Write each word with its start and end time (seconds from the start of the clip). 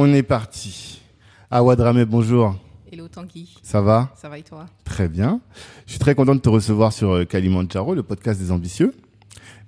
On 0.00 0.14
est 0.14 0.22
parti. 0.22 1.00
Awadramé, 1.50 2.04
bonjour. 2.04 2.54
Hello 2.92 3.08
Tanguy. 3.08 3.58
Ça 3.64 3.80
va? 3.80 4.14
Ça 4.14 4.28
va 4.28 4.38
et 4.38 4.44
toi? 4.44 4.66
Très 4.84 5.08
bien. 5.08 5.40
Je 5.86 5.90
suis 5.90 5.98
très 5.98 6.14
content 6.14 6.36
de 6.36 6.40
te 6.40 6.48
recevoir 6.48 6.92
sur 6.92 7.10
euh, 7.10 7.24
Kalimandjaro, 7.24 7.96
le 7.96 8.04
podcast 8.04 8.38
des 8.38 8.52
ambitieux, 8.52 8.94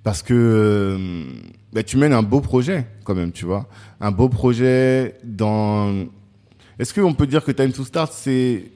parce 0.05 0.23
que 0.23 0.33
euh, 0.33 1.25
bah, 1.73 1.83
tu 1.83 1.97
mènes 1.97 2.13
un 2.13 2.23
beau 2.23 2.39
projet 2.39 2.87
quand 3.03 3.13
même, 3.13 3.33
tu 3.33 3.43
vois. 3.43 3.67
Un 3.99 4.11
beau 4.11 4.29
projet 4.29 5.17
dans... 5.25 6.05
Est-ce 6.79 6.93
qu'on 6.93 7.13
peut 7.13 7.27
dire 7.27 7.43
que 7.43 7.51
Time 7.51 7.73
to 7.73 7.83
Start, 7.83 8.13
c'est... 8.13 8.71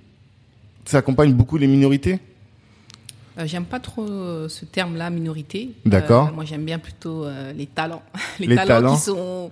ça 0.84 0.98
accompagne 0.98 1.32
beaucoup 1.32 1.56
les 1.56 1.68
minorités? 1.68 2.20
Euh, 3.38 3.48
J'aime 3.48 3.64
pas 3.66 3.80
trop 3.80 4.06
euh, 4.06 4.50
ce 4.50 4.66
terme-là, 4.66 5.10
minorité. 5.10 5.72
D'accord. 5.86 6.28
Euh, 6.28 6.32
moi, 6.34 6.44
j'aime 6.44 6.66
bien 6.66 6.80
plutôt 6.80 7.26
les 7.56 7.66
talents. 7.68 8.04
les, 8.42 8.48
Les 8.48 8.56
talents, 8.56 8.68
talents. 8.68 8.96
qui 8.96 9.02
sont, 9.02 9.52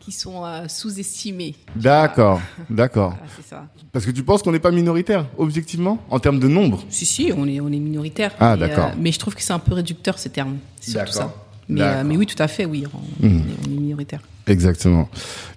qui 0.00 0.12
sont 0.12 0.44
euh, 0.44 0.66
sous-estimés. 0.66 1.54
D'accord, 1.76 2.40
d'accord. 2.70 3.10
Voilà, 3.10 3.26
c'est 3.36 3.46
ça. 3.48 3.66
Parce 3.92 4.04
que 4.06 4.10
tu 4.10 4.22
penses 4.24 4.42
qu'on 4.42 4.52
n'est 4.52 4.58
pas 4.58 4.70
minoritaire, 4.70 5.26
objectivement, 5.38 5.98
en 6.10 6.18
termes 6.18 6.38
de 6.40 6.48
nombre? 6.48 6.82
Si, 6.88 7.04
si, 7.06 7.32
on 7.36 7.46
est, 7.46 7.60
on 7.60 7.68
est 7.68 7.78
minoritaire. 7.78 8.32
Ah, 8.40 8.56
d'accord. 8.56 8.92
mais 8.98 9.12
je 9.12 9.18
trouve 9.18 9.34
que 9.34 9.42
c'est 9.42 9.52
un 9.52 9.58
peu 9.58 9.74
réducteur, 9.74 10.18
ce 10.18 10.28
terme. 10.28 10.56
C'est 10.80 10.92
surtout 10.92 11.12
ça. 11.12 11.34
Mais, 11.68 11.82
euh, 11.82 12.02
mais 12.04 12.16
oui, 12.16 12.26
tout 12.26 12.42
à 12.42 12.48
fait, 12.48 12.64
oui. 12.64 12.84
On, 12.92 13.26
on 13.26 13.28
est, 13.28 13.42
on 13.68 13.72
est 13.72 13.80
minoritaire. 13.80 14.20
Exactement. 14.46 15.08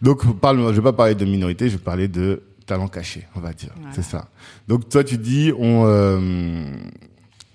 Donc, 0.02 0.40
parle, 0.40 0.60
je 0.70 0.76
vais 0.76 0.82
pas 0.84 0.94
parler 0.94 1.16
de 1.16 1.26
minorité, 1.26 1.70
je 1.70 1.78
vais 1.78 1.84
parler 1.84 2.08
de 2.08 2.44
talent 2.68 2.88
caché, 2.88 3.26
on 3.36 3.40
va 3.40 3.52
dire. 3.54 3.72
Voilà. 3.78 3.96
C'est 3.96 4.04
ça. 4.04 4.28
Donc, 4.68 4.88
toi, 4.90 5.04
tu 5.04 5.18
dis, 5.18 5.52
on, 5.58 5.86
euh, 5.88 6.20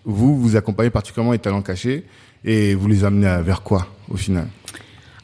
vous, 0.05 0.41
vous 0.41 0.57
accompagnez 0.57 0.91
particulièrement 0.91 1.33
les 1.33 1.39
talents 1.39 1.63
cachés 1.63 2.05
et 2.45 2.75
vous 2.75 2.89
les 2.89 3.05
amenez 3.05 3.27
à- 3.27 3.43
vers 3.43 3.63
quoi, 3.63 3.87
au 4.09 4.17
final? 4.17 4.49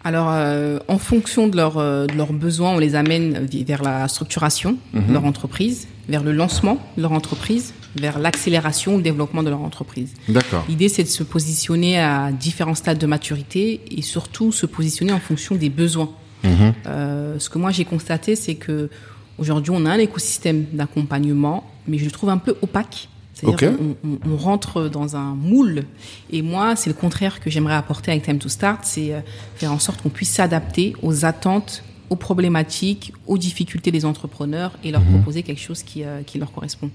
Alors, 0.05 0.29
euh, 0.31 0.79
en 0.89 0.99
fonction 0.99 1.49
de, 1.49 1.57
leur, 1.57 1.79
euh, 1.79 2.07
de 2.07 2.15
leurs 2.15 2.33
besoins, 2.35 2.73
on 2.73 2.79
les 2.79 2.95
amène 2.95 3.47
vers 3.67 3.83
la 3.83 4.07
structuration 4.09 4.77
Mhm. 4.93 5.07
de 5.09 5.13
leur 5.15 5.25
entreprise, 5.25 5.89
vers 6.09 6.23
le 6.23 6.33
lancement 6.33 6.79
de 6.97 7.03
leur 7.03 7.13
entreprise, 7.13 7.73
vers 7.97 8.19
l'accélération 8.19 8.95
ou 8.95 8.97
le 8.99 9.03
développement 9.03 9.43
de 9.43 9.49
leur 9.51 9.63
entreprise. 9.63 10.13
D'accord. 10.29 10.65
L'idée, 10.69 10.89
c'est 10.91 11.05
de 11.05 11.09
se 11.09 11.23
positionner 11.23 11.99
à 11.99 12.31
différents 12.33 12.75
stades 12.75 12.99
de 12.99 13.07
maturité 13.07 13.81
et 13.91 14.03
surtout 14.03 14.53
se 14.53 14.67
positionner 14.67 15.13
en 15.13 15.21
fonction 15.21 15.55
des 15.55 15.71
besoins. 15.71 16.11
Mhm. 16.43 16.75
Euh, 16.87 17.39
ce 17.39 17.49
que 17.49 17.59
moi 17.59 17.71
j'ai 17.71 17.87
constaté, 17.87 18.37
c'est 18.37 18.57
que 18.57 18.91
aujourd'hui, 19.39 19.73
on 19.75 19.87
a 19.87 19.91
un 19.93 19.99
écosystème 19.99 20.67
d'accompagnement, 20.75 21.65
mais 21.89 21.97
je 21.97 22.05
le 22.05 22.11
trouve 22.11 22.29
un 22.29 22.37
peu 22.39 22.55
opaque. 22.61 23.09
C'est-à-dire 23.45 23.79
on, 24.05 24.19
on 24.31 24.37
rentre 24.37 24.89
dans 24.89 25.17
un 25.17 25.35
moule. 25.35 25.85
Et 26.31 26.43
moi, 26.43 26.77
c'est 26.77 26.91
le 26.91 26.95
contraire 26.95 27.41
que 27.41 27.51
j'aimerais 27.51 27.75
apporter 27.75 28.11
avec 28.11 28.23
Time 28.25 28.39
to 28.39 28.49
Start, 28.49 28.81
c'est 28.85 29.13
euh, 29.15 29.21
faire 29.57 29.73
en 29.73 29.79
sorte 29.79 30.03
qu'on 30.03 30.09
puisse 30.09 30.31
s'adapter 30.31 30.95
aux 31.03 31.25
attentes, 31.25 31.83
aux 32.11 32.17
problématiques, 32.17 33.13
aux 33.27 33.39
difficultés 33.39 33.91
des 33.91 34.05
entrepreneurs 34.05 34.73
et 34.85 34.91
leur 34.91 35.03
proposer 35.03 35.43
quelque 35.43 35.61
chose 35.61 35.83
qui, 35.83 36.05
euh, 36.05 36.23
qui 36.23 36.39
leur 36.39 36.53
correspond. 36.53 36.91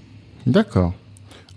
D'accord. 0.46 0.92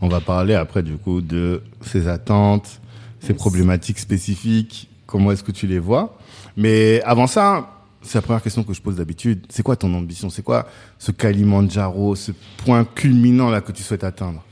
On 0.01 0.09
va 0.09 0.19
parler 0.19 0.53
après, 0.55 0.83
du 0.83 0.97
coup, 0.97 1.21
de 1.21 1.61
ces 1.81 2.07
attentes, 2.07 2.79
ces 3.19 3.29
Yes. 3.29 3.37
problématiques 3.37 3.99
spécifiques, 3.99 4.89
comment 5.05 5.31
est-ce 5.31 5.43
que 5.43 5.51
tu 5.53 5.65
les 5.67 5.79
vois? 5.79 6.17
Mais 6.57 7.01
avant 7.03 7.25
ça, 7.27 7.69
c'est 8.01 8.17
la 8.17 8.21
première 8.21 8.43
question 8.43 8.63
que 8.63 8.73
je 8.73 8.81
pose 8.81 8.97
d'habitude. 8.97 9.45
C'est 9.49 9.63
quoi 9.63 9.77
ton 9.77 9.93
ambition? 9.93 10.29
C'est 10.29 10.41
quoi 10.41 10.67
ce 10.99 11.11
Kalimandjaro, 11.11 12.15
ce 12.15 12.33
point 12.57 12.83
culminant 12.83 13.49
là 13.49 13.61
que 13.61 13.71
tu 13.71 13.81
souhaites 13.81 14.03
atteindre? 14.03 14.43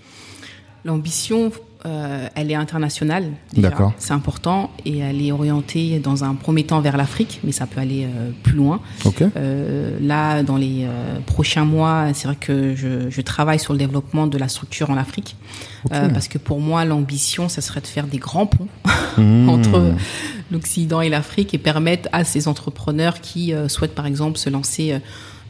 L'ambition, 0.84 1.52
euh, 1.86 2.28
elle 2.36 2.52
est 2.52 2.56
internationale. 2.56 3.25
D'accord. 3.56 3.94
C'est 3.97 4.14
important 4.14 4.72
et 4.86 5.00
elle 5.00 5.22
est 5.22 5.31
orientée 5.31 6.00
dans 6.00 6.24
un 6.24 6.36
premier 6.36 6.64
temps 6.64 6.81
vers 6.81 6.97
l'Afrique, 6.97 7.40
mais 7.44 7.52
ça 7.52 7.66
peut 7.68 7.80
aller 7.80 8.06
euh, 8.06 8.31
plus 8.44 8.56
loin. 8.56 8.81
Ok. 9.06 9.22
Euh, 9.22 9.97
là, 10.02 10.44
dans 10.44 10.58
les 10.58 10.86
euh, 10.86 11.20
prochains 11.25 11.66
mois, 11.66 12.08
c'est 12.14 12.28
vrai 12.28 12.38
que 12.40 12.75
je, 12.75 13.09
je 13.09 13.22
travaille 13.22 13.59
sur 13.59 13.74
le 13.74 13.80
développement 13.80 14.28
de 14.28 14.38
la 14.38 14.47
structure 14.47 14.90
en 14.90 14.97
Afrique, 14.97 15.36
Euh, 15.91 16.09
parce 16.09 16.28
que 16.28 16.38
pour 16.38 16.59
moi, 16.59 16.86
l'ambition, 16.86 17.50
ça 17.50 17.62
serait 17.62 17.81
de 17.81 17.88
faire 17.88 18.06
des 18.06 18.20
grands 18.20 18.46
ponts 18.46 18.68
Mmh. 19.18 19.50
entre 19.56 19.94
l'Occident 20.52 21.02
et 21.02 21.09
l'Afrique 21.09 21.53
et 21.53 21.58
permettre 21.58 22.08
à 22.12 22.24
ces 22.24 22.47
entrepreneurs 22.47 23.20
qui 23.20 23.53
euh, 23.53 23.68
souhaitent, 23.68 23.96
par 23.96 24.06
exemple, 24.06 24.38
se 24.38 24.50
lancer 24.50 25.00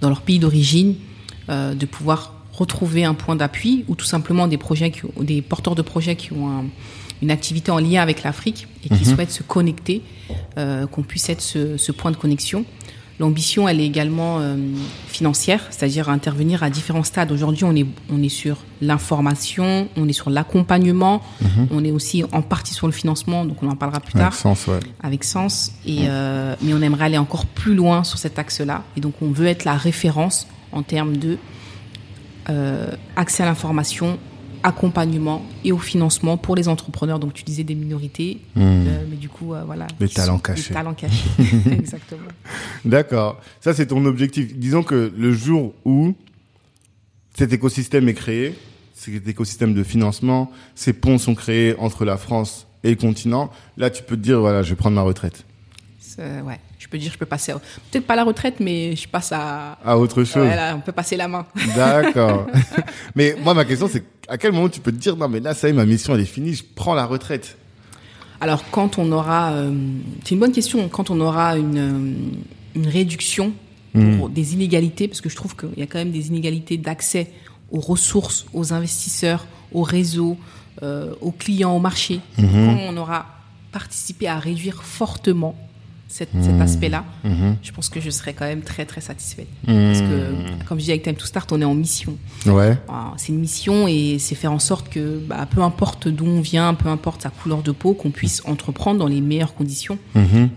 dans 0.01 0.09
leur 0.09 0.21
pays 0.21 0.39
d'origine, 0.39 0.95
euh, 1.49 1.73
de 1.73 1.85
pouvoir 1.85 2.33
retrouver 2.61 3.03
un 3.05 3.13
point 3.13 3.35
d'appui 3.35 3.83
ou 3.87 3.95
tout 3.95 4.05
simplement 4.05 4.47
des 4.47 4.57
projets, 4.57 4.91
qui, 4.91 5.01
des 5.21 5.41
porteurs 5.41 5.75
de 5.75 5.81
projets 5.81 6.15
qui 6.15 6.31
ont 6.33 6.47
un- 6.49 6.65
une 7.21 7.29
activité 7.31 7.69
en 7.71 7.77
lien 7.79 8.01
avec 8.01 8.23
l'Afrique 8.23 8.67
et 8.83 8.89
qui 8.89 9.05
souhaitent 9.05 9.31
se 9.31 9.43
connecter, 9.43 10.01
euh, 10.57 10.87
qu'on 10.87 11.03
puisse 11.03 11.29
être 11.29 11.41
ce, 11.41 11.77
ce 11.77 11.91
point 11.91 12.09
de 12.11 12.17
connexion. 12.17 12.65
L'ambition, 13.19 13.67
elle 13.69 13.79
est 13.79 13.85
également 13.85 14.39
euh, 14.39 14.55
financière, 15.07 15.61
c'est-à-dire 15.69 16.09
intervenir 16.09 16.63
à 16.63 16.71
différents 16.71 17.03
stades. 17.03 17.31
Aujourd'hui, 17.31 17.63
on 17.65 17.75
est, 17.75 17.85
on 18.09 18.23
est 18.23 18.29
sur 18.29 18.57
l'information, 18.81 19.87
on 19.97 20.07
est 20.07 20.13
sur 20.13 20.29
l'accompagnement, 20.31 21.21
on 21.69 21.83
est 21.83 21.91
aussi 21.91 22.23
en 22.31 22.41
partie 22.41 22.73
sur 22.73 22.87
le 22.87 22.93
financement, 22.93 23.45
donc 23.45 23.61
on 23.61 23.69
en 23.69 23.75
parlera 23.75 23.99
plus 23.99 24.13
tard 24.13 24.27
Avec 24.33 24.39
sens, 24.39 24.65
ouais. 24.67 24.79
avec 25.03 25.23
sens. 25.23 25.71
Et, 25.85 26.05
euh, 26.07 26.55
mais 26.63 26.73
on 26.73 26.81
aimerait 26.81 27.05
aller 27.05 27.17
encore 27.19 27.45
plus 27.45 27.75
loin 27.75 28.03
sur 28.03 28.17
cet 28.17 28.39
axe-là. 28.39 28.83
Et 28.97 29.01
donc, 29.01 29.13
on 29.21 29.29
veut 29.29 29.47
être 29.47 29.65
la 29.65 29.75
référence 29.75 30.47
en 30.71 30.81
termes 30.81 31.17
de 31.17 31.37
accès 33.15 33.43
à 33.43 33.45
l'information, 33.45 34.17
accompagnement 34.63 35.43
et 35.63 35.71
au 35.71 35.77
financement 35.77 36.37
pour 36.37 36.55
les 36.55 36.67
entrepreneurs. 36.67 37.19
Donc, 37.19 37.33
tu 37.33 37.43
disais 37.43 37.63
des 37.63 37.75
minorités, 37.75 38.41
euh, 38.57 39.05
mais 39.09 39.15
du 39.15 39.29
coup, 39.29 39.53
euh, 39.53 39.63
voilà. 39.65 39.87
Les 39.99 40.09
talents 40.09 40.35
les 40.35 40.41
cachés. 40.41 40.73
talents 40.73 40.93
cachés, 40.93 41.29
exactement. 41.71 42.27
D'accord. 42.85 43.41
Ça, 43.59 43.73
c'est 43.73 43.87
ton 43.87 44.05
objectif. 44.05 44.57
Disons 44.57 44.83
que 44.83 45.11
le 45.15 45.33
jour 45.33 45.73
où 45.85 46.13
cet 47.35 47.53
écosystème 47.53 48.09
est 48.09 48.13
créé, 48.13 48.55
cet 48.93 49.27
écosystème 49.27 49.73
de 49.73 49.83
financement, 49.83 50.51
ces 50.75 50.93
ponts 50.93 51.17
sont 51.17 51.35
créés 51.35 51.75
entre 51.79 52.05
la 52.05 52.17
France 52.17 52.67
et 52.83 52.89
le 52.89 52.95
continent, 52.95 53.51
là, 53.77 53.89
tu 53.89 54.03
peux 54.03 54.15
te 54.15 54.21
dire, 54.21 54.39
voilà, 54.39 54.63
je 54.63 54.71
vais 54.71 54.75
prendre 54.75 54.95
ma 54.95 55.01
retraite. 55.01 55.45
Ouais, 56.17 56.59
je 56.81 56.87
peux 56.87 56.97
dire, 56.97 57.11
je 57.13 57.17
peux 57.17 57.27
passer, 57.27 57.53
peut-être 57.91 58.07
pas 58.07 58.13
à 58.13 58.17
la 58.17 58.23
retraite, 58.23 58.55
mais 58.59 58.95
je 58.95 59.07
passe 59.07 59.31
à. 59.31 59.77
À 59.85 59.99
autre 59.99 60.23
chose. 60.23 60.47
On 60.73 60.79
peut 60.79 60.91
passer 60.91 61.15
la 61.15 61.27
main. 61.27 61.45
D'accord. 61.75 62.47
mais 63.15 63.35
moi, 63.43 63.53
ma 63.53 63.65
question, 63.65 63.87
c'est 63.87 64.03
à 64.27 64.39
quel 64.39 64.51
moment 64.51 64.67
tu 64.67 64.79
peux 64.79 64.91
te 64.91 64.97
dire, 64.97 65.15
non, 65.15 65.29
mais 65.29 65.39
là, 65.39 65.53
ça 65.53 65.67
y 65.67 65.71
est, 65.71 65.73
ma 65.75 65.85
mission, 65.85 66.15
elle 66.15 66.21
est 66.21 66.25
finie, 66.25 66.55
je 66.55 66.63
prends 66.75 66.95
la 66.95 67.05
retraite? 67.05 67.55
Alors, 68.39 68.63
quand 68.71 68.97
on 68.97 69.11
aura, 69.11 69.51
euh, 69.51 69.71
c'est 70.23 70.31
une 70.31 70.39
bonne 70.39 70.51
question, 70.51 70.89
quand 70.89 71.11
on 71.11 71.21
aura 71.21 71.55
une, 71.55 71.77
euh, 71.77 72.13
une 72.75 72.87
réduction 72.87 73.53
pour 74.17 74.29
des 74.29 74.53
inégalités, 74.53 75.09
parce 75.09 75.19
que 75.19 75.29
je 75.29 75.35
trouve 75.35 75.55
qu'il 75.55 75.77
y 75.77 75.81
a 75.81 75.85
quand 75.85 75.99
même 75.99 76.11
des 76.11 76.29
inégalités 76.29 76.77
d'accès 76.77 77.29
aux 77.71 77.81
ressources, 77.81 78.45
aux 78.53 78.71
investisseurs, 78.71 79.45
aux 79.73 79.83
réseaux, 79.83 80.37
euh, 80.81 81.13
aux 81.19 81.31
clients, 81.31 81.75
au 81.75 81.79
marché. 81.79 82.21
Quand 82.37 82.77
on 82.89 82.95
aura 82.95 83.25
participé 83.73 84.29
à 84.29 84.39
réduire 84.39 84.81
fortement 84.81 85.55
cet, 86.11 86.29
cet 86.41 86.59
aspect-là, 86.59 87.05
je 87.61 87.71
pense 87.71 87.89
que 87.89 87.99
je 87.99 88.09
serai 88.09 88.33
quand 88.33 88.45
même 88.45 88.61
très 88.61 88.85
très 88.85 89.01
satisfaite. 89.01 89.47
Parce 89.65 90.01
que, 90.01 90.65
comme 90.67 90.79
je 90.79 90.85
dis 90.85 90.91
avec 90.91 91.03
Time 91.03 91.15
to 91.15 91.25
Start, 91.25 91.51
on 91.51 91.61
est 91.61 91.65
en 91.65 91.75
mission. 91.75 92.17
Ouais. 92.45 92.77
C'est 93.17 93.29
une 93.29 93.39
mission 93.39 93.87
et 93.87 94.17
c'est 94.19 94.35
faire 94.35 94.51
en 94.51 94.59
sorte 94.59 94.89
que, 94.89 95.19
bah, 95.19 95.47
peu 95.49 95.61
importe 95.61 96.07
d'où 96.07 96.25
on 96.25 96.41
vient, 96.41 96.73
peu 96.73 96.89
importe 96.89 97.21
sa 97.23 97.29
couleur 97.29 97.61
de 97.63 97.71
peau, 97.71 97.93
qu'on 97.93 98.11
puisse 98.11 98.41
entreprendre 98.45 98.99
dans 98.99 99.07
les 99.07 99.21
meilleures 99.21 99.53
conditions. 99.53 99.97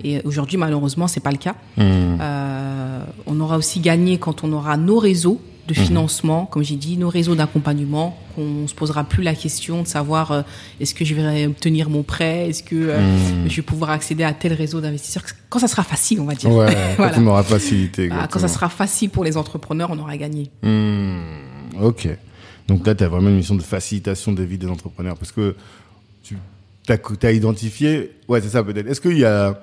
Et 0.02 0.20
aujourd'hui, 0.24 0.58
malheureusement, 0.58 1.08
c'est 1.08 1.20
pas 1.20 1.32
le 1.32 1.38
cas. 1.38 1.54
Euh, 1.78 3.04
on 3.26 3.40
aura 3.40 3.56
aussi 3.56 3.80
gagné 3.80 4.18
quand 4.18 4.44
on 4.44 4.52
aura 4.52 4.76
nos 4.76 4.98
réseaux 4.98 5.40
de 5.66 5.74
financement, 5.74 6.46
comme 6.46 6.62
j'ai 6.62 6.76
dit, 6.76 6.96
nos 6.96 7.08
réseaux 7.08 7.34
d'accompagnement, 7.34 8.18
qu'on 8.34 8.68
se 8.68 8.74
posera 8.74 9.04
plus 9.04 9.22
la 9.22 9.34
question 9.34 9.82
de 9.82 9.86
savoir 9.86 10.32
euh, 10.32 10.42
est-ce 10.80 10.94
que 10.94 11.04
je 11.04 11.14
vais 11.14 11.46
obtenir 11.46 11.88
mon 11.88 12.02
prêt, 12.02 12.50
est-ce 12.50 12.62
que 12.62 12.74
euh, 12.74 13.48
je 13.48 13.56
vais 13.56 13.62
pouvoir 13.62 13.90
accéder 13.90 14.24
à 14.24 14.32
tel 14.32 14.52
réseau 14.52 14.80
d'investisseurs. 14.80 15.22
Quand 15.48 15.58
ça 15.58 15.68
sera 15.68 15.82
facile, 15.82 16.20
on 16.20 16.26
va 16.26 16.34
dire. 16.34 16.50
Ouais, 16.50 16.76
Voilà. 16.96 17.14
quand 17.14 17.22
on 17.22 17.26
aura 17.28 17.42
facilité. 17.42 18.10
Quand 18.30 18.38
ça 18.38 18.48
sera 18.48 18.68
facile 18.68 19.10
pour 19.10 19.24
les 19.24 19.36
entrepreneurs, 19.36 19.90
on 19.90 19.98
aura 19.98 20.16
gagné. 20.16 20.50
Hmm, 20.62 21.20
ok. 21.80 22.08
Donc 22.68 22.86
là, 22.86 22.94
tu 22.94 23.04
as 23.04 23.08
vraiment 23.08 23.28
une 23.28 23.36
mission 23.36 23.54
de 23.54 23.62
facilitation 23.62 24.32
de 24.32 24.42
vie 24.42 24.58
des 24.58 24.68
entrepreneurs 24.68 25.16
parce 25.16 25.32
que 25.32 25.54
tu 26.22 26.36
as, 27.22 27.32
identifié, 27.32 28.10
ouais, 28.28 28.40
c'est 28.42 28.50
ça 28.50 28.62
peut-être. 28.62 28.86
Est-ce 28.86 29.00
qu'il 29.00 29.18
y 29.18 29.24
a 29.24 29.58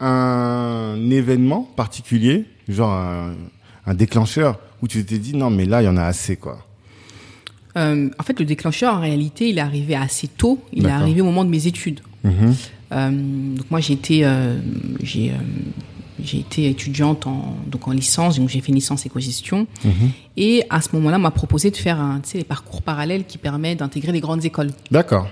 un 0.00 1.10
événement 1.10 1.62
particulier, 1.76 2.46
genre 2.68 2.92
un, 2.92 3.34
un 3.86 3.94
déclencheur 3.94 4.58
où 4.82 4.88
tu 4.88 5.04
t'es 5.04 5.18
dit 5.18 5.34
non, 5.34 5.50
mais 5.50 5.64
là, 5.64 5.82
il 5.82 5.86
y 5.86 5.88
en 5.88 5.96
a 5.96 6.04
assez, 6.04 6.36
quoi. 6.36 6.58
Euh, 7.76 8.08
en 8.18 8.22
fait, 8.22 8.38
le 8.38 8.46
déclencheur, 8.46 8.94
en 8.94 9.00
réalité, 9.00 9.48
il 9.48 9.58
est 9.58 9.62
arrivé 9.62 9.94
assez 9.96 10.28
tôt. 10.28 10.62
Il 10.72 10.86
est 10.86 10.90
arrivé 10.90 11.20
au 11.20 11.24
moment 11.24 11.44
de 11.44 11.50
mes 11.50 11.66
études. 11.66 12.00
Mhm. 12.22 12.54
Euh, 12.92 13.10
donc 13.56 13.70
moi, 13.70 13.80
j'ai 13.80 13.94
été, 13.94 14.24
euh, 14.24 14.58
j'ai, 15.02 15.32
j'ai 16.22 16.38
été 16.38 16.70
étudiante 16.70 17.26
en, 17.26 17.56
donc 17.66 17.88
en 17.88 17.90
licence, 17.90 18.38
donc 18.38 18.48
j'ai 18.48 18.60
fait 18.60 18.68
une 18.68 18.76
licence 18.76 19.04
éco-gestion. 19.06 19.66
Mhm. 19.84 20.10
Et 20.36 20.62
à 20.70 20.80
ce 20.80 20.90
moment-là, 20.92 21.16
on 21.16 21.20
m'a 21.20 21.32
proposé 21.32 21.70
de 21.70 21.76
faire 21.76 22.00
un, 22.00 22.20
tu 22.20 22.30
sais, 22.30 22.38
les 22.38 22.44
parcours 22.44 22.82
parallèles 22.82 23.24
qui 23.24 23.38
permettent 23.38 23.80
d'intégrer 23.80 24.12
les 24.12 24.20
grandes 24.20 24.44
écoles. 24.44 24.70
D'accord. 24.90 25.28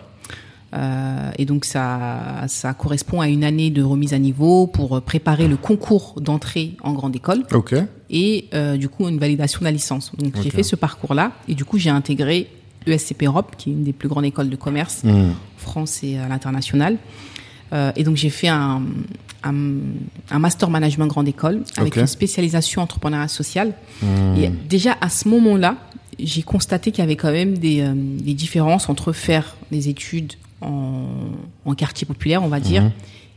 Euh, 0.75 1.31
et 1.39 1.45
donc 1.45 1.65
ça, 1.67 2.45
ça 2.49 2.73
correspond 2.73 3.21
à 3.21 3.29
une 3.29 3.45
année 3.45 3.69
de 3.71 3.83
remise 3.83 4.15
à 4.15 4.19
niveau 4.19 4.67
pour 4.67 4.97
euh, 4.97 5.01
préparer 5.01 5.47
le 5.47 5.57
concours 5.59 6.15
d'entrée 6.21 6.73
en 6.83 6.93
grande 6.95 7.15
école 7.15 7.45
Ok. 7.53 7.75
et 8.09 8.49
euh, 8.55 8.79
du 8.79 8.89
coup 8.89 9.07
une 9.09 9.19
validation 9.19 9.59
de 9.61 9.65
la 9.65 9.71
licence. 9.71 10.13
Donc 10.17 10.35
j'ai 10.43 10.49
fait 10.51 10.63
ce 10.63 10.75
parcours-là 10.77 11.33
et 11.47 11.55
du 11.55 11.65
coup 11.67 11.77
j'ai 11.79 11.91
intégré 11.91 12.49
ESCP 12.87 13.25
Europe, 13.25 13.55
qui 13.59 13.69
est 13.71 13.73
une 13.75 13.85
des 13.85 13.93
plus 13.93 14.09
grandes 14.09 14.25
écoles 14.25 14.49
de 14.49 14.57
commerce 14.57 15.05
Mhm. 15.05 15.31
en 15.31 15.35
France 15.59 16.03
et 16.03 16.17
à 16.19 16.27
l'international. 16.29 16.97
Euh, 17.75 17.93
et 17.97 18.03
donc 18.05 18.17
j'ai 18.17 18.31
fait 18.31 18.49
un, 18.49 18.83
un, 19.45 19.55
un 20.31 20.39
master 20.39 20.69
management 20.71 21.07
grande 21.07 21.29
école 21.29 21.63
avec 21.77 21.97
une 21.97 22.07
spécialisation 22.07 22.81
entrepreneuriat 22.83 23.29
social. 23.29 23.75
Mhm. 24.03 24.37
Et 24.39 24.49
déjà 24.69 24.97
à 25.03 25.11
ce 25.11 25.29
moment-là, 25.29 25.77
j'ai 26.19 26.43
constaté 26.43 26.91
qu'il 26.93 27.01
y 27.03 27.05
avait 27.05 27.17
quand 27.17 27.33
même 27.33 27.59
des, 27.59 27.81
euh, 27.83 27.93
des 27.95 28.35
différences 28.35 28.89
entre 28.89 29.13
faire 29.13 29.57
des 29.71 29.89
études 29.89 30.33
en, 30.62 31.06
en 31.64 31.75
quartier 31.75 32.06
populaire, 32.06 32.43
on 32.43 32.49
va 32.49 32.61
dire, 32.61 32.82
Mhm. 32.85 32.91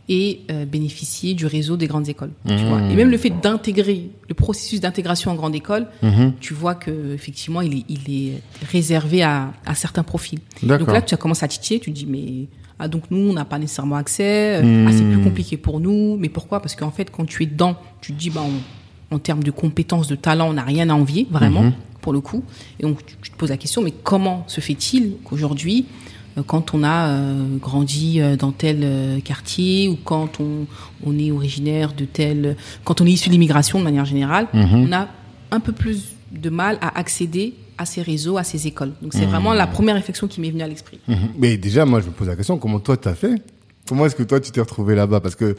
et 0.08 0.42
euh, 0.52 0.66
bénéficier 0.66 1.34
du 1.34 1.46
réseau 1.48 1.78
des 1.78 1.88
grandes 1.88 2.08
écoles. 2.10 2.32
tu 2.48 2.54
Mhm. 2.54 2.68
vois. 2.70 2.82
Et 2.92 2.96
même 2.96 3.10
le 3.10 3.18
fait 3.18 3.32
d'intégrer 3.42 4.10
le 4.30 4.36
processus 4.36 4.80
d'intégration 4.80 5.32
en 5.32 5.36
grande 5.36 5.56
école, 5.56 5.88
Mhm. 6.04 6.34
tu 6.40 6.54
vois 6.54 6.76
que 6.76 7.14
effectivement 7.14 7.62
il 7.62 7.80
est, 7.80 7.84
il 7.90 8.14
est 8.16 8.42
réservé 8.70 9.24
à, 9.24 9.52
à 9.66 9.74
certains 9.76 10.04
profils. 10.04 10.40
Donc 10.64 10.92
là, 10.92 11.02
tu 11.02 11.14
as 11.14 11.18
commencé 11.18 11.44
à 11.44 11.48
titiller, 11.48 11.80
tu 11.80 11.92
te 11.92 11.96
dis 11.98 12.06
mais 12.06 12.48
ah 12.78 12.88
donc 12.88 13.04
nous 13.10 13.30
on 13.30 13.34
n'a 13.34 13.46
pas 13.46 13.58
nécessairement 13.58 13.96
accès, 13.96 14.62
Hmm. 14.62 14.86
ah 14.88 14.92
c'est 14.92 15.04
plus 15.04 15.22
compliqué 15.24 15.58
pour 15.58 15.80
nous, 15.80 16.18
mais 16.18 16.30
pourquoi? 16.30 16.62
Parce 16.62 16.76
qu'en 16.76 16.92
fait 16.92 17.10
quand 17.10 17.26
tu 17.26 17.42
es 17.44 17.46
dedans, 17.48 17.76
tu 18.02 18.14
te 18.14 18.20
dis 18.20 18.30
bah 18.30 18.44
on- 18.46 19.16
en 19.16 19.20
termes 19.20 19.44
de 19.44 19.52
compétences, 19.52 20.08
de 20.08 20.16
talent, 20.16 20.50
on 20.50 20.54
n'a 20.54 20.64
rien 20.64 20.90
à 20.90 20.94
envier 20.94 21.26
vraiment 21.32 21.72
pour 22.02 22.12
le 22.14 22.20
coup. 22.22 22.44
Et 22.80 22.84
donc 22.84 23.04
tu, 23.22 23.32
te 23.32 23.36
poses 23.38 23.50
la 23.50 23.58
question 23.58 23.82
mais 23.82 23.92
comment 24.04 24.44
se 24.48 24.62
fait-il 24.62 25.14
qu'aujourd'hui 25.24 25.86
euh, 25.88 26.05
quand 26.44 26.74
on 26.74 26.84
a 26.84 27.08
euh, 27.10 27.58
grandi 27.58 28.20
euh, 28.22 28.36
dans 28.36 28.52
tel 28.52 28.80
euh, 28.84 29.20
quartier 29.22 29.88
ou 29.88 29.96
quand 30.04 30.40
on, 30.40 30.66
on 31.06 31.18
est 31.18 31.32
originaire 31.32 31.94
de 31.94 32.06
tel, 32.06 32.58
quand 32.84 33.00
on 33.02 33.06
est 33.06 33.12
issu 33.12 33.30
de 33.30 33.34
l'immigration 33.34 33.80
de 33.80 33.84
manière 33.84 34.06
générale, 34.06 34.48
Mhm. 34.54 34.88
on 34.90 34.92
a 34.94 35.08
un 35.52 35.60
peu 35.60 35.72
plus 35.72 36.16
de 36.32 36.50
mal 36.50 36.78
à 36.82 36.98
accéder 37.00 37.54
à 37.78 37.86
ces 37.86 38.02
réseaux, 38.02 38.38
à 38.38 38.44
ces 38.44 38.68
écoles. 38.68 38.92
Donc 39.02 39.14
c'est 39.14 39.22
Mhm. 39.26 39.30
vraiment 39.32 39.54
la 39.54 39.68
première 39.68 39.96
réflexion 39.96 40.28
qui 40.28 40.42
m'est 40.42 40.50
venue 40.52 40.64
à 40.64 40.68
l'esprit. 40.68 41.00
Mhm. 41.08 41.18
Mais 41.38 41.58
déjà, 41.58 41.86
moi, 41.86 42.00
je 42.02 42.08
me 42.08 42.12
pose 42.12 42.28
la 42.28 42.36
question, 42.36 42.58
comment 42.58 42.80
toi, 42.80 42.98
t'as 42.98 43.14
fait? 43.16 43.36
Comment 43.88 44.06
est-ce 44.06 44.16
que 44.16 44.24
toi, 44.24 44.40
tu 44.40 44.52
t'es 44.52 44.60
retrouvé 44.62 44.96
là-bas? 44.96 45.20
Parce 45.22 45.36
que 45.36 45.56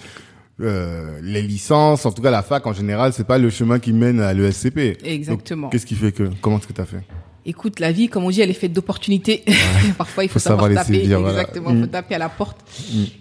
euh, 0.60 1.18
les 1.22 1.42
licences, 1.42 2.06
en 2.06 2.12
tout 2.12 2.22
cas 2.22 2.30
la 2.30 2.42
fac 2.42 2.66
en 2.66 2.72
général, 2.72 3.12
c'est 3.12 3.26
pas 3.26 3.36
le 3.38 3.50
chemin 3.50 3.78
qui 3.78 3.92
mène 3.92 4.20
à 4.20 4.32
l'ESCP. 4.32 4.96
Exactement. 5.04 5.68
Qu'est-ce 5.68 5.84
qui 5.86 5.94
fait 5.94 6.12
que 6.12 6.30
Comment 6.40 6.56
est-ce 6.58 6.66
que 6.66 6.72
t'as 6.72 6.86
fait? 6.86 7.02
Écoute, 7.48 7.78
la 7.80 7.92
vie, 7.92 8.08
comme 8.08 8.24
on 8.24 8.30
dit, 8.30 8.40
elle 8.40 8.50
est 8.50 8.54
faite 8.54 8.72
d'opportunités. 8.72 9.44
Parfois, 9.98 10.24
il 10.24 10.28
faut, 10.28 10.34
Faut 10.34 10.38
savoir 10.40 10.68
taper. 10.74 11.06
voilà. 11.06 11.30
Exactement, 11.30 11.70
il 11.70 11.76
Mm. 11.76 11.80
faut 11.82 11.86
taper 11.86 12.14
à 12.16 12.18
la 12.18 12.28
porte. 12.28 12.58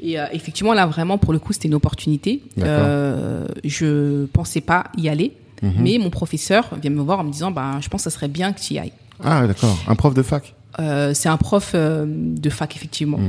Et 0.02 0.20
euh, 0.20 0.26
effectivement, 0.34 0.74
là, 0.74 0.86
vraiment, 0.88 1.18
pour 1.18 1.32
le 1.32 1.40
coup, 1.40 1.54
c'était 1.54 1.68
une 1.68 1.76
opportunité. 1.76 2.42
Euh, 2.60 3.46
je 3.64 4.26
pensais 4.26 4.62
pas 4.62 4.86
y 4.98 5.08
aller, 5.10 5.34
Mhm. 5.62 5.74
mais 5.80 5.98
mon 6.00 6.10
professeur 6.10 6.70
vient 6.82 6.92
me 6.92 7.02
voir 7.02 7.20
en 7.20 7.24
me 7.24 7.32
disant, 7.32 7.52
bah, 7.52 7.78
je 7.82 7.88
pense 7.88 8.02
que 8.04 8.10
ça 8.10 8.16
serait 8.18 8.28
bien 8.28 8.52
que 8.52 8.60
tu 8.60 8.74
y 8.74 8.80
ailles. 8.80 8.92
Ah, 9.24 9.48
d'accord. 9.48 9.78
Un 9.88 9.96
prof 9.96 10.14
de 10.14 10.22
fac? 10.24 10.54
Euh, 10.80 11.14
c'est 11.14 11.30
un 11.30 11.38
prof 11.38 11.72
euh, 11.74 12.06
de 12.08 12.50
fac, 12.50 12.76
effectivement. 12.76 13.20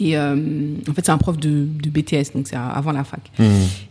Et 0.00 0.16
euh, 0.16 0.34
en 0.88 0.92
fait, 0.92 1.04
c'est 1.06 1.12
un 1.12 1.18
prof 1.18 1.36
de, 1.36 1.66
de 1.82 1.88
BTS, 1.90 2.32
donc 2.34 2.48
c'est 2.48 2.56
avant 2.56 2.90
la 2.92 3.04
fac. 3.04 3.20
Mhm. 3.38 3.46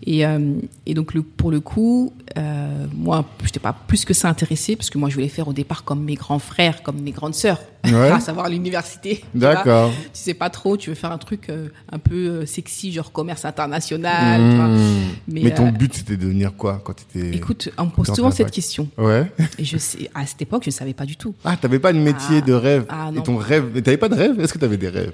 Et, 0.05 0.25
euh, 0.25 0.53
et 0.85 0.93
donc, 0.93 1.13
le, 1.13 1.21
pour 1.21 1.49
le 1.49 1.59
coup, 1.61 2.11
euh, 2.37 2.85
moi, 2.93 3.25
je 3.39 3.45
n'étais 3.45 3.59
pas 3.59 3.71
plus 3.87 4.03
que 4.03 4.13
ça 4.13 4.27
intéressée, 4.27 4.75
parce 4.75 4.89
que 4.89 4.97
moi, 4.97 5.07
je 5.09 5.15
voulais 5.15 5.29
faire 5.29 5.47
au 5.47 5.53
départ 5.53 5.83
comme 5.85 6.03
mes 6.03 6.15
grands 6.15 6.39
frères, 6.39 6.83
comme 6.83 6.99
mes 7.01 7.11
grandes 7.11 7.35
sœurs, 7.35 7.61
Ouais. 7.85 8.11
à 8.11 8.19
savoir 8.19 8.47
l'université. 8.49 9.23
tu. 9.33 9.39
D'accord. 9.39 9.91
Tu 10.13 10.19
sais 10.19 10.33
pas 10.33 10.49
trop, 10.49 10.75
tu 10.77 10.89
veux 10.89 10.95
faire 10.95 11.11
un 11.11 11.17
truc 11.17 11.49
euh, 11.49 11.67
un 11.91 11.99
peu 11.99 12.15
euh, 12.15 12.45
sexy, 12.45 12.91
genre 12.93 13.11
commerce 13.11 13.45
international, 13.45 14.41
tu 14.51 14.55
vois. 14.57 14.67
Mhm. 14.67 14.99
Mais, 15.27 15.41
Mais 15.43 15.53
ton 15.53 15.67
euh, 15.67 15.71
but, 15.71 15.93
c'était 15.93 16.17
de 16.17 16.21
devenir 16.23 16.53
quoi 16.55 16.81
quand 16.83 16.93
t'étais 16.93 17.35
Écoute, 17.35 17.69
on 17.77 17.85
me 17.85 17.89
pose 17.91 18.07
souvent 18.13 18.31
cette 18.31 18.51
question. 18.51 18.89
Ouais. 18.97 19.31
Et 19.57 19.63
je 19.65 19.77
sais, 19.77 20.09
à 20.15 20.25
cette 20.25 20.41
époque, 20.41 20.63
je 20.63 20.69
ne 20.69 20.73
savais 20.73 20.93
pas 20.93 21.05
du 21.05 21.15
tout. 21.17 21.33
Ah, 21.45 21.55
t'avais 21.55 21.79
pas 21.79 21.93
de 21.93 21.97
métier 21.99 22.37
Ah. 22.39 22.41
de 22.41 22.53
rêve 22.53 22.85
Ah, 22.89 23.09
Et 23.11 23.15
non. 23.15 23.21
ton 23.21 23.37
rêve 23.37 23.65
Mais 23.73 23.81
T'avais 23.81 23.97
pas 23.97 24.09
de 24.09 24.15
rêve? 24.15 24.39
Est-ce 24.39 24.53
que 24.53 24.59
t'avais 24.59 24.77
des 24.77 24.89
rêves? 24.89 25.13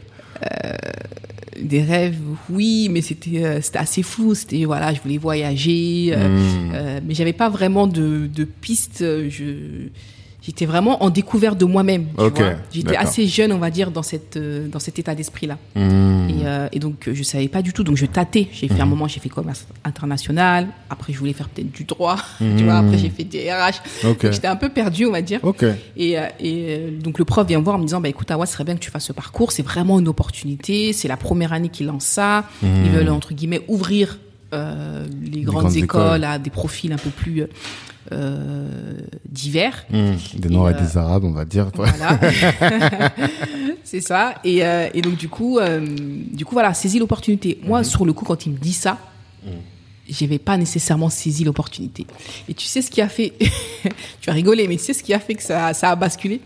Des 1.61 1.81
rêves, 1.81 2.17
oui, 2.49 2.87
mais 2.89 3.01
c'était 3.01 3.43
euh, 3.43 3.61
c'était 3.61 3.79
assez 3.79 4.01
flou. 4.01 4.33
C'était 4.33 4.63
voilà, 4.65 4.93
je 4.93 5.01
voulais 5.01 5.17
voyager, 5.17 6.13
euh, 6.13 6.39
euh, 6.73 6.99
mais 7.05 7.13
j'avais 7.13 7.33
pas 7.33 7.49
vraiment 7.49 7.85
de, 7.85 8.29
de 8.33 8.43
piste. 8.45 8.99
Je 8.99 9.87
j'étais 10.41 10.65
vraiment 10.65 11.03
en 11.03 11.09
découverte 11.09 11.57
de 11.57 11.65
moi-même. 11.65 12.07
tu 12.17 12.23
Ok, 12.23 12.37
vois. 12.39 12.53
J'étais 12.71 12.95
assez 12.95 13.27
jeune, 13.27 13.51
on 13.51 13.57
va 13.57 13.69
dire, 13.69 13.91
dans 13.91 14.03
cette 14.03 14.37
euh, 14.37 14.67
dans 14.67 14.79
cet 14.79 14.99
état 14.99 15.15
d'esprit 15.15 15.47
là. 15.47 15.57
Mhm. 15.75 16.29
Et, 16.29 16.45
euh, 16.45 16.67
et 16.71 16.79
donc 16.79 17.07
euh, 17.07 17.13
je 17.13 17.23
savais 17.23 17.47
pas 17.47 17.61
du 17.61 17.73
tout. 17.73 17.83
Donc 17.83 17.97
je 17.97 18.05
tâtais. 18.05 18.47
J'ai 18.51 18.67
fait 18.67 18.81
un 18.81 18.85
moment, 18.85 19.07
j'ai 19.07 19.19
fait 19.19 19.29
commerce 19.29 19.65
international. 19.83 20.67
Après, 20.89 21.13
je 21.13 21.19
voulais 21.19 21.33
faire 21.33 21.49
peut-être 21.49 21.71
du 21.71 21.83
droit. 21.83 22.17
tu 22.39 22.63
vois. 22.63 22.77
Après, 22.77 22.97
j'ai 22.97 23.09
fait 23.09 23.23
des 23.23 23.51
RH. 23.51 24.07
Ok. 24.07 24.21
Donc 24.23 24.31
j'étais 24.31 24.47
un 24.47 24.55
peu 24.55 24.69
perdue, 24.69 25.05
on 25.05 25.11
va 25.11 25.21
dire. 25.21 25.39
Et, 25.97 26.15
et 26.39 26.91
donc 27.03 27.19
le 27.19 27.25
prof 27.25 27.47
vient 27.47 27.59
me 27.59 27.63
voir 27.63 27.75
en 27.75 27.79
me 27.79 27.85
disant 27.85 28.01
bah 28.01 28.09
écoute 28.09 28.29
Awa, 28.31 28.45
ce 28.45 28.53
serait 28.53 28.63
bien 28.63 28.75
que 28.75 28.79
tu 28.79 28.91
fasses 28.91 29.05
ce 29.05 29.13
parcours, 29.13 29.51
c'est 29.51 29.63
vraiment 29.63 29.99
une 29.99 30.07
opportunité, 30.07 30.93
c'est 30.93 31.07
la 31.07 31.17
première 31.17 31.53
année 31.53 31.69
qu'ils 31.69 31.87
lancent 31.87 32.05
ça, 32.05 32.45
ils 32.63 32.91
veulent 32.91 33.09
entre 33.09 33.33
guillemets 33.33 33.61
ouvrir 33.67 34.17
euh, 34.53 35.05
les, 35.21 35.41
grandes, 35.41 35.63
grandes 35.63 35.75
écoles, 35.75 36.01
écoles. 36.01 36.23
à 36.23 36.39
des 36.39 36.49
profils 36.49 36.91
un 36.91 36.97
peu 36.97 37.11
plus 37.11 37.43
divers. 39.27 39.85
Mhm. 39.91 40.17
Des 40.35 40.49
Noirs 40.49 40.69
et, 40.69 40.73
Et, 40.73 40.75
euh, 40.75 40.81
des 40.81 40.97
Arabes, 40.97 41.23
on 41.23 41.31
va 41.31 41.45
dire. 41.45 41.69
Voilà, 41.73 42.19
c'est 43.83 44.01
ça. 44.01 44.35
Et, 44.43 44.65
euh, 44.65 44.89
et 44.93 45.01
donc 45.01 45.15
du 45.15 45.29
coup, 45.29 45.59
euh, 45.59 45.85
du 46.31 46.45
coup 46.45 46.53
voilà, 46.53 46.73
saisis 46.73 46.99
l'opportunité. 46.99 47.59
Moi, 47.63 47.83
sur 47.83 48.05
le 48.05 48.13
coup, 48.13 48.25
quand 48.25 48.45
il 48.45 48.53
me 48.53 48.57
dit 48.57 48.73
ça, 48.73 48.97
j'avais 50.09 50.39
pas 50.39 50.57
nécessairement 50.57 51.09
saisi 51.09 51.43
l'opportunité. 51.43 52.07
Et 52.47 52.53
tu 52.53 52.65
sais 52.65 52.81
ce 52.81 52.89
qui 52.89 53.01
a 53.01 53.09
fait, 53.09 53.33
tu 54.21 54.27
vas 54.27 54.33
rigoler, 54.33 54.67
mais 54.67 54.77
tu 54.77 54.83
sais 54.83 54.93
ce 54.93 55.03
qui 55.03 55.13
a 55.13 55.19
fait 55.19 55.35
que 55.35 55.43
ça, 55.43 55.73
ça 55.73 55.91
a 55.91 55.95
basculé? 55.95 56.41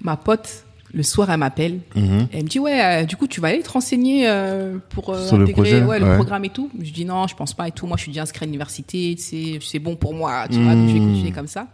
Ma 0.00 0.16
pote, 0.16 0.64
le 0.94 1.02
soir, 1.02 1.30
elle 1.30 1.38
m'appelle. 1.38 1.80
Mhm. 1.94 2.28
Elle 2.32 2.44
me 2.44 2.48
dit 2.48 2.58
ouais, 2.58 2.80
euh, 2.82 3.04
du 3.04 3.16
coup, 3.16 3.26
tu 3.26 3.40
vas 3.40 3.48
aller 3.48 3.62
te 3.62 3.70
renseigner 3.70 4.28
euh, 4.28 4.78
pour 4.90 5.10
euh, 5.10 5.26
Sur 5.26 5.36
le 5.36 5.44
intégrer 5.44 5.62
projet, 5.62 5.82
ouais, 5.84 5.98
le 5.98 6.06
ouais. 6.06 6.14
programme 6.16 6.44
et 6.46 6.48
tout. 6.50 6.70
Je 6.80 6.90
dis 6.92 7.04
non, 7.04 7.26
je 7.26 7.34
pense 7.36 7.52
pas 7.54 7.68
et 7.68 7.72
tout. 7.72 7.86
Moi, 7.86 7.96
je 7.96 8.02
suis 8.04 8.10
déjà 8.12 8.22
inscrit 8.22 8.44
à 8.44 8.46
l'université, 8.46 9.14
c'est 9.18 9.58
c'est 9.60 9.78
bon 9.78 9.96
pour 9.96 10.14
moi, 10.14 10.44
tu 10.50 10.62
vois. 10.62 10.74
Donc, 10.74 10.88
je 10.88 10.94
vais 10.94 11.00
Mhm. 11.00 11.08
continuer 11.12 11.32
comme 11.32 11.46
ça. 11.46 11.66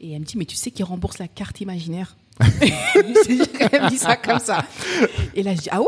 Et 0.00 0.12
elle 0.12 0.20
me 0.20 0.24
dit 0.24 0.36
mais 0.36 0.44
tu 0.44 0.56
sais 0.56 0.70
qu'ils 0.70 0.84
remboursent 0.84 1.18
la 1.18 1.28
carte 1.28 1.60
imaginaire. 1.62 2.16
elle 2.40 3.82
me 3.84 3.88
dit 3.90 3.96
ça 3.96 4.16
comme 4.16 4.38
ça. 4.38 4.64
Et 5.34 5.42
là, 5.42 5.54
je 5.54 5.60
dis 5.62 5.68
ah 5.70 5.80
ouais? 5.80 5.86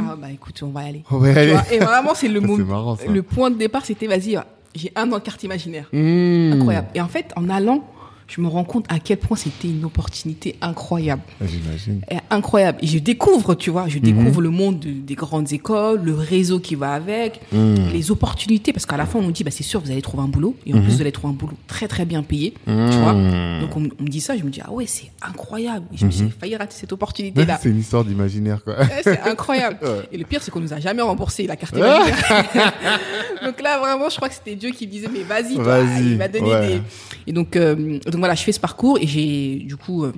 Ah 0.00 0.16
bah 0.16 0.30
écoute, 0.32 0.60
on 0.64 0.70
va 0.70 0.82
y 0.84 0.88
aller. 0.88 1.04
On 1.10 1.18
va 1.18 1.30
y 1.30 1.32
Tu 1.32 1.38
aller. 1.38 1.52
vois, 1.52 1.72
et 1.72 1.78
vraiment, 1.78 2.14
c'est 2.14 2.28
le 2.28 2.40
marrant. 2.40 2.96
Le 3.08 3.22
point 3.22 3.50
de 3.50 3.56
départ, 3.56 3.84
c'était 3.86 4.06
vas-y, 4.08 4.36
j'ai 4.74 4.92
un 4.96 5.10
an 5.12 5.18
de 5.18 5.22
carte 5.22 5.42
imaginaire. 5.44 5.88
Mhm. 5.92 6.54
Incroyable. 6.54 6.88
Et 6.96 7.00
en 7.00 7.08
fait, 7.08 7.32
en 7.36 7.48
allant, 7.48 7.84
je 8.28 8.40
me 8.42 8.46
rends 8.46 8.64
compte 8.64 8.84
à 8.90 8.98
quel 8.98 9.16
point 9.16 9.36
c'était 9.38 9.68
une 9.68 9.84
opportunité 9.86 10.56
incroyable. 10.60 11.22
Ah, 11.40 11.44
J'imagine. 11.46 12.02
Incroyable. 12.30 12.78
Et 12.82 12.86
je 12.86 12.98
découvre, 12.98 13.54
tu 13.54 13.70
vois, 13.70 13.88
je 13.88 13.98
découvre 13.98 14.42
le 14.42 14.50
monde 14.50 14.78
de- 14.80 14.90
des 14.90 15.14
grandes 15.14 15.50
écoles, 15.52 16.02
le 16.04 16.14
réseau 16.14 16.60
qui 16.60 16.74
va 16.74 16.92
avec, 16.92 17.40
Mhm. 17.52 17.88
les 17.92 18.10
opportunités. 18.10 18.72
Parce 18.74 18.84
qu'à 18.84 18.98
la 18.98 19.06
fin, 19.06 19.18
on 19.18 19.22
nous 19.22 19.32
dit, 19.32 19.44
bah, 19.44 19.50
c'est 19.50 19.62
sûr, 19.62 19.80
vous 19.80 19.90
allez 19.90 20.02
trouver 20.02 20.22
un 20.24 20.28
boulot. 20.28 20.54
Et 20.66 20.74
en 20.74 20.80
plus, 20.82 20.92
vous 20.96 21.00
allez 21.00 21.10
trouver 21.12 21.32
un 21.32 21.36
boulot 21.36 21.54
très, 21.66 21.88
très 21.88 22.04
bien 22.04 22.22
payé. 22.22 22.52
Tu 22.66 22.70
vois. 22.72 23.14
Donc, 23.14 23.76
on, 23.76 23.88
on 23.98 24.02
me 24.02 24.08
dit 24.08 24.20
ça, 24.20 24.36
je 24.36 24.44
me 24.44 24.50
dis, 24.50 24.60
ah 24.62 24.70
ouais, 24.72 24.84
c'est 24.86 25.10
incroyable. 25.22 25.86
Et 25.94 25.96
je 25.96 26.04
me 26.04 26.10
suis 26.10 26.28
failli 26.28 26.54
rater 26.56 26.74
cette 26.78 26.92
opportunité-là. 26.92 27.58
C'est 27.62 27.70
une 27.70 27.78
histoire 27.80 28.04
d'imaginaire, 28.04 28.62
quoi. 28.62 28.76
C'est 29.02 29.20
incroyable. 29.22 29.78
Ouais. 29.88 30.08
Et 30.12 30.18
le 30.18 30.24
pire, 30.24 30.42
c'est 30.42 30.50
qu'on 30.50 30.60
nous 30.60 30.72
a 30.74 30.80
jamais 30.80 31.00
remboursé 31.02 31.46
la 31.46 31.56
carte 31.56 31.74
imaginaire. 31.76 32.16
donc 33.44 33.60
là, 33.62 33.78
vraiment, 33.78 34.08
je 34.10 34.16
crois 34.16 34.28
que 34.28 34.34
c'était 34.34 34.54
Dieu 34.56 34.70
qui 34.70 34.86
me 34.86 34.92
disait, 34.92 35.08
mais 35.12 35.22
vas-y, 35.22 35.54
Vas-y, 35.56 36.04
il 36.12 36.16
m'a 36.18 36.28
donné 36.28 36.50
ouais. 36.50 36.68
des. 36.68 36.82
Et 37.26 37.32
donc, 37.32 37.56
euh, 37.56 37.98
donc 38.06 38.17
voilà, 38.18 38.34
je 38.34 38.42
fais 38.42 38.52
ce 38.52 38.60
parcours 38.60 38.98
et 39.00 39.06
j'ai, 39.06 39.56
du 39.64 39.76
coup, 39.76 40.04
euh, 40.04 40.12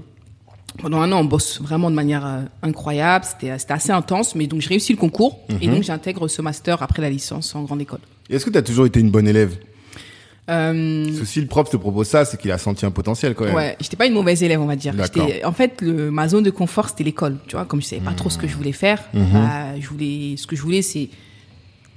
pendant 0.80 1.00
un 1.00 1.11
an, 1.12 1.21
on 1.21 1.25
bosse 1.25 1.61
vraiment 1.61 1.90
de 1.90 1.95
manière 1.97 2.25
euh, 2.26 2.40
incroyable. 2.62 3.25
C'était, 3.25 3.59
c'était 3.59 3.73
assez 3.75 3.90
intense, 3.92 4.35
mais 4.35 4.47
donc 4.47 4.61
je 4.61 4.69
réussis 4.69 4.92
le 4.92 4.99
concours 4.99 5.40
et 5.61 5.66
Mhm. 5.66 5.75
donc 5.75 5.83
j'intègre 5.85 6.28
ce 6.28 6.42
master 6.42 6.83
après 6.83 7.02
la 7.02 7.11
licence 7.11 7.54
en 7.54 7.62
grande 7.62 7.80
école. 7.80 8.00
Et 8.28 8.37
Est-ce 8.37 8.45
que 8.47 8.50
tu 8.50 8.59
as 8.59 8.62
toujours 8.62 8.87
été 8.87 9.00
une 9.00 9.11
bonne 9.11 9.26
élève? 9.28 9.57
Euh, 10.49 11.04
Parce 11.04 11.19
que 11.21 11.25
si 11.26 11.40
le 11.40 11.47
prof 11.47 11.71
te 11.71 11.76
propose 11.76 12.09
ça, 12.09 12.25
c'est 12.25 12.37
qu'il 12.40 12.50
a 12.50 12.59
senti 12.59 12.85
un 12.85 12.90
potentiel, 12.90 13.35
quand 13.35 13.45
même. 13.45 13.54
Ouais, 13.54 13.76
j'étais 13.80 13.97
pas 13.97 14.07
une 14.07 14.14
mauvaise 14.14 14.42
élève, 14.42 14.61
on 14.61 14.66
va 14.66 14.75
dire. 14.75 14.95
J'étais- 14.97 15.45
En 15.45 15.52
fait, 15.52 15.80
le, 15.80 16.11
ma 16.11 16.26
zone 16.28 16.42
de 16.42 16.50
confort, 16.50 16.88
c'était 16.88 17.04
l'école. 17.04 17.37
Tu 17.47 17.54
vois, 17.54 17.64
comme 17.66 17.80
je 17.80 17.87
savais 17.87 18.02
pas 18.02 18.12
trop 18.12 18.30
ce 18.30 18.38
que 18.38 18.49
je 18.49 18.57
voulais 18.57 18.73
faire, 18.73 19.00
Mhm. 19.14 19.26
bah, 19.33 19.78
je 19.78 19.87
voulais, 19.88 20.35
ce 20.37 20.47
que 20.49 20.57
je 20.57 20.62
voulais, 20.62 20.83
c'est 20.83 21.09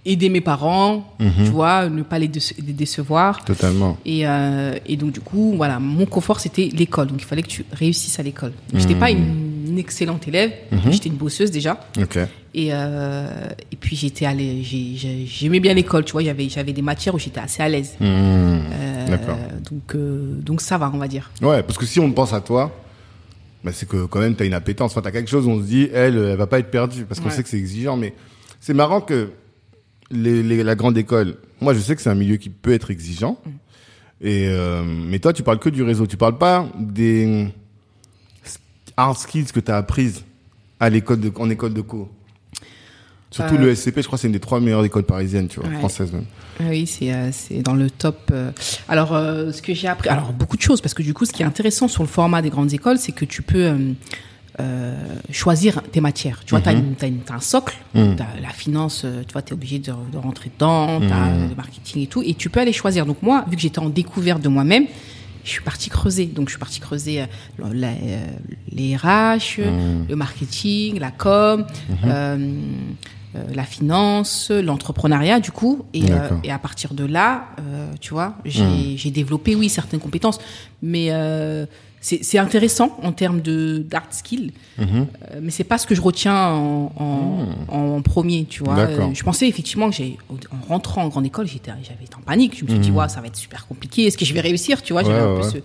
aider 0.06 0.28
mes 0.30 0.42
parents, 0.42 1.14
tu 1.20 1.44
vois, 1.52 1.88
ne 1.90 2.02
pas 2.04 2.20
les, 2.20 2.28
déce- 2.28 2.54
les 2.66 2.74
décevoir. 2.74 3.44
Totalement. 3.46 3.98
Et, 4.06 4.28
euh, 4.28 4.74
et 4.86 4.98
donc 4.98 5.12
du 5.14 5.22
coup, 5.22 5.54
voilà, 5.56 5.80
mon 5.80 6.06
confort 6.06 6.40
c'était 6.42 6.70
l'école. 6.74 7.08
Donc 7.08 7.22
il 7.22 7.26
fallait 7.26 7.42
que 7.44 7.48
tu 7.48 7.64
réussisses 7.72 8.20
à 8.20 8.24
l'école. 8.24 8.52
Donc, 8.72 8.82
J'étais 8.82 8.96
pas 8.96 9.12
une, 9.12 9.68
une 9.70 9.78
excellente 9.78 10.28
élève, 10.28 10.52
j'étais 10.92 11.08
une 11.10 11.16
bosseuse 11.16 11.52
déjà. 11.52 11.80
Ok. 12.02 12.18
Et, 12.56 12.68
euh, 12.72 13.26
et 13.72 13.76
puis 13.78 13.96
j'étais 13.96 14.26
allée, 14.26 14.62
j'ai- 14.62 14.96
j'ai- 14.96 15.26
j'aimais 15.26 15.60
bien 15.62 15.74
l'école, 15.74 16.04
tu 16.06 16.12
vois. 16.12 16.22
J'avais 16.24 16.50
j'avais 16.50 16.74
des 16.74 16.82
matières 16.84 17.16
où 17.16 17.20
j'étais 17.20 17.40
assez 17.40 17.64
à 17.64 17.70
l'aise. 17.70 17.96
Mmh. 18.00 18.04
Euh, 18.06 19.08
D'accord. 19.08 19.38
donc 19.72 19.96
euh, 19.96 20.36
donc 20.42 20.62
ça 20.62 20.78
va, 20.78 20.92
on 20.94 20.98
va 20.98 21.08
dire. 21.08 21.32
Ouais, 21.42 21.64
parce 21.64 21.78
que 21.80 21.86
si 21.86 22.00
on 22.00 22.12
pense 22.12 22.34
à 22.34 22.42
toi, 22.42 22.72
bah 23.64 23.72
c'est 23.74 23.88
que 23.88 24.06
quand 24.06 24.20
même 24.20 24.36
t'as 24.36 24.46
une 24.46 24.54
appétence. 24.54 24.92
Enfin, 24.92 25.02
t'as 25.02 25.12
quelque 25.12 25.30
chose 25.30 25.48
où 25.48 25.50
on 25.50 25.60
se 25.62 25.66
dit, 25.66 25.88
elle, 25.94 26.18
elle 26.18 26.36
va 26.38 26.46
pas 26.48 26.60
être 26.60 26.70
perdue, 26.70 27.06
parce 27.06 27.20
qu'on 27.22 27.30
Ouais. 27.30 27.32
sait 27.36 27.42
que 27.44 27.50
c'est 27.50 27.58
exigeant. 27.58 27.96
Mais 27.98 28.14
c'est 28.60 28.74
marrant 28.74 29.00
que 29.02 29.30
les, 30.14 30.44
les- 30.44 30.64
la 30.64 30.76
grande 30.76 30.98
école, 30.98 31.36
moi 31.62 31.74
je 31.74 31.80
sais 31.80 31.96
que 31.96 32.02
c'est 32.02 32.10
un 32.10 32.16
milieu 32.16 32.38
qui 32.38 32.50
peut 32.50 32.74
être 32.74 32.92
exigeant. 32.92 33.38
Mm. 33.46 33.50
Et 34.26 34.48
euh, 34.48 34.84
mais 34.86 35.20
toi, 35.20 35.34
tu 35.34 35.44
parles 35.44 35.60
que 35.60 35.70
du 35.70 35.84
réseau. 35.84 36.08
Tu 36.08 36.16
parles 36.16 36.38
pas 36.38 36.68
des 36.80 37.48
hard 38.96 39.18
skills 39.18 39.46
que 39.52 39.60
t'as 39.60 39.78
apprises 39.78 40.24
à 40.80 40.90
l'école 40.90 41.20
de, 41.20 41.32
en 41.38 41.50
école 41.50 41.74
de 41.74 41.82
co. 41.82 42.10
Surtout 43.32 43.56
Euh, 43.56 43.58
le 43.66 43.76
SCP, 43.76 44.02
je 44.02 44.06
crois, 44.08 44.18
que 44.18 44.22
c'est 44.22 44.28
une 44.28 44.34
des 44.34 44.40
trois 44.40 44.60
meilleures 44.60 44.86
écoles 44.86 45.04
parisiennes, 45.04 45.48
tu 45.48 45.60
vois, 45.60 45.68
Ouais. 45.68 45.78
françaises 45.78 46.12
même. 46.14 46.26
Ah 46.60 46.66
Oui, 46.70 46.86
c'est 46.86 47.12
euh, 47.12 47.32
dans 47.64 47.74
le 47.74 47.90
top. 47.90 48.30
euh. 48.32 48.52
Alors, 48.88 49.14
euh, 49.16 49.52
ce 49.52 49.62
que 49.64 49.74
j'ai 49.74 49.88
appris, 49.88 50.08
alors 50.10 50.32
beaucoup 50.34 50.56
de 50.56 50.62
choses, 50.62 50.82
parce 50.82 50.94
que 50.94 51.02
du 51.02 51.14
coup, 51.16 51.26
ce 51.26 51.34
qui 51.34 51.42
est 51.42 51.46
intéressant 51.46 51.88
sur 51.88 52.04
le 52.04 52.08
format 52.10 52.42
des 52.44 52.50
grandes 52.52 52.72
écoles, 52.74 53.00
c'est 53.00 53.12
que 53.12 53.26
tu 53.26 53.42
peux 53.42 53.76
euh, 54.60 54.96
choisir 55.32 55.82
tes 55.92 56.00
matières. 56.02 56.42
Tu 56.46 56.52
vois, 56.52 56.62
t'as 56.62 56.74
une- 56.74 56.96
t'as 56.96 57.34
un 57.34 57.40
socle, 57.40 57.76
Mhm. 57.96 58.16
t'as 58.18 58.40
la 58.42 58.50
finance, 58.50 59.02
euh, 59.04 59.24
tu 59.28 59.34
vois, 59.34 59.42
t'es 59.42 59.54
obligé 59.54 59.80
de, 59.80 59.92
de 60.12 60.18
rentrer 60.18 60.52
dedans, 60.54 61.00
t'as 61.00 61.30
euh, 61.30 61.50
le 61.50 61.56
marketing 61.56 62.04
et 62.04 62.08
tout, 62.08 62.22
et 62.24 62.34
tu 62.36 62.50
peux 62.50 62.60
aller 62.60 62.74
choisir. 62.74 63.06
Donc 63.06 63.22
moi, 63.24 63.46
vu 63.50 63.56
que 63.56 63.62
j'étais 63.62 63.80
en 63.80 63.90
découverte 63.90 64.42
de 64.42 64.50
moi-même, 64.50 64.86
je 65.44 65.50
suis 65.50 65.62
partie 65.64 65.90
creuser. 65.90 66.26
Donc 66.28 66.48
je 66.50 66.54
suis 66.54 66.60
partie 66.60 66.80
creuser 66.80 67.22
euh, 67.22 67.26
la- 67.74 67.88
euh, 67.90 68.26
les 68.72 68.96
RH, 68.96 69.60
le 70.08 70.16
marketing, 70.16 71.00
la 71.00 71.12
com. 71.12 71.66
euh, 72.06 72.38
la 73.52 73.64
finance, 73.64 74.52
l'entrepreneuriat 74.52 75.40
du 75.40 75.50
coup, 75.50 75.86
et, 75.96 76.04
euh, 76.12 76.30
et 76.44 76.52
à 76.52 76.60
partir 76.60 76.94
de 76.94 77.04
là, 77.04 77.48
euh, 77.60 77.92
tu 78.00 78.14
vois, 78.14 78.36
j'ai 78.46 79.10
développé 79.10 79.56
oui 79.56 79.70
certaines 79.70 80.00
compétences, 80.00 80.38
mais 80.84 81.08
euh, 81.10 81.66
c'est 82.06 82.22
c'est 82.24 82.38
intéressant 82.38 82.98
en 83.02 83.14
termes 83.14 83.40
de 83.42 83.78
d'art 83.80 84.08
skill, 84.12 84.52
euh, 84.80 84.84
mais 85.42 85.52
c'est 85.52 85.64
pas 85.64 85.78
ce 85.78 85.88
que 85.88 85.96
je 85.96 86.02
retiens 86.02 86.36
en, 86.50 86.92
en, 86.98 87.76
en 87.76 88.02
premier, 88.02 88.44
tu 88.46 88.62
vois. 88.64 88.78
Euh, 88.80 89.14
je 89.14 89.24
pensais 89.24 89.48
effectivement 89.48 89.90
que 89.90 89.96
j'ai 89.96 90.18
en 90.52 90.68
rentrant 90.68 91.04
en 91.04 91.08
grande 91.08 91.26
école, 91.26 91.48
j'étais 91.48 91.72
j'avais 91.82 92.04
été 92.04 92.16
en 92.16 92.22
panique, 92.22 92.58
je 92.60 92.66
me 92.66 92.70
suis 92.70 92.80
dit 92.80 92.92
ouais 92.92 93.08
ça 93.08 93.22
va 93.22 93.28
être 93.28 93.38
super 93.38 93.66
compliqué, 93.68 94.06
est-ce 94.06 94.18
que 94.18 94.26
je 94.26 94.34
vais 94.34 94.42
réussir, 94.42 94.82
tu 94.82 94.92
vois, 94.94 95.04
j'avais 95.04 95.16
Ouais, 95.16 95.22
un 95.22 95.36
peu 95.38 95.42
ouais. 95.44 95.50
ce- 95.50 95.58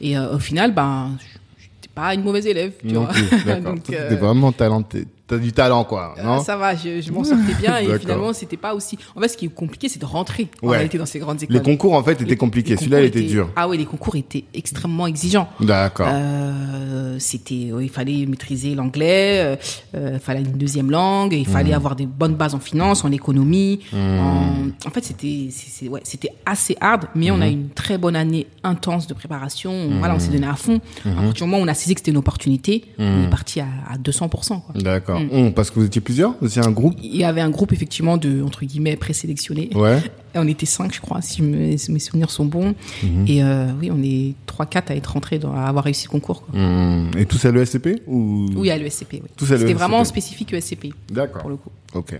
et 0.00 0.16
euh, 0.16 0.36
au 0.36 0.38
final 0.38 0.72
ben 0.72 1.10
j'étais 1.58 1.92
pas 1.94 2.14
une 2.14 2.22
mauvaise 2.22 2.46
élève, 2.46 2.72
tu 2.80 2.94
Non 2.94 3.04
vois. 3.04 3.08
plus. 3.12 3.24
Donc, 3.62 3.82
Toi, 3.82 3.94
euh, 3.96 4.08
T'es 4.10 4.16
vraiment 4.16 4.52
talenté. 4.52 5.06
T'as 5.26 5.38
du 5.38 5.52
talent, 5.52 5.84
quoi. 5.84 6.14
euh, 6.18 6.22
Non 6.22 6.40
ça 6.42 6.56
va, 6.58 6.74
je, 6.76 7.00
je 7.00 7.10
m'en 7.10 7.24
sortais 7.24 7.54
bien 7.58 7.78
et 7.78 7.98
finalement 7.98 8.32
c'était 8.34 8.58
pas 8.58 8.74
aussi. 8.74 8.98
En 9.16 9.20
fait, 9.20 9.28
ce 9.28 9.36
qui 9.38 9.46
est 9.46 9.48
compliqué, 9.48 9.88
c'est 9.88 9.98
de 9.98 10.04
rentrer 10.04 10.48
en 10.62 10.66
Ouais. 10.68 10.76
réalité 10.76 10.98
dans 10.98 11.06
ces 11.06 11.18
grandes 11.18 11.42
écoles. 11.42 11.56
Les 11.56 11.62
concours, 11.62 11.94
en 11.94 12.02
fait, 12.04 12.12
étaient 12.12 12.24
Les- 12.26 12.36
compliqués. 12.36 12.76
Celui-là, 12.76 13.00
il 13.00 13.06
était 13.06 13.22
dur. 13.22 13.48
Ah 13.56 13.66
oui, 13.66 13.78
les 13.78 13.86
concours 13.86 14.16
étaient 14.16 14.44
extrêmement 14.52 15.06
exigeants. 15.06 15.48
D'accord. 15.60 16.08
Euh, 16.10 17.16
c'était, 17.18 17.54
il 17.80 17.88
fallait 17.88 18.26
maîtriser 18.26 18.74
l'anglais, 18.74 19.56
euh, 19.94 20.12
il 20.14 20.18
fallait 20.20 20.40
une 20.42 20.52
deuxième 20.58 20.90
langue, 20.90 21.32
il 21.32 21.46
fallait 21.46 21.70
Mmh. 21.70 21.74
avoir 21.74 21.96
des 21.96 22.06
bonnes 22.06 22.34
bases 22.34 22.54
en 22.54 22.60
finance, 22.60 23.04
en 23.04 23.10
économie. 23.12 23.80
En, 23.94 24.68
en 24.86 24.90
fait, 24.90 25.04
c'était, 25.04 25.48
ouais, 25.88 26.00
c'était 26.04 26.30
assez 26.44 26.76
hard, 26.80 27.06
mais 27.14 27.30
Mmh. 27.30 27.34
on 27.34 27.40
a 27.40 27.48
eu 27.48 27.52
une 27.52 27.68
très 27.70 27.96
bonne 27.98 28.16
année 28.16 28.46
intense 28.62 29.06
de 29.06 29.14
préparation. 29.14 29.88
Voilà, 29.98 30.14
on 30.14 30.18
s'est 30.18 30.30
donné 30.30 30.46
à 30.46 30.54
fond. 30.56 30.80
À 31.06 31.08
partir 31.22 31.32
du 31.32 31.42
moment 31.44 31.58
où 31.58 31.64
on 31.64 31.68
a 31.68 31.74
saisi 31.74 31.94
que 31.94 32.00
c'était 32.00 32.10
une 32.10 32.16
opportunité, 32.18 32.84
on 32.98 33.24
est 33.24 33.30
parti 33.30 33.60
à, 33.60 33.66
à 33.90 33.96
200%. 33.96 34.28
Quoi. 34.60 34.74
D'accord. 34.74 35.20
Mm. 35.24 35.36
Hum, 35.36 35.52
parce 35.52 35.70
que 35.70 35.78
vous 35.78 35.86
étiez 35.86 36.00
plusieurs 36.00 36.34
Vous 36.40 36.46
étiez 36.46 36.64
un 36.64 36.70
groupe 36.70 36.94
Il 37.02 37.16
y 37.16 37.24
avait 37.24 37.40
un 37.40 37.50
groupe 37.50 37.72
effectivement 37.72 38.16
de 38.16 38.42
entre 38.42 38.64
guillemets 38.64 38.96
présélectionnés. 38.96 39.70
Ouais. 39.74 39.98
Et 40.34 40.38
on 40.38 40.46
était 40.48 40.66
cinq, 40.66 40.92
je 40.94 41.00
crois, 41.00 41.22
si 41.22 41.42
mes, 41.42 41.76
souvenirs 41.78 42.30
sont 42.30 42.44
bons. 42.44 42.74
Mhm. 43.02 43.24
Et 43.28 43.42
euh, 43.42 43.66
oui, 43.80 43.90
on 43.92 44.02
est 44.02 44.34
trois, 44.46 44.66
quatre 44.66 44.90
à 44.90 44.96
être 44.96 45.12
rentrés, 45.12 45.38
dans, 45.38 45.54
à 45.54 45.62
avoir 45.62 45.84
réussi 45.84 46.06
le 46.06 46.10
concours. 46.10 46.42
Quoi. 46.42 46.60
Hum, 46.60 47.10
Et 47.16 47.26
tous 47.26 47.44
à 47.44 47.52
l'ESCP 47.52 48.02
ou? 48.06 48.48
Oui, 48.56 48.70
à 48.70 48.76
l'ESCP. 48.78 49.14
Oui. 49.14 49.28
Tous 49.36 49.52
à 49.52 49.58
C'était 49.58 49.74
vraiment 49.74 50.04
spécifique 50.04 50.52
ESCP 50.52 50.92
D'accord. 51.10 51.42
pour 51.42 51.50
le 51.50 51.56
coup. 51.56 51.70
Ok. 51.94 52.14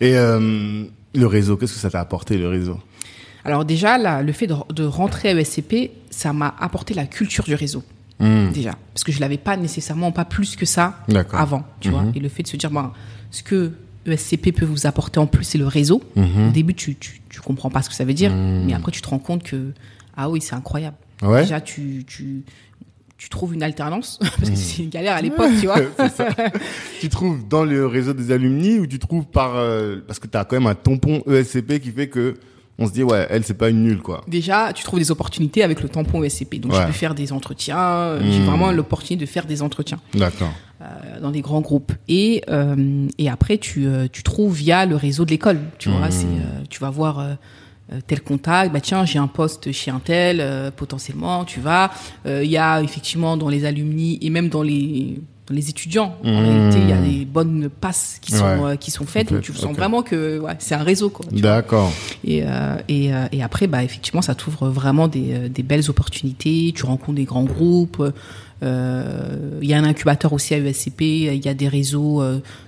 Et 0.00 0.16
euh, 0.16 0.84
le 1.14 1.26
réseau, 1.26 1.56
qu'est-ce 1.56 1.74
que 1.74 1.80
ça 1.80 1.90
t'a 1.90 2.00
apporté 2.00 2.38
le 2.38 2.48
réseau? 2.48 2.78
Alors 3.44 3.64
déjà, 3.64 3.98
là, 3.98 4.22
le 4.22 4.32
fait 4.32 4.46
de, 4.46 4.54
de 4.74 4.84
rentrer 4.84 5.30
à 5.30 5.34
ESCP, 5.34 5.90
ça 6.10 6.32
m'a 6.32 6.54
apporté 6.58 6.94
la 6.94 7.06
culture 7.06 7.44
du 7.44 7.54
réseau. 7.54 7.82
Hum, 8.20 8.50
Déjà, 8.52 8.74
parce 8.92 9.02
que 9.04 9.12
je 9.12 9.20
l'avais 9.20 9.38
pas 9.38 9.56
nécessairement, 9.56 10.12
pas 10.12 10.24
plus 10.24 10.56
que 10.56 10.66
ça 10.66 11.04
avant, 11.32 11.64
tu 11.80 11.88
vois. 11.90 12.04
Et 12.14 12.20
le 12.20 12.28
fait 12.28 12.42
de 12.42 12.48
se 12.48 12.56
dire, 12.56 12.70
ben, 12.70 12.92
ce 13.30 13.42
que 13.42 13.72
ESCP 14.06 14.52
peut 14.52 14.64
vous 14.64 14.86
apporter 14.86 15.18
en 15.20 15.26
plus, 15.26 15.44
c'est 15.44 15.58
le 15.58 15.66
réseau. 15.66 16.02
Mhm. 16.16 16.48
Au 16.48 16.50
début, 16.50 16.74
tu, 16.74 16.96
tu, 16.96 17.20
tu 17.28 17.40
comprends 17.40 17.70
pas 17.70 17.82
ce 17.82 17.88
que 17.88 17.94
ça 17.94 18.04
veut 18.04 18.14
dire, 18.14 18.32
mais 18.34 18.74
après, 18.74 18.92
tu 18.92 19.00
te 19.02 19.08
rends 19.08 19.18
compte 19.18 19.42
que, 19.42 19.72
ah 20.16 20.28
oui, 20.30 20.40
c'est 20.40 20.54
incroyable. 20.54 20.96
Ouais. 21.22 21.42
Déjà, 21.42 21.60
tu, 21.60 22.04
tu, 22.06 22.44
tu 23.18 23.28
trouves 23.28 23.52
une 23.54 23.62
alternance, 23.62 24.18
parce 24.38 24.50
que 24.50 24.56
c'est 24.56 24.82
une 24.82 24.88
galère 24.88 25.14
à 25.14 25.20
l'époque, 25.22 25.50
tu 25.60 25.66
vois. 25.66 25.76
Ça. 26.16 26.28
tu 27.00 27.08
trouves 27.10 27.46
dans 27.46 27.64
le 27.64 27.86
réseau 27.86 28.14
des 28.14 28.32
alumni 28.32 28.78
ou 28.78 28.86
tu 28.86 28.98
trouves 28.98 29.26
par 29.26 29.56
euh, 29.56 29.96
parce 30.06 30.18
que 30.18 30.26
t'as 30.26 30.44
quand 30.44 30.56
même 30.56 30.66
un 30.66 30.74
tampon 30.74 31.22
ESCP 31.26 31.80
qui 31.80 31.90
fait 31.90 32.08
que 32.08 32.36
on 32.80 32.86
se 32.86 32.92
dit 32.92 33.02
ouais 33.04 33.26
elle 33.30 33.44
c'est 33.44 33.54
pas 33.54 33.68
une 33.68 33.82
nulle 33.84 34.00
quoi. 34.02 34.24
Déjà, 34.26 34.72
tu 34.72 34.82
trouves 34.82 34.98
des 34.98 35.10
opportunités 35.10 35.62
avec 35.62 35.82
le 35.82 35.88
tampon 35.88 36.22
ESCP. 36.24 36.56
Donc, 36.58 36.72
Ouais. 36.72 36.80
je 36.80 36.86
peux 36.86 36.92
faire 36.92 37.14
des 37.14 37.32
entretiens. 37.32 37.78
euh, 37.78 38.20
J'ai 38.32 38.40
vraiment 38.42 38.72
l'opportunité 38.72 39.24
de 39.24 39.30
faire 39.30 39.46
des 39.46 39.62
entretiens 39.62 40.00
D'accord. 40.14 40.52
euh, 40.82 41.20
dans 41.20 41.30
des 41.30 41.42
grands 41.42 41.60
groupes. 41.60 41.92
Et, 42.08 42.42
euh, 42.48 43.06
et 43.18 43.28
après, 43.30 43.58
tu, 43.58 43.86
euh, 43.86 44.06
tu 44.10 44.22
trouves 44.22 44.54
via 44.54 44.86
le 44.86 44.96
réseau 44.96 45.24
de 45.24 45.30
l'école. 45.30 45.60
Tu 45.78 45.88
vois, 45.90 46.10
c'est, 46.10 46.26
euh, 46.26 46.62
tu 46.68 46.80
vas 46.80 46.90
voir 46.90 47.24
tel 48.06 48.20
contact. 48.22 48.72
Bah 48.72 48.80
tiens, 48.80 49.04
j'ai 49.04 49.18
un 49.18 49.26
poste 49.26 49.72
chez 49.72 49.90
un 49.90 49.98
tel, 49.98 50.38
euh, 50.40 50.70
potentiellement, 50.70 51.44
tu 51.44 51.58
vas. 51.60 51.90
Euh, 52.24 52.42
Il 52.44 52.50
y 52.50 52.56
a 52.56 52.80
effectivement 52.82 53.36
dans 53.36 53.48
les 53.48 53.64
alumni 53.64 54.16
et 54.22 54.30
même 54.30 54.48
dans 54.48 54.62
les 54.62 55.20
les 55.50 55.68
étudiants. 55.68 56.16
En 56.24 56.40
réalité, 56.40 56.78
il 56.80 56.88
y 56.88 56.92
a 56.92 56.96
des 57.00 57.24
bonnes 57.24 57.68
passes 57.68 58.18
qui 58.20 58.32
sont 58.32 58.44
Ouais. 58.44 58.72
euh, 58.72 58.76
qui 58.76 58.90
sont 58.90 59.06
faites. 59.06 59.32
Donc, 59.32 59.42
tu 59.42 59.52
sens 59.52 59.74
vraiment 59.76 60.02
que 60.02 60.38
ouais, 60.38 60.52
c'est 60.58 60.74
un 60.74 60.82
réseau. 60.82 61.12
Tu. 61.34 61.40
D'accord. 61.40 61.92
Et, 62.24 62.42
euh, 62.44 62.76
et, 62.88 63.12
euh, 63.12 63.26
et 63.32 63.42
après, 63.42 63.66
bah, 63.66 63.82
effectivement, 63.82 64.22
ça 64.22 64.34
t'ouvre 64.34 64.68
vraiment 64.68 65.08
des, 65.08 65.48
des 65.48 65.62
belles 65.62 65.90
opportunités. 65.90 66.72
Tu 66.74 66.84
rencontres 66.86 67.16
des 67.16 67.24
grands 67.24 67.44
groupes. 67.44 68.02
Il 68.62 68.66
y 69.68 69.74
a 69.74 69.78
un 69.78 69.84
incubateur 69.84 70.32
aussi 70.32 70.54
à 70.54 70.58
ESCP. 70.58 71.00
Il 71.34 71.44
y 71.44 71.48
a 71.48 71.54
des 71.54 71.68
réseaux. 71.68 72.22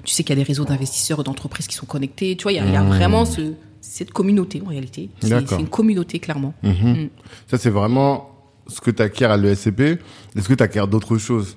tu 0.05 0.13
sais 0.15 0.23
qu'il 0.25 0.37
y 0.37 0.41
a 0.41 0.43
des 0.43 0.47
réseaux 0.47 0.65
d'investisseurs 0.65 1.21
et 1.21 1.23
d'entreprises 1.25 1.67
qui 1.67 1.77
sont 1.77 1.87
connectés. 1.87 2.37
Tu 2.37 2.43
vois, 2.45 2.53
il 2.53 2.57
y 2.57 2.61
a, 2.61 2.67
y 2.67 2.77
a 2.77 2.83
vraiment 2.83 3.25
ce, 3.25 3.53
cette 3.81 4.11
communauté 4.11 4.63
en 4.65 4.69
réalité. 4.71 5.11
C'est 5.21 5.59
une 5.59 5.69
communauté 5.69 6.19
clairement. 6.19 6.55
Mhm. 6.63 6.73
Mm. 6.73 7.09
Ça 7.49 7.59
c'est 7.59 7.71
vraiment 7.71 8.29
ce 8.69 8.81
que 8.81 8.91
t'acquiers 8.91 9.27
à 9.27 9.37
l'ESCP. 9.37 9.99
Est-ce 10.37 10.49
que 10.49 10.55
t'acquiers 10.55 10.87
d'autres 10.91 11.19
choses? 11.19 11.57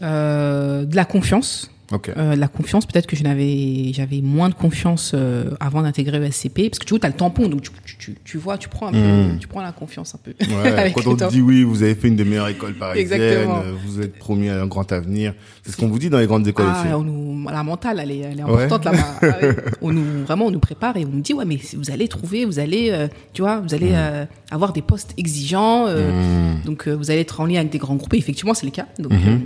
De 0.00 0.96
la 0.96 1.04
confiance. 1.04 1.70
Ok. 1.90 2.10
Euh, 2.18 2.36
la 2.36 2.48
confiance, 2.48 2.84
peut-être 2.84 3.06
que 3.06 3.16
je 3.16 3.22
n'avais, 3.22 3.92
j'avais 3.94 4.20
moins 4.20 4.50
de 4.50 4.54
confiance 4.54 5.12
euh, 5.14 5.52
avant 5.58 5.80
d'intégrer 5.80 6.18
ESCP, 6.26 6.68
parce 6.68 6.78
que 6.80 6.84
tu 6.84 6.90
vois, 6.90 6.98
t'as 6.98 7.08
le 7.08 7.14
tampon, 7.14 7.48
donc 7.48 7.62
tu, 7.62 7.70
tu, 7.82 7.96
tu, 7.96 8.14
tu 8.24 8.36
vois, 8.36 8.58
tu 8.58 8.68
prends 8.68 8.88
un 8.88 8.92
peu, 8.92 8.98
Mm. 8.98 9.38
tu 9.40 9.48
prends 9.48 9.62
la 9.62 9.72
confiance 9.72 10.14
un 10.14 10.18
peu. 10.22 10.32
Ouais, 10.38 10.92
quand 10.94 11.02
le 11.04 11.08
on 11.12 11.16
te 11.16 11.30
dit 11.30 11.40
oui, 11.40 11.62
vous 11.62 11.82
avez 11.82 11.94
fait 11.94 12.08
une 12.08 12.16
des 12.16 12.26
meilleures 12.26 12.48
écoles 12.48 12.74
parisiennes, 12.74 13.10
Exactement. 13.22 13.60
euh, 13.64 13.72
vous 13.86 14.02
êtes 14.02 14.18
promis 14.18 14.50
à 14.50 14.60
un 14.60 14.66
grand 14.66 14.92
avenir. 14.92 15.32
C'est 15.68 15.72
ce 15.72 15.76
qu'on 15.76 15.88
vous 15.88 15.98
dit 15.98 16.08
dans 16.08 16.18
les 16.18 16.26
grandes 16.26 16.46
écoles 16.48 16.64
Ah, 16.66 16.80
aussi. 16.82 16.94
on 16.94 17.02
nous, 17.02 17.46
la 17.50 17.62
mentale, 17.62 18.00
elle 18.02 18.10
est, 18.10 18.18
elle 18.20 18.40
est 18.40 18.42
Ouais. 18.42 18.64
importante 18.64 18.86
là-bas. 18.86 19.04
Ah. 19.22 19.70
On 19.82 19.92
nous, 19.92 20.24
vraiment, 20.24 20.46
on 20.46 20.50
nous 20.50 20.60
prépare 20.60 20.96
et 20.96 21.04
on 21.04 21.10
nous 21.10 21.20
dit, 21.20 21.34
ouais, 21.34 21.44
mais 21.44 21.58
vous 21.76 21.90
allez 21.90 22.08
trouver, 22.08 22.46
vous 22.46 22.58
allez, 22.58 22.88
euh, 22.90 23.06
tu 23.34 23.42
vois, 23.42 23.60
vous 23.60 23.74
allez 23.74 23.90
euh, 23.92 24.24
avoir 24.50 24.72
des 24.72 24.80
postes 24.80 25.12
exigeants, 25.18 25.84
euh, 25.86 26.54
Mm. 26.54 26.64
donc 26.64 26.88
vous 26.88 27.10
allez 27.10 27.20
être 27.20 27.38
en 27.42 27.44
lien 27.44 27.58
avec 27.60 27.70
des 27.70 27.76
grands 27.76 27.96
groupes. 27.96 28.14
Et 28.14 28.16
effectivement, 28.16 28.54
c'est 28.54 28.64
le 28.64 28.72
cas. 28.72 28.86
Donc, 28.98 29.12
Mhm. 29.12 29.40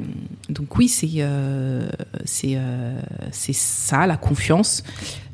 donc 0.51 0.77
oui, 0.79 0.87
c'est, 0.87 1.09
c'est, 2.25 2.57
c'est 3.33 3.53
ça, 3.53 4.07
la 4.07 4.17
confiance. 4.17 4.85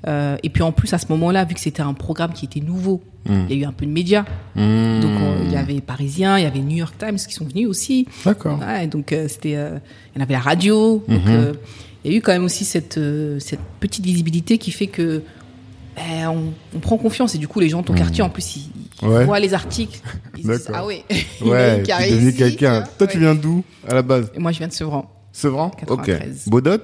Euh, 0.06 0.36
et 0.42 0.48
puis 0.48 0.62
en 0.62 0.72
plus, 0.72 0.92
à 0.94 0.98
ce 0.98 1.06
moment-là, 1.10 1.44
vu 1.44 1.54
que 1.54 1.60
c'était 1.60 1.82
un 1.82 1.94
programme 1.94 2.32
qui 2.32 2.44
était 2.44 2.60
nouveau, 2.60 3.02
Mm. 3.28 3.46
il 3.48 3.56
y 3.56 3.58
a 3.58 3.62
eu 3.62 3.68
un 3.68 3.72
peu 3.72 3.86
de 3.86 3.90
médias. 3.90 4.24
Mm. 4.54 5.00
Donc 5.00 5.10
il 5.44 5.52
y 5.52 5.56
avait 5.56 5.80
Parisien, 5.80 6.38
il 6.38 6.44
y 6.44 6.46
avait 6.46 6.60
New 6.60 6.76
York 6.76 6.94
Times 6.98 7.16
qui 7.16 7.32
sont 7.34 7.44
venus 7.44 7.68
aussi. 7.68 8.06
D'accord. 8.24 8.58
Ouais, 8.58 8.86
donc 8.86 9.12
euh, 9.12 9.28
c'était, 9.28 9.56
euh, 9.56 9.78
il 10.14 10.18
y 10.18 10.20
en 10.20 10.24
avait 10.24 10.34
la 10.34 10.40
radio. 10.40 11.04
Donc 11.08 11.26
euh, 11.28 11.52
il 12.04 12.12
y 12.12 12.14
a 12.14 12.18
eu 12.18 12.22
quand 12.22 12.32
même 12.32 12.44
aussi 12.44 12.64
cette 12.64 12.98
cette 13.40 13.60
petite 13.80 14.04
visibilité 14.04 14.58
qui 14.58 14.70
fait 14.70 14.86
que 14.86 15.22
ben, 15.96 16.28
on, 16.28 16.52
on 16.76 16.78
prend 16.78 16.96
confiance 16.96 17.34
et 17.34 17.38
du 17.38 17.48
coup 17.48 17.60
les 17.60 17.68
gens 17.68 17.80
de 17.80 17.86
ton 17.86 17.94
quartier 17.94 18.22
en 18.22 18.30
plus 18.30 18.56
ils, 18.56 18.70
ils. 19.02 19.08
Ouais. 19.08 19.24
voient 19.24 19.40
les 19.40 19.52
articles, 19.54 20.00
ils 20.38 20.44
se 20.44 20.50
disent 20.50 20.70
ah 20.72 20.86
ouais, 20.86 21.04
il 21.40 21.46
Ouais, 21.46 21.78
une 21.78 21.82
qui 21.82 21.92
a 21.92 21.98
tu 21.98 22.04
es 22.04 22.10
devenu 22.10 22.32
quelqu'un. 22.34 22.84
Toi, 22.98 23.06
tu 23.06 23.18
viens 23.18 23.34
d'où 23.34 23.64
à 23.86 23.94
la 23.94 24.02
base? 24.02 24.30
Et 24.34 24.38
moi 24.38 24.52
je 24.52 24.58
viens 24.58 24.68
de 24.68 24.72
Sevran. 24.72 25.10
Sevran? 25.32 25.70
93. 25.70 26.44
Ok. 26.46 26.50
Bodot 26.50 26.82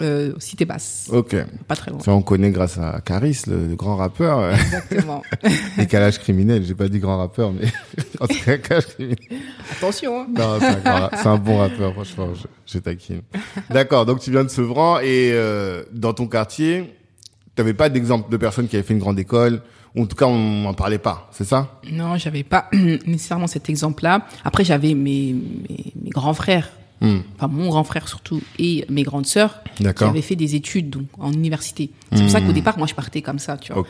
Euh, 0.00 0.32
Cité 0.38 0.64
Basse. 0.64 1.08
Ok. 1.12 1.34
Pas 1.66 1.74
très 1.76 1.90
loin. 1.90 2.00
Ça, 2.00 2.12
on 2.12 2.22
connaît 2.22 2.50
grâce 2.50 2.78
à 2.78 3.00
Caris, 3.04 3.42
le, 3.46 3.66
le 3.66 3.74
grand 3.76 3.96
rappeur. 3.96 4.52
Exactement. 4.52 5.22
Décalage 5.76 6.18
criminel. 6.18 6.64
J'ai 6.64 6.74
pas 6.74 6.88
dit 6.88 6.98
grand 7.00 7.18
rappeur, 7.18 7.52
mais 7.52 7.66
en 8.20 8.26
tout 8.26 8.36
cas, 8.44 8.56
décalage 8.56 8.86
criminel. 8.86 9.18
Attention. 9.76 10.20
Hein. 10.20 10.26
Non, 10.36 10.58
c'est 10.60 10.88
un, 10.88 11.10
c'est 11.12 11.42
bon 11.42 11.58
rappeur, 11.58 11.92
franchement, 11.94 12.28
je, 12.34 12.46
je 12.72 12.78
taquine. 12.78 13.22
D'accord, 13.70 14.06
donc 14.06 14.20
tu 14.20 14.30
viens 14.30 14.44
de 14.44 14.48
Sevran 14.48 15.00
et 15.00 15.30
euh, 15.32 15.82
dans 15.92 16.12
ton 16.14 16.26
quartier, 16.26 16.94
t'avais 17.54 17.74
pas 17.74 17.88
d'exemple 17.88 18.30
de 18.30 18.36
personnes 18.36 18.68
qui 18.68 18.76
avaient 18.76 18.86
fait 18.86 18.94
une 18.94 19.00
grande 19.00 19.18
école, 19.18 19.62
ou 19.96 20.02
en 20.02 20.06
tout 20.06 20.16
cas, 20.16 20.26
on 20.26 20.62
n'en 20.62 20.74
parlait 20.74 20.98
pas, 20.98 21.28
c'est 21.32 21.44
ça? 21.44 21.80
Non, 21.90 22.16
j'avais 22.18 22.44
pas 22.44 22.68
nécessairement 22.72 23.46
cet 23.46 23.68
exemple-là. 23.68 24.26
Après, 24.44 24.64
j'avais 24.64 24.94
mes, 24.94 25.34
mes, 25.34 25.92
mes 26.02 26.10
grands 26.10 26.34
frères, 26.34 26.70
Hmm, 27.00 27.18
enfin 27.36 27.46
mon 27.48 27.68
grand 27.68 27.84
frère 27.84 28.08
surtout, 28.08 28.42
et 28.58 28.84
mes 28.88 29.04
grandes 29.04 29.26
sœurs 29.26 29.62
qui 29.76 29.84
avaient 30.10 30.22
fait 30.22 30.34
des 30.36 30.54
études 30.56 30.90
donc 30.90 31.06
en 31.18 31.32
université. 31.32 31.90
C'est 32.12 32.22
pour 32.22 32.30
ça 32.30 32.40
qu'au 32.40 32.52
départ, 32.52 32.76
moi, 32.78 32.86
je 32.88 32.94
partais 32.94 33.22
comme 33.22 33.38
ça, 33.38 33.56
tu 33.56 33.72
vois. 33.72 33.82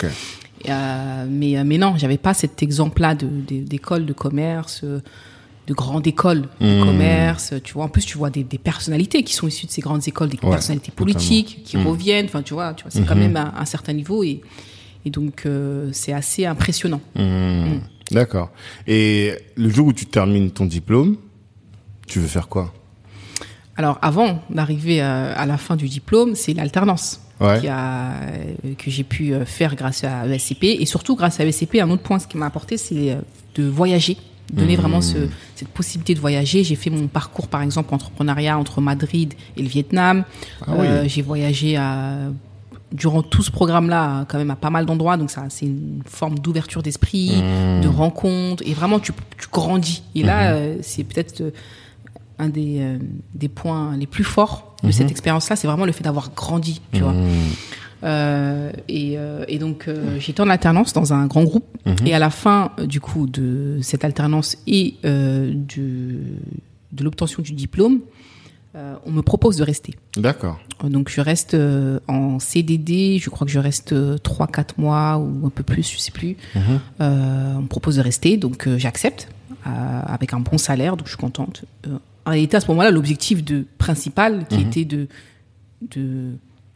Euh, 0.68 1.26
mais 1.30 1.56
euh, 1.58 1.64
mais 1.64 1.78
non, 1.78 1.94
j'avais 1.96 2.18
pas 2.18 2.34
cet 2.34 2.62
exemple-là 2.62 3.14
de 3.14 3.26
de- 3.28 3.64
d'école 3.64 4.04
de 4.06 4.12
commerce, 4.12 4.80
euh, 4.84 5.00
de 5.68 5.74
grande 5.74 6.06
école 6.06 6.42
de 6.60 6.80
Hmm. 6.82 6.84
commerce. 6.84 7.54
Tu 7.64 7.72
vois, 7.74 7.84
en 7.84 7.88
plus, 7.88 8.04
tu 8.04 8.18
vois 8.18 8.28
des, 8.30 8.42
des 8.44 8.58
personnalités 8.58 9.22
qui 9.22 9.34
sont 9.34 9.46
issues 9.48 9.66
de 9.66 9.70
ces 9.70 9.80
grandes 9.80 10.06
écoles, 10.08 10.28
des 10.30 10.38
Ouais, 10.42 10.50
personnalités 10.50 10.90
totalement. 10.92 11.12
politiques 11.14 11.62
qui 11.64 11.76
Hmm. 11.78 11.86
reviennent. 11.86 12.26
Enfin, 12.26 12.42
tu 12.42 12.54
vois, 12.54 12.74
tu 12.74 12.82
vois, 12.82 12.90
c'est 12.90 13.04
quand 13.04 13.16
même 13.16 13.36
un, 13.36 13.54
un 13.56 13.64
certain 13.64 13.92
niveau 13.92 14.22
et 14.22 14.40
et 15.04 15.10
donc 15.10 15.46
euh, 15.46 15.88
c'est 15.92 16.12
assez 16.12 16.44
impressionnant. 16.44 17.00
Hmm, 17.14 17.78
D'accord. 18.10 18.50
Et 18.86 19.32
le 19.56 19.68
jour 19.70 19.86
où 19.86 19.92
tu 19.92 20.06
termines 20.06 20.50
ton 20.50 20.66
diplôme, 20.66 21.16
tu 22.06 22.18
veux 22.20 22.26
faire 22.26 22.48
quoi? 22.48 22.74
Alors, 23.78 23.98
avant 24.02 24.40
d'arriver 24.50 25.00
à, 25.00 25.32
à 25.32 25.46
la 25.46 25.56
fin 25.56 25.76
du 25.76 25.88
diplôme, 25.88 26.34
c'est 26.34 26.52
l'alternance 26.52 27.20
Ouais. 27.40 27.60
qui 27.60 27.68
a, 27.68 28.14
euh, 28.14 28.74
que 28.76 28.90
j'ai 28.90 29.04
pu 29.04 29.32
euh, 29.32 29.44
faire 29.44 29.76
grâce 29.76 30.02
à 30.02 30.26
ESCP. 30.26 30.64
Et 30.80 30.86
surtout, 30.86 31.14
grâce 31.14 31.38
à 31.38 31.44
ESCP, 31.46 31.76
un 31.80 31.88
autre 31.88 32.02
point, 32.02 32.18
ce 32.18 32.26
qui 32.26 32.36
m'a 32.36 32.46
apporté, 32.46 32.76
c'est 32.76 33.12
euh, 33.12 33.20
de 33.54 33.62
voyager. 33.68 34.16
Donner 34.52 34.76
Mmh. 34.76 34.80
vraiment 34.80 35.00
ce, 35.00 35.18
cette 35.54 35.68
possibilité 35.68 36.14
de 36.14 36.20
voyager. 36.20 36.64
J'ai 36.64 36.74
fait 36.74 36.90
mon 36.90 37.06
parcours, 37.06 37.46
par 37.46 37.62
exemple, 37.62 37.94
entrepreneuriat 37.94 38.58
entre 38.58 38.80
Madrid 38.80 39.34
et 39.56 39.62
le 39.62 39.68
Vietnam. 39.68 40.24
Ah 40.66 40.72
oui. 40.76 40.86
Euh, 40.88 41.04
j'ai 41.06 41.22
voyagé 41.22 41.76
à, 41.76 42.16
durant 42.90 43.22
tout 43.22 43.42
ce 43.42 43.52
programme-là, 43.52 44.24
quand 44.26 44.38
même 44.38 44.50
à 44.50 44.56
pas 44.56 44.70
mal 44.70 44.84
d'endroits. 44.86 45.16
Donc, 45.16 45.30
ça, 45.30 45.44
c'est 45.48 45.66
une 45.66 46.02
forme 46.06 46.40
d'ouverture 46.40 46.82
d'esprit, 46.82 47.36
Mmh. 47.40 47.82
de 47.82 47.88
rencontre. 47.88 48.64
Et 48.66 48.74
vraiment, 48.74 48.98
tu, 48.98 49.12
tu 49.40 49.46
grandis. 49.52 50.02
Et 50.16 50.24
là, 50.24 50.54
euh, 50.54 50.78
c'est 50.82 51.04
peut-être 51.04 51.40
euh, 51.42 51.50
un 52.38 52.48
des, 52.48 52.78
euh, 52.80 52.98
des 53.34 53.48
points 53.48 53.96
les 53.96 54.06
plus 54.06 54.24
forts 54.24 54.76
de 54.82 54.90
cette 54.92 55.10
expérience-là, 55.10 55.56
c'est 55.56 55.66
vraiment 55.66 55.84
le 55.86 55.92
fait 55.92 56.04
d'avoir 56.04 56.30
grandi, 56.34 56.80
tu 56.92 57.00
vois. 57.02 57.12
Hmm, 57.12 57.26
Euh, 58.04 58.70
et, 58.86 59.14
euh, 59.18 59.44
et 59.48 59.58
donc, 59.58 59.88
euh, 59.88 60.20
j'étais 60.20 60.40
en 60.40 60.48
alternance 60.48 60.92
dans 60.92 61.12
un 61.12 61.26
grand 61.26 61.42
groupe. 61.42 61.66
Et 62.06 62.14
à 62.14 62.20
la 62.20 62.30
fin, 62.30 62.70
du 62.86 63.00
coup, 63.00 63.26
de 63.26 63.78
cette 63.82 64.04
alternance 64.04 64.56
et 64.68 64.94
euh, 65.04 65.52
de, 65.52 66.14
de 66.92 67.04
l'obtention 67.04 67.42
du 67.42 67.52
diplôme, 67.54 67.98
on 69.04 69.10
me 69.10 69.22
propose 69.22 69.56
de 69.56 69.64
rester. 69.64 69.94
D'accord. 70.16 70.60
Donc, 70.84 71.08
je 71.10 71.20
reste 71.20 71.56
en 72.06 72.38
CDD. 72.38 73.18
Je 73.20 73.28
crois 73.30 73.44
que 73.44 73.52
je 73.52 73.58
reste 73.58 73.92
euh, 73.92 74.16
3-4 74.18 74.74
mois 74.78 75.18
ou 75.18 75.44
un 75.46 75.50
peu 75.50 75.64
plus, 75.64 75.90
je 75.92 75.98
sais 75.98 76.12
plus. 76.12 76.36
On 77.00 77.62
me 77.62 77.66
propose 77.66 77.96
de 77.96 78.02
rester, 78.02 78.36
donc 78.36 78.68
j'accepte 78.76 79.26
avec 79.64 80.32
un 80.32 80.38
bon 80.40 80.56
salaire, 80.58 80.96
donc 80.96 81.08
je 81.08 81.12
suis 81.14 81.18
contente. 81.20 81.64
En 82.28 82.30
réalité, 82.32 82.58
à 82.58 82.60
ce 82.60 82.66
moment-là, 82.68 82.90
l'objectif 82.90 83.42
de 83.42 83.64
principal, 83.78 84.46
qui 84.48 84.60
était 84.60 84.84
de 84.84 85.08
de 85.94 86.32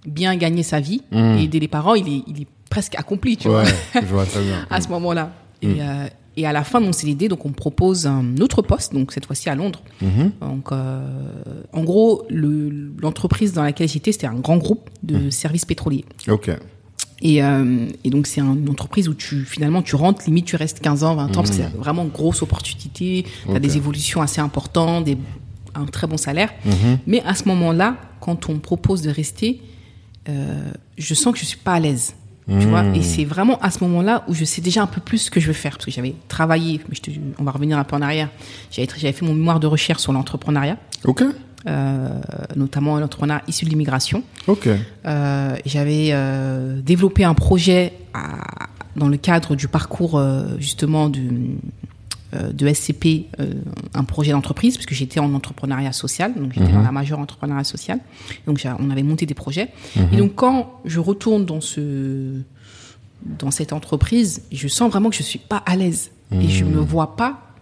bien 0.07 0.35
gagner 0.37 0.63
sa 0.63 0.81
vie 0.81 1.03
Mhm. 1.13 1.39
et 1.39 1.43
aider 1.45 1.61
les 1.61 1.69
parents, 1.69 1.95
il 1.95 2.09
est 2.09 2.23
il 2.27 2.41
est 2.43 2.47
presque 2.71 2.95
accompli, 2.97 3.37
tu 3.37 3.49
Ouais, 3.49 3.65
vois, 3.65 4.01
je 4.01 4.07
vois 4.07 4.25
très 4.25 4.41
bien. 4.43 4.67
à 4.71 4.81
ce 4.81 4.89
moment-là. 4.89 5.31
Et, 5.61 5.83
euh, 5.83 6.07
et 6.39 6.47
à 6.47 6.53
la 6.53 6.65
fin 6.65 6.81
de 6.81 6.87
mon 6.87 6.93
CDD, 6.93 7.29
donc 7.29 7.45
on 7.45 7.51
me 7.51 7.55
propose 7.55 8.07
un 8.07 8.37
autre 8.41 8.63
poste, 8.63 8.95
donc 8.95 9.13
cette 9.13 9.27
fois-ci 9.27 9.51
à 9.51 9.55
Londres. 9.55 9.83
Mhm. 10.01 10.33
Donc, 10.41 10.73
euh, 10.73 11.05
en 11.73 11.85
gros, 11.85 12.23
le- 12.31 12.91
l'entreprise 13.01 13.53
dans 13.53 13.63
laquelle 13.63 13.89
j'étais, 13.89 14.13
c'était 14.13 14.27
un 14.27 14.35
grand 14.41 14.57
groupe 14.57 14.89
de 15.03 15.29
services 15.31 15.67
pétroliers. 15.67 16.05
Ok. 16.29 16.51
Et, 17.25 17.43
euh, 17.45 17.87
et 18.03 18.11
donc 18.11 18.27
c'est 18.27 18.41
un- 18.41 18.57
une 18.57 18.69
entreprise 18.71 19.09
où 19.09 19.15
tu 19.15 19.45
finalement 19.45 19.81
tu 19.83 19.95
rentres, 19.95 20.23
limite 20.27 20.47
tu 20.47 20.57
restes 20.57 20.81
15 20.81 21.05
ans, 21.05 21.15
20 21.15 21.27
ans, 21.31 21.43
parce 21.43 21.51
que 21.51 21.57
c'est 21.57 21.77
vraiment 21.77 22.03
une 22.03 22.09
grosse 22.11 22.43
opportunité, 22.43 23.25
tu 23.49 23.55
as 23.55 23.61
des 23.61 23.77
évolutions 23.77 24.21
assez 24.23 24.41
importantes, 24.41 25.05
des, 25.05 25.17
un 25.75 25.85
très 25.87 26.07
bon 26.07 26.17
salaire. 26.17 26.51
Mhm. 26.65 26.99
Mais 27.07 27.23
à 27.27 27.35
ce 27.35 27.47
moment-là, 27.49 27.97
quand 28.21 28.49
on 28.49 28.55
me 28.55 28.59
propose 28.61 29.03
de 29.03 29.11
rester, 29.11 29.61
euh, 30.29 30.71
je 30.99 31.15
sens 31.15 31.33
que 31.33 31.39
je 31.39 31.45
suis 31.45 31.59
pas 31.59 31.73
à 31.75 31.81
l'aise. 31.81 32.15
Tu 32.61 32.67
vois, 32.67 32.85
et 32.95 33.03
c'est 33.03 33.25
vraiment 33.25 33.57
à 33.61 33.71
ce 33.71 33.83
moment-là 33.85 34.25
où 34.29 34.35
je 34.35 34.45
sais 34.45 34.61
déjà 34.61 34.83
un 34.83 34.87
peu 34.89 35.01
plus 35.01 35.19
ce 35.19 35.31
que 35.31 35.39
je 35.39 35.47
veux 35.47 35.53
faire, 35.53 35.73
parce 35.75 35.85
que 35.85 35.91
j'avais 35.93 36.15
travaillé, 36.27 36.81
mais 36.89 36.97
je 36.97 37.01
te- 37.01 37.11
on 37.39 37.45
va 37.45 37.53
revenir 37.53 37.79
un 37.79 37.85
peu 37.85 37.95
en 37.95 38.03
arrière, 38.03 38.29
j'avais 38.73 38.89
j'avais 38.99 39.13
fait 39.13 39.25
mon 39.25 39.33
mémoire 39.33 39.61
de 39.61 39.69
recherche 39.69 40.03
sur 40.03 40.13
l'entrepreneuriat, 40.13 40.77
Ok. 41.05 41.23
euh, 41.69 42.09
notamment 42.57 42.99
l'entrepreneuriat 42.99 43.45
issu 43.47 43.65
de 43.65 43.71
l'immigration. 43.71 44.25
Ok. 44.49 44.69
Euh, 45.07 45.57
j'avais 45.65 46.09
euh, 46.11 46.81
développé 46.83 47.23
un 47.23 47.35
projet 47.35 47.93
à- 48.13 48.69
dans 48.97 49.09
le 49.09 49.17
cadre 49.19 49.55
du 49.55 49.69
parcours 49.69 50.21
justement 50.59 51.09
du, 51.09 51.31
de 52.33 52.73
SCP, 52.73 53.27
euh, 53.41 53.53
un 53.95 54.05
projet 54.05 54.33
d'entreprise, 54.33 54.77
puisque 54.77 54.95
j'étais 54.95 55.21
en 55.21 55.35
entrepreneuriat 55.35 55.93
social, 55.93 56.35
donc 56.35 56.53
j'étais 56.55 56.73
dans 56.73 56.83
la 56.83 56.93
majeure 56.93 57.19
entrepreneuriat 57.19 57.65
social. 57.65 57.99
Donc 58.47 58.67
on 58.79 58.91
avait 58.91 59.03
monté 59.03 59.27
des 59.27 59.35
projets. 59.35 59.69
Et 60.13 60.17
donc 60.17 60.35
quand 60.35 60.81
je 60.85 61.01
retourne 61.01 61.45
dans 61.45 61.61
ce 61.61 62.41
dans 63.39 63.53
cette 63.53 63.73
entreprise, 63.73 64.43
je 64.51 64.67
sens 64.67 64.91
vraiment 64.91 65.09
que 65.09 65.17
je 65.17 65.23
suis 65.23 65.39
pas 65.39 65.63
à 65.65 65.77
l'aise 65.77 66.11
et 66.33 66.49
je 66.49 66.65
me 66.65 66.81
vois 66.81 67.17
pas 67.17 67.55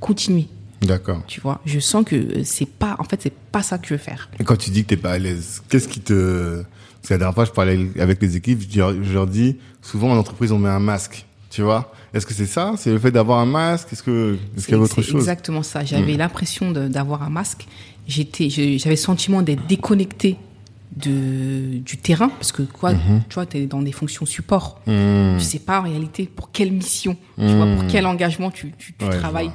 continuer. 0.00 0.48
D'accord. 0.82 1.22
Tu 1.26 1.40
vois, 1.40 1.60
je 1.64 1.80
sens 1.80 2.04
que 2.04 2.42
c'est 2.44 2.68
pas, 2.68 2.96
en 2.98 3.04
fait, 3.04 3.20
c'est 3.22 3.32
pas 3.32 3.62
ça 3.62 3.78
que 3.78 3.88
je 3.88 3.94
veux 3.94 3.98
faire. 3.98 4.28
Et 4.38 4.44
quand 4.44 4.56
tu 4.56 4.70
dis 4.70 4.84
que 4.84 4.88
t'es 4.88 4.96
pas 4.96 5.12
à 5.12 5.18
l'aise, 5.18 5.62
qu'est-ce 5.68 5.88
qui 5.88 6.00
te... 6.00 6.62
Parce 6.62 7.08
que 7.08 7.14
la 7.14 7.18
dernière 7.18 7.34
fois, 7.34 7.44
je 7.44 7.50
parlais 7.50 7.90
avec 7.98 8.20
les 8.22 8.36
équipes, 8.36 8.60
je 8.70 9.12
leur 9.12 9.26
dis, 9.26 9.56
souvent 9.82 10.12
en 10.12 10.16
entreprise, 10.16 10.52
on 10.52 10.58
met 10.58 10.68
un 10.68 10.78
masque, 10.80 11.26
tu 11.50 11.62
vois? 11.62 11.92
Est-ce 12.14 12.26
que 12.26 12.34
c'est 12.34 12.46
ça? 12.46 12.74
C'est 12.76 12.90
le 12.90 12.98
fait 12.98 13.10
d'avoir 13.10 13.38
un 13.38 13.46
masque? 13.46 13.88
Est-ce 13.92 14.02
que 14.02 14.38
est-ce 14.56 14.66
qu'il 14.66 14.74
y 14.74 14.78
a 14.78 14.80
autre 14.80 15.02
chose? 15.02 15.16
Exactement 15.16 15.62
ça. 15.62 15.84
J'avais 15.84 16.14
l'impression 16.16 16.70
de- 16.72 16.88
d'avoir 16.88 17.22
un 17.22 17.30
masque. 17.30 17.66
J'étais, 18.06 18.48
j'avais 18.50 18.78
le 18.90 18.96
sentiment 18.96 19.42
d'être 19.42 19.66
déconnecté 19.66 20.36
de 20.96 21.78
du 21.78 21.96
terrain 21.98 22.28
parce 22.30 22.50
que 22.52 22.62
quoi, 22.62 22.92
Mhm. 22.94 23.22
tu 23.28 23.34
vois, 23.34 23.46
t'es 23.46 23.66
dans 23.66 23.82
des 23.82 23.92
fonctions 23.92 24.24
support. 24.26 24.80
Hmm. 24.86 25.36
Tu 25.38 25.44
sais 25.44 25.58
pas 25.58 25.80
en 25.80 25.84
réalité 25.84 26.24
pour 26.26 26.50
quelle 26.50 26.72
mission, 26.72 27.16
tu 27.38 27.44
vois, 27.56 27.66
pour 27.76 27.86
quel 27.86 28.06
engagement 28.06 28.50
tu, 28.50 28.72
tu, 28.78 28.94
tu 28.94 29.04
Ouais, 29.04 29.12
je 29.12 29.18
travailles. 29.18 29.50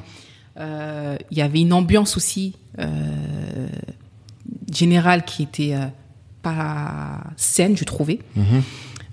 Euh, 0.59 1.17
Il 1.31 1.37
y 1.37 1.41
avait 1.41 1.61
une 1.61 1.73
ambiance 1.73 2.15
aussi 2.17 2.55
euh, 2.79 3.67
générale 4.71 5.25
qui 5.25 5.43
était 5.43 5.73
euh, 5.73 5.85
pas 6.41 7.21
saine, 7.37 7.75
je 7.77 7.83
trouvais. 7.83 8.19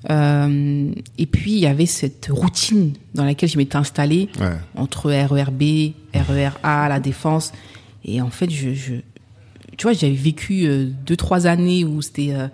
Euh, 0.09 0.91
et 1.19 1.27
puis 1.27 1.53
il 1.53 1.59
y 1.59 1.67
avait 1.67 1.85
cette 1.87 2.29
routine 2.31 2.95
dans 3.15 3.25
laquelle 3.25 3.51
je 3.51 3.59
m'étais 3.59 3.77
installée 3.77 4.31
Ouais. 4.41 4.57
entre 4.75 5.11
RERB, 5.11 5.63
RERA, 6.15 6.89
la 6.89 7.01
défense. 7.01 7.53
Et 8.05 8.23
en 8.23 8.31
fait, 8.31 8.49
je, 8.51 8.73
je 8.73 8.95
tu 9.77 9.83
vois, 9.87 9.93
j'avais 9.93 10.13
vécu 10.15 10.65
euh, 10.67 10.87
deux 11.07 11.17
trois 11.17 11.47
années 11.47 11.85
où 11.85 12.01
c'était 12.03 12.33
euh, 12.33 12.49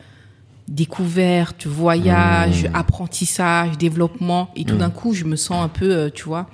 découverte, 0.68 1.66
voyage, 1.66 2.64
Mmh. 2.64 2.74
apprentissage, 2.74 3.78
développement, 3.78 4.50
et 4.56 4.64
tout 4.64 4.76
d'un 4.76 4.90
coup, 4.90 5.14
je 5.14 5.24
me 5.24 5.36
sens 5.36 5.62
un 5.64 5.68
peu, 5.68 5.90
euh, 5.92 6.10
tu 6.12 6.24
vois, 6.24 6.46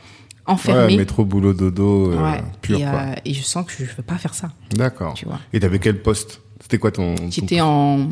enfermée. 0.46 0.92
Ouais, 0.92 0.96
métro, 0.98 1.24
boulot, 1.24 1.55
dodo, 1.55 2.12
Ouais. 2.12 2.42
pur, 2.61 2.78
et, 2.78 2.83
quoi. 2.83 3.07
et 3.24 3.33
je 3.35 3.42
sens 3.42 3.64
que 3.66 3.72
je 3.72 3.85
veux 3.85 4.02
pas 4.02 4.16
faire 4.18 4.35
ça. 4.35 4.50
D'accord. 4.74 5.14
tu 5.14 5.24
vois. 5.26 5.40
Et 5.52 5.61
t'avais 5.61 5.78
quel 5.78 6.00
poste? 6.02 6.40
C'était 6.61 6.78
quoi 6.78 6.90
ton... 6.92 7.14
ton- 7.16 7.31
J'étais 7.31 7.61
en, 7.61 8.09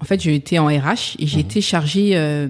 en 0.00 0.04
fait, 0.04 0.20
j'étais 0.20 0.58
en 0.58 0.66
RH 0.66 1.16
et 1.18 1.24
Mmh. 1.24 1.28
j'étais 1.28 1.60
chargée 1.60 2.10
euh, 2.16 2.48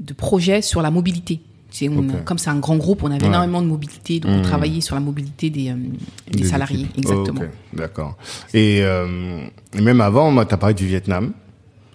de 0.00 0.12
projets 0.14 0.62
sur 0.62 0.82
la 0.82 0.90
mobilité. 0.90 1.40
C'est 1.70 1.88
on. 1.88 2.06
Comme 2.24 2.36
c'est 2.38 2.50
un 2.50 2.58
grand 2.58 2.76
groupe, 2.76 3.02
on 3.02 3.10
avait 3.10 3.22
Ouais. 3.22 3.28
énormément 3.28 3.62
de 3.62 3.66
mobilité, 3.66 4.20
donc 4.20 4.30
on 4.32 4.36
Mhm. 4.38 4.42
travaillait 4.42 4.80
sur 4.82 4.94
la 4.94 5.00
mobilité 5.00 5.48
des, 5.48 5.70
euh, 5.70 5.74
des, 6.30 6.40
des 6.42 6.44
salariés. 6.44 6.82
équipes. 6.84 6.98
Exactement. 6.98 7.40
Oh. 7.44 7.76
D'accord. 7.76 8.16
Et, 8.52 8.80
euh, 8.82 9.46
et 9.74 9.80
même 9.80 10.00
avant, 10.02 10.30
moi, 10.30 10.44
t'as 10.44 10.58
parlé 10.58 10.74
du 10.74 10.86
Vietnam. 10.86 11.32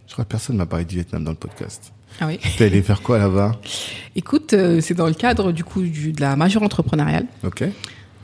Je 0.08 0.13
crois 0.13 0.26
que 0.26 0.30
personne 0.30 0.56
m'a 0.58 0.66
parlé 0.66 0.86
du 0.86 0.96
Vietnam 0.96 1.24
dans 1.24 1.32
le 1.32 1.38
podcast. 1.38 1.92
Ah 2.20 2.26
oui. 2.26 2.40
T'es 2.58 2.66
allé 2.66 2.82
faire 2.82 3.04
quoi 3.04 3.20
là-bas? 3.20 3.52
Écoute, 4.16 4.56
c'est 4.82 4.96
dans 4.96 5.06
le 5.06 5.13
cadre 5.13 5.52
du 5.52 5.63
coup 5.63 5.84
du, 5.84 6.12
de 6.12 6.22
la 6.22 6.36
majeure 6.36 6.63
entrepreneuriale. 6.63 7.28
Ok. 7.44 7.63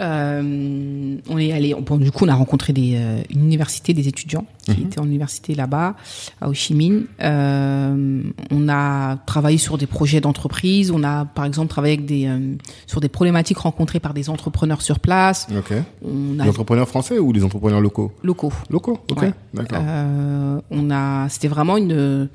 Euh, 0.01 1.17
on 1.29 1.37
est 1.37 1.51
allé, 1.51 1.75
bon, 1.75 1.97
du 1.97 2.11
coup, 2.11 2.25
on 2.25 2.27
a 2.27 2.33
rencontré 2.33 2.73
des, 2.73 2.93
euh, 2.95 3.21
une 3.29 3.43
université, 3.45 3.93
des 3.93 4.07
étudiants 4.07 4.45
qui 4.63 4.71
Mhm. 4.71 4.77
étaient 4.87 4.99
en 4.99 5.05
université 5.05 5.55
là-bas, 5.55 5.95
à 6.41 6.49
Ho 6.49 6.53
Chi 6.53 6.73
Minh. 6.73 7.05
Euh, 7.21 8.23
on 8.51 8.69
a 8.69 9.17
travaillé 9.25 9.57
sur 9.57 9.77
des 9.77 9.85
projets 9.87 10.21
d'entreprise. 10.21 10.91
On 10.91 11.03
a, 11.03 11.25
par 11.25 11.45
exemple, 11.45 11.67
travaillé 11.69 11.93
avec 11.95 12.05
des, 12.05 12.25
euh, 12.27 12.55
sur 12.87 13.01
des 13.01 13.09
problématiques 13.09 13.57
rencontrées 13.59 13.99
par 13.99 14.13
des 14.13 14.29
entrepreneurs 14.29 14.81
sur 14.81 14.99
place. 14.99 15.47
Ok. 15.55 15.73
On 16.03 16.39
a 16.39 16.43
Les 16.43 16.49
entrepreneurs 16.49 16.87
français 16.87 17.19
ou 17.19 17.31
les 17.33 17.43
entrepreneurs 17.43 17.81
locaux? 17.81 18.11
Locaux. 18.23 18.53
Locaux, 18.69 18.99
ok. 19.11 19.21
Ouais. 19.21 19.33
D'accord. 19.53 19.79
Euh, 19.81 20.59
on 20.71 20.89
a, 20.91 21.27
c'était 21.29 21.47
vraiment 21.47 21.77
une, 21.77 22.29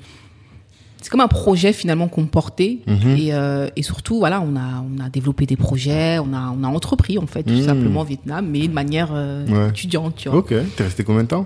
c'est 1.01 1.09
comme 1.09 1.21
un 1.21 1.27
projet 1.27 1.71
finalement 1.73 2.07
qu'on 2.07 2.25
portait 2.25 2.79
Mhm. 2.87 3.15
et, 3.17 3.33
euh, 3.33 3.69
et 3.75 3.83
surtout 3.83 4.17
voilà, 4.19 4.41
on 4.41 4.55
a 4.55 4.83
on 4.83 5.03
a 5.03 5.09
développé 5.09 5.45
des 5.45 5.55
projets, 5.55 6.19
on 6.19 6.33
a 6.33 6.53
on 6.57 6.63
a 6.63 6.67
entrepris 6.67 7.17
en 7.17 7.27
fait 7.27 7.43
tout 7.43 7.53
Mhm. 7.53 7.65
simplement 7.65 8.01
au 8.01 8.05
Vietnam, 8.05 8.47
mais 8.49 8.67
de 8.67 8.73
manière 8.73 9.09
euh, 9.13 9.45
Ouais. 9.47 9.69
étudiante, 9.69 10.15
tu 10.17 10.29
vois. 10.29 10.39
Ok. 10.39 10.53
T'es 10.75 10.83
resté 10.83 11.03
combien 11.03 11.23
de 11.23 11.29
temps? 11.29 11.45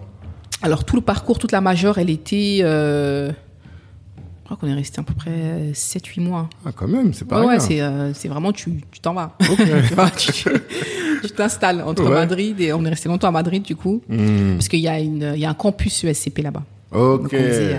Alors 0.61 0.83
tout 0.85 0.95
le 0.95 1.01
parcours, 1.01 1.39
toute 1.39 1.51
la 1.51 1.61
majeure, 1.61 1.97
elle 1.97 2.09
était, 2.09 2.59
euh, 2.61 3.29
je 3.29 4.45
crois 4.45 4.57
qu'on 4.57 4.67
est 4.67 4.73
resté 4.73 4.99
à 4.99 5.03
peu 5.03 5.13
près 5.13 5.71
7-8 5.73 6.21
mois. 6.21 6.49
Ah, 6.65 6.71
quand 6.75 6.87
même, 6.87 7.13
c'est 7.13 7.27
pas 7.27 7.41
Ouais, 7.41 7.47
ouais, 7.47 7.59
c'est 7.59 7.81
euh, 7.81 8.13
c'est 8.13 8.27
vraiment 8.29 8.51
tu 8.53 8.81
tu 8.91 8.99
t'en 9.01 9.13
vas. 9.13 9.35
Ok. 9.51 9.59
tu 11.23 11.29
t'installes 11.31 11.81
entre 11.85 12.03
Ouais. 12.03 12.09
Madrid 12.09 12.59
et 12.59 12.73
on 12.73 12.83
est 12.85 12.89
resté 12.89 13.07
longtemps 13.09 13.27
à 13.27 13.31
Madrid 13.31 13.61
du 13.63 13.75
coup 13.75 14.01
Hmm. 14.09 14.53
parce 14.55 14.67
qu'il 14.67 14.79
y 14.79 14.87
a 14.87 14.99
une 14.99 15.33
il 15.35 15.39
y 15.41 15.45
a 15.45 15.49
un 15.49 15.53
campus 15.53 16.03
ESCP 16.03 16.41
là-bas. 16.41 16.63
Ok. 16.91 17.21
Donc, 17.23 17.33
on 17.33 17.37
faisait, 17.37 17.77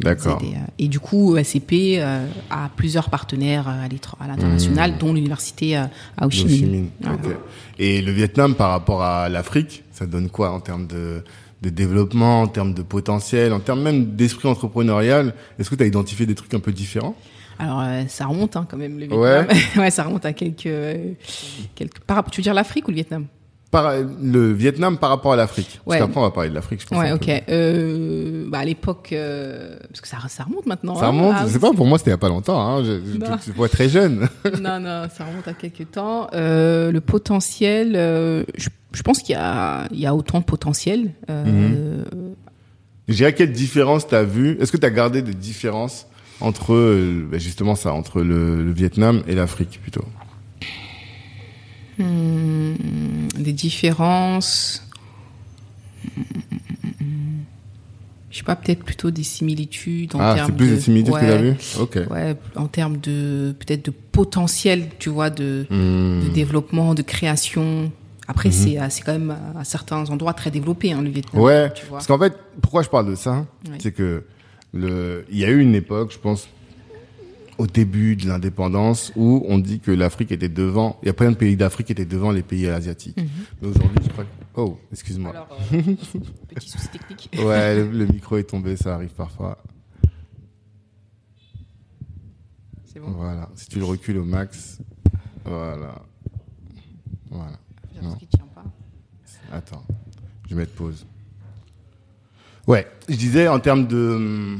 D'accord. 0.00 0.40
Euh, 0.42 0.56
Et 0.78 0.88
du 0.88 1.00
coup, 1.00 1.36
ESCP 1.36 1.98
euh, 1.98 2.26
a 2.50 2.68
plusieurs 2.76 3.08
partenaires 3.10 3.66
euh, 3.68 3.86
à 4.20 4.26
l'international, 4.28 4.98
dont 4.98 5.12
l'université 5.14 5.76
à 5.76 5.88
Ho 6.22 6.30
Chi 6.30 6.44
Mmh. 6.44 6.48
Minh. 6.48 6.70
Minh, 6.70 6.88
Voilà. 7.00 7.16
ok. 7.16 7.36
Et 7.78 8.02
le 8.02 8.12
Vietnam 8.12 8.54
par 8.54 8.70
rapport 8.70 9.02
à 9.02 9.28
l'Afrique, 9.28 9.84
ça 9.92 10.06
donne 10.06 10.28
quoi 10.28 10.50
en 10.50 10.60
termes 10.60 10.86
de, 10.86 11.22
de 11.62 11.70
développement, 11.70 12.42
en 12.42 12.46
termes 12.46 12.74
de 12.74 12.82
potentiel, 12.82 13.52
en 13.52 13.60
termes 13.60 13.82
même 13.82 14.14
d'esprit 14.16 14.48
entrepreneurial? 14.48 15.34
Est-ce 15.58 15.70
que 15.70 15.74
tu 15.76 15.82
as 15.82 15.86
identifié 15.86 16.26
des 16.26 16.34
trucs 16.34 16.52
un 16.54 16.60
peu 16.60 16.72
différents? 16.72 17.14
Alors, 17.58 17.80
euh, 17.80 18.02
ça 18.08 18.26
remonte 18.26 18.54
hein, 18.56 18.66
quand 18.70 18.76
même, 18.76 18.98
le 18.98 19.06
Ouais. 19.14 19.46
Vietnam. 19.46 19.56
Ouais. 19.82 19.90
ça 19.90 20.04
remonte 20.04 20.26
à 20.26 20.34
quelques... 20.34 20.66
euh, 20.66 21.12
quelques... 21.74 22.00
Par... 22.00 22.22
Tu 22.30 22.40
veux 22.40 22.42
dire 22.42 22.52
l'Afrique 22.52 22.86
ou 22.88 22.90
le 22.90 22.96
Vietnam? 22.96 23.24
Par, 23.70 23.92
Le 24.22 24.52
Vietnam 24.52 24.98
par 24.98 25.10
rapport 25.10 25.32
à 25.32 25.36
l'Afrique. 25.36 25.80
Ouais. 25.86 25.98
Parce 25.98 26.08
qu'après, 26.08 26.20
on 26.20 26.24
va 26.24 26.30
parler 26.30 26.50
de 26.50 26.54
l'Afrique, 26.54 26.80
je 26.82 26.86
pense. 26.86 26.98
Ouais, 26.98 27.12
ok. 27.12 27.28
Euh, 27.48 28.46
bah, 28.48 28.58
à 28.60 28.64
l'époque... 28.64 29.10
euh, 29.12 29.76
Parce 29.88 30.00
que 30.00 30.08
ça, 30.08 30.18
ça 30.28 30.44
remonte 30.44 30.66
maintenant. 30.66 30.94
Ça 30.94 31.06
hein. 31.06 31.08
remonte, 31.08 31.36
je 31.46 31.52
sais 31.52 31.58
pas, 31.58 31.72
pour 31.72 31.86
moi, 31.86 31.98
c'était 31.98 32.10
il 32.10 32.14
y 32.14 32.14
a 32.14 32.18
pas 32.18 32.28
longtemps. 32.28 32.60
Hein. 32.60 32.84
Je, 32.84 33.00
je 33.46 33.52
vois 33.52 33.68
très 33.68 33.88
jeune. 33.88 34.28
non, 34.62 34.80
non, 34.80 35.06
ça 35.14 35.24
remonte 35.24 35.48
à 35.48 35.52
quelques 35.52 35.90
temps. 35.90 36.28
Euh, 36.32 36.92
le 36.92 37.00
potentiel, 37.00 37.92
je, 38.56 38.68
je 38.92 39.02
pense 39.02 39.18
qu'il 39.20 39.34
y 39.34 39.38
a, 39.38 39.86
il 39.90 40.00
y 40.00 40.06
a 40.06 40.14
autant 40.14 40.40
de 40.40 40.44
potentiel. 40.44 41.12
Euh, 41.28 42.02
Je 43.08 43.14
dirais 43.14 43.34
quelle 43.34 43.52
différence 43.52 44.06
t'as 44.06 44.22
vu? 44.22 44.56
Est-ce 44.60 44.72
que 44.72 44.78
t'as 44.78 44.90
gardé 44.90 45.22
des 45.22 45.34
différences 45.34 46.06
entre 46.40 46.74
ben, 47.30 47.38
justement 47.38 47.74
ça, 47.74 47.92
entre 47.92 48.22
le, 48.22 48.62
le 48.62 48.72
Vietnam 48.72 49.22
et 49.26 49.34
l'Afrique 49.34 49.80
plutôt? 49.82 50.04
Hmm, 51.98 52.74
des 53.38 53.52
différences. 53.52 54.82
Je 58.30 58.38
sais 58.38 58.44
pas, 58.44 58.56
peut-être 58.56 58.84
plutôt 58.84 59.10
des 59.10 59.22
similitudes 59.22 60.14
en 60.14 60.20
Ah, 60.20 60.34
termes 60.34 60.50
c'est 60.50 60.56
plus 60.56 60.68
de, 60.70 60.74
des 60.74 60.80
similitudes 60.80 61.14
ouais, 61.14 61.20
que 61.20 61.26
t'as 61.26 61.36
vu 61.38 61.54
Ok. 61.80 61.98
Ouais, 62.10 62.36
en 62.56 62.66
termes 62.66 62.98
de 62.98 63.54
peut-être 63.58 63.86
de 63.86 63.90
potentiel, 63.90 64.88
tu 64.98 65.08
vois, 65.08 65.30
de, 65.30 65.66
Hmm. 65.70 66.20
de 66.22 66.28
développement, 66.34 66.94
de 66.94 67.02
création. 67.02 67.90
Après, 68.28 68.50
c'est 68.50 68.78
euh, 68.78 68.86
c'est 68.90 69.02
quand 69.02 69.12
même 69.12 69.34
à 69.58 69.64
certains 69.64 70.10
endroits 70.10 70.34
très 70.34 70.50
développé, 70.50 70.92
hein, 70.92 71.00
le 71.00 71.08
Vietnam. 71.10 71.40
Ouais, 71.42 71.72
tu 71.72 71.86
vois. 71.86 71.98
parce 71.98 72.08
qu'en 72.08 72.18
fait, 72.18 72.34
pourquoi 72.60 72.82
je 72.82 72.88
parle 72.88 73.08
de 73.08 73.14
ça 73.14 73.46
Ouais. 73.70 73.78
C'est 73.78 73.92
que 73.92 74.24
le, 74.74 75.24
il 75.30 75.38
y 75.38 75.44
a 75.44 75.48
eu 75.48 75.60
une 75.60 75.74
époque, 75.76 76.12
je 76.12 76.18
pense, 76.18 76.48
au 77.58 77.66
début 77.66 78.16
de 78.16 78.26
l'indépendance, 78.28 79.12
où 79.16 79.44
on 79.48 79.58
dit 79.58 79.80
que 79.80 79.90
l'Afrique 79.90 80.32
était 80.32 80.48
devant. 80.48 80.98
Il 81.02 81.06
y 81.06 81.08
a 81.08 81.14
plein 81.14 81.30
de 81.30 81.36
pays 81.36 81.56
d'Afrique 81.56 81.86
qui 81.86 81.92
étaient 81.92 82.04
devant 82.04 82.30
les 82.30 82.42
pays 82.42 82.68
asiatiques. 82.68 83.16
Mhm. 83.16 83.28
Mais 83.62 83.68
aujourd'hui, 83.68 83.98
je 84.04 84.08
crois. 84.10 84.24
que- 84.24 84.30
Oh, 84.58 84.78
excuse-moi. 84.92 85.34
Euh, 85.72 85.82
petit 86.48 86.68
souci 86.68 86.88
technique. 86.88 87.30
Ouais, 87.44 87.74
le, 87.76 87.90
le 87.90 88.06
micro 88.06 88.36
est 88.38 88.44
tombé, 88.44 88.76
ça 88.76 88.94
arrive 88.94 89.10
parfois. 89.10 89.62
C'est 92.84 93.00
bon. 93.00 93.10
Voilà, 93.10 93.48
si 93.54 93.68
tu 93.68 93.78
le 93.78 93.84
recules 93.84 94.16
au 94.18 94.24
max, 94.24 94.78
voilà, 95.44 96.02
voilà. 97.30 97.58
Non. 98.02 98.14
tient 98.16 98.46
pas. 98.54 98.64
Attends, 99.52 99.84
je 100.48 100.54
vais 100.54 100.62
mettre 100.62 100.72
pause. 100.72 101.06
Ouais, 102.66 102.86
je 103.08 103.16
disais 103.16 103.48
en 103.48 103.60
termes 103.60 103.86
de. 103.86 104.56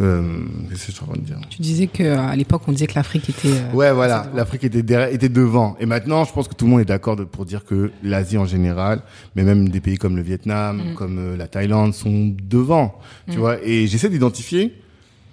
Euh, 0.00 0.22
Qu'est-ce 0.70 0.86
que 0.86 0.92
je 0.92 0.96
suis 0.96 1.02
en 1.04 1.06
train 1.06 1.16
de 1.20 1.24
dire 1.24 1.38
Tu 1.50 1.62
disais 1.62 1.86
que 1.86 2.02
euh, 2.02 2.18
à 2.18 2.34
l'époque, 2.34 2.62
on 2.66 2.72
disait 2.72 2.86
que 2.86 2.94
l'Afrique 2.96 3.28
était. 3.30 3.48
euh, 3.48 3.72
Ouais, 3.72 3.92
voilà, 3.92 4.28
l'Afrique 4.34 4.64
était, 4.64 4.82
derrière- 4.82 5.12
était 5.12 5.28
devant. 5.28 5.76
Et 5.78 5.86
maintenant, 5.86 6.24
je 6.24 6.32
pense 6.32 6.48
que 6.48 6.54
tout 6.54 6.64
le 6.64 6.70
monde 6.72 6.80
est 6.80 6.84
d'accord 6.86 7.16
pour 7.30 7.44
dire 7.44 7.64
que 7.64 7.90
l'Asie 8.02 8.36
en 8.38 8.46
général, 8.46 9.02
mais 9.36 9.42
même 9.44 9.68
des 9.68 9.80
pays 9.80 9.96
comme 9.96 10.16
le 10.16 10.22
Vietnam, 10.22 10.78
Mm. 10.92 10.94
comme 10.94 11.18
euh, 11.18 11.36
la 11.36 11.46
Thaïlande, 11.46 11.94
sont 11.94 12.34
devant. 12.42 12.98
Tu 13.30 13.38
vois, 13.38 13.58
et 13.62 13.86
j'essaie 13.86 14.08
d'identifier. 14.08 14.74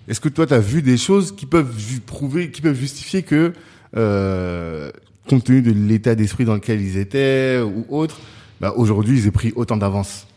Est-ce 0.07 0.19
que 0.19 0.29
toi, 0.29 0.45
tu 0.45 0.53
as 0.53 0.59
vu 0.59 0.81
des 0.81 0.97
choses 0.97 1.35
qui 1.35 1.45
peuvent 1.45 1.73
prouver, 2.05 2.51
qui 2.51 2.61
peuvent 2.61 2.77
justifier 2.79 3.23
que, 3.23 3.53
euh, 3.97 4.91
compte 5.29 5.43
tenu 5.45 5.61
de 5.61 5.71
l'état 5.71 6.15
d'esprit 6.15 6.45
dans 6.45 6.55
lequel 6.55 6.81
ils 6.81 6.97
étaient 6.97 7.59
ou 7.61 7.85
autre, 7.89 8.19
bah, 8.59 8.73
aujourd'hui, 8.75 9.17
ils 9.19 9.27
aient 9.27 9.31
pris 9.31 9.53
autant 9.55 9.77
d'avance? 9.77 10.27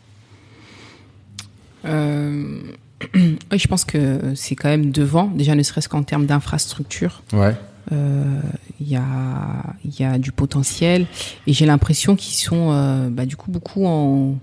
Euh, 1.85 2.61
oui, 3.15 3.59
je 3.59 3.67
pense 3.69 3.85
que 3.85 4.33
c'est 4.35 4.55
quand 4.57 4.69
même 4.69 4.91
devant, 4.91 5.27
déjà 5.27 5.55
ne 5.55 5.63
serait-ce 5.63 5.89
qu'en 5.89 6.03
termes 6.03 6.27
d'infrastructure. 6.27 7.23
Ouais. 7.33 7.55
Euh, 7.93 8.41
Il 8.81 8.89
y, 8.89 8.97
a, 8.97 9.03
il 9.85 9.99
y 10.01 10.05
a 10.05 10.19
du 10.19 10.33
potentiel 10.33 11.07
et 11.47 11.53
j'ai 11.53 11.67
l'impression 11.67 12.17
qu'ils 12.17 12.35
sont 12.35 12.71
euh, 12.73 13.09
bah, 13.11 13.27
du 13.27 13.37
coup 13.37 13.51
beaucoup 13.51 13.85
en 13.87 14.37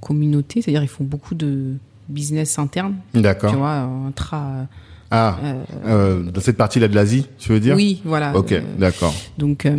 communauté, 0.00 0.62
c'est-à-dire 0.62 0.82
ils 0.82 0.88
font 0.88 1.04
beaucoup 1.04 1.34
de 1.34 1.74
business 2.08 2.58
interne, 2.58 2.94
tu 3.14 3.20
D'accord. 3.20 3.54
vois, 3.54 3.72
intra. 4.08 4.66
Ah, 5.10 5.38
euh, 5.44 5.54
euh, 5.86 6.22
dans 6.30 6.40
cette 6.40 6.56
partie-là 6.56 6.88
de 6.88 6.94
l'Asie, 6.94 7.26
tu 7.38 7.50
veux 7.52 7.60
dire? 7.60 7.76
Oui, 7.76 8.00
voilà. 8.04 8.34
Ok, 8.36 8.52
Euh, 8.52 8.60
d'accord. 8.78 9.14
donc 9.38 9.64
euh, 9.66 9.76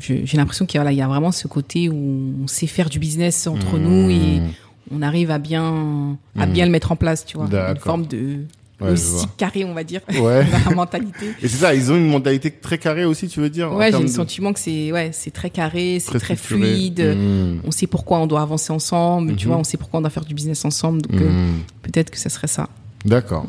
j'ai 0.00 0.36
l'impression 0.36 0.66
qu'il 0.66 0.80
y 0.80 0.84
a, 0.84 0.92
y 0.92 1.00
vraiment 1.02 1.30
ce 1.32 1.46
côté 1.48 1.88
où 1.88 2.32
on 2.42 2.46
sait 2.48 2.66
faire 2.66 2.88
du 2.90 2.98
business 2.98 3.46
entre 3.46 3.78
nous 3.78 4.10
et. 4.10 4.40
On 4.90 5.02
arrive 5.02 5.30
à 5.30 5.38
bien 5.38 6.16
à 6.38 6.46
Mhm. 6.46 6.52
bien 6.52 6.64
le 6.66 6.70
mettre 6.72 6.92
en 6.92 6.96
place, 6.96 7.24
tu 7.24 7.36
vois, 7.36 7.46
une 7.46 7.76
forme 7.78 8.06
de 8.06 8.38
Ouais, 8.80 8.92
aussi 8.92 9.26
carré, 9.36 9.62
on 9.66 9.74
va 9.74 9.84
dire, 9.84 10.00
Ouais. 10.08 10.42
la 10.66 10.74
mentalité. 10.74 11.26
Et 11.42 11.48
c'est 11.48 11.58
ça, 11.58 11.74
ils 11.74 11.92
ont 11.92 11.96
une 11.96 12.08
mentalité 12.08 12.50
très 12.50 12.78
carrée 12.78 13.04
aussi, 13.04 13.28
tu 13.28 13.38
veux 13.38 13.50
dire 13.50 13.70
Ouais, 13.72 13.92
j'ai 13.92 13.98
le 13.98 14.04
de- 14.04 14.08
sentiment 14.08 14.54
que 14.54 14.58
c'est 14.58 14.90
ouais, 14.90 15.10
c'est 15.12 15.30
très 15.32 15.50
carré, 15.50 15.98
c'est 16.00 16.18
très, 16.18 16.34
fluide. 16.34 17.00
Mmh. 17.00 17.60
On 17.66 17.70
sait 17.72 17.86
pourquoi 17.86 18.18
on 18.20 18.26
doit 18.26 18.40
avancer 18.40 18.72
ensemble, 18.72 19.36
tu 19.36 19.46
Mhm. 19.46 19.52
vois, 19.52 19.60
on 19.60 19.64
sait 19.64 19.76
pourquoi 19.76 19.98
on 19.98 20.00
doit 20.00 20.08
faire 20.08 20.24
du 20.24 20.32
business 20.32 20.64
ensemble. 20.64 21.02
Donc 21.02 21.20
euh, 21.20 21.28
Mmh. 21.28 21.58
peut-être 21.82 22.10
que 22.10 22.16
ça 22.18 22.30
serait 22.30 22.46
ça. 22.46 22.70
D'accord. 23.04 23.44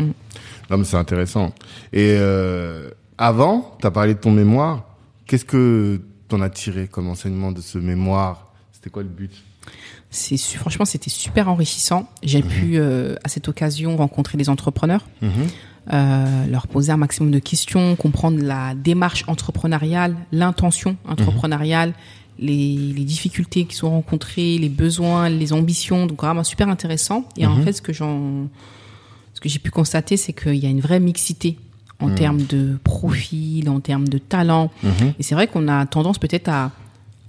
Non, 0.70 0.78
mais 0.78 0.84
c'est 0.84 0.98
intéressant. 0.98 1.54
Et 1.94 2.16
euh, 2.20 2.90
avant, 3.18 3.78
tu 3.80 3.88
as 3.88 3.92
parlé 3.92 4.14
de 4.16 4.20
ton 4.20 4.32
mémoire. 4.32 4.84
Qu'est-ce 5.28 5.46
que 5.46 6.02
t'en 6.28 6.42
as 6.42 6.50
tiré 6.50 6.88
comme 6.90 7.08
enseignement 7.08 7.54
de 7.54 7.62
ce 7.62 7.78
mémoire? 7.78 8.52
C'était 8.74 8.90
quoi 8.90 9.04
le 9.04 9.08
but? 9.10 9.32
C'est 10.14 10.38
franchement 10.38 10.84
c'était 10.86 11.10
super 11.10 11.48
enrichissant. 11.48 12.02
Mhm. 12.02 12.06
J'ai 12.24 12.42
pu 12.44 12.72
euh, 12.78 13.16
à 13.24 13.30
cette 13.30 13.48
occasion 13.48 13.96
rencontrer 13.98 14.38
des 14.38 14.50
entrepreneurs, 14.50 15.06
Mhm. 15.22 15.30
euh, 15.94 16.46
leur 16.48 16.68
poser 16.68 16.92
un 16.92 16.98
maximum 16.98 17.32
de 17.32 17.40
questions, 17.40 17.96
comprendre 17.96 18.42
la 18.44 18.76
démarche 18.76 19.24
entrepreneuriale, 19.28 20.16
l'intention 20.34 20.98
entrepreneuriale, 21.08 21.94
les, 22.40 22.76
les 22.76 23.04
difficultés 23.06 23.66
qui 23.66 23.76
sont 23.76 23.90
rencontrées, 23.90 24.58
les 24.58 24.70
besoins, 24.70 25.30
les 25.30 25.54
ambitions. 25.54 26.08
Donc 26.08 26.22
vraiment 26.22 26.44
super 26.44 26.68
intéressant. 26.70 27.24
Et 27.38 27.46
en 27.46 27.56
Mhm. 27.56 27.64
fait 27.64 27.74
ce 27.74 27.82
que 27.82 27.94
j'en 27.94 28.48
ce 29.34 29.40
que 29.40 29.48
j'ai 29.50 29.60
pu 29.60 29.72
constater, 29.72 30.18
c'est 30.18 30.34
qu'il 30.34 30.56
y 30.56 30.66
a 30.66 30.70
une 30.70 30.82
vraie 30.82 31.00
mixité 31.00 31.58
en 32.00 32.10
Mhm. 32.10 32.16
termes 32.16 32.42
de 32.44 32.78
profil, 32.84 33.70
en 33.70 33.80
termes 33.80 34.08
de 34.10 34.18
talent. 34.18 34.70
Mhm. 34.84 35.14
Et 35.20 35.24
c'est 35.24 35.36
vrai 35.36 35.48
qu'on 35.48 35.68
a 35.70 35.86
tendance 35.86 36.18
peut-être 36.20 36.50
à, 36.50 36.72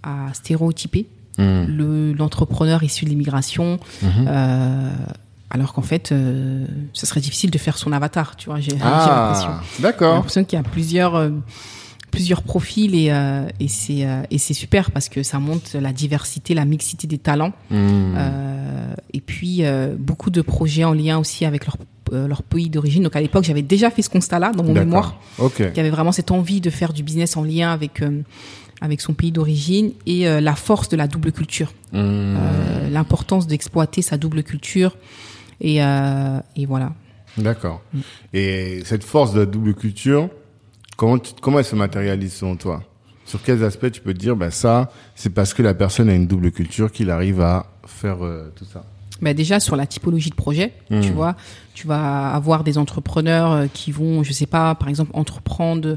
à 0.02 0.34
stéréotyper 0.34 1.06
Le- 1.38 2.12
l'entrepreneur 2.12 2.82
issu 2.82 3.04
de 3.04 3.10
l'immigration, 3.10 3.78
Mhm. 4.02 4.10
euh, 4.28 4.90
alors 5.50 5.72
qu'en 5.72 5.82
fait, 5.82 6.12
euh, 6.12 6.64
ce 6.92 7.06
serait 7.06 7.20
difficile 7.20 7.50
de 7.50 7.58
faire 7.58 7.76
son 7.78 7.92
avatar, 7.92 8.36
tu 8.36 8.46
vois. 8.50 8.60
J'ai 8.60 8.72
l'impression. 8.72 9.50
Ah, 9.50 9.60
J'ai 9.76 9.82
d'accord. 9.82 10.14
l'impression 10.14 10.44
qu'il 10.44 10.56
y 10.58 10.60
a 10.60 10.62
plusieurs, 10.62 11.14
euh, 11.14 11.30
plusieurs 12.10 12.42
profils 12.42 12.94
et, 12.94 13.10
euh, 13.10 13.46
et 13.60 13.68
c'est 13.68 14.06
et 14.30 14.36
c'est 14.38 14.52
super 14.54 14.90
parce 14.90 15.08
que 15.08 15.22
ça 15.22 15.38
montre 15.38 15.78
la 15.78 15.92
diversité, 15.94 16.52
la 16.54 16.66
mixité 16.66 17.06
des 17.06 17.16
talents. 17.18 17.52
Euh, 17.70 18.94
et 19.14 19.20
puis 19.20 19.62
beaucoup 19.98 20.30
de 20.30 20.42
projets 20.42 20.84
en 20.84 20.92
lien 20.92 21.18
aussi 21.18 21.44
avec 21.44 21.66
leur 21.66 21.76
leur 22.28 22.42
pays 22.42 22.68
d'origine. 22.68 23.02
Donc 23.04 23.16
à 23.16 23.22
l'époque, 23.22 23.44
j'avais 23.44 23.62
déjà 23.62 23.90
fait 23.90 24.02
ce 24.02 24.10
constat-là 24.10 24.52
dans 24.52 24.62
mon 24.64 24.74
mémoire, 24.74 25.14
Ok. 25.38 25.54
qu'il 25.56 25.76
y 25.78 25.80
avait 25.80 25.88
vraiment 25.88 26.12
cette 26.12 26.30
envie 26.30 26.60
de 26.60 26.68
faire 26.68 26.92
du 26.92 27.02
business 27.02 27.38
en 27.38 27.42
lien 27.42 27.72
avec 27.72 28.02
avec 28.82 29.00
son 29.00 29.14
pays 29.14 29.32
d'origine 29.32 29.92
et 30.04 30.28
euh, 30.28 30.40
la 30.40 30.54
force 30.54 30.88
de 30.90 30.96
la 30.96 31.06
double 31.08 31.32
culture, 31.32 31.72
Mmh. 31.92 31.96
Euh, 31.98 32.90
l'importance 32.90 33.46
d'exploiter 33.46 34.02
sa 34.02 34.16
double 34.18 34.42
culture 34.42 34.96
et 35.60 35.82
euh, 35.82 36.38
et 36.56 36.66
voilà. 36.66 36.92
D'accord. 37.38 37.80
Et 38.34 38.82
cette 38.84 39.04
force 39.04 39.32
de 39.34 39.40
la 39.40 39.46
double 39.46 39.74
culture, 39.74 40.28
comment, 40.96 41.18
tu- 41.18 41.32
comment 41.40 41.58
elle 41.58 41.64
se 41.64 41.76
matérialise 41.76 42.32
selon 42.34 42.56
toi? 42.56 42.82
Sur 43.24 43.42
quels 43.42 43.62
aspects 43.64 43.90
tu 43.90 44.00
peux 44.00 44.12
te 44.14 44.18
dire, 44.18 44.36
bah 44.36 44.50
ça, 44.50 44.90
c'est 45.14 45.30
parce 45.30 45.54
que 45.54 45.62
la 45.62 45.74
personne 45.74 46.08
a 46.08 46.14
une 46.14 46.26
double 46.26 46.50
culture 46.50 46.90
qu'il 46.90 47.10
arrive 47.10 47.40
à 47.40 47.66
faire 47.86 48.18
tout 48.56 48.64
ça? 48.64 48.84
Bah 49.22 49.32
déjà 49.34 49.60
sur 49.60 49.76
la 49.76 49.86
typologie 49.86 50.30
de 50.30 50.34
projet, 50.34 50.72
Mhm. 50.90 51.00
tu 51.02 51.12
vois, 51.12 51.36
tu 51.74 51.86
vas 51.86 52.30
avoir 52.34 52.64
des 52.64 52.76
entrepreneurs 52.78 53.66
qui 53.72 53.92
vont, 53.92 54.22
je 54.24 54.32
sais 54.32 54.46
pas, 54.46 54.74
par 54.74 54.88
exemple 54.88 55.12
entreprendre 55.14 55.96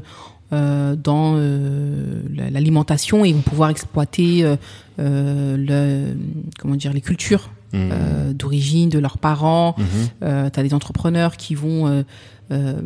dans 0.52 1.34
euh, 1.36 2.22
la- 2.34 2.50
l'alimentation 2.50 3.24
et 3.24 3.32
vont 3.32 3.40
pouvoir 3.40 3.70
exploiter 3.70 4.44
euh, 4.44 4.56
euh, 4.98 5.56
le, 5.58 6.16
comment 6.58 6.76
dire 6.76 6.92
les 6.92 7.00
cultures 7.00 7.50
euh, 7.74 8.32
d'origine 8.32 8.88
de 8.88 8.98
leurs 8.98 9.18
parents. 9.18 9.74
Euh, 10.22 10.48
tu 10.50 10.60
as 10.60 10.62
des 10.62 10.72
entrepreneurs 10.72 11.36
qui 11.36 11.54
vont, 11.54 11.86
euh, 11.88 12.02
euh, 12.52 12.80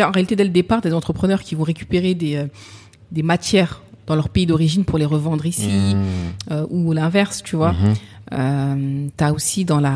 en 0.00 0.10
réalité 0.10 0.34
dès 0.34 0.44
le 0.44 0.50
départ, 0.50 0.80
des 0.80 0.92
entrepreneurs 0.94 1.42
qui 1.42 1.54
vont 1.54 1.62
récupérer 1.62 2.14
des 2.14 2.36
euh, 2.36 2.46
des 3.12 3.22
matières 3.22 3.82
dans 4.06 4.16
leur 4.16 4.28
pays 4.28 4.44
d'origine 4.46 4.84
pour 4.84 4.98
les 4.98 5.04
revendre 5.04 5.46
ici 5.46 5.70
euh, 6.50 6.66
ou 6.70 6.92
l'inverse, 6.92 7.42
tu 7.44 7.54
vois. 7.56 7.72
Mhm. 7.72 7.94
Euh, 8.32 9.06
t'as 9.16 9.32
aussi 9.32 9.64
dans 9.64 9.78
la 9.80 9.94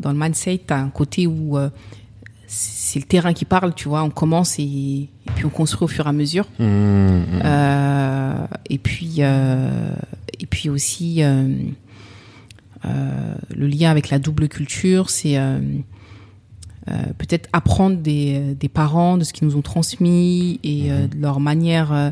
dans 0.00 0.12
le 0.12 0.18
mindset, 0.18 0.62
t'as 0.66 0.78
un 0.78 0.88
côté 0.88 1.26
où 1.26 1.58
euh, 1.58 1.68
c'est 2.46 2.98
le 2.98 3.06
terrain 3.06 3.32
qui 3.32 3.44
parle, 3.44 3.74
tu 3.74 3.88
vois. 3.88 4.02
On 4.02 4.10
commence 4.10 4.58
et, 4.58 4.62
et 4.62 5.30
puis 5.34 5.46
on 5.46 5.50
construit 5.50 5.84
au 5.84 5.88
fur 5.88 6.06
et 6.06 6.08
à 6.08 6.12
mesure. 6.12 6.46
Mhm. 6.58 7.42
Euh, 7.44 8.46
et 8.70 8.78
puis 8.78 9.16
euh, 9.18 9.94
et 10.38 10.46
puis 10.46 10.68
aussi 10.68 11.22
euh, 11.22 11.48
euh, 12.84 13.34
le 13.54 13.66
lien 13.66 13.90
avec 13.90 14.10
la 14.10 14.18
double 14.18 14.48
culture, 14.48 15.10
c'est 15.10 15.38
euh, 15.38 15.58
euh, 16.90 16.92
peut-être 17.16 17.48
apprendre 17.52 17.96
des, 17.96 18.54
des 18.54 18.68
parents 18.68 19.16
de 19.16 19.24
ce 19.24 19.32
qu'ils 19.32 19.48
nous 19.48 19.56
ont 19.56 19.62
transmis 19.62 20.60
et 20.62 20.90
euh, 20.92 21.06
de 21.06 21.16
leur 21.18 21.40
manière, 21.40 21.92
euh, 21.92 22.10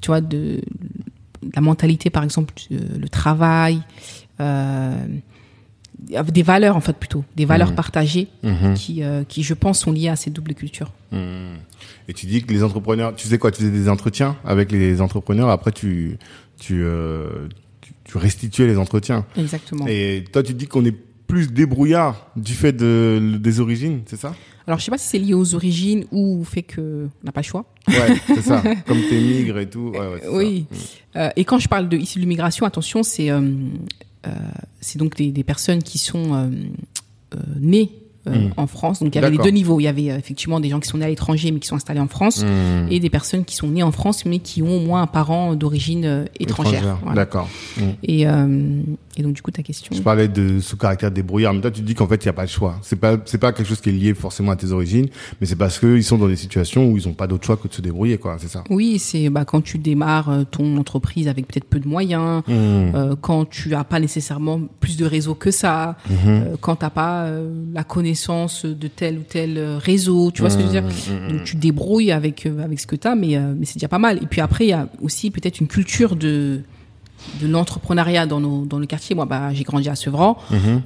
tu 0.00 0.08
vois, 0.08 0.20
de, 0.20 0.60
de 1.42 1.52
la 1.54 1.62
mentalité, 1.62 2.10
par 2.10 2.22
exemple, 2.22 2.52
euh, 2.70 2.76
le 2.98 3.08
travail, 3.08 3.80
euh, 4.40 4.94
des 5.98 6.42
valeurs 6.42 6.76
en 6.76 6.80
fait 6.80 6.96
plutôt, 6.96 7.24
des 7.36 7.44
valeurs 7.44 7.70
Mhm. 7.70 7.74
partagées 7.76 8.28
Mhm. 8.42 8.74
qui, 8.74 9.02
euh, 9.02 9.24
qui, 9.24 9.42
je 9.42 9.54
pense, 9.54 9.80
sont 9.80 9.92
liées 9.92 10.08
à 10.08 10.16
ces 10.16 10.30
doubles 10.30 10.54
cultures. 10.54 10.92
Mhm. 11.12 11.56
Et 12.08 12.12
tu 12.14 12.26
dis 12.26 12.42
que 12.42 12.52
les 12.52 12.62
entrepreneurs, 12.62 13.14
tu 13.14 13.24
faisais 13.26 13.38
quoi? 13.38 13.50
Tu 13.50 13.58
faisais 13.62 13.70
des 13.70 13.88
entretiens 13.88 14.36
avec 14.44 14.70
les 14.72 15.00
entrepreneurs? 15.00 15.48
Après, 15.50 15.72
tu 15.72 16.18
tu 16.58 16.82
euh, 16.84 17.48
tu, 17.80 17.92
tu 18.04 18.16
restituais 18.18 18.66
les 18.66 18.78
entretiens. 18.78 19.24
Exactement. 19.36 19.86
Et 19.88 20.24
toi, 20.32 20.42
tu 20.42 20.54
dis 20.54 20.66
qu'on 20.66 20.84
est 20.84 20.94
plus 21.26 21.52
débrouillard 21.52 22.28
du 22.36 22.54
fait 22.54 22.72
de, 22.72 23.36
des 23.40 23.58
origines, 23.60 24.02
c'est 24.06 24.16
ça? 24.18 24.32
Alors, 24.66 24.78
je 24.78 24.84
sais 24.84 24.90
pas 24.90 24.98
si 24.98 25.08
c'est 25.08 25.18
lié 25.18 25.34
aux 25.34 25.54
origines 25.54 26.04
ou 26.12 26.40
au 26.40 26.44
fait 26.44 26.62
que 26.62 27.08
on 27.22 27.26
n'a 27.26 27.32
pas 27.32 27.40
le 27.40 27.46
choix. 27.46 27.64
Ouais, 27.88 28.16
c'est 28.26 28.42
ça. 28.42 28.62
Comme 28.86 29.00
t'es 29.08 29.20
migres 29.20 29.58
et 29.58 29.68
tout. 29.68 29.92
Ouais, 29.92 29.98
ouais, 29.98 30.22
Oui. 30.32 30.66
Euh, 31.16 31.30
et 31.36 31.44
quand 31.44 31.58
je 31.58 31.68
parle 31.68 31.88
de 31.88 31.96
issus 31.96 32.18
de 32.18 32.22
l'immigration, 32.22 32.64
attention, 32.66 33.02
c'est 33.02 33.30
euh, 33.30 33.40
euh, 33.40 33.50
c'est 34.80 34.98
donc 34.98 35.16
des, 35.16 35.32
des 35.32 35.44
personnes 35.44 35.82
qui 35.82 35.98
sont 35.98 36.34
euh, 36.34 36.48
euh, 37.34 37.38
nées 37.58 37.92
euh, 38.28 38.36
Mm. 38.48 38.50
en 38.56 38.66
France. 38.66 39.00
Donc 39.02 39.14
il 39.14 39.20
y 39.20 39.24
avait 39.24 39.36
les 39.36 39.42
deux 39.42 39.50
niveaux. 39.50 39.80
Il 39.80 39.84
y 39.84 39.88
avait 39.88 40.10
euh, 40.10 40.18
effectivement 40.18 40.60
des 40.60 40.68
gens 40.68 40.80
qui 40.80 40.88
sont 40.88 40.98
nés 40.98 41.04
à 41.04 41.08
l'étranger 41.08 41.50
mais 41.52 41.60
qui 41.60 41.68
sont 41.68 41.76
installés 41.76 42.00
en 42.00 42.08
France. 42.08 42.42
Mhm. 42.44 42.88
et 42.90 43.00
des 43.00 43.10
personnes 43.10 43.44
qui 43.44 43.54
sont 43.56 43.68
nées 43.68 43.82
en 43.82 43.92
France 43.92 44.24
mais 44.24 44.38
qui 44.38 44.62
ont 44.62 44.76
au 44.76 44.80
moins 44.80 45.02
un 45.02 45.06
parent 45.06 45.54
d'origine 45.54 46.04
euh, 46.04 46.24
étrangère. 46.40 46.74
Étrangère. 46.74 46.98
Voilà. 47.02 47.14
D'accord. 47.16 47.48
Mhm. 47.78 47.94
Et, 48.02 48.26
euh, 48.26 48.80
et 49.16 49.22
donc 49.22 49.32
du 49.34 49.42
coup 49.42 49.50
ta 49.50 49.62
question. 49.62 49.94
Je 49.94 50.02
parlais 50.02 50.28
de 50.28 50.58
ce 50.60 50.74
caractère 50.76 51.10
débrouillard, 51.10 51.54
mais 51.54 51.60
toi 51.60 51.70
tu 51.70 51.82
dis 51.82 51.94
qu'en 51.94 52.06
fait 52.08 52.16
il 52.24 52.26
n'y 52.26 52.30
a 52.30 52.34
pas 52.34 52.42
le 52.42 52.48
choix. 52.48 52.76
C'est 52.82 52.96
pas 52.96 53.16
c'est 53.24 53.38
pas 53.38 53.52
quelque 53.52 53.66
chose 53.68 53.80
qui 53.80 53.90
est 53.90 53.92
lié 53.92 54.14
forcément 54.14 54.52
à 54.52 54.56
tes 54.56 54.72
origines, 54.72 55.06
mais 55.40 55.46
c'est 55.46 55.56
parce 55.56 55.78
qu'ils 55.78 56.04
sont 56.04 56.18
dans 56.18 56.28
des 56.28 56.36
situations 56.36 56.90
où 56.90 56.96
ils 56.98 57.06
n'ont 57.06 57.14
pas 57.14 57.26
d'autre 57.26 57.44
choix 57.46 57.56
que 57.56 57.68
de 57.68 57.72
se 57.72 57.80
débrouiller, 57.82 58.18
quoi. 58.18 58.36
C'est 58.40 58.48
ça? 58.48 58.64
Oui, 58.70 58.98
c'est 58.98 59.28
bah, 59.30 59.44
quand 59.44 59.62
tu 59.62 59.78
démarres 59.78 60.44
ton 60.50 60.76
entreprise 60.78 61.28
avec 61.28 61.46
peut-être 61.46 61.64
peu 61.64 61.78
de 61.80 61.88
moyens, 61.88 62.42
euh, 62.48 63.14
quand 63.20 63.48
tu 63.48 63.74
as 63.74 63.84
pas 63.84 64.00
nécessairement 64.00 64.60
plus 64.80 64.96
de 64.96 65.04
réseau 65.04 65.34
que 65.34 65.50
ça, 65.50 65.96
euh, 66.26 66.56
quand 66.60 66.76
t'as 66.76 66.90
pas 66.90 67.28
la 67.72 67.84
connaissance 67.84 68.15
de 68.64 68.88
tel 68.88 69.18
ou 69.18 69.22
tel 69.22 69.58
euh, 69.58 69.78
réseau, 69.78 70.30
tu 70.30 70.40
vois 70.40 70.50
ce 70.50 70.56
que 70.56 70.62
je 70.62 70.66
veux 70.66 70.72
dire? 70.72 70.82
Mhm. 70.82 71.28
Donc 71.28 71.44
tu 71.44 71.56
débrouilles 71.56 72.12
avec 72.12 72.46
euh, 72.46 72.64
avec 72.64 72.80
ce 72.80 72.86
que 72.86 72.96
t'as, 72.96 73.14
mais 73.14 73.36
euh, 73.36 73.54
mais 73.56 73.66
c'est 73.66 73.74
déjà 73.74 73.88
pas 73.88 73.98
mal. 73.98 74.22
Et 74.22 74.26
puis 74.26 74.40
après 74.40 74.66
il 74.66 74.70
y 74.70 74.72
a 74.72 74.88
aussi 75.02 75.30
peut-être 75.30 75.60
une 75.60 75.68
culture 75.68 76.16
de 76.16 76.60
de 77.40 77.48
l'entrepreneuriat 77.48 78.26
dans 78.26 78.40
nos 78.40 78.64
dans 78.64 78.78
le 78.78 78.86
quartier. 78.86 79.14
Moi, 79.14 79.24
bah 79.24 79.52
j'ai 79.52 79.64
grandi 79.64 79.88
à 79.88 79.96
Sevran. 79.96 80.38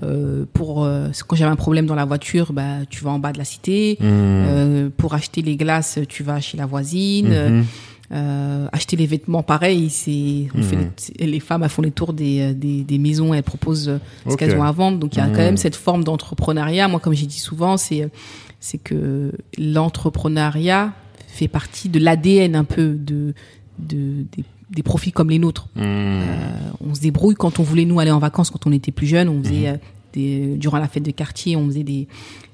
Euh, 0.02 0.44
pour 0.52 0.84
euh, 0.84 1.08
quand 1.26 1.36
j'avais 1.36 1.50
un 1.50 1.56
problème 1.56 1.86
dans 1.86 1.94
la 1.94 2.04
voiture, 2.04 2.52
bah 2.52 2.84
tu 2.88 3.04
vas 3.04 3.10
en 3.10 3.18
bas 3.18 3.32
de 3.32 3.38
la 3.38 3.44
cité. 3.44 3.98
Euh, 4.02 4.88
pour 4.96 5.14
acheter 5.14 5.42
les 5.42 5.56
glaces, 5.56 5.98
tu 6.08 6.22
vas 6.22 6.40
chez 6.40 6.56
la 6.56 6.66
voisine. 6.66 7.64
Euh, 8.12 8.66
acheter 8.72 8.96
les 8.96 9.06
vêtements, 9.06 9.44
pareil, 9.44 9.88
c'est 9.88 10.48
on 10.56 10.62
fait 10.62 10.74
Mhm. 10.76 10.90
les, 11.20 11.26
les 11.28 11.40
femmes 11.40 11.62
elles 11.62 11.68
font 11.70 11.82
les 11.82 11.92
tours 11.92 12.12
des, 12.12 12.40
euh, 12.40 12.52
des, 12.54 12.82
des 12.82 12.98
maisons, 12.98 13.32
elles 13.34 13.44
proposent 13.44 13.88
euh, 13.88 13.98
ce 14.28 14.34
qu'elles 14.34 14.56
ont 14.56 14.64
à 14.64 14.72
vendre. 14.72 14.98
Donc 14.98 15.14
il 15.14 15.18
y 15.18 15.22
a 15.22 15.26
Mhm. 15.28 15.32
quand 15.32 15.38
même 15.42 15.56
cette 15.56 15.76
forme 15.76 16.02
d'entrepreneuriat. 16.02 16.88
Moi, 16.88 16.98
comme 16.98 17.14
j'ai 17.14 17.26
dit 17.26 17.38
souvent, 17.38 17.76
c'est 17.76 18.10
c'est 18.58 18.78
que 18.78 19.32
l'entrepreneuriat 19.56 20.92
fait 21.28 21.48
partie 21.48 21.88
de 21.88 21.98
l'ADN 21.98 22.56
un 22.56 22.64
peu 22.64 22.94
de, 22.94 23.34
de 23.78 24.24
des, 24.36 24.44
des 24.70 24.82
profils 24.82 25.12
comme 25.12 25.30
les 25.30 25.38
nôtres. 25.38 25.68
Mhm. 25.76 25.82
Euh, 25.84 26.24
on 26.88 26.94
se 26.94 27.00
débrouille 27.00 27.34
quand 27.34 27.60
on 27.60 27.62
voulait 27.62 27.84
nous 27.84 28.00
aller 28.00 28.10
en 28.10 28.18
vacances 28.18 28.50
quand 28.50 28.66
on 28.66 28.72
était 28.72 28.92
plus 28.92 29.06
jeune. 29.06 29.28
On 29.28 29.42
faisait 29.42 29.72
Mhm. 29.72 29.78
Des, 30.12 30.56
durant 30.56 30.78
la 30.78 30.88
fête 30.88 31.02
de 31.02 31.10
quartier, 31.10 31.56
on 31.56 31.66
faisait 31.66 31.82
des, 31.84 32.08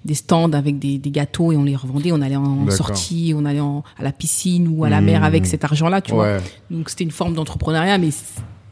des 0.05 0.15
stands 0.15 0.53
avec 0.53 0.79
des, 0.79 0.99
des 0.99 1.11
gâteaux 1.11 1.53
et 1.53 1.57
on 1.57 1.65
les 1.65 1.77
revendait. 1.77 2.13
On 2.13 2.21
allait 2.23 2.37
en 2.37 2.69
sortie, 2.71 3.33
on 3.37 3.45
allait 3.45 3.61
en, 3.61 3.83
à 3.99 4.03
la 4.03 4.13
piscine 4.13 4.69
ou 4.69 4.85
à 4.85 4.91
la 4.91 5.01
Mhm. 5.01 5.07
mer 5.07 5.25
avec 5.25 5.47
cet 5.47 5.65
argent-là, 5.65 6.01
tu 6.01 6.13
vois. 6.13 6.39
Donc 6.71 6.89
c'était 6.91 7.05
une 7.05 7.11
forme 7.11 7.35
d'entrepreneuriat, 7.35 7.99
mais 7.99 8.11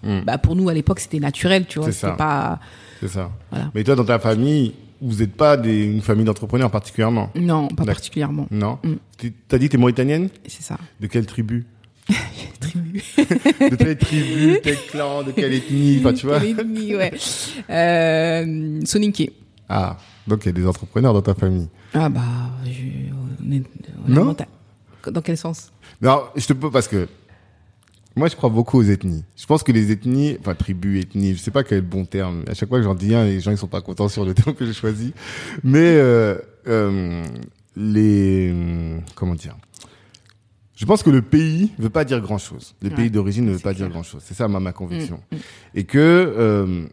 Mhm. 0.03 0.23
bah, 0.25 0.39
pour 0.39 0.55
nous 0.57 0.69
à 0.69 0.75
l'époque 0.75 1.01
c'était 1.01 1.21
naturel, 1.21 1.67
tu 1.67 1.79
vois. 1.79 1.91
C'est 1.93 2.15
pas 2.17 2.61
C'est 3.01 3.09
ça. 3.09 3.31
Voilà. 3.51 3.71
Mais 3.75 3.85
toi, 3.85 3.97
dans 3.97 4.05
ta 4.05 4.19
famille, 4.19 4.75
vous 5.01 5.17
n'êtes 5.17 5.35
pas 5.35 5.57
des, 5.57 5.85
une 5.85 6.01
famille 6.01 6.25
d'entrepreneurs 6.25 6.71
particulièrement? 6.71 7.31
Non, 7.35 7.69
pas 7.69 7.85
particulièrement. 7.85 8.47
Non 8.51 8.79
Mm. 8.83 8.93
Tu 9.19 9.33
T'as 9.49 9.59
dit 9.59 9.67
que 9.67 9.73
t'es 9.73 9.79
mauritanienne? 9.79 10.29
C'est 10.47 10.63
ça. 10.63 10.79
De 11.01 11.07
quelle 11.07 11.27
tribu? 11.27 11.67
Tribu. 12.75 13.03
De 13.71 13.77
quelle 13.77 13.97
tribu, 13.99 14.59
quel 14.63 14.77
clan, 14.91 15.23
de 15.23 15.31
quelle 15.33 15.53
ethnie 15.55 15.99
Enfin, 16.01 16.13
tu 16.13 16.27
vois 16.27 16.41
Quelle 16.41 16.51
ethnie, 16.61 16.95
ouais. 16.97 17.13
Euh, 17.71 18.81
Soninké. 18.85 19.33
Ah, 19.69 19.97
donc 20.27 20.45
il 20.45 20.47
y 20.47 20.49
a 20.51 20.53
des 20.53 20.67
entrepreneurs 20.67 21.15
dans 21.15 21.23
ta 21.23 21.35
famille. 21.35 21.69
Ah 21.95 22.09
bah, 22.09 22.21
je, 22.65 22.71
on 23.49 23.53
est- 23.53 23.63
on 24.07 24.11
est 24.11 24.15
Non. 24.15 24.37
Dans 25.13 25.21
quel 25.23 25.37
sens? 25.37 25.71
Non, 26.03 26.23
je 26.35 26.47
te 26.47 26.53
peux 26.53 26.71
parce 26.71 26.89
que 26.89 27.07
moi 28.17 28.29
je 28.29 28.37
crois 28.37 28.51
beaucoup 28.51 28.79
aux 28.79 28.83
ethnies. 28.85 29.25
Je 29.37 29.47
pense 29.47 29.63
que 29.63 29.71
les 29.73 29.91
ethnies, 29.93 30.37
enfin 30.41 30.55
tribus, 30.55 31.03
ethnies, 31.05 31.35
je 31.35 31.41
sais 31.41 31.51
pas 31.51 31.63
quel 31.63 31.79
est 31.79 31.81
le 31.83 31.87
bon 31.87 32.05
terme. 32.05 32.43
À 32.49 32.55
chaque 32.55 32.69
fois 32.69 32.79
que 32.79 32.85
j'en 32.85 32.95
dis 32.95 33.15
un, 33.15 33.25
les 33.25 33.41
gens 33.41 33.51
ils 33.51 33.59
sont 33.59 33.67
pas 33.69 33.81
contents 33.83 34.09
sur 34.09 34.25
le 34.25 34.35
terme 34.35 34.55
que 34.55 34.65
j'ai 34.67 34.73
choisi. 34.73 35.13
Mais 35.63 35.79
euh, 35.97 36.37
euh, 36.67 37.23
les 37.77 38.53
comment 39.15 39.35
dire? 39.35 39.57
Je 40.85 40.87
pense 40.87 41.03
que 41.03 41.09
le 41.09 41.23
pays 41.23 41.71
veut 41.79 41.89
pas 41.89 42.05
dire 42.05 42.21
grand 42.21 42.37
chose. 42.37 42.75
Le 42.83 42.91
Ouais, 42.91 42.95
pays 42.95 43.11
d'origine 43.11 43.47
ne 43.47 43.53
veut 43.53 43.59
pas 43.59 43.73
dire 43.73 43.87
clair. 43.87 43.91
grand 43.93 44.03
chose. 44.03 44.21
C'est 44.23 44.35
ça 44.35 44.49
ma, 44.49 44.61
ma 44.61 44.73
conviction. 44.75 45.19
Mm, 45.33 45.37
mm. 45.37 45.41
Et 45.77 45.85
que 45.85 45.99
euh, 45.99 46.85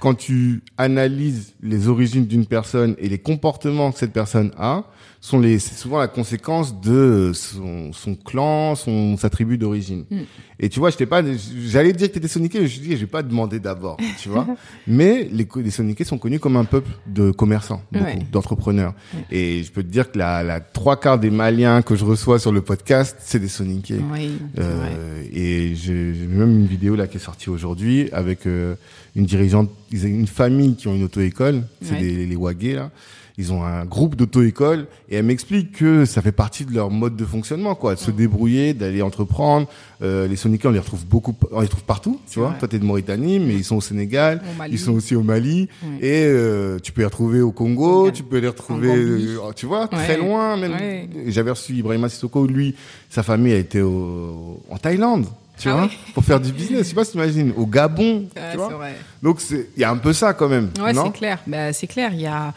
quand 0.00 0.12
tu 0.14 0.60
analyses 0.76 1.54
les 1.62 1.88
origines 1.88 2.26
d'une 2.26 2.44
personne 2.44 2.94
et 2.98 3.08
les 3.08 3.16
comportements 3.16 3.90
que 3.90 3.98
cette 4.00 4.12
personne 4.12 4.52
a, 4.58 4.84
sont 5.20 5.40
les, 5.40 5.58
c'est 5.58 5.74
souvent 5.74 5.98
la 5.98 6.06
conséquence 6.08 6.80
de 6.80 7.32
son, 7.34 7.92
son 7.92 8.14
clan, 8.14 8.74
son, 8.76 9.16
sa 9.16 9.28
tribu 9.28 9.58
d'origine. 9.58 10.04
Mm. 10.10 10.18
Et 10.60 10.68
tu 10.68 10.78
vois, 10.78 10.90
je 10.90 10.96
t'ai 10.96 11.06
pas, 11.06 11.22
j'allais 11.66 11.92
dire 11.92 12.08
que 12.08 12.14
t'étais 12.14 12.28
soniqué, 12.28 12.58
mais 12.60 12.66
je 12.66 12.78
me 12.78 12.82
suis 12.84 12.88
dit, 12.88 12.94
vais 12.96 13.06
pas 13.06 13.22
demander 13.22 13.58
d'abord, 13.60 13.96
tu 14.20 14.28
vois. 14.28 14.46
mais 14.86 15.28
les, 15.32 15.46
les 15.56 15.70
soniqués 15.70 16.04
sont 16.04 16.18
connus 16.18 16.38
comme 16.40 16.56
un 16.56 16.64
peuple 16.64 16.90
de 17.06 17.30
commerçants, 17.32 17.82
Ouais. 17.92 18.18
d'entrepreneurs. 18.32 18.94
Et 19.30 19.62
je 19.64 19.70
peux 19.72 19.82
te 19.82 19.88
dire 19.88 20.10
que 20.12 20.18
la, 20.18 20.42
la 20.42 20.60
trois 20.60 20.98
quarts 20.98 21.18
des 21.18 21.30
Maliens 21.30 21.82
que 21.82 21.96
je 21.96 22.04
reçois 22.04 22.38
sur 22.38 22.52
le 22.52 22.60
podcast, 22.62 23.16
c'est 23.20 23.38
des 23.40 23.48
soniqués. 23.48 24.00
Oui. 24.12 24.32
Euh, 24.58 25.22
et 25.32 25.74
j'ai 25.74 26.14
j'ai 26.14 26.26
même 26.26 26.50
une 26.60 26.66
vidéo 26.66 26.94
là 26.96 27.06
qui 27.06 27.16
est 27.16 27.20
sortie 27.20 27.50
aujourd'hui 27.50 28.08
avec 28.12 28.46
euh, 28.46 28.74
une 29.16 29.26
dirigeante, 29.26 29.70
une 29.92 30.26
famille 30.26 30.76
qui 30.76 30.86
ont 30.88 30.94
une 30.94 31.04
auto-école, 31.04 31.62
c'est 31.82 31.92
Ouais. 31.94 32.00
les 32.02 32.36
Wagé 32.36 32.74
là. 32.74 32.90
Ils 33.38 33.52
ont 33.52 33.64
un 33.64 33.84
groupe 33.84 34.16
d'auto-école 34.16 34.86
et 35.08 35.16
elle 35.16 35.24
m'explique 35.24 35.72
que 35.72 36.04
ça 36.04 36.20
fait 36.20 36.32
partie 36.32 36.64
de 36.64 36.74
leur 36.74 36.90
mode 36.90 37.14
de 37.16 37.24
fonctionnement, 37.24 37.74
quoi, 37.76 37.94
de 37.94 38.00
se 38.00 38.10
débrouiller, 38.10 38.74
d'aller 38.74 39.00
entreprendre. 39.00 39.68
Euh, 40.02 40.26
les 40.26 40.36
Soniquais, 40.36 40.66
on 40.68 40.72
les 40.72 40.78
retrouve 40.80 41.06
beaucoup, 41.06 41.34
on 41.52 41.60
les 41.60 41.68
trouve 41.68 41.84
partout, 41.84 42.20
tu 42.30 42.40
vois. 42.40 42.50
vrai. 42.50 42.58
Toi, 42.58 42.68
t'es 42.68 42.78
de 42.78 42.84
Mauritanie, 42.84 43.38
mais 43.38 43.54
ils 43.54 43.64
sont 43.64 43.76
au 43.76 43.80
Sénégal, 43.80 44.42
Au 44.60 44.64
ils 44.64 44.78
sont 44.78 44.92
aussi 44.92 45.14
au 45.14 45.22
Mali, 45.22 45.68
Ouais. 45.82 46.06
et 46.06 46.24
euh, 46.26 46.78
tu 46.80 46.92
peux 46.92 47.00
les 47.02 47.06
retrouver 47.06 47.40
au 47.40 47.52
Congo, 47.52 48.10
tu 48.10 48.22
peux 48.24 48.38
les 48.38 48.48
retrouver, 48.48 48.88
euh, 48.94 49.38
tu 49.56 49.66
vois, 49.66 49.82
Ouais. 49.82 49.88
très 50.04 50.16
loin. 50.18 50.56
Même, 50.56 50.72
Ouais. 50.72 51.08
j'avais 51.28 51.50
reçu 51.52 51.74
Ibrahima 51.74 52.08
Sissoko, 52.08 52.46
lui, 52.46 52.74
sa 53.08 53.22
famille 53.22 53.52
a 53.52 53.58
été 53.58 53.80
au, 53.82 54.60
en 54.68 54.76
Thaïlande. 54.78 55.26
Tu 55.60 55.68
Ah 55.68 55.72
vois, 55.76 55.88
pour 56.14 56.24
faire 56.24 56.38
du 56.40 56.52
business, 56.52 56.84
je 56.84 56.88
sais 56.90 56.94
pas 56.94 57.04
si 57.04 57.10
tu 57.12 57.16
imagines, 57.18 57.52
au 57.56 57.66
Gabon, 57.66 58.26
tu 58.52 58.56
vois. 58.56 58.68
c'est 58.68 58.74
vrai. 58.74 58.94
Donc 59.22 59.40
il 59.50 59.80
y 59.80 59.82
a 59.84 59.90
un 59.90 59.96
peu 59.96 60.12
ça 60.12 60.32
quand 60.32 60.48
même, 60.48 60.70
Ouais, 60.80 60.94
c'est 60.94 61.12
clair. 61.12 61.38
Bah, 61.48 61.72
c'est 61.72 61.88
clair. 61.88 62.10
Il 62.14 62.20
y 62.20 62.26
a, 62.26 62.54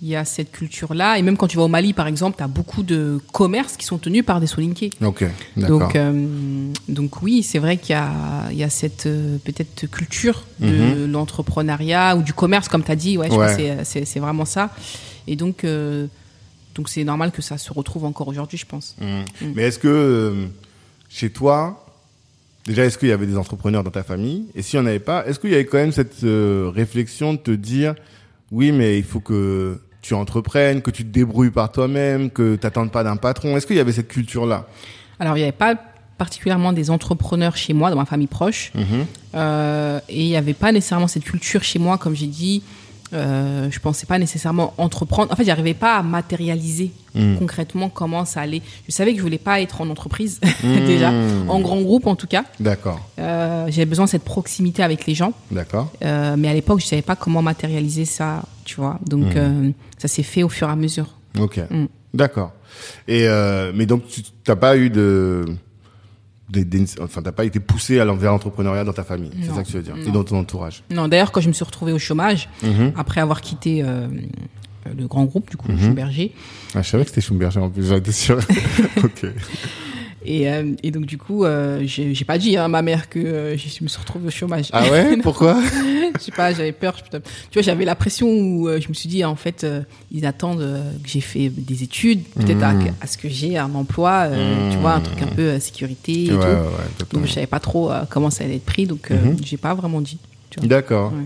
il 0.00 0.08
y 0.08 0.14
a 0.16 0.24
cette 0.24 0.52
culture-là. 0.52 1.18
Et 1.18 1.22
même 1.22 1.36
quand 1.36 1.48
tu 1.48 1.56
vas 1.56 1.64
au 1.64 1.68
Mali, 1.68 1.92
par 1.92 2.06
exemple, 2.06 2.36
tu 2.36 2.42
as 2.44 2.46
beaucoup 2.46 2.82
de 2.84 3.18
commerces 3.32 3.76
qui 3.76 3.84
sont 3.84 3.98
tenus 3.98 4.24
par 4.24 4.40
des 4.40 4.46
Soninké. 4.46 4.90
Ok, 5.04 5.24
d'accord. 5.56 5.78
Donc, 5.80 5.96
euh, 5.96 6.72
donc 6.88 7.20
oui, 7.22 7.42
c'est 7.42 7.58
vrai 7.58 7.78
qu'il 7.78 7.90
y 7.94 7.98
a, 7.98 8.12
il 8.52 8.56
y 8.58 8.62
a 8.62 8.70
cette 8.70 9.06
euh, 9.06 9.38
peut-être 9.44 9.86
culture 9.90 10.44
de 10.60 11.04
l'entrepreneuriat 11.06 12.16
ou 12.16 12.22
du 12.22 12.32
commerce, 12.32 12.68
comme 12.68 12.84
tu 12.84 12.92
as 12.92 12.96
dit. 12.96 13.18
Ouais, 13.18 13.28
je 13.28 13.34
Mhm. 13.34 13.40
Ouais. 13.40 13.54
c'est- 13.56 13.84
c'est, 13.84 14.04
c'est 14.04 14.20
vraiment 14.20 14.44
ça. 14.44 14.70
Et 15.26 15.34
donc, 15.36 15.64
euh, 15.64 16.06
donc 16.74 16.88
c'est 16.88 17.02
normal 17.04 17.32
que 17.32 17.42
ça 17.42 17.58
se 17.58 17.72
retrouve 17.72 18.04
encore 18.04 18.28
aujourd'hui, 18.28 18.56
je 18.58 18.66
pense. 18.66 18.94
Mm. 19.00 19.52
Mais 19.56 19.62
est-ce 19.64 19.78
que 19.80 19.88
euh, 19.88 20.46
chez 21.08 21.30
toi, 21.30 21.84
déjà, 22.66 22.84
est-ce 22.84 22.98
qu'il 22.98 23.08
y 23.08 23.12
avait 23.12 23.26
des 23.26 23.36
entrepreneurs 23.36 23.82
dans 23.82 23.90
ta 23.90 24.04
famille? 24.04 24.44
Et 24.54 24.62
s'il 24.62 24.78
n'y 24.78 24.86
en 24.86 24.88
avait 24.88 25.00
pas, 25.00 25.26
est-ce 25.26 25.40
qu'il 25.40 25.50
y 25.50 25.54
avait 25.54 25.66
quand 25.66 25.78
même 25.78 25.90
cette 25.92 26.22
euh, 26.24 26.70
réflexion 26.72 27.32
de 27.34 27.38
te 27.38 27.50
dire, 27.50 27.94
oui, 28.52 28.70
mais 28.72 28.96
il 28.96 29.04
faut 29.04 29.20
que 29.20 29.80
tu 30.02 30.14
entreprennes, 30.14 30.80
que 30.82 30.90
tu 30.90 31.02
te 31.04 31.08
débrouilles 31.10 31.50
par 31.50 31.72
toi-même, 31.72 32.30
que 32.30 32.56
tu 32.56 32.64
n'attendes 32.66 32.90
pas 32.92 33.02
d'un 33.04 33.16
patron 33.16 33.56
Est-ce 33.56 33.66
qu'il 33.66 33.76
y 33.76 33.80
avait 33.80 33.92
cette 33.92 34.08
culture-là? 34.08 34.66
Alors, 35.20 35.36
il 35.36 35.40
n'y 35.40 35.44
avait 35.44 35.52
pas 35.52 35.74
particulièrement 36.16 36.72
des 36.72 36.90
entrepreneurs 36.90 37.56
chez 37.56 37.72
moi, 37.74 37.90
dans 37.90 37.96
ma 37.96 38.04
famille 38.04 38.26
proche. 38.26 38.72
Mhm. 38.74 39.06
Euh, 39.34 40.00
et 40.08 40.22
il 40.22 40.28
n'y 40.28 40.36
avait 40.36 40.54
pas 40.54 40.72
nécessairement 40.72 41.06
cette 41.08 41.24
culture 41.24 41.62
chez 41.62 41.78
moi, 41.78 41.98
comme 41.98 42.14
j'ai 42.16 42.26
dit. 42.26 42.62
Euh, 43.14 43.68
je 43.70 43.78
pensais 43.80 44.04
pas 44.04 44.18
nécessairement 44.18 44.74
entreprendre. 44.76 45.32
En 45.32 45.36
fait, 45.36 45.44
j'arrivais 45.44 45.72
pas 45.74 45.96
à 45.96 46.02
matérialiser 46.02 46.90
Mm. 47.14 47.36
concrètement 47.38 47.88
comment 47.88 48.26
ça 48.26 48.42
allait. 48.42 48.60
Je 48.86 48.92
savais 48.92 49.12
que 49.12 49.16
je 49.18 49.22
voulais 49.22 49.38
pas 49.38 49.62
être 49.62 49.80
en 49.80 49.88
entreprise 49.88 50.40
déjà, 50.62 51.10
Mm. 51.10 51.48
en 51.48 51.60
grand 51.60 51.80
groupe 51.80 52.06
en 52.06 52.16
tout 52.16 52.26
cas. 52.26 52.44
D'accord, 52.60 53.00
Euh, 53.18 53.64
J'avais 53.70 53.86
besoin 53.86 54.04
de 54.04 54.10
cette 54.10 54.24
proximité 54.24 54.82
avec 54.82 55.06
les 55.06 55.14
gens, 55.14 55.32
d'accord. 55.50 55.90
Euh, 56.04 56.36
mais 56.38 56.48
à 56.48 56.52
l'époque, 56.54 56.80
je 56.80 56.86
savais 56.86 57.00
pas 57.02 57.16
comment 57.16 57.40
matérialiser 57.40 58.04
ça, 58.04 58.42
tu 58.66 58.76
vois. 58.76 58.98
Donc, 59.06 59.34
ça 59.98 60.08
s'est 60.08 60.22
fait 60.22 60.42
au 60.42 60.48
fur 60.48 60.68
et 60.68 60.72
à 60.72 60.76
mesure. 60.76 61.16
Ok, 61.38 61.58
Mm. 61.70 61.86
d'accord. 62.14 62.52
Et 63.06 63.28
euh, 63.28 63.72
mais 63.74 63.86
donc 63.86 64.06
tu 64.08 64.22
n'as 64.46 64.56
pas 64.56 64.76
eu 64.76 64.88
de, 64.90 65.44
des- 66.48 66.64
des- 66.64 66.86
enfin 67.00 67.20
t'as 67.22 67.32
pas 67.32 67.44
été 67.44 67.60
poussé 67.60 67.98
à 68.00 68.04
vers 68.06 68.32
l'entrepreneuriat 68.32 68.84
dans 68.84 68.92
ta 68.92 69.04
famille, 69.04 69.30
c'est 69.42 69.52
ça 69.54 69.62
que 69.62 69.66
tu 69.68 69.74
veux 69.74 69.82
dire, 69.82 69.96
et 70.06 70.10
dans 70.10 70.24
ton 70.24 70.38
entourage? 70.38 70.82
Non, 70.90 71.08
d'ailleurs, 71.08 71.32
quand 71.32 71.40
je 71.40 71.48
me 71.48 71.52
suis 71.52 71.64
retrouvée 71.64 71.92
au 71.92 71.98
chômage, 71.98 72.48
Mhm. 72.62 72.92
après 72.96 73.20
avoir 73.20 73.40
quitté 73.40 73.82
euh, 73.84 74.06
le 74.96 75.06
grand 75.06 75.24
groupe, 75.24 75.50
du 75.50 75.56
coup, 75.56 75.70
Mhm. 75.70 75.78
Schumberger, 75.80 76.32
Ah, 76.74 76.82
je 76.82 76.88
savais 76.88 77.04
que 77.04 77.10
c'était 77.10 77.20
Schumberger 77.20 77.60
en 77.60 77.68
plus, 77.70 77.86
j'en 77.88 77.96
étais 77.96 78.12
sûr. 78.12 78.38
ok. 79.04 79.26
Et, 80.24 80.50
euh, 80.50 80.72
et 80.82 80.90
donc, 80.90 81.06
du 81.06 81.16
coup, 81.16 81.44
euh, 81.44 81.82
j'ai 81.84 82.24
pas 82.26 82.38
dit 82.38 82.56
hein, 82.56 82.64
à 82.64 82.68
ma 82.68 82.82
mère 82.82 83.08
que 83.08 83.18
euh, 83.18 83.56
je 83.56 83.82
me 83.84 83.88
suis 83.88 83.98
retrouvée 84.00 84.26
au 84.26 84.30
chômage. 84.30 84.68
Ah 84.72 84.88
ouais? 84.90 85.16
Pourquoi? 85.22 85.60
Je 86.18 86.20
sais 86.24 86.32
pas, 86.32 86.52
j'avais 86.52 86.72
peur. 86.72 86.96
Tu 87.02 87.18
vois, 87.54 87.62
j'avais 87.62 87.84
la 87.84 87.94
pression 87.94 88.28
où 88.28 88.68
euh, 88.68 88.80
je 88.80 88.88
me 88.88 88.94
suis 88.94 89.08
dit, 89.08 89.24
en 89.24 89.36
fait, 89.36 89.64
ils 90.10 90.26
attendent 90.26 90.82
que 91.02 91.08
j'ai 91.08 91.20
fait 91.20 91.48
des 91.48 91.82
études, 91.82 92.24
peut-être 92.34 92.62
à, 92.62 92.74
Mmh. 92.74 92.94
à 93.00 93.06
ce 93.06 93.16
que 93.18 93.28
j'ai 93.28 93.56
un 93.56 93.72
emploi, 93.74 94.28
tu 94.70 94.76
vois, 94.78 94.92
un 94.94 95.00
truc 95.00 95.22
un 95.22 95.26
peu 95.26 95.58
sécurité 95.58 96.26
et 96.26 96.32
Ouais, 96.32 96.36
tout. 96.36 96.46
ouais, 96.46 97.06
Donc, 97.12 97.26
je 97.26 97.32
savais 97.32 97.46
pas 97.46 97.60
trop 97.60 97.90
comment 98.10 98.30
ça 98.30 98.44
allait 98.44 98.56
être 98.56 98.64
pris, 98.64 98.86
donc 98.86 99.10
Mhm. 99.10 99.36
j'ai 99.44 99.56
pas 99.56 99.74
vraiment 99.74 100.00
dit. 100.00 100.18
D'accord. 100.62 101.12
Ouais. 101.12 101.18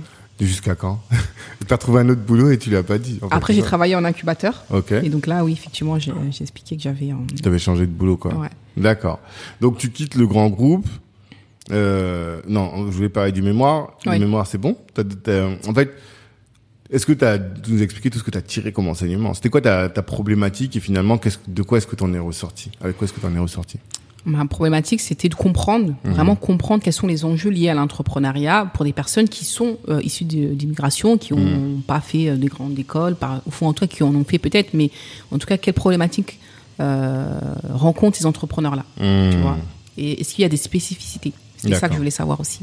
Jusqu'à 0.46 0.74
quand 0.74 1.00
T'as 1.68 1.78
trouvé 1.78 2.00
un 2.00 2.08
autre 2.08 2.20
boulot 2.22 2.50
et 2.50 2.58
tu 2.58 2.70
l'as 2.70 2.82
pas 2.82 2.98
dit. 2.98 3.18
en 3.22 3.28
fait, 3.28 3.34
Après, 3.34 3.54
j'ai 3.54 3.62
travaillé 3.62 3.94
en 3.94 4.04
incubateur. 4.04 4.64
Ok. 4.70 4.92
Et 4.92 5.08
donc 5.08 5.26
là, 5.26 5.44
oui, 5.44 5.52
effectivement, 5.52 5.98
j'ai 5.98 6.12
j'ai 6.30 6.42
expliqué 6.42 6.76
que 6.76 6.82
j'avais 6.82 7.10
un. 7.10 7.20
Tu 7.40 7.46
avais 7.48 7.58
changé 7.58 7.86
de 7.86 7.92
boulot, 7.92 8.16
quoi. 8.16 8.34
Ouais. 8.34 8.48
D'accord. 8.76 9.20
Donc 9.60 9.78
tu 9.78 9.90
quittes 9.90 10.14
le 10.16 10.26
grand 10.26 10.48
groupe. 10.48 10.86
Euh, 11.70 12.40
non, 12.48 12.86
je 12.90 12.96
voulais 12.96 13.08
parler 13.08 13.30
du 13.32 13.42
mémoire. 13.42 13.92
Oui. 14.06 14.14
Le 14.14 14.18
mémoire, 14.18 14.46
c'est 14.46 14.58
bon. 14.58 14.76
T'as- 14.94 15.48
en 15.68 15.74
fait, 15.74 15.92
est-ce 16.90 17.06
que 17.06 17.12
tu 17.12 17.24
as 17.24 17.38
nous 17.68 17.82
expliqué 17.82 18.10
tout 18.10 18.18
ce 18.18 18.24
que 18.24 18.30
tu 18.32 18.38
as 18.38 18.42
tiré 18.42 18.72
comme 18.72 18.88
enseignement? 18.88 19.32
C'était 19.34 19.48
quoi 19.48 19.60
ta, 19.60 19.88
ta 19.88 20.02
problématique 20.02 20.76
et 20.76 20.80
finalement, 20.80 21.18
de 21.48 21.62
quoi 21.62 21.78
est-ce 21.78 21.86
que 21.86 21.96
tu 21.96 22.02
en 22.04 22.12
es 22.12 22.18
ressorti? 22.18 22.70
Avec 22.80 22.96
quoi 22.98 23.04
est-ce 23.06 23.12
que 23.12 23.20
tu 23.20 23.26
en 23.26 23.34
es 23.34 23.38
ressorti? 23.38 23.78
Ma 24.24 24.44
problématique, 24.46 25.00
c'était 25.00 25.28
de 25.28 25.34
comprendre, 25.34 25.94
Mhm. 26.04 26.12
vraiment 26.12 26.36
comprendre 26.36 26.80
quels 26.82 26.92
sont 26.92 27.08
les 27.08 27.24
enjeux 27.24 27.50
liés 27.50 27.68
à 27.70 27.74
l'entrepreneuriat 27.74 28.70
pour 28.72 28.84
des 28.84 28.92
personnes 28.92 29.28
qui 29.28 29.44
sont 29.44 29.78
euh, 29.88 30.00
issues 30.02 30.24
de- 30.24 30.54
d'immigration, 30.54 31.18
qui 31.18 31.32
n'ont 31.34 31.40
Mhm. 31.40 31.82
pas 31.82 32.00
fait 32.00 32.28
euh, 32.28 32.36
des 32.36 32.46
grandes 32.46 32.78
écoles, 32.78 33.16
par, 33.16 33.40
au 33.46 33.50
fond, 33.50 33.66
en 33.66 33.72
tout 33.72 33.84
cas, 33.86 33.92
qui 33.96 34.02
en 34.04 34.14
ont 34.14 34.24
fait 34.24 34.38
peut-être, 34.38 34.74
mais 34.74 34.90
en 35.32 35.38
tout 35.38 35.46
cas, 35.48 35.56
quelles 35.56 35.74
problématiques 35.74 36.38
euh, 36.80 37.38
rencontrent 37.74 38.16
ces 38.16 38.26
entrepreneurs-là, 38.26 38.84
tu 38.96 39.38
vois? 39.38 39.58
Et 39.98 40.20
est-ce 40.20 40.34
qu'il 40.34 40.42
y 40.42 40.46
a 40.46 40.48
des 40.48 40.56
spécificités? 40.56 41.32
C'est 41.56 41.74
ça 41.74 41.86
que 41.88 41.94
je 41.94 41.98
voulais 41.98 42.10
savoir 42.10 42.40
aussi. 42.40 42.60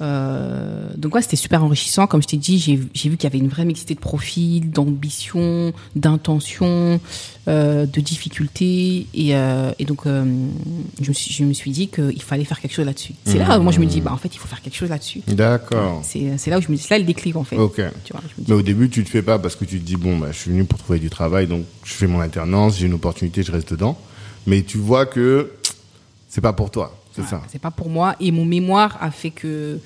Euh, 0.00 0.88
donc 0.96 1.14
ouais, 1.14 1.22
c'était 1.22 1.36
super 1.36 1.62
enrichissant. 1.62 2.06
Comme 2.06 2.22
je 2.22 2.28
t'ai 2.28 2.36
dit, 2.36 2.58
j'ai 2.58 2.76
vu 3.08 3.16
qu'il 3.16 3.24
y 3.24 3.26
avait 3.26 3.38
une 3.38 3.48
vraie 3.48 3.64
mixité 3.64 3.94
de 3.94 4.00
profils, 4.00 4.70
d'ambition, 4.70 5.72
d'intention, 5.96 7.00
euh, 7.48 7.86
de 7.86 8.00
difficultés. 8.00 9.06
Et, 9.14 9.34
euh, 9.34 9.72
et 9.78 9.84
donc, 9.84 10.02
je, 10.06 11.08
me 11.08 11.12
suis, 11.12 11.32
je 11.32 11.44
me 11.44 11.52
suis 11.52 11.70
dit 11.70 11.88
qu'il 11.88 12.22
fallait 12.22 12.44
faire 12.44 12.60
quelque 12.60 12.74
chose 12.74 12.86
là-dessus. 12.86 13.14
C'est 13.24 13.38
là 13.38 13.58
où 13.58 13.62
moi, 13.62 13.72
je 13.72 13.80
me 13.80 13.86
dis, 13.86 14.00
bah, 14.00 14.12
en 14.12 14.16
fait, 14.16 14.34
il 14.34 14.38
faut 14.38 14.48
faire 14.48 14.62
quelque 14.62 14.76
chose 14.76 14.90
là-dessus. 14.90 15.20
D'accord. 15.26 16.02
C'est 16.04 16.50
là 16.50 16.58
où 16.58 16.62
je 16.62 16.68
me 16.68 16.76
dis, 16.76 16.82
c'est 16.82 16.94
là 16.94 16.98
le 16.98 17.04
déclic, 17.04 17.36
en 17.36 17.44
fait. 17.44 17.56
Ok. 17.56 17.80
Tu 18.04 18.12
vois, 18.12 18.22
je 18.22 18.40
me 18.40 18.44
dis, 18.44 18.50
Mais 18.50 18.54
au 18.54 18.62
début, 18.62 18.88
tu 18.88 19.04
te 19.04 19.10
fais 19.10 19.22
pas 19.22 19.38
parce 19.38 19.56
que 19.56 19.64
tu 19.64 19.78
te 19.78 19.84
dis 19.84 19.96
bon, 19.96 20.18
bah, 20.18 20.28
je 20.32 20.38
suis 20.38 20.50
venu 20.50 20.64
pour 20.64 20.78
trouver 20.78 20.98
du 20.98 21.10
travail, 21.10 21.46
donc 21.46 21.64
je 21.84 21.92
fais 21.92 22.06
mon 22.06 22.20
alternance, 22.20 22.78
j'ai 22.78 22.86
une 22.86 22.94
opportunité, 22.94 23.42
je 23.42 23.52
reste 23.52 23.72
dedans. 23.72 23.98
Mais 24.46 24.62
tu 24.62 24.78
vois 24.78 25.06
que 25.06 25.52
c'est 26.28 26.40
pas 26.40 26.52
pour 26.52 26.70
toi, 26.70 26.99
c'est 27.24 27.30
ça. 27.30 27.42
C'est 27.48 27.60
pas 27.60 27.70
pour 27.70 27.88
moi. 27.88 28.16
Et 28.20 28.30
mon 28.32 28.44
mémoire 28.44 28.98
a 29.00 29.10
fait 29.10 29.30
que. 29.30 29.78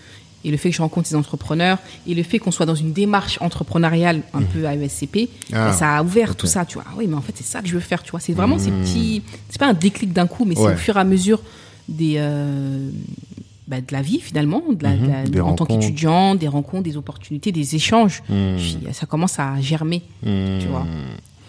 Et 0.47 0.51
le 0.51 0.59
fait 0.59 0.69
que 0.69 0.77
je 0.77 0.83
rencontre 0.83 1.09
ces 1.09 1.15
entrepreneurs, 1.15 1.79
et 2.07 2.13
le 2.15 2.23
fait 2.23 2.39
qu'on 2.39 2.51
soit 2.51 2.67
dans 2.67 2.75
une 2.75 2.93
démarche 2.93 3.39
entrepreneuriale 3.41 4.21
un 4.35 4.43
peu 4.43 4.67
à 4.67 4.75
ESCP, 4.75 5.31
Ah, 5.55 5.73
ça 5.73 5.97
a 5.97 6.03
ouvert 6.03 6.37
tout 6.37 6.47
ça, 6.47 6.67
tu 6.67 6.75
vois. 6.75 6.85
Ah 6.87 6.93
oui, 6.99 7.07
mais 7.09 7.15
en 7.15 7.23
fait, 7.23 7.33
c'est 7.35 7.45
ça 7.47 7.63
que 7.63 7.67
je 7.69 7.73
veux 7.73 7.81
faire, 7.81 8.03
tu 8.03 8.11
vois. 8.11 8.21
C'est 8.21 8.35
vraiment 8.35 8.59
ces 8.59 8.71
petits. 8.71 9.23
C'est 9.49 9.59
pas 9.59 9.69
un 9.69 9.73
déclic 9.73 10.13
d'un 10.13 10.27
coup, 10.27 10.45
mais 10.45 10.55
c'est 10.55 10.61
au 10.75 10.77
fur 10.77 10.97
et 10.97 11.01
à 11.01 11.05
mesure 11.05 11.41
des. 11.89 12.17
euh, 12.19 12.91
bah, 13.67 13.81
de 13.81 13.87
la 13.93 14.03
vie 14.03 14.21
finalement, 14.21 14.63
de 14.71 14.83
la, 14.83 14.95
de 14.95 15.07
la- 15.07 15.23
Mhm. 15.23 15.29
Des 15.31 15.41
en 15.41 15.55
tant 15.55 15.65
qu'étudiant, 15.65 16.35
des 16.35 16.49
rencontres, 16.49 16.83
des 16.83 16.99
opportunités, 16.99 17.51
des 17.51 17.75
échanges. 17.77 18.23
Mhm. 18.29 18.57
Puis, 18.59 18.79
ça 18.93 19.07
commence 19.07 19.39
à 19.39 19.59
germer, 19.63 20.03
tu 20.23 20.67
vois. 20.69 20.87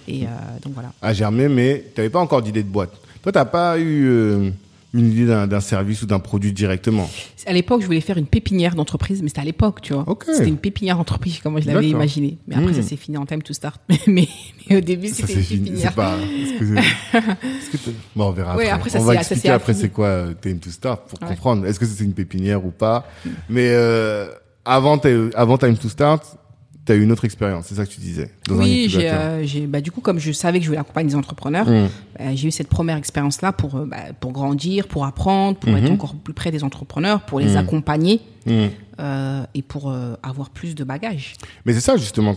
Et 0.08 0.24
euh, 0.24 0.28
donc 0.64 0.74
voilà. 0.74 0.94
À 1.02 1.12
germer, 1.14 1.50
mais 1.50 1.84
tu 1.94 2.00
n'avais 2.00 2.10
pas 2.10 2.20
encore 2.22 2.42
d'idée 2.42 2.64
de 2.64 2.70
boîte. 2.70 2.94
Toi, 3.22 3.34
t'as 3.34 3.44
pas 3.44 3.78
eu 3.78 4.06
euh, 4.08 4.50
une 4.96 5.12
idée 5.12 5.26
d'un 5.26 5.46
d'un 5.48 5.60
service 5.60 6.02
ou 6.02 6.06
d'un 6.06 6.20
produit 6.20 6.54
directement. 6.54 7.10
À 7.46 7.54
l'époque, 7.54 7.82
je 7.82 7.86
voulais 7.86 8.02
faire 8.02 8.18
une 8.18 8.26
pépinière 8.26 8.74
d'entreprise, 8.76 9.22
mais 9.22 9.28
c'était 9.28 9.42
à 9.42 9.46
l'époque, 9.46 9.82
tu 9.82 9.94
vois. 9.94 10.04
Ok. 10.08 10.24
C'était 10.32 10.48
une 10.48 10.58
pépinière 10.58 10.98
d'entreprise, 10.98 11.40
comme 11.40 11.54
je 11.62 11.68
l'avais 11.68 11.82
D'accord. 11.82 11.90
imaginé. 12.02 12.38
Mais 12.48 12.56
après, 12.56 12.72
Hmm. 12.72 12.76
ça 12.76 12.82
s'est 12.82 12.96
fini 12.96 13.18
en 13.18 13.26
time 13.26 13.42
to 13.44 13.54
start. 13.54 13.80
mais, 14.08 14.28
mais 14.70 14.78
au 14.78 14.82
début, 14.82 15.10
Ça 15.10 15.28
c'était 15.28 15.34
une 15.34 15.42
fini. 15.44 15.70
pépinière. 15.72 15.90
C'est 15.90 15.96
pas. 15.96 16.16
est-ce 16.60 17.70
que 17.72 17.92
bon, 18.16 18.26
on 18.28 18.32
verra 18.32 18.56
Ouais, 18.56 18.64
après. 18.66 18.72
après, 18.76 18.90
ça 18.90 19.00
on 19.00 19.04
va 19.04 19.16
expliquer 19.16 19.50
après 19.50 19.74
c'est 19.74 19.90
quoi 19.90 20.08
euh, 20.08 20.34
Time 20.42 20.60
to 20.60 20.70
Start 20.70 21.08
pour 21.10 21.22
Ouais. 21.22 21.28
comprendre. 21.28 21.66
Est-ce 21.66 21.80
que 21.80 21.86
c'est 21.86 22.04
une 22.04 22.14
pépinière 22.14 22.66
ou 22.66 22.72
pas? 22.72 23.08
Mais 23.50 23.70
euh, 23.72 24.28
avant, 24.64 25.00
avant 25.36 25.58
Time 25.58 25.78
to 25.78 25.90
Start, 25.90 26.38
tu 26.86 26.92
as 26.92 26.96
eu 26.96 27.02
une 27.04 27.12
autre 27.12 27.26
expérience. 27.26 27.66
C'est 27.68 27.76
ça 27.76 27.86
que 27.86 27.92
tu 27.92 28.00
disais. 28.00 28.30
dans 28.48 28.58
Oui, 28.58 28.86
j'ai, 28.90 29.10
euh, 29.10 29.44
j'ai, 29.44 29.66
bah, 29.66 29.82
du 29.82 29.92
coup, 29.92 30.02
comme 30.02 30.20
je 30.20 30.32
savais 30.32 30.60
que 30.60 30.64
je 30.66 30.70
voulais 30.70 30.80
accompagner 30.80 31.10
des 31.10 31.16
entrepreneurs, 31.16 31.68
Hmm. 31.68 31.88
bah, 32.20 32.36
j'ai 32.36 32.48
eu 32.48 32.52
cette 32.52 32.68
première 32.70 32.98
expérience-là 32.98 33.52
pour, 33.54 33.76
euh, 33.76 33.86
bah, 33.86 33.98
pour 34.20 34.32
grandir, 34.32 34.88
pour 34.88 35.06
apprendre, 35.06 35.58
pour 35.58 35.76
être 35.76 35.90
encore 35.92 36.16
plus 36.16 36.34
près 36.34 36.52
des 36.52 36.64
entrepreneurs, 36.64 37.22
pour 37.22 37.40
les 37.40 37.52
Mhm. 37.52 37.58
accompagner 37.58 38.22
euh, 38.48 39.44
et 39.54 39.62
pour 39.64 39.90
euh, 39.90 40.16
avoir 40.22 40.50
plus 40.52 40.76
de 40.76 40.84
bagages. 40.84 41.34
Mais 41.66 41.74
c'est 41.74 41.82
ça 41.82 41.98
justement. 41.98 42.36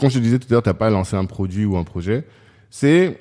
Quand 0.00 0.08
je 0.08 0.14
te 0.18 0.22
disais 0.22 0.38
tout 0.38 0.46
à 0.50 0.52
l'heure, 0.52 0.62
t'as 0.62 0.74
pas 0.74 0.90
lancé 0.90 1.16
un 1.16 1.24
produit 1.26 1.64
ou 1.64 1.76
un 1.76 1.84
projet, 1.84 2.24
c'est 2.70 3.18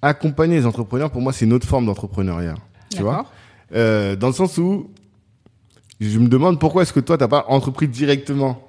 accompagner 0.00 0.56
les 0.56 0.66
entrepreneurs. 0.66 1.10
Pour 1.10 1.22
moi, 1.22 1.32
c'est 1.32 1.44
une 1.44 1.52
autre 1.52 1.66
forme 1.68 1.86
d'entrepreneuriat. 1.86 2.54
Tu 2.94 3.02
vois 3.02 3.26
Euh, 3.74 4.16
Dans 4.16 4.26
le 4.26 4.32
sens 4.32 4.58
où 4.58 4.90
je 6.00 6.18
me 6.18 6.28
demande 6.28 6.58
pourquoi 6.58 6.82
est-ce 6.82 6.92
que 6.92 7.00
toi 7.00 7.16
t'as 7.16 7.28
pas 7.28 7.44
entrepris 7.48 7.88
directement. 7.88 8.68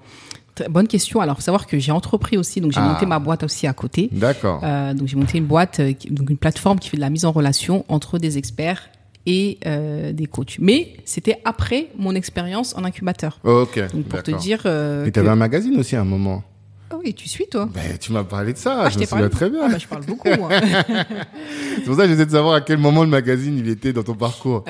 Bonne 0.69 0.87
question. 0.87 1.19
Alors, 1.19 1.35
faut 1.37 1.41
savoir 1.41 1.65
que 1.67 1.79
j'ai 1.79 1.91
entrepris 1.91 2.37
aussi, 2.37 2.61
donc 2.61 2.71
j'ai 2.71 2.79
Ah. 2.79 2.87
monté 2.93 3.05
ma 3.05 3.19
boîte 3.19 3.43
aussi 3.43 3.65
à 3.67 3.73
côté. 3.73 4.09
D'accord. 4.11 4.61
Euh, 4.63 4.93
donc 4.93 5.07
j'ai 5.07 5.15
monté 5.15 5.37
une 5.39 5.45
boîte, 5.45 5.79
euh, 5.79 5.93
donc 6.11 6.29
une 6.29 6.37
plateforme 6.37 6.79
qui 6.79 6.89
fait 6.89 6.97
de 6.97 7.01
la 7.01 7.09
mise 7.09 7.25
en 7.25 7.31
relation 7.31 7.85
entre 7.87 8.19
des 8.19 8.37
experts 8.37 8.89
et 9.25 9.57
euh, 9.65 10.11
des 10.11 10.25
coachs. 10.27 10.57
Mais 10.59 10.93
c'était 11.05 11.37
après 11.45 11.87
mon 11.97 12.13
expérience 12.13 12.75
en 12.77 12.83
incubateur. 12.83 13.39
ok. 13.43 13.79
Donc 13.93 14.05
pour 14.05 14.21
te 14.21 14.31
dire, 14.31 14.59
Et 14.59 14.63
que- 14.63 15.09
t'avais 15.09 15.29
un 15.29 15.35
magazine 15.35 15.75
aussi 15.79 15.95
à 15.95 16.01
un 16.01 16.05
moment. 16.05 16.43
Ah 16.91 16.97
oui, 17.03 17.15
tu 17.15 17.27
suis 17.27 17.47
toi 17.47 17.67
Ben, 17.73 17.97
tu 17.99 18.11
m'as 18.11 18.23
parlé 18.23 18.53
de 18.53 18.57
ça, 18.59 18.81
Ah, 18.83 18.89
je 18.89 18.93
je 18.95 18.99
me 18.99 19.05
souviens 19.05 19.17
parlé 19.29 19.29
très 19.31 19.49
bien. 19.49 19.61
Ah 19.63 19.69
bah, 19.69 19.77
je 19.79 19.87
parle 19.87 20.05
beaucoup, 20.05 20.27
moi. 20.37 20.49
C'est 21.75 21.83
pour 21.85 21.95
ça 21.95 22.03
que 22.03 22.09
j'essaie 22.09 22.25
de 22.27 22.31
savoir 22.31 22.53
à 22.55 22.61
quel 22.61 22.77
moment 22.77 23.01
le 23.03 23.09
magazine 23.09 23.57
il 23.57 23.67
était 23.69 23.93
dans 23.93 24.03
ton 24.03 24.13
parcours. 24.13 24.63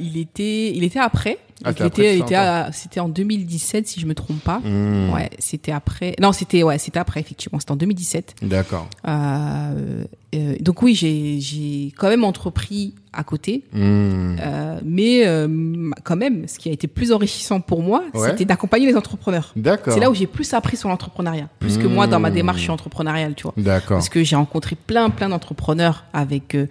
Il 0.00 0.16
était, 0.18 0.72
il 0.74 0.82
était 0.82 0.98
après. 0.98 1.38
Ah, 1.64 2.68
c'était 2.72 3.00
en 3.00 3.08
2017 3.08 3.86
si 3.88 4.00
je 4.00 4.06
me 4.06 4.14
trompe 4.14 4.40
pas. 4.40 4.60
Hmm, 4.60 5.10
Ouais, 5.12 5.30
c'était 5.38 5.72
après. 5.72 6.14
Non, 6.20 6.32
c'était 6.32 6.62
ouais, 6.62 6.78
c'était 6.78 6.98
après 6.98 7.20
effectivement. 7.20 7.58
C'était 7.58 7.72
en 7.72 7.76
2017. 7.76 8.36
D'accord. 8.42 8.88
Euh, 9.06 10.04
euh, 10.34 10.54
donc 10.60 10.82
oui, 10.82 10.94
j'ai 10.94 11.40
j'ai 11.40 11.92
quand 11.96 12.08
même 12.08 12.24
entrepris 12.24 12.94
à 13.12 13.24
côté, 13.24 13.64
Hmm, 13.72 14.36
euh, 14.40 14.78
mais 14.84 15.26
euh, 15.26 15.90
quand 16.04 16.14
même, 16.16 16.46
ce 16.46 16.58
qui 16.58 16.68
a 16.68 16.72
été 16.72 16.86
plus 16.86 17.10
enrichissant 17.10 17.60
pour 17.60 17.82
moi, 17.82 18.04
Ouais. 18.14 18.28
c'était 18.30 18.44
d'accompagner 18.44 18.86
les 18.86 18.94
entrepreneurs. 18.96 19.52
D'accord. 19.56 19.94
C'est 19.94 20.00
là 20.00 20.10
où 20.10 20.14
j'ai 20.14 20.26
plus 20.26 20.52
appris 20.54 20.76
sur 20.76 20.88
l'entrepreneuriat, 20.90 21.48
plus 21.58 21.78
que 21.78 21.86
moi 21.86 22.06
dans 22.06 22.20
ma 22.20 22.30
Mmh. 22.30 22.34
démarche 22.34 22.68
entrepreneuriale, 22.68 23.34
tu 23.34 23.44
vois. 23.44 23.54
D'accord. 23.56 23.96
Parce 23.96 24.08
que 24.10 24.22
j'ai 24.22 24.36
rencontré 24.36 24.76
plein, 24.76 25.08
plein 25.10 25.30
d'entrepreneurs 25.30 26.04
avec 26.12 26.54
euh, 26.54 26.66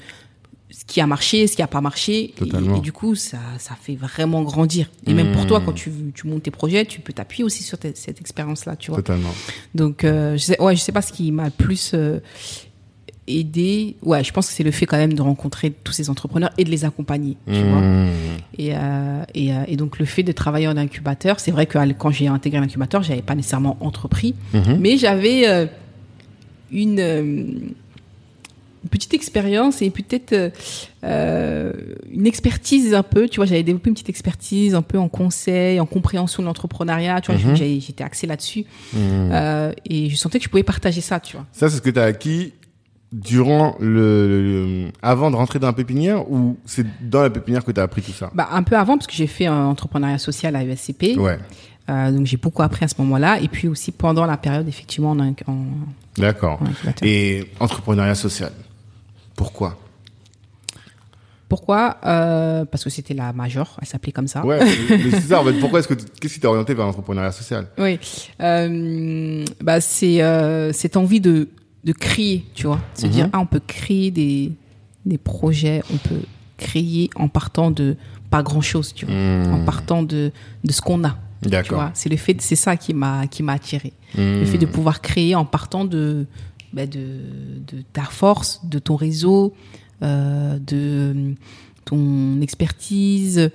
qui 0.87 1.01
a 1.01 1.05
marché, 1.07 1.47
ce 1.47 1.55
qui 1.57 1.61
a 1.61 1.67
pas 1.67 1.81
marché. 1.81 2.23
Et, 2.23 2.33
Totalement. 2.33 2.77
et 2.77 2.79
du 2.79 2.91
coup, 2.93 3.13
ça, 3.13 3.37
ça 3.59 3.75
fait 3.79 3.95
vraiment 3.95 4.41
grandir. 4.41 4.89
Et 5.05 5.13
même 5.13 5.33
pour 5.33 5.45
toi, 5.45 5.61
quand 5.63 5.73
tu, 5.73 5.91
tu 6.15 6.27
montes 6.27 6.43
tes 6.43 6.51
projets, 6.51 6.85
tu 6.85 7.01
peux 7.01 7.11
t'appuyer 7.13 7.43
aussi 7.43 7.61
sur 7.61 7.77
te- 7.77 7.87
cette 7.93 8.21
expérience-là, 8.21 8.77
tu 8.77 8.91
vois. 8.91 8.99
Totalement. 9.01 9.33
Donc, 9.75 10.03
euh, 10.05 10.33
je 10.37 10.43
sais, 10.43 10.61
ouais, 10.61 10.75
je 10.77 10.81
sais 10.81 10.93
pas 10.93 11.01
ce 11.01 11.11
qui 11.11 11.31
m'a 11.33 11.45
le 11.45 11.51
plus 11.51 11.91
euh, 11.93 12.19
aidé. 13.27 13.97
Ouais, 14.01 14.23
je 14.23 14.31
pense 14.31 14.47
que 14.47 14.53
c'est 14.53 14.63
le 14.63 14.71
fait 14.71 14.85
quand 14.85 14.95
même 14.97 15.11
de 15.13 15.21
rencontrer 15.21 15.71
tous 15.71 15.91
ces 15.91 16.09
entrepreneurs 16.09 16.51
et 16.57 16.63
de 16.63 16.69
les 16.69 16.85
accompagner, 16.85 17.35
tu 17.51 17.59
vois. 17.63 17.81
Hmm, 17.81 18.07
Et, 18.57 18.69
euh, 18.73 19.23
et, 19.35 19.49
et 19.67 19.75
donc 19.75 19.99
le 19.99 20.05
fait 20.05 20.23
de 20.23 20.31
travailler 20.31 20.69
en 20.69 20.77
incubateur, 20.77 21.41
c'est 21.41 21.51
vrai 21.51 21.65
que 21.65 21.77
quand 21.93 22.11
j'ai 22.11 22.27
intégré 22.27 22.61
l'incubateur, 22.61 23.03
j'avais 23.03 23.21
pas 23.21 23.35
nécessairement 23.35 23.75
entrepris, 23.81 24.35
mhm. 24.53 24.77
mais 24.79 24.97
j'avais 24.97 25.67
une, 26.71 27.73
une 28.87 28.89
petite 28.89 29.13
expérience 29.13 29.81
et 29.81 29.89
peut-être 29.89 30.31
euh, 30.33 30.49
euh, 31.03 31.73
une 32.11 32.25
expertise 32.25 32.93
un 32.93 33.03
peu. 33.03 33.27
Tu 33.27 33.37
vois, 33.37 33.45
j'avais 33.45 33.63
développé 33.63 33.89
une 33.89 33.93
petite 33.95 34.09
expertise 34.09 34.75
un 34.75 34.81
peu 34.81 34.97
en 34.97 35.09
conseil, 35.09 35.79
en 35.79 35.85
compréhension 35.85 36.41
de 36.41 36.47
l'entrepreneuriat. 36.47 37.19
Tu 37.21 37.31
vois, 37.31 37.41
Mhm. 37.41 37.55
j'étais 37.55 38.03
axé 38.03 38.27
là-dessus 38.27 38.65
Hmm. 38.93 38.97
euh, 39.31 39.73
et 39.89 40.09
je 40.09 40.15
sentais 40.15 40.39
que 40.39 40.45
je 40.45 40.49
pouvais 40.49 40.63
partager 40.63 41.01
ça. 41.01 41.19
Tu 41.19 41.35
vois. 41.35 41.45
Ça, 41.51 41.69
c'est 41.69 41.77
ce 41.77 41.81
que 41.81 41.89
tu 41.89 41.99
as 41.99 42.03
acquis 42.03 42.53
durant 43.11 43.75
le, 43.79 44.85
le- 44.85 44.91
avant 45.01 45.31
de 45.31 45.35
rentrer 45.35 45.59
dans 45.59 45.67
la 45.67 45.73
pépinière 45.73 46.29
ou 46.31 46.57
c'est 46.65 46.85
dans 47.09 47.21
la 47.21 47.29
pépinière 47.29 47.63
que 47.63 47.71
tu 47.71 47.79
as 47.79 47.83
appris 47.83 48.01
tout 48.01 48.11
ça? 48.11 48.31
Bah, 48.33 48.49
un 48.51 48.63
peu 48.63 48.75
avant, 48.77 48.97
parce 48.97 49.07
que 49.07 49.13
j'ai 49.13 49.27
fait 49.27 49.45
un 49.45 49.65
entrepreneuriat 49.65 50.17
social 50.17 50.55
à 50.55 50.63
USCP. 50.63 51.17
Ouais. 51.17 51.37
Euh, 51.89 52.11
donc 52.11 52.25
j'ai 52.25 52.35
beaucoup 52.35 52.63
appris 52.63 52.83
à 52.83 52.89
ce 52.89 52.95
moment-là. 52.99 53.39
Et 53.39 53.47
puis 53.47 53.69
aussi 53.69 53.91
pendant 53.93 54.25
la 54.25 54.35
période, 54.35 54.67
effectivement, 54.67 55.11
en, 55.11 55.19
en, 55.21 55.65
D'accord. 56.17 56.59
Et 57.01 57.45
entrepreneuriat 57.61 58.15
social. 58.15 58.51
Pourquoi? 59.37 59.77
Pourquoi? 61.49 61.95
Euh, 62.05 62.65
Parce 62.65 62.83
que 62.83 62.89
c'était 62.89 63.13
la 63.13 63.31
major, 63.31 63.77
elle 63.81 63.87
s'appelait 63.87 64.11
comme 64.11 64.27
ça. 64.27 64.45
Ouais, 64.45 64.59
c'est 65.11 65.21
ça 65.21 65.39
en 65.41 65.45
fait. 65.45 65.53
Pourquoi 65.53 65.79
est-ce 65.79 65.87
que 65.87 65.93
tu- 65.93 66.05
qu'est-ce 66.19 66.33
qui 66.33 66.39
t'a 66.41 66.49
orienté 66.49 66.73
vers 66.73 66.85
l'entrepreneuriat 66.85 67.31
social? 67.31 67.67
Oui. 67.77 67.99
Euh, 68.41 69.45
bah, 69.61 69.79
c'est 69.79 70.21
euh, 70.21 70.73
cette 70.73 70.97
envie 70.97 71.21
de, 71.21 71.47
de 71.85 71.91
créer, 71.93 72.43
tu 72.53 72.67
vois. 72.67 72.81
Se 72.95 73.05
Mhm. 73.05 73.11
dire, 73.13 73.29
ah, 73.31 73.39
on 73.39 73.45
peut 73.45 73.61
créer 73.65 74.11
des, 74.11 74.51
des 75.05 75.17
projets, 75.17 75.81
on 75.93 75.97
peut 75.97 76.21
créer 76.57 77.09
en 77.15 77.29
partant 77.29 77.71
de 77.71 77.95
pas 78.29 78.43
grand-chose, 78.43 78.93
tu 78.93 79.05
vois. 79.05 79.15
Hmm. 79.15 79.53
En 79.53 79.63
partant 79.63 80.03
de, 80.03 80.33
de 80.65 80.71
ce 80.73 80.81
qu'on 80.81 81.05
a. 81.05 81.15
D'accord. 81.43 81.91
c'est 81.93 82.09
le 82.09 82.17
fait, 82.17 82.41
c'est 82.41 82.55
ça 82.55 82.75
qui 82.75 82.93
m'a 82.95 83.27
qui 83.27 83.43
m'a 83.43 83.53
attiré. 83.53 83.93
Le 84.17 84.43
fait 84.43 84.57
de 84.57 84.65
pouvoir 84.65 85.01
créer 85.01 85.35
en 85.35 85.45
partant 85.45 85.85
de 85.85 86.25
bah, 86.77 86.85
de, 86.85 86.99
de 87.67 87.83
ta 87.93 88.03
force, 88.03 88.61
de 88.65 88.79
ton 88.79 88.95
réseau, 88.95 89.53
euh, 90.03 90.57
de 90.59 91.33
ton 91.85 92.41
expertise, 92.41 93.49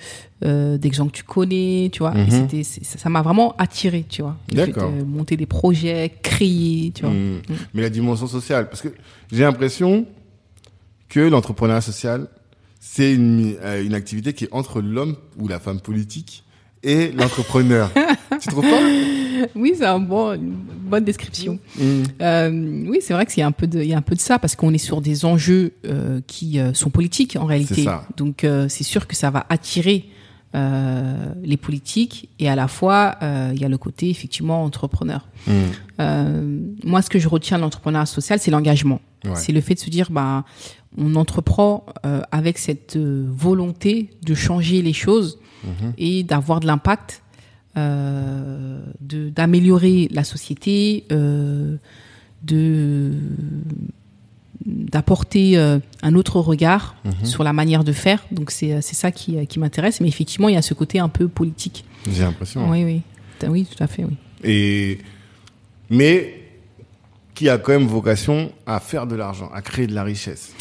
euh, 0.44 0.78
des 0.78 0.90
gens 0.92 1.06
que 1.06 1.12
tu 1.12 1.22
connais, 1.22 1.90
tu 1.92 2.00
vois. 2.00 2.14
Et 2.16 2.24
Mhm. 2.24 2.62
ça 2.82 3.08
m'a 3.10 3.22
vraiment 3.22 3.54
attiré, 3.58 4.04
tu 4.08 4.22
vois. 4.22 4.36
D'accord. 4.50 4.90
de 4.90 5.02
monter 5.02 5.36
des 5.36 5.46
projets, 5.46 6.10
créer, 6.22 6.92
tu 6.94 7.02
vois. 7.04 7.12
Hmm. 7.12 7.40
Mais 7.74 7.82
la 7.82 7.90
dimension 7.90 8.26
sociale, 8.26 8.68
parce 8.70 8.80
que 8.82 8.88
j'ai 9.30 9.42
l'impression 9.44 10.06
que 11.08 11.20
l'entrepreneuriat 11.20 11.82
social, 11.82 12.26
c'est 12.80 13.12
une, 13.14 13.54
euh, 13.60 13.84
une 13.84 13.94
activité 13.94 14.32
qui 14.32 14.44
est 14.44 14.52
entre 14.52 14.80
l'homme 14.80 15.16
ou 15.38 15.46
la 15.46 15.60
femme 15.60 15.80
politique 15.80 16.41
et 16.82 17.12
l'entrepreneur. 17.12 17.90
tu 18.40 18.48
trouves 18.48 18.68
pas? 18.68 18.80
Oui, 19.54 19.74
c'est 19.76 19.86
un 19.86 19.98
bon, 19.98 20.34
une 20.34 20.52
bonne 20.52 21.04
description. 21.04 21.58
Hmm. 21.78 22.02
Euh, 22.20 22.84
oui, 22.86 22.98
c'est 23.00 23.14
vrai 23.14 23.26
qu'il 23.26 23.40
y 23.40 23.42
a 23.42 23.46
un 23.46 23.52
peu 23.52 23.66
de, 23.66 23.80
il 23.80 23.88
y 23.88 23.94
a 23.94 23.98
un 23.98 24.02
peu 24.02 24.14
de 24.14 24.20
ça 24.20 24.38
parce 24.38 24.56
qu'on 24.56 24.72
est 24.72 24.78
sur 24.78 25.00
des 25.00 25.24
enjeux 25.24 25.72
euh, 25.84 26.20
qui 26.26 26.58
euh, 26.58 26.74
sont 26.74 26.90
politiques 26.90 27.36
en 27.38 27.46
réalité. 27.46 27.74
C'est 27.74 27.84
ça. 27.84 28.06
Donc 28.16 28.46
c'est 28.68 28.84
sûr 28.84 29.06
que 29.06 29.16
ça 29.16 29.30
va 29.30 29.46
attirer 29.48 30.06
euh, 30.54 31.32
les 31.42 31.56
politiques 31.56 32.28
et 32.38 32.46
à 32.46 32.54
la 32.54 32.68
fois 32.68 33.16
euh, 33.22 33.52
il 33.54 33.62
y 33.62 33.64
a 33.64 33.70
le 33.70 33.78
côté 33.78 34.10
effectivement 34.10 34.64
entrepreneur. 34.64 35.26
Euh, 35.98 36.60
moi, 36.84 37.00
ce 37.00 37.08
que 37.08 37.18
je 37.18 37.26
retiens 37.26 37.56
de 37.56 37.62
l'entrepreneuriat 37.62 38.04
social, 38.04 38.38
c'est 38.38 38.50
l'engagement. 38.50 39.00
Ouais. 39.24 39.30
C'est 39.34 39.52
le 39.52 39.62
fait 39.62 39.74
de 39.74 39.80
se 39.80 39.88
dire, 39.88 40.10
bah, 40.10 40.44
on 40.98 41.14
entreprend 41.14 41.86
avec 42.30 42.58
cette 42.58 42.98
volonté 42.98 44.10
de 44.26 44.34
changer 44.34 44.82
les 44.82 44.92
choses 44.92 45.38
Et 45.98 46.22
d'avoir 46.22 46.60
de 46.60 46.66
l'impact, 46.66 47.22
euh, 47.76 48.80
d'améliorer 49.00 50.08
la 50.10 50.24
société, 50.24 51.04
euh, 51.12 51.76
de 52.42 53.12
d'apporter 54.64 55.58
euh, 55.58 55.78
un 56.02 56.14
autre 56.14 56.38
regard 56.38 56.94
Mhm. 57.04 57.24
sur 57.24 57.42
la 57.42 57.52
manière 57.52 57.82
de 57.82 57.92
faire. 57.92 58.24
Donc 58.30 58.50
c'est 58.52 58.80
c'est 58.80 58.94
ça 58.94 59.10
qui 59.10 59.44
qui 59.46 59.58
m'intéresse. 59.58 60.00
Mais 60.00 60.08
effectivement, 60.08 60.48
il 60.48 60.54
y 60.54 60.58
a 60.58 60.62
ce 60.62 60.74
côté 60.74 60.98
un 61.00 61.08
peu 61.08 61.26
politique. 61.28 61.84
J'ai 62.10 62.22
l'impression. 62.22 62.70
Oui, 62.70 62.84
oui, 62.84 63.02
oui, 63.48 63.66
tout 63.66 63.82
à 63.82 63.86
fait, 63.88 64.04
oui. 64.04 64.16
Et 64.44 64.98
mais 65.90 66.34
qui 67.34 67.48
a 67.48 67.58
quand 67.58 67.72
même 67.72 67.86
vocation 67.88 68.52
à 68.66 68.78
faire 68.78 69.06
de 69.06 69.16
l'argent, 69.16 69.50
à 69.52 69.62
créer 69.62 69.86
de 69.86 69.94
la 69.94 70.04
richesse. 70.04 70.54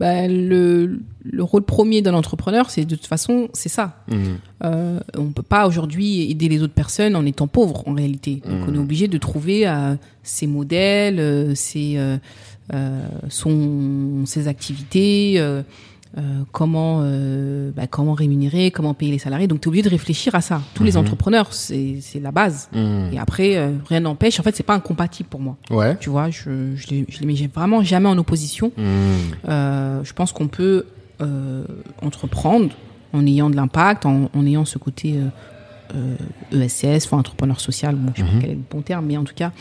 Bah, 0.00 0.26
le, 0.26 0.98
le 1.22 1.42
rôle 1.44 1.62
premier 1.62 2.02
d'un 2.02 2.14
entrepreneur, 2.14 2.68
c'est 2.68 2.84
de 2.84 2.96
toute 2.96 3.06
façon, 3.06 3.48
c'est 3.52 3.68
ça. 3.68 4.02
Mhm. 4.10 4.38
Euh, 4.64 5.00
on 5.16 5.26
peut 5.26 5.42
pas 5.42 5.68
aujourd'hui 5.68 6.28
aider 6.30 6.48
les 6.48 6.62
autres 6.62 6.74
personnes 6.74 7.14
en 7.14 7.24
étant 7.24 7.46
pauvre 7.46 7.86
en 7.86 7.94
réalité. 7.94 8.42
Donc 8.44 8.62
Mhm. 8.62 8.66
on 8.68 8.74
est 8.74 8.78
obligé 8.78 9.06
de 9.06 9.18
trouver 9.18 9.68
euh, 9.68 9.94
ses 10.24 10.48
modèles, 10.48 11.20
euh, 11.20 11.54
ses, 11.54 11.96
euh, 11.96 13.06
son, 13.28 14.24
ses 14.26 14.48
activités, 14.48 15.38
euh, 16.16 16.42
comment, 16.52 17.00
euh, 17.02 17.70
bah, 17.74 17.86
comment 17.88 18.12
rémunérer, 18.14 18.70
comment 18.70 18.94
payer 18.94 19.10
les 19.12 19.18
salariés. 19.18 19.46
Donc 19.48 19.60
tu 19.60 19.66
es 19.66 19.68
obligé 19.68 19.82
de 19.82 19.88
réfléchir 19.88 20.34
à 20.34 20.40
ça. 20.40 20.60
Tous 20.74 20.84
les 20.84 20.92
Mhm. 20.92 20.98
entrepreneurs, 20.98 21.52
c'est 21.52 21.96
c'est 22.00 22.20
la 22.20 22.30
base. 22.30 22.68
Mhm. 22.72 23.10
Et 23.12 23.18
après, 23.18 23.56
euh, 23.56 23.72
rien 23.88 24.00
n'empêche. 24.00 24.38
En 24.38 24.42
fait, 24.44 24.54
c'est 24.54 24.62
pas 24.62 24.74
incompatible 24.74 25.28
pour 25.28 25.40
moi. 25.40 25.56
Ouais. 25.70 25.96
Tu 25.98 26.10
vois, 26.10 26.30
je, 26.30 26.74
je, 26.76 26.86
les, 26.88 27.04
je 27.08 27.18
les 27.20 27.26
mets 27.26 27.50
vraiment 27.52 27.82
jamais 27.82 28.08
en 28.08 28.16
opposition. 28.18 28.70
Mhm. 28.76 28.84
Euh, 29.48 30.04
je 30.04 30.12
pense 30.12 30.30
qu'on 30.32 30.48
peut 30.48 30.86
euh, 31.20 31.64
entreprendre 32.02 32.70
en 33.12 33.26
ayant 33.26 33.50
de 33.50 33.56
l'impact, 33.56 34.06
en, 34.06 34.30
en 34.34 34.46
ayant 34.46 34.64
ce 34.64 34.78
côté 34.78 35.14
euh, 35.16 35.28
euh, 36.52 36.64
ESS, 36.64 37.06
enfin 37.06 37.18
entrepreneur 37.18 37.60
social, 37.60 37.94
bon, 37.94 38.12
je 38.14 38.22
sais 38.22 38.26
pas 38.28 38.38
quel 38.40 38.50
est 38.50 38.54
le 38.54 38.60
bon 38.70 38.82
terme, 38.82 39.06
mais 39.06 39.16
en 39.16 39.22
tout 39.24 39.34
cas, 39.34 39.52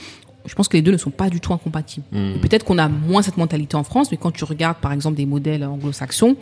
je 0.45 0.55
pense 0.55 0.67
que 0.67 0.75
les 0.77 0.81
deux 0.81 0.91
ne 0.91 0.97
sont 0.97 1.09
pas 1.11 1.29
du 1.29 1.39
tout 1.39 1.53
incompatibles. 1.53 2.05
Et 2.13 2.39
Peut-être 2.39 2.65
qu'on 2.65 2.77
a 2.77 2.87
moins 2.89 3.21
cette 3.21 3.37
mentalité 3.37 3.75
en 3.77 3.83
France, 3.83 4.09
mais 4.11 4.17
quand 4.17 4.31
tu 4.31 4.43
regardes 4.43 4.77
par 4.77 4.91
exemple 4.91 5.15
des 5.17 5.25
modèles 5.25 5.63
anglo-saxons, 5.63 6.35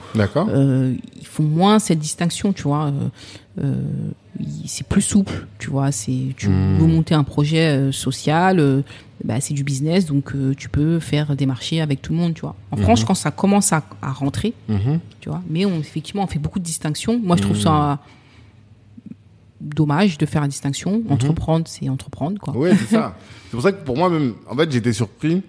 euh, 0.49 0.95
ils 1.20 1.28
font 1.28 1.43
moins 1.43 1.80
cette 1.80 1.99
distinction, 1.99 2.52
tu 2.54 2.64
vois. 2.64 2.86
Euh, 2.88 3.64
euh, 3.64 3.76
c'est 4.66 4.88
plus 4.88 5.02
souple, 5.02 5.45
tu 5.60 5.70
vois. 5.70 5.91
C'est 5.91 6.34
tu 6.38 6.49
Mhm. 6.49 6.78
veux 6.80 6.88
monter 6.88 7.14
un 7.14 7.24
projet 7.24 7.68
euh, 7.78 7.91
social, 7.91 8.60
euh, 8.60 8.82
bah, 9.24 9.39
c'est 9.39 9.54
du 9.54 9.64
business, 9.64 10.06
donc 10.06 10.34
euh, 10.36 10.56
tu 10.58 10.68
peux 10.70 10.99
faire 10.99 11.36
des 11.36 11.45
marchés 11.45 11.80
avec 11.82 12.02
tout 12.02 12.14
le 12.14 12.18
monde, 12.20 12.34
tu 12.34 12.41
vois. 12.41 12.56
En 12.72 12.78
Mhm. 12.78 12.84
France, 12.84 13.04
quand 13.04 13.14
ça 13.14 13.30
commence 13.30 13.72
à, 13.74 13.84
à 14.02 14.12
rentrer, 14.12 14.54
Mhm. 14.68 14.99
tu 15.20 15.30
vois, 15.30 15.41
mais 15.49 15.66
on, 15.66 15.80
effectivement, 15.80 16.24
on 16.24 16.28
fait 16.28 16.39
beaucoup 16.39 16.60
de 16.60 16.64
distinctions. 16.66 17.20
Moi, 17.24 17.36
je 17.36 17.41
trouve 17.43 17.58
ça 17.60 17.99
dommage 19.62 20.18
de 20.18 20.26
faire 20.26 20.41
la 20.41 20.47
distinction. 20.47 21.01
Mhm. 21.05 21.12
Entreprendre, 21.12 21.66
c'est 21.68 21.88
entreprendre, 21.89 22.39
quoi. 22.39 22.55
Ouais, 22.55 22.76
c'est 22.76 22.95
ça. 22.95 23.16
C'est 23.45 23.51
pour 23.57 23.62
ça 23.64 23.72
que 23.74 23.84
pour 23.84 23.97
moi 23.97 24.09
même, 24.09 24.34
en 24.49 24.55
fait, 24.55 24.72
j'étais 24.72 24.93
surpris. 24.93 25.41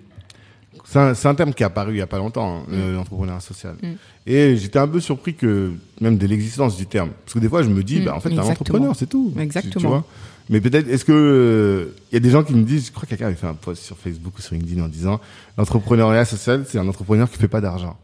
C'est 0.84 1.26
un, 1.26 1.34
terme 1.34 1.54
qui 1.54 1.62
est 1.62 1.66
apparu 1.66 1.94
il 1.94 1.98
y 1.98 2.02
a 2.02 2.06
pas 2.06 2.18
longtemps, 2.18 2.58
hein, 2.58 2.62
le- 2.68 2.92
l'entrepreneuriat 2.94 3.40
social. 3.40 3.76
Mm. 3.82 3.86
Et 4.26 4.56
j'étais 4.56 4.78
un 4.78 4.88
peu 4.88 5.00
surpris 5.00 5.34
que 5.34 5.72
même 6.00 6.18
de 6.18 6.26
l'existence 6.26 6.76
du 6.76 6.84
terme, 6.86 7.10
parce 7.24 7.32
que 7.34 7.38
des 7.38 7.48
fois 7.48 7.62
je 7.62 7.68
me 7.70 7.82
dis, 7.82 8.00
Mm, 8.00 8.04
bah 8.04 8.14
en 8.16 8.20
fait, 8.20 8.28
t'es 8.30 8.34
un 8.34 8.40
exactement. 8.42 8.50
entrepreneur, 8.50 8.96
c'est 8.96 9.06
tout. 9.06 9.28
Tu- 9.30 9.36
Tu, 9.36 9.42
Exactement. 9.42 9.88
vois 9.88 10.04
Mais 10.50 10.60
peut-être, 10.60 10.88
est-ce 10.88 11.04
que 11.04 11.94
il 12.10 12.14
y 12.14 12.16
a 12.16 12.20
des 12.20 12.30
gens 12.30 12.42
qui 12.42 12.52
me 12.54 12.64
disent, 12.64 12.86
je 12.86 12.90
crois 12.90 13.04
que 13.04 13.10
quelqu'un 13.10 13.26
avait 13.28 13.36
fait 13.36 13.46
un 13.46 13.54
post 13.54 13.84
sur 13.84 13.96
Facebook 13.96 14.36
ou 14.38 14.42
sur 14.42 14.54
LinkedIn 14.54 14.82
en 14.84 14.88
disant, 14.88 15.20
l'entrepreneuriat 15.56 16.24
social, 16.26 16.64
c'est 16.68 16.78
un 16.78 16.88
entrepreneur 16.88 17.30
qui 17.30 17.38
fait 17.38 17.48
pas 17.48 17.60
d'argent. 17.60 17.96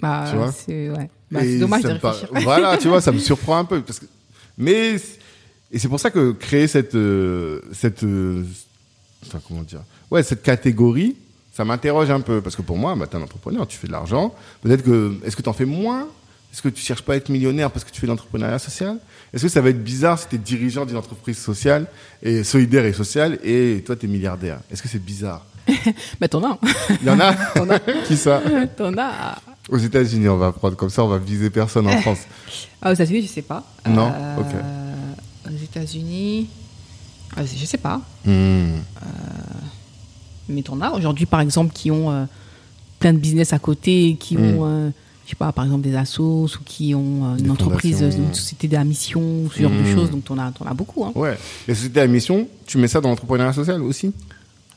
Bah, 0.00 0.24
c'est 0.56 0.90
ouais. 0.90 1.10
Bah, 1.30 1.40
dommage 1.60 1.82
de 1.82 1.92
me 1.92 1.98
par- 1.98 2.14
réfléchir. 2.14 2.40
Voilà, 2.44 2.76
tu 2.78 2.88
vois, 2.88 3.00
ça 3.00 3.12
me 3.12 3.18
surprend 3.30 3.58
un 3.58 3.64
peu. 3.64 3.82
Parce 3.82 3.98
que... 4.00 4.06
Mais, 4.58 4.96
et 5.72 5.78
c'est 5.78 5.88
pour 5.88 6.00
ça 6.00 6.10
que 6.10 6.32
créer 6.32 6.66
cette, 6.66 6.94
euh, 6.94 7.60
cette, 7.72 8.02
euh, 8.04 8.44
enfin, 9.26 9.40
comment 9.46 9.62
dire 9.62 9.80
Ouais, 10.10 10.22
cette 10.22 10.42
catégorie, 10.42 11.16
ça 11.54 11.64
m'interroge 11.64 12.10
un 12.10 12.20
peu 12.20 12.40
parce 12.40 12.56
que 12.56 12.62
pour 12.62 12.76
moi, 12.76 12.94
bah, 12.96 13.06
t'es 13.06 13.16
un 13.16 13.22
entrepreneur, 13.22 13.66
tu 13.66 13.78
fais 13.78 13.86
de 13.86 13.92
l'argent. 13.92 14.34
Peut-être 14.62 14.82
que 14.82 15.14
est-ce 15.24 15.36
que 15.36 15.42
t'en 15.42 15.52
fais 15.52 15.64
moins? 15.64 16.08
Est-ce 16.52 16.62
que 16.62 16.68
tu 16.70 16.82
cherches 16.82 17.02
pas 17.02 17.12
à 17.12 17.16
être 17.16 17.28
millionnaire 17.28 17.70
parce 17.70 17.84
que 17.84 17.90
tu 17.90 18.00
fais 18.00 18.06
de 18.06 18.12
l'entrepreneuriat 18.12 18.58
social? 18.58 18.98
Est-ce 19.34 19.42
que 19.42 19.48
ça 19.48 19.60
va 19.60 19.68
être 19.68 19.84
bizarre 19.84 20.18
si 20.18 20.26
t'es 20.28 20.38
dirigeant 20.38 20.86
d'une 20.86 20.96
entreprise 20.96 21.36
sociale 21.36 21.86
et 22.22 22.42
solidaire 22.42 22.86
et 22.86 22.94
sociale 22.94 23.38
et 23.44 23.82
toi 23.84 23.96
t'es 23.96 24.06
milliardaire? 24.06 24.60
Est-ce 24.70 24.82
que 24.82 24.88
c'est 24.88 24.98
bizarre? 25.04 25.44
Mais 26.20 26.28
t'en 26.30 26.42
as. 26.44 26.52
hein. 26.52 26.58
Il 27.02 27.06
y 27.06 27.10
en 27.10 27.20
a? 27.20 27.34
T'en 27.54 27.68
as. 27.68 27.78
Qui 28.06 28.16
ça? 28.16 28.40
T'en 28.76 28.96
as. 28.96 29.36
Aux 29.68 29.78
États-Unis, 29.78 30.28
on 30.28 30.36
va 30.38 30.52
prendre 30.52 30.76
comme 30.76 30.90
ça, 30.90 31.04
on 31.04 31.08
va 31.08 31.18
viser 31.18 31.50
personne 31.50 31.86
en 31.86 31.96
France. 32.02 32.20
Ah, 32.80 32.90
aux 32.90 32.94
États-Unis, 32.94 33.22
je 33.22 33.26
sais 33.28 33.42
pas. 33.42 33.64
Non 33.88 34.10
Euh, 34.14 34.36
Ok. 34.38 35.52
Aux 35.52 35.62
États-Unis, 35.64 36.48
ah, 37.36 37.42
je 37.44 37.64
sais 37.66 37.78
pas. 37.78 38.00
Hmm. 38.24 38.78
Mais 40.48 40.62
t'en 40.62 40.80
as 40.80 40.90
aujourd'hui, 40.92 41.26
par 41.26 41.40
exemple, 41.40 41.72
qui 41.74 41.90
ont 41.90 42.10
euh, 42.10 42.24
plein 42.98 43.12
de 43.12 43.18
business 43.18 43.52
à 43.52 43.58
côté, 43.58 44.16
qui 44.18 44.36
Mm. 44.36 44.40
ont, 44.58 44.64
euh, 44.64 44.90
je 45.24 45.30
sais 45.30 45.36
pas, 45.36 45.52
par 45.52 45.64
exemple, 45.64 45.82
des 45.82 45.94
assos 45.94 46.46
ou 46.58 46.64
qui 46.64 46.94
ont 46.94 47.32
euh, 47.32 47.36
Des 47.36 47.44
une 47.44 47.50
entreprise, 47.50 48.00
une 48.00 48.32
société 48.34 48.66
de 48.68 48.72
la 48.74 48.84
mission, 48.84 49.22
ce 49.54 49.60
genre 49.60 49.70
Mm. 49.70 49.82
de 49.84 49.94
choses. 49.94 50.10
Donc 50.10 50.24
t'en 50.24 50.38
as, 50.38 50.50
t'en 50.52 50.64
as 50.64 50.72
beaucoup. 50.74 51.04
Hein. 51.04 51.12
Ouais. 51.14 51.36
Les 51.66 51.74
sociétés 51.74 52.00
à 52.00 52.06
mission, 52.06 52.48
tu 52.66 52.78
mets 52.78 52.88
ça 52.88 53.00
dans 53.02 53.10
l'entrepreneuriat 53.10 53.52
social 53.52 53.82
aussi? 53.82 54.12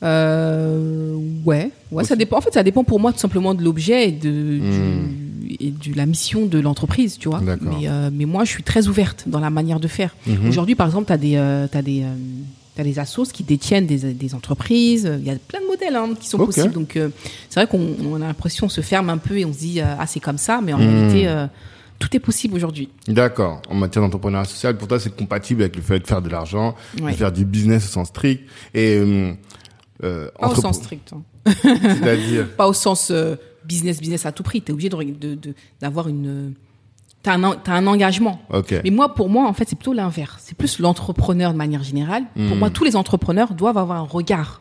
Euh, 0.02 1.16
ouais, 1.44 1.70
ouais, 1.90 2.04
ça 2.04 2.16
dépend. 2.16 2.38
En 2.38 2.40
fait, 2.40 2.52
ça 2.54 2.62
dépend 2.62 2.84
pour 2.84 3.00
moi 3.00 3.12
tout 3.12 3.18
simplement 3.18 3.54
de 3.54 3.62
l'objet 3.62 4.08
et 4.08 4.12
de, 4.12 4.30
Mm. 4.30 5.08
du- 5.40 5.56
et 5.60 5.70
de 5.70 5.96
la 5.96 6.06
mission 6.06 6.46
de 6.46 6.58
l'entreprise, 6.58 7.18
tu 7.18 7.28
vois. 7.28 7.40
Mais, 7.40 7.88
euh, 7.88 8.10
mais 8.12 8.24
moi, 8.24 8.44
je 8.44 8.50
suis 8.50 8.62
très 8.62 8.88
ouverte 8.88 9.24
dans 9.26 9.40
la 9.40 9.50
manière 9.50 9.80
de 9.80 9.88
faire. 9.88 10.14
Mhm. 10.26 10.48
Aujourd'hui, 10.48 10.74
par 10.74 10.86
exemple, 10.86 11.06
tu 11.06 11.12
as 11.12 11.18
des, 11.18 11.36
euh, 11.36 11.66
t'as 11.70 11.82
des, 11.82 12.02
euh, 12.02 12.14
t'as 12.74 12.84
des 12.84 12.98
assos 12.98 13.26
qui 13.32 13.42
détiennent 13.44 13.86
des, 13.86 14.12
des 14.14 14.34
entreprises. 14.34 15.10
Il 15.20 15.26
y 15.26 15.30
a 15.30 15.34
plein 15.36 15.60
de 15.60 15.66
modèles 15.66 15.94
hein, 15.96 16.10
qui 16.18 16.26
sont 16.28 16.38
possibles. 16.38 16.72
Donc, 16.72 16.96
euh, 16.96 17.10
c'est 17.50 17.60
vrai 17.60 17.66
qu'on 17.68 17.86
on 18.10 18.16
a 18.16 18.26
l'impression, 18.26 18.66
on 18.66 18.70
se 18.70 18.80
ferme 18.80 19.10
un 19.10 19.18
peu 19.18 19.38
et 19.38 19.44
on 19.44 19.52
se 19.52 19.58
dit, 19.58 19.80
euh, 19.80 19.84
ah, 19.98 20.06
c'est 20.06 20.20
comme 20.20 20.38
ça. 20.38 20.60
Mais 20.64 20.72
en 20.72 20.78
Mhm. 20.78 20.88
réalité, 20.88 21.28
euh, 21.28 21.46
tout 21.98 22.16
est 22.16 22.20
possible 22.20 22.56
aujourd'hui. 22.56 22.88
D'accord. 23.06 23.60
En 23.68 23.74
matière 23.74 24.02
d'entrepreneuriat 24.02 24.46
social, 24.46 24.76
pour 24.78 24.88
toi, 24.88 24.98
c'est 24.98 25.14
compatible 25.14 25.62
avec 25.62 25.76
le 25.76 25.82
fait 25.82 26.00
de 26.00 26.06
faire 26.06 26.22
de 26.22 26.28
l'argent, 26.30 26.74
Ouais. 27.00 27.12
de 27.12 27.16
faire 27.16 27.30
du 27.30 27.44
business 27.44 27.84
au 27.84 27.88
sens 27.92 28.08
strict. 28.08 28.42
Et 28.74 28.96
euh, 28.98 29.32
euh, 30.04 30.28
Pas 30.38 30.48
au 30.48 30.54
sens 30.54 30.76
strict. 30.76 31.12
hein. 31.12 31.22
C'est-à-dire 31.62 32.48
pas 32.56 32.68
au 32.68 32.72
sens 32.72 33.10
euh, 33.10 33.36
business, 33.64 34.00
business 34.00 34.26
à 34.26 34.32
tout 34.32 34.42
prix. 34.42 34.62
Tu 34.62 34.70
es 34.70 34.72
obligé 34.72 34.88
de- 34.88 34.96
de- 35.12 35.34
de- 35.34 35.54
d'avoir 35.80 36.08
une. 36.08 36.54
Tu 37.22 37.30
as, 37.30 37.34
un 37.34 37.86
engagement. 37.86 38.40
Mais 38.84 38.90
moi, 38.90 39.14
pour 39.14 39.28
moi, 39.28 39.46
en 39.46 39.52
fait, 39.52 39.68
c'est 39.68 39.76
plutôt 39.76 39.92
l'inverse. 39.92 40.42
C'est 40.44 40.56
plus 40.56 40.80
l'entrepreneur 40.80 41.52
de 41.52 41.56
manière 41.58 41.82
générale. 41.84 42.24
Pour 42.34 42.56
moi, 42.56 42.68
tous 42.70 42.82
les 42.84 42.96
entrepreneurs 42.96 43.54
doivent 43.54 43.78
avoir 43.78 43.98
un 43.98 44.06
regard 44.06 44.60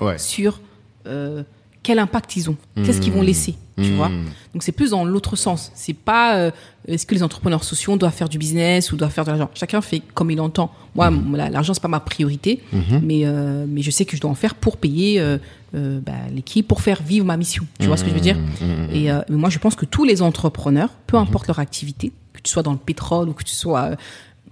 Ouais. 0.00 0.18
sur 0.18 0.60
euh, 1.06 1.42
quel 1.82 1.98
impact 1.98 2.36
ils 2.36 2.48
ont, 2.50 2.56
qu'est-ce 2.76 3.00
qu'ils 3.00 3.12
vont 3.12 3.22
laisser, 3.22 3.54
tu 3.80 3.92
vois. 3.94 4.08
Donc 4.52 4.62
c'est 4.62 4.72
plus 4.72 4.90
dans 4.90 5.04
l'autre 5.04 5.34
sens. 5.36 5.70
C'est 5.74 5.94
pas 5.94 6.36
euh, 6.36 6.50
est-ce 6.86 7.06
que 7.06 7.14
les 7.14 7.22
entrepreneurs 7.22 7.64
sociaux 7.64 7.96
doivent 7.96 8.12
faire 8.12 8.28
du 8.28 8.38
business 8.38 8.92
ou 8.92 8.96
doivent 8.96 9.10
faire 9.12 9.24
de 9.24 9.30
l'argent? 9.30 9.50
Chacun 9.54 9.80
fait 9.80 10.02
comme 10.14 10.30
il 10.30 10.40
entend. 10.40 10.70
Moi, 10.94 11.10
Mm. 11.10 11.36
la- 11.36 11.48
l'argent 11.50 11.72
c'est 11.74 11.80
pas 11.82 11.88
ma 11.88 12.00
priorité, 12.00 12.60
Mhm. 12.72 13.00
mais 13.02 13.22
euh, 13.24 13.64
mais 13.68 13.80
je 13.82 13.90
sais 13.90 14.04
que 14.04 14.16
je 14.16 14.20
dois 14.20 14.30
en 14.30 14.34
faire 14.34 14.54
pour 14.54 14.76
payer 14.76 15.20
euh, 15.20 15.38
bah, 15.74 16.12
l'équipe, 16.34 16.68
pour 16.68 16.80
faire 16.82 17.02
vivre 17.02 17.24
ma 17.24 17.36
mission. 17.38 17.64
Tu 17.80 17.86
vois 17.86 17.96
ce 17.96 18.04
que 18.04 18.10
je 18.10 18.14
veux 18.14 18.20
dire? 18.20 18.36
Mhm. 18.36 18.88
Et 18.94 19.04
mais 19.30 19.36
moi, 19.36 19.48
je 19.48 19.58
pense 19.58 19.74
que 19.74 19.86
tous 19.86 20.04
les 20.04 20.20
entrepreneurs, 20.22 20.90
peu 21.06 21.16
importe 21.16 21.46
leur 21.46 21.58
activité, 21.60 22.12
que 22.34 22.40
tu 22.42 22.50
sois 22.50 22.62
dans 22.62 22.72
le 22.72 22.78
pétrole 22.78 23.28
ou 23.30 23.32
que 23.32 23.42
tu 23.44 23.54
sois, 23.54 23.90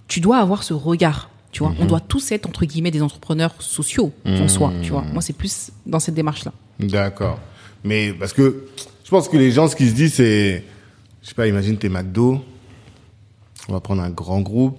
tu 0.07 0.19
dois 0.19 0.37
avoir 0.37 0.63
ce 0.63 0.73
regard. 0.73 1.29
Tu 1.51 1.59
vois, 1.63 1.73
on 1.79 1.85
doit 1.85 1.99
tous 1.99 2.31
être 2.31 2.47
entre 2.47 2.63
guillemets 2.65 2.91
des 2.91 3.01
entrepreneurs 3.01 3.53
sociaux 3.59 4.13
en 4.25 4.47
soi. 4.47 4.71
Tu 4.81 4.91
vois, 4.91 5.03
moi 5.13 5.21
c'est 5.21 5.33
plus 5.33 5.69
dans 5.85 5.99
cette 5.99 6.15
démarche-là. 6.15 6.53
D'accord. 6.79 7.39
Mais 7.83 8.13
parce 8.13 8.31
que 8.33 8.67
je 9.03 9.09
pense 9.09 9.27
que 9.29 9.37
les 9.37 9.51
gens, 9.51 9.67
ce 9.67 9.75
qu'ils 9.75 9.89
se 9.89 9.95
disent, 9.95 10.13
c'est, 10.15 10.63
je 11.21 11.27
sais 11.27 11.35
pas, 11.35 11.47
imagine 11.47 11.77
t'es 11.77 11.89
McDo, 11.89 12.41
on 13.67 13.73
va 13.73 13.79
prendre 13.79 14.01
un 14.01 14.09
grand 14.09 14.41
groupe. 14.41 14.77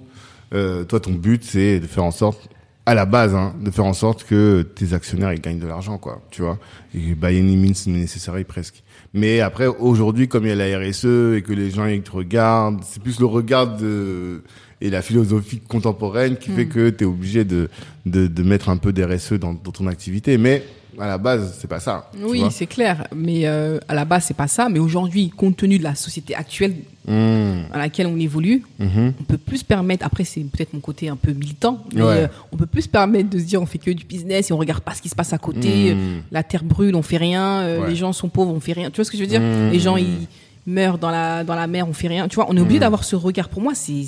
Euh, 0.55 0.85
toi, 0.85 1.01
ton 1.01 1.13
but, 1.13 1.43
c'est 1.45 1.81
de 1.81 1.87
faire 1.87 2.05
en 2.05 2.11
sorte, 2.11 2.49
à 2.85 2.95
la 2.95 3.07
base, 3.07 3.35
hein, 3.35 3.55
de 3.61 3.71
faire 3.71 3.85
en 3.85 3.95
sorte 3.95 4.25
que 4.25 4.63
tes 4.63 4.93
actionnaires 4.93 5.33
ils 5.33 5.41
gagnent 5.41 5.59
de 5.59 5.67
l'argent, 5.67 5.99
quoi. 5.99 6.21
Tu 6.31 6.43
vois, 6.43 6.59
et 6.95 7.15
by 7.15 7.39
any 7.39 7.57
means 7.57 7.87
necessary 7.87 8.45
presque. 8.45 8.83
Mais 9.15 9.41
après, 9.41 9.67
aujourd'hui, 9.67 10.29
comme 10.29 10.45
il 10.45 10.49
y 10.49 10.53
a 10.53 10.55
la 10.55 10.79
RSE 10.79 11.37
et 11.37 11.43
que 11.43 11.53
les 11.53 11.71
gens 11.71 11.87
ils 11.87 12.03
te 12.03 12.11
regardent, 12.11 12.83
c'est 12.83 13.03
plus 13.03 13.21
le 13.21 13.27
regard 13.27 13.77
de 13.77 14.43
et 14.81 14.91
la 14.91 15.01
philosophie 15.01 15.61
contemporaine 15.61 16.37
qui 16.37 16.51
fait 16.51 16.67
que 16.67 16.91
tu 16.91 17.05
es 17.05 17.07
obligé 17.07 17.45
de, 17.45 17.69
de 18.05 18.27
de 18.27 18.43
mettre 18.43 18.69
un 18.69 18.79
peu 18.79 18.93
d'RSE 18.93 19.35
dans, 19.35 19.53
dans 19.53 19.71
ton 19.71 19.87
activité. 19.87 20.39
Mais 20.39 20.65
à 21.01 21.07
la 21.07 21.19
base, 21.19 21.57
c'est 21.61 21.67
pas 21.69 21.81
ça. 21.81 22.11
Oui, 22.23 22.43
c'est 22.51 22.67
clair. 22.67 23.07
Mais 23.15 23.47
euh, 23.47 23.79
à 23.89 23.95
la 23.95 24.05
base, 24.05 24.25
c'est 24.25 24.37
pas 24.37 24.49
ça. 24.49 24.69
Mais 24.69 24.79
aujourd'hui, 24.79 25.31
compte 25.31 25.57
tenu 25.57 25.79
de 25.79 25.83
la 25.85 25.95
société 25.95 26.35
actuelle 26.35 26.75
Mmh, 27.05 27.63
à 27.73 27.79
laquelle 27.79 28.07
on 28.07 28.17
évolue, 28.17 28.63
mhm. 28.79 29.15
on 29.21 29.25
peut 29.25 29.37
plus 29.37 29.59
se 29.59 29.65
permettre. 29.65 30.07
Après, 30.07 30.23
c'est 30.23 30.41
peut-être 30.43 30.73
mon 30.73 30.79
côté 30.79 31.09
un 31.09 31.17
peu 31.17 31.33
militant, 31.33 31.83
mais 31.93 32.01
Ouais. 32.03 32.09
euh, 32.11 32.29
on 32.53 32.57
peut 32.57 32.67
plus 32.67 32.83
se 32.83 32.89
permettre 32.89 33.29
de 33.29 33.41
se 33.41 33.43
dire 33.45 33.61
on 33.61 33.67
fait 33.67 33.79
que 33.79 33.91
du 33.91 34.05
business 34.05 34.51
et 34.51 34.53
on 34.53 34.57
regarde 34.57 34.83
pas 34.85 34.95
ce 34.95 35.03
qui 35.03 35.09
se 35.09 35.17
passe 35.17 35.33
à 35.33 35.39
côté. 35.39 35.95
Mmh. 35.97 36.23
La 36.31 36.45
terre 36.45 36.63
brûle, 36.63 36.95
on 36.95 37.03
fait 37.03 37.17
rien. 37.17 37.63
euh, 37.63 37.81
Ouais. 37.81 37.89
Les 37.91 37.97
gens 37.97 38.13
sont 38.13 38.29
pauvres, 38.29 38.53
on 38.55 38.61
fait 38.61 38.73
rien. 38.75 38.89
Tu 38.91 38.97
vois 38.97 39.05
ce 39.05 39.11
que 39.11 39.17
je 39.17 39.23
veux 39.25 39.29
dire? 39.29 39.41
Mmh. 39.41 39.71
Les 39.73 39.81
gens 39.81 39.97
ils 39.97 40.29
meurent 40.65 40.99
dans 40.99 41.11
la 41.11 41.43
dans 41.43 41.57
la 41.57 41.67
mer, 41.67 41.89
on 41.89 41.93
fait 41.93 42.07
rien. 42.07 42.29
Tu 42.29 42.37
vois, 42.37 42.47
on 42.49 42.57
est 42.57 42.61
obligé 42.61 42.79
d'avoir 42.79 43.03
ce 43.03 43.17
regard. 43.17 43.49
Pour 43.49 43.63
moi, 43.63 43.73
c'est 43.75 44.05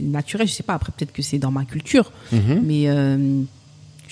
naturel. 0.00 0.48
Je 0.48 0.52
sais 0.52 0.62
pas. 0.64 0.74
Après, 0.74 0.92
peut-être 0.96 1.12
que 1.12 1.22
c'est 1.22 1.38
dans 1.38 1.52
ma 1.52 1.64
culture, 1.64 2.10
Mhm. 2.32 2.60
mais 2.64 2.84
euh, 2.88 3.40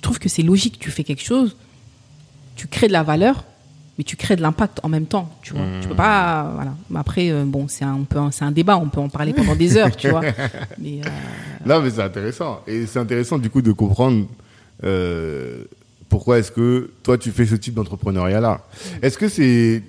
trouve 0.03 0.19
que 0.19 0.29
c'est 0.29 0.43
logique. 0.43 0.79
Tu 0.79 0.91
fais 0.91 1.05
quelque 1.05 1.23
chose, 1.25 1.57
tu 2.57 2.67
crées 2.67 2.89
de 2.89 2.93
la 2.93 3.03
valeur, 3.03 3.45
mais 3.99 4.05
tu 4.05 4.17
crées 4.17 4.37
de 4.37 4.43
l'impact 4.43 4.81
en 4.83 4.89
même 4.89 5.07
temps. 5.07 5.31
Tu 5.43 5.53
vois, 5.55 5.65
tu 5.81 5.89
peux 5.89 5.95
pas. 5.95 6.51
Voilà. 6.55 6.75
Après, 6.95 7.31
euh, 7.31 7.45
bon, 7.45 7.69
c'est 7.69 7.85
un, 7.85 8.01
c'est 8.31 8.45
un 8.45 8.53
débat. 8.53 8.77
On 8.77 8.89
peut 8.89 9.01
en 9.01 9.09
parler 9.09 9.33
pendant 9.33 9.57
des 9.57 9.77
heures, 9.77 9.95
tu 9.97 10.09
vois. 10.09 10.23
Mais 10.79 11.01
euh, 11.05 11.09
Non, 11.67 11.81
mais 11.81 11.91
c'est 11.91 12.03
intéressant. 12.03 12.63
Et 12.67 12.87
c'est 12.87 12.99
intéressant, 12.99 13.39
du 13.39 13.51
coup, 13.51 13.63
de 13.63 13.73
comprendre 13.73 14.27
euh, 14.85 15.65
pourquoi 16.09 16.39
est-ce 16.39 16.51
que 16.53 16.91
toi, 17.03 17.17
tu 17.19 17.31
fais 17.31 17.47
ce 17.47 17.55
type 17.55 17.75
d'entrepreneuriat-là. 17.75 18.61
Est-ce 19.01 19.17
que 19.17 19.29
c'est... 19.29 19.83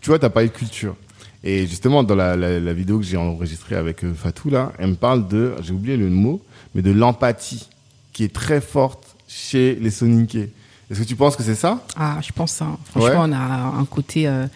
Tu 0.00 0.10
vois, 0.10 0.18
t'as 0.18 0.28
parlé 0.28 0.48
de 0.48 0.54
culture. 0.54 0.94
Et 1.42 1.66
justement, 1.66 2.02
dans 2.02 2.14
la, 2.16 2.36
la, 2.36 2.58
la 2.60 2.72
vidéo 2.72 2.98
que 2.98 3.04
j'ai 3.04 3.16
enregistrée 3.16 3.76
avec 3.76 4.04
Fatou, 4.14 4.50
là, 4.50 4.72
elle 4.78 4.90
me 4.90 4.94
parle 4.94 5.28
de... 5.28 5.54
J'ai 5.62 5.72
oublié 5.72 5.96
le 5.96 6.08
mot, 6.10 6.42
mais 6.74 6.82
de 6.82 6.90
l'empathie, 6.90 7.68
qui 8.12 8.24
est 8.24 8.32
très 8.32 8.60
forte 8.60 9.05
chez 9.36 9.74
les 9.80 9.90
Soninkés. 9.90 10.50
Est-ce 10.90 11.00
que 11.00 11.04
tu 11.04 11.16
penses 11.16 11.36
que 11.36 11.42
c'est 11.42 11.54
ça? 11.56 11.82
Ah, 11.96 12.18
je 12.22 12.32
pense, 12.32 12.62
hein, 12.62 12.78
franchement, 12.90 13.22
Ouais. 13.22 13.28
on 13.28 13.32
a 13.32 13.78
un 13.80 13.84
côté 13.84 14.26
euh, 14.28 14.46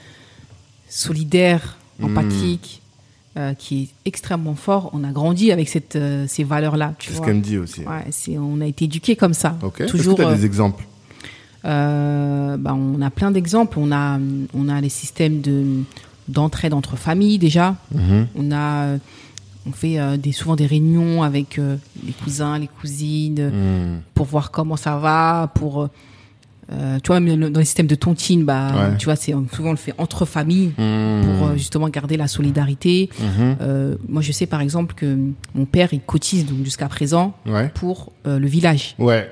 solidaire, 0.88 1.76
Hmm. 1.98 2.04
empathique, 2.06 2.80
euh, 3.36 3.52
qui 3.54 3.82
est 3.82 3.88
extrêmement 4.06 4.54
fort. 4.54 4.90
On 4.94 5.04
a 5.04 5.10
grandi 5.12 5.52
avec 5.52 5.68
cette, 5.68 5.96
euh, 5.96 6.24
ces 6.28 6.44
valeurs-là. 6.44 6.94
C'est 6.98 7.14
ce 7.14 7.20
qu'elle 7.20 7.36
me 7.36 7.40
dit 7.42 7.58
aussi. 7.58 7.80
Ouais, 7.82 8.38
on 8.38 8.60
a 8.60 8.66
été 8.66 8.86
éduqués 8.86 9.16
comme 9.16 9.34
ça. 9.34 9.56
Ok. 9.62 9.80
Est-ce 9.82 9.90
Toujours. 9.90 10.16
que 10.16 10.22
tu 10.22 10.28
as 10.28 10.34
des 10.34 10.46
exemples? 10.46 10.84
bah, 11.62 12.74
on 12.74 13.02
a 13.02 13.10
plein 13.10 13.30
d'exemples. 13.30 13.78
On 13.78 13.92
a, 13.92 14.18
on 14.54 14.68
a 14.68 14.80
les 14.80 14.88
systèmes 14.88 15.40
de 15.42 15.82
d'entraide 16.28 16.72
entre 16.74 16.96
familles 16.96 17.38
déjà. 17.38 17.74
Mhm. 17.94 18.26
On 18.36 18.52
a, 18.52 18.96
on 19.66 19.72
fait 19.72 19.98
euh, 19.98 20.16
des, 20.16 20.32
souvent 20.32 20.56
des 20.56 20.66
réunions 20.66 21.22
avec 21.22 21.58
euh, 21.58 21.76
les 22.04 22.12
cousins, 22.12 22.58
les 22.58 22.66
cousines, 22.68 23.50
Mhm. 23.52 24.00
pour 24.14 24.26
voir 24.26 24.50
comment 24.50 24.76
ça 24.76 24.96
va, 24.96 25.50
pour, 25.54 25.88
euh, 26.72 26.98
tu 27.02 27.08
vois, 27.08 27.20
même 27.20 27.50
dans 27.50 27.58
les 27.58 27.64
systèmes 27.66 27.86
de 27.86 27.94
tontine, 27.94 28.44
bah, 28.44 28.72
Ouais. 28.74 28.96
tu 28.96 29.04
vois, 29.06 29.16
c'est 29.16 29.32
souvent 29.52 29.68
on 29.68 29.72
le 29.72 29.76
fait 29.76 29.94
entre 29.98 30.24
familles 30.24 30.72
Mhm. 30.78 31.22
pour 31.24 31.48
euh, 31.48 31.56
justement 31.56 31.88
garder 31.88 32.16
la 32.16 32.28
solidarité. 32.28 33.10
Mhm. 33.18 33.56
Euh, 33.60 33.96
moi, 34.08 34.22
je 34.22 34.32
sais 34.32 34.46
par 34.46 34.60
exemple 34.60 34.94
que 34.94 35.16
mon 35.54 35.64
père 35.66 35.88
il 35.92 36.00
cotise 36.00 36.46
donc 36.46 36.64
jusqu'à 36.64 36.88
présent 36.88 37.34
Ouais. 37.46 37.70
pour 37.74 38.12
euh, 38.26 38.38
le 38.38 38.46
village. 38.46 38.94
Ouais. 38.98 39.30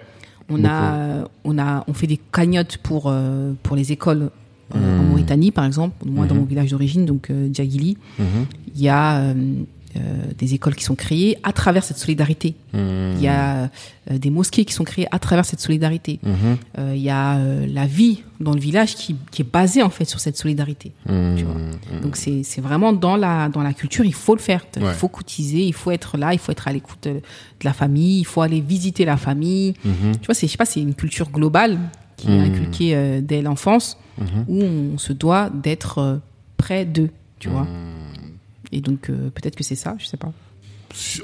On 0.51 0.65
a, 0.65 1.25
on 1.45 1.59
a, 1.59 1.85
on 1.89 1.93
fait 1.93 2.07
des 2.07 2.17
cagnottes 2.33 2.79
pour 2.79 3.05
euh, 3.07 3.53
pour 3.63 3.77
les 3.77 3.93
écoles 3.93 4.31
euh, 4.75 5.01
en 5.01 5.03
Mauritanie, 5.05 5.51
par 5.51 5.65
exemple. 5.67 5.95
Moi, 6.07 6.27
dans 6.27 6.35
Mhm. 6.35 6.41
mon 6.41 6.47
village 6.47 6.71
d'origine, 6.71 7.05
donc 7.07 7.31
euh, 7.31 7.49
Djagili, 7.53 7.97
Mhm. 8.19 8.27
il 8.75 8.81
y 8.83 8.89
a 8.89 9.19
euh, 9.19 9.35
euh, 9.35 9.63
des 10.37 10.55
écoles 10.55 10.75
qui 10.75 10.85
sont 10.85 10.95
créées 10.95 11.39
à 11.43 11.53
travers 11.53 11.85
cette 11.85 11.99
solidarité. 11.99 12.55
Mhm. 12.73 13.15
Il 13.17 13.23
y 13.23 13.29
a 13.29 13.71
euh, 14.11 14.19
des 14.19 14.31
mosquées 14.31 14.65
qui 14.65 14.73
sont 14.73 14.85
créées 14.85 15.07
à 15.11 15.19
travers 15.19 15.45
cette 15.45 15.61
solidarité. 15.61 16.21
Mhm. 16.23 16.33
Euh, 16.79 16.93
il 16.95 17.03
y 17.03 17.11
a 17.11 17.37
euh, 17.37 17.67
la 17.67 17.87
vie 17.87 18.23
dans 18.41 18.53
le 18.53 18.61
village 18.61 18.95
qui, 18.95 19.17
qui 19.31 19.43
est 19.43 19.51
basée 19.51 19.83
en 19.83 19.91
fait 19.91 20.05
sur 20.05 20.21
cette 20.21 20.37
solidarité. 20.37 20.93
Tu 21.07 21.45
vois. 21.45 21.55
Mhm. 21.55 22.01
Donc 22.03 22.17
c'est 22.17 22.61
vraiment 22.61 22.93
dans 22.93 23.17
la 23.17 23.49
dans 23.49 23.63
la 23.63 23.73
culture, 23.73 24.05
il 24.05 24.15
faut 24.15 24.35
le 24.35 24.41
faire. 24.41 24.65
Il 24.77 24.87
faut 24.89 25.09
cotiser, 25.09 25.63
il 25.65 25.75
faut 25.75 25.91
être 25.91 26.17
là, 26.17 26.33
il 26.33 26.39
faut 26.39 26.53
être 26.53 26.69
à 26.69 26.73
l'écoute 26.73 27.03
de, 27.03 27.11
de 27.11 27.65
la 27.65 27.73
famille, 27.73 28.21
il 28.21 28.27
faut 28.27 28.43
aller 28.43 28.61
visiter 28.61 29.05
la 29.05 29.17
famille. 29.17 29.75
Tu 29.83 30.27
vois, 30.27 30.35
c'est 30.35 30.47
je 30.47 30.53
sais 30.53 30.59
pas, 30.59 30.65
c'est 30.65 30.81
une 30.81 30.95
culture 30.95 31.31
globale 31.31 31.79
qui 32.19 32.29
est 32.29 32.41
inculquée 32.41 32.95
euh, 32.95 33.21
dès 33.23 33.41
l'enfance 33.41 33.97
où 34.49 34.63
on 34.63 34.99
se 34.99 35.13
doit 35.13 35.49
d'être 35.51 35.99
euh, 35.99 36.17
près 36.57 36.85
d'eux, 36.85 37.11
tu 37.39 37.49
vois. 37.49 37.67
Et 38.73 38.81
donc 38.81 39.11
euh, 39.11 39.31
peut-être 39.31 39.57
que 39.57 39.65
c'est 39.65 39.75
ça, 39.75 39.97
je 39.99 40.07
sais 40.07 40.17
pas. 40.17 40.33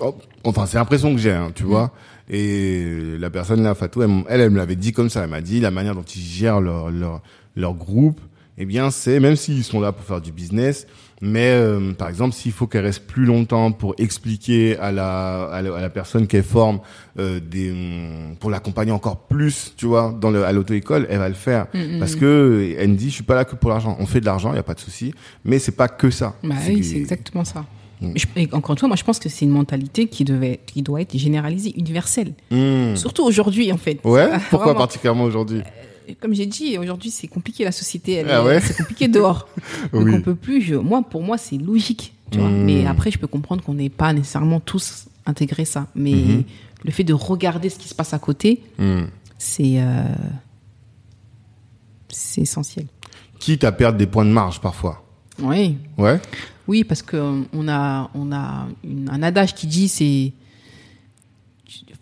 oh, 0.00 0.16
enfin, 0.44 0.66
c'est 0.66 0.78
l'impression 0.78 1.14
que 1.14 1.20
j'ai, 1.20 1.32
hein, 1.32 1.50
tu 1.54 1.64
vois. 1.64 1.92
Et 2.30 3.16
la 3.18 3.28
personne 3.30 3.62
là, 3.62 3.74
Fatou, 3.74 4.02
elle, 4.02 4.10
elle, 4.28 4.40
elle 4.40 4.50
me 4.50 4.56
l'avait 4.56 4.76
dit 4.76 4.92
comme 4.92 5.10
ça. 5.10 5.24
Elle 5.24 5.30
m'a 5.30 5.42
dit 5.42 5.60
la 5.60 5.70
manière 5.70 5.94
dont 5.94 6.02
ils 6.02 6.22
gèrent 6.22 6.60
leur 6.60 6.90
leur 6.90 7.20
leur 7.56 7.74
groupe, 7.74 8.20
eh 8.58 8.64
bien, 8.64 8.90
c'est 8.90 9.20
même 9.20 9.36
s'ils 9.36 9.64
sont 9.64 9.80
là 9.80 9.92
pour 9.92 10.04
faire 10.04 10.20
du 10.20 10.32
business, 10.32 10.86
mais 11.26 11.50
euh, 11.52 11.92
par 11.94 12.10
exemple, 12.10 12.34
s'il 12.34 12.52
faut 12.52 12.66
qu'elle 12.66 12.84
reste 12.84 13.06
plus 13.06 13.24
longtemps 13.24 13.72
pour 13.72 13.94
expliquer 13.96 14.76
à 14.76 14.92
la 14.92 15.44
à 15.44 15.62
la, 15.62 15.74
à 15.76 15.80
la 15.80 15.88
personne 15.88 16.26
qu'elle 16.26 16.42
forme 16.42 16.80
euh, 17.18 17.40
des 17.40 17.70
hum, 17.70 18.36
pour 18.38 18.50
l'accompagner 18.50 18.92
encore 18.92 19.16
plus, 19.16 19.72
tu 19.76 19.86
vois, 19.86 20.14
dans 20.20 20.30
le 20.30 20.44
à 20.44 20.52
l'auto-école, 20.52 21.06
elle 21.08 21.18
va 21.18 21.28
le 21.28 21.34
faire 21.34 21.66
Mm, 21.72 21.96
mm, 21.96 21.98
parce 21.98 22.14
mm. 22.16 22.18
que 22.20 22.74
elle 22.78 22.88
me 22.90 22.94
dit 22.96 23.08
je 23.08 23.14
suis 23.14 23.22
pas 23.22 23.34
là 23.34 23.44
que 23.46 23.54
pour 23.56 23.70
l'argent. 23.70 23.96
On 23.98 24.06
fait 24.06 24.20
de 24.20 24.26
l'argent, 24.26 24.52
il 24.52 24.56
y 24.56 24.58
a 24.58 24.62
pas 24.62 24.74
de 24.74 24.80
souci, 24.80 25.14
mais 25.44 25.58
c'est 25.58 25.72
pas 25.76 25.88
que 25.88 26.10
ça. 26.10 26.34
Bah 26.42 26.56
oui, 26.68 26.84
c'est 26.84 26.96
exactement 26.96 27.44
ça. 27.44 27.64
Mm. 28.02 28.12
Je- 28.16 28.26
et 28.36 28.48
encore 28.52 28.74
une 28.74 28.78
fois, 28.78 28.88
moi, 28.88 28.96
je 28.96 29.04
pense 29.04 29.18
que 29.18 29.28
c'est 29.30 29.46
une 29.46 29.50
mentalité 29.52 30.08
qui 30.08 30.24
devait, 30.24 30.60
qui 30.66 30.82
doit 30.82 31.00
être 31.00 31.16
généralisée, 31.16 31.72
universelle. 31.78 32.34
Surtout 32.96 33.24
aujourd'hui, 33.24 33.72
en 33.72 33.78
fait. 33.78 33.98
Ouais. 34.04 34.28
Pourquoi 34.50 34.74
particulièrement 34.74 35.24
aujourd'hui? 35.24 35.62
Comme 36.20 36.34
j'ai 36.34 36.46
dit, 36.46 36.76
aujourd'hui, 36.78 37.10
c'est 37.10 37.28
compliqué 37.28 37.64
la 37.64 37.72
société. 37.72 38.12
elle 38.14 38.30
Ah 38.30 38.40
est- 38.40 38.44
ouais 38.44 38.60
C'est 38.60 38.76
compliqué 38.76 39.08
dehors. 39.08 39.48
Donc 39.92 40.04
Oui. 40.04 40.12
on 40.14 40.20
peut 40.20 40.34
plus. 40.34 40.60
je- 40.62 40.74
moi, 40.74 41.02
pour 41.02 41.22
moi, 41.22 41.38
c'est 41.38 41.56
logique. 41.58 42.12
Tu 42.30 42.38
vois. 42.38 42.48
Mais 42.50 42.86
après, 42.86 43.10
je 43.10 43.18
peux 43.18 43.26
comprendre 43.26 43.62
qu'on 43.62 43.74
n'ait 43.74 43.88
pas 43.90 44.12
nécessairement 44.12 44.60
tous 44.60 45.06
intégré 45.26 45.64
ça. 45.64 45.86
Mais 45.94 46.12
Mhm. 46.12 46.44
le 46.84 46.90
fait 46.90 47.04
de 47.04 47.12
regarder 47.14 47.68
ce 47.70 47.78
qui 47.78 47.88
se 47.88 47.94
passe 47.94 48.12
à 48.12 48.18
côté, 48.18 48.62
Hmm. 48.78 49.04
c'est 49.38 49.80
euh, 49.80 50.02
c'est 52.08 52.42
essentiel. 52.42 52.86
Quitte 53.38 53.64
à 53.64 53.72
perdre 53.72 53.98
des 53.98 54.06
points 54.06 54.24
de 54.24 54.30
marge 54.30 54.60
parfois. 54.60 55.04
Oui. 55.40 55.76
Ouais. 55.98 56.20
Oui, 56.66 56.84
parce 56.84 57.02
que 57.02 57.16
euh, 57.16 57.42
on 57.52 57.68
a, 57.68 58.10
on 58.14 58.32
a 58.32 58.66
une- 58.84 59.08
un 59.10 59.22
adage 59.22 59.54
qui 59.54 59.66
dit 59.66 59.88
c'est 59.88 60.32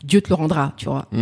Dieu 0.04 0.20
te 0.20 0.28
le 0.28 0.34
rendra, 0.34 0.74
tu 0.76 0.86
vois. 0.86 1.06
Hmm. 1.12 1.16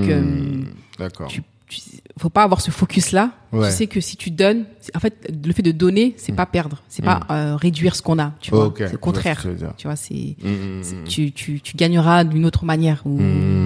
Donc, 0.00 0.10
euh, 0.10 0.62
D'accord. 0.98 1.28
Tu, 1.28 1.42
tu- 1.68 1.80
faut 2.18 2.30
pas 2.30 2.42
avoir 2.44 2.60
ce 2.60 2.70
focus 2.70 3.12
là. 3.12 3.30
Ouais. 3.52 3.68
Tu 3.70 3.76
sais 3.76 3.86
que 3.86 4.00
si 4.00 4.16
tu 4.16 4.30
donnes, 4.30 4.64
en 4.94 5.00
fait, 5.00 5.30
le 5.44 5.52
fait 5.52 5.62
de 5.62 5.72
donner, 5.72 6.14
c'est 6.16 6.32
pas 6.32 6.46
perdre, 6.46 6.82
c'est 6.88 7.04
pas 7.04 7.20
euh, 7.30 7.56
réduire 7.56 7.96
ce 7.96 8.02
qu'on 8.02 8.18
a, 8.18 8.32
tu 8.40 8.50
vois. 8.50 8.72
C'est 8.76 8.92
le 8.92 8.98
contraire. 8.98 9.44
tu 9.76 9.86
vois, 9.86 9.96
c'est 9.96 10.36
c'est- 10.82 10.94
hmm. 10.94 11.04
tu, 11.08 11.32
tu, 11.32 11.60
tu 11.60 11.76
gagneras 11.76 12.24
d'une 12.24 12.44
autre 12.46 12.64
manière. 12.64 13.02
Ou. 13.04 13.16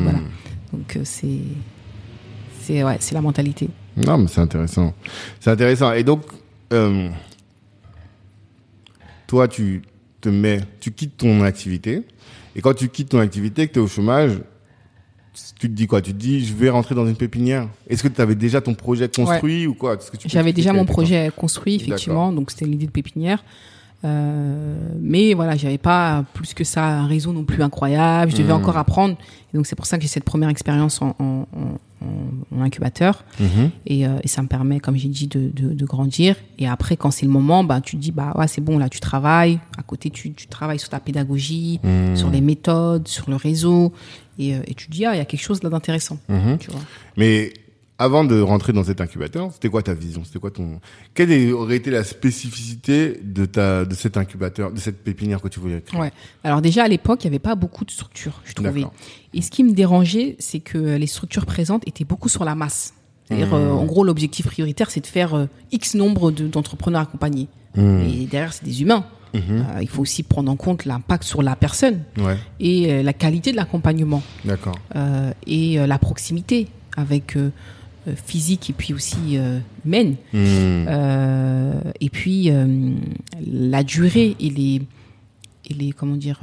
Voilà. 0.03 0.20
Donc 0.72 0.96
euh, 0.96 1.01
c'est 1.05 1.38
c'est 2.62 2.82
ouais, 2.84 2.96
c'est 3.01 3.14
la 3.14 3.20
mentalité. 3.22 3.68
Non, 3.96 4.16
mais 4.18 4.28
c'est 4.28 4.40
intéressant. 4.40 4.94
C'est 5.40 5.51
intéressant. 5.51 5.92
Et 5.92 6.05
donc, 6.05 6.22
euh, 6.72 7.09
toi, 9.26 9.49
tu 9.49 9.82
te 10.20 10.28
mets, 10.28 10.61
tu 10.80 10.92
quittes 10.92 11.16
ton 11.16 11.42
activité. 11.42 12.03
Et 12.57 12.61
quand 12.61 12.74
tu 12.74 12.88
quittes 12.88 13.11
ton 13.11 13.18
activité, 13.20 13.66
que 13.68 13.72
tu 13.74 13.78
es 13.78 13.82
au 13.82 13.86
chômage, 13.88 14.32
tu 15.59 15.68
te 15.68 15.74
dis 15.74 15.86
quoi 15.86 16.01
Tu 16.03 16.12
te 16.12 16.18
dis, 16.18 16.45
je 16.45 16.55
vais 16.55 16.70
rentrer 16.70 16.95
dans 16.95 17.07
une 17.07 17.16
pépinière. 17.16 17.68
Est-ce 17.89 18.03
que 18.03 18.09
tu 18.09 18.20
avais 18.20 18.34
déjà 18.34 18.61
ton 18.61 18.74
projet 18.74 19.09
construit 19.09 19.66
ou 19.66 19.74
quoi? 19.74 19.97
J'avais 20.26 20.53
déjà 20.53 20.72
mon 20.72 20.84
projet 20.84 21.30
construit 21.36 21.76
effectivement, 21.76 22.32
donc 22.32 22.51
c'était 22.51 22.64
l'idée 22.66 22.86
de 22.86 22.91
pépinière. 22.93 23.43
Euh, 24.05 24.76
mais 25.01 25.34
voilà, 25.34 25.57
j'avais 25.57 25.78
pas 25.78 26.24
plus 26.32 26.55
que 26.55 26.62
ça 26.62 26.84
un 26.84 27.07
réseau 27.09 27.32
non 27.32 27.45
plus 27.45 27.62
incroyable. 27.62 28.30
Je 28.30 28.36
devais 28.36 28.53
Mhm. 28.53 28.61
encore 28.61 28.76
apprendre. 28.76 29.16
Et 29.53 29.57
donc 29.57 29.66
c'est 29.66 29.74
pour 29.74 29.86
ça 29.86 29.97
que 29.97 30.03
j'ai 30.03 30.09
cette 30.09 30.22
première 30.24 30.49
expérience 30.51 31.03
en, 31.03 31.16
en, 31.18 31.24
en- 31.24 31.78
en- 32.07 32.57
en 32.57 32.62
incubateur. 32.62 33.24
Mhm. 33.41 33.70
Et, 33.86 34.07
euh, 34.07 34.11
et 34.22 34.28
ça 34.28 34.41
me 34.43 34.47
permet, 34.47 34.78
comme 34.78 34.97
j'ai 34.97 35.09
dit, 35.09 35.26
de, 35.26 35.51
de, 35.53 35.74
de 35.74 35.84
grandir. 35.84 36.36
Et 36.61 36.68
après, 36.68 36.97
quand 36.97 37.11
c'est 37.11 37.26
le 37.26 37.32
moment, 37.32 37.64
bah, 37.64 37.80
tu 37.80 37.97
te 37.97 38.01
dis, 38.01 38.12
bah 38.12 38.32
ouais, 38.36 38.47
c'est 38.47 38.61
bon, 38.61 38.78
là, 38.78 38.89
tu 38.89 39.01
travailles. 39.01 39.59
À 39.76 39.82
côté, 39.82 40.11
tu, 40.11 40.32
tu 40.32 40.47
travailles 40.47 40.78
sur 40.78 40.91
ta 40.91 41.01
pédagogie, 41.01 41.80
Mhm. 41.82 42.14
sur 42.14 42.30
les 42.30 42.41
méthodes, 42.41 43.09
sur 43.09 43.28
le 43.28 43.34
réseau. 43.36 43.93
Et, 44.39 44.55
euh, 44.55 44.61
et 44.66 44.74
tu 44.74 44.86
te 44.86 44.93
dis, 44.93 45.05
ah, 45.05 45.14
il 45.14 45.18
y 45.18 45.20
a 45.20 45.24
quelque 45.24 45.43
chose 45.43 45.62
là 45.62 45.70
d'intéressant. 45.70 46.18
Mhm. 46.28 46.59
Mais 47.16 47.53
avant 47.99 48.24
de 48.24 48.41
rentrer 48.41 48.72
dans 48.72 48.84
cet 48.84 49.01
incubateur, 49.01 49.53
c'était 49.53 49.68
quoi 49.68 49.82
ta 49.82 49.93
vision? 49.93 50.22
C'était 50.24 50.39
quoi 50.39 50.53
ton 50.53 50.80
Quelle 51.14 51.53
aurait 51.53 51.76
été 51.76 51.91
la 51.91 52.05
spécificité 52.05 53.20
de 53.22 53.45
ta 53.45 53.84
de 53.84 53.95
cet 53.95 54.16
incubateur, 54.16 54.72
de 54.72 54.78
cette 54.78 55.03
pépinière 55.03 55.43
que 55.43 55.49
tu 55.49 55.59
voulais 55.59 55.80
créer? 55.80 56.01
Ouais. 56.01 56.12
Alors 56.45 56.62
déjà, 56.62 56.84
à 56.84 56.89
l'époque, 56.89 57.24
il 57.24 57.26
n'y 57.26 57.32
avait 57.32 57.41
pas 57.41 57.57
beaucoup 57.57 57.84
de 57.84 57.91
structures, 57.91 58.41
je 58.45 58.53
trouvais. 58.55 58.84
Et 59.34 59.43
ce 59.43 59.51
qui 59.51 59.64
me 59.64 59.72
dérangeait, 59.72 60.36
c'est 60.39 60.61
que 60.61 60.78
les 60.78 61.07
structures 61.09 61.45
présentes 61.45 61.82
étaient 61.86 62.05
beaucoup 62.05 62.28
sur 62.28 62.45
la 62.45 62.55
masse. 62.55 62.95
C'est-à-dire, 63.29 63.49
Mmh. 63.49 63.70
en 63.79 63.85
gros, 63.85 64.05
l'objectif 64.05 64.47
prioritaire, 64.47 64.91
c'est 64.91 65.01
de 65.03 65.07
faire 65.07 65.35
euh, 65.35 65.47
X 65.70 65.95
nombre 65.95 66.31
de- 66.31 66.49
d'entrepreneurs 66.49 67.03
accompagnés. 67.03 67.49
Mmh. 67.76 68.01
Et 68.01 68.26
derrière, 68.26 68.53
c'est 68.55 68.64
des 68.64 68.81
humains. 68.83 69.05
Mhm. 69.35 69.43
Euh, 69.51 69.83
il 69.83 69.89
faut 69.89 70.01
aussi 70.01 70.22
prendre 70.22 70.51
en 70.51 70.57
compte 70.57 70.87
l'impact 70.87 71.22
sur 71.24 71.43
la 71.43 71.55
personne 71.55 72.01
Ouais, 72.16 72.39
et 72.61 72.91
euh, 72.91 73.03
la 73.03 73.12
qualité 73.12 73.53
de 73.53 73.57
l'accompagnement 73.57 74.22
d'accord. 74.47 74.79
euh, 74.97 75.31
et 75.47 75.76
la 75.87 75.99
proximité 75.99 76.68
avec 76.97 77.37
physique 78.24 78.70
et 78.70 78.72
puis 78.72 78.95
aussi 78.95 79.39
humaine. 79.85 80.16
Euh, 80.89 81.72
et 82.01 82.09
puis 82.09 82.51
la 83.47 83.83
durée 83.83 84.35
et 84.41 84.49
les 84.51 84.83
et 85.70 85.74
les 85.74 85.93
comment 85.93 86.16
dire 86.16 86.41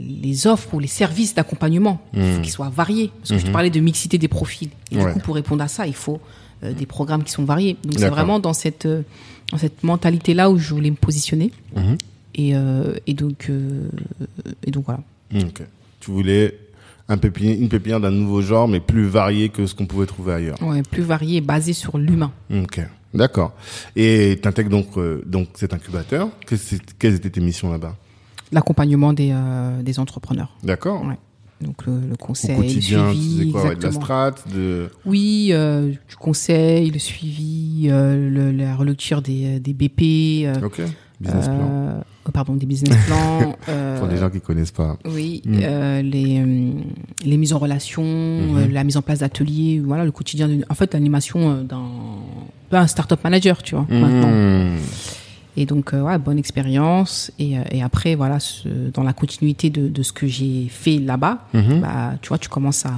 les 0.00 0.46
offres 0.46 0.74
ou 0.74 0.78
les 0.80 0.86
services 0.88 1.34
d'accompagnement 1.34 2.00
il 2.14 2.22
faut 2.22 2.40
qu'ils 2.40 2.50
soient 2.52 2.70
variés 2.70 3.10
parce 3.18 3.30
que 3.30 3.36
je 3.38 3.42
te 3.42 3.46
Mhm. 3.48 3.52
parlais 3.52 3.70
de 3.70 3.80
mixité 3.80 4.18
des 4.18 4.28
profils 4.28 4.70
et 4.90 4.96
Ouais. 4.96 5.04
du 5.06 5.12
coup 5.12 5.18
pour 5.20 5.34
répondre 5.34 5.62
à 5.62 5.68
ça 5.68 5.86
il 5.86 5.94
faut 5.94 6.20
euh, 6.64 6.72
des 6.72 6.86
programmes 6.86 7.22
qui 7.22 7.32
sont 7.32 7.44
variés 7.44 7.76
donc 7.84 7.98
c'est 7.98 8.08
vraiment 8.08 8.38
dans 8.40 8.52
cette 8.54 8.86
euh, 8.86 9.02
dans 9.52 9.58
cette 9.58 9.82
mentalité 9.84 10.32
là 10.34 10.50
où 10.50 10.58
je 10.58 10.72
voulais 10.74 10.90
me 10.90 10.96
positionner 10.96 11.50
et 12.34 12.54
euh, 12.56 12.94
et 13.06 13.14
donc 13.14 13.50
et 14.66 14.70
donc 14.70 14.84
voilà. 14.86 15.00
Tu 16.00 16.10
voulais 16.10 16.56
un 17.08 17.16
une 17.16 17.68
pépinière 17.68 18.00
d'un 18.00 18.10
nouveau 18.12 18.40
genre, 18.40 18.68
mais 18.68 18.78
plus 18.80 19.06
variée 19.06 19.48
que 19.48 19.66
ce 19.66 19.74
qu'on 19.74 19.86
pouvait 19.86 20.06
trouver 20.06 20.32
ailleurs. 20.34 20.62
ouais, 20.62 20.82
plus 20.82 21.02
varié 21.02 21.38
et 21.38 21.40
basé 21.40 21.72
sur 21.72 21.98
l'humain 21.98 22.32
Ok. 22.54 22.80
D'accord. 23.12 23.52
Et 23.96 24.38
tu 24.40 24.46
intègres 24.48 24.70
donc, 24.70 24.86
donc 25.26 25.48
cet 25.54 25.74
incubateur. 25.74 26.28
Que 26.46 26.54
quelles 27.00 27.14
étaient 27.16 27.30
tes 27.30 27.40
missions 27.40 27.70
là-bas? 27.72 27.96
L'accompagnement 28.52 29.12
des 29.12 29.30
euh, 29.32 29.82
des 29.82 29.98
entrepreneurs 29.98 30.56
D'accord. 30.64 31.02
Ouais. 31.06 31.18
donc 31.60 31.84
le, 31.86 32.00
le 32.00 32.14
Au 32.14 32.16
conseil 32.16 32.56
quotidien, 32.56 33.06
le 33.08 33.14
suivi 33.14 33.52
quoi 33.52 33.62
De 33.62 33.66
la 33.68 33.72
exactement. 33.74 34.30
de... 34.54 34.88
Oui, 35.06 35.48
euh, 35.52 35.88
du 36.08 36.16
conseil, 36.18 36.90
le 36.90 36.98
suivi, 36.98 37.88
euh, 37.90 38.30
le- 38.30 38.52
la 38.52 38.74
relecture 38.76 39.20
des, 39.22 39.60
des 39.60 39.72
BP, 39.74 40.46
euh, 40.46 40.54
Ok. 40.66 40.80
Business 41.20 41.48
plan. 41.48 41.68
euh, 41.70 42.00
oh, 42.26 42.30
pardon, 42.32 42.54
des 42.56 42.64
business 42.64 42.96
plans. 43.06 43.54
euh, 43.68 43.98
Pour 43.98 44.08
les 44.08 44.16
gens 44.16 44.30
qui 44.30 44.40
connaissent 44.40 44.70
pas. 44.72 44.96
oui, 45.04 45.42
Mm. 45.44 45.58
euh, 45.62 46.00
les, 46.02 46.40
euh, 46.40 46.70
les 47.26 47.36
mises 47.36 47.52
en 47.52 47.58
relation, 47.58 48.02
Mhm. 48.02 48.56
euh, 48.56 48.66
la 48.68 48.84
mise 48.84 48.96
en 48.96 49.02
place 49.02 49.18
d'ateliers, 49.18 49.82
voilà, 49.84 50.06
le 50.06 50.12
quotidien. 50.12 50.48
en 50.70 50.74
fait, 50.74 50.94
l'animation 50.94 51.50
euh, 51.50 51.62
d'un 51.62 51.82
un 52.72 52.86
startup 52.86 53.22
manager, 53.22 53.62
tu 53.62 53.74
vois, 53.74 53.84
maintenant. 53.90 54.30
Et 55.60 55.66
donc, 55.66 55.92
euh, 55.92 56.00
ouais, 56.00 56.16
bonne 56.18 56.38
expérience. 56.38 57.30
Et, 57.38 57.58
euh, 57.58 57.62
et 57.70 57.82
après, 57.82 58.14
voilà, 58.14 58.40
ce- 58.40 58.90
dans 58.94 59.02
la 59.02 59.12
continuité 59.12 59.68
de, 59.68 59.88
de 59.88 60.02
ce 60.02 60.10
que 60.10 60.26
j'ai 60.26 60.68
fait 60.70 60.96
là-bas, 60.98 61.46
Mhm. 61.52 61.80
bah, 61.80 62.12
tu 62.22 62.28
vois, 62.28 62.38
tu 62.38 62.48
commences 62.48 62.86
à, 62.86 62.94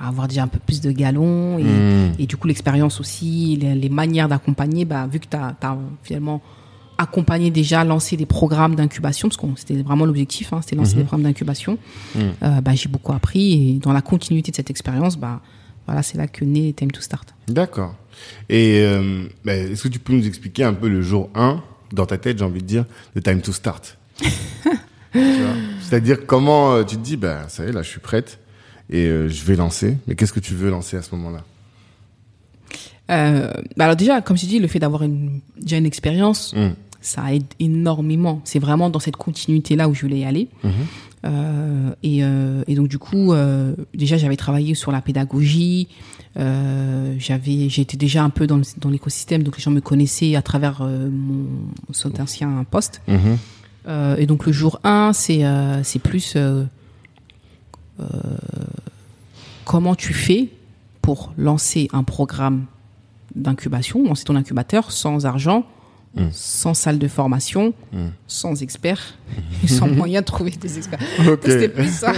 à 0.00 0.08
avoir 0.08 0.26
déjà 0.26 0.42
un 0.42 0.48
peu 0.48 0.58
plus 0.58 0.80
de 0.80 0.90
galons. 0.90 1.58
Et, 1.60 1.62
Mhm. 1.62 2.12
et 2.18 2.26
du 2.26 2.36
coup, 2.36 2.48
l'expérience 2.48 2.98
aussi, 2.98 3.56
les, 3.60 3.76
les 3.76 3.88
manières 3.88 4.28
d'accompagner, 4.28 4.84
bah, 4.84 5.06
vu 5.06 5.20
que 5.20 5.28
tu 5.30 5.36
as, 5.36 5.54
finalement 6.02 6.42
accompagné 6.98 7.50
déjà, 7.52 7.84
lancé 7.84 8.16
des 8.16 8.26
programmes 8.26 8.74
d'incubation, 8.74 9.28
parce 9.28 9.36
que 9.36 9.46
c'était 9.56 9.80
vraiment 9.82 10.04
l'objectif, 10.04 10.52
hein, 10.52 10.58
c'était 10.62 10.74
lancer 10.76 10.94
Mhm. 10.94 10.98
des 10.98 11.04
programmes 11.04 11.24
d'incubation, 11.24 11.78
euh, 12.16 12.60
bah, 12.60 12.74
j'ai 12.74 12.88
beaucoup 12.88 13.12
appris. 13.12 13.52
Et 13.76 13.78
dans 13.78 13.92
la 13.92 14.02
continuité 14.02 14.50
de 14.50 14.56
cette 14.56 14.70
expérience, 14.70 15.16
bah, 15.16 15.40
voilà, 15.86 16.02
c'est 16.02 16.18
là 16.18 16.26
que 16.28 16.44
naît 16.44 16.72
Time 16.72 16.90
to 16.90 17.00
Start. 17.00 17.34
D'accord. 17.48 17.94
Et 18.48 18.80
euh, 18.82 19.24
ben, 19.44 19.72
est-ce 19.72 19.82
que 19.84 19.88
tu 19.88 19.98
peux 19.98 20.12
nous 20.12 20.26
expliquer 20.26 20.64
un 20.64 20.74
peu 20.74 20.88
le 20.88 21.02
jour 21.02 21.30
1, 21.34 21.62
dans 21.92 22.06
ta 22.06 22.18
tête, 22.18 22.38
j'ai 22.38 22.44
envie 22.44 22.60
de 22.62 22.66
dire, 22.66 22.84
de 23.14 23.20
Time 23.20 23.40
to 23.40 23.52
Start 23.52 23.98
C'est-à-dire 25.80 26.26
comment 26.26 26.72
euh, 26.74 26.84
tu 26.84 26.96
te 26.96 27.02
dis, 27.02 27.16
ben, 27.16 27.44
ça 27.48 27.64
y 27.64 27.68
est, 27.68 27.72
là, 27.72 27.82
je 27.82 27.88
suis 27.88 28.00
prête 28.00 28.38
et 28.90 29.06
euh, 29.06 29.28
je 29.28 29.44
vais 29.44 29.56
lancer. 29.56 29.96
Mais 30.06 30.14
qu'est-ce 30.14 30.32
que 30.32 30.40
tu 30.40 30.54
veux 30.54 30.70
lancer 30.70 30.96
à 30.96 31.02
ce 31.02 31.14
moment-là? 31.14 31.42
Bah 33.08 33.84
alors 33.84 33.96
déjà, 33.96 34.22
comme 34.22 34.38
je 34.38 34.46
dis, 34.46 34.58
le 34.58 34.68
fait 34.68 34.78
d'avoir 34.78 35.02
une, 35.02 35.40
déjà 35.58 35.76
une 35.76 35.84
expérience, 35.84 36.54
Mhm. 36.54 36.74
ça 37.02 37.34
aide 37.34 37.44
énormément. 37.60 38.40
C'est 38.44 38.58
vraiment 38.58 38.88
dans 38.88 39.00
cette 39.00 39.16
continuité-là 39.16 39.86
où 39.88 39.94
je 39.94 40.00
voulais 40.02 40.20
y 40.20 40.24
aller. 40.24 40.48
Mhm. 40.64 40.72
Euh, 41.24 41.94
et, 42.02 42.24
euh, 42.24 42.64
et 42.66 42.74
donc 42.74 42.88
du 42.88 42.98
coup, 42.98 43.32
euh, 43.32 43.74
déjà 43.94 44.16
j'avais 44.16 44.36
travaillé 44.36 44.74
sur 44.74 44.90
la 44.92 45.00
pédagogie. 45.00 45.88
J'avais, 46.36 47.68
j'étais 47.68 47.96
déjà 47.96 48.24
un 48.24 48.30
peu 48.30 48.46
dans, 48.46 48.56
le- 48.56 48.64
dans 48.78 48.88
l'écosystème, 48.90 49.42
donc 49.42 49.56
les 49.58 49.62
gens 49.62 49.70
me 49.70 49.80
connaissaient 49.80 50.34
à 50.34 50.42
travers 50.42 50.82
mon, 50.82 51.46
cet 51.92 52.18
ancien 52.20 52.64
poste. 52.70 53.02
Mhm. 53.08 54.16
Et 54.18 54.26
donc 54.26 54.46
le 54.46 54.52
jour 54.52 54.80
1, 54.84 55.12
c'est 55.12 55.42
c'est 55.82 55.98
plus 55.98 56.36
comment 59.64 59.94
tu 59.94 60.12
fais 60.12 60.48
pour 61.02 61.32
lancer 61.36 61.88
un 61.92 62.02
programme 62.04 62.66
d'incubation, 63.34 64.04
lancer 64.04 64.24
ton 64.24 64.36
incubateur 64.36 64.92
sans 64.92 65.26
argent, 65.26 65.64
mm. 66.14 66.28
sans 66.32 66.74
salle 66.74 66.98
de 66.98 67.08
formation, 67.08 67.74
mm. 67.92 68.06
sans 68.26 68.62
experts, 68.62 69.18
sans 69.66 69.88
moyen 69.88 70.20
de 70.20 70.26
trouver 70.26 70.50
des 70.50 70.78
experts. 70.78 71.00
C'était 71.42 71.68
plus 71.68 71.90
ça. 71.90 72.12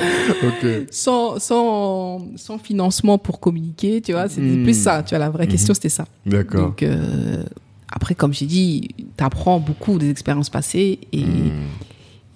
sans, 0.90 1.38
sans, 1.38 2.26
sans 2.36 2.58
financement 2.58 3.18
pour 3.18 3.40
communiquer, 3.40 4.00
tu 4.00 4.12
vois, 4.12 4.28
c'était 4.28 4.62
plus 4.62 4.80
ça. 4.80 5.02
Tu 5.02 5.10
vois, 5.10 5.18
la 5.18 5.30
vraie 5.30 5.46
mm-hmm. 5.46 5.50
question, 5.50 5.74
c'était 5.74 5.88
ça. 5.88 6.06
D'accord. 6.26 6.68
Donc, 6.68 6.82
euh, 6.82 7.42
après, 7.90 8.14
comme 8.14 8.34
j'ai 8.34 8.46
dit, 8.46 8.88
tu 9.16 9.24
apprends 9.24 9.58
beaucoup 9.58 9.98
des 9.98 10.10
expériences 10.10 10.50
passées 10.50 11.00
et, 11.12 11.24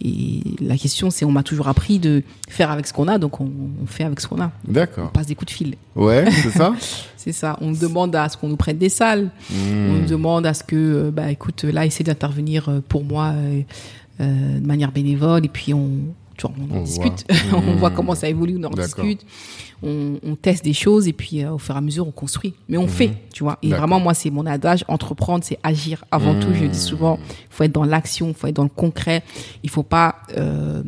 et 0.04 0.42
la 0.60 0.76
question, 0.76 1.10
c'est 1.10 1.24
on 1.24 1.30
m'a 1.30 1.44
toujours 1.44 1.68
appris 1.68 2.00
de 2.00 2.24
faire 2.48 2.70
avec 2.72 2.86
ce 2.88 2.92
qu'on 2.92 3.06
a, 3.06 3.18
donc 3.18 3.40
on, 3.40 3.50
fait 3.86 4.02
avec 4.02 4.20
ce 4.20 4.26
qu'on 4.26 4.40
a. 4.40 4.50
D'accord. 4.66 5.06
On 5.06 5.12
passe 5.12 5.26
des 5.26 5.36
coups 5.36 5.52
de 5.52 5.56
fil. 5.56 5.74
Ouais, 5.94 6.24
c'est 6.30 6.50
ça. 6.50 6.74
c'est 7.16 7.32
ça. 7.32 7.56
On 7.60 7.70
demande 7.70 8.16
à 8.16 8.28
ce 8.28 8.36
qu'on 8.36 8.48
nous 8.48 8.56
prête 8.56 8.78
des 8.78 8.88
salles. 8.88 9.30
Hmm. 9.50 9.90
On 9.90 9.92
nous 10.00 10.06
demande 10.06 10.44
à 10.44 10.54
ce 10.54 10.64
que, 10.64 10.76
euh, 10.76 11.10
bah, 11.12 11.30
écoute, 11.30 11.62
là, 11.64 11.86
essaie 11.86 12.02
d'intervenir 12.02 12.68
euh, 12.68 12.80
pour 12.86 13.04
moi 13.04 13.32
euh, 13.32 13.62
de 14.58 14.66
manière 14.66 14.90
bénévole, 14.90 15.44
et 15.44 15.48
puis 15.48 15.72
on, 15.72 15.90
on, 16.44 16.82
discute, 16.82 17.24
on 17.52 17.76
voit 17.76 17.90
hmm. 17.90 17.94
comment 17.94 18.14
ça 18.14 18.28
évolue, 18.28 18.56
on 18.58 18.64
en 18.64 18.70
discute, 18.70 19.24
on, 19.82 20.18
on, 20.22 20.34
teste 20.36 20.64
des 20.64 20.72
choses 20.72 21.08
et 21.08 21.12
puis 21.12 21.42
euh, 21.42 21.52
au 21.52 21.58
fur 21.58 21.74
et 21.74 21.78
à 21.78 21.80
mesure 21.80 22.06
on 22.06 22.12
construit. 22.12 22.54
Mais 22.68 22.76
on 22.76 22.84
hmm. 22.84 22.88
fait, 22.88 23.10
tu 23.32 23.44
vois. 23.44 23.58
Et 23.62 23.68
vraiment 23.68 24.00
moi 24.00 24.14
c'est 24.14 24.30
mon 24.30 24.46
adage, 24.46 24.84
entreprendre 24.88 25.44
c'est 25.44 25.58
agir 25.62 26.04
avant 26.10 26.38
tout. 26.38 26.48
Je 26.54 26.64
dis 26.64 26.68
hmm. 26.68 26.74
souvent, 26.74 27.18
il 27.22 27.46
faut 27.50 27.64
être 27.64 27.72
dans 27.72 27.84
l'action, 27.84 28.28
il 28.28 28.34
faut 28.34 28.46
être 28.46 28.56
dans 28.56 28.62
le 28.62 28.68
concret. 28.68 29.22
Il 29.62 29.70
faut 29.70 29.82
pas, 29.82 30.16
euh, 30.36 30.82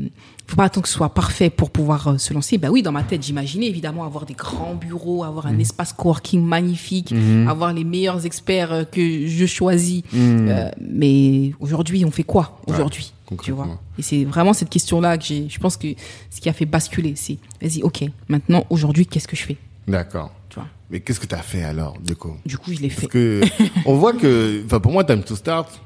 faut 0.47 0.57
pas 0.57 0.65
attendre 0.65 0.83
que 0.83 0.89
ce 0.89 0.95
soit 0.95 1.15
parfait 1.15 1.51
pour 1.51 1.71
pouvoir 1.71 2.09
euh, 2.09 2.19
se 2.19 2.35
lancer. 2.35 2.59
Ben 2.59 2.71
oui, 2.71 2.83
dans 2.83 2.93
ma 2.93 3.03
tête 3.03 3.23
j'imaginais 3.23 3.67
évidemment 3.67 4.05
avoir 4.05 4.27
des 4.27 4.35
grands 4.35 4.75
bureaux, 4.75 5.25
avoir 5.25 5.47
un 5.47 5.59
espace 5.59 5.93
coworking 5.93 6.45
magnifique, 6.45 7.15
avoir 7.49 7.73
les 7.73 7.85
meilleurs 7.85 8.27
experts 8.27 8.73
euh, 8.73 8.85
que 8.85 9.27
je 9.27 9.47
choisis. 9.47 10.03
mais 10.13 11.53
aujourd'hui 11.61 12.05
on 12.05 12.11
fait 12.11 12.25
quoi 12.25 12.61
aujourd'hui? 12.67 13.14
Tu 13.43 13.53
vois 13.53 13.81
Et 13.99 14.03
c'est 14.03 14.25
vraiment 14.25 14.53
cette 14.53 14.71
question-là 14.71 15.17
que 15.19 15.25
j'ai, 15.25 15.49
je 15.49 15.59
pense 15.59 15.77
que 15.77 15.89
ce 16.31 16.41
qui 16.41 16.49
a 16.49 16.53
fait 16.53 16.67
basculer, 16.67 17.15
c'est, 17.17 17.39
vas-y, 17.61 17.83
ok, 17.83 18.05
maintenant, 18.29 18.65
aujourd'hui, 18.71 19.07
qu'est-ce 19.07 19.29
que 19.29 19.37
je 19.37 19.45
fais? 19.45 19.57
D'accord. 19.89 20.31
Tu 20.49 20.57
vois 20.57 20.69
Mais 20.91 21.01
qu'est-ce 21.01 21.21
que 21.21 21.27
tu 21.27 21.35
as 21.35 21.43
fait 21.43 21.63
alors, 21.63 21.99
du 22.01 22.17
coup? 22.17 22.37
Du 22.45 22.59
coup, 22.59 22.73
je 22.73 22.81
l'ai 22.81 22.91
fait. 22.91 23.03
Parce 23.03 23.13
que 23.13 23.41
on 23.87 23.95
voit 23.95 24.13
que, 24.13 24.63
enfin, 24.67 24.81
pour 24.81 24.93
moi, 24.93 25.05
Time 25.05 25.23
to 25.23 25.37
Start, 25.37 25.81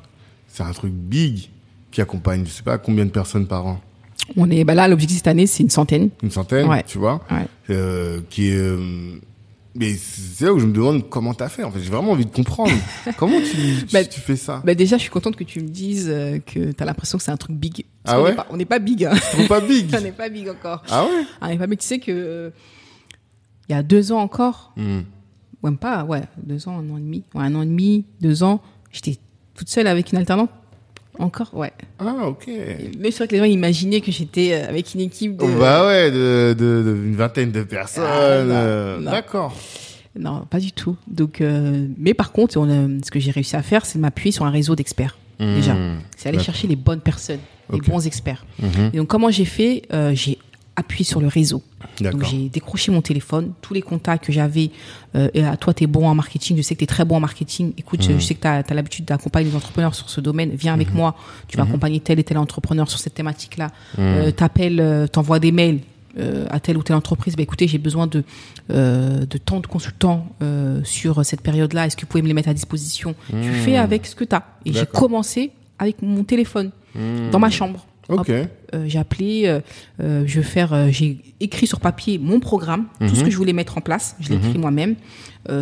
c'est 0.49 0.63
un 0.63 0.73
truc 0.73 0.93
big 0.93 1.49
qui 1.91 2.01
accompagne, 2.01 2.45
je 2.45 2.51
sais 2.51 2.63
pas 2.63 2.79
combien 2.79 3.07
de 3.07 3.11
personnes 3.11 3.47
par 3.47 3.67
an? 3.67 3.81
On 4.37 4.51
est, 4.51 4.65
bah 4.65 4.75
là, 4.75 4.89
l'objectif 4.89 5.19
cette 5.19 5.29
année, 5.29 5.47
c'est 5.47 5.63
une 5.63 5.71
centaine. 5.71 6.11
Une 6.23 6.31
centaine, 6.31 6.69
tu 6.87 6.99
vois, 6.99 7.23
ouais. 7.31 7.47
euh, 7.71 8.21
qui 8.29 8.49
est 8.49 8.57
euh, 8.57 9.19
mais 9.75 9.95
c'est 9.95 10.47
là 10.47 10.53
où 10.53 10.59
je 10.59 10.67
me 10.67 10.73
demande 10.73 11.09
comment 11.09 11.35
t'as 11.35 11.49
fait. 11.49 11.63
En 11.63 11.71
fait, 11.71 11.81
j'ai 11.81 11.91
vraiment 11.91 12.13
envie 12.13 12.27
de 12.27 12.31
comprendre. 12.31 12.73
comment 13.17 13.39
tu, 13.39 13.85
tu, 13.87 13.93
bah, 13.93 14.05
tu, 14.05 14.21
fais 14.21 14.37
ça 14.37 14.63
bah 14.65 14.75
Déjà, 14.75 14.97
je 14.97 15.03
suis 15.03 15.11
contente 15.11 15.37
que 15.37 15.45
tu 15.45 15.61
me 15.61 15.69
dises 15.69 16.09
euh, 16.09 16.39
que 16.39 16.73
t'as 16.73 16.85
l'impression 16.85 17.19
que 17.19 17.25
c'est 17.25 17.31
un 17.31 17.37
truc 17.37 17.57
big. 17.57 17.85
ah 18.05 18.21
ouais 18.21 18.35
On 18.51 18.57
n'est 18.57 18.65
pas, 18.65 18.79
big. 18.79 19.05
Hein. 19.05 19.13
On 19.35 19.39
n'est 19.39 19.49
pas 19.49 19.61
big. 19.61 19.95
on 19.97 20.01
n'est 20.01 20.13
pas 20.13 20.29
big 20.29 20.49
encore. 20.49 20.83
Ah 20.91 21.05
ouais 21.05 21.25
ah, 21.41 21.47
On 21.47 21.49
n'est 21.49 21.59
pas 21.59 21.67
big. 21.67 21.79
Tu 21.79 21.87
sais 21.87 21.99
que 21.99 22.11
euh, 22.11 22.51
il 23.69 23.73
y 23.73 23.79
a 23.79 23.83
deux 23.83 24.13
ans 24.13 24.21
encore, 24.21 24.73
hmm. 24.77 25.01
même 25.63 25.79
pas, 25.79 26.05
ouais, 26.05 26.23
deux 26.43 26.69
ans, 26.69 26.79
un 26.79 26.91
an 26.91 26.97
et 26.97 27.01
demi, 27.01 27.25
ouais, 27.35 27.45
un 27.45 27.55
an 27.55 27.63
et 27.63 27.67
demi, 27.67 28.07
deux 28.21 28.43
ans, 28.43 28.63
j'étais 28.91 29.19
toute 29.55 29.69
seule 29.69 29.87
avec 29.87 30.13
une 30.13 30.19
alternante 30.19 30.51
encore, 31.19 31.53
ouais. 31.55 31.73
Ah, 31.99 32.27
ok. 32.27 32.49
Mais 32.99 33.11
c'est 33.11 33.19
vrai 33.19 33.29
que 33.29 33.33
les 33.33 33.39
gens 33.39 33.45
imaginaient 33.45 34.01
que 34.01 34.13
j'étais 34.13 34.53
euh, 34.53 34.69
avec 34.69 34.95
une 34.95 35.01
équipe 35.01 35.37
de. 35.37 35.47
bah 35.59 35.87
ouais, 35.87 36.11
de, 36.11 36.55
de, 36.57 36.97
une 37.05 37.17
vingtaine 37.17 37.51
de 37.51 37.63
personnes. 37.63 38.05
Ah, 38.07 38.21
euh, 38.21 39.01
d'accord. 39.01 39.55
Non, 40.19 40.47
pas 40.49 40.61
du 40.61 40.73
tout. 40.73 40.97
Donc, 41.07 41.41
euh, 41.41 41.87
mais 41.97 42.15
par 42.15 42.33
contre, 42.33 42.57
on 42.59 42.99
ce 43.05 43.11
que 43.11 43.21
j'ai 43.21 43.31
réussi 43.31 43.57
à 43.57 43.63
faire, 43.63 43.85
c'est 43.85 43.99
de 43.99 44.03
m'appuyer 44.03 44.33
sur 44.33 44.45
un 44.45 44.51
réseau 44.51 44.75
d'experts. 44.75 45.19
Mmh. 45.41 45.55
déjà, 45.55 45.77
c'est 46.17 46.29
aller 46.29 46.41
chercher 46.41 46.67
les 46.67 46.75
bonnes 46.75 47.01
personnes, 47.01 47.39
les 47.73 47.81
bons 47.81 48.05
experts. 48.07 48.45
Mmh. 48.59 48.67
Et 48.93 48.97
donc, 48.97 49.07
comment 49.07 49.31
j'ai 49.31 49.45
fait? 49.45 49.83
J'ai 50.13 50.39
appuyer 50.79 51.05
sur 51.05 51.21
le 51.21 51.27
réseau. 51.27 51.63
Donc 52.01 52.25
j'ai 52.25 52.49
décroché 52.49 52.93
mon 52.93 53.03
téléphone, 53.03 53.53
tous 53.61 53.75
les 53.75 53.83
contacts 53.83 54.25
que 54.25 54.33
j'avais. 54.33 54.71
Euh, 55.15 55.29
et 55.35 55.45
à 55.45 55.57
toi, 55.57 55.75
tu 55.75 55.85
es 55.85 55.87
bon 55.87 56.07
en 56.07 56.15
marketing, 56.15 56.57
je 56.57 56.63
sais 56.63 56.75
que 56.75 56.81
tu 56.81 56.85
es 56.85 56.87
très 56.87 57.05
bon 57.05 57.17
en 57.17 57.21
marketing. 57.21 57.73
Écoute, 57.77 58.03
je, 58.03 58.13
mhm. 58.13 58.21
sais 58.21 58.35
que 58.35 58.41
tu 58.41 58.47
as, 58.47 58.75
l'habitude 58.75 59.05
d'accompagner 59.05 59.51
les 59.51 59.57
entrepreneurs 59.57 59.95
sur 59.95 60.09
ce 60.09 60.21
domaine. 60.21 60.51
Viens 60.55 60.75
avec 60.75 60.91
mhm. 60.91 60.97
moi, 60.97 61.17
tu 61.49 61.57
vas 61.57 61.65
mhm. 61.65 61.71
accompagner 61.71 62.01
tel 62.01 62.19
et 62.19 62.25
tel 62.25 62.39
entrepreneur 62.39 62.89
sur 62.89 62.99
cette 62.99 63.15
thématique-là. 63.15 63.69
Euh, 63.99 64.31
T'appelles, 64.31 64.81
euh, 64.81 65.07
t'envoies 65.07 65.39
des 65.39 65.53
mails. 65.53 65.81
Euh, 66.19 66.47
à 66.51 66.59
telle 66.59 66.77
ou 66.77 66.83
telle 66.83 66.97
entreprise, 66.97 67.37
bah, 67.37 67.43
écoutez, 67.43 67.69
j'ai 67.69 67.79
besoin 67.79 68.07
de, 68.07 68.25
euh, 68.71 69.25
de 69.25 69.39
tant 69.39 69.61
de 69.61 69.67
consultants 69.67 70.27
euh, 70.43 70.81
sur 70.83 71.25
cette 71.25 71.43
période-là, 71.43 71.87
est-ce 71.87 71.97
que 71.97 72.03
vous 72.03 72.07
pouvez 72.09 72.23
me 72.23 72.29
les 72.29 72.35
mettre 72.35 72.49
à 72.49 72.55
disposition? 72.55 73.15
Tu 73.29 73.53
fais 73.53 73.77
avec 73.77 74.07
ce 74.07 74.15
que 74.15 74.25
tu 74.25 74.35
as. 74.35 74.45
Et 74.65 74.73
j'ai 74.73 74.87
commencé 74.87 75.53
avec 75.79 76.03
mon 76.03 76.25
téléphone, 76.25 76.71
dans 77.31 77.39
ma 77.39 77.51
chambre. 77.51 77.87
Ok. 78.09 78.31
Euh, 78.31 78.85
j'ai 78.87 78.99
appelé, 78.99 79.43
euh, 79.47 79.61
euh, 80.03 80.25
je 80.27 80.41
vais 80.41 80.47
faire, 80.47 80.91
j'ai 80.91 81.19
écrit 81.41 81.67
sur 81.67 81.81
papier 81.81 82.19
mon 82.19 82.41
programme, 82.41 82.87
tout 83.01 83.09
ce 83.09 83.21
mhm. 83.21 83.25
que 83.25 83.31
je 83.31 83.37
voulais 83.37 83.53
mettre 83.53 83.79
en 83.79 83.81
place, 83.81 84.17
je 84.21 84.31
l'ai 84.31 84.37
écrit 84.37 84.55
mhm. 84.55 84.61
moi-même, 84.61 84.95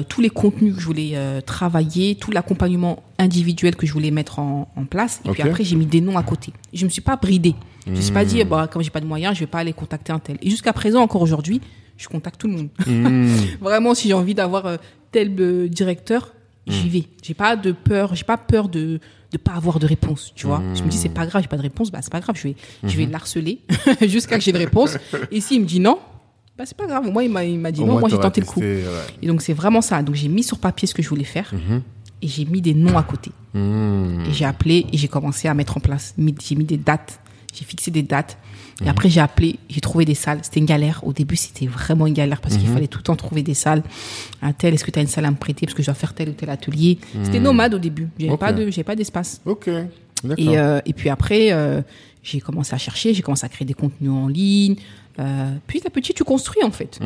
tous 0.08 0.20
les 0.20 0.30
contenus 0.30 0.74
que 0.74 0.80
je 0.80 0.86
voulais 0.86 1.16
travailler, 1.44 2.16
tout 2.16 2.32
l'accompagnement 2.32 3.02
individuel 3.18 3.76
que 3.76 3.86
je 3.86 3.92
voulais 3.92 4.10
mettre 4.10 4.40
en, 4.40 4.68
en 4.74 4.84
place, 4.84 5.20
et 5.24 5.30
puis 5.30 5.42
après 5.42 5.64
j'ai 5.64 5.76
mis 5.76 5.86
des 5.86 6.00
noms 6.00 6.18
à 6.18 6.22
côté. 6.22 6.52
Je 6.72 6.84
me 6.84 6.90
suis 6.90 7.02
pas 7.02 7.16
bridé, 7.16 7.54
je 7.86 7.92
me 7.92 8.00
suis 8.00 8.12
pas 8.12 8.24
dit, 8.24 8.42
bah 8.44 8.68
comme 8.70 8.82
j'ai 8.82 8.90
pas 8.90 9.00
de 9.00 9.06
moyens, 9.06 9.34
je 9.34 9.40
vais 9.40 9.46
pas 9.46 9.58
aller 9.58 9.72
contacter 9.72 10.12
un 10.12 10.18
tel. 10.18 10.38
Et 10.42 10.50
jusqu'à 10.50 10.72
présent, 10.72 11.00
encore 11.00 11.22
aujourd'hui, 11.22 11.60
je 11.96 12.08
contacte 12.08 12.40
tout 12.40 12.48
le 12.48 12.54
monde. 12.54 12.68
Mhm. 12.86 13.28
Vraiment, 13.60 13.94
si 13.94 14.08
j'ai 14.08 14.14
envie 14.14 14.34
d'avoir 14.34 14.78
tel 15.12 15.68
directeur, 15.68 16.34
j'y 16.66 16.88
vais. 16.88 17.04
J'ai 17.22 17.34
pas 17.34 17.54
de 17.54 17.70
peur, 17.70 18.16
j'ai 18.16 18.24
pas 18.24 18.36
peur 18.36 18.68
de 18.68 18.98
de 19.32 19.38
pas 19.38 19.52
avoir 19.52 19.78
de 19.78 19.86
réponse, 19.86 20.32
tu 20.34 20.46
vois. 20.46 20.62
Je 20.74 20.82
me 20.82 20.88
dis 20.88 20.96
c'est 20.96 21.08
pas 21.08 21.26
grave, 21.26 21.42
j'ai 21.42 21.48
pas 21.48 21.56
de 21.56 21.62
réponse, 21.62 21.90
bah 21.90 21.98
c'est 22.02 22.12
pas 22.12 22.20
grave, 22.20 22.36
je 22.36 22.48
vais 22.48 22.56
je 22.84 22.96
vais 22.96 23.06
mhm. 23.06 23.12
l'harceler 23.12 23.60
jusqu'à 24.02 24.38
que 24.38 24.44
j'ai 24.44 24.50
une 24.50 24.56
réponse. 24.56 24.96
Et 25.30 25.40
s'il 25.40 25.60
me 25.60 25.66
dit 25.66 25.80
non, 25.80 25.98
bah 26.56 26.64
c'est 26.66 26.76
pas 26.76 26.86
grave. 26.86 27.10
Moi 27.10 27.24
il 27.24 27.30
m'a 27.30 27.44
il 27.44 27.58
m'a 27.58 27.72
dit 27.72 27.84
non, 27.84 27.98
moi 27.98 28.08
j'ai 28.08 28.18
tenté 28.18 28.40
le 28.40 28.46
coup. 28.46 28.62
Et 28.62 29.26
donc 29.26 29.42
c'est 29.42 29.52
vraiment 29.52 29.80
ça. 29.80 30.02
Donc 30.02 30.14
j'ai 30.14 30.28
mis 30.28 30.42
sur 30.42 30.58
papier 30.58 30.86
ce 30.86 30.94
que 30.94 31.02
je 31.02 31.08
voulais 31.08 31.24
faire. 31.24 31.52
Mhm. 31.52 31.82
Et 32.22 32.28
j'ai 32.28 32.46
mis 32.46 32.62
des 32.62 32.74
noms 32.74 32.96
à 32.96 33.02
côté. 33.02 33.30
Mhm. 33.54 34.24
Et 34.28 34.32
j'ai 34.32 34.44
appelé 34.44 34.86
et 34.92 34.96
j'ai 34.96 35.08
commencé 35.08 35.48
à 35.48 35.54
mettre 35.54 35.76
en 35.76 35.80
place. 35.80 36.14
J'ai 36.42 36.54
mis 36.54 36.64
des 36.64 36.78
dates. 36.78 37.20
J'ai 37.52 37.64
fixé 37.64 37.90
des 37.90 38.02
dates. 38.02 38.38
Et 38.80 38.84
mhm. 38.84 38.90
après, 38.90 39.08
j'ai 39.08 39.20
appelé, 39.20 39.58
j'ai 39.68 39.80
trouvé 39.80 40.04
des 40.04 40.14
salles. 40.14 40.40
C'était 40.42 40.60
une 40.60 40.66
galère. 40.66 41.00
Au 41.04 41.12
début, 41.12 41.36
c'était 41.36 41.66
vraiment 41.66 42.06
une 42.06 42.14
galère 42.14 42.40
parce 42.40 42.56
qu'il 42.56 42.68
mhm. 42.68 42.74
fallait 42.74 42.88
tout 42.88 42.98
le 42.98 43.04
temps 43.04 43.16
trouver 43.16 43.42
des 43.42 43.54
salles. 43.54 43.82
Un 44.42 44.52
tel, 44.52 44.74
est-ce 44.74 44.84
que 44.84 44.90
tu 44.90 44.98
as 44.98 45.02
une 45.02 45.08
salle 45.08 45.24
à 45.24 45.30
me 45.30 45.36
prêter? 45.36 45.66
Parce 45.66 45.74
que 45.74 45.82
je 45.82 45.86
dois 45.86 45.94
faire 45.94 46.14
tel 46.14 46.28
ou 46.28 46.32
tel 46.32 46.50
atelier. 46.50 46.98
C'était 47.22 47.38
mhm. 47.38 47.44
nomade 47.44 47.74
au 47.74 47.78
début. 47.78 48.08
J'avais 48.18 48.36
pas 48.36 48.52
de, 48.52 48.70
j'ai 48.70 48.84
pas 48.84 48.96
d'espace. 48.96 49.40
Ok. 49.44 49.68
Et, 50.36 50.58
euh, 50.58 50.80
et 50.86 50.92
puis 50.92 51.08
après, 51.08 51.52
euh, 51.52 51.82
j'ai 52.22 52.40
commencé 52.40 52.74
à 52.74 52.78
chercher, 52.78 53.14
j'ai 53.14 53.22
commencé 53.22 53.44
à 53.44 53.48
créer 53.48 53.66
des 53.66 53.74
contenus 53.74 54.10
en 54.10 54.28
ligne. 54.28 54.76
Euh, 55.18 55.50
puis 55.66 55.80
la 55.82 55.90
petite, 55.90 56.16
tu 56.16 56.24
construis 56.24 56.62
en 56.62 56.70
fait. 56.70 56.98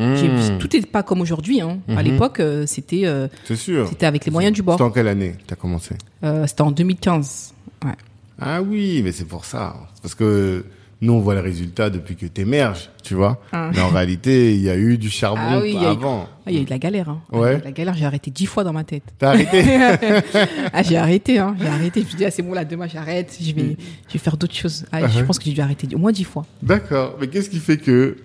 Tout 0.59 0.69
n'est 0.73 0.81
pas 0.81 1.03
comme 1.03 1.21
aujourd'hui. 1.21 1.61
Hein. 1.61 1.79
À 1.87 2.03
l'époque, 2.03 2.39
euh, 2.39 2.65
c'était. 2.65 3.05
C'était 3.45 4.05
avec 4.05 4.25
les 4.25 4.31
moyens 4.31 4.53
du 4.53 4.61
bord. 4.61 4.75
C'était 4.75 4.83
en 4.83 4.91
quelle 4.91 5.07
année 5.07 5.35
tu 5.47 5.53
as 5.53 5.57
commencé 5.57 5.95
C'était 6.21 6.61
en 6.61 6.71
2015. 6.71 7.53
Ouais. 7.85 7.91
Ah 8.39 8.61
oui, 8.61 9.01
mais 9.03 9.11
c'est 9.11 9.25
pour 9.25 9.45
ça. 9.45 9.75
Parce 10.01 10.15
que 10.15 10.65
nous, 11.01 11.13
on 11.13 11.19
voit 11.19 11.33
le 11.33 11.41
résultat 11.41 11.89
depuis 11.89 12.15
que 12.15 12.27
tu 12.27 12.41
émerges, 12.41 12.91
tu 13.01 13.15
vois. 13.15 13.41
Ah. 13.51 13.71
Mais 13.73 13.81
en 13.81 13.89
réalité, 13.89 14.53
il 14.53 14.61
y 14.61 14.69
a 14.69 14.77
eu 14.77 14.99
du 14.99 15.09
charbon 15.09 15.41
ah 15.43 15.59
oui, 15.59 15.75
avant. 15.77 16.29
Il 16.45 16.53
y, 16.53 16.57
a 16.57 16.61
eu 16.61 16.65
de 16.65 16.69
la 16.69 16.77
galère. 16.77 17.09
Hein. 17.09 17.21
Ouais. 17.31 17.59
La 17.63 17.71
galère, 17.71 17.95
j'ai 17.95 18.05
arrêté 18.05 18.29
dix 18.29 18.45
fois 18.45 18.63
dans 18.63 18.73
ma 18.73 18.83
tête. 18.83 19.03
T'as 19.17 19.29
arrêté 19.29 19.63
ah, 20.73 20.83
J'ai 20.83 20.97
arrêté, 20.97 21.39
hein. 21.39 21.55
J'ai 21.59 21.67
arrêté. 21.67 22.01
Je 22.01 22.05
me 22.05 22.09
suis 22.09 22.17
dit, 22.17 22.25
ah, 22.25 22.29
c'est 22.29 22.43
bon, 22.43 22.53
là, 22.53 22.65
demain, 22.65 22.87
j'arrête. 22.87 23.35
Je 23.41 23.51
vais, 23.51 23.77
je 24.07 24.13
vais 24.13 24.19
faire 24.19 24.37
d'autres 24.37 24.53
choses. 24.53 24.85
Ah, 24.91 25.07
Je 25.07 25.19
uh-huh. 25.19 25.25
pense 25.25 25.39
que 25.39 25.45
j'ai 25.45 25.53
dû 25.53 25.61
arrêter 25.61 25.87
au 25.95 25.97
moins 25.97 26.11
dix 26.11 26.23
fois. 26.23 26.45
D'accord. 26.61 27.17
Mais 27.19 27.27
qu'est-ce 27.27 27.49
qui 27.49 27.59
fait 27.59 27.77
que 27.77 28.17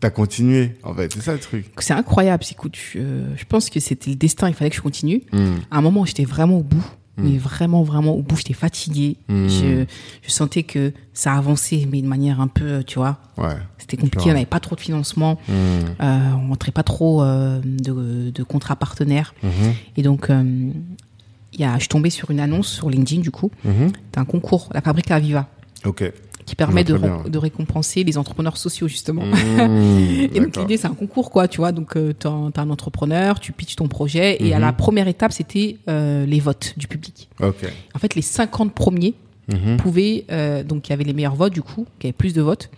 T'as 0.00 0.10
continué, 0.10 0.76
en 0.84 0.94
fait, 0.94 1.12
c'est 1.12 1.22
ça 1.22 1.32
le 1.32 1.40
truc. 1.40 1.66
C'est 1.78 1.92
incroyable. 1.92 2.44
Écoute, 2.48 2.76
je, 2.76 3.00
je 3.34 3.44
pense 3.46 3.68
que 3.68 3.80
c'était 3.80 4.10
le 4.10 4.16
destin. 4.16 4.48
Il 4.48 4.54
fallait 4.54 4.70
que 4.70 4.76
je 4.76 4.80
continue. 4.80 5.22
Hmm. 5.32 5.56
À 5.72 5.78
un 5.78 5.80
moment, 5.80 6.04
j'étais 6.04 6.24
vraiment 6.24 6.58
au 6.58 6.62
bout. 6.62 6.84
Mm. 7.18 7.28
mais 7.28 7.38
vraiment, 7.38 7.82
vraiment 7.82 8.12
au 8.12 8.22
bout, 8.22 8.36
j'étais 8.36 8.54
fatiguée. 8.54 9.16
Mm. 9.28 9.48
Je, 9.48 9.84
je 10.22 10.30
sentais 10.30 10.62
que 10.62 10.92
ça 11.12 11.34
avançait, 11.34 11.86
mais 11.90 12.00
de 12.00 12.06
manière 12.06 12.40
un 12.40 12.48
peu, 12.48 12.82
tu 12.84 12.98
vois. 12.98 13.18
Ouais. 13.36 13.56
C'était 13.78 13.96
compliqué, 13.96 14.30
on 14.30 14.34
n'avait 14.34 14.46
pas 14.46 14.60
trop 14.60 14.76
de 14.76 14.80
financement, 14.80 15.38
mm. 15.48 15.52
euh, 15.52 16.30
on 16.44 16.48
rentrait 16.48 16.72
pas 16.72 16.82
trop 16.82 17.22
euh, 17.22 17.60
de, 17.64 18.30
de 18.30 18.42
contrats 18.42 18.76
partenaires. 18.76 19.34
Mm-hmm. 19.44 19.72
Et 19.96 20.02
donc, 20.02 20.30
euh, 20.30 20.70
y 21.52 21.64
a, 21.64 21.74
je 21.74 21.80
suis 21.80 21.88
tombée 21.88 22.10
sur 22.10 22.30
une 22.30 22.40
annonce 22.40 22.68
sur 22.68 22.88
LinkedIn, 22.88 23.20
du 23.20 23.30
coup, 23.30 23.50
mm-hmm. 23.66 23.92
d'un 24.12 24.24
concours, 24.24 24.68
la 24.72 24.80
Fabrique 24.80 25.10
à 25.10 25.18
Viva. 25.18 25.48
Ok 25.84 26.12
qui 26.48 26.56
permet 26.56 26.82
de, 26.82 26.98
de, 27.28 27.38
récompenser 27.38 28.04
les 28.04 28.16
entrepreneurs 28.16 28.56
sociaux 28.56 28.88
justement. 28.88 29.26
Mmh, 29.26 30.28
et 30.34 30.40
donc 30.40 30.56
l'idée 30.56 30.78
c'est 30.78 30.86
un 30.86 30.94
concours 30.94 31.30
quoi, 31.30 31.46
tu 31.46 31.58
vois. 31.58 31.72
Donc 31.72 31.94
euh, 31.94 32.14
tu 32.18 32.26
as 32.26 32.30
un 32.30 32.70
entrepreneur, 32.70 33.38
tu 33.38 33.52
pitches 33.52 33.76
ton 33.76 33.86
projet 33.86 34.42
et 34.42 34.54
à 34.54 34.58
la 34.58 34.72
mmh. 34.72 34.76
première 34.76 35.08
étape 35.08 35.32
c'était 35.32 35.76
euh, 35.88 36.24
les 36.24 36.40
votes 36.40 36.72
du 36.78 36.88
public. 36.88 37.28
Okay. 37.38 37.66
En 37.94 37.98
fait 37.98 38.14
les 38.14 38.22
50 38.22 38.72
premiers 38.72 39.12
mmh. 39.48 39.76
pouvaient 39.76 40.24
euh, 40.32 40.62
donc 40.62 40.88
il 40.88 40.90
y 40.90 40.94
avait 40.94 41.04
les 41.04 41.12
meilleurs 41.12 41.36
votes 41.36 41.52
du 41.52 41.60
coup, 41.62 41.86
qui 41.98 42.06
avaient 42.06 42.12
plus 42.12 42.32
de 42.32 42.40
votes. 42.40 42.70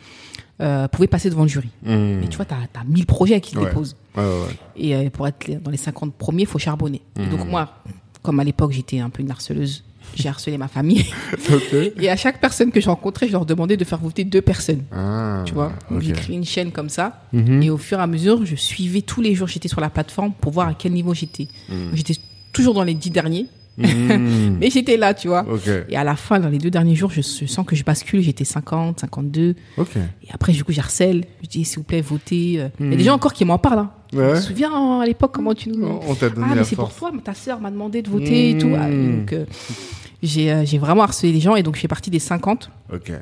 Euh, 0.61 0.89
pouvaient 0.89 1.07
passer 1.07 1.31
devant 1.31 1.43
le 1.43 1.49
jury. 1.49 1.71
Et 1.87 2.29
tu 2.29 2.37
vois, 2.37 2.45
tu 2.45 2.53
as, 2.53 2.85
1000 2.87 3.07
projets 3.07 3.41
qui 3.41 3.53
se 3.53 3.59
déposent. 3.59 3.97
Ouais, 4.15 4.23
ouais, 4.23 5.05
et 5.05 5.09
pour 5.09 5.27
être 5.27 5.51
dans 5.63 5.71
les 5.71 5.79
50 5.79 6.13
premiers, 6.13 6.43
il 6.43 6.49
faut 6.49 6.59
charbonner. 6.59 7.01
Et 7.19 7.27
donc 7.27 7.47
moi, 7.47 7.77
comme 8.23 8.41
à 8.41 8.45
l'époque 8.45 8.73
j'étais 8.73 8.99
un 8.99 9.09
peu 9.09 9.23
une 9.23 9.31
harceleuse, 9.31 9.85
j'ai 10.15 10.29
harcelé 10.29 10.59
ma 10.59 10.69
famille. 10.69 11.07
Et 12.01 12.09
à 12.11 12.17
chaque 12.17 12.41
personne 12.41 12.71
que 12.71 12.81
je 12.81 12.89
rencontrais, 12.89 13.27
je 13.27 13.33
leur 13.33 13.47
demandais 13.47 13.77
de 13.77 13.85
faire 13.85 13.99
voter 13.99 14.25
deux 14.25 14.43
personnes. 14.43 14.83
Ah, 14.93 15.43
Tu 15.47 15.55
vois, 15.55 15.73
Donc, 15.91 15.99
ok. 15.99 16.05
j'ai 16.05 16.13
créé 16.13 16.37
une 16.37 16.45
chaîne 16.45 16.73
comme 16.73 16.89
ça. 16.89 17.23
Mhm. 17.33 17.63
Et 17.63 17.71
au 17.71 17.79
fur 17.79 17.99
et 17.99 18.03
à 18.03 18.07
mesure, 18.07 18.45
je 18.45 18.57
suivais 18.57 19.03
tous 19.03 19.21
les 19.21 19.35
jours, 19.35 19.49
j'étais 19.49 19.69
sur 19.69 19.81
la 19.81 19.91
plateforme 19.91 20.33
pour 20.41 20.53
voir 20.53 20.69
à 20.69 20.75
quel 20.75 20.93
niveau 20.93 21.15
j'étais. 21.15 21.49
Mhm. 21.69 21.91
J'étais 21.95 22.15
toujours 22.53 22.75
dans 22.75 22.85
les 22.85 22.95
dix 22.95 23.11
derniers, 23.11 23.47
Mhm. 23.79 24.59
mais 24.61 24.69
j'étais 24.69 24.97
là, 24.99 25.15
tu 25.15 25.29
vois. 25.29 25.47
Et 25.89 25.97
à 25.97 26.05
la 26.05 26.15
fin, 26.17 26.39
dans 26.39 26.49
les 26.51 26.59
deux 26.59 26.71
derniers 26.71 26.97
jours, 26.97 27.11
je, 27.11 27.23
sens 27.23 27.65
que 27.65 27.75
je 27.77 27.83
bascule, 27.85 28.21
j'étais 28.21 28.45
50, 28.45 29.01
52. 29.01 29.55
Ok. 29.79 29.97
Et 29.97 30.29
après, 30.33 30.53
du 30.53 30.65
coup, 30.65 30.73
j'harcèle. 30.73 31.25
Je 31.43 31.49
dis, 31.49 31.65
s'il 31.65 31.79
vous 31.79 31.85
plaît, 31.85 32.03
votez. 32.03 32.57
euh. 32.61 32.69
Il 32.81 32.91
y 32.91 32.95
a 32.95 32.97
des 32.97 33.05
gens 33.05 33.15
encore 33.15 33.33
qui 33.33 33.45
m'en 33.47 33.59
parlent. 33.59 33.79
Hein. 33.79 33.91
Ouais. 34.13 34.31
Je 34.31 34.35
me 34.35 34.41
souviens 34.41 34.71
hein, 34.75 35.01
à 35.01 35.07
l'époque 35.07 35.31
comment 35.33 35.55
tu 35.55 35.71
nous. 35.71 35.87
On 35.87 36.15
t'a 36.15 36.29
donné 36.29 36.47
Ah, 36.51 36.55
mais 36.57 36.65
c'est 36.65 36.77
pour 36.77 36.93
toi, 36.93 37.11
mais 37.15 37.23
ta 37.23 37.33
sœur 37.33 37.61
m'a 37.61 37.71
demandé 37.71 38.03
de 38.03 38.11
voter 38.11 38.51
et 38.51 38.59
tout. 38.59 38.73
Ah, 38.77 38.91
donc, 38.91 39.33
euh, 39.33 39.47
j'ai 40.23 40.53
euh, 40.53 40.65
j'ai 40.65 40.79
vraiment 40.79 41.03
harcelé 41.03 41.33
les 41.33 41.41
gens 41.41 41.57
et 41.57 41.63
donc 41.63 41.77
je 41.77 41.81
fais 41.81 41.89
partie 41.89 42.11
des 42.11 42.19
50 42.19 42.71
Ok. 42.93 43.13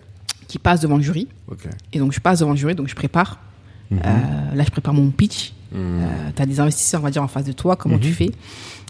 qui 0.46 0.58
passent 0.58 0.80
devant 0.80 0.96
le 0.96 1.02
jury. 1.02 1.28
Et 1.92 1.98
donc, 1.98 2.12
je 2.12 2.20
passe 2.20 2.40
devant 2.40 2.52
le 2.52 2.56
jury, 2.56 2.74
donc 2.74 2.88
je 2.88 2.94
prépare. 2.94 3.38
Mhm. 3.90 4.00
Euh, 4.04 4.54
là, 4.54 4.64
je 4.64 4.70
prépare 4.70 4.94
mon 4.94 5.10
pitch. 5.10 5.52
Mhm. 5.72 6.00
tu 6.34 6.40
as 6.42 6.46
des 6.46 6.60
investisseurs, 6.60 7.00
on 7.02 7.04
va 7.04 7.10
dire, 7.10 7.22
en 7.22 7.28
face 7.28 7.44
de 7.44 7.52
toi. 7.52 7.76
Comment 7.76 7.96
Mhm. 7.96 8.00
tu 8.00 8.12
fais 8.14 8.30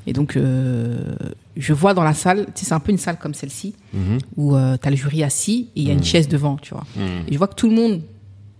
Et 0.07 0.13
donc, 0.13 0.37
euh, 0.37 1.15
je 1.57 1.73
vois 1.73 1.93
dans 1.93 2.05
la 2.05 2.15
salle, 2.15 2.47
tu 2.55 2.61
sais, 2.61 2.67
c'est 2.67 2.73
un 2.75 2.79
peu 2.81 2.93
une 2.93 2.99
salle 2.99 3.19
comme 3.19 3.35
celle-ci, 3.35 3.75
Mhm. 3.93 4.19
où 4.37 4.53
tu 4.53 4.87
as 4.89 4.91
le 4.91 4.97
jury 4.97 5.23
assis 5.25 5.69
et 5.75 5.81
il 5.81 5.87
y 5.87 5.91
a 5.91 5.93
une 5.93 5.99
Mhm. 5.99 6.05
chaise 6.05 6.29
devant, 6.29 6.57
tu 6.57 6.73
vois. 6.75 6.85
Mhm. 6.97 7.25
Et 7.27 7.33
je 7.33 7.39
vois 7.39 7.49
que 7.49 7.55
tout 7.57 7.69
le 7.69 7.75
monde 7.75 8.03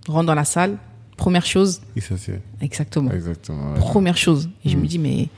rentre 0.09 0.27
dans 0.27 0.35
la 0.35 0.45
salle. 0.45 0.77
Première 1.17 1.47
chose, 1.47 1.81
Et 1.97 2.01
ça, 2.01 2.15
exactement. 2.61 3.11
exactement. 3.13 3.73
ouais. 3.75 3.79
Première 3.79 4.17
chose. 4.17 4.49
Et 4.65 4.69
je 4.69 4.77
Mhm. 4.77 4.83
me 4.83 4.87
dis, 4.89 4.99
mais 4.99 5.29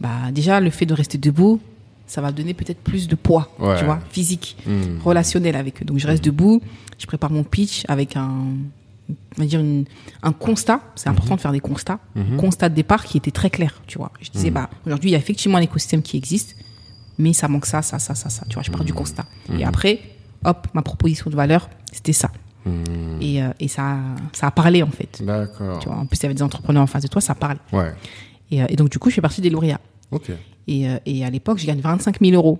bah, 0.00 0.30
déjà, 0.32 0.60
le 0.60 0.70
fait 0.70 0.86
de 0.86 0.94
rester 0.94 1.16
debout, 1.18 1.60
ça 2.08 2.20
va 2.20 2.32
donner 2.32 2.54
peut-être 2.54 2.80
plus 2.80 3.06
de 3.06 3.14
poids, 3.14 3.54
Ouais. 3.60 3.78
tu 3.78 3.84
vois, 3.84 4.00
physique, 4.10 4.56
Mhm. 4.66 4.98
relationnel 5.04 5.54
avec 5.56 5.82
eux. 5.82 5.84
Donc, 5.84 5.98
je 5.98 6.06
reste 6.06 6.24
debout, 6.24 6.60
je 6.98 7.06
prépare 7.06 7.30
mon 7.30 7.44
pitch 7.44 7.84
avec 7.86 8.16
un, 8.16 8.28
on 9.08 9.14
va 9.40 9.44
dire 9.46 9.60
une- 9.60 9.84
un 10.22 10.32
constat. 10.32 10.80
C'est 10.96 11.08
important 11.08 11.36
de 11.36 11.40
faire 11.40 11.52
des 11.52 11.60
constats. 11.60 12.00
Constat 12.38 12.68
de 12.70 12.74
départ 12.74 13.04
qui 13.04 13.16
était 13.18 13.30
très 13.30 13.50
clair, 13.50 13.80
tu 13.86 13.98
vois. 13.98 14.10
Je 14.20 14.30
disais, 14.30 14.50
bah, 14.50 14.68
aujourd'hui, 14.86 15.10
il 15.10 15.12
y 15.12 15.16
a 15.16 15.18
effectivement 15.18 15.58
un 15.58 15.62
écosystème 15.62 16.02
qui 16.02 16.16
existe, 16.16 16.56
mais 17.18 17.32
ça 17.32 17.46
manque 17.48 17.66
ça, 17.66 17.82
ça, 17.82 17.98
ça, 17.98 18.14
ça, 18.14 18.28
ça. 18.30 18.44
Tu 18.48 18.54
vois, 18.54 18.62
je 18.62 18.70
pars 18.70 18.84
du 18.84 18.92
constat. 18.92 19.24
Et 19.58 19.64
après, 19.64 20.00
hop, 20.44 20.66
ma 20.74 20.82
proposition 20.82 21.30
de 21.30 21.36
valeur, 21.36 21.68
c'était 21.92 22.12
ça. 22.12 22.30
Et, 23.20 23.42
euh, 23.42 23.48
et 23.60 23.68
ça, 23.68 23.96
ça 24.32 24.48
a 24.48 24.50
parlé, 24.50 24.82
en 24.82 24.90
fait. 24.90 25.22
D'accord. 25.24 25.78
Tu 25.78 25.88
vois, 25.88 25.96
en 25.98 26.04
plus, 26.06 26.18
il 26.18 26.22
y 26.24 26.26
avait 26.26 26.34
des 26.34 26.42
entrepreneurs 26.42 26.82
en 26.82 26.86
face 26.86 27.02
de 27.02 27.08
toi, 27.08 27.20
ça 27.22 27.34
parle. 27.34 27.56
Ouais. 27.72 27.92
Et, 28.50 28.62
euh, 28.62 28.66
et 28.68 28.76
donc, 28.76 28.90
du 28.90 28.98
coup, 28.98 29.08
je 29.08 29.14
fais 29.14 29.20
partie 29.22 29.40
des 29.40 29.48
lauréats. 29.50 29.80
Ok. 30.10 30.30
Et, 30.68 30.88
euh, 30.88 30.98
et 31.06 31.24
à 31.24 31.30
l'époque, 31.30 31.58
je 31.58 31.66
gagne 31.66 31.80
25 31.80 32.20
000 32.20 32.32
euros. 32.36 32.58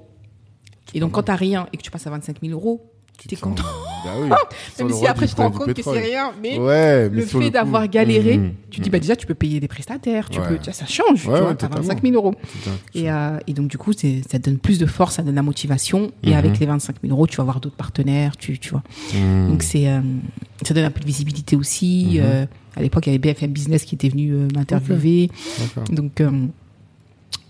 Et 0.94 1.00
donc, 1.00 1.12
quand 1.12 1.22
t'as 1.24 1.36
rien 1.36 1.68
et 1.72 1.76
que 1.76 1.82
tu 1.82 1.90
passes 1.90 2.06
à 2.06 2.11
25 2.11 2.38
000 2.42 2.52
euros, 2.59 2.82
Tu 3.20 3.26
t'es 3.26 3.34
content. 3.34 3.64
Bah 4.04 4.12
oui. 4.22 4.28
Même 4.78 4.92
si 4.92 5.04
après, 5.09 5.26
je 5.26 5.34
te 5.34 5.42
rends 5.42 5.50
compte 5.50 5.74
que 5.74 5.82
c'est 5.82 5.90
rien, 6.00 6.30
mais 6.40 6.56
Ouais, 6.56 7.09
mais 7.11 7.16
le 7.20 7.26
fait 7.26 7.50
d'avoir 7.50 7.88
galéré, 7.88 8.38
Mhm. 8.38 8.52
tu 8.70 8.78
te 8.78 8.84
dis, 8.84 8.90
bah 8.90 9.00
déjà, 9.00 9.16
tu 9.16 9.26
peux 9.26 9.34
payer 9.34 9.59
des 9.59 9.66
prestataires, 9.66 10.30
tu 10.30 10.38
Ouais. 10.38 10.46
peux, 10.50 10.59
tu 10.59 10.72
ça 10.72 10.86
change, 10.86 11.09
Ouais, 11.09 11.16
tu 11.16 11.26
vois, 11.26 11.40
ouais, 11.40 11.46
t'as 11.56 11.66
totalement. 11.66 11.88
25 11.88 12.02
000 12.02 12.14
euros. 12.14 12.34
Et, 12.94 13.11
euh, 13.11 13.36
et 13.48 13.54
donc, 13.54 13.66
du 13.66 13.76
coup, 13.76 13.92
ça 13.92 14.38
donne 14.38 14.59
plus 14.59 14.78
de 14.78 14.86
force, 14.86 15.16
ça 15.16 15.22
donne 15.24 15.34
la 15.34 15.42
motivation. 15.42 16.12
Et 16.22 16.28
Mhm. 16.30 16.36
avec 16.36 16.59
les 16.61 16.66
25 16.66 16.94
000 17.02 17.12
euros, 17.12 17.26
tu 17.26 17.36
vas 17.38 17.42
avoir 17.42 17.59
d'autres 17.59 17.74
partenaires, 17.76 18.36
tu, 18.36 18.56
tu 18.61 18.70
vois. 18.70 18.84
Mhm. 19.12 19.48
Donc, 19.50 19.62
c'est, 19.64 19.88
euh, 19.88 20.00
ça 20.62 20.72
donne 20.72 20.84
un 20.84 20.90
peu 20.92 21.00
de 21.00 21.06
visibilité 21.06 21.56
aussi. 21.56 22.11
Mhm. 22.12 22.20
Euh, 22.22 22.46
à 22.76 22.82
l'époque, 22.82 23.04
il 23.06 23.11
y 23.11 23.12
avait 23.14 23.18
BFM 23.18 23.50
Business 23.50 23.84
qui 23.84 23.96
était 23.96 24.09
venu 24.11 24.32
m'interviewer. 24.54 25.28
D'accord. 25.59 25.84
Donc, 25.92 26.22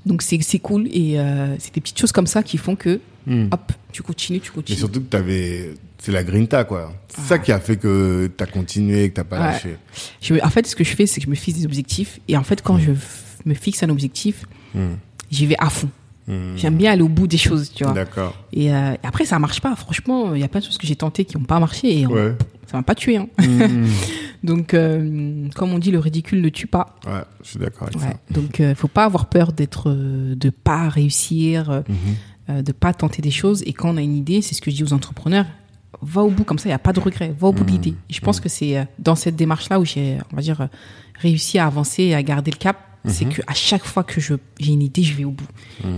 donc 0.07 0.22
c'est, 0.22 0.38
c'est 0.42 0.59
cool. 0.59 0.88
Et 0.92 1.18
euh, 1.18 1.55
c'est 1.59 1.74
des 1.74 1.80
petites 1.80 1.99
choses 1.99 2.12
comme 2.12 2.26
ça 2.26 2.42
qui 2.42 2.59
font 2.59 2.76
que, 2.76 3.01
Mhm. 3.26 3.49
hop, 3.53 3.72
tu 3.92 4.03
continues, 4.03 4.40
tu 4.40 4.51
Mais 4.51 4.55
continues. 4.55 4.78
surtout 4.78 5.01
que 5.01 5.07
t'avais, 5.07 5.74
c'est 5.99 6.12
la 6.12 6.24
grinta 6.24 6.64
quoi. 6.64 6.94
C'est 7.14 7.22
ça 7.22 7.38
qui 7.38 7.53
a 7.53 7.61
fait 7.61 7.76
que 7.76 8.30
t'as 8.36 8.46
continué, 8.46 9.11
que 9.11 9.14
t'as 9.16 9.24
pas 9.24 9.36
Ah. 9.36 9.46
Ouais. 9.49 9.53
lâché. 9.53 9.76
Je 10.22 10.34
me- 10.34 10.44
en 10.44 10.49
fait, 10.51 10.66
ce 10.66 10.74
que 10.76 10.84
je 10.84 10.94
fais, 10.96 11.07
c'est 11.07 11.20
que 11.20 11.26
je 11.26 11.30
me 11.30 11.34
fixe 11.34 11.59
des 11.59 11.64
objectifs. 11.66 12.20
Et 12.28 12.36
en 12.36 12.42
fait, 12.44 12.62
quand 12.62 12.78
je 12.78 12.92
f- 12.92 12.96
me 13.44 13.55
fixe 13.55 13.82
un 13.82 13.90
objectif, 13.90 14.44
Mhm. 14.74 14.96
j'y 15.30 15.46
vais 15.46 15.57
à 15.59 15.68
fond. 15.68 15.90
Mhm. 16.29 16.57
J'aime 16.57 16.76
bien 16.76 16.93
aller 16.93 17.03
au 17.03 17.09
bout 17.09 17.26
des 17.26 17.39
choses, 17.39 17.72
tu 17.74 17.83
vois. 17.85 17.93
D'accord. 17.95 18.35
Et 18.53 18.72
euh, 18.72 18.95
après, 19.03 19.24
ça 19.24 19.39
marche 19.39 19.61
pas. 19.61 19.74
Franchement, 19.74 20.35
il 20.35 20.41
y 20.41 20.45
a 20.45 20.49
plein 20.49 20.61
de 20.61 20.64
choses 20.66 20.79
que 20.79 20.87
j'ai 20.87 20.95
tentées 20.97 21.24
qui 21.24 21.37
n'ont 21.39 21.45
pas 21.45 21.59
marché 21.59 22.01
et 22.01 22.07
on- 22.07 22.11
Ouais. 22.12 22.35
ça 22.66 22.76
m'a 22.76 22.83
pas 22.83 22.95
tué. 22.95 23.16
Hein. 23.16 23.29
Mhm. 23.41 23.87
Donc, 24.45 24.72
euh, 24.74 25.49
comme 25.57 25.72
on 25.72 25.79
dit, 25.79 25.91
le 25.91 25.99
ridicule 25.99 26.41
ne 26.41 26.49
tue 26.49 26.66
pas. 26.68 26.95
ouais, 27.07 27.22
je 27.43 27.49
suis 27.51 27.59
d'accord 27.59 27.89
avec 27.89 27.97
Ouais. 27.97 28.03
ça. 28.09 28.14
Donc, 28.31 28.61
euh, 28.61 28.74
faut 28.76 28.87
pas 28.89 29.05
avoir 29.05 29.26
peur 29.26 29.53
d'être, 29.53 29.91
euh, 29.91 30.35
de 30.37 30.51
pas 30.51 30.89
réussir, 30.89 31.83
Mhm. 31.89 31.97
euh, 32.51 32.62
de 32.62 32.72
pas 32.72 32.93
tenter 32.95 33.20
des 33.22 33.31
choses. 33.33 33.62
Et 33.66 33.72
quand 33.72 33.91
on 33.95 33.97
a 33.97 34.03
une 34.03 34.14
idée, 34.16 34.43
c'est 34.43 34.55
ce 34.55 34.61
que 34.61 34.70
je 34.70 34.76
dis 34.76 34.85
aux 34.85 34.93
entrepreneurs. 34.93 35.47
Va 36.03 36.22
au 36.22 36.31
bout, 36.31 36.45
comme 36.45 36.59
ça, 36.59 36.66
il 36.66 36.70
n'y 36.70 36.74
a 36.74 36.79
pas 36.79 36.93
de 36.93 37.01
regret. 37.01 37.35
Va 37.37 37.49
au 37.49 37.53
bout 37.53 37.64
de 37.64 37.70
l'idée. 37.70 37.95
Et 38.11 38.12
je 38.12 38.20
pense 38.20 38.39
que 38.39 38.49
c'est 38.49 38.87
dans 39.01 39.16
cette 39.16 39.35
démarche-là 39.35 39.81
où 39.81 39.85
j'ai, 39.85 40.18
on 40.33 40.37
va 40.37 40.43
dire, 40.43 40.68
réussi 41.20 41.59
à 41.59 41.66
avancer 41.66 42.05
et 42.05 42.14
à 42.14 42.22
garder 42.22 42.51
le 42.53 42.57
cap. 42.59 42.76
C'est 43.09 43.24
que 43.26 43.42
à 43.46 43.54
chaque 43.54 43.84
fois 43.84 44.04
que 44.04 44.20
je, 44.20 44.34
j'ai 44.61 44.72
une 44.72 44.82
idée, 44.82 45.02
je 45.02 45.14
vais 45.14 45.24
au 45.24 45.30
bout. 45.30 45.46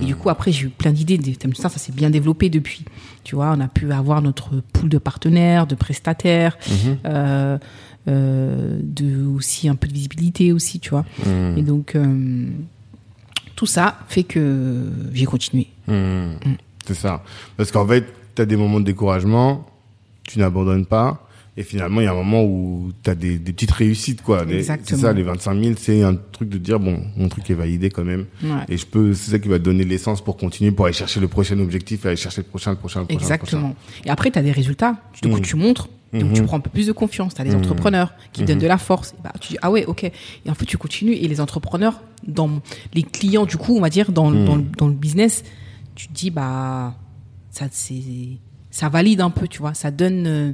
Et 0.02 0.04
du 0.04 0.14
coup, 0.16 0.28
après, 0.30 0.52
j'ai 0.52 0.66
eu 0.66 0.68
plein 0.68 0.92
d'idées. 0.92 1.18
Ça, 1.56 1.68
ça 1.68 1.78
s'est 1.78 1.92
bien 1.92 2.10
développé 2.10 2.48
depuis. 2.50 2.84
Tu 3.24 3.34
vois, 3.34 3.52
on 3.56 3.60
a 3.60 3.68
pu 3.68 3.92
avoir 3.92 4.22
notre 4.22 4.60
pool 4.72 4.88
de 4.88 4.98
partenaires, 4.98 5.66
de 5.66 5.74
prestataires, 5.74 6.56
Mhm. 6.68 6.98
euh, 7.06 7.58
euh, 8.08 8.78
de 8.82 9.24
aussi 9.26 9.68
un 9.68 9.74
peu 9.74 9.86
de 9.88 9.92
visibilité 9.92 10.52
aussi, 10.52 10.80
tu 10.80 10.90
vois. 10.90 11.04
Mhm. 11.26 11.58
Et 11.58 11.62
donc, 11.62 11.94
euh, 11.96 12.46
tout 13.56 13.66
ça 13.66 13.98
fait 14.08 14.22
que 14.24 14.88
j'ai 15.12 15.26
continué. 15.26 15.66
Mhm. 15.86 16.36
C'est 16.86 16.94
ça. 16.94 17.22
Parce 17.56 17.70
qu'en 17.70 17.86
fait, 17.86 18.06
t'as 18.34 18.46
des 18.46 18.56
moments 18.56 18.80
de 18.80 18.84
découragement, 18.86 19.66
tu 20.24 20.38
n'abandonnes 20.38 20.86
pas. 20.86 21.26
Et 21.60 21.62
finalement, 21.62 22.00
il 22.00 22.04
y 22.04 22.06
a 22.06 22.12
un 22.12 22.14
moment 22.14 22.42
où 22.42 22.90
tu 23.02 23.10
as 23.10 23.14
des, 23.14 23.38
des 23.38 23.52
petites 23.52 23.70
réussites, 23.70 24.22
quoi. 24.22 24.46
C'est 24.82 24.96
ça, 24.96 25.12
les 25.12 25.22
25 25.22 25.62
000, 25.62 25.74
c'est 25.78 26.02
un 26.02 26.14
truc 26.14 26.48
de 26.48 26.56
dire, 26.56 26.80
bon, 26.80 27.02
mon 27.18 27.28
truc 27.28 27.50
est 27.50 27.54
validé 27.54 27.90
quand 27.90 28.02
même. 28.02 28.24
Ouais. 28.42 28.64
Et 28.70 28.78
je 28.78 28.86
peux, 28.86 29.12
c'est 29.12 29.32
ça 29.32 29.38
qui 29.38 29.48
va 29.48 29.58
donner 29.58 29.84
l'essence 29.84 30.24
pour 30.24 30.38
continuer, 30.38 30.70
pour 30.70 30.86
aller 30.86 30.94
chercher 30.94 31.20
le 31.20 31.28
prochain 31.28 31.58
objectif, 31.58 32.06
aller 32.06 32.16
chercher 32.16 32.40
le 32.40 32.46
prochain, 32.46 32.70
le 32.70 32.78
prochain, 32.78 33.00
le 33.00 33.06
prochain. 33.06 33.18
le 33.18 33.22
Exactement. 33.22 33.76
Et 34.06 34.10
après, 34.10 34.30
tu 34.30 34.38
as 34.38 34.42
des 34.42 34.52
résultats. 34.52 34.96
Du 35.20 35.28
coup, 35.28 35.36
Mhm. 35.36 35.42
tu 35.42 35.56
montres. 35.56 35.88
Donc, 36.14 36.32
tu 36.32 36.40
Mhm. 36.40 36.46
prends 36.46 36.56
un 36.56 36.60
peu 36.60 36.70
plus 36.70 36.86
de 36.86 36.92
confiance. 36.92 37.34
Tu 37.34 37.42
as 37.42 37.44
des 37.44 37.50
Mhm. 37.50 37.58
entrepreneurs 37.58 38.14
qui 38.32 38.40
Mhm. 38.40 38.46
donnent 38.48 38.58
de 38.58 38.66
la 38.66 38.78
force. 38.78 39.12
Et 39.12 39.22
bah, 39.22 39.32
tu 39.38 39.48
dis, 39.52 39.58
ah 39.60 39.70
ouais, 39.70 39.84
ok. 39.84 40.04
Et 40.04 40.12
en 40.50 40.54
fait, 40.54 40.64
tu 40.64 40.78
continues. 40.78 41.12
Et 41.12 41.28
les 41.28 41.42
entrepreneurs, 41.42 42.00
dans 42.26 42.62
les 42.94 43.02
clients, 43.02 43.44
du 43.44 43.58
coup, 43.58 43.76
on 43.76 43.80
va 43.82 43.90
dire, 43.90 44.12
dans, 44.12 44.30
dans, 44.32 44.56
le- 44.56 44.64
dans 44.78 44.88
le 44.88 44.94
business, 44.94 45.44
tu 45.94 46.08
te 46.08 46.12
dis, 46.14 46.30
bah, 46.30 46.94
ça, 47.50 47.66
c'est, 47.70 48.00
ça 48.70 48.88
valide 48.88 49.20
un 49.20 49.30
peu, 49.30 49.46
tu 49.46 49.58
vois. 49.60 49.74
Ça 49.74 49.90
donne, 49.90 50.26
euh, 50.26 50.52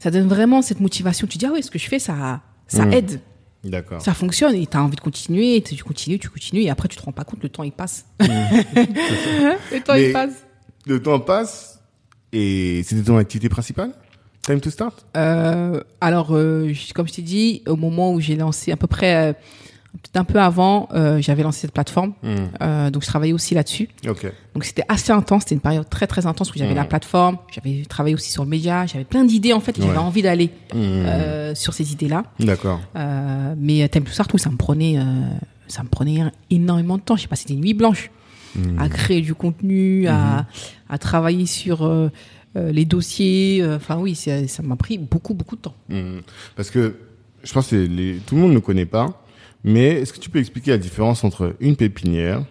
ça 0.00 0.10
donne 0.10 0.26
vraiment 0.26 0.60
cette 0.62 0.80
motivation. 0.80 1.28
Tu 1.28 1.38
dis, 1.38 1.46
ah 1.46 1.52
ouais, 1.52 1.62
ce 1.62 1.70
que 1.70 1.78
je 1.78 1.86
fais, 1.88 2.00
ça, 2.00 2.40
ça 2.66 2.84
Mhm. 2.86 2.92
aide. 2.92 3.20
D'accord. 3.62 4.00
Ça 4.02 4.14
fonctionne. 4.14 4.54
Et 4.54 4.66
tu 4.66 4.76
as 4.76 4.82
envie 4.82 4.96
de 4.96 5.00
continuer. 5.00 5.56
Et 5.56 5.62
tu 5.62 5.76
continues, 5.84 6.18
tu 6.18 6.28
continues. 6.30 6.62
Et 6.62 6.70
après, 6.70 6.88
tu 6.88 6.96
te 6.96 7.02
rends 7.02 7.12
pas 7.12 7.24
compte, 7.24 7.42
le 7.42 7.48
temps, 7.50 7.62
il 7.62 7.72
passe. 7.72 8.06
le 8.20 9.80
temps, 9.82 9.94
Mais- 9.94 10.08
il 10.08 10.12
passe. 10.12 10.44
Le 10.86 11.02
temps 11.02 11.20
passe 11.20 11.80
et 12.32 12.82
c'était 12.84 13.02
ton 13.02 13.18
activité 13.18 13.48
principale? 13.48 13.92
Time 14.42 14.60
to 14.60 14.70
start? 14.70 15.04
Euh, 15.16 15.82
alors, 16.00 16.34
euh, 16.34 16.72
comme 16.94 17.06
je 17.06 17.12
t'ai 17.12 17.22
dit, 17.22 17.62
au 17.66 17.76
moment 17.76 18.12
où 18.14 18.20
j'ai 18.20 18.34
lancé, 18.36 18.72
à 18.72 18.76
peu 18.76 18.86
près, 18.86 19.14
euh, 19.14 19.32
un 20.14 20.24
peu 20.24 20.40
avant, 20.40 20.88
euh, 20.94 21.20
j'avais 21.20 21.42
lancé 21.42 21.60
cette 21.62 21.72
plateforme. 21.72 22.12
Mhm. 22.22 22.50
Euh, 22.62 22.90
donc, 22.90 23.02
je 23.02 23.08
travaillais 23.08 23.32
aussi 23.32 23.54
là-dessus. 23.54 23.88
Donc, 24.54 24.64
c'était 24.64 24.84
assez 24.88 25.12
intense. 25.12 25.42
C'était 25.42 25.54
une 25.56 25.60
période 25.60 25.88
très, 25.88 26.06
très 26.06 26.26
intense 26.26 26.50
où 26.54 26.58
j'avais 26.58 26.74
la 26.74 26.84
plateforme. 26.84 27.38
J'avais 27.52 27.84
travaillé 27.88 28.14
aussi 28.14 28.30
sur 28.30 28.42
le 28.44 28.48
média. 28.50 28.86
J'avais 28.86 29.04
plein 29.04 29.24
d'idées, 29.24 29.52
en 29.52 29.60
fait. 29.60 29.80
J'avais 29.80 29.98
envie 29.98 30.22
d'aller 30.22 30.50
Mhm. 30.74 30.78
euh, 30.80 31.54
sur 31.54 31.74
ces 31.74 31.92
idées-là. 31.92 32.24
D'accord. 32.38 32.80
Mais 33.56 33.88
Thème 33.88 34.04
tout 34.04 34.12
ça, 34.12 34.24
tout, 34.24 34.38
ça 34.38 34.50
me 34.50 34.56
prenait, 34.56 34.98
ça 35.68 35.82
me 35.82 35.88
prenait 35.88 36.22
énormément 36.50 36.96
de 36.96 37.02
temps. 37.02 37.16
J'ai 37.16 37.28
passé 37.28 37.46
des 37.46 37.56
nuits 37.56 37.74
blanches 37.74 38.10
à 38.78 38.88
créer 38.88 39.20
du 39.20 39.34
contenu, 39.34 40.06
à, 40.08 40.46
à 40.88 40.98
travailler 40.98 41.46
sur 41.46 41.88
les 42.54 42.84
dossiers. 42.84 43.64
Enfin, 43.76 43.96
oui, 43.98 44.14
ça 44.14 44.62
m'a 44.62 44.76
pris 44.76 44.98
beaucoup, 44.98 45.34
beaucoup 45.34 45.56
de 45.56 45.62
temps. 45.62 45.74
Parce 46.56 46.70
que 46.70 46.96
je 47.42 47.52
pense 47.52 47.68
que 47.68 47.76
les, 47.76 48.16
tout 48.26 48.34
le 48.34 48.40
monde 48.42 48.52
ne 48.52 48.58
connaît 48.58 48.86
pas, 48.86 49.22
mais 49.64 50.00
est-ce 50.00 50.12
que 50.12 50.18
tu 50.18 50.30
peux 50.30 50.38
expliquer 50.38 50.70
la 50.72 50.78
différence 50.78 51.24
entre 51.24 51.54
une 51.60 51.76
pépinière, 51.76 52.44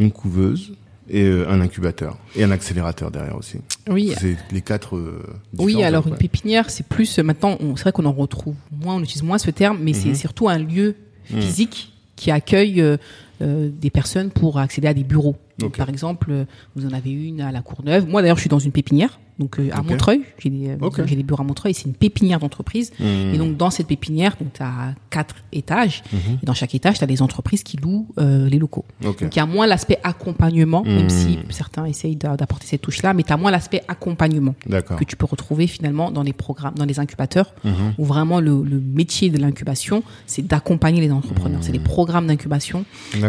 une 0.00 0.10
couveuse 0.10 0.74
et 1.10 1.22
euh, 1.24 1.48
un 1.48 1.60
incubateur 1.60 2.18
et 2.36 2.44
un 2.44 2.50
accélérateur 2.50 3.10
derrière 3.10 3.36
aussi? 3.36 3.58
Oui, 3.88 4.12
C'est 4.18 4.36
les 4.52 4.60
quatre. 4.62 4.96
euh, 4.96 5.22
Oui, 5.58 5.82
alors 5.82 6.06
une 6.06 6.16
pépinière, 6.16 6.68
c'est 6.70 6.86
plus 6.86 7.18
euh, 7.18 7.22
maintenant. 7.22 7.56
C'est 7.76 7.82
vrai 7.82 7.92
qu'on 7.92 8.04
en 8.06 8.12
retrouve 8.12 8.54
moins, 8.70 8.96
on 8.96 9.02
utilise 9.02 9.22
moins 9.22 9.38
ce 9.38 9.50
terme, 9.50 9.78
mais 9.80 9.92
c'est 9.94 10.08
Mhm. 10.10 10.14
surtout 10.14 10.48
un 10.48 10.58
lieu 10.58 10.94
Mhm. 11.30 11.40
physique 11.40 11.92
qui 12.16 12.30
accueille 12.30 12.80
euh, 12.80 12.96
des 13.40 13.90
personnes 13.90 14.30
pour 14.30 14.58
accéder 14.58 14.88
à 14.88 14.94
des 14.94 15.04
bureaux. 15.04 15.36
Donc, 15.58 15.76
Par 15.76 15.88
exemple, 15.88 16.46
vous 16.76 16.86
en 16.86 16.92
avez 16.92 17.10
une 17.10 17.40
à 17.40 17.52
la 17.52 17.62
Courneuve. 17.62 18.08
Moi, 18.08 18.22
d'ailleurs, 18.22 18.36
je 18.36 18.42
suis 18.42 18.50
dans 18.50 18.58
une 18.58 18.72
pépinière. 18.72 19.18
Donc 19.38 19.60
à 19.72 19.82
Montreuil, 19.82 20.22
j'ai 20.40 20.50
des, 20.50 20.76
j'ai 21.06 21.14
des 21.14 21.22
bureaux 21.22 21.42
à 21.42 21.44
Montreuil, 21.44 21.72
c'est 21.72 21.84
une 21.84 21.94
pépinière 21.94 22.40
d'entreprise. 22.40 22.90
Mmh. 22.98 23.04
Et 23.34 23.38
donc 23.38 23.56
dans 23.56 23.70
cette 23.70 23.86
pépinière, 23.86 24.36
donc 24.40 24.52
tu 24.52 24.62
as 24.62 24.94
quatre 25.10 25.36
étages. 25.52 26.02
Mmh. 26.12 26.16
Et 26.42 26.46
dans 26.46 26.54
chaque 26.54 26.74
étage, 26.74 26.98
tu 26.98 27.04
as 27.04 27.06
des 27.06 27.22
entreprises 27.22 27.62
qui 27.62 27.76
louent 27.76 28.08
les 28.16 28.58
locaux. 28.58 28.84
Donc 29.00 29.18
il 29.20 29.36
y 29.36 29.38
a 29.38 29.46
moins 29.46 29.66
l'aspect 29.68 30.00
accompagnement, 30.02 30.82
même 30.82 31.06
mmh. 31.06 31.10
si 31.10 31.38
certains 31.50 31.84
essayent 31.84 32.16
d'apporter 32.16 32.66
cette 32.66 32.80
touche-là, 32.80 33.14
mais 33.14 33.22
tu 33.22 33.32
as 33.32 33.36
moins 33.36 33.52
l'aspect 33.52 33.82
accompagnement 33.86 34.56
que 34.68 35.04
tu 35.04 35.14
peux 35.14 35.26
retrouver 35.26 35.68
finalement 35.68 36.10
dans 36.10 36.24
les 36.24 36.32
programmes, 36.32 36.74
dans 36.74 36.84
les 36.84 36.98
incubateurs, 36.98 37.54
où 37.96 38.04
vraiment 38.04 38.40
le, 38.40 38.64
le 38.64 38.80
métier 38.80 39.30
de 39.30 39.38
l'incubation, 39.38 40.02
c'est 40.26 40.46
d'accompagner 40.46 41.00
les 41.00 41.12
entrepreneurs. 41.12 41.62
C'est 41.62 41.70
des 41.70 41.78
programmes 41.78 42.26
d'incubation. 42.26 42.84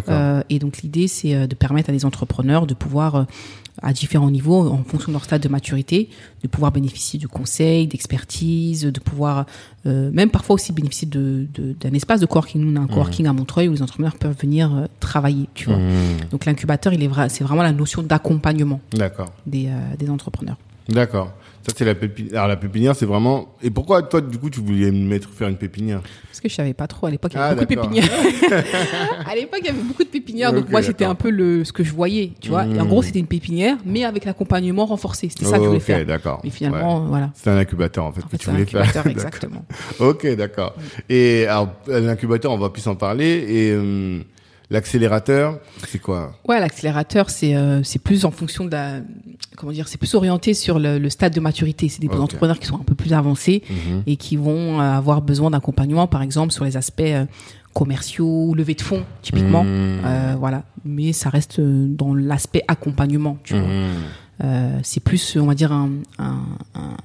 Euh, 0.10 0.42
et 0.50 0.58
donc 0.58 0.82
l'idée, 0.82 1.08
c'est 1.08 1.36
euh, 1.36 1.46
de 1.46 1.54
permettre 1.54 1.92
à 1.92 1.94
des 1.94 2.04
entrepreneurs 2.20 2.68
de 2.68 2.74
pouvoir 2.74 3.16
euh, 3.16 3.24
à 3.82 3.94
différents 3.94 4.32
niveaux, 4.32 4.68
en 4.68 4.84
fonction 4.84 5.08
de 5.08 5.14
leur 5.14 5.24
stade 5.24 5.42
de 5.42 5.50
maturité, 5.50 6.10
de 6.44 6.48
pouvoir 6.48 6.72
bénéficier 6.72 7.20
du 7.20 7.28
conseil, 7.28 7.88
d'expertise, 7.88 8.84
de 8.84 9.00
pouvoir 9.00 9.46
euh, 9.86 10.10
même 10.12 10.30
parfois 10.30 10.56
aussi 10.56 10.74
bénéficier 10.74 11.08
de, 11.08 11.48
d'un 11.80 11.94
espace 11.94 12.20
de 12.20 12.26
coworking. 12.26 12.62
Nous, 12.62 12.72
on 12.72 12.76
a 12.76 12.80
un 12.80 12.84
mmh. 12.84 12.90
coworking 12.90 13.28
à 13.28 13.34
Montreuil 13.34 13.68
où 13.68 13.74
les 13.74 13.82
entrepreneurs 13.82 14.16
peuvent 14.16 14.36
venir 14.40 14.76
euh, 14.76 14.86
travailler, 15.00 15.48
tu 15.54 15.66
vois. 15.66 15.78
Mmh. 15.78 16.30
Donc 16.32 16.46
l'incubateur, 16.46 16.94
il 16.94 17.04
est 17.04 17.08
vrai, 17.08 17.30
c'est 17.30 17.44
vraiment 17.44 17.64
la 17.64 17.72
notion 17.72 18.04
d'accompagnement 18.04 18.82
des, 19.46 19.68
euh, 19.68 19.96
des 19.98 20.10
entrepreneurs. 20.10 20.58
D'accord. 20.90 21.32
Ça, 21.70 21.76
c'est 21.78 21.86
la 21.86 21.96
pépinière. 21.96 22.34
Alors, 22.34 22.48
la 22.48 22.58
pépinière, 22.58 22.96
c'est 22.96 23.06
vraiment. 23.06 23.56
Et 23.62 23.70
pourquoi, 23.70 24.04
toi, 24.04 24.22
du 24.22 24.38
coup, 24.38 24.50
tu 24.50 24.60
voulais 24.60 24.92
me 24.92 25.08
mettre 25.08 25.30
faire 25.30 25.48
une 25.48 25.58
pépinière? 25.58 26.02
Parce 26.28 26.42
que 26.42 26.50
je 26.50 26.56
savais 26.56 26.74
pas 26.74 26.88
trop. 26.88 27.08
À 27.08 27.12
l'époque, 27.12 27.32
il 27.34 27.38
y 27.38 27.40
avait 27.40 27.52
ah, 27.52 27.56
beaucoup 27.56 27.74
de 27.74 27.82
pépinières. 27.82 28.10
à 29.26 29.36
l'époque, 29.36 29.60
il 29.62 29.66
y 29.68 29.70
avait 29.70 29.82
beaucoup 29.82 30.04
de 30.04 30.10
pépinières. 30.10 30.54
donc, 30.54 30.70
moi, 30.70 30.82
c'était 30.82 31.06
un 31.06 31.16
peu 31.16 31.30
le, 31.30 31.64
ce 31.64 31.74
que 31.74 31.84
je 31.84 31.94
voyais, 31.94 32.32
tu 32.40 32.50
vois. 32.50 32.66
Et 32.66 32.80
en 32.80 32.86
gros, 32.86 33.02
hmm. 33.02 33.04
c'était 33.04 33.20
une 33.20 33.28
pépinière, 33.28 33.78
mais 33.86 34.04
avec 34.04 34.26
l'accompagnement 34.26 34.86
renforcé. 34.86 35.30
C'était 35.30 35.46
ça 35.46 35.58
que 35.58 35.64
je 35.64 35.68
voulais 35.68 35.80
faire. 35.80 36.06
D'accord. 36.06 36.42
Mais 36.44 36.50
finalement, 36.50 37.02
voilà. 37.02 37.32
C'est 37.36 37.50
un 37.50 37.58
incubateur, 37.58 38.06
en 38.06 38.12
fait, 38.12 38.22
que 38.26 38.38
tu 38.38 38.50
voulais 38.50 38.66
faire. 38.66 38.86
exactement. 39.08 39.66
ok, 40.00 40.36
d'accord. 40.36 40.76
Et 41.10 41.46
alors, 41.46 41.70
l'incubateur, 41.88 42.52
on 42.52 42.58
va 42.58 42.70
plus 42.70 42.86
en 42.88 42.96
parler. 42.96 43.46
Et, 43.48 43.72
euh, 43.72 44.22
L'accélérateur, 44.72 45.60
c'est 45.88 46.00
quoi? 46.00 46.36
Ouais, 46.48 46.60
l'accélérateur, 46.60 47.30
c'est 47.30 47.56
euh, 47.56 47.82
c'est 47.84 48.00
plus 48.00 48.26
en 48.26 48.32
fonction 48.32 48.66
de 48.66 48.72
la 48.72 49.02
comment 49.56 49.72
dire, 49.72 49.88
c'est 49.88 49.98
plus 49.98 50.14
orienté 50.16 50.54
sur 50.54 50.80
le, 50.80 51.00
le, 51.00 51.10
stade 51.10 51.34
de 51.34 51.40
maturité. 51.40 51.90
C'est 51.90 52.02
des 52.02 52.08
entrepreneurs 52.08 52.60
qui 52.60 52.68
sont 52.68 52.76
un 52.76 52.84
peu 52.84 52.96
plus 52.96 53.14
avancés 53.14 53.64
mhm. 53.70 54.04
et 54.08 54.16
qui 54.16 54.38
vont 54.38 54.80
euh, 54.80 54.84
avoir 54.84 55.22
besoin 55.22 55.52
d'accompagnement, 55.52 56.08
par 56.08 56.22
exemple 56.22 56.54
sur 56.54 56.66
les 56.66 56.78
aspects 56.78 57.02
euh, 57.02 57.26
commerciaux, 57.74 58.54
levée 58.54 58.76
de 58.76 58.82
fonds, 58.82 59.04
typiquement. 59.22 59.64
Mhm. 59.64 60.02
Euh, 60.06 60.36
voilà, 60.40 60.64
mais 60.86 61.14
ça 61.14 61.30
reste 61.30 61.60
dans 61.60 62.14
l'aspect 62.14 62.64
accompagnement. 62.68 63.38
Tu 63.44 63.56
vois. 63.56 63.68
Mhm. 63.68 64.82
c'est 64.84 65.04
plus, 65.04 65.36
on 65.38 65.46
va 65.46 65.56
dire, 65.56 65.72
un, 65.72 65.90
un, 66.20 66.38
un 66.74 66.96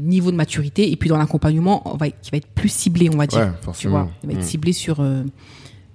niveau 0.00 0.30
de 0.30 0.36
maturité 0.36 0.90
et 0.90 0.96
puis 0.96 1.08
dans 1.08 1.16
l'accompagnement 1.16 1.82
qui 2.22 2.30
va 2.30 2.36
être 2.36 2.46
plus 2.46 2.68
ciblé 2.68 3.10
on 3.12 3.16
va 3.16 3.26
dire 3.26 3.40
ouais, 3.66 3.72
tu 3.76 3.88
vois 3.88 4.08
il 4.22 4.28
va 4.28 4.38
être 4.38 4.44
ciblé 4.44 4.72
sur 4.72 5.00
euh, 5.00 5.22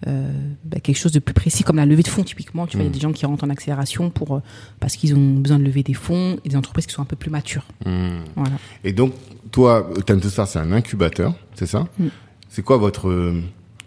bah, 0.06 0.80
quelque 0.82 0.98
chose 0.98 1.12
de 1.12 1.20
plus 1.20 1.34
précis 1.34 1.64
comme 1.64 1.78
la 1.78 1.86
levée 1.86 2.04
de 2.04 2.08
fonds 2.08 2.24
typiquement 2.24 2.68
tu 2.68 2.78
vois 2.78 2.84
il 2.84 2.88
y 2.88 2.88
a 2.88 2.90
mm. 2.90 2.94
des 2.94 3.00
gens 3.00 3.12
qui 3.12 3.26
rentrent 3.26 3.44
en 3.44 3.50
accélération 3.50 4.10
pour 4.10 4.36
euh, 4.36 4.40
parce 4.80 4.96
qu'ils 4.96 5.16
ont 5.16 5.36
besoin 5.36 5.60
de 5.60 5.64
lever 5.64 5.84
des 5.84 5.94
fonds 5.94 6.38
et 6.44 6.50
des 6.50 6.56
entreprises 6.56 6.88
qui 6.88 6.94
sont 6.94 7.02
un 7.02 7.06
peu 7.06 7.16
plus 7.16 7.30
matures 7.30 7.66
mm. 7.86 8.20
voilà. 8.36 8.56
et 8.84 8.92
donc 8.92 9.14
toi 9.52 9.90
Time 10.06 10.20
to 10.20 10.30
Start 10.30 10.50
c'est 10.50 10.60
un 10.60 10.72
incubateur 10.72 11.34
c'est 11.56 11.68
ça 11.68 11.88
mm. 12.00 12.08
c'est 12.50 12.64
quoi 12.64 12.78
votre 12.78 13.10
euh, 13.10 13.42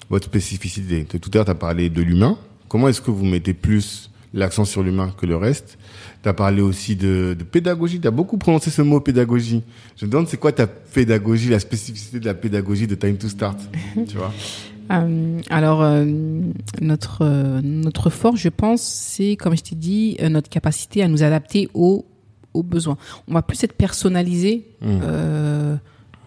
votre 0.09 0.27
spécificité? 0.27 1.05
Tout 1.05 1.31
à 1.35 1.37
l'heure 1.37 1.45
tu 1.45 1.51
as 1.51 1.55
parlé 1.55 1.91
de 1.91 2.01
l'humain 2.01 2.39
comment 2.69 2.89
est-ce 2.89 3.01
que 3.01 3.11
vous 3.11 3.25
mettez 3.25 3.53
plus 3.53 4.11
l'accent 4.33 4.65
sur 4.65 4.83
l'humain 4.83 5.15
que 5.17 5.25
le 5.25 5.37
reste? 5.37 5.79
Tu 6.23 6.29
as 6.29 6.35
parlé 6.35 6.61
aussi 6.63 6.97
de, 6.97 7.37
de 7.39 7.45
pédagogie 7.45 8.01
tu 8.01 8.09
as 8.09 8.13
beaucoup 8.13 8.39
prononcé 8.39 8.71
ce 8.71 8.81
mot 8.81 9.01
pédagogie 9.01 9.63
je 9.97 10.07
me 10.07 10.11
demande 10.11 10.29
c'est 10.29 10.39
quoi 10.39 10.53
ta 10.53 10.67
pédagogie 10.67 11.51
la 11.51 11.61
spécificité 11.61 12.21
de 12.21 12.25
la 12.25 12.35
pédagogie 12.35 12.87
de 12.87 12.95
Time 12.95 13.19
to 13.19 13.29
Start? 13.29 13.59
Tu 14.09 14.17
vois? 14.17 14.33
Euh, 14.91 15.41
alors, 15.51 15.83
euh, 15.83 16.05
notre, 16.81 17.23
euh, 17.23 17.61
notre 17.63 18.11
force, 18.11 18.39
je 18.41 18.49
pense, 18.49 18.83
c'est, 18.83 19.37
comme 19.37 19.57
je 19.57 19.63
t'ai 19.63 19.77
dit, 19.77 20.17
notre 20.31 20.49
capacité 20.49 21.03
à 21.03 21.09
nous 21.09 21.23
adapter 21.23 21.69
aux, 21.75 22.05
aux 22.55 22.63
besoins. 22.63 22.97
On 23.29 23.35
va 23.35 23.43
plus 23.43 23.63
être 23.65 23.75
personnalisé 23.75 24.67
mmh. 24.81 24.99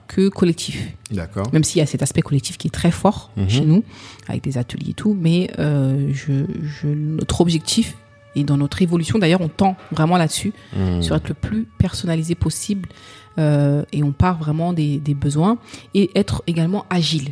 que 0.07 0.29
collectif. 0.29 0.93
D'accord. 1.11 1.47
Même 1.53 1.63
s'il 1.63 1.79
y 1.79 1.81
a 1.81 1.85
cet 1.85 2.01
aspect 2.01 2.21
collectif 2.21 2.57
qui 2.57 2.67
est 2.67 2.71
très 2.71 2.91
fort 2.91 3.31
mmh. 3.35 3.47
chez 3.47 3.65
nous, 3.65 3.83
avec 4.27 4.43
des 4.43 4.57
ateliers 4.57 4.91
et 4.91 4.93
tout, 4.93 5.15
mais 5.19 5.49
je, 5.57 6.45
je, 6.61 6.87
notre 6.87 7.41
objectif, 7.41 7.95
et 8.35 8.43
dans 8.43 8.57
notre 8.57 8.81
évolution, 8.81 9.17
d'ailleurs, 9.17 9.41
on 9.41 9.49
tend 9.49 9.75
vraiment 9.91 10.17
là-dessus, 10.17 10.53
mmh. 10.75 11.01
sur 11.01 11.15
être 11.15 11.27
le 11.27 11.33
plus 11.33 11.65
personnalisé 11.77 12.35
possible, 12.35 12.89
et 13.37 14.03
on 14.03 14.11
part 14.11 14.37
vraiment 14.37 14.73
des, 14.73 14.99
des 14.99 15.13
besoins, 15.13 15.57
et 15.93 16.11
être 16.15 16.43
également 16.45 16.85
agile. 16.89 17.31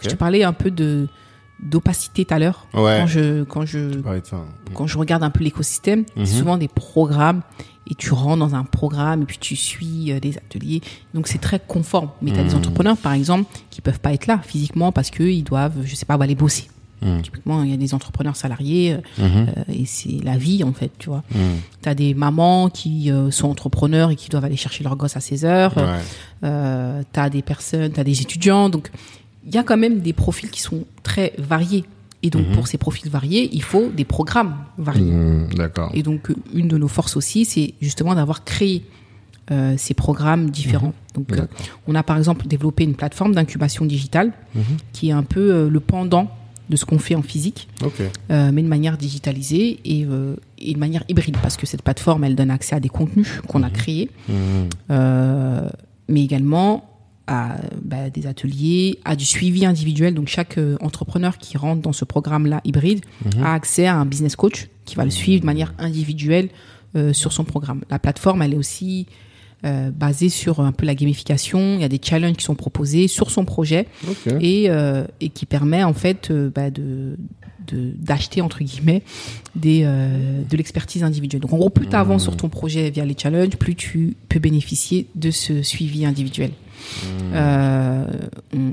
Je 0.00 0.08
te 0.08 0.14
parlais 0.14 0.44
un 0.44 0.52
peu 0.52 0.70
de 0.70 1.08
d'opacité 1.60 2.24
tout 2.24 2.34
à 2.34 2.38
l'heure. 2.38 2.66
Quand 2.72 3.06
je 3.06 3.44
quand 3.44 3.66
je 3.66 4.00
quand 4.74 4.86
je 4.86 4.98
regarde 4.98 5.22
un 5.22 5.30
peu 5.30 5.44
l'écosystème, 5.44 6.04
c'est 6.14 6.20
mhm. 6.20 6.26
souvent 6.26 6.56
des 6.56 6.68
programmes 6.68 7.42
et 7.90 7.94
tu 7.94 8.12
rentres 8.12 8.38
dans 8.38 8.54
un 8.54 8.64
programme 8.64 9.22
et 9.22 9.24
puis 9.24 9.38
tu 9.38 9.56
suis 9.56 10.12
euh, 10.12 10.20
des 10.20 10.36
ateliers. 10.36 10.82
Donc 11.14 11.26
c'est 11.26 11.38
très 11.38 11.58
conforme. 11.58 12.10
Mais 12.22 12.32
tu 12.32 12.38
as 12.38 12.44
des 12.44 12.50
mhm. 12.50 12.58
entrepreneurs 12.58 12.96
par 12.96 13.12
exemple 13.12 13.50
qui 13.70 13.80
peuvent 13.80 14.00
pas 14.00 14.12
être 14.12 14.26
là 14.26 14.40
physiquement 14.42 14.92
parce 14.92 15.10
que 15.10 15.22
ils 15.22 15.42
doivent 15.42 15.84
je 15.84 15.94
sais 15.94 16.06
pas 16.06 16.14
aller 16.14 16.34
bosser. 16.34 16.68
Mhm. 17.00 17.22
Typiquement, 17.22 17.62
il 17.62 17.70
y 17.70 17.74
a 17.74 17.76
des 17.76 17.94
entrepreneurs 17.94 18.34
salariés 18.34 18.94
euh, 18.94 18.98
euh, 19.20 19.72
et 19.72 19.86
c'est 19.86 20.18
la 20.24 20.36
vie 20.36 20.64
en 20.64 20.72
fait, 20.72 20.90
tu 20.98 21.08
vois. 21.10 21.22
Tu 21.82 21.88
as 21.88 21.94
des 21.94 22.12
mamans 22.12 22.70
qui 22.70 23.12
sont 23.30 23.48
entrepreneurs 23.48 24.10
et 24.10 24.16
qui 24.16 24.28
doivent 24.28 24.44
aller 24.44 24.56
chercher 24.56 24.82
leur 24.82 24.96
gosse 24.96 25.16
à 25.16 25.20
16 25.20 25.44
heures. 25.44 25.76
Ouais. 25.76 27.04
tu 27.12 27.20
as 27.20 27.30
des 27.30 27.42
personnes, 27.42 27.92
tu 27.92 28.00
as 28.00 28.04
des 28.04 28.20
étudiants 28.20 28.68
donc 28.68 28.90
il 29.46 29.54
y 29.54 29.58
a 29.58 29.62
quand 29.62 29.76
même 29.76 30.00
des 30.00 30.12
profils 30.12 30.50
qui 30.50 30.60
sont 30.60 30.84
très 31.02 31.32
variés. 31.38 31.84
Et 32.22 32.30
donc, 32.30 32.48
mhm. 32.48 32.54
pour 32.54 32.66
ces 32.66 32.78
profils 32.78 33.08
variés, 33.10 33.48
il 33.52 33.62
faut 33.62 33.88
des 33.88 34.04
programmes 34.04 34.56
variés. 34.76 35.12
Mhm, 35.12 35.54
d'accord. 35.54 35.90
Et 35.94 36.02
donc, 36.02 36.32
une 36.52 36.68
de 36.68 36.76
nos 36.76 36.88
forces 36.88 37.16
aussi, 37.16 37.44
c'est 37.44 37.74
justement 37.80 38.14
d'avoir 38.14 38.44
créé 38.44 38.84
euh, 39.50 39.74
ces 39.78 39.94
programmes 39.94 40.50
différents. 40.50 40.88
Mhm. 40.88 41.14
Donc, 41.14 41.32
euh, 41.32 41.46
on 41.86 41.94
a 41.94 42.02
par 42.02 42.18
exemple 42.18 42.46
développé 42.46 42.84
une 42.84 42.94
plateforme 42.94 43.34
d'incubation 43.34 43.84
digitale 43.84 44.32
qui 44.92 45.10
est 45.10 45.12
un 45.12 45.22
peu 45.22 45.52
euh, 45.52 45.70
le 45.70 45.80
pendant 45.80 46.30
de 46.68 46.76
ce 46.76 46.84
qu'on 46.84 46.98
fait 46.98 47.14
en 47.14 47.22
physique, 47.22 47.66
mais 48.28 48.62
de 48.62 48.68
manière 48.68 48.98
digitalisée 48.98 49.80
et, 49.86 50.06
et, 50.58 50.74
de 50.74 50.78
manière 50.78 51.02
hybride, 51.08 51.38
parce 51.40 51.56
que 51.56 51.64
cette 51.64 51.80
plateforme, 51.80 52.24
elle 52.24 52.36
donne 52.36 52.50
accès 52.50 52.76
à 52.76 52.80
des 52.80 52.90
contenus 52.90 53.40
qu'on 53.46 53.62
a 53.62 53.70
créés, 53.70 54.10
mais 54.90 55.70
également 56.22 56.97
à 57.28 57.58
bah, 57.82 58.10
des 58.10 58.26
ateliers, 58.26 58.98
à 59.04 59.14
du 59.14 59.24
suivi 59.24 59.64
individuel. 59.64 60.14
Donc 60.14 60.28
chaque 60.28 60.58
euh, 60.58 60.76
entrepreneur 60.80 61.38
qui 61.38 61.56
rentre 61.56 61.82
dans 61.82 61.92
ce 61.92 62.04
programme-là 62.04 62.60
hybride 62.64 63.04
mhm. 63.24 63.44
a 63.44 63.52
accès 63.52 63.86
à 63.86 63.94
un 63.94 64.06
business 64.06 64.34
coach 64.34 64.68
qui 64.86 64.96
va 64.96 65.04
le 65.04 65.10
suivre 65.10 65.42
de 65.42 65.46
manière 65.46 65.74
individuelle 65.78 66.48
euh, 66.96 67.12
sur 67.12 67.32
son 67.32 67.44
programme. 67.44 67.82
La 67.90 67.98
plateforme, 67.98 68.40
elle 68.40 68.54
est 68.54 68.58
aussi 68.58 69.06
euh, 69.66 69.90
basée 69.90 70.30
sur 70.30 70.60
un 70.60 70.72
peu 70.72 70.86
la 70.86 70.94
gamification. 70.94 71.74
Il 71.74 71.82
y 71.82 71.84
a 71.84 71.88
des 71.88 72.00
challenges 72.02 72.36
qui 72.36 72.44
sont 72.44 72.54
proposés 72.54 73.08
sur 73.08 73.30
son 73.30 73.44
projet 73.44 73.86
et, 74.40 74.70
et 75.20 75.28
qui 75.28 75.46
permet 75.46 75.84
en 75.84 75.94
fait 75.94 76.32
bah, 76.32 76.70
de 76.70 77.16
d'acheter 77.70 78.40
entre 78.40 78.64
guillemets 78.64 79.02
des 79.54 79.82
de 79.82 80.56
l'expertise 80.56 81.02
individuelle. 81.02 81.42
Donc 81.42 81.52
en 81.52 81.58
gros, 81.58 81.68
plus 81.68 81.86
tu 81.86 81.94
avances 81.94 82.22
sur 82.22 82.34
ton 82.34 82.48
projet 82.48 82.88
via 82.88 83.04
les 83.04 83.14
challenges, 83.14 83.56
plus 83.58 83.74
tu 83.74 84.16
peux 84.30 84.38
bénéficier 84.38 85.06
de 85.16 85.30
ce 85.30 85.62
suivi 85.62 86.06
individuel. 86.06 86.52
Euh, 87.32 88.06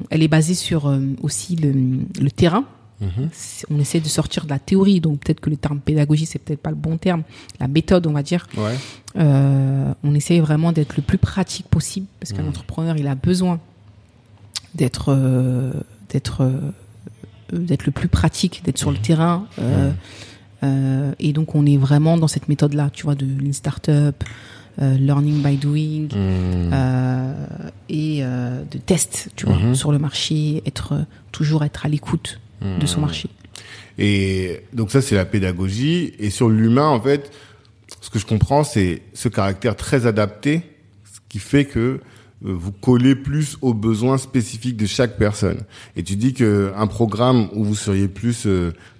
elle 0.09 0.23
est 0.23 0.27
basée 0.27 0.53
sur 0.53 0.87
euh, 0.87 0.99
aussi 1.21 1.55
le, 1.55 1.73
le 2.21 2.31
terrain. 2.31 2.65
Mhm. 3.01 3.29
On 3.69 3.79
essaie 3.79 3.99
de 3.99 4.07
sortir 4.07 4.45
de 4.45 4.49
la 4.49 4.59
théorie, 4.59 5.01
donc 5.01 5.19
peut-être 5.19 5.41
que 5.41 5.49
le 5.49 5.57
terme 5.57 5.79
pédagogie, 5.79 6.25
c'est 6.25 6.39
peut-être 6.39 6.61
pas 6.61 6.69
le 6.69 6.75
bon 6.75 6.97
terme. 6.97 7.23
La 7.59 7.67
méthode, 7.67 8.07
on 8.07 8.13
va 8.13 8.23
dire. 8.23 8.47
Ouais. 8.57 8.75
Euh, 9.17 9.93
on 10.03 10.15
essaie 10.15 10.39
vraiment 10.39 10.71
d'être 10.71 10.95
le 10.95 11.03
plus 11.03 11.17
pratique 11.17 11.67
possible, 11.67 12.07
parce 12.19 12.31
qu'un 12.31 12.43
mhm. 12.43 12.49
entrepreneur, 12.49 12.97
il 12.97 13.07
a 13.07 13.15
besoin 13.15 13.59
d'être 14.75 15.09
euh, 15.09 15.73
d'être 16.09 16.41
euh, 16.41 16.71
d'être 17.51 17.85
le 17.85 17.91
plus 17.91 18.07
pratique, 18.07 18.61
d'être 18.63 18.77
sur 18.77 18.91
le 18.91 18.97
mhm. 18.97 19.03
terrain. 19.03 19.47
Et 21.19 21.31
donc, 21.31 21.53
on 21.53 21.63
est 21.67 21.77
vraiment 21.77 22.17
dans 22.17 22.27
cette 22.27 22.49
méthode-là, 22.49 22.89
tu 22.91 23.03
vois, 23.03 23.13
de 23.13 23.25
lean 23.25 23.53
startup, 23.53 23.91
euh, 23.91 24.11
learning 24.77 25.41
by 25.41 25.55
doing 25.55 26.09
hmm. 26.13 26.71
euh, 26.73 27.33
et 27.89 28.19
euh, 28.21 28.61
de 28.69 28.77
tests, 28.77 29.29
tu 29.35 29.45
vois, 29.45 29.55
mhm. 29.55 29.75
sur 29.75 29.91
le 29.91 29.99
marché, 29.99 30.61
être 30.65 31.05
toujours 31.31 31.63
être 31.63 31.85
à 31.85 31.89
l'écoute 31.89 32.39
de 32.61 32.85
son 32.85 32.99
hmm. 32.99 33.01
marché. 33.01 33.29
Et 33.97 34.61
donc 34.73 34.91
ça 34.91 35.01
c'est 35.01 35.15
la 35.15 35.25
pédagogie 35.25 36.13
et 36.19 36.29
sur 36.29 36.49
l'humain 36.49 36.87
en 36.87 36.99
fait, 36.99 37.31
ce 38.01 38.09
que 38.09 38.19
je 38.19 38.25
comprends 38.25 38.63
c'est 38.63 39.01
ce 39.13 39.29
caractère 39.29 39.75
très 39.75 40.05
adapté, 40.05 40.61
ce 41.05 41.19
qui 41.29 41.39
fait 41.39 41.65
que 41.65 42.01
vous 42.41 42.71
collez 42.71 43.15
plus 43.15 43.57
aux 43.61 43.73
besoins 43.73 44.17
spécifiques 44.17 44.77
de 44.77 44.85
chaque 44.85 45.17
personne. 45.17 45.63
Et 45.95 46.03
tu 46.03 46.15
dis 46.15 46.33
que 46.33 46.73
un 46.75 46.87
programme 46.87 47.47
où 47.53 47.63
vous 47.63 47.75
seriez 47.75 48.07
plus 48.07 48.47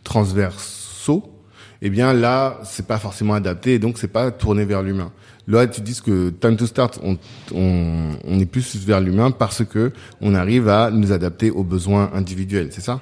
transversaux, 0.03 1.35
eh 1.81 1.89
bien 1.89 2.13
là, 2.13 2.59
c'est 2.63 2.87
pas 2.87 2.97
forcément 2.97 3.33
adapté 3.33 3.73
et 3.73 3.79
donc 3.79 3.97
c'est 3.97 4.07
pas 4.07 4.31
tourné 4.31 4.65
vers 4.65 4.81
l'humain. 4.81 5.11
Là, 5.47 5.67
tu 5.67 5.81
dis 5.81 5.99
que 6.03 6.31
Time 6.31 6.55
to 6.57 6.65
Start, 6.65 6.99
on, 7.03 7.17
on, 7.53 8.11
on 8.27 8.39
est 8.39 8.45
plus 8.47 8.75
vers 8.77 8.99
l'humain 8.99 9.29
parce 9.29 9.63
que 9.63 9.91
on 10.19 10.33
arrive 10.33 10.67
à 10.69 10.89
nous 10.89 11.11
adapter 11.11 11.51
aux 11.51 11.63
besoins 11.63 12.09
individuels, 12.15 12.69
c'est 12.71 12.81
ça? 12.81 13.01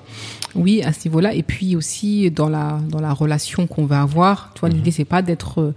Oui, 0.53 0.81
à 0.83 0.91
ce 0.91 1.07
niveau-là. 1.07 1.33
Et 1.33 1.43
puis 1.43 1.75
aussi 1.77 2.29
dans 2.31 2.49
la 2.49 2.79
dans 2.89 2.99
la 2.99 3.13
relation 3.13 3.65
qu'on 3.65 3.85
va 3.85 4.01
avoir. 4.01 4.51
Tu 4.55 4.59
vois, 4.59 4.69
l'idée 4.69 4.91
c'est 4.91 5.05
pas 5.05 5.21
d'être 5.21 5.73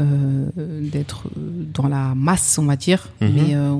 euh, 0.00 0.46
d'être 0.82 1.28
dans 1.72 1.88
la 1.88 2.14
masse, 2.14 2.58
on 2.58 2.66
va 2.66 2.76
dire. 2.76 3.08
Mhm. 3.20 3.30
Mais 3.34 3.54
euh, 3.54 3.74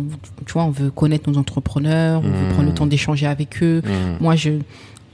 tu 0.47 0.53
vois, 0.53 0.65
on 0.65 0.71
veut 0.71 0.91
connaître 0.91 1.29
nos 1.31 1.39
entrepreneurs, 1.39 2.21
on 2.25 2.31
veut 2.31 2.47
Mhm. 2.47 2.53
prendre 2.55 2.69
le 2.69 2.75
temps 2.75 2.87
d'échanger 2.87 3.27
avec 3.27 3.63
eux. 3.63 3.83
Mhm. 3.85 4.17
Moi, 4.21 4.37
je, 4.37 4.51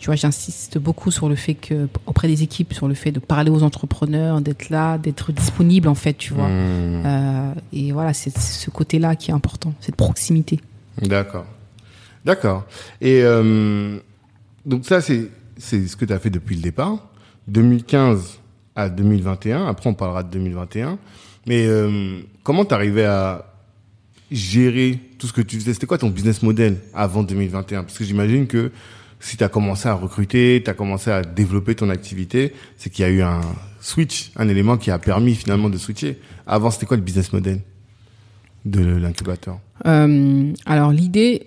tu 0.01 0.07
vois, 0.07 0.17
j'insiste 0.17 0.79
beaucoup 0.79 1.11
sur 1.11 1.29
le 1.29 1.35
fait 1.35 1.53
que 1.53 1.87
auprès 2.07 2.27
des 2.27 2.43
équipes, 2.43 2.73
sur 2.73 2.89
le 2.89 2.95
fait 2.95 3.13
de 3.13 3.21
parler 3.21 3.51
aux 3.51 3.63
entrepreneurs, 3.63 4.41
d'être 4.41 4.71
là, 4.71 4.97
d'être 4.97 5.31
disponible 5.31 5.89
en 5.89 5.95
fait, 5.95 6.15
tu 6.15 6.33
vois. 6.33 6.49
Mmh. 6.49 7.03
Euh, 7.05 7.53
et 7.75 7.93
voilà, 7.93 8.15
c'est 8.15 8.37
ce 8.37 8.71
côté-là 8.71 9.15
qui 9.15 9.31
est 9.31 9.35
important, 9.35 9.75
cette 9.81 9.97
proximité. 9.97 10.59
D'accord. 11.03 11.45
D'accord. 12.25 12.65
Et 13.03 13.21
euh, 13.23 13.99
donc 14.65 14.87
ça, 14.87 15.03
c'est 15.03 15.29
c'est 15.59 15.87
ce 15.87 15.97
que 15.97 16.07
tu 16.07 16.13
as 16.15 16.19
fait 16.19 16.31
depuis 16.31 16.57
le 16.57 16.63
départ, 16.63 17.11
2015 17.49 18.41
à 18.77 18.89
2021. 18.89 19.67
Après, 19.67 19.91
on 19.91 19.95
parlera 19.95 20.23
de 20.23 20.31
2021. 20.31 20.99
Mais 21.47 21.67
euh, 21.67 22.21
comment 22.43 22.65
tu 22.65 22.73
arrivais 22.73 23.05
à 23.05 23.53
gérer 24.31 24.99
tout 25.19 25.27
ce 25.27 25.35
que 25.35 25.43
tu 25.43 25.61
faisais? 25.61 25.75
C'était 25.75 25.87
quoi 25.87 25.99
ton 25.99 26.09
business 26.09 26.43
model 26.43 26.79
avant 26.95 27.23
2021 27.23 27.83
Parce 27.83 27.99
que 27.99 28.05
j'imagine 28.05 28.47
que 28.47 28.73
si 29.21 29.37
tu 29.37 29.45
as 29.45 29.49
commencé 29.49 29.89
à 29.89 29.95
recruter, 29.95 30.61
tu 30.65 30.71
as 30.71 30.75
commencé 30.75 31.11
à 31.11 31.23
développer 31.23 31.75
ton 31.75 31.91
activité, 31.91 32.55
c'est 32.77 32.91
qu'il 32.91 33.03
y 33.05 33.09
a 33.09 33.11
eu 33.11 33.23
un 33.23 33.41
switch, 33.81 34.33
un 34.37 34.49
élément 34.49 34.77
qui 34.77 34.91
a 34.91 34.99
permis 34.99 35.35
finalement 35.35 35.69
de 35.71 35.79
switcher. 35.79 36.19
Avant, 36.47 36.71
c'était 36.71 36.87
quoi 36.87 36.97
le 36.97 37.03
business 37.03 37.33
model 37.33 37.61
de 38.65 38.81
l'incubateur? 38.83 39.59
Euh, 39.87 40.53
alors 40.67 40.91
l'idée, 40.93 41.47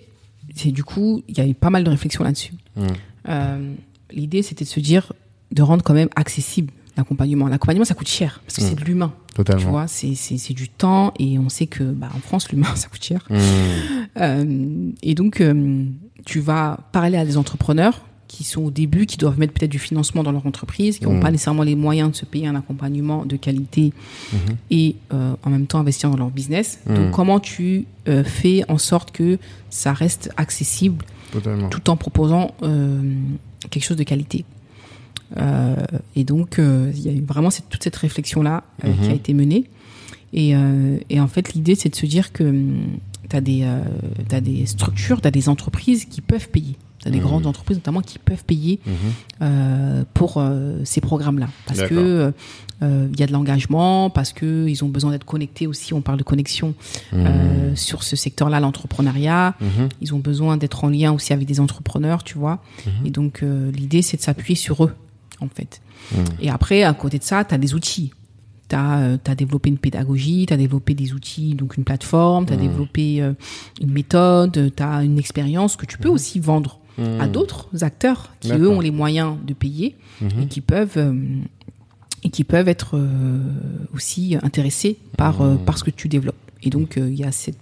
c'est 0.54 0.70
du 0.72 0.84
coup, 0.84 1.22
il 1.28 1.36
y 1.36 1.40
a 1.40 1.46
eu 1.46 1.54
pas 1.54 1.70
mal 1.70 1.84
de 1.84 1.90
réflexions 1.90 2.24
là-dessus. 2.24 2.54
Mmh. 2.76 2.86
Euh, 3.28 3.72
l'idée, 4.10 4.42
c'était 4.42 4.64
de 4.64 4.68
se 4.70 4.80
dire, 4.80 5.12
de 5.52 5.62
rendre 5.62 5.82
quand 5.82 5.94
même 5.94 6.08
accessible 6.16 6.72
l'accompagnement. 6.96 7.48
L'accompagnement, 7.48 7.84
ça 7.84 7.94
coûte 7.94 8.08
cher 8.08 8.40
parce 8.46 8.56
que 8.58 8.62
Mm. 8.62 8.68
c'est 8.68 8.74
de 8.80 8.84
l'humain. 8.84 9.12
Tu 9.30 9.34
Totalement. 9.34 9.70
vois, 9.70 9.86
c'est 9.88 10.14
c'est 10.14 10.38
c'est 10.38 10.54
du 10.54 10.68
temps 10.68 11.12
et 11.18 11.40
on 11.40 11.48
sait 11.48 11.66
que 11.66 11.82
bah, 11.82 12.08
en 12.14 12.20
France, 12.20 12.50
l'humain, 12.52 12.68
ça 12.76 12.88
coûte 12.88 13.02
cher. 13.02 13.26
Mmh. 13.30 13.36
Euh, 14.20 14.90
et 15.02 15.14
donc, 15.14 15.40
euh, 15.40 15.86
tu 16.24 16.40
vas 16.40 16.80
parler 16.92 17.16
à 17.18 17.24
des 17.24 17.36
entrepreneurs 17.36 18.02
qui 18.28 18.42
sont 18.42 18.62
au 18.62 18.70
début, 18.70 19.06
qui 19.06 19.16
doivent 19.16 19.38
mettre 19.38 19.52
peut-être 19.52 19.70
du 19.70 19.78
financement 19.78 20.22
dans 20.24 20.32
leur 20.32 20.44
entreprise, 20.46 20.98
qui 20.98 21.04
n'ont 21.04 21.14
Mhm. 21.14 21.20
pas 21.20 21.30
nécessairement 21.30 21.62
les 21.62 21.76
moyens 21.76 22.10
de 22.10 22.16
se 22.16 22.24
payer 22.24 22.48
un 22.48 22.56
accompagnement 22.56 23.24
de 23.24 23.36
qualité 23.36 23.92
Mhm. 24.32 24.38
et 24.70 24.96
euh, 25.12 25.34
en 25.44 25.50
même 25.50 25.66
temps 25.66 25.78
investir 25.78 26.10
dans 26.10 26.16
leur 26.16 26.30
business. 26.30 26.80
Donc, 26.86 27.10
comment 27.12 27.38
tu 27.38 27.86
euh, 28.08 28.24
fais 28.24 28.64
en 28.68 28.78
sorte 28.78 29.12
que 29.12 29.38
ça 29.70 29.92
reste 29.92 30.30
accessible 30.36 31.04
Totalement. 31.32 31.68
tout 31.68 31.88
en 31.90 31.96
proposant 31.96 32.54
euh, 32.62 33.02
quelque 33.70 33.84
chose 33.84 33.96
de 33.96 34.02
qualité? 34.04 34.44
Euh, 35.36 35.76
Et 36.16 36.24
donc, 36.24 36.58
euh, 36.58 36.90
il 36.94 37.02
y 37.02 37.08
a 37.08 37.12
eu 37.12 37.22
vraiment 37.22 37.50
cette, 37.50 37.68
toute 37.68 37.82
cette 37.82 37.96
réflexion-là 37.96 38.64
euh, 38.84 38.92
qui 39.02 39.10
a 39.10 39.14
été 39.14 39.32
menée. 39.34 39.64
Et, 40.32 40.54
euh, 40.56 40.98
et 41.10 41.20
en 41.20 41.28
fait, 41.28 41.54
l'idée, 41.54 41.74
c'est 41.76 41.88
de 41.88 41.94
se 41.96 42.06
dire 42.06 42.32
que 42.32 42.44
tu 43.28 43.36
as, 43.36 43.40
des, 43.40 43.62
euh, 43.64 43.82
t'as 44.28 44.40
des 44.40 44.66
structures, 44.66 45.20
tu 45.20 45.28
as 45.28 45.30
des 45.30 45.48
entreprises 45.48 46.04
qui 46.04 46.20
peuvent 46.20 46.48
payer. 46.48 46.76
Tu 47.00 47.08
as 47.08 47.10
des 47.10 47.18
Mhm. 47.18 47.24
grandes 47.24 47.46
entreprises 47.46 47.76
notamment 47.78 48.00
qui 48.00 48.18
peuvent 48.18 48.44
payer 48.44 48.80
Mhm. 48.86 48.92
euh, 49.42 50.04
pour 50.14 50.34
euh, 50.38 50.80
ces 50.84 51.00
programmes-là. 51.00 51.48
Parce 51.66 51.82
que 51.82 52.32
il 52.82 53.18
y 53.18 53.22
a 53.22 53.26
de 53.26 53.32
l'engagement, 53.32 54.10
parce 54.10 54.34
que 54.34 54.66
ils 54.68 54.84
ont 54.84 54.88
besoin 54.88 55.10
d'être 55.12 55.24
connectés 55.24 55.66
aussi. 55.66 55.94
On 55.94 56.02
parle 56.02 56.18
de 56.18 56.22
connexion 56.22 56.74
Mmh. 57.12 57.16
euh, 57.26 57.74
sur 57.76 58.02
ce 58.02 58.14
secteur-là, 58.14 58.60
l'entrepreneuriat. 58.60 59.54
Ils 60.02 60.12
ont 60.14 60.18
besoin 60.18 60.58
d'être 60.58 60.84
en 60.84 60.88
lien 60.90 61.12
aussi 61.12 61.32
avec 61.32 61.46
des 61.46 61.60
entrepreneurs, 61.60 62.22
tu 62.24 62.36
vois. 62.36 62.62
Et 63.06 63.10
donc, 63.10 63.42
euh, 63.42 63.70
l'idée, 63.72 64.02
c'est 64.02 64.18
de 64.18 64.22
s'appuyer 64.22 64.54
sur 64.56 64.84
eux, 64.84 64.92
en 65.40 65.48
fait. 65.48 65.80
Et 66.40 66.50
après, 66.50 66.82
à 66.82 66.92
côté 66.92 67.18
de 67.18 67.24
ça, 67.24 67.42
tu 67.44 67.54
as 67.54 67.58
des 67.58 67.72
outils. 67.74 68.12
Tu 68.68 68.76
as, 68.76 69.34
développé 69.36 69.68
une 69.68 69.78
pédagogie, 69.78 70.46
tu 70.46 70.54
as 70.54 70.56
développé 70.56 70.94
des 70.94 71.12
outils, 71.12 71.54
donc 71.54 71.76
une 71.76 71.84
plateforme, 71.84 72.46
tu 72.46 72.52
as 72.52 72.56
Mhm. 72.56 72.62
développé 72.62 73.22
euh, 73.22 73.32
une 73.80 73.92
méthode, 73.92 74.72
tu 74.74 74.82
as 74.82 75.04
une 75.04 75.18
expérience 75.18 75.76
que 75.76 75.86
tu 75.86 75.98
peux 75.98 76.08
aussi 76.08 76.40
vendre 76.40 76.78
Mhm. 76.98 77.20
à 77.20 77.28
d'autres 77.28 77.68
acteurs 77.84 78.32
qui, 78.40 78.52
eux, 78.52 78.68
ont 78.70 78.80
les 78.80 78.90
moyens 78.90 79.36
de 79.46 79.52
payer 79.52 79.96
et 80.20 80.24
Mhm. 80.24 80.48
qui 80.48 80.60
peuvent... 80.60 80.96
euh, 80.96 81.14
et 82.26 82.30
qui 82.30 82.42
peuvent 82.42 82.68
être 82.68 82.96
euh, 82.96 83.38
aussi 83.94 84.34
intéressés 84.42 84.96
par, 85.18 85.42
euh, 85.42 85.52
Mhm. 85.56 85.58
par 85.66 85.76
ce 85.76 85.84
que 85.84 85.90
tu 85.90 86.08
développes. 86.08 86.34
Et 86.62 86.70
donc, 86.70 86.96
euh, 86.96 87.10
il 87.10 87.16
y 87.20 87.24
a 87.24 87.30
cette, 87.32 87.58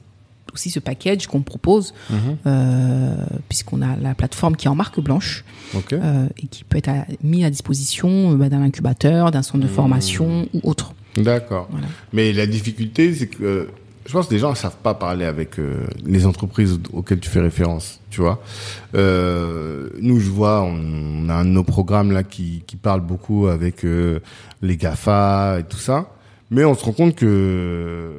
aussi 0.55 0.71
ce 0.71 0.81
package 0.81 1.27
qu'on 1.27 1.43
propose 1.43 1.95
Mhm. 2.11 2.17
euh, 2.47 3.15
puisqu'on 3.49 3.83
a 3.83 3.97
la 3.97 4.15
plateforme 4.15 4.57
qui 4.57 4.67
est 4.67 4.71
en 4.71 4.75
marque 4.75 5.01
blanche 5.01 5.45
Ok. 5.75 5.93
euh, 5.93 6.27
et 6.43 6.47
qui 6.47 6.65
peut 6.65 6.79
être 6.79 6.89
à- 6.89 7.07
mis 7.23 7.45
à 7.45 7.51
disposition 7.51 8.33
euh, 8.33 8.37
bah, 8.37 8.49
d'un 8.49 8.63
incubateur, 8.63 9.31
d'un 9.31 9.43
centre 9.43 9.59
de 9.61 9.67
Mmh. 9.67 9.75
formation 9.75 10.49
ou 10.55 10.61
autre. 10.65 10.95
D'accord. 11.17 11.69
Voilà. 11.71 11.87
Mais 12.13 12.33
la 12.33 12.47
difficulté, 12.47 13.15
c'est 13.15 13.27
que 13.29 13.43
euh, 13.45 13.67
je 14.07 14.13
pense 14.13 14.27
que 14.27 14.35
les 14.35 14.41
gens 14.41 14.51
ne 14.51 14.57
savent 14.57 14.79
pas 14.83 14.95
parler 14.95 15.25
avec 15.25 15.59
euh, 15.59 15.87
les 16.05 16.27
entreprises 16.27 16.81
auxquelles 16.93 17.21
tu 17.21 17.31
fais 17.31 17.41
référence. 17.41 18.01
Tu 18.11 18.21
vois, 18.21 18.43
euh, 18.95 19.89
nous, 20.01 20.19
je 20.21 20.29
vois, 20.31 20.63
on, 20.63 20.75
on 21.25 21.29
a 21.29 21.35
un 21.35 21.45
de 21.45 21.51
nos 21.51 21.63
programmes 21.65 22.11
là 22.13 22.23
qui, 22.25 22.63
qui 22.67 22.77
parle 22.77 23.01
beaucoup 23.01 23.47
avec 23.47 23.85
euh, 23.85 24.21
les 24.61 24.77
Gafa 24.77 25.59
et 25.61 25.65
tout 25.65 25.79
ça, 25.79 26.11
mais 26.51 26.65
on 26.65 26.75
se 26.75 26.85
rend 26.85 26.93
compte 26.93 27.15
que 27.15 28.13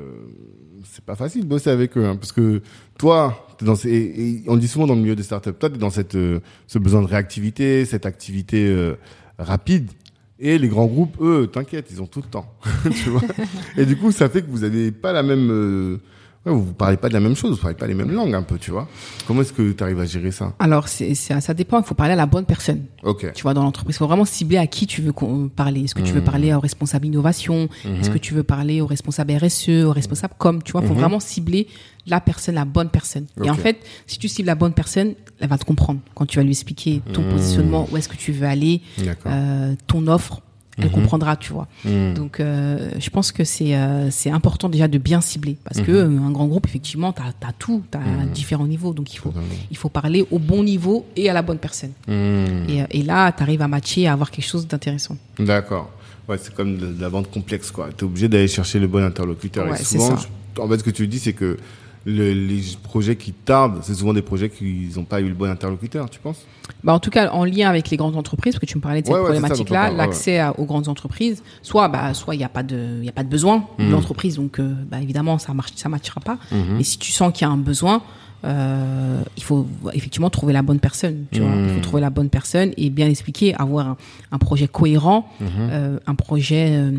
c'est 1.04 1.08
pas 1.08 1.16
facile 1.18 1.42
de 1.42 1.48
bosser 1.48 1.70
avec 1.70 1.98
eux, 1.98 2.06
hein, 2.06 2.16
parce 2.16 2.32
que 2.32 2.62
toi, 2.98 3.46
dans 3.62 3.76
et, 3.84 4.42
on 4.48 4.56
dit 4.56 4.70
souvent 4.70 4.88
dans 4.88 4.96
le 4.96 5.02
milieu 5.02 5.18
des 5.18 5.24
startups, 5.24 5.52
toi, 5.52 5.70
t'es 5.70 5.78
dans 5.78 5.90
cette 5.90 6.16
euh, 6.16 6.40
ce 6.68 6.80
besoin 6.80 7.02
de 7.02 7.08
réactivité, 7.08 7.84
cette 7.84 8.06
activité 8.06 8.70
euh, 8.70 8.96
rapide. 9.38 9.92
Et 10.40 10.58
les 10.58 10.70
grands 10.70 10.86
groupes, 10.86 11.18
eux, 11.20 11.50
t'inquiète, 11.52 11.88
ils 11.92 12.02
ont 12.02 12.06
tout 12.06 12.22
le 12.22 12.30
temps, 12.30 12.54
tu. 12.84 13.10
Et 13.78 13.86
du 13.86 13.98
coup, 13.98 14.14
ça 14.14 14.30
fait 14.30 14.44
que 14.44 14.50
vous 14.50 14.64
avez 14.64 14.94
pas 14.94 15.12
la 15.12 15.24
même, 15.24 15.52
euh, 15.52 15.98
ouais, 16.46 16.52
vous 16.52 16.74
parlez 16.74 16.98
pas 16.98 17.10
de 17.10 17.14
la 17.14 17.20
même 17.20 17.36
chose, 17.36 17.52
vous 17.56 17.62
parlez 17.62 17.76
pas 17.78 17.88
les 17.88 17.94
mêmes 17.94 18.12
langues 18.12 18.34
un 18.36 18.42
peu, 18.42 18.58
tu 18.58 18.72
vois. 18.72 18.88
Comment 19.28 19.42
est-ce 19.42 19.54
que 19.54 19.72
tu 19.72 19.84
arrives 19.84 20.00
à 20.00 20.06
gérer 20.06 20.32
ça? 20.32 20.54
Alors, 20.60 20.88
c'est, 20.88 21.16
c'est- 21.16 21.40
ça 21.42 21.54
dépend, 21.54 21.80
il 21.80 21.86
faut 21.86 21.96
parler 21.96 22.14
à 22.14 22.18
la 22.18 22.26
bonne 22.26 22.46
personne. 22.46 22.84
Ok. 23.04 23.32
Tu 23.34 23.44
vois, 23.44 23.54
dans 23.54 23.64
l'entreprise, 23.64 23.96
il 23.96 24.00
faut 24.00 24.08
vraiment 24.08 24.26
cibler 24.26 24.58
à 24.58 24.68
qui 24.68 24.88
tu 24.88 25.02
veux 25.02 25.14
parler. 25.56 25.82
Est-ce 25.86 25.96
que 25.96 26.02
tu 26.02 26.14
veux 26.14 26.24
parler 26.24 26.54
au 26.54 26.60
responsable 26.60 27.06
innovation? 27.08 27.70
Est-ce 27.86 28.10
que 28.10 28.18
tu 28.18 28.34
veux 28.34 28.44
parler 28.44 28.82
au 28.82 28.86
responsable 28.88 29.34
RSE, 29.34 29.70
au 29.86 29.92
responsable 29.92 30.34
com? 30.38 30.62
Tu 30.64 30.72
vois, 30.74 30.82
il 30.82 30.88
faut 30.88 30.94
Mhm. 30.94 31.00
vraiment 31.00 31.20
cibler 31.20 31.68
la 32.08 32.20
personne, 32.20 32.56
la 32.56 32.66
bonne 32.66 32.90
personne. 32.90 33.26
Et 33.44 33.50
en 33.50 33.56
fait, 33.56 33.78
si 34.08 34.20
tu 34.20 34.28
cibles 34.28 34.48
la 34.48 34.56
bonne 34.56 34.74
personne, 34.74 35.14
elle 35.40 35.48
va 35.50 35.58
te 35.58 35.66
comprendre. 35.66 36.00
Quand 36.16 36.26
tu 36.26 36.38
vas 36.38 36.44
lui 36.44 36.52
expliquer 36.52 37.02
ton 37.14 37.24
positionnement, 37.30 37.88
où 37.92 37.98
est-ce 37.98 38.10
que 38.10 38.18
tu 38.18 38.32
veux 38.34 38.48
aller, 38.48 38.82
euh, 39.26 39.76
ton 39.88 40.08
offre, 40.08 40.42
elle 40.78 40.86
Mhm. 40.86 40.92
comprendra, 40.92 41.36
tu 41.36 41.54
vois. 41.54 41.68
Hmm. 41.86 42.14
Donc, 42.14 42.40
euh, 42.40 42.90
je 43.00 43.10
pense 43.10 43.32
que 43.32 43.44
c'est 43.44 43.76
euh, 43.76 44.10
c'est 44.12 44.30
important 44.32 44.70
déjà 44.70 44.88
de 44.88 44.98
bien 44.98 45.22
cibler 45.22 45.58
parce 45.64 45.82
que 45.82 45.92
euh, 45.92 46.06
un 46.20 46.32
grand 46.32 46.48
groupe, 46.48 46.66
effectivement, 46.66 47.14
t'as 47.14 47.26
as 47.48 47.54
tout, 47.54 47.84
t'as 47.92 48.00
Mhm. 48.00 48.30
différents 48.34 48.68
niveaux, 48.68 48.94
donc 48.94 49.14
il 49.14 49.18
faut 49.18 49.34
il 49.72 49.78
faut 49.78 49.90
parler 49.90 50.26
au 50.32 50.40
bon 50.40 50.64
niveau 50.64 51.06
et 51.16 51.30
à 51.30 51.34
la 51.34 51.42
bonne 51.42 51.60
personne. 51.60 51.92
Et, 52.08 52.12
euh, 52.82 52.86
et 52.92 53.04
là, 53.04 53.32
t'arrives 53.32 53.62
à 53.62 53.68
matcher, 53.68 54.08
à 54.08 54.14
avoir 54.14 54.32
quelque 54.32 54.48
chose 54.48 54.68
d'intéressant. 54.68 55.18
D'accord. 55.40 55.92
Ouais, 56.28 56.38
c'est 56.42 56.54
comme 56.56 56.78
de, 56.78 56.96
la 57.02 57.10
vente 57.10 57.30
complexe, 57.30 57.70
quoi. 57.70 57.90
T'es 57.96 58.04
obligé 58.06 58.30
d'aller 58.30 58.48
chercher 58.48 58.80
le 58.80 58.88
bon 58.88 59.04
interlocuteur. 59.04 59.68
Ouais, 59.70 59.80
et 59.80 59.84
souvent, 59.84 60.16
je- 60.16 60.62
en 60.62 60.70
fait, 60.70 60.78
ce 60.80 60.84
que 60.84 60.90
tu 60.90 61.06
dis, 61.08 61.20
c'est 61.20 61.34
que 61.34 61.58
le- 62.06 62.34
les 62.34 62.62
projets 62.84 63.16
qui 63.16 63.32
tardent, 63.32 63.80
c'est 63.82 63.94
souvent 63.94 64.14
des 64.14 64.22
projets 64.22 64.50
qui 64.50 64.90
n'ont 64.96 65.06
pas 65.06 65.22
eu 65.22 65.28
le 65.28 65.34
bon 65.34 65.50
interlocuteur, 65.50 66.10
tu 66.10 66.20
penses? 66.20 66.46
Bah, 66.84 66.94
en 66.94 67.00
tout 67.00 67.10
cas, 67.10 67.30
en 67.32 67.46
lien 67.46 67.70
avec 67.70 67.90
les 67.90 67.98
grandes 67.98 68.16
entreprises, 68.18 68.54
parce 68.54 68.62
que 68.62 68.66
tu 68.66 68.78
me 68.78 68.82
parlais 68.82 69.02
de 69.02 69.08
cette 69.08 69.14
Ouais, 69.14 69.20
ouais, 69.22 69.26
problématique-là, 69.32 69.90
ouais, 69.92 69.96
l'accès 69.98 70.42
aux 70.58 70.66
grandes 70.66 70.88
entreprises, 70.90 71.44
soit 71.62 71.88
bah 71.88 72.14
soit 72.14 72.36
il 72.36 72.40
n'y 72.40 72.44
a 72.44 72.50
pas 72.50 72.64
de 72.64 72.98
il 73.00 73.06
y 73.06 73.10
a 73.10 73.14
pas 73.14 73.24
de 73.24 73.30
besoin 73.30 73.66
de 73.80 73.84
Mhm. 73.86 73.92
l'entreprise, 73.92 74.36
donc 74.38 74.60
euh, 74.60 74.74
bah, 74.90 75.02
évidemment 75.02 75.38
ça 75.40 75.54
marche 75.54 75.72
ça 75.76 75.90
matchera 75.90 76.22
pas. 76.22 76.38
Mhm. 76.52 76.80
Et 76.80 76.84
si 76.84 76.98
tu 76.98 77.12
sens 77.12 77.32
qu'il 77.34 77.46
y 77.48 77.50
a 77.50 77.54
un 77.54 77.58
besoin, 77.58 78.02
euh, 78.46 79.22
il 79.38 79.44
faut 79.44 79.66
effectivement 79.94 80.30
trouver 80.30 80.52
la 80.54 80.62
bonne 80.62 80.80
personne. 80.80 81.26
Tu 81.32 81.40
vois, 81.40 81.52
il 81.56 81.62
Mhm. 81.62 81.70
faut 81.76 81.80
trouver 81.82 82.02
la 82.02 82.10
bonne 82.10 82.30
personne 82.30 82.72
et 82.78 82.90
bien 82.90 83.08
expliquer, 83.08 83.56
avoir 83.56 83.88
un, 83.88 83.98
un 84.32 84.38
projet 84.38 84.68
cohérent, 84.68 85.28
Mhm. 85.40 85.48
euh, 85.60 86.00
un 86.08 86.16
projet 86.16 86.68
euh, 86.72 86.92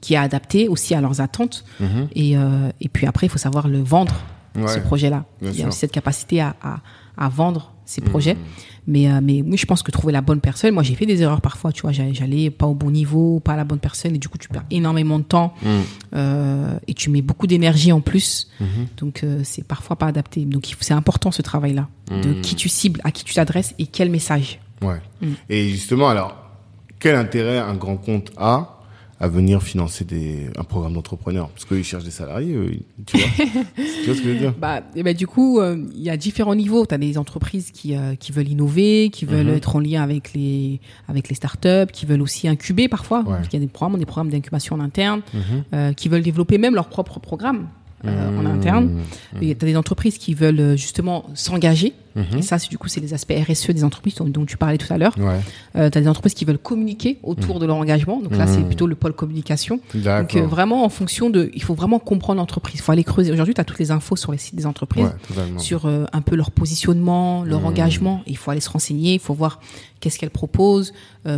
qui 0.00 0.14
est 0.14 0.18
adapté 0.18 0.68
aussi 0.68 0.94
à 0.94 1.00
leurs 1.00 1.20
attentes. 1.20 1.64
Mhm. 1.80 2.08
Et, 2.14 2.36
euh, 2.36 2.70
et 2.80 2.88
puis 2.88 3.06
après, 3.06 3.26
il 3.26 3.30
faut 3.30 3.38
savoir 3.38 3.68
le 3.68 3.80
vendre, 3.82 4.14
Ouais. 4.56 4.66
ce 4.68 4.80
projet-là. 4.80 5.24
Il 5.42 5.54
y 5.58 5.62
a 5.62 5.68
aussi 5.68 5.78
cette 5.78 5.92
capacité 5.92 6.40
à, 6.40 6.56
à, 6.62 6.80
à 7.16 7.28
vendre 7.28 7.72
ces 7.84 8.00
projets. 8.00 8.34
Mhm. 8.34 8.40
Mais, 8.86 9.10
euh, 9.10 9.20
mais 9.22 9.42
oui, 9.42 9.56
je 9.56 9.66
pense 9.66 9.82
que 9.82 9.90
trouver 9.92 10.12
la 10.12 10.22
bonne 10.22 10.40
personne, 10.40 10.72
moi 10.74 10.82
j'ai 10.82 10.94
fait 10.94 11.06
des 11.06 11.22
erreurs 11.22 11.40
parfois, 11.42 11.70
tu 11.70 11.82
vois, 11.82 11.92
j'allais, 11.92 12.50
pas 12.50 12.66
au 12.66 12.74
bon 12.74 12.90
niveau, 12.90 13.38
pas 13.40 13.52
à 13.52 13.56
la 13.56 13.64
bonne 13.64 13.78
personne, 13.78 14.14
et 14.14 14.18
du 14.18 14.28
coup 14.28 14.38
tu 14.38 14.48
perds 14.48 14.64
énormément 14.70 15.18
de 15.18 15.24
temps 15.24 15.54
Mhm. 15.62 15.70
euh, 16.16 16.78
et 16.88 16.94
tu 16.94 17.10
mets 17.10 17.22
beaucoup 17.22 17.46
d'énergie 17.46 17.92
en 17.92 18.00
plus. 18.00 18.48
Donc 18.96 19.22
euh, 19.22 19.40
c'est 19.44 19.64
parfois 19.64 19.96
pas 19.96 20.06
adapté. 20.06 20.44
Donc 20.46 20.66
c'est 20.80 20.94
important 20.94 21.30
ce 21.30 21.42
travail-là, 21.42 21.88
de 22.10 22.32
qui 22.40 22.54
tu 22.56 22.68
cibles, 22.68 23.00
à 23.04 23.10
qui 23.12 23.22
tu 23.24 23.34
t'adresses 23.34 23.74
et 23.78 23.86
quel 23.86 24.10
message. 24.10 24.58
Ouais. 24.82 25.00
Mm. 25.20 25.32
Et 25.50 25.68
justement, 25.68 26.08
alors, 26.08 26.34
quel 26.98 27.14
intérêt 27.14 27.58
un 27.58 27.74
grand 27.74 27.96
compte 27.98 28.32
a 28.38 28.79
à 29.22 29.28
venir 29.28 29.62
financer 29.62 30.04
des, 30.04 30.46
un 30.56 30.64
programme 30.64 30.94
d'entrepreneur 30.94 31.48
Parce 31.50 31.66
qu'ils 31.66 31.84
cherchent 31.84 32.04
des 32.04 32.10
salariés, 32.10 32.54
eux, 32.54 32.72
tu 33.04 33.18
vois 33.18 33.26
Tu 33.76 34.06
vois 34.06 34.14
ce 34.14 34.20
que 34.22 34.28
je 34.28 34.32
veux 34.32 34.38
dire 34.38 34.54
bah, 34.58 34.80
et 34.96 35.02
ben, 35.02 35.14
Du 35.14 35.26
coup, 35.26 35.60
euh, 35.60 35.76
il 35.94 36.02
y 36.02 36.08
a 36.08 36.16
différents 36.16 36.54
niveaux. 36.54 36.86
Tu 36.86 36.94
as 36.94 36.98
des 36.98 37.18
entreprises 37.18 37.70
qui, 37.70 37.94
euh, 37.94 38.14
qui 38.14 38.32
veulent 38.32 38.48
innover, 38.48 39.10
qui 39.10 39.26
veulent 39.26 39.48
Mhm. 39.48 39.54
être 39.56 39.76
en 39.76 39.80
lien 39.80 40.02
avec 40.02 40.32
les, 40.32 40.80
avec 41.06 41.28
les 41.28 41.34
startups, 41.34 41.92
qui 41.92 42.06
veulent 42.06 42.22
aussi 42.22 42.48
incuber 42.48 42.88
parfois. 42.88 43.18
Ouais. 43.20 43.34
Parce 43.36 43.48
qu'il 43.48 43.60
y 43.60 43.62
a 43.62 43.66
des 43.66 43.70
programmes, 43.70 43.98
des 43.98 44.06
programmes 44.06 44.30
d'incubation 44.30 44.76
en 44.76 44.80
interne, 44.80 45.20
Mhm. 45.34 45.40
euh, 45.74 45.92
qui 45.92 46.08
veulent 46.08 46.22
développer 46.22 46.56
même 46.56 46.74
leur 46.74 46.88
propre 46.88 47.20
programme 47.20 47.68
en 48.02 48.46
interne. 48.46 49.02
Tu 49.38 49.50
as 49.50 49.54
des 49.54 49.76
entreprises 49.76 50.16
qui 50.16 50.32
veulent 50.32 50.78
justement 50.78 51.26
s'engager. 51.34 51.92
Mhm. 52.16 52.38
Et 52.38 52.42
ça, 52.42 52.58
c'est 52.58 52.68
du 52.68 52.78
coup, 52.78 52.88
c'est 52.88 53.00
les 53.00 53.14
aspects 53.14 53.32
RSE 53.32 53.70
des 53.70 53.84
entreprises 53.84 54.14
dont, 54.16 54.26
dont 54.26 54.44
tu 54.44 54.56
parlais 54.56 54.78
tout 54.78 54.92
à 54.92 54.98
l'heure. 54.98 55.14
Ouais, 55.18 55.40
Euh, 55.76 55.88
tu 55.90 55.98
as 55.98 56.00
des 56.00 56.08
entreprises 56.08 56.34
qui 56.34 56.44
veulent 56.44 56.58
communiquer 56.58 57.18
autour 57.22 57.58
de 57.60 57.66
leur 57.66 57.76
engagement. 57.76 58.20
Donc 58.20 58.36
là, 58.36 58.46
c'est 58.46 58.58
Mhm. 58.58 58.66
plutôt 58.66 58.86
le 58.86 58.94
pôle 58.96 59.12
communication. 59.12 59.80
Donc 59.94 60.34
euh, 60.36 60.46
vraiment 60.46 60.84
en 60.84 60.88
fonction 60.88 61.30
de, 61.30 61.50
il 61.54 61.62
faut 61.62 61.74
vraiment 61.74 61.98
comprendre 61.98 62.38
l'entreprise. 62.40 62.76
Il 62.80 62.82
faut 62.82 62.92
aller 62.92 63.04
creuser. 63.04 63.30
Aujourd'hui, 63.32 63.54
tu 63.54 63.60
as 63.60 63.64
toutes 63.64 63.78
les 63.78 63.90
infos 63.90 64.16
sur 64.16 64.32
les 64.32 64.38
sites 64.38 64.54
des 64.56 64.66
entreprises 64.66 65.06
ouais, 65.06 65.44
sur 65.58 65.86
euh, 65.86 66.04
un 66.12 66.20
peu 66.22 66.36
leur 66.36 66.50
positionnement, 66.50 67.44
leur 67.44 67.60
Mhm. 67.60 67.66
engagement. 67.66 68.22
Il 68.26 68.36
faut 68.36 68.50
aller 68.50 68.60
se 68.60 68.70
renseigner. 68.70 69.14
Il 69.14 69.20
faut 69.20 69.34
voir 69.34 69.60
qu'est-ce 70.00 70.18
qu'elles 70.18 70.30
proposent, 70.30 70.94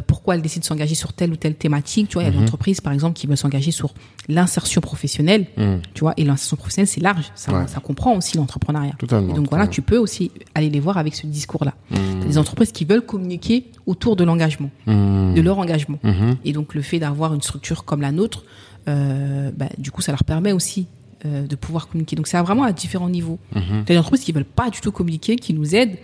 pourquoi 0.06 0.36
elles 0.36 0.42
décident 0.42 0.60
de 0.62 0.66
s'engager 0.66 0.94
sur 0.94 1.12
telle 1.12 1.32
ou 1.32 1.36
telle 1.36 1.56
thématique. 1.56 2.08
Tu 2.08 2.14
vois, 2.14 2.22
il 2.22 2.26
y 2.26 2.28
a 2.28 2.32
Mhm. 2.32 2.38
des 2.38 2.42
entreprises 2.44 2.80
par 2.80 2.92
exemple 2.92 3.14
qui 3.14 3.26
veulent 3.26 3.36
s'engager 3.36 3.72
sur 3.72 3.92
l'insertion 4.28 4.80
professionnelle. 4.80 5.46
Mhm. 5.56 5.80
Tu 5.94 6.00
vois, 6.00 6.14
et 6.16 6.22
l'insertion 6.24 6.56
professionnelle 6.56 6.86
c'est 6.86 7.00
large. 7.00 7.32
Ça, 7.34 7.52
Ouais. 7.52 7.66
ça 7.66 7.80
comprend 7.80 8.14
aussi 8.16 8.36
l'entrepreneuriat. 8.36 8.92
Donc 9.08 9.48
voilà, 9.50 9.66
tu 9.66 9.82
peux 9.82 9.98
aussi 9.98 10.30
aller 10.54 10.61
les 10.70 10.80
voir 10.80 10.98
avec 10.98 11.14
ce 11.14 11.26
discours-là. 11.26 11.74
T'as 11.90 12.26
des 12.26 12.38
entreprises 12.38 12.72
qui 12.72 12.84
veulent 12.84 13.04
communiquer 13.04 13.66
autour 13.86 14.16
de 14.16 14.24
l'engagement, 14.24 14.70
Mhm. 14.86 15.34
de 15.34 15.40
leur 15.40 15.58
engagement. 15.58 15.98
Mhm. 16.02 16.36
Et 16.44 16.52
donc 16.52 16.74
le 16.74 16.82
fait 16.82 16.98
d'avoir 16.98 17.34
une 17.34 17.42
structure 17.42 17.84
comme 17.84 18.00
la 18.00 18.12
nôtre, 18.12 18.44
euh, 18.88 19.50
bah, 19.56 19.68
du 19.78 19.90
coup, 19.90 20.02
ça 20.02 20.12
leur 20.12 20.24
permet 20.24 20.52
aussi 20.52 20.86
euh, 21.24 21.46
de 21.46 21.54
pouvoir 21.54 21.86
communiquer. 21.88 22.16
Donc 22.16 22.26
c'est 22.26 22.36
vraiment 22.40 22.64
à 22.64 22.72
différents 22.72 23.08
niveaux. 23.08 23.38
A 23.54 23.60
des 23.86 23.96
entreprises 23.96 24.24
qui 24.24 24.32
veulent 24.32 24.44
pas 24.44 24.70
du 24.70 24.80
tout 24.80 24.90
communiquer, 24.90 25.36
qui 25.36 25.54
nous 25.54 25.76
aident, 25.76 25.96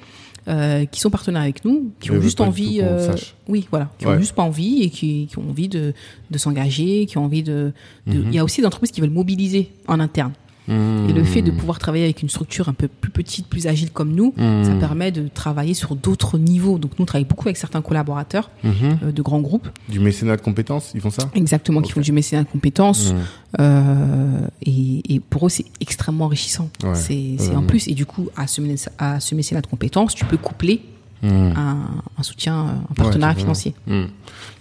euh, 0.47 0.85
qui 0.87 1.01
sont 1.01 1.11
partenaires 1.11 1.43
avec 1.43 1.65
nous, 1.65 1.91
qui 1.99 2.13
ont 2.13 2.21
juste 2.21 2.41
envie, 2.41 2.79
euh, 2.81 3.13
oui, 3.49 3.67
voilà, 3.71 3.91
qui 3.99 4.07
Ouais. 4.07 4.15
ont 4.15 4.19
juste 4.21 4.35
pas 4.37 4.45
envie 4.45 4.83
et 4.85 4.91
qui, 4.91 5.27
qui 5.29 5.39
ont 5.39 5.51
envie 5.51 5.69
de, 5.69 5.93
de 6.31 6.39
s'engager, 6.39 7.05
qui 7.07 7.19
ont 7.19 7.25
envie 7.25 7.43
de. 7.43 7.73
de-. 8.07 8.23
Il 8.29 8.33
y 8.33 8.39
a 8.39 8.45
aussi 8.45 8.61
des 8.61 8.67
entreprises 8.69 8.93
qui 8.93 9.01
veulent 9.01 9.11
mobiliser 9.11 9.73
en 9.89 9.99
interne. 9.99 10.33
Et 10.69 11.13
le 11.13 11.25
fait 11.25 11.43
de 11.43 11.51
pouvoir 11.51 11.79
travailler 11.79 12.05
avec 12.05 12.23
une 12.23 12.29
structure 12.29 12.69
un 12.69 12.73
peu 12.75 12.89
plus 12.89 13.11
petite, 13.11 13.47
plus 13.47 13.67
agile 13.67 13.91
comme 13.91 14.13
nous, 14.13 14.35
ça 14.37 14.73
permet 14.79 15.11
de 15.13 15.29
travailler 15.29 15.75
sur 15.75 15.97
d'autres 15.97 16.39
niveaux. 16.39 16.79
Donc 16.79 16.93
nous, 16.99 17.03
on 17.03 17.07
travaille 17.07 17.25
beaucoup 17.25 17.49
avec 17.49 17.57
certains 17.57 17.81
collaborateurs 17.83 18.51
Mhm. 18.65 18.73
euh, 19.05 19.13
de 19.13 19.23
grands 19.23 19.41
groupes, 19.41 19.69
Du 19.89 19.99
mécénat 20.01 20.37
de 20.37 20.43
compétences, 20.43 20.93
ils 20.95 21.01
font 21.01 21.11
ça? 21.11 21.31
Exactement, 21.35 21.81
qui 21.81 21.91
Ok. 21.93 21.95
font 21.95 22.01
du 22.01 22.13
mécénat 22.13 22.43
de 22.43 22.49
compétences. 22.49 23.15
Euh, 23.61 24.41
et, 24.63 25.15
et 25.15 25.21
pour 25.21 25.47
eux, 25.47 25.49
c'est 25.49 25.65
extrêmement 25.81 26.27
enrichissant. 26.27 26.69
Ouais. 26.85 26.95
C'est 26.95 27.55
en 27.57 27.63
plus. 27.63 27.89
Et 27.89 27.95
du 27.95 28.07
coup, 28.07 28.29
à 28.37 28.47
ce, 28.47 28.61
mécénat- 28.61 28.93
à 28.99 29.21
ce 29.21 29.35
mécénat 29.35 29.61
de 29.63 29.67
compétences, 29.67 30.15
tu 30.15 30.25
peux 30.25 30.37
coupler 30.37 30.83
un, 31.23 31.79
un 32.17 32.23
soutien, 32.23 32.83
un 32.91 32.95
partenariat 32.95 33.35
financier. 33.35 33.75
Mhm. 33.89 34.09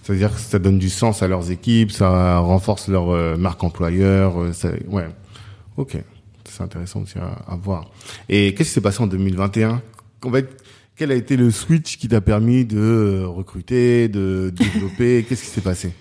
C'est-à-dire 0.02 0.34
que 0.34 0.40
ça 0.40 0.58
donne 0.58 0.80
du 0.80 0.90
sens 0.90 1.22
à 1.22 1.28
leurs 1.28 1.52
équipes, 1.52 1.92
ça 1.92 2.40
renforce 2.40 2.88
leur 2.88 3.10
euh, 3.12 3.38
marque 3.38 3.64
employeur. 3.64 4.40
euh, 4.42 4.54
ça- 4.54 4.70
ouais, 4.90 5.06
ok, 5.78 5.98
c'est 6.46 6.62
intéressant 6.64 7.02
aussi 7.02 7.18
à, 7.20 7.28
à 7.48 7.56
voir. 7.56 7.90
Et 8.30 8.54
qu'est-ce 8.54 8.70
qui 8.70 8.74
s'est 8.76 8.82
passé 8.82 9.02
en 9.02 9.08
2021 9.08 9.82
En 10.26 10.32
fait, 10.32 10.50
quel 10.96 11.12
a 11.12 11.16
été 11.16 11.38
le 11.38 11.52
switch 11.52 11.98
qui 11.98 12.08
t'a 12.08 12.22
permis 12.22 12.66
de 12.66 12.78
euh, 12.80 13.28
recruter, 13.28 14.08
de 14.10 14.50
développer? 14.56 15.26
Qu'est-ce 15.28 15.44
qui 15.44 15.50
s'est 15.50 15.62
passé? 15.62 15.94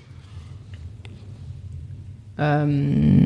Euh, 2.38 3.20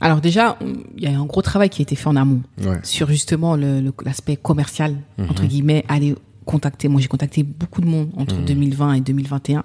alors 0.00 0.20
déjà, 0.20 0.58
il 0.96 1.02
y 1.02 1.06
a 1.06 1.18
un 1.18 1.24
gros 1.24 1.42
travail 1.42 1.68
qui 1.70 1.82
a 1.82 1.84
été 1.84 1.96
fait 1.96 2.08
en 2.08 2.16
amont 2.16 2.42
Ouais. 2.64 2.78
sur 2.82 3.08
justement 3.08 3.56
le- 3.56 3.80
le- 3.80 3.92
l'aspect 4.04 4.36
commercial, 4.36 4.96
Mhm. 5.18 5.30
entre 5.30 5.44
guillemets, 5.44 5.84
aller 5.88 6.14
contacter. 6.44 6.88
Moi, 6.88 7.00
j'ai 7.00 7.08
contacté 7.08 7.42
beaucoup 7.42 7.80
de 7.80 7.86
monde 7.86 8.10
entre 8.16 8.36
Mhm. 8.36 8.44
2020 8.44 8.92
et 8.94 9.00
2021. 9.00 9.64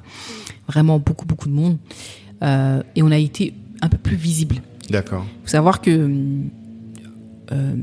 Vraiment 0.67 0.97
beaucoup, 0.99 1.25
beaucoup 1.25 1.49
de 1.49 1.53
monde. 1.53 1.77
Euh, 2.41 2.81
et 2.95 3.03
on 3.03 3.11
a 3.11 3.17
été 3.17 3.53
un 3.81 3.89
peu 3.89 3.97
plus 3.97 4.15
visible. 4.15 4.61
D'accord. 4.89 5.25
faut 5.43 5.47
savoir 5.49 5.81
que 5.81 5.89
euh, 7.51 7.75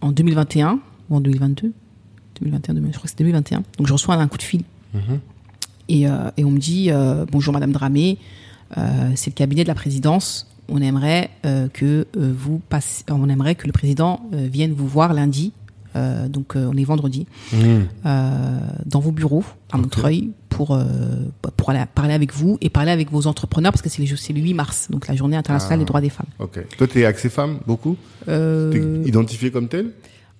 en 0.00 0.12
2021 0.12 0.80
ou 1.10 1.16
en 1.16 1.20
2022, 1.20 1.72
2021, 2.40 2.74
2000, 2.74 2.92
je 2.92 2.96
crois 2.98 3.04
que 3.04 3.10
c'est 3.10 3.18
2021. 3.18 3.62
Donc 3.78 3.86
je 3.86 3.92
reçois 3.92 4.14
un 4.14 4.28
coup 4.28 4.38
de 4.38 4.42
fil 4.42 4.62
Mhm. 4.94 5.18
et, 5.88 6.08
euh, 6.08 6.30
et 6.36 6.44
on 6.44 6.50
me 6.50 6.58
dit 6.58 6.90
euh, 6.90 7.24
bonjour 7.30 7.52
Madame 7.52 7.72
Dramé, 7.72 8.18
euh, 8.76 9.10
c'est 9.16 9.30
le 9.30 9.34
cabinet 9.34 9.62
de 9.64 9.68
la 9.68 9.74
présidence. 9.74 10.46
On 10.68 10.80
aimerait 10.80 11.30
euh, 11.44 11.68
que 11.68 12.06
euh, 12.16 12.32
vous 12.36 12.60
passe- 12.68 13.04
on 13.10 13.28
aimerait 13.28 13.54
que 13.54 13.66
le 13.66 13.72
président 13.72 14.20
euh, 14.32 14.46
vienne 14.50 14.72
vous 14.72 14.86
voir 14.88 15.12
lundi. 15.14 15.52
Euh, 15.96 16.28
donc 16.28 16.56
euh, 16.56 16.68
on 16.72 16.76
est 16.76 16.84
vendredi 16.84 17.26
Mhm. 17.52 17.86
euh, 18.06 18.58
dans 18.86 19.00
vos 19.00 19.12
bureaux 19.12 19.44
à. 19.72 19.78
Montreuil 19.78 20.30
pour 20.48 20.70
euh, 20.72 20.84
pour 21.56 21.70
aller 21.70 21.82
parler 21.94 22.14
avec 22.14 22.32
vous 22.32 22.58
et 22.60 22.70
parler 22.70 22.90
avec 22.92 23.10
vos 23.10 23.26
entrepreneurs 23.26 23.72
parce 23.72 23.82
que 23.82 23.88
c'est 23.88 24.02
le, 24.04 24.16
c'est 24.16 24.32
le 24.32 24.40
8 24.40 24.54
mars 24.54 24.88
donc 24.90 25.08
la 25.08 25.16
journée 25.16 25.36
internationale 25.36 25.78
Ah. 25.78 25.82
des 25.82 25.84
droits 25.86 26.00
des 26.00 26.10
femmes. 26.10 26.26
Ok. 26.38 26.58
Toi, 26.76 26.86
t'es 26.86 27.04
axé 27.04 27.28
femme, 27.28 27.58
beaucoup? 27.66 27.96
T'es 28.26 28.80
identifié 29.04 29.50
comme 29.50 29.68
tel 29.68 29.90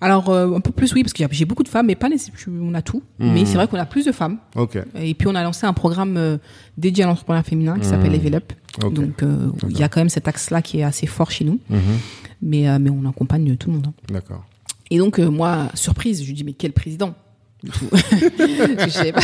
Alors, 0.01 0.29
un 0.31 0.59
peu 0.59 0.71
plus, 0.71 0.93
oui, 0.93 1.03
parce 1.03 1.13
que 1.13 1.23
j'ai- 1.31 1.45
beaucoup 1.45 1.63
de 1.63 1.69
femmes, 1.69 1.87
mais 1.87 1.95
pas 1.95 2.09
on 2.49 2.73
a 2.73 2.81
tout. 2.81 3.01
Mhm. 3.19 3.33
Mais 3.33 3.45
c'est 3.45 3.55
vrai 3.55 3.67
qu'on 3.67 3.77
a 3.79 3.85
plus 3.85 4.05
de 4.05 4.11
femmes. 4.11 4.37
Ok. 4.55 4.77
Et 4.95 5.13
puis, 5.13 5.27
on 5.27 5.35
a 5.35 5.41
lancé 5.43 5.65
un 5.65 5.73
programme 5.73 6.37
dédié 6.77 7.05
à 7.05 7.07
l'entrepreneuriat 7.07 7.43
féminin 7.43 7.79
qui 7.79 7.85
s'appelle 7.85 8.11
Mhm. 8.11 8.17
Level 8.17 8.35
Up. 8.35 8.53
Donc, 8.81 9.23
il 9.69 9.77
y 9.79 9.83
a 9.83 9.89
quand 9.89 10.01
même 10.01 10.09
cet 10.09 10.27
axe-là 10.27 10.61
qui 10.61 10.79
est 10.79 10.83
assez 10.83 11.07
fort 11.07 11.31
chez 11.31 11.45
nous. 11.45 11.59
Mais, 12.41 12.77
mais 12.79 12.89
on 12.89 13.07
accompagne 13.09 13.55
tout 13.57 13.69
le 13.69 13.75
monde. 13.77 13.87
hein. 13.87 13.93
D'accord. 14.13 14.43
Et 14.91 14.97
donc, 14.97 15.19
euh, 15.19 15.29
moi, 15.29 15.69
surprise, 15.73 16.21
je 16.21 16.27
lui 16.27 16.33
dis, 16.33 16.43
mais 16.43 16.53
quel 16.53 16.73
président 16.73 17.15
du 17.63 17.71
tout. 17.71 17.89
je 17.93 18.89
savais 18.89 19.11
pas, 19.11 19.21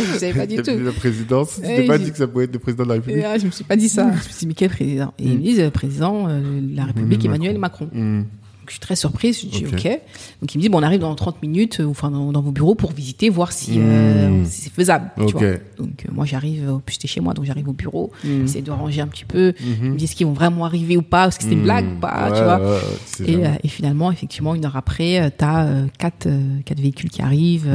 je 0.00 0.18
savais 0.18 0.32
pas 0.32 0.46
du 0.46 0.56
tout. 0.56 0.78
La 0.78 0.92
présidence, 0.92 1.56
tu 1.56 1.62
t'es 1.62 1.86
pas 1.86 1.98
dit 1.98 2.10
que 2.10 2.16
ça 2.16 2.26
pouvait 2.26 2.44
être 2.44 2.52
le 2.52 2.58
président 2.58 2.84
de 2.84 2.88
la 2.88 2.94
République 2.94 3.24
ah, 3.24 3.38
je 3.38 3.44
me 3.44 3.50
suis 3.50 3.64
pas 3.64 3.76
dit 3.76 3.88
ça. 3.88 4.10
Je 4.10 4.16
me 4.16 4.22
suis 4.22 4.34
dit, 4.38 4.46
mais 4.46 4.54
quel 4.54 4.70
président? 4.70 5.12
Et 5.18 5.24
ils 5.24 5.38
me 5.38 5.42
disent, 5.42 5.60
euh, 5.60 5.70
président 5.70 6.28
euh, 6.28 6.40
de 6.40 6.76
la 6.76 6.86
République, 6.86 7.24
Emmanuel 7.24 7.58
Macron. 7.58 7.88
Mhm. 7.92 8.26
Donc, 8.62 8.68
je 8.68 8.74
suis 8.74 8.80
très 8.80 8.94
surprise. 8.94 9.40
Je 9.40 9.46
dis 9.48 9.66
Ok. 9.66 9.72
ok. 9.74 10.00
Donc 10.40 10.54
il 10.54 10.58
me 10.58 10.62
dit 10.62 10.68
bon, 10.68 10.78
on 10.78 10.82
arrive 10.84 11.00
dans 11.00 11.12
30 11.16 11.42
minutes, 11.42 11.80
euh, 11.80 11.86
enfin 11.86 12.12
dans, 12.12 12.30
dans 12.30 12.40
vos 12.42 12.52
bureaux 12.52 12.76
pour 12.76 12.92
visiter, 12.92 13.28
voir 13.28 13.50
si, 13.50 13.78
euh, 13.80 14.28
Mmh. 14.30 14.44
si 14.46 14.60
c'est 14.62 14.72
faisable. 14.72 15.10
tu 15.26 15.32
vois. 15.32 15.42
Donc 15.78 16.04
euh, 16.06 16.12
moi 16.12 16.26
j'arrive, 16.26 16.78
puis 16.86 16.94
j'étais 16.94 17.08
chez 17.08 17.20
moi, 17.20 17.34
donc 17.34 17.44
j'arrive 17.44 17.68
au 17.68 17.72
bureau, 17.72 18.12
Mmh. 18.22 18.42
j'essaie 18.46 18.62
de 18.62 18.70
ranger 18.70 19.00
un 19.00 19.08
petit 19.08 19.24
peu. 19.24 19.52
Ils 19.60 19.66
Mhm. 19.86 19.92
me 19.94 19.96
disent 19.96 20.14
qu'ils 20.14 20.26
vont 20.28 20.32
vraiment 20.32 20.64
arriver 20.64 20.96
ou 20.96 21.02
pas, 21.02 21.24
parce 21.24 21.38
que 21.38 21.42
c'était 21.42 21.56
une 21.56 21.62
blague 21.64 21.86
ou 21.96 22.00
pas, 22.00 22.30
Ouais, 22.30 22.38
tu 22.38 22.44
vois. 22.44 22.58
ouais, 22.60 22.64
ouais, 22.70 22.80
tu 23.16 23.24
sais 23.24 23.30
Et, 23.32 23.44
euh, 23.46 23.50
finalement, 23.66 24.12
effectivement, 24.12 24.54
une 24.54 24.64
heure 24.64 24.76
après, 24.76 25.28
t'as 25.36 25.64
euh, 25.64 25.86
quatre, 25.98 26.26
euh, 26.26 26.58
quatre 26.64 26.80
véhicules 26.80 27.10
qui 27.10 27.20
arrivent, 27.20 27.68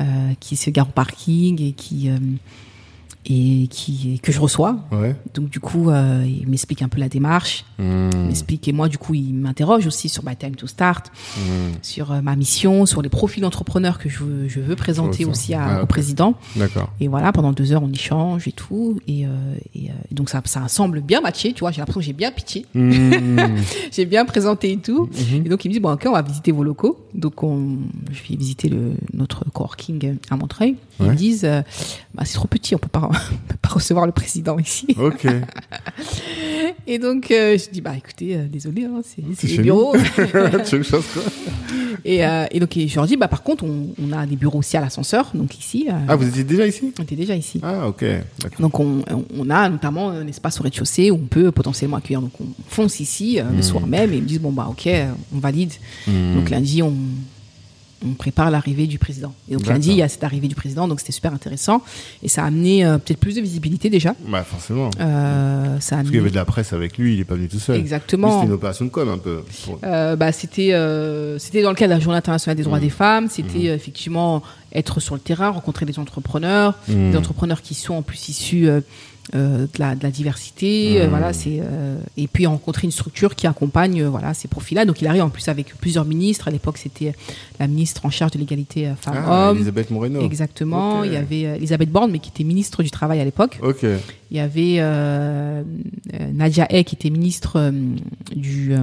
euh, 0.00 0.32
qui 0.40 0.56
se 0.56 0.70
garent 0.70 0.88
au 0.88 0.92
parking 0.92 1.60
et 1.62 1.70
qui 1.72 2.08
euh, 2.10 2.16
et 3.26 3.66
qui 3.70 4.18
que 4.22 4.32
je 4.32 4.40
reçois. 4.40 4.78
Ouais. 4.92 5.14
Donc 5.34 5.50
du 5.50 5.60
coup, 5.60 5.90
euh, 5.90 6.24
il 6.26 6.48
m'explique 6.48 6.82
un 6.82 6.88
peu 6.88 6.98
la 7.00 7.08
démarche, 7.08 7.64
il 7.78 7.84
m'explique 8.26 8.66
et 8.68 8.72
moi 8.72 8.88
du 8.88 8.98
coup, 8.98 9.14
il 9.14 9.34
m'interroge 9.34 9.86
aussi 9.86 10.08
sur 10.08 10.24
my 10.24 10.36
time 10.36 10.56
to 10.56 10.66
start 10.66 11.10
Mhm. 11.36 11.72
sur 11.82 12.12
euh, 12.12 12.20
ma 12.22 12.34
mission, 12.36 12.86
sur 12.86 13.02
les 13.02 13.08
profils 13.08 13.42
d'entrepreneurs 13.42 13.98
que 13.98 14.08
je 14.08 14.24
veux, 14.24 14.48
je 14.48 14.60
veux 14.60 14.76
présenter 14.76 15.24
aussi 15.24 15.54
à- 15.54 15.78
Ah, 15.78 15.82
au 15.82 15.86
président. 15.86 16.34
D'accord. 16.56 16.90
Et 17.00 17.08
voilà, 17.08 17.30
pendant 17.32 17.52
deux 17.52 17.72
heures, 17.72 17.82
on 17.82 17.92
échange 17.92 18.48
et 18.48 18.52
tout. 18.52 18.98
Et, 19.06 19.26
euh, 19.26 19.30
et, 19.74 19.86
et 19.86 20.14
donc, 20.14 20.30
ça, 20.30 20.40
ça 20.46 20.66
semble 20.68 21.00
bien 21.00 21.20
matché, 21.20 21.52
tu 21.52 21.60
vois. 21.60 21.70
J'ai 21.72 21.78
l'impression 21.80 22.00
que 22.00 22.06
j'ai 22.06 22.12
bien 22.12 22.30
pitché, 22.32 22.64
Mhm. 22.74 23.56
j'ai 23.92 24.06
bien 24.06 24.24
présenté 24.24 24.72
et 24.72 24.76
tout. 24.78 25.08
Mhm. 25.32 25.46
Et 25.46 25.48
donc, 25.48 25.64
il 25.64 25.68
me 25.68 25.74
dit, 25.74 25.80
bon, 25.80 25.92
ok, 25.92 26.04
on 26.08 26.12
va 26.12 26.22
visiter 26.22 26.52
vos 26.52 26.64
locaux. 26.64 26.98
Donc, 27.14 27.42
on, 27.42 27.76
je 28.10 28.22
vais 28.28 28.36
visiter 28.36 28.68
le, 28.68 28.92
notre 29.12 29.44
coworking 29.50 30.16
à 30.30 30.36
Montreuil. 30.36 30.76
Ils 30.98 31.02
Ouais. 31.06 31.10
me 31.12 31.16
disent, 31.16 31.48
bah, 32.14 32.22
c'est 32.24 32.34
trop 32.34 32.48
petit, 32.48 32.74
on 32.74 32.78
peut 32.78 32.88
pas, 32.88 33.09
on 33.10 33.12
peut 33.48 33.56
pas 33.62 33.68
recevoir 33.70 34.06
le 34.06 34.12
président 34.12 34.58
ici. 34.58 34.86
Ok. 34.98 35.26
Et 36.86 36.98
donc, 36.98 37.30
euh, 37.30 37.56
je 37.58 37.70
dis, 37.70 37.80
bah, 37.80 37.92
écoutez, 37.96 38.36
euh, 38.36 38.46
désolé, 38.48 38.84
hein, 38.84 39.00
c'est 39.04 39.46
les 39.46 39.58
bureaux. 39.58 39.94
tu 40.66 40.78
veux 40.78 40.82
que 40.82 40.96
et, 42.04 42.24
euh, 42.24 42.46
et 42.50 42.58
donc, 42.58 42.76
et 42.76 42.88
je 42.88 42.96
leur 42.96 43.06
dis, 43.06 43.16
bah, 43.16 43.28
par 43.28 43.42
contre, 43.42 43.64
on, 43.64 43.88
on 44.02 44.12
a 44.12 44.24
des 44.26 44.36
bureaux 44.36 44.58
aussi 44.60 44.76
à 44.76 44.80
l'ascenseur. 44.80 45.30
Donc, 45.34 45.58
ici, 45.58 45.86
euh, 45.88 45.92
Ah, 46.08 46.16
vous 46.16 46.26
étiez 46.26 46.42
déjà 46.44 46.66
ici? 46.66 46.92
on 46.98 47.02
était 47.02 47.16
déjà 47.16 47.36
ici. 47.36 47.60
Ah, 47.62 47.86
ok. 47.88 48.04
D'accord. 48.42 48.60
Donc 48.60 48.80
on, 48.80 49.02
on 49.36 49.50
a 49.50 49.68
notamment 49.68 50.10
un 50.10 50.26
espace 50.26 50.58
au 50.60 50.64
rez-de-chaussée 50.64 51.10
où 51.10 51.14
on 51.16 51.26
peut 51.26 51.52
potentiellement 51.52 51.98
accueillir. 51.98 52.22
Donc 52.22 52.32
on 52.40 52.46
fonce 52.68 53.00
ici 53.00 53.38
le 53.54 53.62
soir 53.62 53.86
même 53.86 54.12
et 54.12 54.16
ils 54.16 54.22
me 54.22 54.26
disent 54.28 54.40
bon 54.40 54.52
bah 54.52 54.66
ok 54.70 54.88
on 55.34 55.38
valide. 55.38 55.72
Mhm. 56.06 56.34
Donc 56.36 56.50
lundi 56.50 56.82
on, 56.82 56.94
on 58.04 58.14
prépare 58.14 58.50
l'arrivée 58.50 58.86
du 58.86 58.98
président. 58.98 59.34
Et 59.50 59.54
donc 59.54 59.66
lundi 59.66 59.90
il 59.90 59.96
y 59.96 60.02
a 60.02 60.08
cette 60.08 60.24
arrivée 60.24 60.48
du 60.48 60.54
président 60.54 60.88
donc 60.88 61.00
c'était 61.00 61.12
super 61.12 61.34
intéressant 61.34 61.82
et 62.22 62.28
ça 62.28 62.44
a 62.44 62.46
amené 62.46 62.84
euh, 62.84 62.96
peut-être 62.98 63.18
plus 63.20 63.34
de 63.36 63.40
visibilité 63.42 63.90
déjà. 63.90 64.14
Bah, 64.26 64.42
forcément. 64.42 64.90
Euh, 65.00 65.78
ça 65.80 65.96
a 65.96 65.98
Parce 65.98 66.08
qu'il 66.08 66.14
y 66.14 66.18
amené 66.18 66.18
avait 66.18 66.30
de 66.30 66.34
la 66.36 66.44
presse 66.44 66.72
avec 66.72 66.96
lui, 66.96 67.14
il 67.14 67.20
est 67.20 67.24
pas 67.24 67.34
venu 67.34 67.48
tout 67.48 67.58
seul. 67.58 67.76
Exactement. 67.76 68.32
C'était 68.36 68.46
une 68.46 68.52
opération 68.54 68.84
de 68.86 68.90
com 68.90 69.08
un 69.08 69.18
peu. 69.18 69.42
pour- 69.64 69.78
Euh, 69.84 70.16
bah, 70.16 70.32
c'était 70.32 70.72
c'était 71.38 71.62
dans 71.62 71.70
le 71.70 71.76
cadre 71.76 71.92
de 71.92 71.98
la 71.98 72.00
Journée 72.00 72.18
internationale 72.18 72.56
des 72.56 72.62
droits 72.62 72.78
Mmh. 72.78 72.82
des 72.82 72.90
femmes. 72.90 73.28
C'était 73.28 73.68
euh, 73.68 73.74
effectivement 73.74 74.42
être 74.72 75.00
sur 75.00 75.14
le 75.16 75.20
terrain, 75.20 75.50
rencontrer 75.50 75.84
des 75.84 75.98
entrepreneurs, 75.98 76.74
Hmm. 76.88 77.10
des 77.10 77.16
entrepreneurs 77.16 77.60
qui 77.60 77.74
sont 77.74 77.94
en 77.94 78.02
plus 78.02 78.28
issus 78.28 78.68
de, 79.32 79.68
la, 79.78 79.94
de 79.94 80.02
la 80.02 80.10
diversité, 80.10 81.00
euh, 81.00 81.06
Hmm. 81.06 81.10
voilà, 81.10 81.32
c'est 81.32 81.60
euh, 81.62 81.98
et 82.16 82.26
puis 82.26 82.46
rencontrer 82.46 82.86
une 82.86 82.90
structure 82.90 83.34
qui 83.36 83.46
accompagne 83.46 84.02
euh, 84.02 84.08
voilà 84.10 84.34
ces 84.34 84.48
profils-là. 84.48 84.84
Donc 84.84 85.00
il 85.00 85.06
arrive 85.06 85.22
en 85.22 85.30
plus 85.30 85.46
avec 85.48 85.74
plusieurs 85.76 86.04
ministres. 86.04 86.48
À 86.48 86.50
l'époque, 86.50 86.78
c'était 86.78 87.14
la 87.60 87.66
ministre 87.68 88.04
en 88.06 88.10
charge 88.10 88.32
de 88.32 88.38
l'égalité 88.38 88.88
euh, 88.88 88.92
Ah, 88.92 88.96
femmes-hommes. 89.12 89.56
Elisabeth 89.56 89.90
Moreno. 89.90 90.20
Exactement. 90.22 91.04
Il 91.04 91.12
y 91.12 91.16
avait 91.16 91.46
euh, 91.46 91.54
Elisabeth 91.56 91.90
Borne, 91.90 92.10
mais 92.10 92.18
qui 92.18 92.30
était 92.30 92.44
ministre 92.44 92.82
du 92.82 92.90
travail 92.90 93.20
à 93.20 93.24
l'époque. 93.24 93.58
Ok. 93.62 93.84
Il 94.30 94.36
y 94.36 94.40
avait 94.40 94.76
euh, 94.80 95.62
euh, 96.14 96.30
Nadia 96.32 96.66
Hay 96.70 96.84
qui 96.84 96.96
était 96.96 97.10
ministre 97.10 97.52
euh, 97.56 97.70
du 98.34 98.72
euh, 98.74 98.82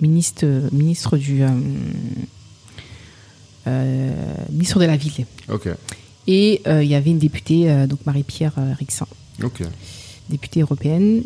ministre 0.00 0.44
ministre 0.72 1.16
du 1.18 1.42
euh, 1.42 1.48
euh, 3.66 4.10
ministre 4.50 4.78
de 4.80 4.84
la 4.86 4.96
ville. 4.96 5.26
Ok. 5.48 5.68
Et 6.26 6.60
euh, 6.66 6.82
il 6.82 6.88
y 6.90 6.94
avait 6.94 7.10
une 7.10 7.18
députée 7.18 7.70
euh, 7.70 7.86
donc 7.86 8.00
Marie-Pierre 8.06 8.52
euh, 8.58 8.72
Rixin, 8.78 9.06
Ok. 9.42 9.62
députée 10.28 10.60
européenne. 10.60 11.22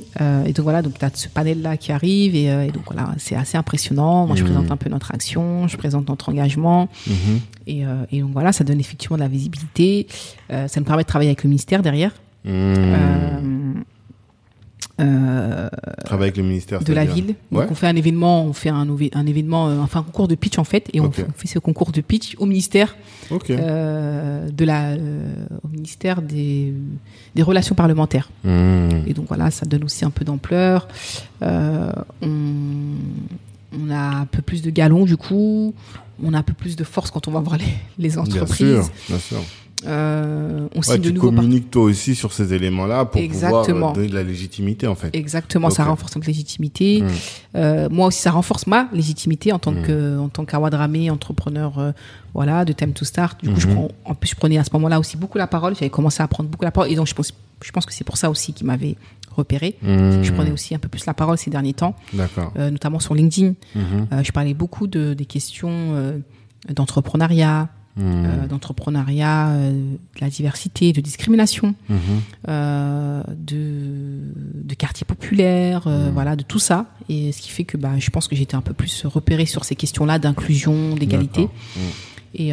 Et 0.46 0.52
donc 0.52 0.62
voilà, 0.64 0.80
donc 0.82 0.98
tu 0.98 1.04
as 1.04 1.10
ce 1.14 1.28
panel 1.28 1.60
là 1.62 1.76
qui 1.76 1.92
arrive 1.92 2.34
et, 2.34 2.44
et 2.46 2.70
donc 2.72 2.84
voilà, 2.86 3.14
c'est 3.18 3.34
assez 3.36 3.58
impressionnant. 3.58 4.26
Moi 4.26 4.34
je 4.36 4.42
Mhm. 4.44 4.50
présente 4.50 4.70
un 4.70 4.76
peu 4.76 4.88
notre 4.88 5.12
action, 5.12 5.68
je 5.68 5.76
présente 5.76 6.08
notre 6.08 6.28
engagement 6.30 6.88
Mhm. 7.06 7.40
et, 7.66 7.82
et 8.12 8.20
donc 8.20 8.30
voilà, 8.32 8.52
ça 8.52 8.64
donne 8.64 8.80
effectivement 8.80 9.16
de 9.16 9.22
la 9.22 9.28
visibilité. 9.28 10.06
Ça 10.48 10.68
nous 10.78 10.84
permet 10.84 11.02
de 11.02 11.08
travailler 11.08 11.30
avec 11.30 11.42
le 11.44 11.48
ministère 11.50 11.82
derrière. 11.82 12.12
Hmm. 12.44 13.82
Euh, 15.00 15.68
Travaille 16.04 16.26
avec 16.28 16.36
le 16.36 16.44
ministère. 16.44 16.82
de 16.84 16.92
la 16.92 17.04
ville. 17.04 17.34
Donc 17.50 17.62
Ouais. 17.62 17.66
on 17.68 17.74
fait 17.74 17.88
un 17.88 17.96
événement, 17.96 18.44
on 18.44 18.52
fait 18.52 18.68
un, 18.68 18.86
événement, 19.26 19.68
euh, 19.68 19.78
enfin 19.80 20.00
un 20.00 20.02
concours 20.04 20.28
de 20.28 20.36
pitch 20.36 20.56
en 20.58 20.64
fait, 20.64 20.88
et 20.92 21.00
on, 21.00 21.10
fait, 21.10 21.26
on 21.28 21.32
fait 21.36 21.48
ce 21.48 21.58
concours 21.58 21.90
de 21.90 22.00
pitch 22.00 22.36
au 22.38 22.46
ministère 22.46 22.94
euh, 23.50 24.48
de 24.50 24.64
la, 24.64 24.90
euh, 24.92 25.34
au 25.64 25.68
ministère 25.68 26.22
des, 26.22 26.72
des 27.34 27.42
relations 27.42 27.74
parlementaires. 27.74 28.30
Hmm. 28.44 28.88
Et 29.08 29.14
donc 29.14 29.26
voilà, 29.26 29.50
ça 29.50 29.66
donne 29.66 29.82
aussi 29.82 30.04
un 30.04 30.10
peu 30.10 30.24
d'ampleur. 30.24 30.86
On, 31.42 31.92
on 33.76 33.90
a 33.90 34.18
un 34.20 34.26
peu 34.26 34.42
plus 34.42 34.62
de 34.62 34.70
galons 34.70 35.04
du 35.04 35.16
coup. 35.16 35.74
On 36.22 36.32
a 36.32 36.38
un 36.38 36.42
peu 36.44 36.52
plus 36.52 36.76
de 36.76 36.84
force 36.84 37.10
quand 37.10 37.26
on 37.26 37.32
va 37.32 37.40
voir 37.40 37.56
les, 37.58 37.64
les 37.98 38.10
Bien 38.10 38.18
entreprises. 38.18 38.56
sûr. 38.56 38.90
Bien 39.08 39.18
sûr. 39.18 39.38
Euh, 39.86 40.69
on 40.74 40.81
Ouais, 40.81 40.98
de 40.98 41.02
tu 41.11 41.12
par- 41.15 41.20
communiques 41.23 41.70
toi 41.70 41.82
aussi 41.82 42.15
sur 42.15 42.32
ces 42.32 42.52
éléments-là 42.55 43.05
pour 43.05 43.20
pouvoir 43.20 43.24
Exactement. 43.24 43.90
euh, 43.90 43.94
donner 43.94 44.09
de 44.09 44.15
la 44.15 44.23
légitimité 44.23 44.86
en 44.86 44.94
fait. 44.94 45.11
Exactement, 45.15 45.70
ça 45.70 45.85
renforce 45.85 46.15
notre 46.16 46.27
légitimité. 46.27 47.02
Mm. 47.02 47.06
Euh, 47.56 47.89
moi 47.90 48.06
aussi, 48.09 48.20
ça 48.20 48.31
renforce 48.31 48.66
ma 48.66 48.89
légitimité 48.93 49.52
en 49.52 49.59
tant 49.59 49.73
Mm. 49.73 49.82
que 49.82 50.19
en 50.19 50.28
tant 50.28 50.44
qu'Awadramé, 50.44 51.11
entrepreneur, 51.11 51.78
euh, 51.78 51.93
voilà, 52.32 52.65
de 52.65 52.73
Time 52.73 52.93
to 52.93 53.05
Start. 53.05 53.43
Du 53.44 53.51
coup, 53.52 53.61
je 53.61 53.69
prends, 53.69 53.89
en 54.05 54.15
plus, 54.15 54.31
je 54.31 54.36
prenais 54.36 54.59
à 54.59 54.65
ce 54.65 54.70
moment-là 54.73 54.98
aussi 54.98 55.16
beaucoup 55.16 55.39
la 55.39 55.47
parole. 55.47 55.74
J'avais 55.74 55.90
commencé 55.90 56.23
à 56.23 56.28
prendre 56.28 56.48
beaucoup 56.48 56.65
la 56.65 56.70
parole, 56.73 56.90
et 56.90 56.97
donc 56.97 57.06
je 57.06 57.15
pense, 57.15 57.32
je 57.62 57.70
pense 57.70 57.86
que 57.86 57.93
c'est 57.93 58.05
pour 58.05 58.16
ça 58.16 58.31
aussi 58.31 58.52
qu'il 58.52 58.66
m'avait 58.66 58.97
repéré. 59.36 59.77
Hmm. 59.82 60.23
Je 60.23 60.32
prenais 60.32 60.51
aussi 60.52 60.74
un 60.74 60.78
peu 60.78 60.89
plus 60.89 61.06
la 61.06 61.15
parole 61.15 61.36
ces 61.39 61.51
derniers 61.51 61.74
temps, 61.74 61.94
notamment 62.56 63.01
sur 63.01 63.15
LinkedIn. 63.15 63.55
Je 64.23 64.32
parlais 64.32 64.55
beaucoup 64.55 64.86
de 64.86 65.12
des 65.15 65.27
questions 65.27 66.23
d'entrepreneuriat, 66.69 67.69
Hmm. 67.96 68.02
euh, 68.26 68.46
d'entrepreneuriat, 68.48 69.50
euh, 69.50 69.70
de 69.70 70.20
la 70.20 70.28
diversité, 70.28 70.92
de 70.92 71.00
discrimination 71.00 71.76
Mhm. 71.88 71.98
euh, 72.48 73.22
de, 73.38 74.18
de 74.64 74.74
quartiers 74.74 75.04
populaires, 75.06 75.84
euh, 75.86 76.10
Mm. 76.10 76.12
voilà, 76.12 76.34
de 76.34 76.42
tout 76.42 76.58
ça. 76.58 76.86
Et 77.08 77.30
ce 77.30 77.40
qui 77.40 77.50
fait 77.50 77.62
que 77.62 77.76
bah, 77.76 77.92
je 77.98 78.10
pense 78.10 78.26
que 78.26 78.34
j'étais 78.34 78.56
un 78.56 78.62
peu 78.62 78.72
plus 78.74 79.06
repérée 79.06 79.46
sur 79.46 79.64
ces 79.64 79.76
questions-là 79.76 80.18
d'inclusion, 80.18 80.96
d'égalité. 80.96 81.42
Hmm. 81.44 81.80
Et, 82.36 82.50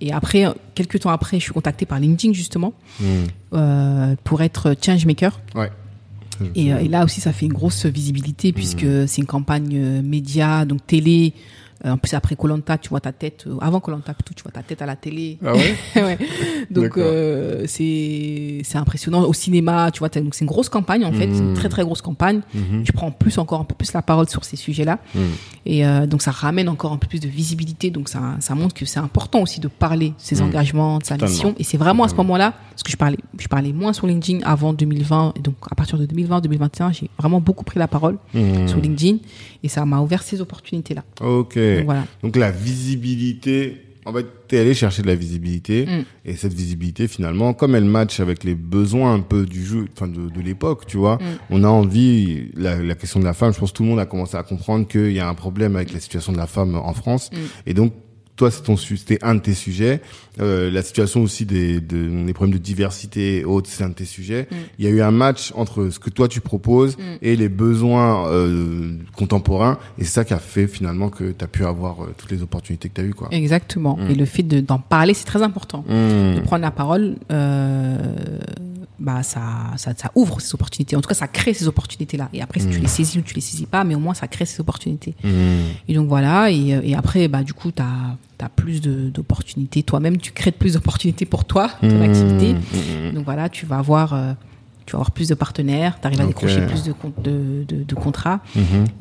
et 0.00 0.10
après, 0.14 0.46
quelques 0.74 1.00
temps 1.00 1.10
après, 1.10 1.38
je 1.38 1.42
suis 1.44 1.52
contactée 1.52 1.84
par 1.84 2.00
LinkedIn 2.00 2.32
justement 2.32 2.72
Hmm. 2.98 4.14
pour 4.24 4.40
être 4.40 4.74
changemaker. 4.82 5.38
Ouais. 5.54 5.70
Et, 6.54 6.68
et 6.68 6.88
là 6.88 7.04
aussi, 7.04 7.20
ça 7.20 7.32
fait 7.34 7.44
une 7.46 7.52
grosse 7.52 7.84
visibilité 7.84 8.52
puisque 8.54 8.86
c'est 9.06 9.20
une 9.20 9.26
campagne 9.26 10.00
média, 10.02 10.64
donc 10.64 10.86
télé. 10.86 11.34
Euh, 11.84 11.92
en 11.92 11.96
plus, 11.96 12.12
après 12.14 12.34
Colanta, 12.34 12.76
tu 12.76 12.88
vois 12.88 13.00
ta 13.00 13.12
tête. 13.12 13.44
euh, 13.46 13.56
avant 13.60 13.78
Colanta, 13.78 14.12
plutôt, 14.12 14.34
tu 14.34 14.42
vois 14.42 14.50
ta 14.50 14.62
tête 14.62 14.82
à 14.82 14.86
la 14.86 14.96
télé. 14.96 15.38
Ah 15.44 15.52
ouais 15.54 15.74
ouais. 15.96 16.18
Donc 16.70 16.98
euh, 16.98 17.64
c'est 17.68 18.60
c'est 18.64 18.78
impressionnant 18.78 19.22
au 19.22 19.32
cinéma, 19.32 19.90
tu 19.92 20.00
vois. 20.00 20.08
Donc 20.08 20.34
c'est 20.34 20.44
une 20.44 20.48
grosse 20.50 20.68
campagne 20.68 21.04
en 21.04 21.12
fait, 21.12 21.28
c'est 21.32 21.38
une 21.38 21.54
très 21.54 21.68
très 21.68 21.84
grosse 21.84 22.02
campagne. 22.02 22.40
Mhm. 22.54 22.82
Tu 22.84 22.92
prends 22.92 23.10
plus 23.12 23.38
encore 23.38 23.60
un 23.60 23.64
peu 23.64 23.74
plus 23.76 23.92
la 23.92 24.02
parole 24.02 24.28
sur 24.28 24.44
ces 24.44 24.56
sujets-là 24.56 24.98
Hmm. 25.14 25.20
et 25.66 25.86
euh, 25.86 26.06
donc 26.06 26.20
ça 26.22 26.30
ramène 26.32 26.68
encore 26.68 26.92
un 26.92 26.96
peu 26.98 27.06
plus 27.06 27.20
de 27.20 27.28
visibilité. 27.28 27.90
Donc 27.90 28.08
ça 28.08 28.20
ça 28.40 28.54
montre 28.56 28.74
que 28.74 28.84
c'est 28.84 28.98
important 28.98 29.40
aussi 29.40 29.60
de 29.60 29.68
parler 29.68 30.08
de 30.10 30.14
ses 30.18 30.36
Mm. 30.40 30.42
engagements, 30.46 30.98
de 30.98 31.04
sa 31.04 31.14
Totalement. 31.14 31.32
mission. 31.34 31.54
Et 31.58 31.64
c'est 31.64 31.78
vraiment 31.78 32.04
à 32.04 32.08
ce 32.08 32.14
moment-là 32.16 32.54
parce 32.70 32.82
que 32.82 32.90
je 32.90 32.96
parlais 32.96 33.18
je 33.38 33.46
parlais 33.48 33.72
moins 33.72 33.92
sur 33.92 34.06
LinkedIn 34.06 34.40
avant 34.44 34.72
2020 34.72 35.34
et 35.36 35.40
donc 35.40 35.54
à 35.70 35.74
partir 35.74 35.98
de 35.98 36.06
2020 36.06 36.40
2021 36.40 36.92
j'ai 36.92 37.08
vraiment 37.18 37.40
beaucoup 37.40 37.64
pris 37.64 37.78
la 37.78 37.86
parole 37.88 38.18
Hmm. 38.34 38.66
sur 38.66 38.78
LinkedIn 38.78 39.18
et 39.62 39.68
ça 39.68 39.84
m'a 39.84 40.00
ouvert 40.00 40.22
ces 40.22 40.40
opportunités 40.40 40.94
là. 40.94 41.02
Ok. 41.20 41.58
Donc 41.76 41.84
voilà. 41.84 42.06
Donc 42.22 42.36
la 42.36 42.50
visibilité, 42.50 43.76
en 44.04 44.12
fait, 44.12 44.26
t'es 44.48 44.58
allé 44.58 44.72
chercher 44.74 45.02
de 45.02 45.06
la 45.06 45.14
visibilité 45.14 45.84
Mm. 45.86 46.04
et 46.24 46.34
cette 46.36 46.54
visibilité 46.54 47.08
finalement, 47.08 47.52
comme 47.52 47.74
elle 47.74 47.84
match 47.84 48.20
avec 48.20 48.42
les 48.44 48.54
besoins 48.54 49.12
un 49.14 49.20
peu 49.20 49.44
du 49.44 49.64
jeu, 49.64 49.84
enfin 49.92 50.08
de, 50.08 50.30
de 50.30 50.40
l'époque, 50.40 50.86
tu 50.86 50.96
vois, 50.96 51.16
Mm. 51.16 51.24
on 51.50 51.64
a 51.64 51.68
envie 51.68 52.50
la, 52.54 52.76
la 52.82 52.94
question 52.94 53.20
de 53.20 53.24
la 53.24 53.34
femme. 53.34 53.52
Je 53.52 53.58
pense 53.58 53.72
que 53.72 53.76
tout 53.76 53.82
le 53.82 53.90
monde 53.90 54.00
a 54.00 54.06
commencé 54.06 54.36
à 54.36 54.42
comprendre 54.42 54.86
qu'il 54.88 55.12
y 55.12 55.20
a 55.20 55.28
un 55.28 55.34
problème 55.34 55.76
avec 55.76 55.92
la 55.92 56.00
situation 56.00 56.32
de 56.32 56.38
la 56.38 56.46
femme 56.46 56.74
en 56.74 56.94
France 56.94 57.30
Mm. 57.32 57.36
et 57.66 57.74
donc 57.74 57.92
toi, 58.38 58.50
c'est 58.50 58.62
ton, 58.62 58.76
c'était 58.76 59.18
un 59.22 59.34
de 59.34 59.40
tes 59.40 59.52
sujets. 59.54 60.00
Euh, 60.40 60.70
la 60.70 60.82
situation 60.82 61.20
aussi 61.22 61.44
des, 61.44 61.80
de, 61.80 62.24
des 62.24 62.32
problèmes 62.32 62.54
de 62.56 62.62
diversité 62.62 63.38
et 63.38 63.44
autres, 63.44 63.68
c'est 63.68 63.82
un 63.84 63.88
de 63.88 63.94
tes 63.94 64.04
sujets. 64.04 64.46
Mm. 64.50 64.54
Il 64.78 64.84
y 64.84 64.88
a 64.88 64.90
eu 64.92 65.00
un 65.02 65.10
match 65.10 65.52
entre 65.56 65.90
ce 65.90 65.98
que 65.98 66.08
toi 66.10 66.28
tu 66.28 66.40
proposes 66.40 66.96
Mm. 66.96 67.02
et 67.22 67.36
les 67.36 67.48
besoins 67.48 68.28
euh, 68.28 68.92
contemporains. 69.16 69.78
Et 69.98 70.04
c'est 70.04 70.12
ça 70.12 70.24
qui 70.24 70.32
a 70.34 70.38
fait 70.38 70.68
finalement 70.68 71.10
que 71.10 71.32
tu 71.32 71.44
as 71.44 71.48
pu 71.48 71.64
avoir 71.64 72.02
euh, 72.04 72.14
toutes 72.16 72.30
les 72.30 72.42
opportunités 72.42 72.88
que 72.88 72.94
tu 72.94 73.00
as 73.00 73.04
eues. 73.04 73.14
Quoi. 73.14 73.28
Exactement. 73.32 73.96
Mm. 73.96 74.10
Et 74.10 74.14
le 74.14 74.24
fait 74.24 74.44
de- 74.44 74.60
d'en 74.60 74.78
parler, 74.78 75.12
c'est 75.14 75.24
très 75.26 75.42
important. 75.42 75.84
De 75.88 76.40
prendre 76.40 76.62
la 76.62 76.70
parole, 76.70 77.16
euh, 77.32 77.98
bah 79.00 79.22
ça, 79.22 79.40
ça, 79.76 79.92
ça 79.96 80.10
ouvre 80.14 80.40
ces 80.40 80.54
opportunités. 80.54 80.96
En 80.96 81.00
tout 81.00 81.08
cas, 81.08 81.14
ça 81.14 81.28
crée 81.28 81.54
ces 81.54 81.68
opportunités-là. 81.68 82.28
Et 82.32 82.42
après, 82.42 82.60
si 82.60 82.68
tu 82.68 82.78
Mm. 82.78 82.82
les 82.82 82.88
saisis 82.88 83.18
ou 83.18 83.22
tu 83.22 83.34
les 83.34 83.40
saisis 83.40 83.66
pas, 83.66 83.84
mais 83.84 83.94
au 83.94 83.98
moins, 84.00 84.14
ça 84.14 84.26
crée 84.28 84.44
ces 84.46 84.60
opportunités. 84.60 85.14
Mm. 85.22 85.28
Et 85.88 85.94
donc 85.94 86.08
voilà. 86.08 86.50
Et, 86.50 86.74
euh, 86.74 86.80
et 86.82 86.94
après, 86.94 87.28
bah 87.28 87.42
du 87.42 87.52
coup, 87.54 87.70
t'as 87.70 87.86
as 88.40 88.48
plus 88.48 88.80
d'opportunités. 88.80 89.82
Toi-même, 89.82 90.18
tu 90.18 90.32
crées 90.32 90.52
plus 90.52 90.74
d'opportunités 90.74 91.26
pour 91.26 91.44
toi, 91.44 91.70
ton 91.80 91.98
Mm. 91.98 92.02
activité. 92.02 92.54
Donc 93.14 93.24
voilà, 93.24 93.48
tu 93.48 93.66
vas 93.66 93.78
avoir, 93.78 94.14
euh, 94.14 94.32
tu 94.86 94.92
vas 94.92 94.98
avoir 94.98 95.10
plus 95.10 95.28
de 95.28 95.34
partenaires. 95.34 96.00
T'arrives 96.00 96.20
à 96.20 96.24
Ok. 96.24 96.28
décrocher 96.30 96.60
plus 96.66 96.82
de, 96.84 96.92
con- 96.92 97.12
de, 97.22 97.64
de, 97.68 97.82
de 97.84 97.94
contrats. 97.94 98.40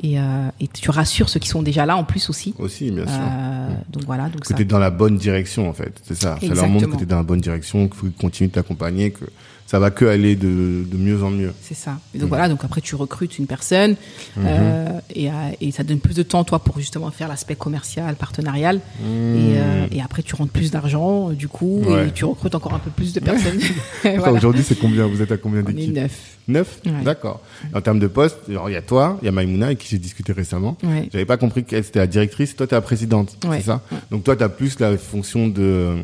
Et, 0.03 0.19
euh, 0.19 0.49
et 0.60 0.68
tu 0.68 0.90
rassures 0.91 1.30
ceux 1.30 1.40
qui 1.40 1.48
sont 1.49 1.61
déjà 1.64 1.86
là 1.86 1.98
en 1.98 2.03
plus 2.03 2.30
aussi. 2.30 2.53
Aussi, 2.60 2.91
bien 2.91 3.06
sûr. 3.06 3.15
Euh, 3.19 3.69
donc 3.91 4.03
voilà. 4.06 4.30
Donc 4.30 4.41
que 4.41 4.48
ça. 4.48 4.53
tu 4.56 4.61
es 4.64 4.65
dans 4.65 4.80
la 4.80 4.90
bonne 4.91 5.18
direction, 5.18 5.69
en 5.69 5.74
fait. 5.74 5.99
C'est 6.03 6.15
ça. 6.15 6.38
Ça 6.41 6.48
leur 6.48 6.68
montre 6.68 6.86
que 6.88 6.94
Exactement. 6.94 6.98
tu 6.98 7.03
es 7.03 7.06
dans 7.07 7.18
la 7.18 7.24
bonne 7.24 7.41
direction, 7.41 7.88
qu'il 7.88 7.98
faut 7.98 8.07
continuer 8.19 8.48
de 8.49 8.53
t'accompagner, 8.53 9.11
que 9.11 9.26
ça 9.68 9.77
va 9.80 9.91
que 9.91 10.06
aller 10.06 10.35
de, 10.35 10.84
de 10.89 10.98
mieux 10.98 11.22
en 11.23 11.30
mieux. 11.30 11.53
C'est 11.61 11.76
ça. 11.76 11.99
Et 12.15 12.18
donc 12.18 12.27
Mm. 12.27 12.30
voilà, 12.30 12.49
donc 12.49 12.64
après 12.64 12.81
tu 12.81 12.95
recrutes 12.95 13.38
une 13.38 13.45
personne 13.45 13.91
Mhm. 14.38 14.44
euh, 14.48 14.88
et, 15.14 15.30
euh, 15.30 15.34
et 15.61 15.72
ça 15.72 15.84
donne 15.84 15.99
plus 15.99 16.15
de 16.15 16.23
temps 16.23 16.44
toi 16.44 16.60
pour 16.60 16.80
justement 16.80 17.11
faire 17.11 17.27
l'aspect 17.27 17.56
commercial, 17.56 18.15
partenarial. 18.15 18.77
Mm. 18.77 19.03
Et, 19.03 19.57
euh, 19.57 19.85
et 19.91 20.02
après 20.02 20.23
tu 20.23 20.34
rentres 20.35 20.52
plus 20.53 20.72
d'argent 20.72 21.30
euh, 21.30 21.34
du 21.34 21.48
coup 21.48 21.81
Ouais. 21.85 22.07
et 22.07 22.11
tu 22.11 22.26
recrutes 22.26 22.56
encore 22.56 22.73
un 22.73 22.80
peu 22.80 22.89
plus 22.91 23.14
de 23.14 23.19
personnes. 23.19 23.60
Voilà. 24.03 24.31
Aujourd'hui, 24.31 24.64
c'est 24.68 24.80
combien? 24.80 25.06
Vous 25.06 25.22
êtes 25.22 25.31
à 25.31 25.38
combien 25.38 25.61
d'équipes? 25.61 25.94
neuf. 25.94 26.38
Neuf? 26.48 26.80
Ouais. 26.85 26.91
D'accord. 27.03 27.41
En 27.73 27.81
termes 27.81 27.99
de 27.99 28.07
poste, 28.07 28.38
alors, 28.49 28.69
il 28.69 28.73
y 28.73 28.77
a 28.77 28.81
toi, 28.81 29.18
il 29.22 29.26
y 29.26 29.27
a 29.27 29.34
Maïmouna, 29.34 29.65
avec 29.68 29.80
qui 29.80 29.89
j'ai 29.89 29.98
discuté 29.99 30.31
récemment. 30.31 30.77
Ouais. 30.81 31.10
J'avais 31.11 31.26
pas 31.26 31.35
compris 31.35 31.65
qu'elle 31.65 31.84
c'était 31.84 31.99
la 31.99 32.07
directrice, 32.07 32.56
toi, 32.56 32.65
tu 32.68 32.73
es 32.73 32.77
la 32.77 32.81
présidente. 32.81 33.35
C'est 33.52 33.64
ça? 33.64 33.81
Donc, 34.11 34.23
toi, 34.23 34.35
tu 34.38 34.44
as 34.44 34.49
plus 34.49 34.80
la 34.80 34.98
fonction 34.98 35.49
de, 35.49 35.95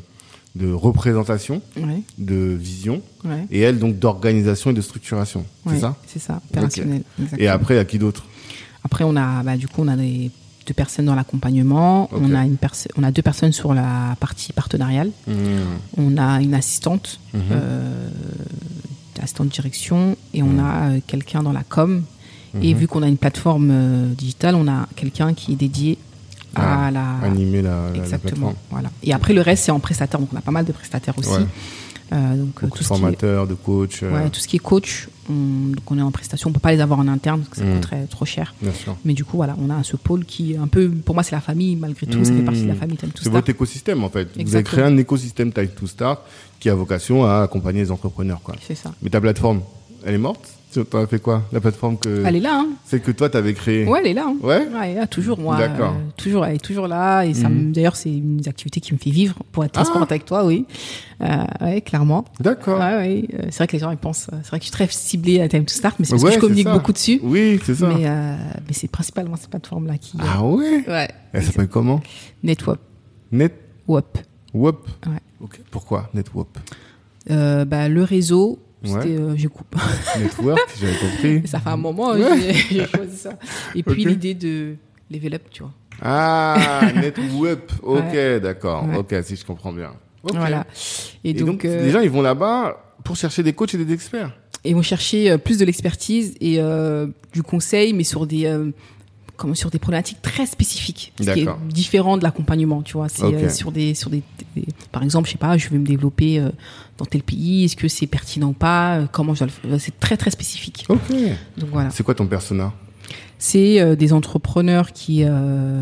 de 0.55 0.71
représentation, 0.71 1.61
de 2.17 2.35
vision, 2.59 3.01
et 3.49 3.59
elle, 3.61 3.80
donc, 3.80 3.97
d'organisation 3.99 4.69
et 4.71 4.73
de 4.73 4.81
structuration. 4.81 5.45
C'est 5.67 5.80
ça 5.80 5.97
C'est 6.07 6.19
ça. 6.19 6.41
Opérationnel. 6.51 7.03
Et 7.17 7.21
Exactement. 7.23 7.51
après, 7.51 7.73
il 7.75 7.77
y 7.77 7.80
a 7.80 7.85
qui 7.85 7.97
d'autre? 7.99 8.25
Après 8.85 9.03
on 9.05 9.15
a 9.15 9.41
bah, 9.43 9.55
du 9.55 9.67
coup 9.69 9.81
on 9.81 9.88
a 9.88 9.95
des 9.95 10.30
deux 10.67 10.73
personnes 10.73 11.05
dans 11.05 11.15
l'accompagnement. 11.15 12.09
On 12.11 12.34
a 12.35 12.45
une 12.45 12.57
on 12.97 13.03
a 13.03 13.11
deux 13.11 13.21
personnes 13.21 13.53
sur 13.53 13.73
la 13.73 14.15
partie 14.19 14.51
partenariale. 14.53 15.09
Mmh. 15.27 15.34
On 15.97 16.17
a 16.17 16.41
une 16.41 16.53
assistante, 16.53 17.19
Mhm. 17.34 17.41
euh, 17.51 18.09
assistante 19.21 19.47
direction, 19.49 20.17
et 20.34 20.43
on 20.43 20.47
Mhm. 20.47 20.59
a 20.59 20.89
euh, 20.89 20.99
quelqu'un 21.07 21.43
dans 21.43 21.53
la 21.53 21.63
com. 21.63 22.03
Et 22.61 22.73
Mhm. 22.73 22.80
vu 22.81 22.88
qu'on 22.88 23.01
a 23.03 23.07
une 23.07 23.17
plateforme 23.17 23.69
euh, 23.71 24.13
digitale, 24.13 24.55
on 24.55 24.67
a 24.67 24.88
quelqu'un 24.95 25.34
qui 25.34 25.53
est 25.53 25.55
dédié 25.55 25.97
à 26.55 26.88
Ah, 26.88 26.91
la. 26.91 27.15
Animer 27.23 27.61
la, 27.61 27.89
Exactement. 27.95 28.19
plateforme. 28.19 28.55
Voilà. 28.71 28.91
Et 29.03 29.13
après, 29.13 29.34
le 29.34 29.41
reste, 29.41 29.65
c'est 29.65 29.71
en 29.71 29.80
prestataire. 29.80 30.19
Donc, 30.19 30.30
on 30.34 30.38
a 30.38 30.41
pas 30.41 30.51
mal 30.51 30.65
de 30.65 30.71
prestataires 30.71 31.17
aussi. 31.17 31.30
Ouais. 31.30 31.45
Euh, 32.11 32.35
donc 32.35 32.61
Beaucoup 32.61 32.77
tout 32.77 32.84
de 32.84 32.88
formateurs, 32.88 33.47
de 33.47 33.55
coachs. 33.55 34.03
euh, 34.03 34.13
Ouais, 34.13 34.30
tout 34.30 34.39
ce 34.39 34.47
qui 34.47 34.57
est 34.57 34.59
coach, 34.59 35.07
on, 35.31 35.69
donc 35.71 35.89
on 35.89 35.97
est 35.97 36.01
en 36.01 36.11
prestation, 36.11 36.49
on 36.51 36.53
peut 36.53 36.59
pas 36.59 36.71
les 36.71 36.80
avoir 36.81 36.99
en 36.99 37.07
interne 37.07 37.39
parce 37.41 37.49
que 37.49 37.57
ça 37.57 37.63
Mm. 37.63 37.73
coûterait 37.75 38.05
trop 38.07 38.25
cher. 38.25 38.53
Bien 38.61 38.73
sûr. 38.73 38.95
Mais 39.03 39.13
du 39.13 39.25
coup, 39.25 39.38
voilà, 39.38 39.55
on 39.59 39.71
a 39.71 39.81
ce 39.84 39.95
pôle 39.95 40.23
qui 40.25 40.55
un 40.55 40.67
peu, 40.67 40.89
pour 40.91 41.15
moi, 41.15 41.23
c'est 41.23 41.34
la 41.34 41.41
famille 41.41 41.75
malgré 41.75 42.05
tout, 42.05 42.23
ça 42.23 42.31
fait 42.31 42.41
partie 42.43 42.61
de 42.63 42.67
la 42.67 42.73
Mm. 42.75 42.77
famille 42.77 42.97
Time 42.97 43.09
to 43.09 43.15
C'est 43.17 43.21
Start. 43.23 43.35
votre 43.35 43.49
écosystème 43.49 44.03
en 44.03 44.09
fait. 44.09 44.27
Vous 44.39 44.53
avez 44.53 44.63
créé 44.63 44.84
un 44.84 44.95
écosystème 44.97 45.51
Time 45.51 45.69
to 45.69 45.88
Start 45.88 46.21
qui 46.59 46.69
a 46.69 46.75
vocation 46.75 47.25
à 47.25 47.41
accompagner 47.41 47.80
les 47.80 47.89
entrepreneurs. 47.89 48.41
Quoi. 48.43 48.55
C'est 48.67 48.75
ça. 48.75 48.91
Mais 49.01 49.09
ta 49.09 49.19
plateforme, 49.19 49.61
elle 50.05 50.13
est 50.13 50.17
morte 50.19 50.47
Tu 50.74 50.80
en 50.80 51.00
as 51.04 51.08
fait 51.08 51.20
quoi 51.20 51.44
La 51.52 51.62
plateforme 51.62 51.98
que 52.00 52.24
Elle 52.26 52.36
est 52.38 52.40
là, 52.40 52.62
hein. 52.62 52.70
celle 52.86 53.02
que 53.02 53.12
toi 53.12 53.30
t'avais 53.30 53.54
créée? 53.54 53.86
Ouais, 53.88 54.00
elle 54.02 54.08
est 54.12 54.14
là. 54.14 54.26
hein. 54.28 54.36
Ouais? 54.41 54.68
Elle 54.84 54.90
est 54.91 54.95
là, 54.95 55.06
toujours, 55.08 55.38
moi. 55.40 55.56
D'accord. 55.58 55.91
euh, 55.94 56.10
toujours, 56.18 56.45
elle 56.45 56.56
est 56.56 56.64
toujours 56.64 56.88
là. 56.88 57.24
Et 57.26 57.34
ça 57.36 57.48
Mhm. 57.50 57.72
d'ailleurs, 57.74 57.95
c'est 57.95 58.10
une 58.12 58.38
des 58.38 58.50
activités 58.50 58.80
qui 58.82 58.91
me 58.94 58.98
fait 58.98 59.12
vivre, 59.12 59.36
pour 59.52 59.64
être 59.64 59.74
transparente 59.74 60.08
Ah. 60.10 60.14
avec 60.14 60.26
toi, 60.26 60.45
oui. 60.45 60.66
Euh, 61.22 61.28
ouais, 61.62 61.82
clairement. 61.82 62.26
D'accord. 62.40 62.80
Ouais, 62.80 62.95
ouais. 62.98 63.26
euh, 63.36 63.41
C'est 63.52 63.58
vrai 63.58 63.68
que 63.68 63.74
les 63.74 63.80
gens, 63.80 63.91
ils 63.91 63.98
pensent, 63.98 64.28
euh, 64.34 64.38
c'est 64.41 64.50
vrai 64.50 64.58
que 64.60 64.64
je 64.66 64.70
suis 64.70 64.72
très 64.74 64.88
ciblée 64.90 65.41
à 65.41 65.48
Time 65.48 65.66
to 65.66 65.74
Start, 65.74 65.98
mais 66.00 66.06
c'est 66.06 66.12
parce 66.14 66.24
Ouais, 66.24 66.30
que 66.32 66.36
je 66.36 66.40
communique 66.41 66.68
ça. 66.68 66.74
beaucoup 66.74 66.91
dessus. 66.94 67.20
Oui, 67.24 67.60
c'est 67.64 67.76
ça. 67.76 67.88
Mais, 67.90 68.08
euh, 68.08 68.36
mais 68.68 68.74
c'est 68.74 68.88
principalement 68.90 69.36
cette 69.36 69.50
plateforme-là 69.52 69.98
qui. 70.00 70.18
Ah 70.20 70.44
ouais? 70.44 70.84
Ouais. 70.88 71.08
Elle 71.34 71.44
s'appelle 71.44 71.68
comment? 71.68 72.02
Netwop. 72.41 72.80
Net 73.32 73.54
Wop. 73.88 74.18
Wop. 74.54 74.88
Ouais. 75.06 75.14
Ok. 75.41 75.60
Pourquoi 75.70 76.10
Netwop? 76.14 76.48
Euh, 77.30 77.64
bah, 77.66 77.88
le 77.90 78.04
réseau, 78.04 78.52
Ouais. 78.52 78.58
C'était, 78.84 79.18
euh, 79.18 79.35
je 79.38 79.47
coupe. 79.47 79.76
Network, 80.19 80.60
j'avais 80.80 80.97
compris. 80.97 81.47
ça 81.47 81.60
fait 81.60 81.69
un 81.69 81.77
moment, 81.77 82.11
hein, 82.14 82.19
Ouais. 82.19 82.53
j'ai 82.69 82.85
choisi 82.88 83.18
ça. 83.18 83.38
Et 83.76 83.84
puis 83.84 84.05
l'idée 84.05 84.34
de 84.34 84.76
level 85.11 85.35
up, 85.35 85.43
tu 85.51 85.64
vois. 85.64 85.72
Ah, 86.01 86.81
Netwop. 86.95 87.72
Ok, 87.81 88.03
Ouais. 88.14 88.39
d'accord. 88.39 88.85
Ok, 88.97 89.15
si 89.23 89.35
je 89.35 89.45
comprends 89.45 89.72
bien. 89.73 89.93
Voilà. 90.23 90.65
Et, 91.23 91.30
Et 91.31 91.34
donc, 91.34 91.47
donc, 91.47 91.65
euh, 91.65 91.84
les 91.84 91.91
gens, 91.91 91.99
ils 92.01 92.10
vont 92.10 92.22
là-bas 92.22 92.77
pour 93.03 93.15
chercher 93.15 93.43
des 93.43 93.53
coachs 93.53 93.73
et 93.73 93.77
des 93.77 93.93
experts. 93.93 94.31
et 94.64 94.73
vont 94.73 94.81
chercher 94.81 95.31
euh, 95.31 95.38
plus 95.38 95.57
de 95.57 95.65
l'expertise 95.65 96.35
et 96.39 96.55
euh, 96.60 97.07
du 97.34 97.43
conseil, 97.43 97.91
mais 97.93 98.03
sur 98.05 98.26
des 98.26 98.45
euh, 98.45 98.72
comme 99.38 99.55
sur 99.55 99.69
des 99.72 99.80
problématiques 99.80 100.22
très 100.22 100.45
spécifiques, 100.45 101.11
ce 101.19 101.23
qui 101.23 101.39
est 101.41 101.45
différent 101.68 102.18
de 102.18 102.23
l'accompagnement, 102.23 102.81
tu 102.84 102.93
vois. 102.93 103.10
C'est 103.10 103.23
euh, 103.45 103.49
sur 103.49 103.72
des 103.72 103.93
sur 103.95 104.10
des, 104.10 104.22
des- 104.55 104.68
par 104.91 105.03
exemple, 105.03 105.27
je 105.27 105.31
sais 105.34 105.38
pas, 105.39 105.57
je 105.57 105.69
veux 105.69 105.80
me 105.80 105.85
développer 105.85 106.39
euh, 106.39 106.49
dans 106.97 107.05
tel 107.05 107.23
pays, 107.23 107.64
est-ce 107.65 107.76
que 107.76 107.88
c'est 107.88 108.05
pertinent 108.07 108.49
ou 108.49 108.53
pas, 108.53 108.97
euh, 108.99 109.05
comment 109.11 109.34
je 109.34 109.39
dois 109.39 109.47
le 109.64 109.69
faire, 109.72 109.80
c'est 109.81 109.99
très 109.99 110.18
très 110.18 110.30
spécifique. 110.31 110.85
Ok. 110.89 110.99
Donc 111.57 111.69
voilà. 111.72 111.89
C'est 111.89 112.03
quoi 112.03 112.14
ton 112.15 112.27
persona? 112.27 112.73
C'est 113.39 113.95
des 113.97 114.14
entrepreneurs 114.14 114.93
qui 114.93 115.26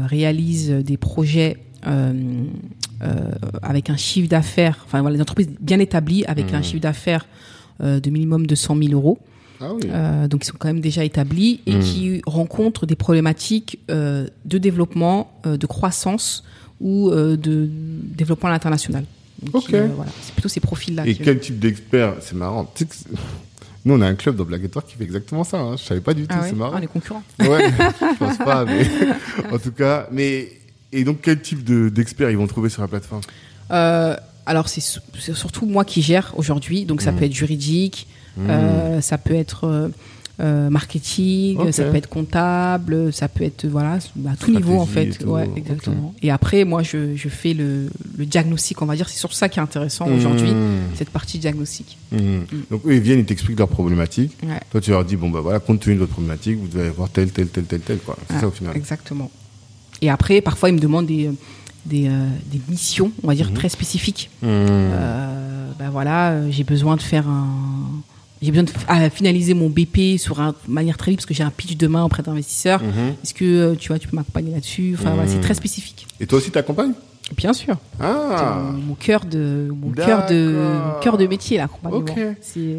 réalisent 0.07 0.72
des 0.72 0.98
projets 0.98 1.57
euh, 1.86 2.14
euh, 3.03 3.32
avec 3.61 3.90
un 3.90 3.98
chiffre 3.98 4.28
d'affaires, 4.30 4.80
enfin 4.86 5.02
voilà, 5.02 5.15
des 5.18 5.22
entreprises 5.22 5.49
bien 5.60 5.80
établies 5.80 6.26
avec 6.26 6.53
un 6.53 6.61
chiffre 6.61 6.82
d'affaires 6.82 7.28
de 7.80 8.10
minimum 8.10 8.48
de 8.48 8.56
100 8.56 8.78
000 8.78 8.94
euros. 8.94 9.19
Ah 9.62 9.74
oui. 9.74 9.82
Euh, 9.90 10.28
donc 10.28 10.44
ils 10.44 10.48
sont 10.48 10.56
quand 10.58 10.68
même 10.68 10.82
déjà 10.82 11.04
établis 11.04 11.62
et 11.66 11.74
Mhm. 11.76 11.82
qui 11.82 12.22
rencontrent 12.26 12.86
des 12.86 12.96
problématiques 12.96 13.80
euh, 13.90 14.28
de 14.46 14.58
développement, 14.58 15.32
euh, 15.46 15.58
de 15.58 15.66
croissance 15.68 16.44
ou 16.80 17.10
euh, 17.10 17.38
de 17.38 17.68
développement 17.72 18.50
à 18.50 18.52
l'international. 18.54 19.06
Donc, 19.42 19.56
Ok. 19.56 19.74
euh, 19.74 19.88
voilà, 19.96 20.12
c'est 20.22 20.34
plutôt 20.34 20.50
ces 20.50 20.60
profils-là. 20.60 21.06
Et 21.08 21.16
quel 21.16 21.40
type 21.40 21.60
d'expert 21.60 22.16
C'est 22.22 22.36
marrant. 22.36 22.66
Tu 22.76 22.84
sais 22.84 22.86
que 22.90 22.96
c'est- 22.96 23.10
Nous, 23.86 23.96
on 23.96 24.02
a 24.02 24.06
un 24.08 24.14
club 24.14 24.36
dans 24.36 24.44
Black 24.46 24.62
Network 24.62 24.88
qui 24.88 24.96
fait 24.96 25.04
exactement 25.04 25.44
ça. 25.44 25.58
Hein. 25.60 25.76
Je 25.78 25.84
savais 25.84 26.02
pas 26.02 26.14
du 26.14 26.28
tout. 26.28 26.36
Ah 26.38 26.42
ouais 26.44 26.50
C'est 26.50 26.56
marrant. 26.56 26.74
Ah, 26.76 26.80
les 26.80 26.86
concurrents. 26.88 27.24
Ouais, 27.40 27.48
je 28.14 28.18
pense 28.20 28.38
pas, 28.38 28.64
mais 28.66 28.86
en 29.52 29.58
tout 29.58 29.72
cas, 29.72 30.08
mais 30.12 30.52
et 30.92 31.04
donc 31.04 31.18
quel 31.24 31.42
type 31.42 31.64
de 31.64 31.90
d'experts 31.90 32.30
ils 32.30 32.38
vont 32.38 32.46
trouver 32.46 32.70
sur 32.70 32.84
la 32.84 32.88
plateforme? 32.88 33.22
Euh, 33.72 34.16
alors 34.46 34.70
c'est 34.70 34.82
surtout 35.34 35.66
moi 35.66 35.84
qui 35.86 36.02
gère 36.04 36.34
aujourd'hui, 36.38 36.86
donc 36.86 37.02
ça 37.02 37.12
Mhm. 37.12 37.18
peut 37.20 37.26
être 37.26 37.34
juridique, 37.34 38.08
euh, 38.40 39.02
ça 39.02 39.18
peut 39.18 39.34
être 39.36 39.66
euh, 39.66 39.90
euh, 40.40 40.70
marketing, 40.72 41.72
ça 41.72 41.84
peut 41.84 41.98
être 41.98 42.10
comptable, 42.10 43.14
ça 43.14 43.28
peut 43.28 43.44
être 43.44 43.68
voilà 43.68 43.99
à 44.28 44.36
tout 44.36 44.52
niveau 44.52 44.80
en 44.80 44.86
fait, 44.88 45.20
et 45.22 45.26
ouais 45.26 46.30
après 46.32 46.64
moi 46.66 46.82
je, 46.82 47.16
je 47.16 47.30
fais 47.30 47.53
le, 47.53 47.90
le 48.18 48.26
diagnostic, 48.26 48.82
on 48.82 48.86
va 48.86 48.95
dire, 48.95 49.08
c'est 49.10 49.20
sur 49.20 49.34
ça 49.34 49.49
qui 49.49 49.60
est 49.60 49.62
intéressant 49.62 50.08
aujourd'hui, 50.10 50.52
Mmh. 50.52 50.95
cette 50.95 51.10
partie 51.12 51.38
diagnostic. 51.38 51.98
Mmh. 52.12 52.18
Donc 52.72 52.82
eux 52.88 52.95
ils 52.95 53.02
viennent, 53.02 53.20
ils 53.20 53.26
t'expliquent 53.26 53.60
leurs 53.60 53.68
problématiques. 53.68 54.36
Ouais. 54.44 54.60
Toi 54.72 54.82
tu 54.82 54.90
leur 54.91 55.06
dis 55.06 55.16
bon 55.16 55.30
bah 55.30 55.41
voilà, 55.41 55.60
compte 55.60 55.82
tenu 55.82 55.95
de 55.95 55.99
votre 55.99 56.14
problématique, 56.14 56.58
vous 56.58 56.68
devez 56.68 56.88
avoir 56.88 57.10
tel 57.10 57.30
tel 57.32 57.48
tel 57.49 57.66
tel 57.66 57.82
tel 57.82 57.98
quoi. 57.99 58.18
C'est 58.28 58.34
Ouais, 58.36 58.41
ça 58.41 58.48
au 58.48 58.52
final. 58.52 58.76
Exactement. 58.76 59.30
Et 60.02 60.10
après 60.10 60.41
parfois 60.41 60.70
ils 60.70 60.76
me 60.76 60.80
demandent 60.80 61.06
des 61.08 61.30
des, 61.86 62.08
euh, 62.08 62.28
des 62.52 62.62
missions, 62.70 63.12
on 63.24 63.28
va 63.28 63.36
dire 63.36 63.52
très 63.53 63.70
spécifiques. 63.70 64.30
Mmh. 64.41 64.45
Euh, 64.48 65.72
ben 65.78 65.90
voilà, 65.90 66.49
j'ai 66.49 66.64
besoin 66.64 66.95
de 66.95 67.02
faire 67.02 67.28
un. 67.28 67.48
J'ai 68.42 68.52
besoin 68.52 68.64
de 68.64 69.10
finaliser 69.10 69.54
mon 69.54 69.70
BP 69.70 70.18
sur 70.18 70.40
un, 70.42 70.50
de 70.52 70.56
manière 70.74 70.98
très 70.98 71.12
vite 71.12 71.20
parce 71.20 71.28
que 71.28 71.34
j'ai 71.34 71.44
un 71.44 71.52
pitch 71.52 71.78
demain 71.78 72.04
auprès 72.04 72.24
d'investisseurs. 72.24 72.82
Mhm. 72.82 73.14
Est-ce 73.24 73.34
que 73.36 73.46
euh, 73.46 73.76
tu 73.76 73.90
vois, 73.90 74.00
tu 74.00 74.08
peux 74.08 74.16
m'accompagner 74.16 74.52
là-dessus? 74.52 74.96
Enfin, 75.00 75.12
voilà, 75.12 75.28
c'est 75.30 75.36
Mhm. 75.36 75.42
très 75.42 75.54
spécifique. 75.54 76.08
Et 76.20 76.26
toi 76.26 76.40
aussi 76.40 76.50
t'accompagnes? 76.50 76.94
Bien 77.38 77.54
sûr. 77.54 77.78
Ah. 78.00 78.60
mon, 78.74 78.78
mon 78.80 78.96
cœur 78.96 79.26
de 79.26 79.68
mon 79.72 79.92
cœur 79.92 80.26
de 80.26 80.56
mon 80.96 81.00
cœur 81.02 81.18
de 81.18 81.28
métier 81.28 81.58
l'accompagnement. 81.58 82.00
Ok. 82.02 82.20
C'est 82.42 82.78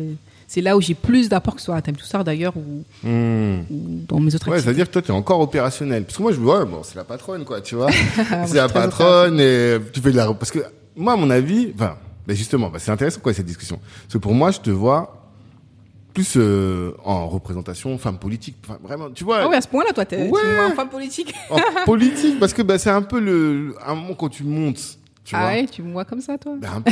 c'est 0.49 0.61
là 0.61 0.77
où 0.77 0.83
j'ai 0.83 0.93
plus 0.95 1.31
d'apport 1.31 1.55
que 1.55 1.61
ce 1.63 1.67
soit 1.67 1.77
à 1.77 1.81
Time 1.81 1.97
to 1.97 2.05
Start 2.05 2.27
d'ailleurs 2.27 2.55
ou, 2.57 2.85
Mmh. 3.09 3.61
ou 3.71 4.01
dans 4.07 4.21
mes 4.21 4.35
autres 4.35 4.49
Ouais, 4.49 4.57
activités. 4.57 4.61
c'est-à-dire 4.65 4.87
que 4.89 4.93
toi, 4.93 5.01
tu 5.01 5.09
es 5.09 5.15
encore 5.15 5.41
opérationnel. 5.41 6.05
Parce 6.05 6.19
que 6.19 6.23
moi, 6.23 6.33
je 6.33 6.37
vois, 6.41 6.67
bon, 6.67 6.81
c'est 6.83 6.97
la 6.97 7.05
patronne, 7.05 7.45
quoi, 7.45 7.63
tu 7.63 7.75
vois. 7.77 7.89
C'est 8.47 8.57
la 8.57 8.69
patronne 8.69 9.41
et 9.41 9.79
tu 9.95 10.01
fais 10.03 10.11
de 10.13 10.17
la... 10.17 10.27
Parce 10.35 10.51
que 10.51 10.59
moi, 10.95 11.15
à 11.15 11.17
mon 11.17 11.31
avis, 11.31 11.69
enfin, 11.75 11.97
ben 12.27 12.37
justement, 12.37 12.69
ben 12.69 12.79
c'est 12.79 12.91
intéressant, 12.91 13.21
quoi, 13.23 13.33
cette 13.33 13.47
discussion. 13.47 13.79
Parce 14.03 14.13
que 14.13 14.19
pour 14.19 14.35
moi, 14.35 14.51
je 14.51 14.59
te 14.61 14.69
vois 14.71 15.22
plus 16.13 16.35
euh, 16.37 16.93
en 17.05 17.29
représentation 17.29 17.97
femme 17.99 18.19
politique. 18.19 18.57
Enfin, 18.65 18.79
vraiment, 18.83 19.11
tu 19.11 19.25
vois, 19.25 19.39
Ah 19.43 19.49
ouais, 19.49 19.57
à 19.57 19.61
ce 19.61 19.69
point-là, 19.69 19.93
toi, 19.93 20.05
t'es 20.05 20.29
Ouais. 20.29 20.41
femme 20.77 20.89
politique. 20.89 21.35
en 21.51 21.59
politique, 21.85 22.39
parce 22.39 22.53
que 22.53 22.63
ben, 22.63 22.79
c'est 22.79 22.91
un 22.91 23.03
peu 23.03 23.19
le... 23.21 23.75
Un 23.87 23.95
moment 23.95 24.15
quand 24.15 24.29
tu 24.29 24.45
montes, 24.45 24.99
tu 25.25 25.37
ah 25.37 25.41
vois. 25.41 25.49
ouais, 25.51 25.67
tu 25.67 25.83
me 25.83 25.93
vois 25.93 26.05
comme 26.05 26.21
ça, 26.21 26.37
toi 26.37 26.55
Ben, 26.61 26.69
un 26.77 26.81
peu. 26.81 26.91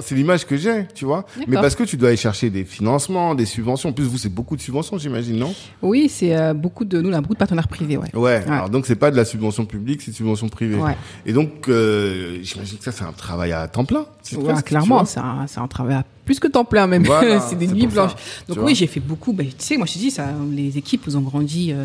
C'est 0.00 0.14
l'image 0.14 0.46
que 0.46 0.56
j'ai, 0.56 0.86
tu 0.94 1.04
vois. 1.04 1.26
Mais 1.46 1.56
parce 1.56 1.74
que 1.74 1.84
tu 1.84 1.96
dois 1.96 2.08
aller 2.08 2.16
chercher 2.16 2.48
des 2.48 2.64
financements, 2.64 3.34
des 3.34 3.44
subventions. 3.44 3.90
En 3.90 3.92
plus, 3.92 4.04
vous, 4.04 4.16
c'est 4.16 4.30
beaucoup 4.30 4.56
de 4.56 4.62
subventions, 4.62 4.96
j'imagine, 4.96 5.36
non? 5.36 5.54
Oui, 5.82 6.08
c'est 6.08 6.34
euh, 6.34 6.54
beaucoup 6.54 6.84
de 6.86 7.00
nous, 7.02 7.10
on 7.10 7.12
a 7.12 7.20
beaucoup 7.20 7.34
de 7.34 7.38
partenaires 7.38 7.68
privés, 7.68 7.98
ouais. 7.98 8.14
Ouais. 8.14 8.42
Alors 8.46 8.70
donc 8.70 8.86
c'est 8.86 8.96
pas 8.96 9.10
de 9.10 9.16
la 9.16 9.24
subvention 9.24 9.66
publique, 9.66 10.00
c'est 10.00 10.10
de 10.10 10.16
subvention 10.16 10.48
privée. 10.48 10.76
Ouais. 10.76 10.96
Et 11.26 11.32
donc 11.32 11.68
euh, 11.68 12.38
j'imagine 12.42 12.78
que 12.78 12.84
ça 12.84 12.92
c'est 12.92 13.04
un 13.04 13.12
travail 13.12 13.52
à 13.52 13.68
temps 13.68 13.84
plein. 13.84 14.06
Ouais, 14.32 14.44
presque, 14.44 14.66
clairement, 14.66 15.04
c'est 15.04 15.20
un, 15.20 15.46
c'est 15.46 15.60
un 15.60 15.68
travail 15.68 15.96
à 15.96 16.04
plus 16.24 16.40
que 16.40 16.48
temps 16.48 16.64
plein 16.64 16.86
même. 16.86 17.04
Voilà, 17.04 17.40
c'est 17.48 17.56
des 17.56 17.66
nuits 17.66 17.82
ça, 17.82 17.88
blanches. 17.88 18.14
Donc 18.48 18.58
oui, 18.62 18.74
j'ai 18.74 18.86
fait 18.86 19.00
beaucoup. 19.00 19.32
Ben, 19.32 19.46
tu 19.46 19.54
sais, 19.58 19.76
moi 19.76 19.86
je 19.86 19.94
te 19.94 19.98
dis, 19.98 20.10
ça, 20.10 20.28
les 20.50 20.78
équipes 20.78 21.06
nous 21.06 21.16
ont 21.16 21.20
grandi 21.20 21.72
euh, 21.72 21.84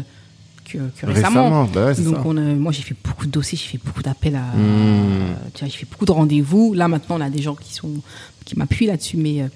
que, 0.72 0.78
que 0.78 1.06
vois. 1.06 1.14
récemment. 1.16 1.44
Récemment, 1.44 1.70
bah 1.74 1.86
ouais, 1.88 1.96
Donc 2.04 2.16
ça. 2.16 2.22
on 2.26 2.38
a, 2.38 2.42
moi 2.42 2.72
j'ai 2.72 2.82
fait 2.84 2.96
beaucoup 3.04 3.26
de 3.26 3.32
dossiers, 3.32 3.58
j'ai 3.58 3.68
fait 3.70 3.80
beaucoup 3.84 4.02
d'appels 4.04 4.36
à, 4.36 4.56
Mmh. 4.56 5.36
tu 5.54 5.60
vois, 5.64 5.70
j'ai 5.70 5.78
fait 5.78 5.88
beaucoup 5.90 6.06
de 6.06 6.12
rendez-vous. 6.12 6.74
Là 6.74 6.88
maintenant 6.88 7.18
on 7.18 7.22
a 7.22 7.30
des 7.30 7.42
gens 7.42 7.56
qui 7.56 7.74
sont 7.74 7.90
qui 8.46 8.58
m'appuient 8.58 8.88
là-dessus, 8.88 9.18
mais 9.18 9.42
euh, 9.42 9.48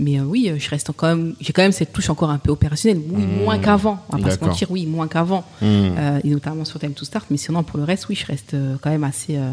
mais 0.00 0.20
euh, 0.20 0.22
oui, 0.22 0.48
euh, 0.48 0.56
je 0.58 0.70
reste 0.70 0.90
quand 0.96 1.08
même, 1.08 1.34
j'ai 1.40 1.52
quand 1.52 1.62
même 1.62 1.72
cette 1.72 1.92
touche 1.92 2.08
encore 2.08 2.30
un 2.30 2.38
peu 2.38 2.52
opérationnelle. 2.52 3.02
Oui, 3.10 3.24
moins 3.26 3.58
qu'avant. 3.58 4.00
On 4.10 4.16
va 4.18 4.22
pas 4.28 4.30
se 4.36 4.44
mentir, 4.44 4.70
oui, 4.70 4.86
moins 4.86 5.08
qu'avant. 5.08 5.40
Mmh. 5.60 5.64
Euh, 5.66 6.20
et 6.22 6.28
notamment 6.30 6.64
sur 6.64 6.78
Time 6.78 6.92
to 6.92 7.04
Start. 7.04 7.26
Mais 7.30 7.36
sinon 7.36 7.64
pour 7.64 7.78
le 7.78 7.84
reste, 7.84 8.08
oui, 8.08 8.14
je 8.14 8.24
reste 8.26 8.54
euh, 8.54 8.76
quand 8.80 8.90
même 8.90 9.02
assez. 9.04 9.36
euh, 9.36 9.50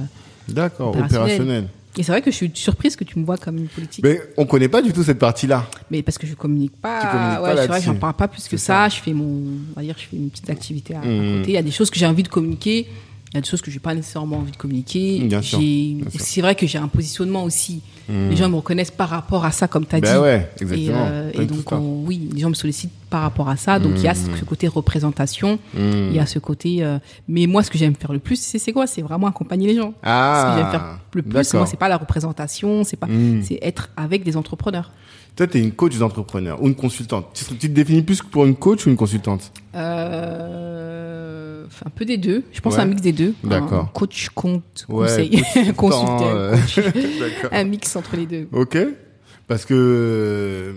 D'accord, 0.47 0.89
opérationnel. 0.89 1.23
opérationnel. 1.23 1.67
Et 1.97 2.03
c'est 2.03 2.11
vrai 2.11 2.21
que 2.21 2.29
je 2.31 2.35
suis 2.35 2.51
surprise 2.53 2.95
que 2.95 3.03
tu 3.03 3.17
me 3.19 3.25
vois 3.25 3.37
comme 3.37 3.57
une 3.57 3.67
politique. 3.67 4.03
Mais 4.03 4.19
on 4.37 4.45
connaît 4.45 4.67
pas 4.67 4.81
du 4.81 4.91
tout 4.91 5.03
cette 5.03 5.19
partie-là. 5.19 5.67
Mais 5.91 6.01
parce 6.01 6.17
que 6.17 6.27
je 6.27 6.33
communique 6.35 6.75
pas. 6.81 6.99
Tu 7.01 7.07
communiques 7.07 7.35
pas 7.37 7.41
ouais, 7.43 7.55
c'est 7.61 7.67
vrai 7.67 7.79
que 7.79 7.85
j'en 7.85 7.95
parle 7.95 8.13
pas 8.15 8.27
plus 8.27 8.47
que 8.47 8.57
ça. 8.57 8.89
Je 8.89 8.97
fais 8.97 9.13
mon, 9.13 9.23
on 9.71 9.75
va 9.75 9.81
dire, 9.81 9.95
je 9.97 10.03
fais 10.05 10.17
une 10.17 10.29
petite 10.29 10.49
activité 10.49 10.95
à, 10.95 11.01
à 11.01 11.05
Mhm. 11.05 11.39
côté. 11.39 11.51
Il 11.51 11.53
y 11.53 11.57
a 11.57 11.61
des 11.63 11.71
choses 11.71 11.89
que 11.89 11.97
j'ai 11.97 12.05
envie 12.05 12.23
de 12.23 12.27
communiquer. 12.27 12.87
Il 13.35 13.39
y 13.39 13.39
a 13.39 13.41
des 13.41 13.49
choses 13.49 13.61
que 13.61 13.69
j'ai 13.69 13.79
pas 13.79 13.93
nécessairement 13.93 14.37
envie 14.37 14.53
de 14.53 14.55
communiquer. 14.55 15.27
C'est 16.17 16.39
vrai 16.41 16.55
que 16.55 16.65
j'ai 16.65 16.77
un 16.77 16.87
positionnement 16.87 17.43
aussi. 17.43 17.81
Mhm. 18.07 18.29
Les 18.29 18.35
gens 18.37 18.47
me 18.47 18.55
reconnaissent 18.55 18.91
par 18.91 19.09
rapport 19.09 19.43
à 19.43 19.51
ça, 19.51 19.67
comme 19.67 19.85
tu 19.85 19.93
as 19.95 19.99
Ben 19.99 20.13
dit. 20.13 20.19
ouais, 20.21 20.49
Et, 20.57 20.63
exactement. 20.63 21.05
euh, 21.09 21.31
et 21.33 21.45
donc, 21.45 21.69
on- 21.73 22.03
oui, 22.05 22.29
les 22.33 22.39
gens 22.39 22.49
me 22.49 22.53
sollicitent 22.53 22.93
par 23.09 23.23
rapport 23.23 23.49
à 23.49 23.57
ça. 23.57 23.77
Donc, 23.79 23.93
il 23.97 24.03
y 24.03 24.07
a 24.07 24.13
ce, 24.15 24.27
ce 24.39 24.45
côté 24.45 24.67
représentation. 24.69 25.59
Mmh. 25.73 25.79
Il 26.11 26.13
y 26.15 26.19
a 26.19 26.25
ce 26.25 26.39
côté. 26.39 26.81
euh, 26.83 26.97
mais 27.27 27.45
moi, 27.47 27.61
ce 27.63 27.69
que 27.71 27.77
j'aime 27.77 27.95
faire 27.95 28.13
le 28.13 28.19
plus, 28.19 28.39
c'est 28.39 28.71
quoi? 28.71 28.87
C'est 28.87 29.01
vraiment 29.01 29.27
accompagner 29.27 29.67
les 29.67 29.75
gens. 29.75 29.89
ce 29.89 29.91
que 29.91 29.97
Ah, 30.03 30.55
j'aime 30.57 30.69
faire 30.71 30.99
le 31.13 31.21
plus, 31.23 31.53
moi, 31.55 31.65
c'est 31.65 31.77
pas 31.77 31.89
la 31.89 31.97
représentation, 31.97 32.83
c'est 32.85 32.95
pas, 32.97 33.07
c'est 33.43 33.59
être 33.61 33.89
avec 33.97 34.23
des 34.23 34.37
entrepreneurs. 34.37 34.91
Toi, 35.35 35.47
tu 35.47 35.57
es 35.57 35.61
une 35.61 35.73
coach 35.73 35.97
d'entrepreneur 35.97 36.61
ou 36.63 36.67
une 36.67 36.75
consultante. 36.75 37.25
Tu, 37.33 37.43
tu 37.43 37.67
te 37.67 37.73
définis 37.73 38.01
plus 38.03 38.21
pour 38.21 38.45
une 38.45 38.55
coach 38.55 38.85
ou 38.85 38.89
une 38.89 38.95
consultante? 38.95 39.51
Euh, 39.75 40.84
un 41.85 41.89
peu 41.89 42.05
des 42.05 42.17
deux. 42.17 42.43
Je 42.51 42.61
pense 42.61 42.75
Ouais. 42.75 42.81
un 42.81 42.85
mix 42.85 43.01
des 43.01 43.11
deux. 43.13 43.33
D'accord. 43.43 43.91
Coach, 43.93 44.29
compte, 44.29 44.85
Ouais, 44.89 45.07
conseil, 45.07 45.43
consultant, 45.75 46.27
euh, 46.27 46.55
coach. 46.55 46.79
Un 47.51 47.63
mix 47.63 47.95
entre 47.95 48.15
les 48.15 48.25
deux. 48.25 48.47
Ok. 48.51 48.77
Parce 49.47 49.65
que, 49.65 50.75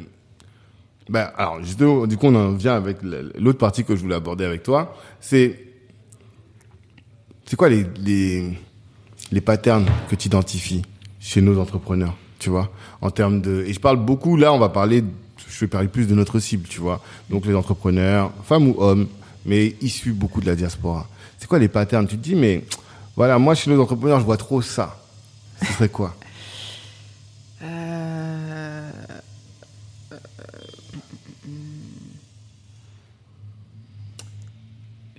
bah, 1.09 1.33
alors 1.37 1.63
justement, 1.63 2.07
du 2.07 2.17
coup, 2.17 2.27
on 2.27 2.35
en 2.35 2.53
vient 2.53 2.75
avec 2.75 2.99
l'autre 3.03 3.59
partie 3.59 3.85
que 3.85 3.95
je 3.97 4.03
voulais 4.03 4.15
aborder 4.17 4.45
avec 4.45 4.63
toi. 4.63 4.97
C'est, 5.21 5.59
c'est 7.47 7.57
quoi 7.57 7.69
les 7.69 7.87
les 8.05 8.53
les 9.33 9.41
patterns 9.41 9.87
que 10.11 10.17
tu 10.17 10.27
identifies 10.29 10.83
chez 11.21 11.41
nos 11.43 11.59
entrepreneurs 11.59 12.17
tu 12.39 12.51
vois, 12.51 12.71
en 13.01 13.11
termes 13.11 13.41
de. 13.41 13.65
Et 13.67 13.73
je 13.73 13.81
parle 13.81 13.97
beaucoup 13.97 14.37
là, 14.37 14.53
on 14.53 14.61
va 14.61 14.69
parler, 14.69 15.03
je 15.49 15.59
vais 15.61 15.67
parler 15.67 15.89
plus 15.89 16.07
de 16.07 16.15
notre 16.15 16.39
cible, 16.39 16.69
tu 16.69 16.79
vois. 16.79 17.03
Donc 17.31 17.47
les 17.47 17.55
entrepreneurs, 17.55 18.31
femmes 18.45 18.69
ou 18.69 18.77
hommes, 18.79 19.09
mais 19.49 19.75
issus 19.81 20.13
beaucoup 20.13 20.41
de 20.41 20.47
la 20.47 20.55
diaspora. 20.55 21.09
C'est 21.39 21.49
quoi 21.49 21.59
les 21.59 21.69
patterns? 21.69 22.07
Tu 22.07 22.17
te 22.19 22.23
dis, 22.23 22.35
mais 22.37 22.65
voilà, 23.17 23.39
moi 23.39 23.55
chez 23.55 23.71
nos 23.71 23.81
entrepreneurs, 23.83 24.21
je 24.21 24.25
vois 24.25 24.37
trop 24.37 24.63
ça. 24.63 25.03
Ce 25.67 25.73
serait 25.73 25.89
quoi? 25.89 26.15
Euh, 27.63 28.91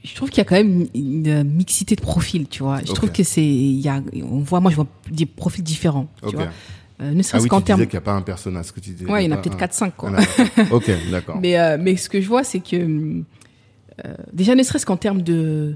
Je 0.03 0.15
trouve 0.15 0.29
qu'il 0.29 0.37
y 0.37 0.41
a 0.41 0.45
quand 0.45 0.55
même 0.55 0.87
une, 0.95 1.43
mixité 1.43 1.95
de 1.95 2.01
profils, 2.01 2.47
tu 2.47 2.63
vois. 2.63 2.79
Je 2.85 2.93
trouve 2.93 3.11
que 3.11 3.23
c'est, 3.23 3.43
il 3.45 3.79
y 3.81 3.89
a, 3.89 4.01
on 4.23 4.39
voit, 4.39 4.61
moi 4.61 4.71
je 4.71 4.77
vois 4.77 4.87
des 5.11 5.25
profils 5.25 5.63
différents, 5.63 6.07
tu 6.27 6.35
vois. 6.35 6.47
Euh, 7.01 7.11
ne 7.13 7.19
Ah 7.19 7.23
serait-ce 7.23 7.43
oui, 7.43 7.49
qu'en 7.49 7.59
tu 7.59 7.65
termes, 7.65 7.79
disais 7.79 7.87
qu'il 7.89 7.97
n'y 7.97 8.03
a 8.03 8.05
pas 8.05 8.13
un 8.13 8.21
personnage, 8.21 8.65
ce 8.65 8.71
que 8.73 8.79
tu 8.81 8.91
disais. 8.91 9.09
ouais, 9.09 9.23
il 9.25 9.29
y 9.29 9.33
en 9.33 9.37
a 9.37 9.41
peut-être 9.41 9.55
un- 9.55 9.87
4-5 9.87 9.91
quoi. 9.95 10.09
avatar. 10.09 10.45
ok, 10.71 10.91
d'accord. 11.11 11.37
Mais, 11.41 11.57
euh, 11.57 11.77
mais 11.79 11.95
ce 11.95 12.09
que 12.09 12.19
je 12.19 12.27
vois, 12.27 12.43
c'est 12.43 12.59
que 12.59 13.21
euh, 14.05 14.15
déjà, 14.33 14.55
ne 14.55 14.63
serait-ce 14.63 14.85
qu'en 14.85 14.97
termes 14.97 15.21
de, 15.21 15.75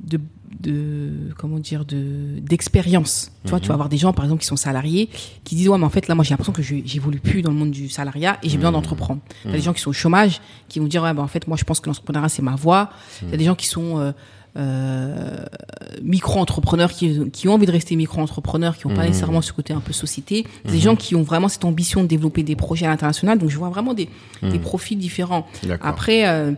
de, 0.00 0.20
de 0.60 1.10
comment 1.36 1.58
dire, 1.58 1.84
de 1.84 2.38
d'expérience. 2.40 3.32
Tu 3.44 3.50
vois, 3.50 3.60
tu 3.60 3.68
vas 3.68 3.74
avoir 3.74 3.88
des 3.88 3.96
gens, 3.96 4.12
par 4.12 4.24
exemple, 4.24 4.42
qui 4.42 4.46
sont 4.46 4.56
salariés, 4.56 5.08
qui 5.44 5.54
disent 5.54 5.68
ouais, 5.68 5.78
mais 5.78 5.84
en 5.84 5.90
fait 5.90 6.08
là, 6.08 6.14
moi, 6.14 6.24
j'ai 6.24 6.30
l'impression 6.30 6.52
que 6.52 6.62
je 6.62 6.76
j'évolue 6.84 7.20
plus 7.20 7.42
dans 7.42 7.50
le 7.50 7.56
monde 7.56 7.70
du 7.70 7.88
salariat 7.88 8.38
et 8.42 8.48
j'ai 8.48 8.56
besoin 8.56 8.72
d'entreprendre. 8.72 9.20
Il 9.44 9.50
y 9.50 9.54
a 9.54 9.56
des 9.56 9.62
gens 9.62 9.72
qui 9.72 9.80
sont 9.80 9.90
au 9.90 9.94
chômage, 9.94 10.40
qui 10.68 10.78
vont 10.78 10.86
dire 10.86 11.02
ouais, 11.02 11.14
ben 11.14 11.22
en 11.22 11.28
fait, 11.28 11.46
moi, 11.46 11.56
je 11.56 11.64
pense 11.64 11.80
que 11.80 11.88
l'entrepreneuriat 11.88 12.28
c'est 12.28 12.42
ma 12.42 12.56
voie. 12.56 12.90
Il 13.22 13.30
y 13.30 13.34
a 13.34 13.36
des 13.36 13.44
gens 13.44 13.54
qui 13.54 13.66
sont 13.66 13.98
euh, 13.98 14.12
euh, 14.56 15.44
micro-entrepreneurs 16.02 16.90
qui, 16.92 17.30
qui 17.30 17.48
ont 17.48 17.54
envie 17.54 17.66
de 17.66 17.72
rester 17.72 17.94
micro-entrepreneurs, 17.96 18.76
qui 18.76 18.88
n'ont 18.88 18.94
pas 18.94 19.06
nécessairement 19.06 19.42
ce 19.42 19.52
côté 19.52 19.72
un 19.72 19.80
peu 19.80 19.92
société. 19.92 20.46
Des 20.64 20.78
gens 20.78 20.96
qui 20.96 21.14
ont 21.14 21.22
vraiment 21.22 21.48
cette 21.48 21.64
ambition 21.64 22.02
de 22.02 22.08
développer 22.08 22.42
des 22.42 22.56
projets 22.56 22.86
à 22.86 22.88
l'international. 22.88 23.38
Donc, 23.38 23.50
je 23.50 23.58
vois 23.58 23.68
vraiment 23.68 23.94
des, 23.94 24.08
des 24.42 24.58
profils 24.58 24.98
différents. 24.98 25.46
Après, 25.80 26.26
euh, 26.26 26.52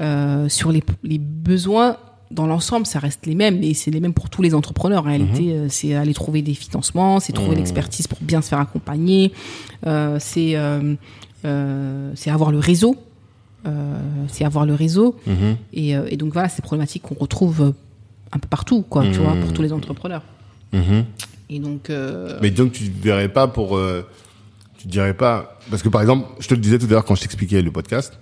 euh, 0.00 0.48
sur 0.48 0.72
les, 0.72 0.82
les 1.02 1.18
besoins, 1.18 1.96
dans 2.30 2.46
l'ensemble, 2.46 2.86
ça 2.86 2.98
reste 2.98 3.26
les 3.26 3.34
mêmes, 3.34 3.62
et 3.62 3.74
c'est 3.74 3.90
les 3.90 4.00
mêmes 4.00 4.14
pour 4.14 4.30
tous 4.30 4.40
les 4.42 4.54
entrepreneurs. 4.54 5.02
En 5.02 5.06
réalité, 5.06 5.52
euh, 5.52 5.66
c'est 5.68 5.94
aller 5.94 6.14
trouver 6.14 6.40
des 6.42 6.54
financements, 6.54 7.20
c'est 7.20 7.32
trouver 7.32 7.56
l'expertise 7.56 8.06
pour 8.06 8.18
bien 8.22 8.40
se 8.40 8.48
faire 8.48 8.60
accompagner, 8.60 9.32
euh, 9.86 10.16
c'est 10.20 10.56
c'est 12.14 12.30
avoir 12.30 12.52
le 12.52 12.58
réseau, 12.58 12.96
c'est 14.28 14.44
avoir 14.44 14.64
le 14.66 14.74
réseau, 14.74 15.16
Mhm. 15.26 15.56
et, 15.74 15.90
et 15.90 16.16
donc 16.16 16.32
voilà, 16.32 16.48
c'est 16.48 16.58
des 16.58 16.62
problématiques 16.66 17.02
qu'on 17.02 17.16
retrouve 17.16 17.74
un 18.32 18.38
peu 18.38 18.48
partout, 18.48 18.82
quoi, 18.82 19.02
tu 19.12 19.18
vois, 19.18 19.34
pour 19.34 19.52
tous 19.52 19.62
les 19.62 19.72
entrepreneurs. 19.72 20.22
Mhm. 20.72 21.04
Et 21.50 21.58
donc, 21.58 21.90
euh, 21.90 22.38
Mais 22.40 22.50
donc 22.50 22.72
tu 22.72 22.84
verrais 22.84 23.28
pas 23.28 23.46
pour, 23.46 23.76
euh, 23.76 24.08
tu 24.78 24.88
dirais 24.88 25.12
pas, 25.12 25.58
parce 25.70 25.82
que 25.82 25.90
par 25.90 26.00
exemple, 26.00 26.26
je 26.40 26.48
te 26.48 26.54
le 26.54 26.60
disais 26.60 26.78
tout 26.78 26.86
à 26.86 26.90
l'heure 26.90 27.04
quand 27.04 27.14
je 27.14 27.22
t'expliquais 27.22 27.60
le 27.60 27.70
podcast, 27.70 28.18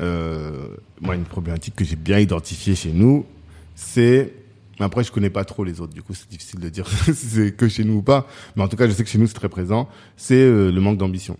euh, 0.00 0.68
moi 1.00 1.14
une 1.14 1.24
problématique 1.24 1.76
que 1.76 1.84
j'ai 1.84 1.96
bien 1.96 2.18
identifiée 2.18 2.74
chez 2.74 2.92
nous, 2.92 3.26
c'est, 3.74 4.32
après 4.78 5.04
je 5.04 5.12
connais 5.12 5.30
pas 5.30 5.44
trop 5.44 5.64
les 5.64 5.80
autres, 5.80 5.94
du 5.94 6.02
coup 6.02 6.14
c'est 6.14 6.28
difficile 6.28 6.60
de 6.60 6.68
dire 6.68 6.86
si 7.04 7.14
c'est 7.14 7.52
que 7.52 7.68
chez 7.68 7.84
nous 7.84 7.94
ou 7.94 8.02
pas, 8.02 8.26
mais 8.56 8.62
en 8.62 8.68
tout 8.68 8.76
cas 8.76 8.86
je 8.86 8.92
sais 8.92 9.04
que 9.04 9.10
chez 9.10 9.18
nous 9.18 9.26
c'est 9.26 9.34
très 9.34 9.48
présent, 9.48 9.88
c'est 10.16 10.34
euh, 10.34 10.70
le 10.70 10.80
manque 10.80 10.98
d'ambition. 10.98 11.36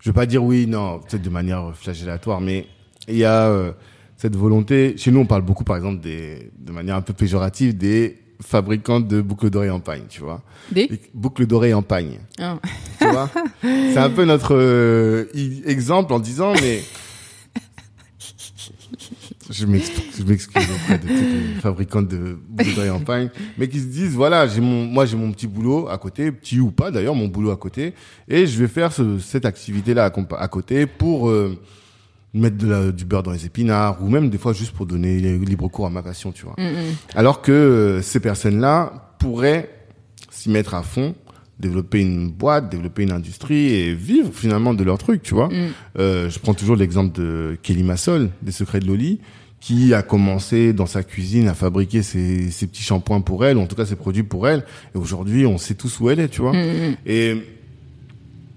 Je 0.00 0.08
veux 0.08 0.14
pas 0.14 0.26
dire 0.26 0.42
oui, 0.42 0.66
non, 0.66 0.98
peut-être 1.00 1.22
de 1.22 1.30
manière 1.30 1.72
flagellatoire, 1.74 2.40
mais 2.40 2.66
il 3.06 3.16
y 3.16 3.24
a 3.24 3.48
euh, 3.48 3.72
cette 4.16 4.36
volonté. 4.36 4.94
Chez 4.96 5.10
nous, 5.10 5.20
on 5.20 5.26
parle 5.26 5.42
beaucoup, 5.42 5.64
par 5.64 5.76
exemple, 5.76 6.00
des, 6.00 6.50
de 6.58 6.72
manière 6.72 6.96
un 6.96 7.02
peu 7.02 7.12
péjorative, 7.12 7.76
des 7.76 8.18
fabricants 8.40 9.00
de 9.00 9.20
boucles 9.20 9.50
d'oreilles 9.50 9.70
en 9.70 9.80
pagne, 9.80 10.04
tu 10.08 10.20
vois. 10.20 10.42
des 10.72 10.86
Les 10.88 11.00
boucles 11.12 11.46
d'oreilles 11.46 11.74
en 11.74 11.82
pagne. 11.82 12.18
Ah. 12.38 12.58
Tu 12.98 13.06
vois? 13.06 13.30
C'est 13.62 13.98
un 13.98 14.10
peu 14.10 14.24
notre 14.24 14.54
euh, 14.54 15.26
exemple 15.66 16.12
en 16.12 16.18
disant, 16.18 16.54
mais. 16.54 16.82
Je 19.50 19.66
m'excuse, 19.66 20.02
je 20.18 20.22
m'excuse 20.22 20.62
auprès 20.70 20.98
de 20.98 21.08
les 21.08 21.60
fabricants 21.60 22.02
de 22.02 22.38
boucles 22.48 22.74
d'oreilles 22.74 22.90
en 22.90 23.00
pagne, 23.00 23.30
mais 23.58 23.68
qui 23.68 23.80
se 23.80 23.86
disent, 23.86 24.14
voilà, 24.14 24.46
j'ai 24.46 24.60
mon, 24.60 24.84
moi 24.84 25.06
j'ai 25.06 25.16
mon 25.16 25.32
petit 25.32 25.48
boulot 25.48 25.88
à 25.88 25.98
côté, 25.98 26.30
petit 26.30 26.60
ou 26.60 26.70
pas 26.70 26.90
d'ailleurs, 26.92 27.16
mon 27.16 27.26
boulot 27.26 27.50
à 27.50 27.56
côté, 27.56 27.94
et 28.28 28.46
je 28.46 28.58
vais 28.60 28.68
faire 28.68 28.92
ce- 28.92 29.18
cette 29.18 29.44
activité-là 29.44 30.12
à 30.38 30.48
côté 30.48 30.86
pour 30.86 31.28
euh, 31.28 31.58
mettre 32.32 32.58
de 32.58 32.68
la- 32.68 32.92
du 32.92 33.04
beurre 33.04 33.24
dans 33.24 33.32
les 33.32 33.44
épinards, 33.46 34.00
ou 34.02 34.08
même 34.08 34.30
des 34.30 34.38
fois 34.38 34.52
juste 34.52 34.70
pour 34.72 34.86
donner 34.86 35.18
libre 35.38 35.66
cours 35.68 35.86
à 35.86 35.90
ma 35.90 36.02
passion, 36.02 36.30
tu 36.30 36.44
vois. 36.44 36.54
Mm, 36.56 36.62
mm. 36.62 36.94
Alors 37.16 37.42
que 37.42 37.50
euh, 37.50 38.02
ces 38.02 38.20
personnes-là 38.20 39.14
pourraient 39.18 39.68
s'y 40.30 40.48
mettre 40.48 40.74
à 40.74 40.82
fond, 40.84 41.16
développer 41.58 42.00
une 42.00 42.30
boîte, 42.30 42.70
développer 42.70 43.02
une 43.02 43.10
industrie 43.12 43.74
et 43.74 43.94
vivre 43.94 44.30
finalement 44.32 44.74
de 44.74 44.84
leur 44.84 44.96
truc, 44.96 45.22
tu 45.22 45.34
vois. 45.34 45.48
Mm. 45.48 45.72
Euh, 45.98 46.30
je 46.30 46.38
prends 46.38 46.54
toujours 46.54 46.76
l'exemple 46.76 47.18
de 47.20 47.58
Kelly 47.62 47.82
Massol, 47.82 48.30
des 48.42 48.52
Secrets 48.52 48.78
de 48.80 48.86
Loli, 48.86 49.18
qui 49.60 49.92
a 49.92 50.02
commencé 50.02 50.72
dans 50.72 50.86
sa 50.86 51.02
cuisine 51.02 51.46
à 51.46 51.54
fabriquer 51.54 52.02
ses, 52.02 52.50
ses 52.50 52.66
petits 52.66 52.82
shampoings 52.82 53.20
pour 53.20 53.44
elle, 53.44 53.58
ou 53.58 53.60
en 53.60 53.66
tout 53.66 53.76
cas 53.76 53.84
ses 53.84 53.96
produits 53.96 54.22
pour 54.22 54.48
elle. 54.48 54.64
Et 54.94 54.98
aujourd'hui, 54.98 55.44
on 55.44 55.58
sait 55.58 55.74
tous 55.74 56.00
où 56.00 56.08
elle 56.08 56.18
est, 56.18 56.28
tu 56.28 56.40
vois. 56.40 56.52
Mm, 56.52 56.90
mm. 56.90 56.96
Et 57.06 57.36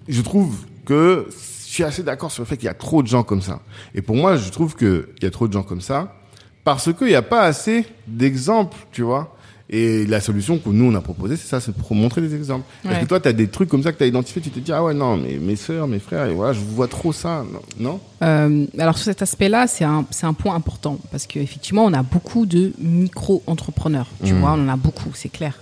je 0.07 0.21
trouve 0.21 0.55
que 0.85 1.27
je 1.29 1.73
suis 1.73 1.83
assez 1.83 2.03
d'accord 2.03 2.31
sur 2.31 2.43
le 2.43 2.47
fait 2.47 2.55
qu'il 2.55 2.67
y 2.67 2.69
a 2.69 2.73
trop 2.73 3.03
de 3.03 3.07
gens 3.07 3.23
comme 3.23 3.41
ça. 3.41 3.61
Et 3.93 4.01
pour 4.01 4.15
moi, 4.15 4.37
je 4.37 4.49
trouve 4.49 4.75
qu'il 4.75 5.05
y 5.21 5.25
a 5.25 5.31
trop 5.31 5.47
de 5.47 5.53
gens 5.53 5.63
comme 5.63 5.81
ça 5.81 6.15
parce 6.63 6.93
qu'il 6.93 7.07
n'y 7.07 7.15
a 7.15 7.21
pas 7.21 7.41
assez 7.41 7.85
d'exemples, 8.07 8.77
tu 8.91 9.01
vois. 9.01 9.35
Et 9.75 10.05
la 10.05 10.21
solution 10.21 10.59
que 10.59 10.69
nous, 10.69 10.85
on 10.85 10.93
a 10.93 11.01
proposée, 11.01 11.35
c'est 11.35 11.47
ça, 11.47 11.59
c'est 11.59 11.73
pour 11.73 11.95
montrer 11.95 12.21
des 12.21 12.35
exemples. 12.35 12.65
Est-ce 12.85 12.93
Ouais. 12.93 12.99
que 13.01 13.05
toi, 13.05 13.19
tu 13.19 13.27
as 13.27 13.33
des 13.33 13.47
trucs 13.47 13.69
comme 13.69 13.81
ça 13.81 13.91
que 13.91 13.97
tu 13.97 14.03
as 14.03 14.07
identifié, 14.07 14.39
tu 14.39 14.51
te 14.51 14.59
dis, 14.59 14.71
ah 14.71 14.83
ouais, 14.83 14.93
non, 14.93 15.17
mais 15.17 15.37
mes 15.39 15.55
sœurs, 15.55 15.87
mes 15.87 15.97
frères, 15.97 16.27
et 16.27 16.33
voilà, 16.33 16.53
je 16.53 16.59
vois 16.59 16.87
trop 16.87 17.11
ça. 17.11 17.43
Non, 17.79 17.99
Euh, 18.21 18.65
alors 18.77 18.95
sur 18.97 19.05
cet 19.05 19.21
aspect-là, 19.23 19.65
c'est 19.67 19.83
un, 19.83 20.05
c'est 20.11 20.25
un 20.27 20.33
point 20.33 20.53
important 20.55 20.97
parce 21.11 21.25
qu'effectivement, 21.25 21.83
on 21.85 21.93
a 21.93 22.03
beaucoup 22.03 22.45
de 22.45 22.71
micro-entrepreneurs. 22.79 24.07
Tu 24.23 24.33
Mhm. 24.33 24.39
vois, 24.41 24.51
on 24.53 24.63
en 24.63 24.69
a 24.69 24.75
beaucoup, 24.77 25.09
c'est 25.15 25.29
clair. 25.29 25.59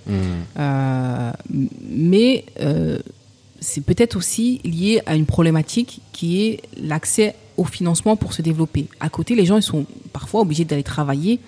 Euh, 0.59 1.31
mais 1.89 2.45
euh, 2.61 2.99
c'est 3.59 3.81
peut-être 3.81 4.15
aussi 4.15 4.59
lié 4.63 5.01
à 5.05 5.15
une 5.15 5.25
problématique 5.25 6.01
qui 6.11 6.43
est 6.43 6.61
l'accès 6.81 7.35
au 7.57 7.63
financement 7.63 8.15
pour 8.15 8.33
se 8.33 8.41
développer. 8.41 8.87
À 8.99 9.09
côté, 9.09 9.35
les 9.35 9.45
gens 9.45 9.57
ils 9.57 9.63
sont 9.63 9.85
parfois 10.13 10.41
obligés 10.41 10.65
d'aller 10.65 10.83
travailler 10.83 11.39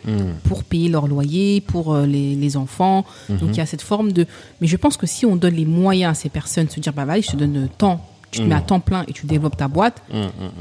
pour 0.44 0.64
payer 0.64 0.90
leur 0.90 1.08
loyer, 1.08 1.62
pour 1.62 1.94
euh, 1.94 2.06
les, 2.06 2.36
les 2.36 2.58
enfants. 2.58 3.06
Donc 3.30 3.50
il 3.52 3.58
y 3.58 3.62
a 3.62 3.66
cette 3.66 3.82
forme 3.82 4.12
de... 4.12 4.26
Mais 4.62 4.68
je 4.68 4.78
pense 4.78 4.98
que 4.98 5.08
si 5.08 5.26
on 5.26 5.36
donne 5.36 5.56
les 5.56 5.66
moyens 5.66 6.12
à 6.12 6.14
ces 6.14 6.30
personnes 6.30 6.66
de 6.66 6.72
se 6.72 6.80
dire, 6.80 6.94
bah 6.94 7.06
vas-y, 7.06 7.22
je 7.22 7.32
te 7.32 7.36
donne 7.36 7.54
le 7.54 7.68
temps, 7.68 8.06
tu 8.32 8.40
te 8.40 8.46
mets 8.46 8.56
à 8.56 8.62
temps 8.62 8.80
plein 8.80 9.04
et 9.08 9.14
tu 9.14 9.26
développes 9.26 9.58
ta 9.58 9.68
boîte, 9.68 10.02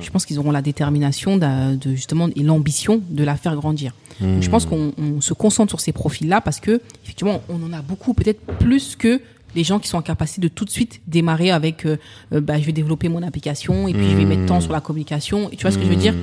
je 0.00 0.10
pense 0.10 0.26
qu'ils 0.26 0.38
auront 0.38 0.52
la 0.52 0.62
détermination 0.62 1.36
de, 1.38 1.94
justement 1.94 2.28
et 2.34 2.42
l'ambition 2.42 3.00
de 3.08 3.24
la 3.24 3.36
faire 3.36 3.56
grandir. 3.56 3.94
Donc, 4.20 4.42
je 4.42 4.50
pense 4.50 4.66
qu'on 4.66 4.92
on 4.98 5.20
se 5.20 5.34
concentre 5.34 5.70
sur 5.70 5.80
ces 5.80 5.92
profils-là 5.92 6.40
parce 6.40 6.60
que 6.60 6.80
effectivement, 7.02 7.40
on 7.48 7.62
en 7.62 7.72
a 7.72 7.82
beaucoup, 7.82 8.14
peut-être 8.14 8.40
plus 8.58 8.94
que 8.94 9.20
les 9.54 9.64
gens 9.64 9.78
qui 9.78 9.88
sont 9.88 9.98
en 9.98 10.02
capacité 10.02 10.40
de 10.40 10.48
tout 10.48 10.64
de 10.64 10.70
suite 10.70 11.00
démarrer 11.06 11.50
avec 11.50 11.84
euh, 11.86 11.96
euh, 12.32 12.40
bah, 12.40 12.58
je 12.58 12.64
vais 12.64 12.72
développer 12.72 13.08
mon 13.08 13.22
application 13.22 13.88
et 13.88 13.92
puis 13.92 14.10
je 14.10 14.16
vais 14.16 14.24
mettre 14.24 14.46
temps 14.46 14.60
sur 14.60 14.72
la 14.72 14.80
communication. 14.80 15.50
Et 15.50 15.56
tu 15.56 15.62
vois 15.62 15.70
ce 15.70 15.78
que 15.78 15.84
je 15.84 15.88
veux 15.90 15.96
dire? 15.96 16.14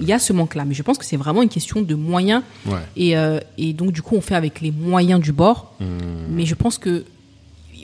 Il 0.00 0.06
y 0.06 0.12
a 0.12 0.18
ce 0.18 0.32
manque 0.32 0.54
là 0.54 0.64
mais 0.64 0.74
je 0.74 0.82
pense 0.82 0.98
que 0.98 1.04
c'est 1.04 1.16
vraiment 1.16 1.42
une 1.42 1.48
question 1.48 1.82
de 1.82 1.94
moyens. 1.94 2.42
Ouais. 2.66 2.74
et, 2.96 3.16
euh, 3.16 3.38
et 3.58 3.72
donc 3.72 3.92
du 3.92 4.02
coup 4.02 4.16
on 4.16 4.20
fait 4.20 4.34
avec 4.34 4.60
les 4.60 4.70
moyens 4.70 5.20
du 5.20 5.32
bord. 5.32 5.74
Mais 6.30 6.46
je 6.46 6.54
pense 6.54 6.78
que 6.78 7.04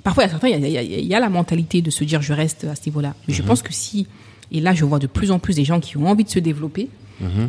parfois 0.02 0.24
il 0.24 0.26
y 0.26 0.28
a 0.28 0.30
certains 0.30 0.48
il 0.48 0.66
y 0.66 0.70
y 0.72 0.78
a- 0.78 0.82
il 0.82 1.06
y 1.06 1.14
a 1.14 1.20
la 1.20 1.28
mentalité 1.28 1.82
de 1.82 1.90
se 1.90 2.04
dire 2.04 2.22
je 2.22 2.32
reste 2.32 2.64
à 2.64 2.74
ce 2.74 2.82
niveau 2.86 3.00
là 3.00 3.14
mais 3.28 3.34
je 3.34 3.42
pense 3.42 3.60
que 3.62 3.72
si 3.72 4.06
et 4.50 4.60
là 4.60 4.72
je 4.74 4.84
vois 4.84 4.98
de 4.98 5.06
plus 5.06 5.30
en 5.30 5.38
plus 5.38 5.56
des 5.56 5.64
gens 5.64 5.78
qui 5.78 5.96
ont 5.98 6.06
envie 6.06 6.24
de 6.24 6.30
se 6.30 6.38
développer 6.38 6.88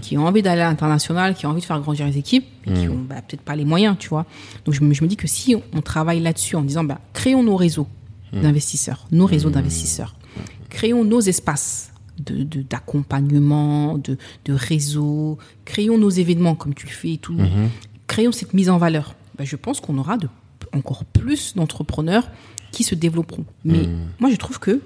qui 0.02 0.18
ont 0.18 0.26
envie 0.26 0.42
d'aller 0.42 0.62
à 0.62 0.70
l'international, 0.70 1.34
qui 1.36 1.46
ont 1.46 1.50
envie 1.50 1.62
de 1.62 1.66
faire 1.66 1.80
grandir 1.80 2.06
les 2.06 2.18
équipes, 2.18 2.46
et 2.68 2.74
qui 2.74 2.90
ont 2.90 2.98
bah, 3.08 3.22
peut-être 3.22 3.42
pas 3.42 3.56
les 3.56 3.66
moyens, 3.66 3.96
tu 3.98 4.10
vois. 4.10 4.26
Donc 4.66 4.74
je 4.76 4.84
me, 4.84 4.94
je 4.94 5.04
me 5.04 5.08
dis 5.10 5.16
que 5.18 5.28
si 5.28 5.56
on, 5.74 5.82
travaille 5.82 6.20
là-dessus 6.20 6.56
en 6.56 6.62
disant, 6.64 6.84
bah, 6.84 7.00
créons 7.14 7.44
nos 7.44 7.56
réseaux 7.56 7.88
d'investisseurs, 8.34 9.08
nos 9.12 9.26
réseaux 9.26 9.50
d'investisseurs, 9.50 10.16
créons 10.70 11.04
nos 11.04 11.20
espaces 11.22 11.92
de 12.26 12.44
de- 12.44 12.62
d'accompagnement, 12.62 13.98
de, 13.98 14.18
de 14.46 14.54
réseau, 14.54 15.38
créons 15.66 15.98
nos 15.98 16.10
événements 16.10 16.56
comme 16.56 16.74
tu 16.74 16.86
le 16.86 16.92
fais 16.92 17.14
et 17.14 17.18
tout, 17.18 17.36
créons 18.08 18.32
cette 18.32 18.54
mise 18.54 18.70
en 18.70 18.78
valeur. 18.78 19.16
Bah, 19.38 19.44
je 19.46 19.56
pense 19.56 19.80
qu'on 19.80 19.98
aura 19.98 20.18
de, 20.18 20.28
encore 20.74 21.04
plus 21.06 21.56
d'entrepreneurs 21.56 22.30
qui 22.72 22.84
se 22.84 22.96
développeront. 22.96 23.46
Mais 23.66 23.90
moi, 24.20 24.30
je 24.30 24.36
trouve 24.38 24.60
que 24.60 24.80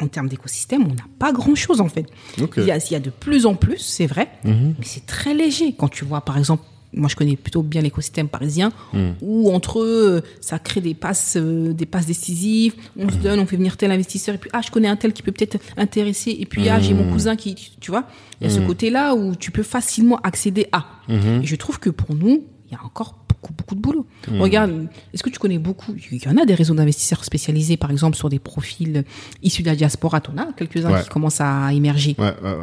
en 0.00 0.08
termes 0.08 0.28
d'écosystème, 0.28 0.84
on 0.84 0.94
n'a 0.94 1.06
pas 1.18 1.32
grand-chose 1.32 1.80
en 1.80 1.88
fait. 1.88 2.06
Il, 2.38 2.64
y 2.64 2.70
a, 2.70 2.78
il 2.78 2.92
y 2.92 2.94
a 2.94 3.00
de 3.00 3.10
plus 3.10 3.46
en 3.46 3.54
plus, 3.54 3.78
c'est 3.78 4.06
vrai, 4.06 4.28
mais 4.44 4.74
c'est 4.82 5.06
très 5.06 5.34
léger. 5.34 5.74
Quand 5.76 5.88
tu 5.88 6.04
vois, 6.04 6.22
par 6.22 6.38
exemple, 6.38 6.64
moi 6.92 7.08
je 7.08 7.16
connais 7.16 7.36
plutôt 7.36 7.62
bien 7.62 7.82
l'écosystème 7.82 8.28
parisien, 8.28 8.72
où 9.20 9.50
entre 9.52 9.80
eux, 9.80 10.22
ça 10.40 10.58
crée 10.58 10.80
des 10.80 10.94
passes, 10.94 11.36
euh, 11.36 11.72
des 11.72 11.86
passes 11.86 12.06
décisives, 12.06 12.74
on 12.98 13.08
se 13.08 13.16
donne, 13.16 13.38
on 13.40 13.46
fait 13.46 13.56
venir 13.56 13.76
tel 13.76 13.92
investisseur, 13.92 14.34
et 14.34 14.38
puis 14.38 14.50
ah, 14.52 14.60
je 14.60 14.70
connais 14.70 14.88
un 14.88 14.96
tel 14.96 15.12
qui 15.12 15.22
peut 15.22 15.32
peut-être 15.32 15.58
intéresser, 15.76 16.36
et 16.38 16.46
puis 16.46 16.68
ah, 16.68 16.80
j'ai 16.80 16.94
mon 16.94 17.10
cousin 17.12 17.36
qui, 17.36 17.54
tu 17.80 17.90
vois, 17.90 18.04
il 18.40 18.48
y 18.48 18.50
a 18.50 18.54
ce 18.54 18.60
côté-là 18.60 19.14
où 19.14 19.36
tu 19.36 19.50
peux 19.50 19.62
facilement 19.62 20.16
accéder 20.22 20.66
à. 20.72 20.86
Et 21.08 21.46
je 21.46 21.56
trouve 21.56 21.78
que 21.78 21.90
pour 21.90 22.14
nous, 22.14 22.44
il 22.66 22.72
y 22.72 22.76
a 22.76 22.84
encore 22.84 23.19
beaucoup, 23.40 23.52
beaucoup 23.54 23.74
de 23.74 23.80
boulot. 23.80 24.06
Regarde, 24.38 24.88
est-ce 25.14 25.22
que 25.22 25.30
tu 25.30 25.38
connais 25.38 25.58
beaucoup 25.58 25.94
Il 26.12 26.22
y 26.22 26.28
en 26.28 26.36
a 26.36 26.44
des 26.44 26.54
réseaux 26.54 26.74
d'investisseurs 26.74 27.24
spécialisés, 27.24 27.76
par 27.76 27.90
exemple, 27.90 28.16
sur 28.16 28.28
des 28.28 28.38
profils 28.38 29.04
issus 29.42 29.62
de 29.62 29.68
la 29.68 29.76
diaspora. 29.76 30.20
On 30.32 30.38
a 30.38 30.52
quelques-uns 30.56 30.92
Ouais. 30.92 31.02
qui 31.02 31.08
commencent 31.08 31.40
à 31.40 31.72
émerger. 31.72 32.14
Ouais, 32.18 32.34
ouais. 32.42 32.56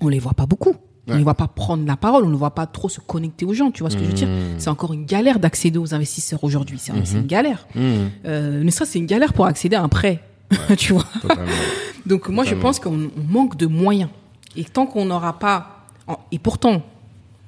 On 0.00 0.08
les 0.08 0.18
voit 0.18 0.34
pas 0.34 0.46
beaucoup. 0.46 0.74
On 1.08 1.12
Ouais. 1.12 1.18
les 1.18 1.24
voit 1.24 1.34
pas 1.34 1.48
prendre 1.48 1.84
la 1.86 1.96
parole, 1.96 2.24
on 2.24 2.28
ne 2.28 2.36
voit 2.36 2.54
pas 2.54 2.66
trop 2.66 2.88
se 2.88 3.00
connecter 3.00 3.44
aux 3.44 3.54
gens, 3.54 3.70
tu 3.72 3.82
vois 3.82 3.90
ce 3.90 3.96
que 3.96 4.02
je 4.04 4.08
veux 4.08 4.14
dire? 4.14 4.28
C'est 4.58 4.70
encore 4.70 4.92
une 4.92 5.04
galère 5.04 5.40
d'accéder 5.40 5.78
aux 5.78 5.94
investisseurs 5.94 6.44
aujourd'hui, 6.44 6.78
c'est 6.78 6.92
c'est 7.04 7.16
une 7.18 7.26
galère. 7.26 7.66
Euh, 7.76 8.62
mais 8.64 8.70
ça, 8.70 8.84
c'est 8.86 8.98
une 9.00 9.06
galère 9.06 9.32
pour 9.32 9.46
accéder 9.46 9.74
à 9.76 9.82
un 9.82 9.88
prêt, 9.88 10.22
tu 10.78 10.92
vois? 10.92 11.04
Totalement. 11.20 11.44
donc 12.06 12.28
moi, 12.28 12.44
je 12.44 12.54
pense 12.54 12.78
qu'on 12.78 13.10
on 13.16 13.32
manque 13.32 13.56
de 13.56 13.66
moyens. 13.66 14.10
Et 14.56 14.64
tant 14.64 14.86
qu'on 14.86 15.04
n'aura 15.06 15.38
pas... 15.38 15.86
Et 16.30 16.38
pourtant, 16.38 16.82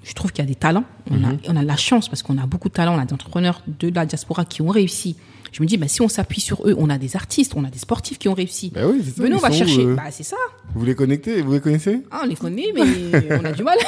je 0.05 0.13
trouve 0.15 0.33
qu'il 0.33 0.45
y 0.45 0.47
a 0.47 0.49
des 0.49 0.55
talents. 0.55 0.85
On, 1.11 1.15
Mhm. 1.15 1.25
a, 1.25 1.51
on 1.53 1.57
a 1.57 1.63
de 1.63 1.67
la 1.67 1.77
chance 1.77 2.09
parce 2.09 2.23
qu'on 2.23 2.39
a 2.39 2.47
beaucoup 2.47 2.69
de 2.69 2.75
talents. 2.75 2.95
On 2.97 2.99
a 3.01 3.05
des 3.07 3.15
entrepreneurs 3.15 3.63
de 3.81 3.89
la 3.89 4.07
diaspora 4.07 4.45
qui 4.45 4.63
ont 4.63 4.69
réussi. 4.69 5.17
Je 5.53 5.63
me 5.63 5.67
dis, 5.69 5.77
bah, 5.77 5.87
si 5.87 6.03
on 6.03 6.09
s'appuie 6.09 6.41
sur 6.41 6.67
eux, 6.69 6.75
on 6.79 6.91
a 6.91 6.99
des 6.99 7.15
artistes, 7.15 7.53
on 7.55 7.65
a 7.65 7.71
des 7.71 7.79
sportifs 7.79 8.19
qui 8.19 8.29
ont 8.29 8.35
réussi. 8.35 8.73
Ben 8.75 8.87
oui, 8.91 9.01
c'est 9.05 9.13
ça. 9.17 9.23
Venez, 9.23 9.37
on 9.37 9.39
va 9.39 9.53
chercher. 9.53 9.85
euh 9.85 9.95
Bah, 9.95 10.03
c'est 10.11 10.25
ça. 10.25 10.37
Vous 10.75 10.85
les 10.85 10.95
connectez 10.97 11.43
Vous 11.43 11.53
les 11.53 11.61
connaissez? 11.61 12.03
Ah, 12.11 12.23
on 12.25 12.27
les 12.27 12.35
connaît, 12.35 12.73
mais 12.75 12.81
on 13.41 13.45
a 13.45 13.53
du 13.53 13.63
mal. 13.63 13.79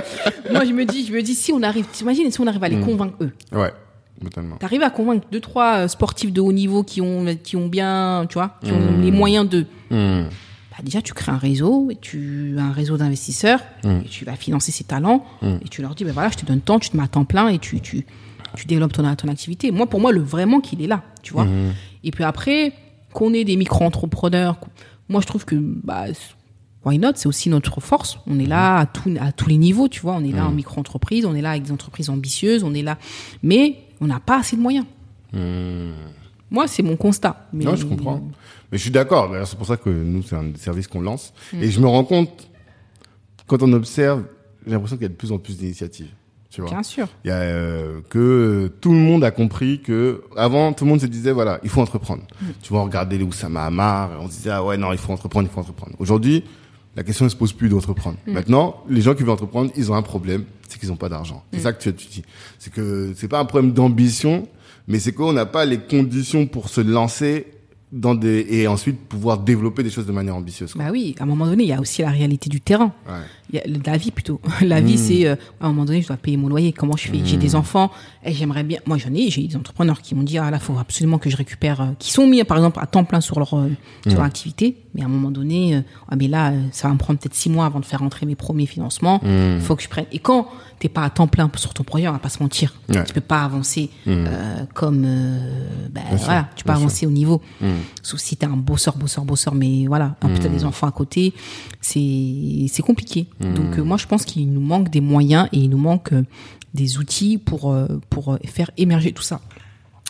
Moi, 0.52 0.64
je 0.64 0.72
me 0.72 0.84
dis, 0.84 1.04
je 1.04 1.12
me 1.12 1.20
dis, 1.22 1.34
si 1.34 1.52
on 1.52 1.62
arrive, 1.62 1.86
t'imagines, 1.92 2.30
si 2.30 2.40
on 2.40 2.46
arrive 2.46 2.62
à 2.62 2.68
Mhm. 2.68 2.78
les 2.78 2.84
convaincre 2.84 3.16
eux? 3.22 3.32
Ouais. 3.52 3.72
T'arrives 4.60 4.82
à 4.82 4.88
convaincre 4.90 5.26
deux, 5.30 5.40
trois 5.40 5.78
euh, 5.80 5.88
sportifs 5.88 6.32
de 6.32 6.40
haut 6.40 6.52
niveau 6.52 6.82
qui 6.82 7.00
ont, 7.02 7.26
qui 7.42 7.54
ont 7.56 7.66
bien, 7.66 8.24
tu 8.28 8.34
vois, 8.34 8.54
qui 8.64 8.70
Mhm. 8.72 8.78
ont 8.98 9.02
les 9.02 9.10
moyens 9.10 9.46
de, 9.48 9.66
Mmh. 9.90 10.28
Bah 10.76 10.82
déjà 10.84 11.00
tu 11.00 11.14
crées 11.14 11.32
un 11.32 11.38
réseau 11.38 11.90
et 11.90 11.96
tu 11.96 12.56
un 12.58 12.70
réseau 12.72 12.96
d'investisseurs 12.96 13.60
Mm. 13.84 14.00
et 14.04 14.08
tu 14.08 14.24
vas 14.24 14.36
financer 14.36 14.72
ces 14.72 14.84
talents 14.84 15.24
et 15.42 15.68
tu 15.68 15.80
leur 15.82 15.94
dis 15.94 16.04
ben 16.04 16.12
voilà 16.12 16.28
je 16.30 16.36
te 16.36 16.44
donne 16.46 16.60
temps 16.60 16.78
tu 16.78 16.90
te 16.90 16.96
mets 16.96 17.02
à 17.02 17.08
temps 17.08 17.24
plein 17.24 17.48
et 17.48 17.58
tu 17.58 17.80
tu 17.80 18.04
tu 18.56 18.66
développes 18.66 18.92
ton 18.92 19.14
ton 19.16 19.28
activité. 19.28 19.70
Moi 19.70 19.86
pour 19.86 20.00
moi 20.00 20.12
le 20.12 20.20
vraiment 20.20 20.60
qu'il 20.60 20.80
est 20.82 20.86
là 20.86 21.02
tu 21.22 21.32
vois. 21.32 21.44
Mm-hmm. 21.44 21.72
et 22.04 22.10
puis 22.10 22.24
après 22.24 22.72
qu'on 23.12 23.32
ait 23.34 23.44
des 23.44 23.56
micro 23.56 23.84
entrepreneurs 23.84 24.58
moi 25.08 25.20
je 25.20 25.26
trouve 25.26 25.44
que 25.44 25.54
bah 25.56 26.06
why 26.84 26.98
not? 26.98 27.12
C'est 27.16 27.26
aussi 27.28 27.48
notre 27.50 27.80
force. 27.80 28.18
On 28.26 28.38
est 28.38 28.46
là 28.46 28.78
à 28.78 28.86
tout 28.86 29.12
à 29.20 29.32
tous 29.32 29.48
les 29.48 29.56
niveaux 29.56 29.88
tu 29.88 30.00
vois. 30.00 30.14
On 30.14 30.24
est 30.24 30.32
là 30.32 30.46
en 30.46 30.50
micro 30.52 30.78
entreprise 30.80 31.24
on 31.26 31.34
est 31.34 31.42
là 31.42 31.50
avec 31.52 31.62
des 31.64 31.72
entreprises 31.72 32.10
ambitieuses 32.10 32.62
on 32.64 32.74
est 32.74 32.82
là 32.82 32.98
mais 33.42 33.76
on 34.00 34.06
n'a 34.06 34.20
pas 34.20 34.38
assez 34.40 34.56
de 34.56 34.60
moyens. 34.62 34.86
Moi 36.50 36.68
c'est 36.68 36.82
mon 36.82 36.96
constat 36.96 37.46
mais 37.52 37.64
Non, 37.64 37.76
je 37.76 37.84
comprends. 37.86 38.20
Mais 38.70 38.78
je 38.78 38.82
suis 38.82 38.90
d'accord. 38.90 39.30
D'ailleurs, 39.30 39.46
c'est 39.46 39.56
pour 39.56 39.66
ça 39.66 39.76
que 39.76 39.90
nous, 39.90 40.22
c'est 40.22 40.36
un 40.36 40.44
des 40.44 40.58
services 40.58 40.88
qu'on 40.88 41.00
lance. 41.00 41.32
Et 41.60 41.70
je 41.70 41.80
me 41.80 41.86
rends 41.86 42.04
compte, 42.04 42.48
quand 43.46 43.62
on 43.62 43.72
observe, 43.72 44.24
j'ai 44.66 44.72
l'impression 44.72 44.96
qu'il 44.96 45.04
y 45.04 45.06
a 45.06 45.10
de 45.10 45.14
plus 45.14 45.32
en 45.32 45.38
plus 45.38 45.56
d'initiatives. 45.56 46.10
Tu 46.50 46.60
vois 46.60 46.70
bien 46.70 46.82
sûr 46.82 47.08
Il 47.24 47.28
y 47.28 47.30
a 47.30 47.36
euh, 47.36 48.00
que 48.08 48.18
euh, 48.18 48.68
tout 48.80 48.92
le 48.92 48.98
monde 48.98 49.24
a 49.24 49.30
compris 49.30 49.80
que 49.80 50.22
avant 50.36 50.72
tout 50.72 50.84
le 50.84 50.90
monde 50.90 51.00
se 51.00 51.06
disait 51.06 51.32
voilà 51.32 51.60
il 51.64 51.68
faut 51.68 51.80
entreprendre. 51.80 52.22
Tu 52.62 52.70
vois 52.72 52.80
on 52.80 52.84
regardait 52.84 53.18
les 53.18 53.24
Oussama 53.24 53.64
Hamar, 53.64 54.12
on 54.20 54.28
se 54.28 54.36
disait 54.36 54.50
ah 54.50 54.64
ouais 54.64 54.76
non 54.76 54.92
il 54.92 54.98
faut 54.98 55.12
entreprendre 55.12 55.48
il 55.50 55.52
faut 55.52 55.60
entreprendre. 55.60 55.94
Aujourd'hui 55.98 56.44
la 56.94 57.02
question 57.02 57.24
ne 57.26 57.30
se 57.30 57.36
pose 57.36 57.52
plus 57.52 57.68
d'entreprendre. 57.68 58.16
Maintenant 58.26 58.84
les 58.88 59.00
gens 59.00 59.14
qui 59.14 59.22
veulent 59.22 59.32
entreprendre 59.32 59.70
ils 59.76 59.90
ont 59.90 59.96
un 59.96 60.02
problème 60.02 60.44
c'est 60.68 60.78
qu'ils 60.78 60.88
n'ont 60.88 60.96
pas 60.96 61.08
d'argent. 61.08 61.44
C'est 61.52 61.60
ça 61.60 61.72
que 61.72 61.82
tu, 61.82 61.92
tu 61.92 62.08
dis. 62.08 62.22
C'est 62.58 62.72
que 62.72 63.12
c'est 63.16 63.28
pas 63.28 63.40
un 63.40 63.44
problème 63.44 63.72
d'ambition 63.72 64.48
mais 64.88 64.98
c'est 64.98 65.12
qu'on 65.12 65.32
n'a 65.32 65.46
pas 65.46 65.64
les 65.64 65.78
conditions 65.78 66.46
pour 66.46 66.68
se 66.68 66.80
lancer 66.80 67.46
dans 67.92 68.16
des 68.16 68.44
et 68.50 68.66
ensuite 68.66 68.98
pouvoir 68.98 69.38
développer 69.38 69.82
des 69.84 69.90
choses 69.90 70.06
de 70.06 70.12
manière 70.12 70.34
ambitieuse. 70.34 70.72
quoi. 70.74 70.84
Bah 70.84 70.90
oui, 70.90 71.14
à 71.20 71.22
un 71.22 71.26
moment 71.26 71.46
donné, 71.46 71.62
il 71.62 71.68
y 71.68 71.72
a 71.72 71.80
aussi 71.80 72.02
la 72.02 72.10
réalité 72.10 72.50
du 72.50 72.60
terrain. 72.60 72.92
Ouais. 73.08 73.14
Il 73.50 73.54
y 73.56 73.58
a 73.60 73.66
le- 73.66 73.80
la 73.86 73.96
vie 73.96 74.10
plutôt. 74.10 74.40
La 74.60 74.80
vie, 74.80 74.98
c'est 74.98 75.24
euh, 75.26 75.36
à 75.60 75.66
un 75.66 75.68
moment 75.68 75.84
donné, 75.84 76.02
je 76.02 76.08
dois 76.08 76.16
payer 76.16 76.36
mon 76.36 76.48
loyer. 76.48 76.72
Comment 76.72 76.96
je 76.96 77.06
fais? 77.08 77.20
J'ai 77.24 77.36
des 77.36 77.54
enfants 77.54 77.92
et 78.24 78.32
j'aimerais 78.32 78.64
bien. 78.64 78.80
Moi, 78.86 78.98
j'en 78.98 79.14
ai. 79.14 79.30
J'ai 79.30 79.46
des 79.46 79.54
entrepreneurs 79.56 80.02
qui 80.02 80.16
m'ont 80.16 80.24
dit 80.24 80.36
ah 80.36 80.50
là, 80.50 80.58
faut 80.58 80.76
absolument 80.78 81.18
que 81.18 81.30
je 81.30 81.36
récupère, 81.36 81.80
euh, 81.80 81.86
qui 82.00 82.10
sont 82.12 82.26
mis 82.26 82.42
par 82.42 82.56
exemple 82.56 82.80
à 82.82 82.86
temps 82.86 83.04
plein 83.04 83.20
sur 83.20 83.38
leur 83.38 83.54
euh, 83.54 83.70
sur 84.08 84.16
leur 84.16 84.24
activité. 84.24 84.78
Mais 84.94 85.02
à 85.02 85.04
un 85.04 85.08
moment 85.08 85.30
donné, 85.30 85.80
ah 86.10 86.16
mais 86.16 86.26
là, 86.26 86.52
ça 86.72 86.88
va 86.88 86.94
me 86.94 86.98
prendre 86.98 87.20
peut-être 87.20 87.34
six 87.34 87.50
mois 87.50 87.66
avant 87.66 87.78
de 87.80 87.84
faire 87.84 88.00
rentrer 88.00 88.26
mes 88.26 88.34
premiers 88.34 88.66
financements. 88.66 89.20
Il 89.22 89.60
faut 89.60 89.76
que 89.76 89.82
je 89.82 89.88
prenne. 89.88 90.06
Et 90.10 90.18
quand 90.18 90.48
t'es 90.78 90.88
pas 90.88 91.04
à 91.04 91.10
temps 91.10 91.26
plein 91.26 91.50
sur 91.56 91.72
ton 91.74 91.84
projet, 91.84 92.06
on 92.08 92.12
va 92.12 92.18
pas 92.18 92.28
se 92.28 92.42
mentir. 92.42 92.74
Ouais. 92.88 93.04
Tu 93.04 93.12
peux 93.12 93.20
pas 93.20 93.42
avancer 93.42 93.90
euh, 94.06 94.64
comme 94.74 95.04
euh, 95.06 95.88
Bien 95.90 96.02
sûr, 96.16 96.26
voilà, 96.26 96.48
tu 96.54 96.64
peux 96.64 96.72
sûr. 96.72 96.80
avancer 96.80 97.06
au 97.06 97.10
niveau. 97.10 97.40
Sauf 98.02 98.20
si 98.20 98.36
t'es 98.36 98.46
un 98.46 98.56
bosseur, 98.56 98.96
bosseur, 98.96 99.24
bosseur, 99.24 99.54
mais 99.54 99.86
voilà, 99.86 100.16
en 100.22 100.28
plus 100.28 100.40
t'as 100.40 100.48
des 100.48 100.64
enfants 100.64 100.86
à 100.86 100.92
côté, 100.92 101.34
c'est 101.80 102.66
c'est 102.68 102.82
compliqué. 102.82 103.26
Donc 103.40 103.78
euh, 103.78 103.82
moi 103.82 103.96
je 103.96 104.06
pense 104.06 104.24
qu'il 104.24 104.50
nous 104.52 104.60
manque 104.60 104.90
des 104.90 105.00
moyens 105.00 105.48
et 105.52 105.58
il 105.58 105.70
nous 105.70 105.78
manque 105.78 106.12
euh, 106.12 106.24
des 106.74 106.98
outils 106.98 107.38
pour 107.38 107.74
pour 108.10 108.38
faire 108.44 108.70
émerger 108.76 109.12
tout 109.12 109.22
ça. 109.22 109.40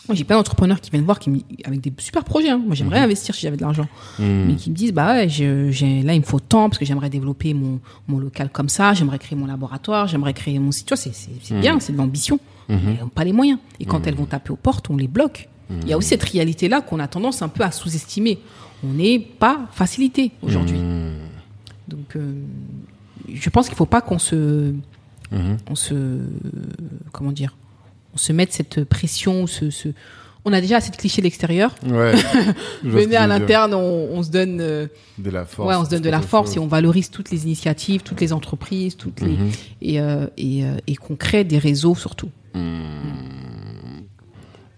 Moi 0.07 0.15
j'ai 0.15 0.23
plein 0.23 0.37
d'entrepreneurs 0.37 0.79
qui 0.81 0.89
viennent 0.89 1.03
voir 1.03 1.19
qui 1.19 1.29
me, 1.29 1.39
avec 1.65 1.81
des 1.81 1.91
super 1.97 2.23
projets. 2.23 2.49
hein. 2.49 2.61
Moi 2.65 2.75
j'aimerais 2.75 2.99
investir 2.99 3.35
si 3.35 3.41
j'avais 3.41 3.57
de 3.57 3.61
l'argent, 3.61 3.87
mais 4.19 4.55
qui 4.55 4.69
me 4.71 4.75
disent 4.75 4.93
bah 4.93 5.13
ouais, 5.13 5.29
je- 5.29 5.69
j'ai 5.71 6.01
là 6.03 6.13
il 6.13 6.21
me 6.21 6.25
faut 6.25 6.39
tant 6.39 6.69
parce 6.69 6.77
que 6.77 6.85
j'aimerais 6.85 7.09
développer 7.09 7.53
mon 7.53 7.79
mon 8.07 8.17
local 8.19 8.49
comme 8.49 8.69
ça, 8.69 8.93
j'aimerais 8.93 9.19
créer 9.19 9.37
mon 9.37 9.45
laboratoire, 9.47 10.07
j'aimerais 10.07 10.33
créer 10.33 10.59
mon 10.59 10.71
site. 10.71 10.87
Tu 10.87 10.93
vois 10.93 10.97
c'est 10.97 11.13
c'est 11.13 11.31
c'est 11.41 11.59
bien, 11.59 11.79
c'est 11.79 11.91
de 11.93 11.97
l'ambition. 11.97 12.39
Mais 12.69 12.75
elles 12.95 12.99
n'ont 13.01 13.07
pas 13.09 13.23
les 13.23 13.31
moyens. 13.33 13.59
Et 13.79 13.85
quand 13.85 14.07
elles 14.07 14.15
vont 14.15 14.25
taper 14.25 14.51
aux 14.51 14.55
portes, 14.57 14.89
on 14.89 14.97
les 14.97 15.07
bloque. 15.07 15.47
Il 15.69 15.87
y 15.89 15.93
a 15.93 15.97
aussi 15.97 16.09
cette 16.09 16.23
réalité-là 16.23 16.81
qu'on 16.81 16.99
a 16.99 17.07
tendance 17.07 17.41
un 17.41 17.49
peu 17.49 17.63
à 17.63 17.71
sous-estimer. 17.71 18.39
On 18.83 18.93
n'est 18.93 19.19
pas 19.19 19.67
facilité 19.71 20.31
aujourd'hui. 20.41 20.77
Donc, 21.89 22.15
euh, 22.15 22.33
je 23.33 23.49
pense 23.49 23.67
qu'il 23.67 23.75
faut 23.77 23.85
pas 23.85 24.01
qu'on 24.01 24.19
se, 24.19 24.73
on 25.69 25.75
se, 25.75 26.19
comment 27.11 27.31
dire, 27.31 27.55
on 28.17 28.19
se 28.19 28.33
mette 28.33 28.51
cette 28.51 28.83
pression, 28.83 29.45
ce, 29.45 29.69
ce- 29.69 29.89
on 30.43 30.51
a 30.53 30.59
déjà 30.59 30.77
assez 30.77 30.89
de 30.89 30.95
clichés 30.95 31.21
de 31.21 31.25
l'extérieur. 31.27 31.75
Ouais. 31.85 32.13
Venez 32.83 33.15
à 33.15 33.27
l'interne, 33.27 33.75
on, 33.75 34.09
on 34.11 34.23
se 34.23 34.31
donne, 34.31 34.59
euh, 34.59 34.87
de 35.19 35.29
la 35.29 35.45
force. 35.45 35.69
ouais, 35.69 35.75
on 35.75 35.85
se 35.85 35.89
donne 35.91 36.01
de 36.01 36.09
la 36.09 36.21
force 36.21 36.47
chose. 36.51 36.57
et 36.57 36.59
on 36.59 36.67
valorise 36.67 37.11
toutes 37.11 37.29
les 37.29 37.43
initiatives, 37.43 38.01
toutes 38.01 38.21
les 38.21 38.33
entreprises, 38.33 38.97
toutes 38.97 39.21
les, 39.21 39.35
et, 39.83 39.99
euh, 40.01 40.25
et, 40.37 40.63
euh, 40.63 40.77
et 40.87 40.95
qu'on 40.95 41.15
crée 41.15 41.43
des 41.43 41.59
réseaux 41.59 41.93
surtout. 41.95 42.29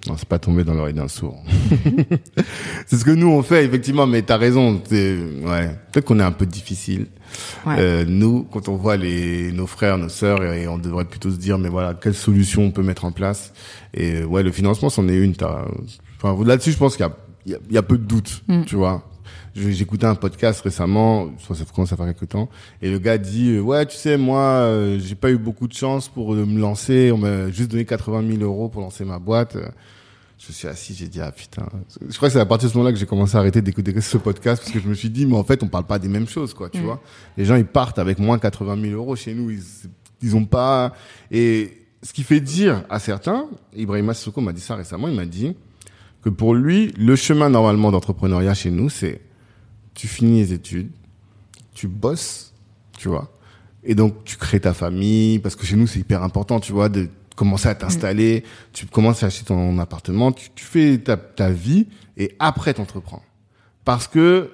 Non, 0.10 0.16
c'est 0.18 0.28
pas 0.28 0.40
tombé 0.40 0.64
dans 0.64 0.74
l'oreille 0.74 0.94
d'un 0.96 1.08
sourd. 1.08 1.42
c'est 2.88 2.98
ce 2.98 3.06
que 3.06 3.12
nous 3.12 3.28
on 3.28 3.44
fait 3.44 3.64
effectivement, 3.66 4.08
mais 4.08 4.22
t'as 4.24 4.38
raison. 4.38 4.82
c'est- 4.90 5.18
Ouais, 5.46 5.70
peut-être 5.92 6.06
qu'on 6.06 6.20
est 6.20 6.24
un 6.24 6.32
peu 6.32 6.46
difficile. 6.46 7.08
Ouais. 7.66 7.76
Euh, 7.78 8.06
nous, 8.08 8.44
quand 8.52 8.70
on 8.70 8.76
voit 8.76 8.98
les 8.98 9.52
nos 9.52 9.68
frères, 9.68 9.98
nos 10.00 10.10
sœurs, 10.10 10.44
et 10.44 10.68
on 10.68 10.78
devrait 10.80 11.06
plutôt 11.06 11.30
se 11.30 11.38
dire, 11.38 11.58
mais 11.60 11.70
voilà, 11.70 11.94
quelle 11.94 12.16
solution 12.16 12.64
on 12.64 12.72
peut 12.72 12.82
mettre 12.84 13.06
en 13.06 13.12
place? 13.12 13.54
Et 13.94 14.16
euh, 14.22 14.26
ouais, 14.26 14.42
le 14.44 14.52
financement, 14.52 14.90
c'en 14.90 15.08
est 15.08 15.16
une. 15.18 15.36
T'as, 15.36 15.66
enfin, 16.22 16.44
là-dessus, 16.44 16.72
je 16.72 16.78
pense 16.78 16.98
qu'il 16.98 17.06
y 17.06 17.10
a, 17.10 17.14
il 17.46 17.58
y 17.72 17.76
y 17.76 17.78
a 17.78 17.84
peu 17.84 17.98
de 17.98 18.04
doute, 18.06 18.44
tu 18.66 18.76
vois. 18.76 19.06
J'écoutais 19.56 20.06
un 20.06 20.16
podcast 20.16 20.62
récemment, 20.62 21.30
ça 21.40 21.66
commence 21.76 21.92
à 21.92 21.98
faire 21.98 22.06
quelques 22.06 22.30
temps, 22.30 22.50
et 22.82 22.90
le 22.90 22.98
gars 23.00 23.18
dit 23.18 23.50
euh, 23.56 23.60
ouais 23.62 23.86
tu 23.88 23.98
sais 23.98 24.16
moi 24.16 24.40
euh, 24.42 25.00
j'ai 25.00 25.16
pas 25.16 25.32
eu 25.32 25.38
beaucoup 25.38 25.68
de 25.68 25.74
chance 25.74 26.08
pour 26.08 26.34
euh, 26.36 26.46
me 26.46 26.60
lancer, 26.62 27.12
on 27.12 27.18
m'a 27.18 27.50
juste 27.50 27.72
donné 27.72 27.84
80 27.84 28.24
000 28.38 28.44
euros 28.44 28.70
pour 28.70 28.82
lancer 28.82 29.04
ma 29.06 29.18
boîte. 29.20 29.58
Je 30.40 30.54
suis 30.54 30.68
assis, 30.68 30.94
j'ai 30.94 31.08
dit 31.08 31.20
ah 31.22 31.32
putain. 31.32 31.68
Je 32.08 32.16
crois 32.16 32.30
que 32.30 32.34
c'est 32.34 32.40
à 32.40 32.46
partir 32.46 32.70
de 32.70 32.74
ce 32.74 32.78
moment-là 32.78 32.94
que 32.94 33.00
j'ai 33.00 33.06
commencé 33.06 33.36
à 33.36 33.40
arrêter 33.40 33.62
d'écouter 33.62 34.00
ce 34.00 34.18
podcast 34.18 34.62
parce 34.62 34.74
que 34.74 34.80
je 34.80 34.88
me 34.88 34.94
suis 34.94 35.10
dit 35.10 35.26
mais 35.26 35.36
en 35.36 35.44
fait 35.44 35.62
on 35.64 35.68
parle 35.68 35.86
pas 35.86 36.00
des 36.00 36.08
mêmes 36.08 36.28
choses 36.28 36.54
quoi, 36.54 36.70
tu 36.70 36.80
vois. 36.80 37.02
Les 37.38 37.46
gens 37.46 37.56
ils 37.56 37.66
partent 37.66 38.00
avec 38.00 38.20
moins 38.20 38.40
80 38.40 38.82
000 38.82 38.94
euros 38.94 39.16
chez 39.16 39.34
nous, 39.34 39.52
ils 39.52 39.62
ils 40.22 40.36
ont 40.36 40.46
pas 40.46 40.94
et 41.30 41.86
ce 42.02 42.14
qui 42.14 42.24
fait 42.24 42.40
dire 42.40 42.86
à 42.90 43.00
certains, 43.00 43.48
Ibrahima 43.76 44.14
Sissoko 44.14 44.40
m'a 44.40 44.54
dit 44.54 44.62
ça 44.62 44.76
récemment, 44.76 45.10
il 45.10 45.16
m'a 45.16 45.26
dit 45.26 45.56
que 46.22 46.30
pour 46.30 46.56
lui 46.56 46.94
le 46.98 47.16
chemin 47.18 47.50
normalement 47.50 47.92
d'entrepreneuriat 47.92 48.54
chez 48.54 48.72
nous 48.72 48.90
c'est 48.90 49.22
tu 49.94 50.08
finis 50.08 50.40
les 50.40 50.54
études, 50.54 50.92
tu 51.74 51.90
bosses, 51.90 52.54
tu 52.98 53.10
vois. 53.10 53.38
Et 53.84 53.96
donc, 53.96 54.24
tu 54.24 54.38
crées 54.38 54.60
ta 54.60 54.74
famille, 54.74 55.40
parce 55.40 55.56
que 55.58 55.66
chez 55.66 55.76
nous, 55.76 55.88
c'est 55.88 56.00
hyper 56.00 56.24
important, 56.24 56.60
tu 56.60 56.72
vois, 56.72 56.88
de 56.88 57.10
commencer 57.40 57.70
à 57.70 57.76
t'installer, 57.76 58.44
tu 58.74 58.86
commences 58.86 59.24
à 59.24 59.28
acheter 59.28 59.46
ton 59.46 59.80
appartement, 59.80 60.34
tu, 60.34 60.50
tu 60.54 60.66
fais 60.66 60.98
ta, 60.98 61.16
ta 61.16 61.50
vie, 61.50 61.88
et 62.18 62.36
après, 62.38 62.74
t'entreprends. 62.74 63.24
Parce 63.86 64.10
que, 64.10 64.52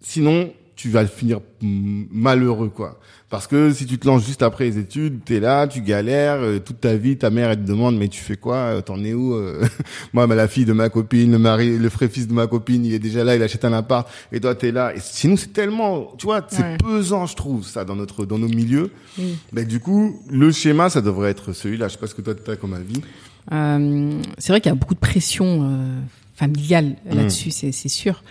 sinon, 0.00 0.52
tu 0.76 0.90
vas 0.90 1.06
finir 1.06 1.40
malheureux, 1.62 2.68
quoi. 2.68 3.00
Parce 3.28 3.46
que 3.48 3.72
si 3.72 3.86
tu 3.86 3.98
te 3.98 4.06
lances 4.06 4.24
juste 4.24 4.42
après 4.42 4.64
les 4.66 4.78
études, 4.78 5.24
t'es 5.24 5.40
là, 5.40 5.66
tu 5.66 5.80
galères, 5.80 6.36
euh, 6.36 6.58
toute 6.60 6.80
ta 6.80 6.94
vie, 6.96 7.16
ta 7.16 7.28
mère, 7.30 7.50
elle 7.50 7.56
te 7.62 7.66
demande, 7.66 7.96
mais 7.96 8.06
tu 8.08 8.20
fais 8.20 8.36
quoi 8.36 8.56
Euh, 8.56 8.80
T'en 8.82 9.02
es 9.02 9.14
où 9.14 9.34
euh 9.34 9.64
Moi, 10.12 10.26
bah, 10.28 10.34
la 10.36 10.46
fille 10.46 10.64
de 10.64 10.72
ma 10.72 10.88
copine, 10.90 11.32
le 11.32 11.38
mari, 11.38 11.76
le 11.76 11.88
frère 11.88 12.08
fils 12.10 12.28
de 12.28 12.32
ma 12.32 12.46
copine, 12.46 12.84
il 12.84 12.94
est 12.94 12.98
déjà 13.00 13.24
là, 13.24 13.34
il 13.34 13.42
achète 13.42 13.64
un 13.64 13.72
appart, 13.72 14.08
et 14.30 14.38
toi, 14.38 14.54
t'es 14.54 14.70
là. 14.70 14.94
Et 14.94 15.00
chez 15.00 15.26
nous, 15.26 15.36
c'est 15.36 15.52
tellement, 15.52 16.12
tu 16.18 16.26
vois, 16.26 16.46
c'est 16.48 16.62
Ouais. 16.62 16.76
pesant, 16.76 17.26
je 17.26 17.34
trouve, 17.34 17.64
ça, 17.66 17.84
dans 17.84 17.96
notre, 17.96 18.26
dans 18.26 18.38
nos 18.38 18.48
milieux. 18.48 18.90
Oui. 19.18 19.36
Mais 19.52 19.64
du 19.64 19.80
coup, 19.80 20.22
le 20.30 20.52
schéma, 20.52 20.88
ça 20.88 21.00
devrait 21.00 21.30
être 21.30 21.52
celui-là. 21.52 21.88
Je 21.88 21.94
sais 21.94 21.98
pas 21.98 22.06
ce 22.06 22.14
que 22.14 22.22
toi, 22.22 22.34
t'as 22.34 22.54
comme 22.56 22.74
avis. 22.74 23.00
Euh, 23.50 24.20
c'est 24.38 24.52
vrai 24.52 24.60
qu'il 24.60 24.70
y 24.70 24.72
a 24.72 24.76
beaucoup 24.76 24.94
de 24.94 25.00
pression 25.00 25.62
euh, 25.64 26.00
familiale 26.34 26.96
là-dessus, 27.06 27.50
c'est 27.50 27.72
c'est 27.72 27.88
sûr. 27.88 28.22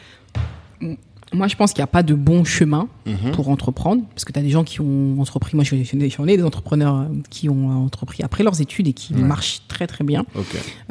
Moi, 1.34 1.48
je 1.48 1.56
pense 1.56 1.74
qu'il 1.74 1.80
n'y 1.82 1.86
a 1.86 1.88
pas 1.88 2.04
de 2.04 2.14
bon 2.14 2.44
chemin 2.44 2.88
Mhm. 3.06 3.32
pour 3.34 3.50
entreprendre, 3.50 4.04
parce 4.14 4.26
que 4.26 4.32
tu 4.32 4.40
as 4.40 4.42
des 4.42 4.50
gens 4.50 4.64
qui 4.64 4.80
ont 4.82 5.20
entrepris, 5.20 5.56
moi 5.56 5.64
je 5.64 5.76
j'en 5.76 6.28
ai 6.28 6.38
des 6.38 6.44
entrepreneurs 6.44 6.96
euh, 7.02 7.06
qui 7.30 7.50
ont 7.50 7.70
entrepris 7.84 8.24
après 8.24 8.44
leurs 8.44 8.62
études 8.62 8.88
et 8.88 8.94
qui 8.94 9.14
Ouais. 9.14 9.22
marchent 9.22 9.62
très 9.68 9.86
très 9.88 10.04
bien. 10.04 10.24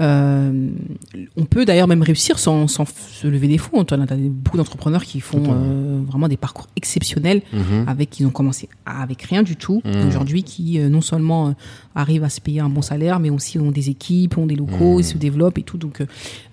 Euh, 0.01 0.69
on 1.36 1.44
peut 1.44 1.65
d'ailleurs 1.65 1.89
même 1.89 2.02
réussir 2.02 2.39
sans, 2.39 2.66
sans 2.69 2.85
se 2.86 3.27
lever 3.27 3.48
des 3.48 3.59
fonds. 3.59 3.85
Tu 3.85 3.94
as 3.94 3.98
beaucoup 3.98 4.56
d'entrepreneurs 4.56 5.05
qui 5.05 5.20
font 5.20 5.43
euh, 5.48 6.01
vraiment 6.06 6.28
des 6.28 6.36
parcours 6.36 6.66
exceptionnels 6.77 7.43
Mhm. 7.52 7.85
avec 7.86 8.11
qui 8.11 8.24
ont 8.27 8.31
commencé 8.31 8.69
avec 8.86 9.23
rien 9.23 9.43
du 9.43 9.56
tout 9.56 9.81
Mhm. 9.85 9.93
et 9.93 10.05
aujourd'hui 10.06 10.43
qui 10.43 10.78
euh, 10.78 10.89
non 10.89 11.01
seulement 11.01 11.48
euh, 11.48 11.52
arrivent 11.94 12.24
à 12.24 12.28
se 12.28 12.40
payer 12.40 12.61
un 12.61 12.69
bon 12.69 12.82
salaire 12.82 13.19
mais 13.20 13.31
aussi 13.31 13.59
ont 13.59 13.70
des 13.70 13.89
équipes 13.90 14.36
ont 14.36 14.47
des 14.47 14.56
locaux 14.56 14.94
Mhm. 14.94 15.01
ils 15.01 15.05
se 15.05 15.16
développent 15.19 15.59
et 15.59 15.62
tout 15.62 15.78
donc 15.78 16.01
euh, 16.01 16.06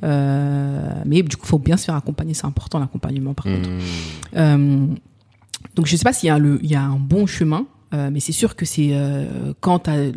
euh, 0.04 0.94
mais 1.06 1.22
du 1.24 1.36
coup 1.36 1.46
faut 1.48 1.60
bien 1.60 1.78
se 1.78 1.86
faire 1.86 1.96
accompagner 1.96 2.34
c'est 2.34 2.46
important 2.46 2.80
l'accompagnement 2.80 3.34
par 3.34 3.46
contre 3.46 3.70
Euh, 4.36 4.86
donc 5.76 5.86
je 5.86 5.96
sais 5.96 6.04
pas 6.04 6.14
s'il 6.14 6.28
y 6.28 6.30
a 6.30 6.38
le 6.40 6.60
il 6.64 6.70
y 6.70 6.76
a 6.76 6.82
un 6.84 6.96
bon 6.98 7.26
chemin 7.26 7.66
euh, 7.94 8.10
mais 8.12 8.20
c'est 8.20 8.32
sûr 8.32 8.56
que 8.56 8.66
c'est 8.66 8.90
euh, 8.92 9.54
quand 9.60 9.80
t'as- 9.80 10.12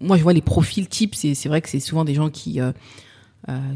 moi 0.00 0.16
je 0.16 0.22
vois 0.22 0.32
les 0.32 0.42
profils 0.42 0.86
types 0.88 1.14
c'est 1.14 1.48
vrai 1.48 1.60
que 1.60 1.68
c'est 1.68 1.80
souvent 1.80 2.04
des 2.04 2.14
gens 2.14 2.28
qui 2.30 2.60
euh, 2.60 2.72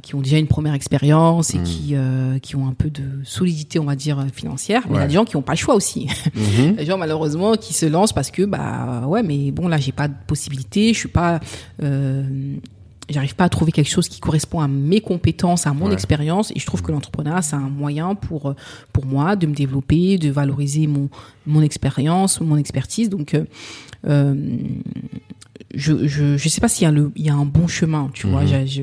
qui 0.03 0.15
ont 0.17 0.21
déjà 0.21 0.37
une 0.39 0.49
première 0.49 0.75
expérience 0.75 1.55
et 1.55 1.59
Mhm. 1.59 1.65
qui 1.65 1.91
euh, 1.95 2.39
qui 2.41 2.57
ont 2.57 2.67
un 2.67 2.73
peu 2.75 2.91
de 2.91 3.05
solidité 3.23 3.79
on 3.79 3.85
va 3.85 3.95
dire 3.97 4.27
financière 4.35 4.83
mais 4.89 4.97
il 4.97 5.01
y 5.01 5.05
a 5.05 5.07
des 5.07 5.15
gens 5.15 5.25
qui 5.25 5.37
ont 5.37 5.43
pas 5.43 5.53
le 5.53 5.59
choix 5.59 5.75
aussi 5.75 6.09
Mhm. 6.35 6.75
les 6.79 6.87
gens 6.87 6.99
malheureusement 6.99 7.55
qui 7.57 7.73
se 7.73 7.87
lancent 7.87 8.13
parce 8.13 8.31
que 8.31 8.43
bah 8.43 9.05
ouais 9.07 9.23
mais 9.23 9.53
bon 9.53 9.69
là 9.69 9.77
j'ai 9.79 9.93
pas 9.93 10.09
de 10.09 10.15
possibilité 10.27 10.93
je 10.93 10.99
suis 10.99 11.09
pas 11.09 11.39
euh, 11.83 12.25
j'arrive 13.11 13.35
pas 13.35 13.45
à 13.45 13.49
trouver 13.49 13.73
quelque 13.73 13.91
chose 13.91 14.09
qui 14.09 14.21
correspond 14.21 14.61
à 14.61 14.69
mes 14.69 15.01
compétences 15.01 15.67
à 15.67 15.73
mon 15.75 15.87
Ouais. 15.89 15.93
expérience. 15.95 16.51
Et 16.55 16.59
je 16.59 16.67
trouve 16.67 16.81
que 16.83 16.93
l'entrepreneuriat 16.93 17.43
c'est 17.43 17.57
un 17.57 17.69
moyen 17.69 18.15
pour 18.15 18.47
euh, 18.51 18.55
pour 18.93 19.05
moi 19.07 19.37
de 19.37 19.47
me 19.47 19.55
développer 19.55 20.17
de 20.19 20.31
valoriser 20.31 20.87
mon 20.87 21.09
mon 21.47 21.63
expérience 21.63 22.41
mon 22.41 22.57
expertise. 22.57 23.09
Donc 23.11 23.35
euh, 23.35 23.45
euh, 24.07 24.35
je, 25.75 26.07
je 26.09 26.37
je 26.37 26.49
sais 26.49 26.61
pas 26.61 26.69
s'il 26.69 26.85
y 26.85 26.87
a 26.87 26.91
le 26.91 27.13
il 27.15 27.25
y 27.25 27.31
a 27.31 27.35
un 27.35 27.45
bon 27.45 27.69
chemin 27.69 28.11
tu 28.13 28.27
vois. 28.27 28.43
Mhm. 28.43 28.67
je, 28.67 28.83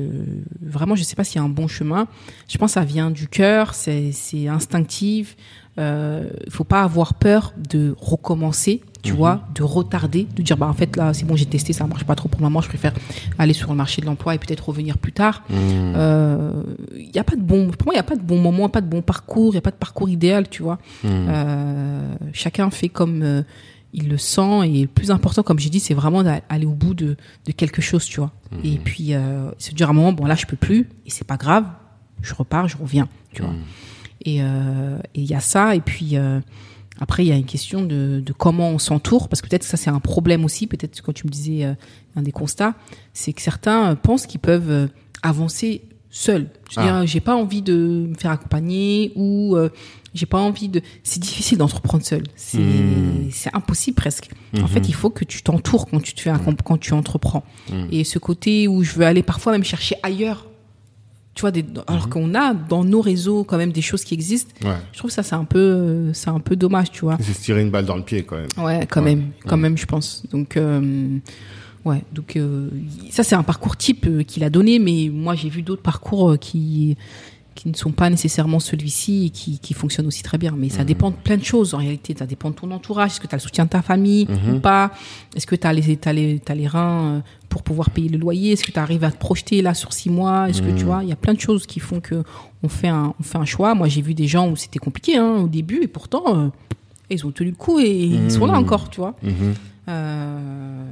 vraiment 0.68 0.94
je 0.94 1.02
sais 1.02 1.16
pas 1.16 1.24
s'il 1.24 1.36
y 1.36 1.40
a 1.40 1.44
un 1.44 1.48
bon 1.50 1.68
chemin. 1.68 2.06
Je 2.48 2.56
pense 2.58 2.70
que 2.70 2.80
ça 2.80 2.84
vient 2.84 3.10
du 3.10 3.28
cœur 3.28 3.74
c'est 3.74 4.10
c'est 4.12 4.48
instinctif 4.48 5.36
euh, 5.78 6.28
faut 6.50 6.64
pas 6.64 6.82
avoir 6.82 7.14
peur 7.14 7.52
de 7.56 7.94
recommencer 8.00 8.82
tu 9.02 9.12
Mhm. 9.12 9.16
vois 9.16 9.40
de 9.54 9.62
retarder 9.62 10.26
de 10.34 10.42
dire 10.42 10.56
bah 10.56 10.66
en 10.66 10.72
fait 10.72 10.96
là 10.96 11.14
c'est 11.14 11.24
bon 11.24 11.36
j'ai 11.36 11.46
testé 11.46 11.72
ça 11.72 11.86
marche 11.86 12.02
pas 12.04 12.16
trop 12.16 12.28
pour 12.28 12.40
le 12.40 12.46
moment 12.46 12.60
je 12.60 12.68
préfère 12.68 12.92
aller 13.38 13.52
sur 13.52 13.70
le 13.70 13.76
marché 13.76 14.00
de 14.02 14.06
l'emploi 14.06 14.34
et 14.34 14.38
peut-être 14.38 14.68
revenir 14.68 14.98
plus 14.98 15.12
tard. 15.12 15.44
Mhm. 15.50 15.56
euh, 15.96 16.62
il 16.96 17.14
y 17.14 17.18
a 17.20 17.24
pas 17.24 17.36
de 17.36 17.40
bon 17.42 17.68
pour 17.70 17.86
moi 17.86 17.94
il 17.94 17.96
y 17.96 18.00
a 18.00 18.02
pas 18.02 18.16
de 18.16 18.22
bon 18.22 18.40
moment 18.40 18.68
pas 18.68 18.80
de 18.80 18.88
bon 18.88 19.00
parcours 19.02 19.52
il 19.52 19.54
y 19.54 19.58
a 19.58 19.62
pas 19.62 19.70
de 19.70 19.76
parcours 19.76 20.08
idéal 20.08 20.48
tu 20.48 20.64
vois. 20.64 20.78
Mhm. 21.04 21.10
euh, 21.28 22.14
chacun 22.32 22.70
fait 22.70 22.88
comme 22.88 23.22
euh, 23.22 23.42
il 23.92 24.08
le 24.08 24.18
sent 24.18 24.66
et 24.68 24.82
le 24.82 24.88
plus 24.88 25.12
important 25.12 25.42
comme 25.44 25.60
j'ai 25.60 25.70
dit 25.70 25.78
c'est 25.80 25.94
vraiment 25.94 26.24
d'aller 26.24 26.66
au 26.66 26.74
bout 26.74 26.94
de, 26.94 27.16
de 27.46 27.52
quelque 27.52 27.80
chose 27.80 28.04
tu 28.04 28.18
vois. 28.20 28.32
Et 28.64 28.78
puis 28.78 29.12
se 29.58 29.70
dire 29.74 29.86
à 29.86 29.90
un 29.90 29.94
moment 29.94 30.12
bon 30.12 30.24
là 30.26 30.34
je 30.34 30.44
peux 30.46 30.56
plus 30.56 30.88
et 31.06 31.10
c'est 31.10 31.26
pas 31.26 31.36
grave 31.36 31.64
je 32.20 32.34
repars 32.34 32.66
je 32.68 32.76
reviens 32.76 33.08
tu 33.32 33.42
vois 33.42 33.52
Et 34.24 34.42
euh, 34.42 34.98
et 35.14 35.20
il 35.20 35.26
y 35.30 35.34
a 35.34 35.40
ça. 35.40 35.74
Et 35.74 35.80
puis 35.80 36.16
euh, 36.16 36.40
après 37.00 37.24
il 37.24 37.28
y 37.28 37.32
a 37.32 37.36
une 37.36 37.44
question 37.46 37.82
de, 37.82 38.20
de 38.24 38.32
comment 38.32 38.70
on 38.70 38.78
s'entoure. 38.78 39.28
Parce 39.28 39.40
que 39.42 39.48
peut-être 39.48 39.62
que 39.62 39.68
ça 39.68 39.76
c'est 39.76 39.90
un 39.90 40.00
problème 40.00 40.44
aussi. 40.44 40.66
Peut-être 40.66 41.00
quand 41.02 41.12
tu 41.12 41.26
me 41.26 41.30
disais 41.32 41.64
euh, 41.64 41.74
un 42.16 42.22
des 42.22 42.32
constats 42.32 42.74
c'est 43.12 43.32
que 43.32 43.42
certains 43.42 43.90
euh, 43.90 43.94
pensent 43.94 44.26
qu'ils 44.26 44.40
peuvent 44.40 44.70
euh, 44.70 44.86
avancer 45.22 45.82
seuls. 46.10 46.48
Je 46.70 46.80
veux 46.80 46.86
Ah. 46.86 46.98
dire 47.00 47.06
j'ai 47.06 47.20
pas 47.20 47.36
envie 47.36 47.62
de 47.62 48.06
me 48.10 48.14
faire 48.14 48.30
accompagner 48.30 49.12
ou 49.14 49.56
euh, 49.56 49.68
j'ai 50.14 50.24
pas 50.26 50.38
envie 50.38 50.68
de 50.68 50.80
c'est 51.04 51.20
difficile 51.20 51.58
d'entreprendre 51.58 52.04
seul. 52.04 52.24
C'est 52.34 52.58
Hmm. 52.58 53.28
c'est 53.30 53.54
impossible 53.54 53.94
presque. 53.94 54.30
En 54.56 54.62
Mhm. 54.62 54.68
fait 54.68 54.88
il 54.88 54.94
faut 54.94 55.10
que 55.10 55.24
tu 55.24 55.42
t'entoures 55.42 55.86
quand 55.86 56.00
tu 56.02 56.14
te 56.14 56.20
fais 56.20 56.30
un- 56.30 56.38
quand 56.64 56.78
tu 56.78 56.92
entreprends. 56.94 57.44
Mhm. 57.70 57.88
et 57.92 58.02
ce 58.04 58.18
côté 58.18 58.66
où 58.66 58.82
je 58.82 58.94
veux 58.94 59.04
aller 59.04 59.22
parfois 59.22 59.52
même 59.52 59.64
chercher 59.64 59.96
ailleurs 60.02 60.46
tu 61.38 61.42
vois 61.42 61.52
des, 61.52 61.64
alors 61.86 62.06
Mhm. 62.06 62.10
qu'on 62.12 62.34
a 62.34 62.52
dans 62.52 62.82
nos 62.82 63.00
réseaux 63.00 63.44
quand 63.44 63.58
même 63.58 63.70
des 63.70 63.80
choses 63.80 64.02
qui 64.02 64.12
existent 64.14 64.50
Ouais. 64.66 64.74
je 64.92 64.98
trouve 64.98 65.12
ça 65.12 65.22
c'est 65.22 65.36
un 65.36 65.44
peu 65.44 65.60
euh, 65.60 66.12
c'est 66.12 66.30
un 66.30 66.40
peu 66.40 66.56
dommage 66.56 66.90
tu 66.90 67.02
vois 67.02 67.16
C'est 67.20 67.32
se 67.32 67.40
tirer 67.42 67.62
une 67.62 67.70
balle 67.70 67.84
dans 67.86 67.94
le 67.96 68.02
pied 68.02 68.24
quand 68.24 68.34
même. 68.36 68.48
ouais 68.66 68.88
quand 68.90 69.00
Ouais. 69.04 69.14
même 69.14 69.30
quand 69.46 69.54
Ouais. 69.54 69.62
même 69.62 69.78
je 69.78 69.86
pense 69.86 70.24
donc 70.32 70.56
euh, 70.56 71.16
ouais 71.84 72.02
donc 72.12 72.34
euh, 72.36 72.68
ça 73.10 73.22
c'est 73.22 73.36
un 73.36 73.44
parcours 73.44 73.76
type 73.76 74.26
qu'il 74.26 74.42
a 74.42 74.50
donné 74.50 74.80
mais 74.80 75.10
moi 75.12 75.36
j'ai 75.36 75.48
vu 75.48 75.62
d'autres 75.62 75.82
parcours 75.82 76.36
qui 76.40 76.96
qui 77.58 77.68
ne 77.68 77.74
sont 77.74 77.90
pas 77.90 78.08
nécessairement 78.08 78.60
celui-ci 78.60 79.26
et 79.26 79.30
qui, 79.30 79.58
qui 79.58 79.74
fonctionnent 79.74 80.06
aussi 80.06 80.22
très 80.22 80.38
bien. 80.38 80.54
Mais 80.56 80.68
ça 80.68 80.82
Mhm. 80.82 80.86
dépend 80.86 81.10
de 81.10 81.16
plein 81.16 81.36
de 81.36 81.42
choses 81.42 81.74
en 81.74 81.78
réalité. 81.78 82.14
Ça 82.16 82.24
dépend 82.24 82.50
de 82.50 82.54
ton 82.54 82.70
entourage. 82.70 83.10
Est-ce 83.10 83.20
que 83.20 83.26
tu 83.26 83.34
as 83.34 83.38
le 83.38 83.42
soutien 83.42 83.64
de 83.64 83.70
ta 83.70 83.82
famille 83.82 84.28
Mhm. 84.28 84.54
ou 84.54 84.60
pas? 84.60 84.92
Est-ce 85.34 85.44
que 85.44 85.56
tu 85.56 85.66
as 85.66 85.72
les, 85.72 86.66
reins 86.68 87.16
euh, 87.16 87.20
pour 87.48 87.64
pouvoir 87.64 87.90
payer 87.90 88.08
le 88.10 88.16
loyer? 88.16 88.52
Est-ce 88.52 88.62
que 88.62 88.70
tu 88.70 88.78
arrives 88.78 89.02
à 89.02 89.10
te 89.10 89.18
projeter 89.18 89.60
là 89.60 89.74
sur 89.74 89.92
six 89.92 90.08
mois? 90.08 90.48
Est-ce 90.48 90.62
que 90.62 90.68
Mhm. 90.68 90.76
tu 90.76 90.84
vois 90.84 91.02
Il 91.02 91.08
y 91.08 91.12
a 91.12 91.16
plein 91.16 91.34
de 91.34 91.40
choses 91.40 91.66
qui 91.66 91.80
font 91.80 91.98
que 91.98 92.22
on 92.62 92.68
fait 92.68 92.86
un, 92.86 93.12
on 93.18 93.22
fait 93.24 93.38
un 93.38 93.44
choix. 93.44 93.74
Moi, 93.74 93.88
j'ai 93.88 94.02
vu 94.02 94.14
des 94.14 94.28
gens 94.28 94.48
où 94.48 94.54
c'était 94.54 94.78
compliqué 94.78 95.16
hein, 95.16 95.38
au 95.42 95.48
début 95.48 95.80
et 95.82 95.88
pourtant, 95.88 96.22
euh, 96.38 96.48
ils 97.10 97.26
ont 97.26 97.32
tenu 97.32 97.50
le 97.50 97.56
coup 97.56 97.80
et 97.80 97.90
ils 97.90 98.30
sont 98.30 98.46
là 98.46 98.52
Mhm. 98.52 98.58
encore, 98.60 98.88
tu 98.88 99.00
vois. 99.00 99.16
Mhm. 99.20 99.54
Euh, 99.88 100.84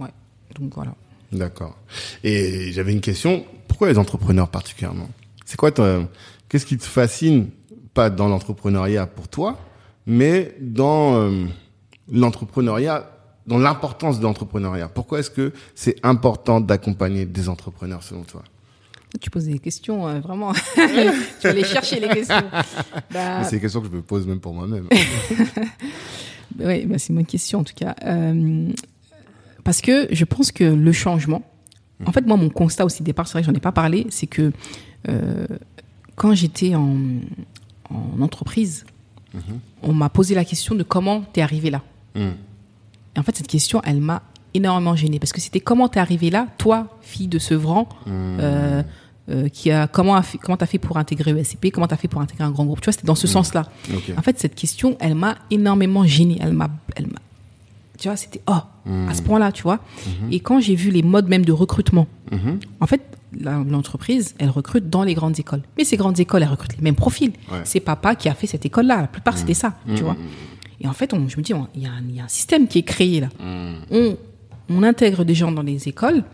ouais, 0.00 0.12
donc 0.58 0.72
voilà. 0.74 0.94
D'accord. 1.30 1.76
Et 2.24 2.72
j'avais 2.72 2.92
une 2.92 3.02
question. 3.02 3.44
Pourquoi 3.66 3.90
les 3.90 3.98
entrepreneurs 3.98 4.48
particulièrement? 4.48 5.08
C'est 5.48 5.56
quoi 5.56 5.72
ton- 5.72 6.08
Qu'est-ce 6.50 6.66
qui 6.66 6.76
te 6.76 6.84
fascine 6.84 7.48
pas 7.94 8.10
dans 8.10 8.28
l'entrepreneuriat 8.28 9.06
pour 9.06 9.28
toi, 9.28 9.58
mais 10.06 10.54
dans 10.60 11.14
euh, 11.16 11.46
l'entrepreneuriat, 12.12 13.10
dans 13.46 13.56
l'importance 13.56 14.18
de 14.18 14.24
l'entrepreneuriat? 14.24 14.88
Pourquoi 14.88 15.20
est-ce 15.20 15.30
que 15.30 15.54
c'est 15.74 15.96
important 16.02 16.60
d'accompagner 16.60 17.24
des 17.24 17.48
entrepreneurs 17.48 18.02
selon 18.02 18.24
toi? 18.24 18.44
Tu 19.22 19.30
poses 19.30 19.46
des 19.46 19.58
questions, 19.58 20.06
euh, 20.06 20.20
vraiment. 20.20 20.52
tu 20.74 20.80
vas 21.44 21.48
aller 21.48 21.64
chercher 21.64 21.98
les 21.98 22.08
questions. 22.08 22.44
Bah, 23.10 23.42
C'est 23.44 23.56
des 23.56 23.60
questions 23.62 23.80
que 23.80 23.86
je 23.88 23.92
me 23.92 24.02
pose 24.02 24.26
même 24.26 24.40
pour 24.40 24.52
moi-même. 24.52 24.86
Oui, 26.60 26.86
bah 26.86 26.98
c'est 26.98 27.10
une 27.10 27.16
bonne 27.16 27.26
question 27.26 27.60
en 27.60 27.64
tout 27.64 27.74
cas. 27.74 27.94
Euh, 28.04 28.68
parce 29.64 29.80
que 29.80 30.08
je 30.10 30.24
pense 30.24 30.50
que 30.50 30.64
le 30.64 30.92
changement, 30.92 31.42
en 32.04 32.10
fait, 32.12 32.26
moi, 32.26 32.36
mon 32.36 32.48
constat 32.48 32.84
aussi 32.84 33.02
départ, 33.02 33.26
c'est 33.28 33.32
vrai 33.34 33.42
que 33.42 33.46
j'en 33.46 33.54
ai 33.54 33.60
pas 33.60 33.70
parlé, 33.72 34.06
c'est 34.10 34.26
que 34.26 34.52
quand 36.16 36.34
j'étais 36.34 36.74
en, 36.74 36.96
en 37.90 38.20
entreprise, 38.20 38.84
on 39.82 39.92
m'a 39.92 40.08
posé 40.08 40.34
la 40.34 40.44
question 40.44 40.74
de 40.74 40.82
comment 40.82 41.22
t'es 41.32 41.40
arrivé 41.42 41.70
là. 41.70 41.82
Hmm. 42.14 42.30
Et 43.16 43.20
en 43.20 43.22
fait, 43.22 43.36
cette 43.36 43.46
question, 43.46 43.80
elle 43.84 44.00
m'a 44.00 44.22
énormément 44.54 44.96
gênée 44.96 45.18
parce 45.18 45.32
que 45.32 45.40
c'était 45.40 45.60
comment 45.60 45.88
t'es 45.88 46.00
arrivé 46.00 46.30
là, 46.30 46.48
toi, 46.58 46.98
fille 47.02 47.28
de 47.28 47.38
Sevran, 47.38 47.88
euh, 48.08 48.82
euh, 49.30 49.48
qui 49.48 49.70
a 49.70 49.86
comment 49.86 50.16
a 50.16 50.22
fait, 50.22 50.38
comment 50.38 50.56
t'as 50.56 50.66
fait 50.66 50.78
pour 50.78 50.96
intégrer 50.96 51.30
ESCP, 51.38 51.70
comment 51.70 51.86
t'as 51.86 51.96
fait 51.96 52.08
pour 52.08 52.20
intégrer 52.20 52.44
un 52.44 52.50
grand 52.50 52.64
groupe. 52.64 52.80
Tu 52.80 52.86
vois, 52.86 52.92
c'était 52.92 53.06
dans 53.06 53.14
ce 53.14 53.26
sens-là. 53.26 53.68
Ok. 53.94 54.12
En 54.16 54.22
fait, 54.22 54.38
cette 54.40 54.54
question, 54.54 54.96
elle 55.00 55.14
m'a 55.14 55.36
énormément 55.50 56.04
gênée. 56.04 56.38
Elle 56.40 56.54
m'a, 56.54 56.68
elle 56.96 57.06
m'a, 57.06 57.18
tu 57.98 58.08
vois, 58.08 58.16
c'était 58.16 58.40
oh 58.48 58.60
à 59.08 59.14
ce 59.14 59.22
point-là, 59.22 59.52
tu 59.52 59.62
vois. 59.62 59.80
Et 60.30 60.40
quand 60.40 60.60
j'ai 60.60 60.74
vu 60.74 60.90
les 60.90 61.02
modes 61.02 61.28
même 61.28 61.44
de 61.44 61.52
recrutement, 61.52 62.06
Mhm. 62.32 62.58
en 62.80 62.86
fait, 62.86 63.02
l'entreprise, 63.40 64.34
elle 64.38 64.50
recrute 64.50 64.88
dans 64.88 65.02
les 65.04 65.14
grandes 65.14 65.38
écoles. 65.38 65.62
Mais 65.76 65.84
ces 65.84 65.96
grandes 65.96 66.18
écoles, 66.20 66.42
elles 66.42 66.48
recrutent 66.48 66.76
les 66.76 66.82
mêmes 66.82 66.94
profils. 66.94 67.32
Ouais. 67.50 67.60
C'est 67.64 67.80
papa 67.80 68.14
qui 68.14 68.28
a 68.28 68.34
fait 68.34 68.46
cette 68.46 68.64
école-là. 68.66 69.00
La 69.02 69.06
plupart, 69.08 69.36
c'était 69.36 69.54
ça, 69.54 69.74
tu 69.96 70.02
vois. 70.02 70.16
Et 70.80 70.86
en 70.88 70.92
fait, 70.92 71.12
on- 71.12 71.28
je 71.28 71.36
me 71.36 71.42
dis, 71.42 71.52
il 71.74 71.82
y, 71.82 71.86
a 71.86 71.90
un- 71.90 72.02
il 72.08 72.14
y 72.16 72.20
a 72.20 72.24
un 72.24 72.28
système 72.28 72.68
qui 72.68 72.78
est 72.78 72.82
créé 72.84 73.20
là. 73.20 73.28
On, 73.90 74.16
on 74.70 74.82
intègre 74.82 75.24
des 75.24 75.34
gens 75.34 75.50
dans 75.50 75.62
les 75.62 75.88
écoles, 75.88 76.24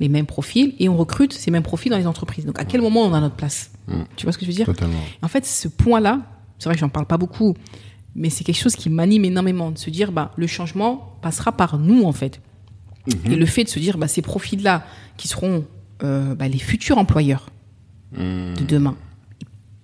les 0.00 0.08
mêmes 0.08 0.26
profils, 0.26 0.74
et 0.78 0.88
on 0.88 0.96
recrute 0.96 1.32
ces 1.32 1.50
mêmes 1.50 1.62
profils 1.62 1.90
dans 1.90 1.98
les 1.98 2.06
entreprises. 2.06 2.44
Donc, 2.44 2.58
à 2.58 2.64
quel 2.64 2.80
moment 2.80 3.02
on 3.02 3.12
a 3.14 3.20
notre 3.20 3.36
place 3.36 3.70
Tu 4.16 4.24
vois 4.26 4.32
ce 4.32 4.38
que 4.38 4.44
je 4.44 4.50
veux 4.50 4.56
dire 4.56 4.66
Totalement. 4.66 4.98
en 5.22 5.28
fait, 5.28 5.44
ce 5.46 5.68
point-là, 5.68 6.20
c'est 6.58 6.68
vrai 6.68 6.74
que 6.74 6.80
j'en 6.80 6.88
parle 6.88 7.06
pas 7.06 7.18
beaucoup, 7.18 7.54
mais 8.14 8.28
c'est 8.30 8.44
quelque 8.44 8.58
chose 8.60 8.76
qui 8.76 8.90
m'anime 8.90 9.24
énormément, 9.24 9.70
de 9.70 9.78
se 9.78 9.88
dire, 9.90 10.12
bah, 10.12 10.32
le 10.36 10.46
changement 10.46 11.16
passera 11.22 11.52
par 11.52 11.78
nous, 11.78 12.04
en 12.04 12.12
fait. 12.12 12.40
Et 13.24 13.34
le 13.34 13.46
fait 13.46 13.64
de 13.64 13.68
se 13.68 13.78
dire, 13.80 13.98
bah, 13.98 14.06
ces 14.08 14.22
profils-là, 14.22 14.84
qui 15.16 15.26
seront 15.28 15.64
euh, 16.02 16.34
bah, 16.34 16.48
les 16.48 16.58
futurs 16.58 16.98
employeurs 16.98 17.48
Hmm. 18.14 18.52
de 18.58 18.64
demain, 18.66 18.94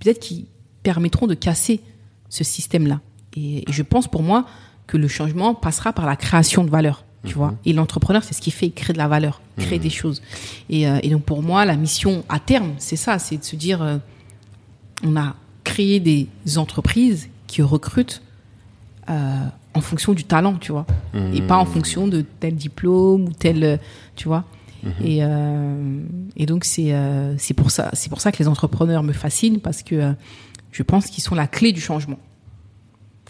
peut-être 0.00 0.20
qui 0.20 0.48
permettront 0.82 1.26
de 1.26 1.32
casser 1.32 1.80
ce 2.28 2.44
système-là. 2.44 3.00
Et, 3.34 3.60
et 3.60 3.72
je 3.72 3.82
pense 3.82 4.06
pour 4.06 4.22
moi 4.22 4.44
que 4.86 4.98
le 4.98 5.08
changement 5.08 5.54
passera 5.54 5.94
par 5.94 6.04
la 6.04 6.14
création 6.14 6.62
de 6.62 6.68
valeur. 6.68 7.04
Tu 7.24 7.32
vois, 7.34 7.54
et 7.64 7.72
l'entrepreneur, 7.72 8.22
c'est 8.22 8.34
ce 8.34 8.42
qui 8.42 8.50
fait, 8.50 8.66
il 8.66 8.72
crée 8.72 8.92
de 8.92 8.98
la 8.98 9.08
valeur, 9.08 9.40
il 9.56 9.64
crée 9.64 9.78
des 9.78 9.88
choses. 9.90 10.20
Et, 10.68 10.86
euh, 10.86 10.98
et 11.02 11.08
donc 11.08 11.22
pour 11.24 11.42
moi, 11.42 11.64
la 11.64 11.74
mission 11.74 12.22
à 12.28 12.38
terme, 12.38 12.74
c'est 12.76 12.96
ça, 12.96 13.18
c'est 13.18 13.38
de 13.38 13.44
se 13.44 13.56
dire, 13.56 13.80
euh, 13.80 13.96
on 15.02 15.16
a 15.16 15.34
créé 15.64 15.98
des 15.98 16.28
entreprises 16.58 17.30
qui 17.46 17.62
recrutent 17.62 18.20
en 19.08 19.80
fonction 19.80 20.12
du 20.12 20.24
talent, 20.24 20.54
tu 20.60 20.70
vois, 20.70 20.86
et 21.32 21.40
pas 21.40 21.56
en 21.56 21.64
fonction 21.64 22.08
de 22.08 22.26
tel 22.40 22.56
diplôme 22.56 23.24
ou 23.24 23.32
tel, 23.32 23.80
tu 24.16 24.28
vois. 24.28 24.44
Et, 25.04 25.18
euh, 25.22 26.02
et 26.36 26.46
donc 26.46 26.64
c'est 26.64 26.92
euh, 26.92 27.34
c'est 27.38 27.54
pour 27.54 27.70
ça 27.70 27.90
c'est 27.94 28.08
pour 28.08 28.20
ça 28.20 28.32
que 28.32 28.38
les 28.38 28.48
entrepreneurs 28.48 29.02
me 29.02 29.12
fascinent 29.12 29.60
parce 29.60 29.82
que 29.82 29.94
euh, 29.94 30.12
je 30.70 30.82
pense 30.82 31.06
qu'ils 31.06 31.22
sont 31.22 31.34
la 31.34 31.46
clé 31.46 31.72
du 31.72 31.80
changement. 31.80 32.18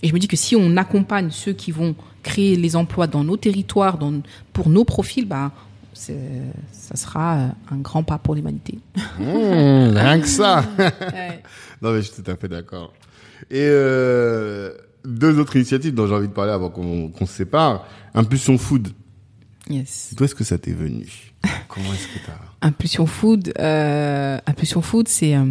Et 0.03 0.09
je 0.09 0.15
me 0.15 0.19
dis 0.19 0.29
que 0.29 0.37
si 0.37 0.55
on 0.55 0.77
accompagne 0.77 1.31
ceux 1.31 1.53
qui 1.53 1.73
vont 1.73 1.97
créer 2.23 2.57
les 2.57 2.77
emplois 2.77 3.07
dans 3.07 3.25
nos 3.25 3.37
territoires, 3.37 3.99
dans, 3.99 4.21
pour 4.53 4.69
nos 4.69 4.85
profils, 4.85 5.27
bah, 5.27 5.51
ça 5.93 6.15
sera 6.95 7.49
un 7.71 7.77
grand 7.79 8.05
pas 8.05 8.19
pour 8.19 8.35
l'humanité. 8.35 8.79
Mmh, 9.19 9.97
rien 9.97 10.21
que 10.21 10.29
ça. 10.29 10.65
Non, 11.83 11.93
mais 11.93 12.03
je 12.03 12.13
suis 12.13 12.23
tout 12.23 12.31
à 12.31 12.37
fait 12.37 12.49
d'accord. 12.49 12.93
Et 13.51 13.69
deux 15.05 15.39
autres 15.39 15.57
initiatives 15.57 15.95
dont 15.95 16.07
j'ai 16.07 16.15
envie 16.15 16.29
de 16.29 16.33
parler 16.33 16.53
avant 16.53 16.71
qu'on 16.71 17.27
se 17.27 17.33
sépare. 17.33 17.85
Impulsion 18.15 18.57
Food. 18.57 18.89
Yes. 19.69 20.15
D'où 20.17 20.25
est-ce 20.25 20.35
que 20.35 20.45
ça 20.45 20.59
t'est 20.59 20.73
venu? 20.73 21.28
Comment 21.69 21.93
est-ce 21.93 22.09
que 22.09 22.27
t'as 22.27 22.49
Impulsion 22.61 23.07
Food, 23.07 23.53
euh, 23.59 24.39
Impulsion 24.47 24.83
Food, 24.83 25.07
c'est 25.09 25.37
euh, 25.37 25.45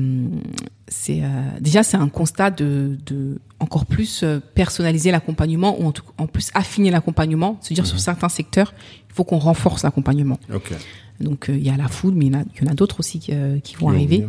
c'est 0.89 1.21
euh, 1.21 1.27
déjà 1.61 1.83
c'est 1.83 1.97
un 1.97 2.09
constat 2.09 2.51
de, 2.51 2.97
de 3.05 3.39
encore 3.59 3.85
plus 3.85 4.23
euh, 4.23 4.39
personnaliser 4.55 5.11
l'accompagnement 5.11 5.79
ou 5.79 5.87
en, 5.87 5.91
tout, 5.91 6.03
en 6.17 6.27
plus 6.27 6.51
affiner 6.53 6.91
l'accompagnement, 6.91 7.57
se 7.61 7.73
dire 7.73 7.85
sur 7.85 7.95
mhm. 7.95 8.01
certains 8.01 8.29
secteurs, 8.29 8.73
il 9.09 9.15
faut 9.15 9.23
qu'on 9.23 9.37
renforce 9.37 9.83
l'accompagnement. 9.83 10.37
Okay. 10.53 10.75
Donc 11.21 11.45
il 11.49 11.63
y 11.63 11.69
a 11.69 11.77
la 11.77 11.87
food, 11.87 12.13
mais 12.13 12.25
il 12.25 12.33
y 12.33 12.35
en 12.35 12.41
a, 12.41 12.43
il 12.55 12.63
y 12.63 12.67
en 12.67 12.71
a 12.71 12.75
d'autres 12.75 12.99
aussi 12.99 13.19
qui, 13.19 13.33
qui 13.63 13.75
vont 13.77 13.89
arriver. 13.89 14.27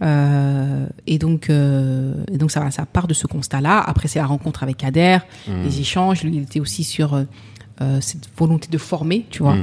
Mhm. 0.00 0.88
et 1.06 1.18
donc 1.18 1.50
et 1.50 2.36
donc 2.38 2.50
ça 2.50 2.68
ça 2.72 2.84
part 2.84 3.06
de 3.06 3.14
ce 3.14 3.28
constat-là. 3.28 3.80
Après 3.86 4.08
c'est 4.08 4.18
la 4.18 4.26
rencontre 4.26 4.64
avec 4.64 4.78
Kader, 4.78 5.18
mhm. 5.46 5.62
les 5.62 5.80
échanges. 5.80 6.24
Lui 6.24 6.34
il 6.34 6.42
était 6.42 6.58
aussi 6.58 6.82
sur 6.82 7.24
cette 8.00 8.28
volonté 8.36 8.68
de 8.68 8.78
former, 8.78 9.24
tu 9.30 9.44
vois. 9.44 9.56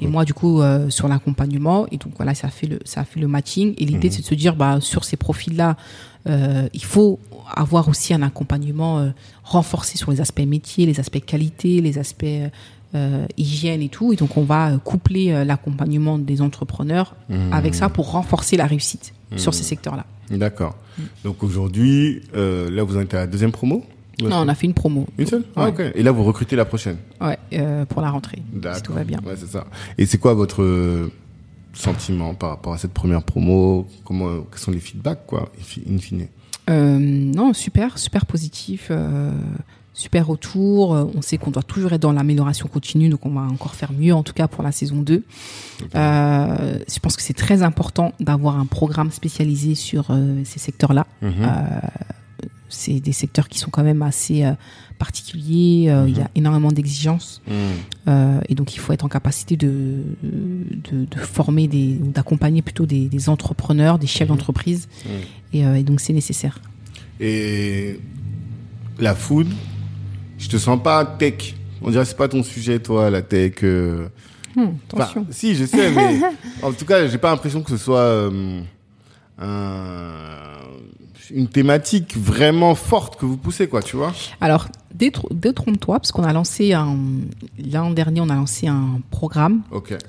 Et 0.00 0.06
moi, 0.06 0.24
du 0.24 0.34
coup, 0.34 0.60
euh, 0.60 0.90
sur 0.90 1.08
l'accompagnement, 1.08 1.86
et 1.90 1.96
donc 1.96 2.12
voilà, 2.16 2.34
ça 2.34 2.48
a 2.48 2.50
fait 2.50 2.66
le, 2.66 2.78
ça 2.84 3.00
a 3.00 3.04
fait 3.04 3.20
le 3.20 3.28
matching. 3.28 3.74
Et 3.78 3.84
l'idée, 3.84 4.08
mhm. 4.08 4.14
c'est 4.14 4.22
de 4.22 4.26
se 4.26 4.34
dire, 4.34 4.56
bah, 4.56 4.78
sur 4.80 5.04
ces 5.04 5.16
profils-là, 5.16 5.76
euh, 6.28 6.68
il 6.74 6.84
faut 6.84 7.18
avoir 7.52 7.88
aussi 7.88 8.12
un 8.14 8.22
accompagnement 8.22 8.98
euh, 8.98 9.10
renforcé 9.42 9.96
sur 9.96 10.10
les 10.10 10.20
aspects 10.20 10.40
métiers, 10.40 10.86
les 10.86 11.00
aspects 11.00 11.24
qualité, 11.24 11.80
les 11.80 11.98
aspects 11.98 12.24
euh, 12.94 13.26
hygiène 13.36 13.82
et 13.82 13.88
tout. 13.88 14.12
Et 14.12 14.16
donc, 14.16 14.36
on 14.36 14.44
va 14.44 14.76
coupler 14.84 15.44
l'accompagnement 15.44 16.18
des 16.18 16.42
entrepreneurs 16.42 17.14
mhm. 17.28 17.52
avec 17.52 17.74
ça 17.74 17.88
pour 17.88 18.12
renforcer 18.12 18.56
la 18.56 18.66
réussite 18.66 19.14
sur 19.36 19.54
ces 19.54 19.62
mhm. 19.62 19.68
secteurs-là. 19.68 20.06
D'accord. 20.30 20.76
Donc 21.24 21.42
aujourd'hui, 21.42 22.22
là, 22.34 22.82
vous 22.82 22.98
êtes 22.98 23.14
à 23.14 23.18
la 23.18 23.26
deuxième 23.26 23.52
promo? 23.52 23.84
Non, 24.28 24.36
on 24.38 24.48
a 24.48 24.54
fait 24.54 24.66
une 24.66 24.74
promo. 24.74 25.06
Une 25.18 25.26
seule 25.26 25.44
ah, 25.56 25.68
ok. 25.68 25.80
Et 25.94 26.02
là, 26.02 26.10
vous 26.12 26.22
recrutez 26.24 26.56
la 26.56 26.64
prochaine 26.64 26.96
Ouais, 27.20 27.38
euh, 27.52 27.84
pour 27.84 28.02
la 28.02 28.10
rentrée. 28.10 28.42
Si 28.74 28.82
tout 28.82 28.92
va 28.92 29.04
bien. 29.04 29.18
Ouais, 29.24 29.34
c'est 29.36 29.48
ça. 29.50 29.66
Et 29.98 30.06
c'est 30.06 30.18
quoi 30.18 30.34
votre 30.34 30.62
euh, 30.62 31.10
sentiment 31.72 32.34
par 32.34 32.50
rapport 32.50 32.72
à 32.72 32.78
cette 32.78 32.92
première 32.92 33.22
promo? 33.22 33.86
Comment, 34.04 34.42
quels 34.50 34.60
sont 34.60 34.70
les 34.70 34.80
feedbacks, 34.80 35.26
quoi, 35.26 35.50
in 35.88 35.98
fine? 35.98 36.26
Euh, 36.68 36.98
Non, 36.98 37.52
super, 37.52 37.98
super 37.98 38.26
positif. 38.26 38.88
Euh, 38.90 39.30
super 39.92 40.26
retour. 40.26 40.90
On 41.14 41.20
sait 41.20 41.36
qu'on 41.36 41.50
doit 41.50 41.62
toujours 41.62 41.92
être 41.92 42.00
dans 42.02 42.12
l'amélioration 42.12 42.68
continue, 42.68 43.08
donc 43.08 43.26
on 43.26 43.30
va 43.30 43.42
encore 43.42 43.74
faire 43.74 43.92
mieux, 43.92 44.14
en 44.14 44.22
tout 44.22 44.32
cas 44.32 44.48
pour 44.48 44.62
la 44.62 44.72
saison 44.72 45.02
2. 45.02 45.24
Euh, 45.94 46.78
je 46.88 46.98
pense 47.00 47.16
que 47.16 47.22
c'est 47.22 47.34
très 47.34 47.62
important 47.62 48.12
d'avoir 48.20 48.58
un 48.58 48.66
programme 48.66 49.10
spécialisé 49.10 49.74
sur 49.74 50.06
ces 50.44 50.58
secteurs-là. 50.58 51.06
Mhm 51.22 51.48
c'est 52.70 53.00
des 53.00 53.12
secteurs 53.12 53.48
qui 53.48 53.58
sont 53.58 53.70
quand 53.70 53.82
même 53.82 54.02
assez 54.02 54.44
euh, 54.44 54.52
particuliers. 54.98 55.86
Euh, 55.88 56.06
il 56.08 56.16
y 56.16 56.20
a 56.20 56.24
mhm. 56.24 56.30
énormément 56.36 56.72
d'exigences. 56.72 57.42
Mhm. 57.46 57.54
Euh, 58.08 58.40
et 58.48 58.54
donc, 58.54 58.74
il 58.74 58.78
faut 58.78 58.92
être 58.92 59.04
en 59.04 59.08
capacité 59.08 59.56
de, 59.56 60.02
de, 60.22 61.04
de 61.04 61.18
former, 61.18 61.68
des, 61.68 61.94
d'accompagner 61.94 62.62
plutôt 62.62 62.86
des, 62.86 63.08
des, 63.08 63.28
entrepreneurs, 63.28 63.98
des 63.98 64.06
chefs 64.06 64.28
mhm. 64.28 64.36
d'entreprise. 64.36 64.88
Et, 65.52 65.60
et, 65.60 65.82
donc, 65.82 66.00
c'est 66.00 66.12
nécessaire. 66.12 66.60
Et 67.18 68.00
la 68.98 69.14
food, 69.14 69.48
je 70.38 70.48
te 70.48 70.56
sens 70.56 70.80
pas 70.82 71.04
tech. 71.04 71.54
On 71.82 71.90
dirait 71.90 72.04
que 72.04 72.08
c'est 72.08 72.16
pas 72.16 72.28
ton 72.28 72.42
sujet, 72.42 72.78
toi, 72.78 73.10
la 73.10 73.22
tech. 73.22 73.62
Hmm, 74.56 74.70
attention. 74.92 75.26
si, 75.30 75.54
je 75.54 75.64
sais, 75.64 75.90
mais 75.92 76.20
en 76.62 76.72
tout 76.72 76.84
cas, 76.84 77.06
j'ai 77.06 77.18
pas 77.18 77.30
l'impression 77.30 77.62
que 77.62 77.70
ce 77.70 77.76
soit 77.76 78.30
un 79.38 80.60
une 81.32 81.48
thématique 81.48 82.16
vraiment 82.16 82.74
forte 82.74 83.18
que 83.18 83.26
vous 83.26 83.36
poussez, 83.36 83.68
quoi, 83.68 83.82
tu 83.82 83.96
vois 83.96 84.12
Alors, 84.40 84.68
détrompe-toi, 84.94 85.98
parce 85.98 86.12
qu'on 86.12 86.24
a 86.24 86.32
lancé 86.32 86.72
un 86.72 86.96
l'an 87.72 87.90
dernier, 87.90 88.20
on 88.20 88.28
a 88.28 88.34
lancé 88.34 88.66
un 88.66 89.00
programme 89.10 89.62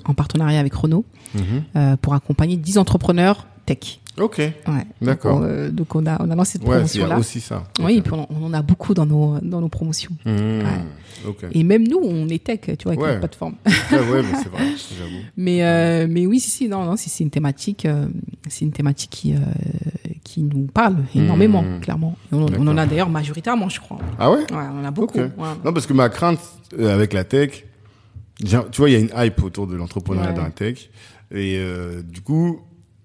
en 0.04 0.14
partenariat 0.14 0.60
avec 0.60 0.74
Renault 0.74 1.04
mhm. 1.34 1.42
euh, 1.76 1.96
pour 1.96 2.14
accompagner 2.14 2.56
10 2.56 2.78
entrepreneurs 2.78 3.46
tech. 3.66 4.00
Ok. 4.18 4.38
Ouais. 4.38 4.54
D'accord. 5.00 5.40
Donc, 5.70 5.94
on, 5.94 6.06
a 6.06 6.22
on 6.22 6.30
a 6.30 6.34
lancé 6.34 6.52
cette 6.52 6.62
promotion 6.62 7.06
là. 7.06 7.14
Ouais, 7.14 7.20
aussi 7.20 7.40
ça. 7.40 7.64
Oui, 7.80 7.96
et 7.96 8.02
puis 8.02 8.12
on, 8.12 8.44
en 8.44 8.52
a 8.52 8.62
beaucoup 8.62 8.94
dans 8.94 9.06
nos 9.06 9.38
dans 9.40 9.60
nos 9.60 9.68
promotions. 9.68 10.12
Mmh. 10.26 10.30
Ouais. 10.30 11.48
Et 11.52 11.62
même 11.62 11.86
nous, 11.86 11.98
on 12.02 12.28
est 12.28 12.42
tech, 12.42 12.60
tu 12.60 12.84
vois, 12.84 12.92
avec 12.92 13.00
notre 13.00 13.18
plateforme. 13.20 13.54
ouais, 13.66 13.98
ouais, 13.98 14.22
mais 14.22 14.38
c'est 14.42 14.48
vrai, 14.48 14.64
j'avoue. 14.98 15.22
Mais 15.36 15.62
euh, 15.62 16.06
mais 16.10 16.26
oui, 16.26 16.40
si 16.40 16.50
si, 16.50 16.68
non 16.68 16.84
non, 16.84 16.96
c'est 16.96 17.22
une 17.22 17.30
thématique, 17.30 17.86
euh, 17.86 18.06
c'est 18.48 18.64
une 18.64 18.72
thématique 18.72 19.10
qui 19.10 19.34
euh, 19.34 19.38
qui 20.24 20.42
nous 20.42 20.66
parle 20.66 20.96
énormément, 21.14 21.62
mmh. 21.62 21.80
clairement. 21.80 22.16
on, 22.32 22.46
on, 22.58 22.66
en 22.66 22.76
a 22.76 22.86
d'ailleurs 22.86 23.08
majoritairement, 23.08 23.68
je 23.68 23.80
crois. 23.80 23.98
Ah 24.18 24.30
ouais? 24.30 24.38
Ouais, 24.38 24.64
on 24.72 24.80
en 24.80 24.84
a 24.84 24.90
beaucoup. 24.90 25.18
Non, 25.18 25.72
parce 25.72 25.86
que 25.86 25.92
ma 25.92 26.08
crainte 26.08 26.40
euh, 26.78 26.92
avec 26.92 27.12
la 27.12 27.24
tech, 27.24 27.64
tu 28.38 28.56
vois, 28.76 28.90
il 28.90 28.92
y 28.92 28.96
a 28.96 28.98
une 28.98 29.10
hype 29.14 29.42
autour 29.42 29.66
de 29.66 29.76
l'entrepreneuriat 29.76 30.32
dans 30.32 30.42
la 30.42 30.50
tech, 30.50 30.90
et 31.30 31.56
euh, 31.58 32.02
du 32.02 32.20
coup 32.20 32.60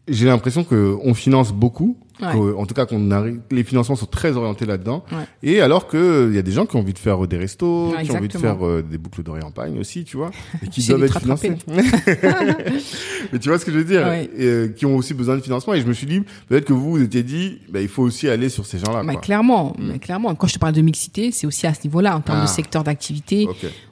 j'ai 0.08 0.26
l'impression 0.26 0.64
que 0.64 0.98
on 1.04 1.14
finance 1.14 1.52
beaucoup 1.52 1.98
en 2.24 2.66
tout 2.66 2.74
cas, 2.74 2.86
qu'on 2.86 3.12
arrive, 3.12 3.40
les 3.52 3.64
financements 3.64 3.96
sont 3.96 4.06
très 4.06 4.36
orientés 4.36 4.66
là-dedans. 4.66 5.04
Et 5.44 5.62
alors 5.62 5.88
que 5.88 6.28
il 6.30 6.36
y 6.36 6.40
a 6.40 6.42
des 6.42 6.52
gens 6.52 6.66
qui 6.66 6.76
ont 6.76 6.80
envie 6.80 6.94
de 6.94 7.00
faire 7.00 7.24
euh, 7.24 7.28
des 7.28 7.38
restos, 7.38 7.94
qui 8.04 8.12
ont 8.12 8.16
envie 8.16 8.28
de 8.28 8.38
faire 8.38 8.66
euh, 8.66 8.82
des 8.82 8.98
boucles 8.98 9.24
d'oreilles 9.24 9.44
en 9.44 9.52
pagne 9.52 9.80
aussi, 9.80 10.04
tu 10.04 10.18
vois, 10.18 10.32
et 10.64 10.68
qui 10.68 10.86
doivent 10.88 11.04
être 11.04 11.20
financés. 11.20 11.58
Mais 11.68 13.40
tu 13.40 13.50
vois 13.50 13.60
ce 13.60 13.66
que 13.66 13.72
je 13.72 13.78
veux 13.78 13.84
dire? 13.84 14.08
Et, 14.12 14.30
euh, 14.40 14.68
Qui 14.70 14.86
ont 14.86 14.96
aussi 14.96 15.14
besoin 15.14 15.36
de 15.36 15.42
financement. 15.42 15.74
Et 15.74 15.82
je 15.82 15.88
me 15.88 15.94
suis 15.94 16.08
dit, 16.08 16.22
peut-être 16.48 16.66
que 16.66 16.74
vous 16.74 16.92
vous 16.92 17.02
étiez 17.02 17.24
dit, 17.24 17.60
bah, 17.70 17.82
il 17.82 17.88
faut 17.88 18.04
aussi 18.04 18.30
aller 18.30 18.50
sur 18.50 18.66
ces 18.66 18.80
gens-là. 18.80 19.04
Mais 19.04 19.18
clairement, 19.18 19.76
mm. 19.78 19.92
mais 19.92 20.00
clairement. 20.00 20.34
Quand 20.36 20.48
je 20.48 20.54
te 20.54 20.60
parle 20.60 20.74
de 20.74 20.82
mixité, 20.82 21.32
c'est 21.32 21.48
aussi 21.48 21.68
à 21.68 21.74
ce 21.74 21.84
niveau-là, 21.84 22.16
en 22.16 22.22
termes 22.22 22.40
de 22.40 22.44
ah. 22.44 22.48
secteur 22.48 22.84
d'activité. 22.84 23.48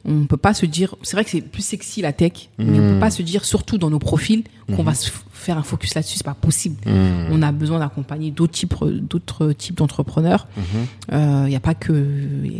On 0.06 0.26
peut 0.26 0.38
pas 0.38 0.54
se 0.54 0.66
dire, 0.66 0.96
c'est 1.02 1.16
vrai 1.16 1.24
que 1.24 1.32
c'est 1.32 1.42
plus 1.42 1.66
sexy 1.66 2.02
la 2.02 2.14
tech, 2.14 2.50
mais 2.58 2.80
on 2.80 2.90
peut 2.90 2.96
mm. 2.96 3.00
pas 3.00 3.12
se 3.12 3.22
dire, 3.22 3.46
surtout 3.46 3.78
dans 3.78 3.90
nos 3.90 4.00
profils, 4.00 4.44
qu'on 4.68 4.82
mm-hmm. 4.82 4.86
va 4.86 4.94
se 4.94 5.12
faire 5.45 5.57
un 5.57 5.63
focus 5.63 5.95
là-dessus. 5.95 6.17
C'est 6.17 6.26
pas 6.26 6.34
possible. 6.34 6.77
Mm. 6.85 7.31
On 7.31 7.41
a 7.41 7.51
besoin 7.51 7.80
d'accompagner 7.80 8.31
d'autres 8.31 8.53
types 8.53 8.73
d'autres 8.84 9.53
types 9.53 9.77
d'entrepreneurs. 9.77 10.47
Il 10.57 10.63
mhm. 10.63 11.47
n'y 11.47 11.53
euh, 11.53 11.57
a 11.57 11.59
pas 11.59 11.76
que 11.76 12.05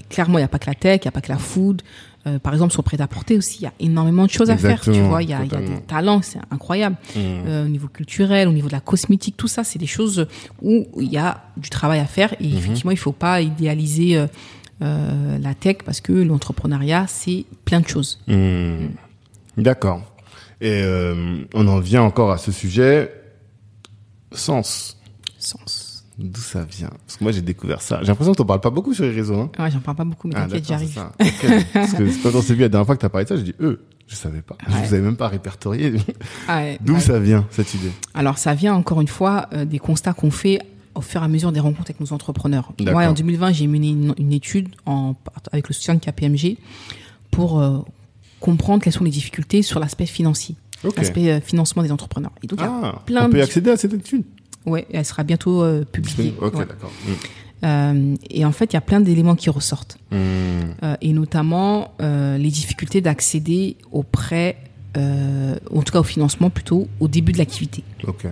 clairement 0.09 0.37
il 0.37 0.41
n'y 0.41 0.45
a 0.45 0.49
pas 0.49 0.59
que 0.59 0.67
la 0.67 0.75
tech, 0.75 1.01
il 1.01 1.05
n'y 1.05 1.09
a 1.09 1.11
pas 1.11 1.21
que 1.21 1.31
la 1.31 1.37
food. 1.37 1.81
Euh, 2.27 2.39
par 2.39 2.53
exemple 2.53 2.71
sur 2.73 2.81
le 2.81 2.85
prêt-à-porter 2.85 3.37
aussi, 3.37 3.59
il 3.59 3.63
y 3.63 3.67
a 3.67 3.73
énormément 3.79 4.25
de 4.25 4.31
choses 4.31 4.49
à 4.49 4.57
faire. 4.57 4.81
Tu 4.81 4.99
vois, 5.01 5.21
il 5.21 5.29
y 5.29 5.33
a, 5.33 5.43
y 5.45 5.55
a, 5.55 5.61
des 5.61 5.81
talents, 5.81 6.21
c'est 6.23 6.39
incroyable. 6.49 6.95
Mhm. 7.15 7.21
Euh, 7.21 7.65
au 7.65 7.67
niveau 7.67 7.87
culturel, 7.87 8.47
au 8.47 8.51
niveau 8.51 8.67
de 8.67 8.73
la 8.73 8.79
cosmétique, 8.79 9.37
tout 9.37 9.47
ça, 9.47 9.63
c'est 9.63 9.77
des 9.77 9.87
choses 9.87 10.27
où 10.61 10.87
il 10.99 11.11
y 11.11 11.17
a 11.17 11.43
du 11.57 11.69
travail 11.69 11.99
à 11.99 12.05
faire. 12.05 12.33
Et 12.39 12.47
mhm. 12.47 12.57
effectivement, 12.57 12.91
il 12.91 12.97
faut 12.97 13.11
pas 13.11 13.41
idéaliser 13.41 14.25
la 14.81 15.53
tech 15.53 15.77
parce 15.85 16.01
que 16.01 16.13
l'entrepreneuriat, 16.13 17.05
c'est 17.07 17.45
plein 17.63 17.79
de 17.79 17.87
choses. 17.87 18.19
D'accord. 19.57 20.01
Et 20.61 20.84
on 21.53 21.68
en 21.68 21.80
vient 21.80 22.03
encore 22.03 22.32
à 22.32 22.38
ce 22.38 22.52
sujet. 22.52 23.11
Sens. 24.32 24.98
Sens. 25.38 25.95
D'où 26.18 26.40
ça 26.40 26.64
vient? 26.64 26.91
Parce 27.06 27.18
que 27.18 27.23
moi 27.26 27.34
j'ai 27.34 27.41
découvert 27.41 27.82
ça. 27.82 27.99
J'ai 28.02 28.07
l'impression 28.07 28.32
que 28.32 28.38
t'en 28.38 28.45
parles 28.45 28.61
pas 28.61 28.69
beaucoup 28.69 28.94
sur 28.94 29.03
les 29.03 29.11
réseaux. 29.11 29.36
Hein. 29.36 29.52
Ouais, 29.60 29.69
j'en 29.69 29.80
parle 29.80 29.98
pas 29.98 30.06
beaucoup, 30.06 30.30
mais 30.30 30.36
ah, 30.38 30.44
t'inquiète, 30.44 30.65
j'arrive. 30.65 30.94
Parce 31.73 31.94
que 31.94 32.23
quand 32.23 32.38
on 32.38 32.41
s'est 32.41 32.53
vu 32.53 32.61
la 32.61 32.69
dernière 32.69 32.86
fois 32.86 32.95
que 32.95 33.02
t'as 33.02 33.10
parlé 33.10 33.26
de 33.26 33.30
ça, 33.30 33.36
je 33.36 33.41
dis 33.41 33.56
eux, 33.60 33.84
je 34.07 34.15
savais 34.15 34.41
pas. 34.41 34.56
Je 34.65 34.72
vous 34.72 34.94
avais 34.94 35.02
même 35.02 35.18
pas 35.18 35.27
répertorié. 35.27 35.94
Ah 36.48 36.64
D'où 36.80 36.99
ça 36.99 37.19
vient 37.19 37.45
cette 37.49 37.73
idée? 37.73 37.91
Alors 38.14 38.38
ça 38.38 38.53
vient 38.53 38.76
encore 38.76 39.02
une 39.02 39.07
fois 39.07 39.48
euh, 39.53 39.65
des 39.65 39.80
constats 39.80 40.14
qu'on 40.14 40.32
fait 40.32 40.60
au 40.94 41.02
fur 41.02 41.22
et 41.22 41.26
à 41.26 41.27
mesure 41.27 41.52
des 41.52 41.60
rencontres 41.60 41.90
avec 41.90 41.99
nos 41.99 42.14
entrepreneurs. 42.14 42.72
Moi, 42.80 43.06
en 43.07 43.14
2020, 43.14 43.52
j'ai 43.52 43.68
mené 43.68 43.90
une, 43.90 44.32
étude 44.32 44.69
en, 44.86 45.15
avec 45.52 45.68
le 45.68 45.73
soutien 45.73 45.95
de 45.95 45.99
KPMG 45.99 46.57
pour 47.32 47.60
euh, 47.60 47.80
comprendre 48.45 48.84
quelles 48.84 48.93
sont 48.93 49.03
les 49.03 49.09
difficultés 49.09 49.63
sur 49.63 49.80
l'aspect 49.80 50.05
financier, 50.05 50.55
l'aspect 50.95 51.31
euh, 51.31 51.41
financement 51.41 51.81
des 51.81 51.91
entrepreneurs. 51.91 52.31
Et 52.43 52.47
donc, 52.47 52.59
ah, 52.61 53.01
plein 53.07 53.26
on 53.26 53.30
peut 53.31 53.39
y 53.39 53.41
accéder 53.41 53.72
à 53.72 53.77
cette 53.77 53.93
étude? 53.93 54.23
Oui, 54.67 54.81
elle 54.91 55.03
sera 55.03 55.23
bientôt 55.23 55.63
euh, 55.63 55.84
publiée. 55.84 56.31
Ok, 56.39 56.55
d'accord. 56.55 56.91
Mm. 57.07 57.11
Euh, 57.63 58.15
et 58.30 58.45
en 58.45 58.51
fait, 58.51 58.65
il 58.65 58.76
y 58.76 58.77
a 58.77 58.81
plein 58.81 58.99
d'éléments 58.99 59.35
qui 59.35 59.49
ressortent. 59.49 59.97
Mm. 60.11 60.15
Euh, 60.15 60.95
et 61.01 61.13
notamment 61.13 61.95
les 61.99 62.49
difficultés 62.49 63.01
d'accéder 63.01 63.77
aux 63.91 64.03
prêts, 64.03 64.57
euh, 64.95 65.55
en 65.73 65.81
tout 65.81 65.91
cas 65.91 65.99
au 65.99 66.03
financement 66.03 66.51
plutôt, 66.51 66.88
au 66.99 67.07
début 67.07 67.31
de 67.31 67.39
l'activité. 67.39 67.84
Ok. 68.07 68.27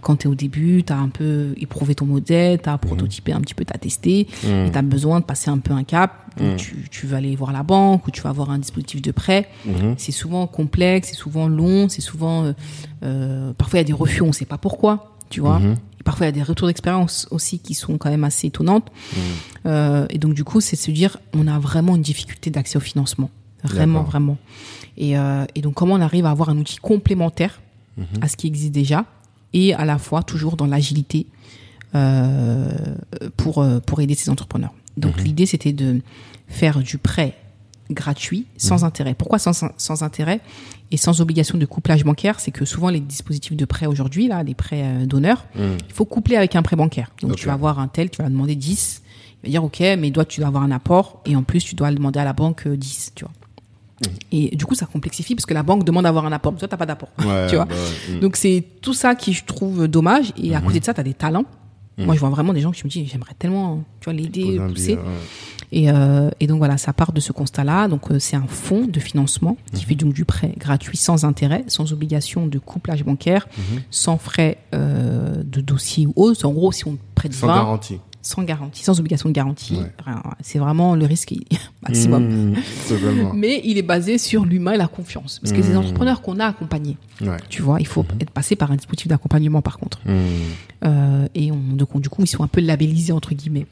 Quand 0.00 0.16
tu 0.16 0.28
es 0.28 0.30
au 0.30 0.34
début, 0.34 0.82
tu 0.82 0.92
as 0.92 0.98
un 0.98 1.08
peu 1.08 1.54
éprouvé 1.58 1.94
ton 1.94 2.06
modèle, 2.06 2.60
tu 2.62 2.68
as 2.68 2.78
prototypé 2.78 3.32
un 3.32 3.40
petit 3.40 3.54
peu, 3.54 3.64
tu 3.64 3.72
as 3.74 3.78
testé, 3.78 4.26
mm. 4.44 4.66
et 4.66 4.70
tu 4.72 4.78
as 4.78 4.82
besoin 4.82 5.20
de 5.20 5.24
passer 5.24 5.50
un 5.50 5.58
peu 5.58 5.74
un 5.74 5.84
cap. 5.84 6.24
Donc 6.38 6.56
tu, 6.56 6.86
tu, 6.90 7.06
vas 7.06 7.16
aller 7.16 7.34
voir 7.34 7.52
la 7.52 7.64
banque 7.64 8.06
ou 8.06 8.10
tu 8.10 8.22
vas 8.22 8.30
avoir 8.30 8.50
un 8.50 8.58
dispositif 8.58 9.02
de 9.02 9.10
prêt. 9.10 9.48
Mm-hmm. 9.66 9.94
C'est 9.98 10.12
souvent 10.12 10.46
complexe, 10.46 11.08
c'est 11.08 11.16
souvent 11.16 11.48
long, 11.48 11.88
c'est 11.88 12.00
souvent... 12.00 12.52
parfois 13.00 13.78
il 13.78 13.82
y 13.82 13.84
a 13.84 13.84
des 13.84 13.92
refus, 13.92 14.22
on 14.22 14.28
ne 14.28 14.32
sait 14.32 14.46
pas 14.46 14.58
pourquoi 14.58 15.18
tu 15.30 15.40
vois. 15.40 15.58
Mhm. 15.58 15.76
parfois 16.04 16.26
il 16.26 16.28
y 16.28 16.32
a 16.32 16.32
des 16.32 16.42
retours 16.42 16.68
d'expérience 16.68 17.26
aussi 17.30 17.58
qui 17.58 17.74
sont 17.74 17.98
quand 17.98 18.10
même 18.10 18.24
assez 18.24 18.46
étonnantes. 18.46 18.90
Euh, 19.66 20.06
et 20.10 20.18
donc 20.18 20.34
du 20.34 20.44
coup, 20.44 20.60
c'est 20.60 20.76
de 20.76 20.80
se 20.80 20.90
dire, 20.90 21.18
on 21.34 21.46
a 21.46 21.58
vraiment 21.58 21.96
une 21.96 22.02
difficulté 22.02 22.50
d'accès 22.50 22.78
au 22.78 22.80
financement, 22.80 23.30
vraiment, 23.62 24.02
vraiment. 24.02 24.38
Et, 24.96 25.18
euh, 25.18 25.44
et 25.54 25.60
donc 25.60 25.74
comment 25.74 25.94
on 25.94 26.00
arrive 26.00 26.26
à 26.26 26.30
avoir 26.30 26.48
un 26.48 26.58
outil 26.58 26.76
complémentaire 26.76 27.60
à 28.22 28.28
ce 28.28 28.36
qui 28.36 28.46
existe 28.46 28.72
déjà 28.72 29.04
et 29.52 29.74
à 29.74 29.84
la 29.84 29.98
fois 29.98 30.22
toujours 30.22 30.56
dans 30.56 30.66
l'agilité 30.66 31.26
euh, 31.94 32.70
pour 33.36 33.58
euh, 33.58 33.80
pour 33.80 34.00
aider 34.00 34.14
ces 34.14 34.30
entrepreneurs. 34.30 34.74
Donc 34.96 35.20
l'idée 35.22 35.46
c'était 35.46 35.72
de 35.72 36.00
faire 36.48 36.80
du 36.80 36.98
prêt 36.98 37.34
gratuit 37.90 38.46
sans 38.58 38.84
intérêt. 38.84 39.14
Pourquoi 39.14 39.38
sans, 39.38 39.64
sans 39.78 40.02
intérêt 40.02 40.40
et 40.90 40.98
sans 40.98 41.22
obligation 41.22 41.56
de 41.56 41.64
couplage 41.64 42.04
bancaire? 42.04 42.40
C'est 42.40 42.50
que 42.50 42.64
souvent 42.64 42.90
les 42.90 43.00
dispositifs 43.00 43.56
de 43.56 43.64
prêt 43.64 43.86
aujourd'hui, 43.86 44.28
là, 44.28 44.42
les 44.42 44.54
prêts 44.54 44.82
euh, 44.84 45.06
d'honneur, 45.06 45.46
il 45.56 45.92
faut 45.94 46.04
coupler 46.04 46.36
avec 46.36 46.56
un 46.56 46.62
prêt 46.62 46.76
bancaire. 46.76 47.10
Donc 47.22 47.36
tu 47.36 47.46
vas 47.46 47.54
avoir 47.54 47.78
un 47.78 47.88
tel, 47.88 48.10
tu 48.10 48.20
vas 48.20 48.28
demander 48.28 48.56
10, 48.56 49.02
il 49.42 49.46
va 49.46 49.50
dire 49.50 49.64
ok, 49.64 49.80
mais 49.98 50.10
toi 50.10 50.24
tu 50.24 50.40
dois 50.40 50.48
avoir 50.48 50.62
un 50.62 50.70
apport 50.70 51.22
et 51.24 51.36
en 51.36 51.42
plus 51.42 51.64
tu 51.64 51.74
dois 51.74 51.90
demander 51.90 52.18
à 52.20 52.24
la 52.24 52.32
banque 52.32 52.66
euh, 52.66 52.76
10, 52.76 53.12
tu 53.14 53.24
vois. 53.24 53.32
Et 54.32 54.54
du 54.56 54.64
coup 54.64 54.74
ça 54.74 54.86
complexifie 54.86 55.34
parce 55.34 55.46
que 55.46 55.54
la 55.54 55.62
banque 55.62 55.84
demande 55.84 56.04
d'avoir 56.04 56.24
un 56.26 56.32
apport, 56.32 56.52
mais 56.52 56.58
toi 56.58 56.68
t'as 56.68 56.76
pas 56.76 56.86
d'apport, 56.86 57.08
Ouais, 57.24 57.46
tu 57.50 57.56
vois. 57.56 57.64
bah 57.64 57.74
mm. 58.10 58.20
Donc 58.20 58.36
c'est 58.36 58.64
tout 58.80 58.94
ça 58.94 59.14
qui 59.14 59.32
je 59.32 59.44
trouve 59.44 59.88
dommage 59.88 60.32
et 60.36 60.54
à 60.54 60.60
côté 60.60 60.80
de 60.80 60.84
ça 60.84 60.94
tu 60.94 61.00
as 61.00 61.04
des 61.04 61.14
talents. 61.14 61.44
Moi 61.98 62.14
je 62.14 62.20
vois 62.20 62.28
vraiment 62.30 62.52
des 62.52 62.60
gens 62.60 62.70
qui 62.70 62.84
me 62.84 62.90
disent 62.90 63.08
j'aimerais 63.10 63.34
tellement 63.36 63.82
tu 64.00 64.04
vois 64.04 64.12
l'aider, 64.12 64.60
pousser. 64.68 64.94
ouais. 64.94 65.02
Et, 65.70 65.90
euh, 65.90 66.30
et 66.40 66.46
donc 66.46 66.58
voilà, 66.58 66.78
ça 66.78 66.92
part 66.92 67.12
de 67.12 67.20
ce 67.20 67.32
constat-là. 67.32 67.88
Donc 67.88 68.10
euh, 68.10 68.18
c'est 68.18 68.36
un 68.36 68.46
fonds 68.46 68.86
de 68.86 69.00
financement 69.00 69.56
qui 69.74 69.84
fait 69.84 69.94
donc 69.96 70.14
du 70.14 70.24
prêt 70.24 70.54
gratuit 70.56 70.96
sans 70.96 71.24
intérêt, 71.24 71.64
sans 71.66 71.92
obligation 71.92 72.46
de 72.46 72.58
couplage 72.58 73.04
bancaire, 73.04 73.48
sans 73.90 74.16
frais 74.16 74.58
euh, 74.74 75.42
de 75.44 75.60
dossier 75.60 76.06
ou 76.06 76.12
autre. 76.16 76.46
En 76.46 76.52
gros, 76.52 76.72
si 76.72 76.86
on 76.86 76.96
prête 77.14 77.34
Sans 77.34 77.48
20, 77.48 77.54
garantie. 77.54 77.98
Sans 78.28 78.42
garantie, 78.42 78.84
sans 78.84 78.98
obligation 79.00 79.28
de 79.28 79.34
garantie, 79.34 79.76
Ouais. 79.76 79.92
C'est 80.42 80.58
vraiment 80.58 80.94
le 80.94 81.06
risque 81.06 81.34
maximum. 81.82 82.52
Mmh. 82.52 83.32
Mais 83.34 83.60
il 83.64 83.78
est 83.78 83.82
basé 83.82 84.18
sur 84.18 84.44
l'humain 84.44 84.72
et 84.72 84.76
la 84.76 84.88
confiance. 84.88 85.38
Parce 85.40 85.52
que 85.52 85.60
Mmh. 85.62 85.76
entrepreneurs 85.76 86.22
qu'on 86.22 86.38
a 86.38 86.46
accompagnés, 86.46 86.96
Ouais. 87.20 87.36
tu 87.48 87.62
vois, 87.62 87.80
il 87.80 87.86
faut 87.86 88.04
être 88.20 88.30
passé 88.30 88.54
par 88.56 88.70
un 88.72 88.76
dispositif 88.76 89.08
d'accompagnement 89.08 89.62
par 89.62 89.78
contre. 89.78 90.00
Mmh. 90.06 90.12
Euh, 90.84 91.26
et 91.34 91.50
on, 91.52 91.56
donc, 91.56 91.94
on- 91.94 92.00
du 92.00 92.08
coup, 92.08 92.22
ils 92.22 92.26
sont 92.28 92.42
un 92.44 92.48
peu 92.48 92.60
labellisés 92.60 93.12
entre 93.12 93.34
guillemets. 93.34 93.66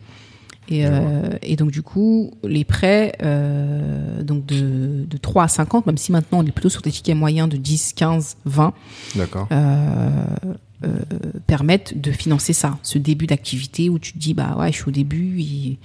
Et, 0.68 0.84
euh, 0.84 1.28
et 1.43 1.55
donc 1.56 1.70
du 1.70 1.82
coup, 1.82 2.32
les 2.43 2.64
prêts 2.64 3.12
euh, 3.22 4.22
donc 4.22 4.47
de, 4.47 5.05
de 5.09 5.16
3 5.16 5.44
à 5.44 5.48
50, 5.48 5.86
même 5.86 5.97
si 5.97 6.10
maintenant 6.10 6.38
on 6.40 6.47
est 6.47 6.51
plutôt 6.51 6.68
sur 6.68 6.82
des 6.82 6.90
tickets 6.90 7.16
moyens 7.16 7.48
de 7.48 7.56
10, 7.56 7.93
15, 7.94 8.36
20, 8.47 8.74
D'accord. 9.14 9.47
euh, 9.52 10.10
euh, 10.84 10.88
permettent 11.47 12.01
de 12.01 12.10
financer 12.10 12.52
ça, 12.52 12.78
ce 12.82 12.98
début 12.98 13.26
d'activité 13.26 13.88
où 13.88 13.98
tu 14.01 14.12
te 14.12 14.18
dis 14.18 14.34
bah 14.34 14.56
ouais, 14.59 14.72
je 14.72 14.76
suis 14.76 14.88
au 14.88 14.93
début 14.93 15.40
et 15.40 15.78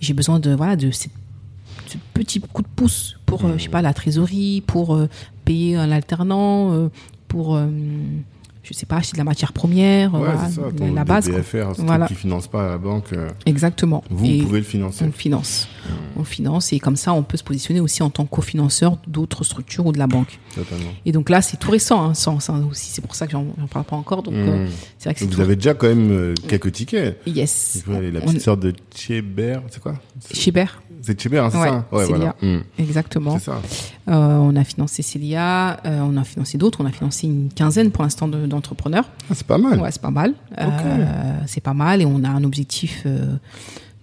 j'ai 0.00 0.12
besoin 0.14 0.38
de 0.40 0.54
voilà 0.54 0.76
de 0.76 0.90
cette- 0.90 1.10
ce 1.86 1.96
petit 2.12 2.38
coup 2.40 2.60
de 2.62 2.68
pouce 2.76 3.16
pour 3.24 3.46
euh, 3.46 3.54
je 3.56 3.62
sais 3.64 3.68
pas 3.70 3.80
la 3.82 3.94
trésorerie, 3.94 4.62
pour 4.66 4.98
payer 5.46 5.76
un 5.76 5.90
alternant, 5.90 6.90
pour 7.28 7.58
je 8.68 8.74
sais 8.74 8.86
pas 8.86 8.96
acheter 8.96 9.12
de 9.12 9.18
la 9.18 9.24
matière 9.24 9.52
première, 9.52 10.12
Ouais, 10.12 10.18
voilà, 10.20 10.46
c'est 10.48 10.56
ça. 10.56 10.62
la, 10.62 10.72
Ton 10.72 10.92
la 10.94 11.04
base. 11.04 11.24
ce 11.26 11.82
Voilà. 11.82 12.06
qui 12.06 12.14
finance 12.14 12.48
pas 12.48 12.68
la 12.68 12.78
banque, 12.78 13.12
euh, 13.14 13.28
Exactement. 13.46 14.04
vous, 14.10 14.24
Et 14.26 14.38
pouvez 14.42 14.60
le 14.60 14.66
on 14.66 14.68
financer. 14.68 15.04
le 15.06 15.12
finance. 15.12 15.68
On 16.16 16.20
le 16.20 16.24
finance 16.26 16.72
et 16.72 16.78
comme 16.78 16.96
ça, 16.96 17.12
on 17.14 17.22
peut 17.22 17.36
se 17.38 17.44
positionner 17.44 17.80
aussi 17.80 18.02
en 18.02 18.10
tant 18.10 18.24
que 18.26 18.30
cofinanceur 18.30 18.98
d'autres 19.06 19.44
structures 19.44 19.86
ou 19.86 19.92
de 19.92 19.98
la 19.98 20.06
banque. 20.06 20.38
Totalement. 20.54 20.90
Et 21.06 21.12
donc 21.12 21.30
là, 21.30 21.40
c'est 21.40 21.56
tout 21.56 21.70
récent, 21.70 22.02
hein, 22.04 22.14
sans, 22.14 22.40
sans- 22.40 22.62
aussi. 22.68 22.90
C'est 22.90 23.00
pour 23.02 23.14
ça 23.14 23.26
que 23.26 23.32
j'en 23.32 23.46
parle 23.70 23.84
pas 23.84 23.96
encore. 23.96 24.22
Donc 24.22 24.34
euh, 24.34 24.66
Mmh. 24.66 24.70
c'est 24.98 25.08
vrai 25.10 25.14
que 25.14 25.24
Vous 25.24 25.34
tout. 25.36 25.40
avez 25.40 25.56
déjà 25.56 25.74
quand 25.74 25.88
même 25.88 26.10
euh, 26.10 26.34
quelques 26.48 26.72
tickets. 26.72 27.18
Yes. 27.26 27.82
La 27.88 27.98
On- 28.20 28.26
petite 28.26 28.40
sœur 28.42 28.56
de 28.56 28.74
Tchébert, 28.94 29.62
c'est 29.70 29.80
quoi? 29.82 29.94
Chibert, 30.32 30.82
C'est 31.02 31.26
hein, 31.38 31.48
c'est 31.50 31.58
Ouais, 31.58 31.68
ça? 31.68 31.84
Ouais, 31.92 32.04
voilà. 32.06 32.34
Mmh. 32.42 32.58
exactement. 32.78 33.38
C'est 33.38 33.44
ça. 33.46 33.60
Euh, 34.08 34.36
on 34.38 34.56
a 34.56 34.64
financé 34.64 35.02
Célia, 35.02 35.80
euh, 35.86 36.00
on 36.00 36.16
a 36.16 36.24
financé 36.24 36.58
d'autres. 36.58 36.80
On 36.82 36.86
a 36.86 36.90
financé 36.92 37.26
une 37.26 37.48
quinzaine 37.54 37.90
pour 37.90 38.02
l'instant 38.04 38.28
de- 38.28 38.46
d'entrepreneurs. 38.46 39.08
Ah, 39.30 39.34
c'est 39.34 39.46
pas 39.46 39.58
mal. 39.58 39.80
Ouais, 39.80 39.90
c'est 39.92 40.02
pas 40.02 40.10
mal. 40.10 40.34
Euh, 40.58 41.38
c'est 41.46 41.62
pas 41.62 41.74
mal 41.74 42.02
et 42.02 42.06
on 42.06 42.24
a 42.24 42.28
un 42.28 42.44
objectif 42.44 43.02
euh, 43.06 43.36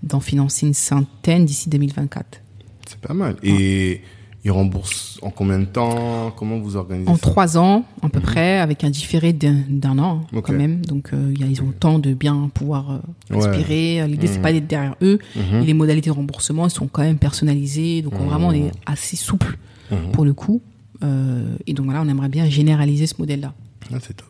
d'en 0.04 0.20
financer 0.20 0.66
une 0.68 0.74
centaine 0.74 1.46
d'ici 1.46 1.70
2024. 1.70 2.42
C'est 2.88 3.00
pas 3.00 3.14
mal. 3.14 3.36
Et 3.44 4.02
ils 4.46 4.52
remboursent 4.52 5.18
en 5.24 5.32
combien 5.32 5.58
de 5.60 5.66
temps? 5.66 6.32
Comment 6.38 6.60
vous 6.60 6.76
organisez 6.78 7.10
En 7.10 7.16
ça? 7.16 7.22
trois 7.22 7.58
ans, 7.58 7.84
à 8.02 8.08
peu 8.10 8.20
près, 8.22 8.60
avec 8.60 8.84
un 8.84 8.90
différé 8.92 9.34
d'un 9.34 9.98
an, 10.00 10.22
Mhm. 10.32 10.42
Quand 10.42 10.54
même. 10.54 10.86
Donc, 10.86 11.10
euh, 11.14 11.34
ils 11.40 11.62
ont 11.62 11.68
le 11.68 11.74
temps 11.74 11.98
de 12.00 12.14
bien 12.14 12.50
pouvoir 12.54 12.92
euh, 12.92 12.98
Ouais. 13.32 13.38
Mhm. 13.38 13.44
respirer. 13.44 14.08
L'idée, 14.08 14.28
c'est 14.28 14.42
pas 14.42 14.54
d'être 14.54 14.68
derrière 14.68 14.96
eux. 15.02 15.20
Et 15.36 15.66
les 15.66 15.74
modalités 15.74 16.10
de 16.12 16.16
remboursement, 16.16 16.66
elles 16.66 16.72
sont 16.72 16.88
quand 16.88 17.02
même 17.02 17.18
personnalisées. 17.18 18.02
Donc, 18.04 18.14
on- 18.20 18.26
vraiment, 18.28 18.48
on 18.50 18.54
est 18.54 18.72
assez 18.86 19.16
souple 19.18 19.58
Mhm. 19.92 20.12
pour 20.14 20.24
le 20.26 20.34
coup. 20.34 20.62
Euh, 21.04 21.56
et 21.68 21.74
donc, 21.74 21.86
voilà, 21.88 22.02
on 22.02 22.08
aimerait 22.08 22.30
bien 22.30 22.48
généraliser 22.50 23.06
ce 23.08 23.16
modèle-là. 23.20 23.54
Ah, 23.94 23.98
c'est 24.02 24.16
top. 24.16 24.28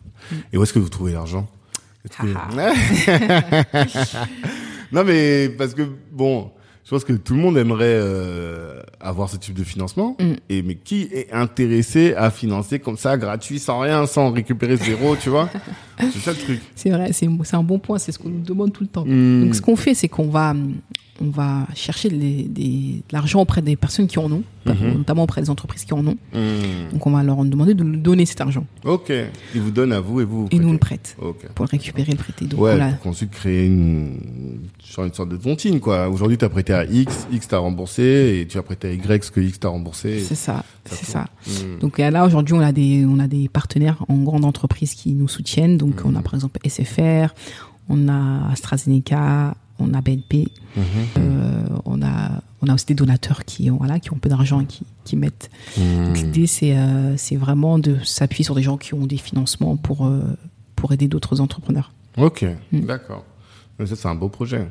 Et 0.52 0.56
où 0.58 0.62
est-ce 0.62 0.72
que 0.72 0.78
vous 0.80 0.88
trouvez 0.88 1.12
l'argent? 1.12 1.46
Que- 2.08 2.26
Non, 4.92 5.02
mais 5.04 5.48
parce 5.50 5.74
que, 5.74 5.82
bon, 6.12 6.50
je 6.86 6.90
pense 6.90 7.02
que 7.02 7.12
tout 7.14 7.34
le 7.34 7.40
monde 7.40 7.58
aimerait 7.58 7.98
euh, 7.98 8.80
avoir 9.00 9.28
ce 9.28 9.36
type 9.36 9.54
de 9.54 9.64
financement. 9.64 10.16
Mm. 10.20 10.32
Et 10.48 10.62
mais 10.62 10.76
qui 10.76 11.08
est 11.12 11.32
intéressé 11.32 12.14
à 12.14 12.30
financer 12.30 12.78
comme 12.78 12.96
ça, 12.96 13.16
gratuit, 13.16 13.58
sans 13.58 13.80
rien, 13.80 14.06
sans 14.06 14.30
récupérer 14.30 14.76
zéro, 14.76 15.16
tu 15.16 15.28
vois? 15.28 15.50
C'est 15.98 16.20
ça 16.20 16.30
le 16.30 16.36
truc. 16.36 16.60
C'est 16.76 16.90
vrai, 16.90 17.12
c'est 17.12 17.26
un 17.56 17.62
bon 17.64 17.80
point. 17.80 17.98
C'est 17.98 18.12
ce 18.12 18.20
qu'on 18.20 18.28
nous 18.28 18.42
demande 18.42 18.72
tout 18.72 18.84
le 18.84 18.88
temps. 18.88 19.04
Mm. 19.04 19.46
Donc, 19.46 19.54
ce 19.56 19.62
qu'on 19.62 19.74
fait, 19.74 19.94
c'est 19.94 20.06
qu'on 20.06 20.28
va, 20.28 20.54
on 21.20 21.30
va 21.30 21.66
chercher 21.74 22.08
des- 22.10 22.44
de 22.44 23.02
l'argent 23.12 23.40
auprès 23.40 23.62
des 23.62 23.76
personnes 23.76 24.06
qui 24.06 24.18
en 24.18 24.30
ont, 24.30 24.42
Mhm. 24.66 24.98
notamment 24.98 25.22
auprès 25.22 25.40
des 25.40 25.48
entreprises 25.50 25.84
qui 25.84 25.94
en 25.94 26.06
ont. 26.06 26.16
Hmm. 26.34 26.92
Donc, 26.92 27.06
on 27.06 27.10
va 27.10 27.22
leur 27.22 27.44
demander 27.44 27.74
de 27.74 27.82
nous 27.84 27.96
donner 27.96 28.26
cet 28.26 28.40
argent. 28.40 28.66
Ok. 28.84 29.12
Ils 29.54 29.60
vous 29.60 29.70
donnent 29.70 29.92
à 29.92 30.00
vous 30.00 30.20
et 30.20 30.24
vous. 30.24 30.42
vous 30.42 30.48
Et 30.50 30.58
nous, 30.58 30.68
on 30.68 30.72
le 30.72 30.78
prête 30.78 31.16
Ok. 31.20 31.46
pour 31.54 31.64
le 31.64 31.70
récupérer, 31.70 32.12
le 32.12 32.18
prêter. 32.18 32.46
Donc, 32.46 32.60
Ouais, 32.60 32.76
voilà. 32.76 32.92
pour 32.94 33.10
ensuite 33.10 33.30
créer 33.30 33.66
une, 33.66 34.18
sorte 35.12 35.28
de 35.28 35.36
tontine, 35.36 35.80
quoi. 35.80 36.08
Aujourd'hui, 36.08 36.36
t'as 36.38 36.48
prêté 36.48 36.72
à 36.74 36.84
X, 36.84 37.26
X 37.32 37.48
t'a 37.48 37.58
remboursé, 37.58 38.38
et 38.40 38.46
tu 38.46 38.58
as 38.58 38.62
prêté 38.62 38.88
à 38.88 38.92
Y 38.92 39.24
ce 39.24 39.30
que 39.30 39.40
X 39.40 39.60
t'a 39.60 39.68
remboursé. 39.68 40.20
C'est 40.20 40.34
ça, 40.34 40.64
ça 40.84 40.96
c'est 40.96 41.06
ça. 41.06 41.24
Hmm. 41.46 41.78
Donc 41.80 41.98
là 41.98 42.24
aujourd'hui 42.26 42.54
on 42.54 42.60
a 42.60 42.72
des 42.72 43.04
on 43.06 43.18
a 43.18 43.26
des 43.28 43.48
partenaires 43.48 44.04
en 44.08 44.16
grande 44.18 44.44
entreprise 44.44 44.94
qui 44.94 45.12
nous 45.12 45.28
soutiennent. 45.28 45.76
Donc 45.76 46.04
Mhm. 46.04 46.12
on 46.12 46.16
a 46.16 46.22
par 46.22 46.34
exemple 46.34 46.58
SFR, 46.64 47.34
on 47.88 48.08
a 48.08 48.50
AstraZeneca, 48.52 49.54
on 49.78 49.92
a 49.94 50.00
BNP, 50.00 50.48
Mhm. 50.76 50.84
euh, 51.18 51.66
on 51.84 52.02
a 52.02 52.42
on 52.62 52.68
a 52.68 52.74
aussi 52.74 52.86
des 52.86 52.94
donateurs 52.94 53.44
qui 53.44 53.70
ont 53.70 53.76
voilà 53.76 53.98
qui 54.00 54.12
ont 54.12 54.16
peu 54.18 54.28
d'argent 54.28 54.60
et 54.60 54.66
qui 54.66 54.84
qui 55.04 55.16
mettent. 55.16 55.50
Donc, 55.76 56.16
L'idée 56.16 56.46
c'est 56.46 56.76
euh, 56.76 57.16
c'est 57.16 57.36
vraiment 57.36 57.78
de 57.78 57.96
s'appuyer 58.04 58.44
sur 58.44 58.54
des 58.54 58.62
gens 58.62 58.76
qui 58.76 58.94
ont 58.94 59.06
des 59.06 59.16
financements 59.18 59.76
pour 59.76 60.06
euh, 60.06 60.20
pour 60.74 60.92
aider 60.92 61.08
d'autres 61.08 61.40
entrepreneurs. 61.40 61.92
Ok, 62.16 62.44
Mm. 62.72 62.80
d'accord. 62.80 63.24
Ça, 63.84 63.94
c'est 63.94 64.08
un 64.08 64.14
beau 64.14 64.30
projet. 64.30 64.66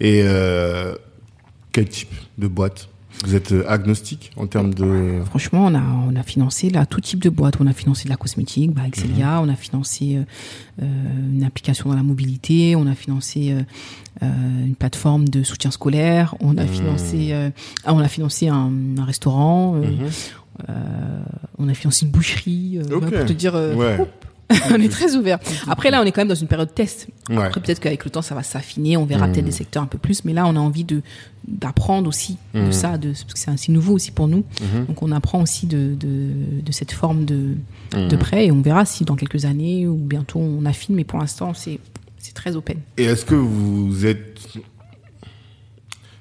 Et 0.00 0.22
quel 1.72 1.88
type 1.88 2.14
de 2.38 2.46
boîte? 2.48 2.88
Vous 3.24 3.34
êtes 3.34 3.52
euh, 3.52 3.64
agnostique 3.68 4.30
en 4.36 4.46
termes 4.46 4.74
de... 4.74 5.20
Franchement, 5.26 5.66
on 5.66 5.74
a, 5.74 5.80
on 5.82 6.14
a 6.16 6.22
financé 6.22 6.70
là, 6.70 6.86
tout 6.86 7.00
type 7.00 7.22
de 7.22 7.30
boîte. 7.30 7.54
On 7.60 7.66
a 7.66 7.72
financé 7.72 8.04
de 8.04 8.10
la 8.10 8.16
cosmétique, 8.16 8.72
bah, 8.72 8.82
avec 8.82 8.96
Celia. 8.96 9.40
On 9.42 9.48
a 9.48 9.56
financé 9.56 10.16
euh, 10.16 10.22
euh, 10.82 10.86
une 11.32 11.42
application 11.42 11.88
dans 11.88 11.96
la 11.96 12.02
mobilité. 12.02 12.76
On 12.76 12.86
a 12.86 12.94
financé 12.94 13.52
euh, 14.22 14.64
une 14.66 14.74
plateforme 14.74 15.28
de 15.28 15.42
soutien 15.42 15.70
scolaire. 15.70 16.34
On 16.40 16.56
a 16.58 16.66
financé, 16.66 17.28
euh, 17.32 17.50
ah, 17.84 17.94
on 17.94 17.98
a 17.98 18.08
financé 18.08 18.48
un, 18.48 18.70
un 18.98 19.04
restaurant. 19.04 19.74
Mhm. 19.74 20.08
on 21.58 21.68
a 21.68 21.74
financé 21.74 22.04
une 22.06 22.12
boucherie. 22.12 22.80
Ok. 22.92 23.10
Pour 23.10 23.24
te 23.24 23.32
dire, 23.32 23.54
Ouais. 23.54 23.98
on 24.70 24.80
est 24.80 24.88
très 24.88 25.16
ouvert. 25.16 25.38
Après 25.68 25.90
là, 25.90 26.00
on 26.00 26.04
est 26.04 26.12
quand 26.12 26.20
même 26.20 26.28
dans 26.28 26.34
une 26.34 26.46
période 26.46 26.72
test. 26.72 27.08
Ouais. 27.28 27.38
Après 27.38 27.60
peut-être 27.60 27.80
qu'avec 27.80 28.04
le 28.04 28.10
temps, 28.10 28.22
ça 28.22 28.34
va 28.36 28.42
s'affiner. 28.44 28.96
On 28.96 29.04
verra 29.04 29.26
Mhm. 29.26 29.32
peut-être 29.32 29.44
des 29.44 29.50
secteurs 29.50 29.82
un 29.82 29.86
peu 29.86 29.98
plus. 29.98 30.24
Mais 30.24 30.32
là, 30.32 30.46
on 30.46 30.54
a 30.56 30.60
envie 30.60 30.84
de 30.84 31.02
d'apprendre 31.48 32.08
aussi 32.08 32.38
de 32.54 32.70
ça, 32.72 32.98
de, 32.98 33.10
parce 33.10 33.24
que 33.24 33.38
c'est 33.38 33.50
assez 33.52 33.70
nouveau 33.72 33.94
aussi 33.94 34.10
pour 34.10 34.26
nous. 34.28 34.44
Mhm. 34.60 34.86
Donc 34.86 35.02
on 35.02 35.12
apprend 35.12 35.40
aussi 35.42 35.66
de, 35.66 35.94
de, 35.94 36.30
de 36.64 36.72
cette 36.72 36.90
forme 36.92 37.24
de, 37.24 37.54
de 37.92 38.16
prêt 38.16 38.46
et 38.46 38.50
on 38.52 38.60
verra 38.62 38.84
si 38.84 39.04
dans 39.04 39.14
quelques 39.16 39.44
années 39.44 39.86
ou 39.86 39.94
bientôt 39.96 40.40
on 40.40 40.64
affine, 40.64 40.96
mais 40.96 41.04
pour 41.04 41.18
l'instant 41.20 41.54
c'est 41.54 41.78
c'est 42.18 42.34
très 42.34 42.56
open. 42.56 42.78
Et 42.96 43.04
est-ce 43.04 43.24
que 43.24 43.36
vous 43.36 44.06
êtes... 44.06 44.40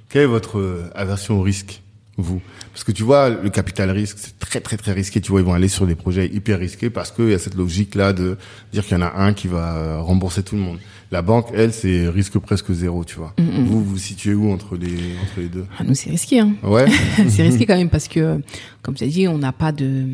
Quelle 0.09 0.21
est 0.23 0.27
votre 0.27 0.91
aversion 0.93 1.39
au 1.39 1.41
risque, 1.41 1.81
vous 2.17 2.41
Parce 2.71 2.83
que 2.85 2.91
tu 2.93 3.03
vois, 3.03 3.29
le 3.29 3.49
capital 3.49 3.91
risque, 3.91 4.17
c'est 4.19 4.39
très 4.39 4.61
très 4.61 4.77
très 4.77 4.93
risqué. 4.93 5.19
Tu 5.21 5.31
vois, 5.31 5.41
ils 5.41 5.45
vont 5.45 5.53
aller 5.53 5.67
sur 5.67 5.85
des 5.85 5.95
projets 5.95 6.27
hyper 6.27 6.59
risqués 6.59 6.89
parce 6.89 7.11
qu'il 7.11 7.29
y 7.29 7.33
a 7.33 7.39
cette 7.39 7.55
logique-là 7.55 8.13
de 8.13 8.37
dire 8.71 8.83
qu'il 8.85 8.97
y 8.97 8.99
en 8.99 9.03
a 9.03 9.13
un 9.17 9.33
qui 9.33 9.47
va 9.49 9.75
euh, 9.75 10.01
rembourser 10.01 10.41
tout 10.43 10.55
le 10.55 10.61
monde. 10.61 10.77
La 11.11 11.21
banque, 11.21 11.47
elle, 11.53 11.71
c'est 11.73 12.07
risque 12.09 12.37
presque 12.39 12.71
zéro, 12.71 13.03
tu 13.05 13.17
vois. 13.17 13.33
Vous, 13.37 13.65
vous 13.65 13.83
vous 13.83 13.97
situez 13.97 14.33
où 14.33 14.51
entre 14.51 14.75
les, 14.75 14.87
entre 15.23 15.39
les 15.39 15.49
deux? 15.49 15.65
Ah, 15.77 15.83
nous 15.83 15.93
c'est 15.93 16.09
risqué, 16.09 16.39
hein. 16.39 16.53
Ouais 16.63 16.85
c'est 17.29 17.43
risqué 17.43 17.65
quand 17.67 17.75
même 17.77 17.89
parce 17.89 18.07
que 18.07 18.41
comme 18.81 18.95
tu 18.95 19.03
as 19.03 19.07
dit, 19.07 19.27
on 19.27 19.37
n'a 19.37 19.51
pas 19.51 19.71
de 19.71 20.05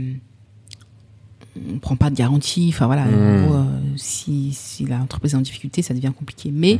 on 1.73 1.79
prend 1.79 1.95
pas 1.97 2.09
de 2.09 2.15
garantie. 2.15 2.67
Enfin 2.73 2.85
voilà, 2.87 3.03
en 3.03 3.07
Mmh. 3.11 3.45
gros, 3.45 3.55
euh, 3.55 3.63
si, 3.97 4.51
si 4.53 4.85
l'entreprise 4.85 5.33
est 5.33 5.37
en 5.37 5.41
difficulté, 5.41 5.81
ça 5.81 5.93
devient 5.93 6.11
compliqué. 6.17 6.49
Mais 6.53 6.75
Mmh. 6.75 6.79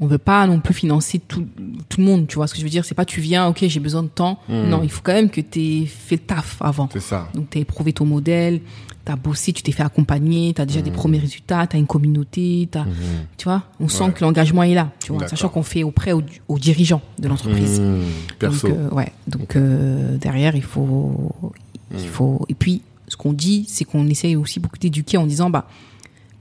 On 0.00 0.06
veut 0.06 0.18
pas 0.18 0.46
non 0.46 0.60
plus 0.60 0.72
financer 0.74 1.18
tout, 1.18 1.46
tout 1.88 2.00
le 2.00 2.06
monde. 2.06 2.26
Tu 2.26 2.36
vois 2.36 2.46
ce 2.46 2.54
que 2.54 2.58
je 2.60 2.64
veux 2.64 2.70
dire? 2.70 2.84
C'est 2.84 2.94
pas 2.94 3.04
tu 3.04 3.20
viens, 3.20 3.46
ok, 3.48 3.64
j'ai 3.66 3.80
besoin 3.80 4.02
de 4.02 4.08
temps. 4.08 4.38
Mmh. 4.48 4.68
Non, 4.68 4.80
il 4.82 4.90
faut 4.90 5.02
quand 5.02 5.12
même 5.12 5.28
que 5.30 5.40
tu 5.42 5.60
aies 5.60 5.86
fait 5.86 6.16
le 6.16 6.22
taf 6.22 6.56
avant. 6.60 6.88
C'est 6.92 7.00
ça. 7.00 7.28
Donc, 7.34 7.50
tu 7.50 7.58
as 7.58 7.60
éprouvé 7.60 7.92
ton 7.92 8.06
modèle, 8.06 8.60
tu 9.04 9.12
as 9.12 9.16
bossé, 9.16 9.52
tu 9.52 9.62
t'es 9.62 9.72
fait 9.72 9.82
accompagner, 9.82 10.54
tu 10.54 10.60
as 10.62 10.66
déjà 10.66 10.80
Mmh. 10.80 10.84
des 10.84 10.90
premiers 10.90 11.18
résultats, 11.18 11.66
tu 11.66 11.76
as 11.76 11.78
une 11.78 11.86
communauté, 11.86 12.68
tu 13.36 13.44
vois, 13.44 13.64
on 13.78 13.88
sent 13.88 14.04
Ouais. 14.04 14.12
que 14.12 14.22
l'engagement 14.24 14.62
est 14.62 14.72
là, 14.74 14.90
tu 15.04 15.12
vois, 15.12 15.28
sachant 15.28 15.48
qu'on 15.50 15.62
fait 15.62 15.82
auprès 15.82 16.12
aux, 16.12 16.22
aux 16.48 16.58
dirigeants 16.58 17.02
de 17.18 17.28
l'entreprise. 17.28 17.82
Perso. 18.38 18.68
Donc, 18.68 18.76
euh, 18.78 18.88
ouais, 18.94 19.12
donc 19.28 19.56
euh, 19.56 20.16
derrière, 20.16 20.56
il 20.56 20.62
faut, 20.62 21.32
il 21.92 22.08
faut. 22.08 22.46
Et 22.48 22.54
puis, 22.54 22.80
ce 23.08 23.16
qu'on 23.16 23.32
dit, 23.34 23.66
c'est 23.68 23.84
qu'on 23.84 24.06
essaye 24.06 24.34
aussi 24.36 24.60
beaucoup 24.60 24.78
d'éduquer 24.78 25.18
en 25.18 25.26
disant, 25.26 25.50
bah, 25.50 25.68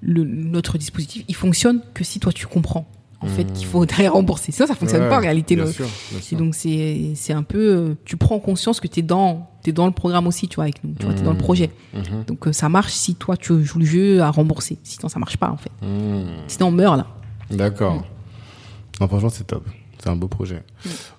le, 0.02 0.24
notre 0.24 0.78
dispositif, 0.78 1.26
il 1.28 1.36
fonctionne 1.36 1.82
que 1.94 2.06
si 2.06 2.20
toi 2.22 2.32
tu 2.32 2.48
comprends, 2.48 2.88
en 3.22 3.28
fait, 3.28 3.52
qu'il 3.54 3.66
faut 3.66 3.86
derrière 3.86 4.14
rembourser. 4.14 4.52
Ça, 4.52 4.66
ça 4.68 4.76
fonctionne 4.76 5.02
Mmh. 5.02 5.04
Ouais, 5.06 5.10
pas 5.10 5.18
en 5.18 5.22
réalité. 5.22 5.56
Bien 5.56 5.66
le- 5.66 5.72
sûr, 5.72 5.86
bien 6.12 6.20
et 6.20 6.22
sûr. 6.22 6.38
donc 6.38 6.56
c'est 6.56 7.12
c'est 7.16 7.34
un 7.34 7.44
peu 7.44 7.60
euh, 7.60 7.96
tu 8.06 8.16
prends 8.18 8.40
conscience 8.40 8.80
que 8.80 8.88
tu 8.88 9.00
es 9.00 9.04
dans 9.04 9.50
t'es 9.62 9.72
dans 9.74 9.86
le 9.86 9.92
programme 9.92 10.26
aussi 10.28 10.48
tu 10.48 10.56
vois 10.56 10.64
avec 10.66 10.82
nous 10.84 10.94
tu 10.98 11.06
vois 11.06 11.14
t'es 11.14 11.24
dans 11.24 11.34
le 11.34 11.38
projet 11.38 11.70
Mhm. 11.94 12.24
donc 12.28 12.48
euh, 12.48 12.54
ça 12.54 12.70
marche 12.70 12.94
si 12.94 13.16
toi 13.16 13.36
tu 13.36 13.64
joues 13.66 13.80
le 13.80 13.86
jeu 13.86 14.22
à 14.22 14.32
rembourser 14.32 14.78
sinon 14.84 15.10
ça 15.10 15.20
marche 15.20 15.36
pas 15.38 15.50
en 15.50 15.58
fait 15.58 15.72
Mmh. 15.82 16.24
sinon 16.48 16.68
on 16.68 16.72
meurt 16.72 16.98
là 16.98 17.08
D'accord. 17.52 18.04
Non, 19.02 19.08
franchement, 19.08 19.30
c'est 19.30 19.48
top. 19.48 19.66
C'est 20.02 20.10
un 20.10 20.16
beau 20.16 20.28
projet 20.28 20.64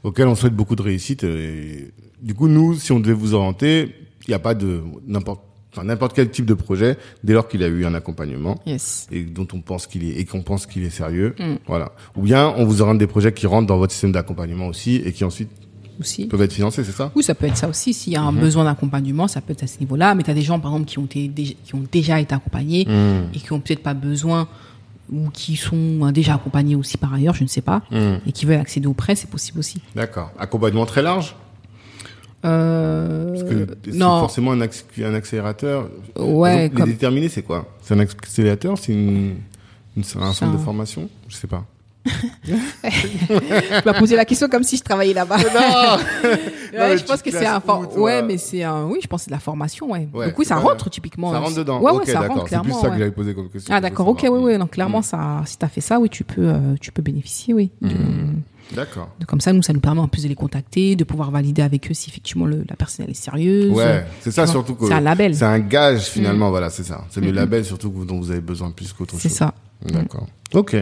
auquel 0.03 0.27
on 0.29 0.35
souhaite 0.35 0.55
beaucoup 0.55 0.77
de 0.77 0.83
réussite. 0.83 1.25
Et 1.25 1.93
du 2.23 2.35
coup, 2.35 2.47
nous, 2.49 2.75
si 2.77 2.93
on 2.93 3.01
devait 3.01 3.13
vous 3.15 3.35
orienter, 3.35 3.95
il 4.27 4.31
n'y 4.31 4.35
a 4.35 4.39
pas 4.39 4.55
de 4.55 4.83
n'importe 5.07 5.43
enfin, 5.73 5.85
n'importe 5.85 6.15
quel 6.15 6.31
type 6.31 6.47
de 6.47 6.55
projet 6.55 6.97
dès 7.25 7.33
lors 7.33 7.49
qu'il 7.49 7.63
a 7.63 7.69
eu 7.69 7.85
un 7.85 7.95
accompagnement 7.95 8.61
yes 8.67 9.07
et 9.13 9.23
dont 9.23 9.47
on 9.53 9.61
pense 9.61 9.87
qu'il 9.87 10.05
est 10.05 10.15
et 10.21 10.25
qu'on 10.25 10.43
pense 10.43 10.67
qu'il 10.67 10.83
est 10.85 10.91
sérieux. 10.91 11.35
Mm. 11.39 11.55
Voilà. 11.67 11.93
Ou 12.17 12.23
bien 12.23 12.53
on 12.57 12.65
vous 12.65 12.83
oriente 12.83 12.99
des 12.99 13.07
projets 13.07 13.33
qui 13.33 13.47
rentrent 13.47 13.67
dans 13.67 13.79
votre 13.79 13.93
système 13.93 14.13
d'accompagnement 14.13 14.67
aussi 14.67 14.97
et 14.97 15.13
qui 15.13 15.25
ensuite 15.25 15.51
aussi 16.01 16.27
peuvent 16.27 16.41
être 16.41 16.55
financés, 16.55 16.83
c'est 16.83 16.93
ça? 16.93 17.13
Oui 17.15 17.23
ça 17.23 17.35
peut 17.35 17.45
être 17.47 17.59
ça 17.59 17.69
aussi 17.69 17.93
s'il 17.93 18.13
y 18.15 18.17
a 18.17 18.23
un 18.23 18.33
besoin 18.33 18.65
d'accompagnement 18.65 19.29
ça 19.29 19.41
peut 19.43 19.53
être 19.53 19.65
à 19.65 19.67
ce 19.67 19.79
niveau 19.81 19.97
là 19.97 20.15
mais 20.15 20.23
tu 20.23 20.31
as 20.31 20.35
des 20.35 20.41
gens 20.43 20.59
par 20.59 20.71
exemple 20.73 20.87
qui 20.89 20.99
ont 20.99 21.05
été 21.05 21.29
déjà, 21.29 21.53
qui 21.65 21.75
ont 21.75 21.85
déjà 21.93 22.19
été 22.21 22.35
accompagnés 22.35 22.87
Mm. 22.87 23.29
et 23.35 23.39
qui 23.39 23.53
ont 23.53 23.61
peut-être 23.61 23.83
pas 23.83 23.93
besoin 23.95 24.49
ou 25.13 25.29
qui 25.31 25.57
sont 25.57 26.07
euh, 26.07 26.11
déjà 26.13 26.35
accompagnés 26.37 26.75
aussi 26.77 26.97
par 26.97 27.13
ailleurs 27.13 27.35
je 27.35 27.43
ne 27.43 27.49
sais 27.49 27.61
pas 27.61 27.83
Mm. 27.91 28.15
et 28.27 28.33
qui 28.33 28.47
veulent 28.47 28.61
accéder 28.61 28.87
au 28.87 28.95
prêt 28.95 29.15
c'est 29.15 29.29
possible 29.29 29.59
aussi 29.59 29.81
D'accord. 29.95 30.31
Accompagnement 30.39 30.87
très 30.87 31.03
large? 31.03 31.37
Euh, 32.45 33.29
Parce 33.31 33.43
que 33.43 33.67
c'est 33.85 33.97
non. 33.97 34.21
forcément 34.21 34.53
un, 34.53 34.61
acc- 34.61 34.85
un 35.05 35.15
accélérateur. 35.15 35.89
Ouais, 36.19 36.65
exemple, 36.67 36.77
comme- 36.77 36.87
Les 36.87 36.93
déterminés, 36.95 37.29
c'est 37.29 37.43
quoi? 37.43 37.67
C'est 37.83 37.95
un 37.95 37.99
accélérateur 38.01 38.79
C'est 38.79 38.93
une, 38.93 39.37
une- 39.97 40.05
c'est 40.05 40.19
un 40.19 40.33
centre 40.33 40.53
de 40.53 40.59
formation? 40.59 41.09
Je 41.29 41.37
sais 41.37 41.47
pas. 41.47 41.65
tu 42.43 42.55
m'as 43.85 43.93
posé 43.93 44.17
la 44.17 44.25
question 44.25 44.49
comme 44.49 44.63
si 44.63 44.79
je 44.79 44.83
travaillais 44.83 45.13
là-bas. 45.13 45.37
Non. 45.55 46.31
Ouais, 46.73 46.97
je 46.97 47.05
pense 47.05 47.21
que 47.21 47.33
c'est 47.33 47.47
un 47.47 47.59
for- 47.59 47.99
ouais 47.99 48.23
mais 48.23 48.39
c'est 48.39 48.63
un 48.63 48.85
oui 48.85 49.01
je 49.03 49.09
pense 49.09 49.23
que 49.23 49.25
c'est 49.25 49.31
de 49.31 49.35
la 49.35 49.41
formation 49.41 49.91
ouais, 49.91 50.09
Ouais, 50.15 50.29
du 50.29 50.33
coup 50.33 50.45
ça 50.45 50.55
pas- 50.55 50.61
rentre 50.61 50.89
typiquement. 50.89 51.33
Ça 51.33 51.41
rentre 51.41 51.57
dedans. 51.57 51.81
ouais 51.81 51.91
ouais 51.91 51.97
ok, 51.99 52.07
ça 52.07 52.21
rentre 52.21 52.29
d'accord. 52.29 52.49
C'est 52.49 52.57
plus 52.57 52.63
clairement 52.69 52.81
ça 52.81 52.91
que 52.91 52.99
j'avais 52.99 53.11
posé 53.11 53.35
comme 53.35 53.49
question. 53.51 53.75
ah 53.75 53.81
d'accord 53.81 54.07
ok 54.07 54.21
oui 54.31 54.39
oui 54.41 54.57
donc 54.57 54.71
clairement 54.71 55.03
ça 55.03 55.43
si 55.47 55.59
t'as 55.59 55.67
fait 55.67 55.81
ça 55.81 55.99
oui 55.99 56.09
tu 56.09 56.23
peux 56.23 56.43
euh, 56.49 56.75
tu 56.81 56.93
peux 56.93 57.03
bénéficier 57.03 57.55
oui 57.55 57.73
de, 57.83 57.89
D'accord. 58.75 59.09
comme 59.27 59.41
ça 59.41 59.53
nous 59.53 59.63
ça 59.63 59.73
nous 59.73 59.81
permet 59.81 60.01
en 60.01 60.09
plus 60.09 60.23
de 60.23 60.29
les 60.29 60.35
contacter 60.35 60.95
de 60.97 61.05
pouvoir 61.05 61.31
valider 61.31 61.63
avec 61.63 61.91
eux 61.91 61.95
si 61.95 62.09
effectivement 62.11 62.47
le, 62.47 62.65
la 62.69 62.77
personne 62.77 63.05
elle 63.05 63.11
est 63.11 63.15
sérieuse 63.15 63.71
Ouais, 63.71 64.05
c'est 64.21 64.31
ça 64.31 64.45
vois, 64.45 64.53
surtout 64.53 64.77
c'est 64.87 64.93
un 64.93 65.01
label 65.01 65.35
c'est 65.35 65.45
un 65.45 65.59
gage 65.59 66.03
finalement, 66.03 66.51
voilà, 66.51 66.71
c'est 66.71 66.85
ça. 66.85 67.05
C'est 67.11 67.21
le 67.21 67.31
label 67.33 67.65
surtout 67.65 67.91
dont 68.07 68.19
vous 68.21 68.31
avez 68.31 68.41
besoin 68.41 68.71
plus 68.71 68.93
qu'autre 68.93 69.13
chose. 69.13 69.23
c'est 69.23 69.29
ça 69.29 69.55
D'accord. 69.85 70.27
Ok. 70.53 70.77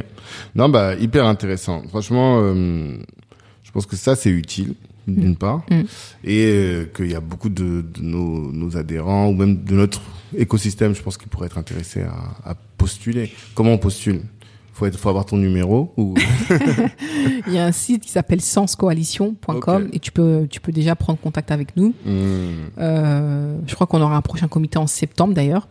Non, 0.57 0.69
bah 0.69 0.95
hyper 0.97 1.25
intéressant. 1.27 1.83
Franchement, 1.89 2.41
euh, 2.43 2.97
je 3.63 3.71
pense 3.71 3.87
que 3.87 3.95
ça 3.97 4.17
c'est 4.17 4.31
utile 4.31 4.75
d'une 5.07 5.37
part, 5.37 5.63
Mm. 5.71 5.83
et 6.25 6.45
euh, 6.47 6.85
qu'il 6.95 7.11
y 7.11 7.15
a 7.15 7.21
beaucoup 7.21 7.49
de, 7.49 7.81
de 7.83 8.03
nos, 8.03 8.53
nos 8.53 8.77
adhérents 8.77 9.29
ou 9.29 9.33
même 9.33 9.63
de 9.65 9.75
notre 9.75 10.03
écosystème, 10.37 10.95
je 10.95 11.01
pense 11.03 11.17
qu'ils 11.17 11.29
pourraient 11.29 11.47
être 11.47 11.57
intéressés 11.57 12.03
à, 12.03 12.51
à 12.51 12.55
postuler. 12.77 13.33
Comment 13.55 13.73
on 13.73 13.79
postule? 13.79 14.21
Faut 14.79 14.87
être, 14.87 14.97
faut 14.97 15.09
avoir 15.09 15.27
ton 15.27 15.37
numéro 15.39 15.93
ou 15.97 16.15
il 17.49 17.53
y 17.53 17.59
a 17.59 17.65
un 17.67 17.73
site 17.73 18.05
qui 18.05 18.11
s'appelle 18.13 18.41
senscoalition.com 18.41 19.89
et 19.93 19.99
tu 19.99 20.13
peux 20.13 20.47
tu 20.49 20.61
peux 20.61 20.71
déjà 20.71 20.95
prendre 20.95 21.19
contact 21.19 21.51
avec 21.51 21.77
nous 21.77 21.93
Hmm, 22.07 22.69
Euh, 22.79 23.57
je 23.67 23.75
crois 23.75 23.89
qu'on 23.89 24.01
aura 24.01 24.17
un 24.17 24.21
prochain 24.23 24.47
comité 24.47 24.79
en 24.79 24.87
septembre 24.87 25.35
d'ailleurs. 25.35 25.67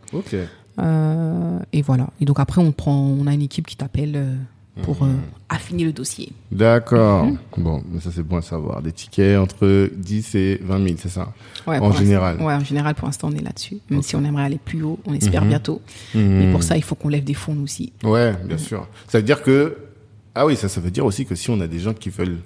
Euh, 0.80 1.60
et 1.74 1.82
voilà. 1.82 2.10
Et 2.22 2.26
donc 2.26 2.40
après, 2.40 2.62
on 2.62 2.72
prend, 2.74 2.96
on 2.98 3.26
a 3.28 3.34
une 3.34 3.42
équipe 3.42 3.66
qui 3.66 3.78
t'appelle 3.78 4.14
euh, 4.16 4.36
pour 4.84 5.04
Mhm. 5.04 5.10
euh, 5.10 5.14
affiner 5.50 5.84
le 5.86 5.94
dossier. 5.94 6.32
D'accord. 6.52 7.26
Mhm. 7.26 7.38
Bon, 7.58 7.84
mais 7.92 8.00
ça 8.00 8.10
c'est 8.14 8.24
bon 8.24 8.38
à 8.38 8.42
savoir. 8.42 8.82
Des 8.82 8.92
tickets 8.92 9.38
entre 9.38 9.90
10 9.96 10.36
et 10.36 10.60
20 10.64 10.84
000, 10.84 10.96
c'est 11.00 11.10
ça 11.10 11.34
Ouais, 11.66 11.80
En 11.80 11.92
général. 11.92 12.38
Ouais, 12.42 12.54
en 12.54 12.64
général, 12.64 12.96
pour 12.96 13.08
l'instant, 13.08 13.30
on 13.32 13.36
est 13.36 13.44
là-dessus. 13.44 13.78
Même 13.90 14.02
si 14.02 14.16
on 14.16 14.24
aimerait 14.24 14.44
aller 14.46 14.60
plus 14.64 14.82
haut, 14.84 15.00
on 15.06 15.14
espère 15.14 15.42
Mhm. 15.44 15.50
bientôt. 15.50 15.82
Hmm. 16.16 16.20
Mais 16.20 16.52
pour 16.52 16.64
ça, 16.64 16.78
il 16.78 16.84
faut 16.84 16.96
qu'on 16.96 17.10
lève 17.10 17.24
des 17.24 17.34
fonds 17.34 17.54
nous 17.56 17.64
aussi. 17.64 17.92
Ouais, 18.04 18.34
bien 18.46 18.58
sûr. 18.58 18.88
Ça 19.08 19.18
veut 19.20 19.24
dire 19.26 19.42
que 19.44 19.78
ah 20.36 20.46
oui, 20.46 20.56
ça 20.56 20.70
ça 20.70 20.80
veut 20.80 20.92
dire 20.92 21.04
aussi 21.06 21.26
que 21.26 21.34
si 21.36 21.50
on 21.50 21.60
a 21.62 21.68
des 21.68 21.80
gens 21.80 21.94
qui 21.94 22.10
veulent 22.10 22.38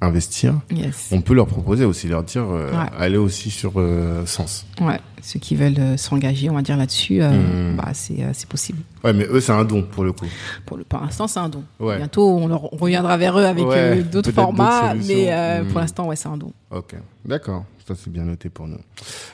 investir, 0.00 0.54
Yes. 0.70 1.08
on 1.10 1.20
peut 1.22 1.32
leur 1.34 1.46
proposer 1.46 1.84
aussi 1.86 2.06
leur 2.06 2.22
dire 2.22 2.44
euh, 2.44 2.70
Ouais. 2.70 2.86
allez 2.98 3.16
aussi 3.16 3.50
sur 3.50 3.72
euh, 3.76 4.26
Sens. 4.26 4.66
Ouais. 4.80 5.00
Ceux 5.22 5.38
qui 5.40 5.56
veulent 5.56 5.74
euh, 5.78 5.96
s'engager, 5.96 6.50
on 6.50 6.54
va 6.54 6.62
dire 6.62 6.76
là-dessus, 6.76 7.22
euh, 7.22 7.30
Mhm. 7.70 7.76
bah 7.76 7.88
c'est 7.94 8.22
euh, 8.22 8.30
c'est 8.34 8.48
possible. 8.48 8.78
Ouais, 9.02 9.12
mais 9.14 9.26
eux 9.30 9.40
c'est 9.40 9.52
un 9.52 9.64
don 9.64 9.82
pour 9.82 10.04
le 10.04 10.12
coup. 10.12 10.26
Pour 10.66 10.76
le, 10.76 10.84
pour 10.84 11.00
l'instant, 11.00 11.26
c'est 11.26 11.40
un 11.40 11.48
don. 11.48 11.64
Ouais. 11.80 11.96
Bientôt, 11.96 12.28
on, 12.28 12.46
leur, 12.46 12.72
on 12.72 12.76
reviendra 12.76 13.16
vers 13.16 13.38
eux 13.38 13.44
avec 13.44 13.64
Ouais, 13.66 14.02
d'autres 14.02 14.30
formats, 14.32 14.94
mais 14.94 15.64
pour 15.70 15.80
l'instant, 15.80 16.06
ouais, 16.08 16.16
c'est 16.16 16.28
un 16.28 16.36
don. 16.36 16.52
Ok, 16.70 16.94
d'accord. 17.24 17.64
Ça 17.88 17.94
c'est 17.96 18.10
bien 18.12 18.24
noté 18.24 18.48
pour 18.48 18.66
nous. 18.66 18.78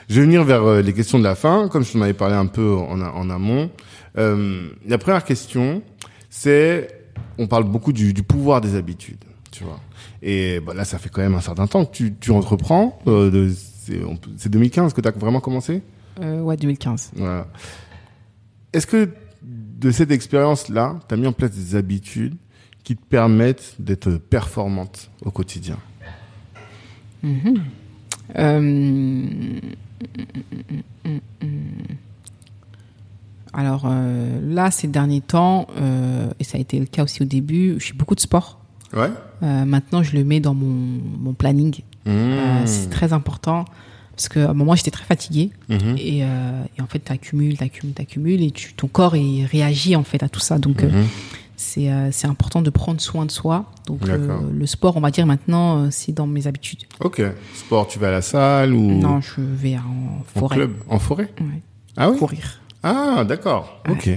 Je 0.09 0.15
vais 0.15 0.21
venir 0.25 0.43
vers 0.43 0.81
les 0.81 0.93
questions 0.93 1.17
de 1.19 1.23
la 1.23 1.35
fin, 1.35 1.67
comme 1.69 1.83
je 1.83 1.91
t'en 1.91 2.01
avais 2.01 2.13
parlé 2.13 2.35
un 2.35 2.45
peu 2.45 2.73
en, 2.75 3.29
amont. 3.29 3.69
La 4.15 4.97
première 4.97 5.23
question, 5.25 5.81
c'est 6.29 6.87
on 7.37 7.47
parle 7.47 7.63
beaucoup 7.65 7.91
du, 7.93 8.13
du 8.13 8.21
pouvoir 8.23 8.61
des 8.61 8.75
habitudes, 8.75 9.23
tu 9.51 9.63
vois. 9.63 9.79
Et 10.25 10.59
bah, 10.61 10.73
là, 10.73 10.85
ça 10.85 10.97
fait 10.97 11.09
quand 11.09 11.21
même 11.21 11.35
un 11.35 11.41
certain 11.41 11.67
temps 11.67 11.83
que 11.85 11.91
tu, 11.93 12.13
tu 12.17 12.31
entreprends. 12.31 12.97
Euh, 13.07 13.51
c'est 13.81 14.01
on 14.05 14.15
peut- 14.15 14.31
c'est 14.37 14.47
2015 14.49 14.93
que 14.93 15.01
tu 15.01 15.07
as 15.07 15.11
vraiment 15.11 15.41
commencé? 15.41 15.81
Euh, 16.21 16.39
ouais, 16.41 16.55
2015. 16.55 17.11
Voilà. 17.15 17.47
Est-ce 18.71 18.87
que 18.87 19.09
de 19.43 19.91
cette 19.91 20.11
expérience-là, 20.11 20.99
tu 21.09 21.13
as 21.13 21.17
mis 21.17 21.27
en 21.27 21.33
place 21.33 21.51
des 21.51 21.75
habitudes 21.75 22.35
qui 22.85 22.95
te 22.95 23.05
permettent 23.05 23.75
d'être 23.79 24.11
performante 24.11 25.09
au 25.25 25.31
quotidien? 25.31 25.77
Euh, 28.37 29.25
Alors 33.53 33.83
euh, 33.85 34.39
là, 34.41 34.71
ces 34.71 34.87
derniers 34.87 35.21
temps, 35.21 35.67
euh, 35.77 36.31
et 36.39 36.43
ça 36.43 36.57
a 36.57 36.61
été 36.61 36.79
le 36.79 36.85
cas 36.85 37.03
aussi 37.03 37.21
au 37.21 37.25
début, 37.25 37.75
je 37.79 37.87
fais 37.87 37.93
beaucoup 37.93 38.15
de 38.15 38.19
sport. 38.19 38.59
Ouais. 38.95 39.09
Euh, 39.43 39.65
maintenant, 39.65 40.03
je 40.03 40.15
le 40.15 40.23
mets 40.23 40.39
dans 40.39 40.53
mon, 40.53 40.99
mon 41.19 41.33
planning. 41.33 41.75
Euh, 42.07 42.63
Mmh. 42.63 42.67
c'est 42.67 42.89
très 42.89 43.13
important 43.13 43.63
parce 44.15 44.27
qu'à 44.29 44.49
un 44.49 44.53
moment, 44.53 44.75
j'étais 44.75 44.91
très 44.91 45.05
fatiguée 45.05 45.51
et, 45.69 46.23
euh, 46.23 46.63
et 46.77 46.81
en 46.81 46.87
fait, 46.87 46.99
tu 46.99 47.11
accumules, 47.11 47.57
tu 47.57 47.63
accumules, 47.63 47.93
tu 47.95 48.01
accumules 48.01 48.41
et 48.43 48.51
tu, 48.51 48.73
ton 48.73 48.87
corps 48.87 49.15
il 49.15 49.45
réagit 49.45 49.95
en 49.95 50.03
fait 50.03 50.21
à 50.21 50.29
tout 50.29 50.39
ça. 50.41 50.59
Donc, 50.59 50.83
euh, 50.83 50.89
Mhm. 50.89 51.05
c'est 51.55 51.89
euh, 51.91 52.09
c'est 52.11 52.27
important 52.27 52.61
de 52.61 52.69
prendre 52.69 52.99
soin 53.01 53.25
de 53.25 53.31
soi. 53.31 53.71
Donc, 53.87 54.07
euh, 54.09 54.37
le 54.53 54.65
sport, 54.67 54.97
on 54.97 55.01
va 55.01 55.11
dire 55.11 55.25
maintenant, 55.25 55.83
euh, 55.85 55.87
c'est 55.91 56.11
dans 56.11 56.27
mes 56.27 56.45
habitudes. 56.45 56.83
Ok. 56.99 57.21
Sport, 57.55 57.87
tu 57.87 57.99
vas 57.99 58.09
à 58.09 58.11
la 58.11 58.21
salle 58.21 58.73
ou? 58.73 58.99
Non, 58.99 59.21
je 59.21 59.39
vais 59.41 59.77
en 59.77 59.81
en 60.35 60.39
forêt. 60.39 60.55
club? 60.57 60.71
En 60.89 60.99
forêt? 60.99 61.29
Ouais. 61.39 61.61
Ah 61.97 62.09
oui? 62.11 62.17
Courir. 62.19 62.59
Ah, 62.83 63.23
d'accord. 63.25 63.81
Ok. 63.89 64.09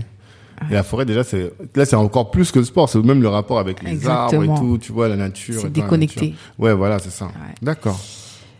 Et 0.70 0.74
la 0.74 0.82
forêt, 0.82 1.04
déjà, 1.04 1.22
c'est 1.24 1.52
là, 1.74 1.84
c'est 1.84 1.96
encore 1.96 2.30
plus 2.30 2.50
que 2.52 2.58
le 2.58 2.64
sport. 2.64 2.88
C'est 2.88 2.98
même 3.02 3.22
le 3.22 3.28
rapport 3.28 3.58
avec 3.58 3.82
les 3.82 4.06
arbres 4.08 4.42
et 4.42 4.46
tout. 4.46 4.78
Tu 4.80 4.92
vois, 4.92 5.08
la 5.08 5.16
nature. 5.16 5.60
C'est 5.60 5.72
déconnecté. 5.72 6.20
nature. 6.30 6.38
Ouais, 6.58 6.72
voilà, 6.74 6.98
c'est 6.98 7.10
ça. 7.10 7.26
Ouais. 7.26 7.54
D'accord. 7.62 8.00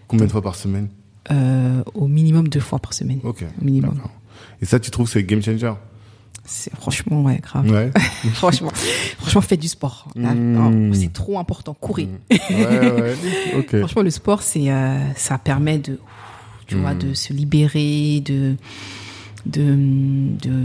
Combien 0.09 0.27
de 0.27 0.31
fois 0.31 0.43
par 0.43 0.55
semaine 0.55 0.89
Euh, 1.31 1.83
au 1.95 2.07
minimum 2.07 2.49
deux 2.49 2.61
fois 2.61 2.79
par 2.79 2.93
semaine. 2.95 3.21
Ok. 3.25 3.45
Au 3.61 3.65
minimum. 3.65 3.99
Et 4.63 4.67
ça, 4.67 4.79
tu 4.79 4.91
trouves 4.91 5.07
que 5.07 5.13
c'est 5.13 5.25
game 5.25 5.43
changer 5.43 5.73
C'est 6.45 6.73
franchement 6.77 7.23
ouais 7.23 7.39
grave. 7.43 7.69
Ouais. 7.71 7.91
franchement, 8.35 8.71
franchement 9.19 9.41
faites 9.41 9.61
du 9.61 9.69
sport. 9.69 10.07
Là, 10.15 10.33
Mm. 10.35 10.53
non, 10.53 10.95
c'est 10.95 11.13
trop 11.13 11.39
important. 11.39 11.75
Courez. 11.75 12.09
ouais, 12.31 12.39
ouais. 12.51 13.15
Ok. 13.59 13.77
Franchement, 13.79 14.03
le 14.03 14.11
sport, 14.11 14.43
c'est 14.43 14.71
euh, 14.71 14.99
ça 15.17 15.39
permet 15.39 15.79
de, 15.79 15.99
tu 16.67 16.77
vois, 16.77 16.95
de 16.95 17.15
se 17.15 17.33
libérer, 17.33 18.21
de 18.25 18.55
de 19.47 19.77
de 20.41 20.63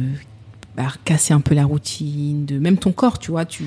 bah, 0.83 0.93
casser 1.05 1.33
un 1.33 1.41
peu 1.41 1.55
la 1.55 1.65
routine, 1.65 2.45
de 2.45 2.59
même 2.59 2.77
ton 2.77 2.91
corps, 2.91 3.19
tu 3.19 3.31
vois, 3.31 3.45
tu 3.45 3.63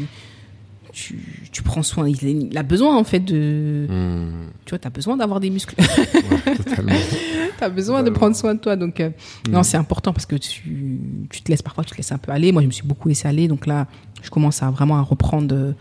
tu, 0.95 1.19
tu 1.51 1.63
prends 1.63 1.83
soin. 1.83 2.09
Il, 2.09 2.23
il 2.23 2.57
a 2.57 2.63
besoin 2.63 2.97
en 2.97 3.05
fait 3.05 3.19
de. 3.19 3.87
Hmm. 3.91 4.47
Tu 4.65 4.71
vois, 4.71 4.79
t'as 4.79 4.91
besoin 4.91 5.17
d'avoir 5.17 5.41
des 5.41 5.51
muscles. 5.51 5.75
Ouais, 5.79 6.57
totalement. 6.57 6.93
t'as 7.59 7.69
besoin 7.69 8.03
de 8.05 8.11
prendre 8.11 8.37
soin 8.37 8.55
de 8.55 8.61
toi. 8.61 8.77
Donc 8.77 9.01
euh, 9.01 9.11
non, 9.51 9.65
c'est 9.65 9.77
important 9.77 10.13
parce 10.13 10.27
que 10.27 10.37
tu, 10.37 11.01
tu 11.31 11.43
te 11.43 11.51
laisses 11.51 11.63
parfois, 11.63 11.83
tu 11.85 11.91
te 11.91 11.97
laisses 11.97 12.13
un 12.13 12.19
peu 12.19 12.31
aller. 12.31 12.53
Moi, 12.53 12.63
je 12.63 12.69
me 12.69 12.73
suis 12.73 12.87
beaucoup 12.87 13.09
laissé 13.09 13.27
aller. 13.27 13.49
Donc 13.49 13.67
là, 13.67 13.89
je 14.23 14.31
commence 14.31 14.63
à 14.63 14.71
vraiment 14.71 14.97
à 14.97 15.03
reprendre 15.03 15.53
euh, 15.55 15.73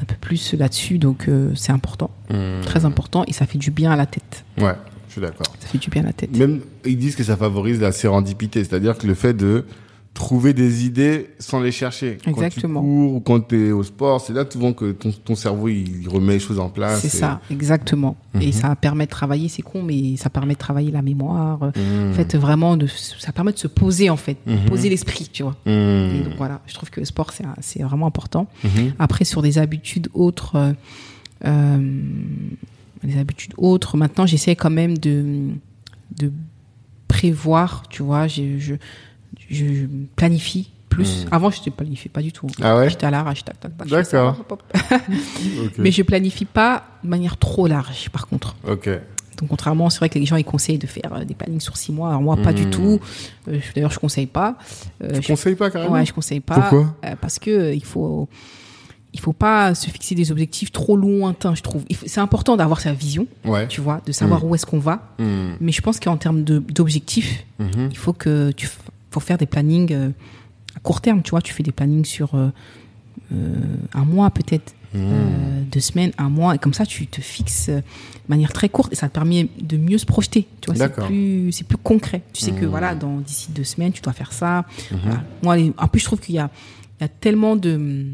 un 0.00 0.04
peu 0.04 0.16
plus 0.20 0.54
là-dessus. 0.54 0.98
Donc 0.98 1.28
euh, 1.28 1.52
c'est 1.54 1.72
important, 1.72 2.10
Hmm. 2.28 2.60
très 2.62 2.84
important, 2.84 3.22
et 3.28 3.32
ça 3.32 3.46
fait 3.46 3.58
du 3.58 3.70
bien 3.70 3.92
à 3.92 3.96
la 3.96 4.06
tête. 4.06 4.44
Ouais, 4.58 4.74
je 5.06 5.12
suis 5.12 5.20
d'accord. 5.20 5.46
Ça 5.60 5.68
fait 5.68 5.78
du 5.78 5.90
bien 5.90 6.02
à 6.02 6.06
la 6.06 6.12
tête. 6.12 6.36
Même, 6.36 6.60
ils 6.84 6.98
disent 6.98 7.14
que 7.14 7.22
ça 7.22 7.36
favorise 7.36 7.80
la 7.80 7.92
sérendipité, 7.92 8.64
c'est-à-dire 8.64 8.98
que 8.98 9.06
le 9.06 9.14
fait 9.14 9.32
de 9.32 9.64
trouver 10.16 10.54
des 10.54 10.86
idées 10.86 11.28
sans 11.38 11.60
les 11.60 11.70
chercher. 11.70 12.16
Exactement. 12.26 12.80
Quand 12.80 12.86
tu 12.86 12.90
cours 12.96 13.14
ou 13.14 13.20
quand 13.20 13.40
tu 13.48 13.68
es 13.68 13.70
au 13.72 13.82
sport, 13.82 14.18
c'est 14.22 14.32
là 14.32 14.44
souvent 14.50 14.72
que 14.72 14.92
ton, 14.92 15.12
ton 15.12 15.34
cerveau, 15.34 15.68
il 15.68 16.08
remet 16.08 16.32
les 16.32 16.38
choses 16.40 16.58
en 16.58 16.70
place. 16.70 17.00
C'est 17.02 17.08
et- 17.14 17.20
ça, 17.20 17.40
exactement. 17.50 18.16
Et 18.40 18.46
Mhm. 18.46 18.52
ça 18.52 18.74
permet 18.76 19.04
de 19.04 19.10
travailler, 19.10 19.48
c'est 19.48 19.60
con, 19.60 19.82
mais 19.82 20.16
ça 20.16 20.30
permet 20.30 20.54
de 20.54 20.58
travailler 20.58 20.90
la 20.90 21.02
mémoire. 21.02 21.58
Hmm. 21.76 22.10
En 22.10 22.12
fait, 22.14 22.34
vraiment, 22.34 22.78
de, 22.78 22.86
ça 22.86 23.30
permet 23.32 23.52
de 23.52 23.58
se 23.58 23.68
poser, 23.68 24.08
en 24.08 24.16
fait, 24.16 24.38
Mhm. 24.46 24.64
poser 24.66 24.88
l'esprit, 24.88 25.28
tu 25.30 25.42
vois. 25.42 25.56
Hmm. 25.66 25.70
Et 26.16 26.20
donc 26.24 26.34
voilà, 26.38 26.60
je 26.66 26.72
trouve 26.74 26.88
que 26.88 27.00
le 27.00 27.06
sport, 27.06 27.30
c'est 27.60 27.82
vraiment 27.82 28.06
important. 28.06 28.46
Mhm. 28.64 28.94
Après, 28.98 29.24
sur 29.26 29.42
des 29.42 29.58
habitudes 29.58 30.08
autres, 30.14 30.56
euh, 30.56 30.72
euh, 31.44 32.00
les 33.04 33.18
habitudes 33.18 33.52
autres, 33.58 33.98
maintenant, 33.98 34.24
j'essaie 34.24 34.56
quand 34.56 34.70
même 34.70 34.96
de, 34.96 35.48
de 36.18 36.32
prévoir, 37.06 37.84
tu 37.90 38.02
vois, 38.02 38.26
je, 38.26 38.58
je, 38.58 38.74
je 39.50 39.86
planifie 40.16 40.70
plus. 40.88 41.24
Mm. 41.24 41.28
Avant, 41.32 41.50
je 41.50 41.60
ne 41.66 41.70
planifiais 41.70 42.10
pas 42.10 42.22
du 42.22 42.32
tout. 42.32 42.46
Ah 42.62 42.76
ouais 42.76 42.88
J'étais 42.90 43.06
à 43.06 43.10
l'arrache, 43.10 43.44
tac, 43.44 43.58
tac, 43.60 43.72
D'accord. 43.76 44.36
Mais 45.78 45.90
je 45.90 46.02
planifie 46.02 46.44
pas 46.44 46.84
de 47.04 47.08
manière 47.08 47.36
trop 47.36 47.66
large, 47.66 48.08
par 48.10 48.26
contre. 48.26 48.56
Ok. 48.68 48.88
Donc 49.38 49.50
contrairement, 49.50 49.90
c'est 49.90 49.98
vrai 49.98 50.08
que 50.08 50.18
les 50.18 50.24
gens 50.24 50.36
ils 50.36 50.44
conseillent 50.44 50.78
de 50.78 50.86
faire 50.86 51.12
euh, 51.12 51.24
des 51.24 51.34
plannings 51.34 51.60
sur 51.60 51.76
six 51.76 51.92
mois. 51.92 52.08
Alors 52.08 52.22
moi, 52.22 52.36
pas 52.38 52.54
du 52.54 52.66
Mm. 52.66 52.70
tout. 52.70 53.00
Euh, 53.48 53.58
je- 53.60 53.74
D'ailleurs, 53.74 53.90
je 53.90 53.98
conseille 53.98 54.26
pas. 54.26 54.56
Euh, 55.04 55.12
Tu 55.16 55.22
je- 55.22 55.26
conseilles 55.28 55.56
pas 55.56 55.70
carrément 55.70 55.92
Ouais, 55.92 56.06
je 56.06 56.12
conseille 56.14 56.40
pas. 56.40 56.54
Pourquoi 56.54 56.94
Euh, 57.04 57.14
Parce 57.20 57.38
que 57.38 57.74
il 57.74 57.84
faut, 57.84 58.30
il 59.12 59.20
faut 59.20 59.34
pas 59.34 59.74
se 59.74 59.90
fixer 59.90 60.14
des 60.14 60.32
objectifs 60.32 60.72
trop 60.72 60.96
lointains, 60.96 61.54
je 61.54 61.60
trouve. 61.62 61.84
C'est 62.06 62.20
important 62.20 62.56
d'avoir 62.56 62.80
sa 62.80 62.94
vision, 62.94 63.26
Ouais. 63.44 63.68
tu 63.68 63.82
vois, 63.82 64.00
de 64.06 64.12
savoir 64.12 64.42
où 64.42 64.54
est-ce 64.54 64.64
qu'on 64.64 64.78
va. 64.78 65.02
Hmm. 65.18 65.50
Mais 65.60 65.72
je 65.72 65.82
pense 65.82 66.00
qu'en 66.00 66.16
termes 66.16 66.42
d'objectifs, 66.42 67.44
Mhm. 67.58 67.88
il 67.90 67.96
faut 67.98 68.14
que 68.14 68.52
tu, 68.52 68.70
faut 69.20 69.26
faire 69.26 69.38
des 69.38 69.46
plannings 69.46 69.92
euh, 69.92 70.10
à 70.76 70.80
court 70.80 71.00
terme, 71.00 71.22
tu 71.22 71.30
vois. 71.30 71.40
Tu 71.42 71.52
fais 71.54 71.62
des 71.62 71.72
plannings 71.72 72.04
sur 72.04 72.34
euh, 72.34 72.50
euh, 73.32 73.54
un 73.94 74.04
mois 74.04 74.30
peut-être. 74.30 74.74
Euh, 74.94 75.62
deux 75.70 75.80
semaines, 75.80 76.12
un 76.16 76.30
mois, 76.30 76.54
et 76.54 76.58
comme 76.58 76.72
ça 76.72 76.86
tu 76.86 77.06
te 77.06 77.20
fixes 77.20 77.68
de 77.68 77.82
manière 78.28 78.50
très 78.52 78.70
courte 78.70 78.94
et 78.94 78.96
ça 78.96 79.08
te 79.08 79.12
permet 79.12 79.48
de 79.60 79.76
mieux 79.76 79.98
se 79.98 80.06
projeter. 80.06 80.46
Tu 80.62 80.70
vois, 80.70 80.74
c'est 80.86 80.94
plus, 81.06 81.52
c'est 81.52 81.64
plus 81.66 81.76
concret. 81.76 82.22
Tu 82.32 82.40
sais 82.42 82.52
que 82.52 82.64
Mhm. 82.64 82.70
voilà, 82.70 82.94
dans 82.94 83.18
d'ici 83.18 83.50
deux 83.52 83.64
semaines, 83.64 83.92
tu 83.92 84.00
dois 84.00 84.14
faire 84.14 84.32
ça. 84.32 84.64
Voilà. 85.02 85.22
Moi, 85.42 85.56
les- 85.56 85.72
en 85.76 85.88
plus, 85.88 86.00
je 86.00 86.04
trouve 86.06 86.20
qu'il 86.20 86.36
y 86.36 86.38
a, 86.38 86.48
il 86.98 87.02
y 87.02 87.04
a 87.04 87.08
tellement 87.08 87.56
de, 87.56 88.06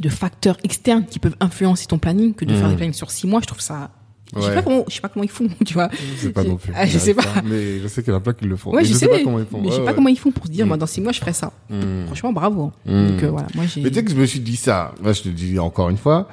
de 0.00 0.08
facteurs 0.08 0.56
externes 0.64 1.04
qui 1.04 1.18
peuvent 1.18 1.36
influencer 1.40 1.84
ton 1.86 1.98
planning 1.98 2.32
que 2.32 2.46
de 2.46 2.54
faire 2.54 2.70
des 2.70 2.76
plannings 2.76 2.94
sur 2.94 3.10
six 3.10 3.26
mois, 3.26 3.40
je 3.42 3.46
trouve 3.48 3.60
ça. 3.60 3.90
Je 4.34 4.40
sais 4.40 4.48
Ouais. 4.48 4.54
pas 4.54 4.62
comment, 4.62 4.84
je 4.88 4.94
sais 4.94 5.00
pas 5.00 5.08
comment 5.08 5.24
ils 5.24 5.30
font, 5.30 5.46
tu 5.66 5.74
vois. 5.74 5.88
Je 5.92 6.20
sais 6.26 6.32
pas 6.32 6.42
non 6.44 6.56
plus. 6.56 6.72
Ah, 6.74 6.86
je 6.86 6.98
sais 6.98 7.12
pas. 7.14 7.22
Mais 7.44 7.80
je 7.80 7.88
sais 7.88 8.02
qu'il 8.02 8.12
y 8.12 8.14
en 8.14 8.18
a 8.18 8.20
plein 8.20 8.32
qui 8.32 8.46
le 8.46 8.56
font. 8.56 8.70
Ouais, 8.70 8.80
Mais 8.82 8.88
je, 8.88 8.94
sais, 8.94 9.06
pas 9.08 9.18
comment 9.22 9.38
ils 9.38 9.44
font. 9.46 9.60
mais 9.60 9.68
je 9.68 9.72
sais 9.72 9.78
Ouais, 9.78 9.84
pas 9.84 9.90
ouais. 9.90 9.94
comment 9.96 10.08
ils 10.08 10.18
font 10.18 10.30
pour 10.30 10.46
se 10.46 10.50
dire, 10.50 10.64
Mhm. 10.64 10.68
moi, 10.68 10.76
dans 10.78 10.86
six 10.86 11.00
mois, 11.02 11.12
je 11.12 11.20
ferai 11.20 11.32
ça. 11.34 11.52
Hmm. 11.68 12.06
Franchement, 12.06 12.32
bravo. 12.32 12.72
Mhm. 12.86 13.08
Donc, 13.08 13.22
euh, 13.24 13.30
voilà, 13.30 13.46
moi, 13.54 13.64
j'ai. 13.66 13.82
Mais 13.82 13.90
tu 13.90 13.96
sais 13.96 14.04
que 14.04 14.10
je 14.10 14.16
me 14.16 14.24
suis 14.26 14.40
dit 14.40 14.56
ça. 14.56 14.94
Là, 15.04 15.12
je 15.12 15.22
te 15.22 15.28
le 15.28 15.34
dis 15.34 15.58
encore 15.58 15.90
une 15.90 15.98
fois. 15.98 16.28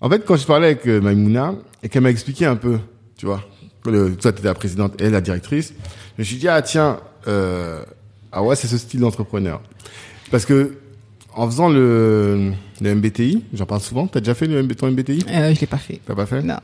En 0.00 0.08
fait, 0.10 0.24
quand 0.24 0.36
je 0.36 0.46
parlais 0.46 0.66
avec 0.68 0.86
euh, 0.86 1.00
Maïmouna 1.00 1.54
et 1.82 1.88
qu'elle 1.88 2.02
m'a 2.02 2.10
expliqué 2.10 2.46
un 2.46 2.56
peu, 2.56 2.78
tu 3.18 3.26
vois, 3.26 3.42
le, 3.86 4.14
toi, 4.16 4.32
t'étais 4.32 4.48
la 4.48 4.54
présidente, 4.54 4.94
elle 5.00 5.12
la 5.12 5.20
directrice, 5.20 5.72
je 6.16 6.22
me 6.22 6.24
suis 6.24 6.36
dit, 6.36 6.48
ah, 6.48 6.60
tiens, 6.62 7.00
euh, 7.28 7.82
ah 8.32 8.42
ouais, 8.42 8.56
c'est 8.56 8.66
ce 8.66 8.76
style 8.78 9.00
d'entrepreneur. 9.00 9.60
Parce 10.30 10.44
que, 10.44 10.76
en 11.34 11.46
faisant 11.48 11.68
le, 11.68 12.52
le 12.80 12.94
MBTI, 12.94 13.44
j'en 13.54 13.66
parle 13.66 13.80
souvent, 13.80 14.06
t'as 14.06 14.20
déjà 14.20 14.34
fait 14.34 14.46
le, 14.46 14.62
MB 14.62 14.74
ton 14.74 14.90
MBTI? 14.90 15.24
Euh, 15.30 15.54
je 15.54 15.60
l'ai 15.60 15.66
pas 15.66 15.76
fait. 15.78 16.00
T'as 16.06 16.14
pas 16.14 16.26
fait? 16.26 16.42
Non. 16.42 16.56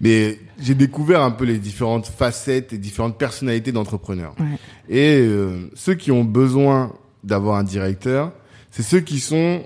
Mais 0.00 0.38
j'ai 0.60 0.74
découvert 0.74 1.22
un 1.22 1.30
peu 1.30 1.44
les 1.44 1.58
différentes 1.58 2.06
facettes 2.06 2.72
et 2.72 2.78
différentes 2.78 3.18
personnalités 3.18 3.72
d'entrepreneurs. 3.72 4.34
Ouais. 4.38 4.58
Et 4.88 5.18
euh, 5.20 5.70
ceux 5.74 5.94
qui 5.94 6.10
ont 6.10 6.24
besoin 6.24 6.92
d'avoir 7.24 7.56
un 7.56 7.64
directeur, 7.64 8.32
c'est 8.70 8.82
ceux 8.82 9.00
qui 9.00 9.20
sont 9.20 9.62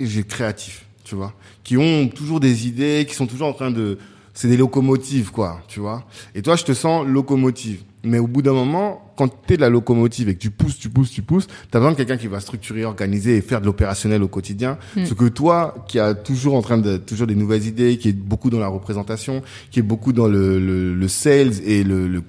j'ai 0.00 0.24
créatifs, 0.24 0.86
tu 1.04 1.14
vois, 1.14 1.34
qui 1.62 1.76
ont 1.76 2.08
toujours 2.08 2.40
des 2.40 2.66
idées, 2.66 3.04
qui 3.06 3.14
sont 3.14 3.26
toujours 3.26 3.48
en 3.48 3.52
train 3.52 3.70
de 3.70 3.98
c'est 4.32 4.48
des 4.48 4.56
locomotives 4.56 5.30
quoi, 5.30 5.60
tu 5.68 5.80
vois. 5.80 6.06
Et 6.34 6.42
toi, 6.42 6.56
je 6.56 6.64
te 6.64 6.72
sens 6.72 7.06
locomotive. 7.06 7.82
Mais 8.02 8.18
au 8.18 8.26
bout 8.26 8.40
d'un 8.42 8.52
moment, 8.54 9.12
quand 9.16 9.28
tu 9.46 9.54
es 9.54 9.56
de 9.56 9.60
la 9.60 9.68
locomotive 9.68 10.28
et 10.30 10.34
que 10.34 10.38
tu 10.40 10.50
pousses, 10.50 10.78
tu 10.78 10.88
pousses, 10.88 11.10
tu 11.10 11.20
pousses, 11.22 11.46
tu 11.46 11.52
as 11.76 11.78
besoin 11.80 11.92
de 11.92 11.96
quelqu'un 11.96 12.16
qui 12.16 12.28
va 12.28 12.40
structurer, 12.40 12.84
organiser 12.86 13.36
et 13.36 13.40
faire 13.42 13.60
de 13.60 13.66
l'opérationnel 13.66 14.22
au 14.22 14.28
quotidien. 14.28 14.78
Mm. 14.96 15.04
Ce 15.04 15.12
que 15.14 15.26
toi, 15.26 15.84
qui 15.86 15.98
a 15.98 16.14
toujours 16.14 16.54
en 16.54 16.62
train 16.62 16.78
de 16.78 16.96
toujours 16.96 17.26
des 17.26 17.34
nouvelles 17.34 17.66
idées, 17.66 17.98
qui 17.98 18.08
est 18.08 18.12
beaucoup 18.16 18.48
dans 18.48 18.58
la 18.60 18.68
représentation, 18.68 19.42
qui 19.70 19.80
est 19.80 19.82
beaucoup 19.82 20.12
dans 20.14 20.28
le, 20.28 20.58
le, 20.58 20.94
le 20.94 21.08
sales 21.08 21.60
et 21.66 21.84
le, 21.84 22.08
le- 22.08 22.22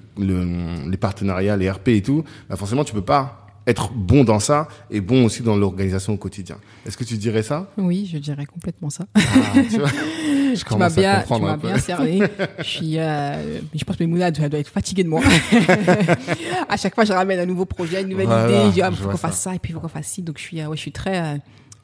les 0.90 0.96
partenariats, 0.98 1.56
les 1.56 1.70
RP 1.70 1.88
et 1.88 2.02
tout, 2.02 2.22
bah 2.50 2.56
forcément, 2.56 2.84
tu 2.84 2.92
peux 2.92 3.00
pas 3.00 3.41
être 3.66 3.92
bon 3.92 4.24
dans 4.24 4.40
ça 4.40 4.66
et 4.90 5.00
bon 5.00 5.24
aussi 5.24 5.42
dans 5.42 5.56
l'organisation 5.56 6.14
au 6.14 6.16
quotidien. 6.16 6.56
Est-ce 6.86 6.96
que 6.96 7.04
tu 7.04 7.16
dirais 7.16 7.42
ça? 7.42 7.70
Oui, 7.78 8.08
je 8.12 8.18
dirais 8.18 8.44
complètement 8.46 8.90
ça. 8.90 9.04
ah, 9.14 9.52
tu, 9.70 9.78
vois 9.78 9.88
Je 10.54 10.64
Tu 10.64 10.76
m'as 10.76 10.90
bien, 10.90 11.22
tu 11.26 11.40
m'as 11.40 11.56
bien 11.56 11.78
cerné. 11.78 12.20
je 12.58 12.62
suis, 12.64 12.98
euh, 12.98 13.60
je 13.74 13.84
pense 13.84 13.96
que 13.96 14.04
Mouna 14.04 14.30
doit, 14.30 14.48
doit 14.48 14.58
être 14.60 14.68
fatiguée 14.68 15.04
de 15.04 15.08
moi. 15.08 15.22
à 16.68 16.76
chaque 16.76 16.94
fois, 16.94 17.04
je 17.04 17.12
ramène 17.12 17.38
un 17.40 17.46
nouveau 17.46 17.64
projet, 17.64 18.02
une 18.02 18.08
nouvelle 18.08 18.26
Voilà, 18.26 18.48
idée. 18.48 18.68
Je 18.68 18.72
dis, 18.74 18.82
ah, 18.82 18.90
je 18.90 18.96
faut 18.96 19.08
qu'on 19.08 19.16
fasse 19.16 19.40
ça, 19.40 19.54
et 19.54 19.58
puis 19.58 19.70
il 19.72 19.74
faut 19.74 19.80
qu'on 19.80 19.88
fasse 19.88 20.08
ci? 20.08 20.22
Donc, 20.22 20.38
je 20.38 20.42
suis, 20.42 20.60
euh, 20.60 20.66
ouais, 20.68 20.76
je 20.76 20.82
suis 20.82 20.92
très, 20.92 21.18
euh, 21.20 21.38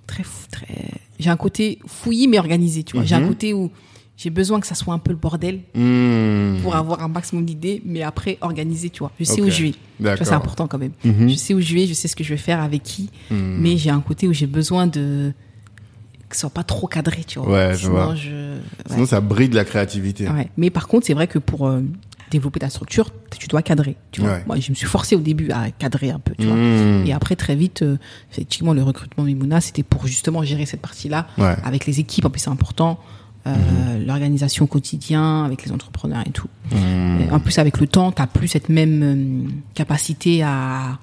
très, 0.06 0.22
fou- 0.22 0.46
très, 0.50 0.66
j'ai 1.18 1.30
un 1.30 1.36
côté 1.36 1.78
fouillis, 1.86 2.28
mais 2.28 2.38
organisé, 2.38 2.82
tu 2.82 2.96
vois. 2.96 3.04
J'ai 3.04 3.14
un 3.14 3.20
Mhm. 3.20 3.28
côté 3.28 3.54
où 3.54 3.70
j'ai 4.18 4.30
besoin 4.30 4.58
que 4.60 4.66
ça 4.66 4.74
soit 4.74 4.92
un 4.92 4.98
peu 4.98 5.12
le 5.12 5.16
bordel 5.16 5.60
Hmm. 5.74 6.60
pour 6.62 6.74
avoir 6.76 7.02
un 7.02 7.08
maximum 7.08 7.44
d'idées, 7.46 7.80
mais 7.86 8.02
après, 8.02 8.36
organisé, 8.40 8.90
tu 8.90 8.98
vois. 8.98 9.12
Je 9.18 9.24
sais 9.24 9.40
où 9.40 9.48
je 9.48 9.62
vais. 9.62 9.74
Vois, 10.00 10.16
c'est 10.16 10.32
important 10.32 10.66
quand 10.66 10.76
même. 10.78 10.92
Mhm. 11.04 11.28
Je 11.30 11.34
sais 11.36 11.54
où 11.54 11.60
je 11.60 11.72
vais, 11.72 11.86
je 11.86 11.94
sais 11.94 12.08
ce 12.08 12.16
que 12.16 12.24
je 12.24 12.30
vais 12.30 12.36
faire, 12.36 12.60
avec 12.60 12.82
qui. 12.82 13.10
Hmm. 13.30 13.58
Mais 13.60 13.76
j'ai 13.78 13.90
un 13.90 14.00
côté 14.00 14.26
où 14.28 14.32
j'ai 14.32 14.46
besoin 14.48 14.86
de, 14.88 15.32
que 16.28 16.34
ce 16.36 16.40
soit 16.40 16.50
pas 16.50 16.64
trop 16.64 16.86
cadré, 16.88 17.22
tu 17.24 17.38
vois. 17.38 17.48
Ouais, 17.50 17.74
je 17.74 17.78
Sinon, 17.86 17.92
vois. 17.92 18.14
je, 18.16 18.28
ouais. 18.56 18.60
Sinon, 18.90 19.06
ça 19.06 19.20
bride 19.20 19.54
la 19.54 19.64
créativité. 19.64 20.28
Ouais. 20.28 20.50
Mais 20.56 20.70
par 20.70 20.88
contre, 20.88 21.06
c'est 21.06 21.14
vrai 21.14 21.26
que 21.28 21.38
pour 21.38 21.68
euh, 21.68 21.80
développer 22.32 22.58
ta 22.60 22.70
structure, 22.70 23.10
tu 23.38 23.46
dois 23.46 23.62
cadrer. 23.62 23.96
Tu 24.10 24.20
vois. 24.20 24.32
Ouais. 24.32 24.42
Moi, 24.46 24.58
je 24.58 24.70
me 24.70 24.74
suis 24.74 24.86
forcé 24.88 25.14
au 25.16 25.20
début 25.20 25.50
à 25.52 25.70
cadrer 25.70 26.10
un 26.10 26.18
peu. 26.18 26.34
Tu 26.38 26.44
vois. 26.46 26.56
Hmm. 26.56 27.06
Et 27.06 27.12
après, 27.12 27.36
très 27.36 27.54
vite, 27.54 27.82
euh, 27.82 27.96
effectivement, 28.32 28.74
le 28.74 28.82
recrutement 28.82 29.22
Mimouna, 29.24 29.60
c'était 29.60 29.84
pour 29.84 30.06
justement 30.08 30.42
gérer 30.42 30.66
cette 30.66 30.80
partie-là 30.82 31.28
Ouais. 31.38 31.54
avec 31.62 31.86
les 31.86 32.00
équipes. 32.00 32.24
En 32.24 32.30
plus, 32.30 32.40
c'est 32.40 32.50
important. 32.50 32.98
Euh, 33.48 33.98
Mhm. 33.98 34.06
L'organisation 34.06 34.64
au 34.64 34.68
quotidien 34.68 35.44
avec 35.44 35.64
les 35.64 35.72
entrepreneurs 35.72 36.22
et 36.26 36.30
tout. 36.30 36.48
Et 36.72 37.30
en 37.30 37.40
plus, 37.40 37.58
avec 37.58 37.78
le 37.80 37.86
temps, 37.86 38.10
tu 38.12 38.22
plus 38.26 38.48
cette 38.48 38.68
même 38.68 39.02
euh, 39.02 39.48
capacité 39.74 40.42
à, 40.42 40.98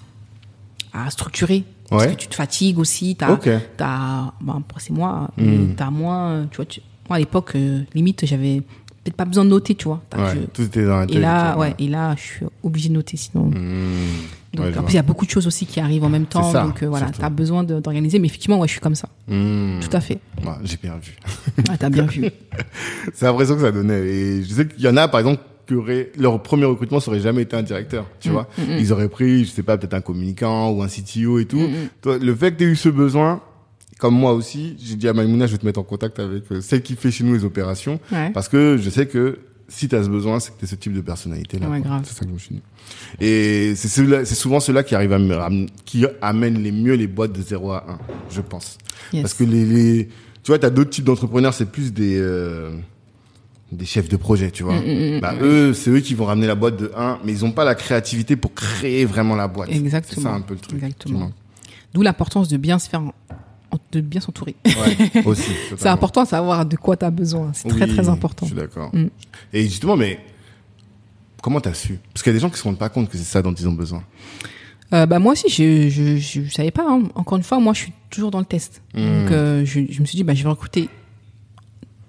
à 0.93 1.09
structurer. 1.09 1.63
Parce 1.89 2.05
Ouais. 2.05 2.11
que 2.13 2.17
tu 2.17 2.27
te 2.27 2.33
fatigues 2.35 2.79
aussi. 2.79 3.15
T'as, 3.15 3.27
c'est 4.79 4.91
moi, 4.93 5.29
Mm. 5.37 5.43
mais 5.45 5.73
t'as 5.75 5.91
moins, 5.91 6.29
euh, 6.29 6.45
tu 6.49 6.55
vois, 6.55 6.65
tu- 6.65 6.81
moi, 7.09 7.17
à 7.17 7.19
l'époque, 7.19 7.51
euh, 7.55 7.81
limite, 7.93 8.25
j'avais 8.25 8.61
peut-être 9.03 9.15
pas 9.15 9.25
besoin 9.25 9.45
de 9.45 9.49
noter, 9.51 9.75
tu 9.75 9.85
vois. 9.85 10.01
T'as- 10.09 10.17
Ouais, 10.23 10.31
je- 10.35 10.45
tout 10.47 10.61
était 10.63 10.83
dans 10.85 10.97
la 10.97 11.05
et 11.05 11.19
là, 11.19 11.55
ouais, 11.59 11.75
et 11.77 11.87
là, 11.87 12.15
je 12.17 12.21
suis 12.21 12.45
obligée 12.63 12.89
de 12.89 12.95
noter, 12.95 13.17
sinon. 13.17 13.51
Hmm. 14.55 14.63
Donc, 14.65 14.73
Ouais, 14.73 14.77
en 14.79 14.83
plus, 14.83 14.93
il 14.93 14.95
y 14.95 14.99
a 14.99 15.03
beaucoup 15.03 15.25
de 15.25 15.31
choses 15.31 15.47
aussi 15.47 15.65
qui 15.65 15.79
arrivent 15.79 16.03
en 16.03 16.09
même 16.09 16.25
temps. 16.25 16.51
ça, 16.51 16.63
donc, 16.63 16.81
euh, 16.83 16.87
voilà, 16.87 17.07
surtout. 17.07 17.21
t'as 17.21 17.29
besoin 17.29 17.63
d'organiser. 17.63 18.19
Mais 18.19 18.27
effectivement, 18.27 18.59
ouais, 18.59 18.67
je 18.67 18.73
suis 18.73 18.81
comme 18.81 18.95
ça. 18.95 19.09
Hmm. 19.27 19.79
Tout 19.81 19.95
à 19.95 20.01
fait. 20.01 20.19
Ouais, 20.43 20.51
J'ai 20.63 20.77
bien 20.81 20.97
vu. 21.01 21.15
Ah, 21.69 21.77
t'as 21.77 21.89
bien 21.89 22.05
vu. 22.05 22.25
C'est 23.13 23.25
l'impression 23.25 23.55
que 23.55 23.61
ça 23.61 23.71
donnait. 23.71 23.99
Et 24.07 24.43
je 24.43 24.53
sais 24.53 24.67
qu'il 24.67 24.83
y 24.83 24.87
en 24.87 24.97
a, 24.97 25.07
par 25.07 25.19
exemple, 25.19 25.41
auraient, 25.71 26.11
leur 26.17 26.41
premier 26.43 26.65
recrutement, 26.65 26.99
ça 26.99 27.09
aurait 27.11 27.19
jamais 27.21 27.41
été 27.41 27.55
un 27.55 27.63
directeur, 27.63 28.05
tu 28.19 28.29
Mm, 28.29 28.31
vois. 28.33 28.47
mm, 28.57 28.61
mm. 28.61 28.77
Ils 28.79 28.93
auraient 28.93 29.09
pris, 29.09 29.45
je 29.45 29.49
sais 29.51 29.63
pas, 29.63 29.77
peut-être 29.77 29.95
un 29.95 30.01
communicant 30.01 30.69
ou 30.71 30.83
un 30.83 30.87
CTO 30.87 31.39
et 31.39 31.45
tout. 31.45 31.61
Toi, 32.01 32.17
le 32.19 32.35
fait 32.35 32.51
que 32.51 32.57
tu 32.59 32.63
aies 32.65 32.67
eu 32.67 32.75
ce 32.75 32.89
besoin, 32.89 33.41
comme 33.97 34.13
moi 34.15 34.33
aussi, 34.33 34.75
j'ai 34.79 34.95
dit 34.95 35.07
à 35.07 35.13
Maïmouna, 35.13 35.47
je 35.47 35.53
vais 35.53 35.57
te 35.57 35.65
mettre 35.65 35.79
en 35.79 35.83
contact 35.83 36.19
avec 36.19 36.43
euh, 36.51 36.61
celle 36.61 36.81
qui 36.83 36.95
fait 36.95 37.09
chez 37.11 37.23
nous 37.23 37.33
les 37.33 37.45
opérations. 37.45 37.99
Ouais. 38.11 38.29
Parce 38.31 38.47
que 38.49 38.77
je 38.77 38.89
sais 38.89 39.07
que 39.07 39.39
si 39.67 39.87
tu 39.87 39.95
as 39.95 40.03
ce 40.03 40.09
besoin, 40.09 40.39
c'est 40.39 40.53
que 40.53 40.59
tu 40.59 40.67
ce 40.67 40.75
type 40.75 40.93
de 40.93 41.01
personnalité-là. 41.01 41.69
Ouais. 41.69 41.81
C'est 42.03 42.13
ça 42.13 42.25
que 42.25 42.29
je 42.29 42.33
me 42.33 42.39
suis 42.39 42.55
dit. 42.55 42.61
Et 43.19 43.73
c'est 43.75 44.35
souvent 44.35 44.59
ceux-là 44.59 44.83
qui 44.83 44.95
arrivent 44.95 45.13
à 45.13 45.19
me 45.19 45.65
qui 45.85 46.05
amènent 46.21 46.61
les 46.61 46.71
mieux 46.71 46.93
les 46.93 47.07
boîtes 47.07 47.33
de 47.33 47.41
0 47.41 47.71
à 47.71 47.85
1, 47.87 47.99
je 48.29 48.41
pense. 48.41 48.77
Yes. 49.11 49.23
Parce 49.23 49.33
que 49.33 49.43
les, 49.43 49.65
les 49.65 50.09
tu 50.43 50.51
vois, 50.51 50.59
tu 50.59 50.65
as 50.65 50.69
d'autres 50.69 50.91
types 50.91 51.05
d'entrepreneurs, 51.05 51.53
c'est 51.53 51.65
plus 51.65 51.91
des 51.91 52.17
euh, 52.19 52.69
des 53.71 53.85
chefs 53.85 54.09
de 54.09 54.17
projet, 54.17 54.51
tu 54.51 54.63
vois. 54.63 54.79
Mm, 54.79 54.85
mm, 54.85 55.17
mm, 55.17 55.19
bah, 55.19 55.33
eux, 55.41 55.73
c'est 55.73 55.89
eux 55.89 55.99
qui 55.99 56.13
vont 56.13 56.25
ramener 56.25 56.47
la 56.47 56.55
boîte 56.55 56.77
de 56.77 56.91
1, 56.95 57.19
mais 57.23 57.31
ils 57.31 57.43
ont 57.45 57.51
pas 57.51 57.65
la 57.65 57.75
créativité 57.75 58.35
pour 58.35 58.53
créer 58.53 59.05
vraiment 59.05 59.35
la 59.35 59.47
boîte. 59.47 59.71
Exactement. 59.71 60.15
C'est 60.15 60.21
ça 60.21 60.33
un 60.33 60.41
peu 60.41 60.53
le 60.53 60.59
truc. 60.59 60.75
Exactement. 60.75 61.31
D'où 61.93 62.01
l'importance 62.01 62.47
de 62.47 62.57
bien 62.57 62.77
se 62.77 62.89
faire 62.89 63.01
de 63.91 64.01
bien 64.01 64.21
s'entourer. 64.21 64.55
Ouais, 64.65 65.21
aussi. 65.25 65.51
C'est 65.77 65.89
important 65.89 66.23
de 66.23 66.27
savoir 66.27 66.65
de 66.65 66.75
quoi 66.75 66.97
tu 66.97 67.05
as 67.05 67.11
besoin. 67.11 67.51
C'est 67.53 67.67
très 67.69 67.85
Oui, 67.85 67.95
très 67.95 68.09
important. 68.09 68.45
Je 68.45 68.51
suis 68.51 68.59
d'accord. 68.61 68.89
Mm. 68.93 69.05
Et 69.53 69.63
justement, 69.63 69.95
mais 69.95 70.19
comment 71.41 71.59
t'as 71.61 71.73
su? 71.73 71.99
Parce 72.13 72.23
qu'il 72.23 72.31
y 72.31 72.35
a 72.35 72.37
des 72.37 72.41
gens 72.41 72.49
qui 72.49 72.57
se 72.57 72.63
rendent 72.63 72.77
pas 72.77 72.89
compte 72.89 73.09
que 73.09 73.17
c'est 73.17 73.23
ça 73.23 73.41
dont 73.41 73.53
ils 73.53 73.67
ont 73.67 73.73
besoin. 73.73 74.03
Euh, 74.93 75.05
bah 75.07 75.17
moi 75.19 75.33
aussi, 75.33 75.49
je 75.49 75.89
je, 75.89 76.17
je 76.17 76.49
savais 76.53 76.71
pas. 76.71 76.85
hein. 76.87 77.03
Encore 77.15 77.37
une 77.37 77.43
fois, 77.43 77.59
moi, 77.59 77.73
je 77.73 77.79
suis 77.79 77.93
toujours 78.09 78.31
dans 78.31 78.39
le 78.39 78.45
test. 78.45 78.81
Mm. 78.93 78.97
Donc, 78.99 79.31
euh, 79.31 79.65
je, 79.65 79.81
je 79.89 80.01
me 80.01 80.05
suis 80.05 80.15
dit, 80.17 80.23
bah, 80.23 80.33
je 80.33 80.43
vais 80.43 80.49
recruter 80.49 80.89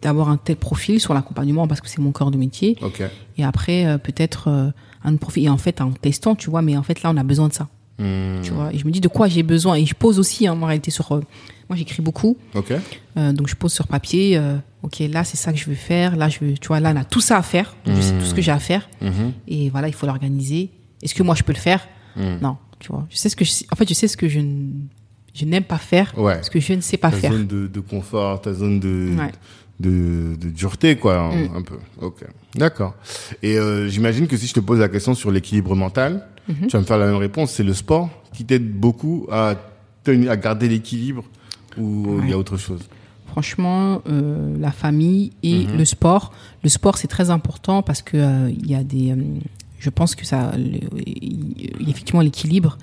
d'avoir 0.02 0.28
un 0.28 0.36
tel 0.36 0.56
profil 0.56 1.00
sur 1.00 1.14
l'accompagnement 1.14 1.66
parce 1.66 1.80
que 1.80 1.88
c'est 1.88 2.00
mon 2.00 2.12
corps 2.12 2.30
de 2.30 2.36
métier. 2.36 2.76
Ok. 2.82 3.02
Et 3.38 3.44
après, 3.44 3.86
euh, 3.86 3.98
peut-être 3.98 4.72
un 5.04 5.16
profil. 5.16 5.44
Et 5.44 5.48
en 5.48 5.56
fait, 5.56 5.80
en 5.80 5.90
testant, 5.92 6.34
tu 6.34 6.50
vois, 6.50 6.62
mais 6.62 6.76
en 6.76 6.82
fait, 6.82 7.02
là, 7.02 7.10
on 7.12 7.16
a 7.16 7.22
besoin 7.22 7.48
de 7.48 7.52
ça. 7.54 7.68
Mm. 7.98 8.42
Tu 8.42 8.50
vois. 8.52 8.72
Et 8.72 8.78
je 8.78 8.84
me 8.86 8.90
dis 8.90 9.00
de 9.00 9.08
quoi 9.08 9.28
j'ai 9.28 9.42
besoin. 9.42 9.76
Et 9.76 9.86
je 9.86 9.94
pose 9.94 10.18
aussi, 10.18 10.46
hein, 10.46 10.56
en 10.60 10.66
réalité, 10.66 10.90
sur. 10.90 11.10
euh, 11.12 11.20
moi, 11.68 11.76
j'écris 11.76 12.02
beaucoup. 12.02 12.36
Ok. 12.54 12.72
Euh, 13.16 13.32
donc, 13.32 13.48
je 13.48 13.54
pose 13.56 13.72
sur 13.72 13.86
papier. 13.86 14.36
euh, 14.36 14.56
ok, 14.82 14.98
là, 15.10 15.24
c'est 15.24 15.36
ça 15.36 15.52
que 15.52 15.58
je 15.58 15.66
veux 15.66 15.74
faire. 15.74 16.14
Là, 16.16 16.28
je 16.28 16.38
veux. 16.40 16.54
Tu 16.58 16.68
vois, 16.68 16.78
là, 16.80 16.92
on 16.94 17.00
a 17.00 17.04
tout 17.04 17.20
ça 17.20 17.38
à 17.38 17.42
faire. 17.42 17.74
Je 17.86 18.00
sais 18.00 18.12
tout 18.18 18.24
ce 18.24 18.34
que 18.34 18.42
j'ai 18.42 18.52
à 18.52 18.58
faire. 18.58 18.88
Mhm. 19.00 19.32
Et 19.48 19.70
voilà, 19.70 19.88
il 19.88 19.94
faut 19.94 20.06
l'organiser. 20.06 20.70
Est-ce 21.02 21.14
que 21.14 21.22
moi, 21.22 21.34
je 21.34 21.42
peux 21.42 21.52
le 21.52 21.58
faire? 21.58 21.86
Mm. 22.16 22.38
Non. 22.42 22.56
Tu 22.78 22.88
vois. 22.88 23.06
Je 23.10 23.16
sais 23.16 23.28
ce 23.28 23.36
que 23.36 23.44
je, 23.44 23.52
en 23.72 23.76
fait, 23.76 23.88
je 23.88 23.94
sais 23.94 24.06
ce 24.08 24.16
que 24.18 24.28
je, 24.28 24.40
je 25.34 25.44
n'aime 25.46 25.64
pas 25.64 25.78
faire. 25.78 26.12
Ouais. 26.18 26.42
Ce 26.42 26.50
que 26.50 26.60
je 26.60 26.74
ne 26.74 26.80
sais 26.82 26.98
pas 26.98 27.10
Ta 27.10 27.16
faire. 27.16 27.32
zone 27.32 27.46
de, 27.46 27.66
de 27.66 27.80
confort, 27.80 28.40
ta 28.42 28.52
zone 28.52 28.78
de, 28.80 29.10
Ouais. 29.18 29.32
de, 29.80 30.36
de 30.38 30.50
dureté, 30.50 30.96
quoi, 30.96 31.18
un, 31.18 31.54
un 31.56 31.62
peu. 31.62 31.78
Ok. 32.00 32.24
D'accord. 32.54 32.94
Et 33.42 33.58
euh, 33.58 33.88
j'imagine 33.88 34.26
que 34.26 34.36
si 34.36 34.46
je 34.46 34.54
te 34.54 34.60
pose 34.60 34.78
la 34.78 34.88
question 34.88 35.14
sur 35.14 35.30
l'équilibre 35.30 35.74
mental, 35.74 36.26
Mhm. 36.48 36.66
tu 36.68 36.72
vas 36.76 36.80
me 36.80 36.84
faire 36.84 36.98
la 36.98 37.06
même 37.06 37.16
réponse. 37.16 37.50
C'est 37.52 37.62
le 37.64 37.74
sport 37.74 38.08
qui 38.32 38.44
t'aide 38.44 38.70
beaucoup 38.72 39.26
à, 39.30 39.54
à 40.06 40.36
garder 40.36 40.68
l'équilibre 40.68 41.24
ou 41.78 42.20
il 42.22 42.30
y 42.30 42.32
a 42.32 42.38
autre 42.38 42.56
chose? 42.56 42.80
Franchement, 43.28 44.00
euh, 44.08 44.56
la 44.58 44.70
famille 44.72 45.32
et 45.42 45.66
Mhm. 45.66 45.76
le 45.76 45.84
sport. 45.84 46.32
Le 46.62 46.68
sport, 46.70 46.96
c'est 46.96 47.08
très 47.08 47.28
important 47.30 47.82
parce 47.82 48.00
que 48.02 48.16
euh, 48.16 48.50
il 48.50 48.70
y 48.70 48.74
a 48.74 48.82
des. 48.82 49.10
euh, 49.12 49.16
je 49.78 49.90
pense 49.90 50.14
que 50.14 50.24
ça, 50.24 50.52
le- 50.56 50.80
il- 51.06 51.54
il- 51.80 51.90
effectivement, 51.90 52.22
l'équilibre, 52.22 52.78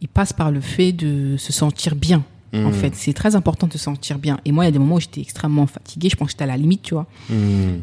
il 0.00 0.08
passe 0.08 0.32
par 0.32 0.50
le 0.52 0.60
fait 0.60 0.92
de 0.92 1.36
se 1.36 1.52
sentir 1.52 1.96
bien. 1.96 2.22
En 2.54 2.68
Mhm. 2.68 2.72
fait, 2.72 2.94
c'est 2.94 3.12
très 3.12 3.34
important 3.36 3.66
de 3.66 3.72
se 3.72 3.78
sentir 3.78 4.18
bien. 4.18 4.38
Et 4.44 4.52
moi, 4.52 4.64
il 4.64 4.68
y 4.68 4.70
a 4.70 4.72
des 4.72 4.78
moments 4.78 4.94
où 4.96 5.00
j'étais 5.00 5.20
extrêmement 5.20 5.66
fatiguée. 5.66 6.08
Je 6.10 6.16
pense 6.16 6.28
que 6.28 6.32
j'étais 6.32 6.44
à 6.44 6.46
la 6.46 6.56
limite, 6.56 6.80
tu 6.82 6.94
vois. 6.94 7.06
Mm. 7.28 7.34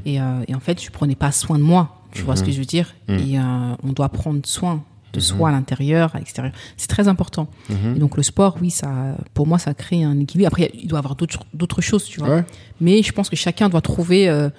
Et, 0.06 0.16
et 0.48 0.56
en 0.56 0.60
fait, 0.60 0.82
je 0.82 0.90
prenais 0.90 1.14
pas 1.16 1.32
soin 1.32 1.60
de 1.60 1.64
moi. 1.64 2.02
Tu 2.14 2.24
vois 2.24 2.36
ce 2.38 2.44
que 2.44 2.52
je 2.52 2.58
veux 2.60 2.66
dire 2.66 2.96
Mhm. 3.10 3.20
Et 3.20 3.38
on 3.84 3.92
doit 3.92 4.10
prendre 4.10 4.40
soin 4.46 4.84
de 5.16 5.20
soi 5.22 5.50
à 5.50 5.52
l'intérieur, 5.52 6.16
à 6.16 6.20
l'extérieur. 6.20 6.54
C'est 6.78 6.88
très 6.88 7.08
important. 7.08 7.48
Mhm. 7.70 7.96
Et 7.96 8.00
donc 8.00 8.18
le 8.18 8.24
sport, 8.24 8.58
oui, 8.62 8.70
ça, 8.70 9.16
pour 9.34 9.48
moi, 9.48 9.58
ça 9.60 9.74
crée 9.74 10.04
un 10.04 10.20
équilibre. 10.20 10.48
Après, 10.48 10.72
il 10.74 10.88
doit 10.88 10.98
y 11.00 11.04
avoir 11.04 11.16
d'autres 11.54 11.82
choses, 11.82 12.06
tu 12.06 12.20
vois. 12.20 12.30
Ouais. 12.38 12.46
Mais 12.82 13.02
je 13.04 13.12
pense 13.12 13.30
que 13.30 13.36
chacun 13.36 13.70
doit 13.70 13.82
trouver 13.82 14.28
euh, 14.30 14.50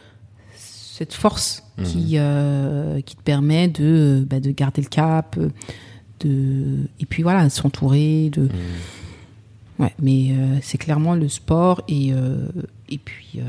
cette 0.54 1.12
force 1.14 1.62
Mhm. 1.78 1.84
qui 1.84 2.12
euh, 2.14 3.00
qui 3.02 3.16
te 3.16 3.22
permet 3.22 3.68
de 3.68 4.26
bah, 4.28 4.40
de 4.40 4.50
garder 4.50 4.80
le 4.80 4.88
cap, 4.88 5.36
euh, 5.38 5.50
de 6.20 6.88
et 6.98 7.04
puis 7.04 7.22
voilà, 7.22 7.44
de 7.44 7.50
s'entourer, 7.50 8.30
de 8.30 8.42
Mhm. 8.44 8.50
ouais. 9.80 9.94
Mais 10.00 10.28
euh, 10.30 10.56
c'est 10.62 10.78
clairement 10.78 11.14
le 11.14 11.28
sport 11.28 11.82
et 11.88 12.12
et 12.88 12.98
puis 12.98 13.40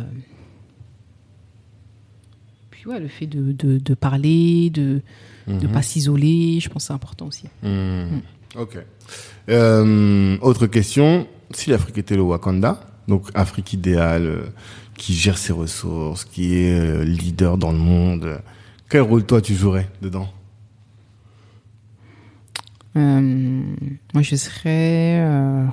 puis 2.69 2.85
ouais, 2.88 2.99
le 2.99 3.07
fait 3.07 3.27
de 3.27 3.51
de, 3.51 3.77
de 3.77 3.93
parler, 3.93 4.69
de 4.69 5.01
de 5.47 5.65
Mhm. 5.67 5.71
pas 5.71 5.81
s'isoler, 5.81 6.59
je 6.59 6.69
pense 6.69 6.83
que 6.83 6.87
c'est 6.87 6.93
important 6.93 7.27
aussi. 7.27 7.45
Hmm. 7.63 8.19
Ok. 8.55 8.77
Euh, 9.49 10.37
autre 10.41 10.67
question. 10.67 11.27
Si 11.51 11.69
l'Afrique 11.69 11.97
était 11.97 12.15
le 12.15 12.21
Wakanda, 12.21 12.81
donc 13.07 13.29
Afrique 13.33 13.71
idéale, 13.73 14.25
euh, 14.25 14.45
qui 14.97 15.13
gère 15.13 15.37
ses 15.37 15.53
ressources, 15.53 16.25
qui 16.25 16.55
est 16.55 16.77
euh, 16.79 17.03
leader 17.03 17.57
dans 17.57 17.71
le 17.71 17.77
monde, 17.77 18.41
quel 18.89 19.01
rôle 19.01 19.25
toi 19.25 19.41
tu 19.41 19.53
jouerais 19.55 19.89
dedans? 20.01 20.27
Euh, 22.95 23.61
moi, 24.13 24.23
je 24.23 24.35
serais. 24.35 25.19
euh, 25.21 25.65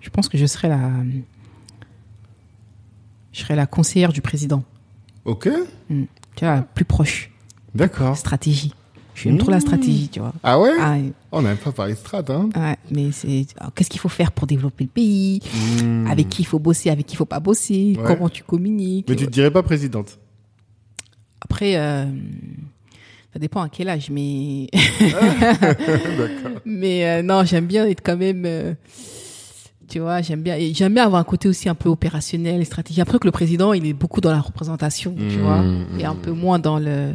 je 0.00 0.10
pense 0.10 0.28
que 0.28 0.36
je 0.38 0.46
serais 0.46 0.68
la. 0.68 0.90
Je 3.32 3.40
serais 3.42 3.56
la 3.56 3.66
conseillère 3.66 4.12
du 4.12 4.20
président. 4.22 4.64
Ok. 5.24 5.48
Mm. 5.90 6.04
Tu 6.34 6.44
vois, 6.44 6.56
la 6.56 6.62
plus 6.62 6.84
proche. 6.84 7.30
D'accord. 7.76 8.16
Stratégie. 8.16 8.72
J'aime 9.14 9.38
trop 9.38 9.50
la 9.50 9.60
stratégie, 9.60 10.08
tu 10.10 10.20
vois. 10.20 10.32
Ah 10.42 10.60
ouais 10.60 10.72
Ah, 10.78 10.92
ouais. 10.92 11.12
On 11.32 11.40
n'a 11.40 11.48
même 11.50 11.56
pas 11.58 11.88
de 11.88 11.94
strat, 11.94 12.22
hein 12.28 12.50
Ouais, 12.54 12.76
mais 12.90 13.12
c'est. 13.12 13.46
Qu'est-ce 13.74 13.88
qu'il 13.88 13.98
faut 14.00 14.10
faire 14.10 14.30
pour 14.30 14.46
développer 14.46 14.84
le 14.84 14.90
pays? 14.90 15.40
Hmm. 15.82 16.06
Avec 16.06 16.28
qui 16.28 16.42
il 16.42 16.44
faut 16.44 16.58
bosser, 16.58 16.90
avec 16.90 17.06
qui 17.06 17.14
il 17.14 17.16
faut 17.16 17.24
pas 17.24 17.40
bosser? 17.40 17.94
Ouais. 17.96 18.04
Comment 18.06 18.28
tu 18.28 18.42
communiques? 18.42 19.06
Mais 19.08 19.16
tu 19.16 19.24
te 19.24 19.30
dirais 19.30 19.50
pas 19.50 19.62
présidente? 19.62 20.18
Après, 21.40 21.76
euh, 21.76 22.04
ça 23.32 23.38
dépend 23.38 23.62
à 23.62 23.70
quel 23.70 23.88
âge, 23.88 24.10
mais. 24.10 24.68
mais 26.66 27.06
euh, 27.06 27.22
non, 27.22 27.44
j'aime 27.44 27.66
bien 27.66 27.86
être 27.86 28.02
quand 28.04 28.16
même. 28.16 28.42
euh, 28.44 28.74
tu 29.88 30.00
vois, 30.00 30.20
j'aime 30.20 30.42
bien. 30.42 30.56
Et 30.56 30.74
j'aime 30.74 30.94
bien 30.94 31.04
avoir 31.06 31.20
un 31.20 31.24
côté 31.24 31.48
aussi 31.48 31.68
un 31.68 31.74
peu 31.74 31.88
opérationnel 31.88 32.60
et 32.60 32.64
stratégique. 32.64 33.00
Après 33.00 33.18
que 33.18 33.26
le 33.26 33.30
président, 33.32 33.72
il 33.72 33.86
est 33.86 33.92
beaucoup 33.92 34.20
dans 34.20 34.32
la 34.32 34.40
représentation, 34.40 35.14
tu 35.16 35.38
Mmh, 35.38 35.40
vois, 35.40 35.62
mmh. 35.62 35.86
et 36.00 36.04
un 36.04 36.14
peu 36.16 36.32
moins 36.32 36.58
dans 36.58 36.78
le. 36.78 37.14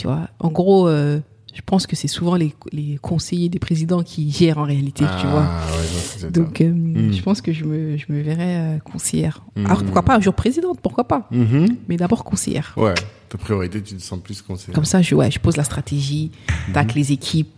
Tu 0.00 0.06
vois, 0.06 0.28
en 0.38 0.48
gros, 0.50 0.88
euh, 0.88 1.20
je 1.52 1.60
pense 1.66 1.86
que 1.86 1.94
c'est 1.94 2.08
souvent 2.08 2.34
les, 2.36 2.54
les 2.72 2.96
conseillers 3.02 3.50
des 3.50 3.58
présidents 3.58 4.02
qui 4.02 4.30
gèrent 4.30 4.56
en 4.56 4.64
réalité, 4.64 5.04
tu 5.20 5.26
vois. 5.26 5.44
Ah 5.46 5.66
ouais, 5.72 6.18
vois. 6.20 6.30
Donc, 6.30 6.60
euh, 6.62 6.70
Mmh. 6.72 7.12
je 7.12 7.20
pense 7.22 7.42
que 7.42 7.52
je 7.52 7.64
me, 7.66 7.98
je 7.98 8.06
me 8.08 8.22
verrais 8.22 8.56
euh, 8.56 8.78
conseillère. 8.78 9.42
Mmh. 9.56 9.66
Alors, 9.66 9.82
pourquoi 9.82 10.02
pas 10.02 10.16
un 10.16 10.20
jour 10.20 10.32
présidente, 10.32 10.78
pourquoi 10.82 11.04
pas 11.04 11.28
Mhm. 11.30 11.76
Mais 11.88 11.98
d'abord 11.98 12.24
conseillère. 12.24 12.72
Ouais, 12.78 12.94
ta 13.28 13.36
priorité, 13.36 13.82
tu 13.82 13.94
te 13.94 14.00
sens 14.02 14.20
plus 14.20 14.40
conseiller. 14.40 14.72
Comme 14.72 14.86
ça, 14.86 15.02
je, 15.02 15.14
ouais, 15.14 15.30
je 15.30 15.38
pose 15.38 15.58
la 15.58 15.64
stratégie, 15.64 16.30
Mhm. 16.68 16.72
tac 16.72 16.94
les 16.94 17.12
équipes, 17.12 17.50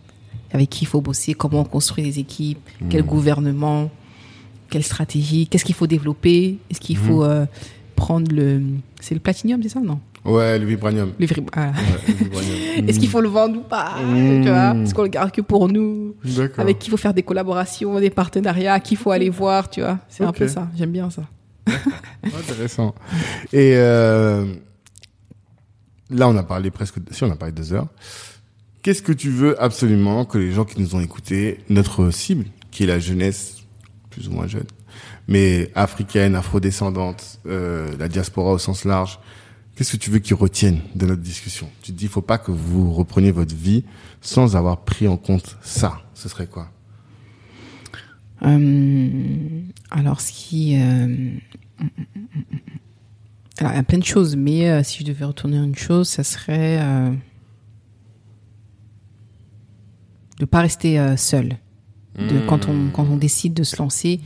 avec 0.51 0.69
qui 0.69 0.83
il 0.83 0.87
faut 0.87 0.99
bosser, 0.99 1.33
comment 1.35 1.61
on 1.61 1.63
construit 1.65 2.03
les 2.03 2.19
équipes, 2.19 2.59
quel 2.89 3.03
gouvernement, 3.03 3.89
quelle 4.69 4.83
stratégie, 4.83 5.47
qu'est-ce 5.47 5.63
qu'il 5.63 5.75
faut 5.75 5.87
développer, 5.87 6.57
est-ce 6.69 6.81
qu'il 6.81 6.97
Mhm. 6.97 7.03
faut 7.05 7.23
euh, 7.23 7.45
prendre 7.95 8.29
le... 8.35 8.61
C'est 8.99 9.13
le 9.15 9.21
platinium, 9.21 9.63
c'est 9.63 9.69
ça, 9.69 9.79
non? 9.79 9.99
Ouais, 10.25 10.57
le 10.57 10.65
vibranium. 10.65 11.13
le 11.19 11.27
ah. 11.53 11.67
Ouais, 11.67 11.73
le 12.07 12.13
vibranium. 12.13 12.55
Est-ce 12.87 12.99
qu'il 12.99 13.09
faut 13.09 13.21
le 13.21 13.29
vendre 13.29 13.59
ou 13.59 13.63
pas. 13.63 13.95
Tu 13.97 14.43
vois 14.43 14.75
Est-ce 14.75 14.93
qu'on 14.93 15.03
le 15.03 15.09
garde 15.09 15.31
que 15.31 15.41
pour 15.41 15.67
nous. 15.67 16.15
Avec 16.57 16.79
qui 16.79 16.87
il 16.87 16.91
faut 16.91 16.97
faire 16.97 17.13
des 17.13 17.23
collaborations, 17.23 17.99
des 17.99 18.09
partenariats, 18.09 18.79
qui 18.79 18.93
il 18.93 18.97
faut 18.97 19.11
aller 19.11 19.29
voir, 19.29 19.69
tu 19.69 19.81
vois 19.81 19.99
C'est 20.07 20.23
un 20.23 20.31
peu 20.31 20.47
ça, 20.47 20.67
j'aime 20.75 20.91
bien 20.91 21.09
ça. 21.09 21.23
Intéressant. 22.23 22.93
Et 23.51 23.73
euh, 23.75 24.45
là, 26.09 26.27
on 26.27 26.37
a 26.37 26.43
parlé 26.43 26.71
presque, 26.71 26.95
si 27.11 27.23
on 27.23 27.31
a 27.31 27.35
parlé 27.35 27.51
de 27.51 27.57
deux 27.57 27.73
heures. 27.73 27.87
Qu'est-ce 28.81 29.01
que 29.01 29.13
tu 29.13 29.29
veux 29.29 29.61
absolument 29.61 30.25
que 30.25 30.37
les 30.37 30.51
gens 30.51 30.65
qui 30.65 30.81
nous 30.81 30.95
ont 30.95 30.99
écoutés, 30.99 31.59
notre 31.69 32.11
cible, 32.11 32.45
qui 32.69 32.83
est 32.83 32.87
la 32.87 32.99
jeunesse 32.99 33.63
plus 34.09 34.27
ou 34.27 34.31
moins 34.31 34.45
jeune, 34.45 34.67
mais 35.27 35.71
africaine, 35.73 36.35
afrodescendante, 36.35 37.39
euh, 37.47 37.91
la 37.97 38.07
diaspora 38.07 38.51
au 38.51 38.57
sens 38.57 38.85
large, 38.85 39.19
qu'est-ce 39.75 39.91
que 39.93 39.97
tu 39.97 40.09
veux 40.09 40.19
qu'ils 40.19 40.35
retiennent 40.35 40.81
de 40.95 41.05
notre 41.05 41.21
discussion? 41.21 41.69
Tu 41.81 41.91
te 41.91 41.97
dis, 41.97 42.05
il 42.05 42.09
faut 42.09 42.21
pas 42.21 42.37
que 42.37 42.51
vous 42.51 42.91
repreniez 42.91 43.31
votre 43.31 43.55
vie 43.55 43.83
sans 44.21 44.55
avoir 44.55 44.83
pris 44.83 45.07
en 45.07 45.17
compte 45.17 45.57
ça. 45.61 46.01
Ce 46.13 46.29
serait 46.29 46.47
quoi? 46.47 46.69
Euh, 48.43 49.61
alors, 49.91 50.21
ce 50.21 50.31
qui. 50.31 50.79
euh, 50.79 51.31
alors, 53.57 53.71
il 53.71 53.75
y 53.75 53.79
a 53.79 53.83
plein 53.83 53.99
de 53.99 54.03
choses, 54.03 54.35
mais 54.35 54.69
euh, 54.69 54.83
si 54.83 54.99
je 54.99 55.05
devais 55.05 55.25
retourner 55.25 55.57
une 55.57 55.75
chose, 55.75 56.09
ça 56.09 56.23
serait 56.23 56.79
euh, 56.81 57.11
de 60.39 60.45
pas 60.45 60.61
rester 60.61 60.99
euh, 60.99 61.17
seul. 61.17 61.57
De, 62.15 62.45
quand, 62.47 62.67
on, 62.67 62.91
quand 62.91 63.07
on 63.09 63.17
décide 63.17 63.55
de 63.55 63.63
se 63.63 63.77
lancer, 63.77 64.21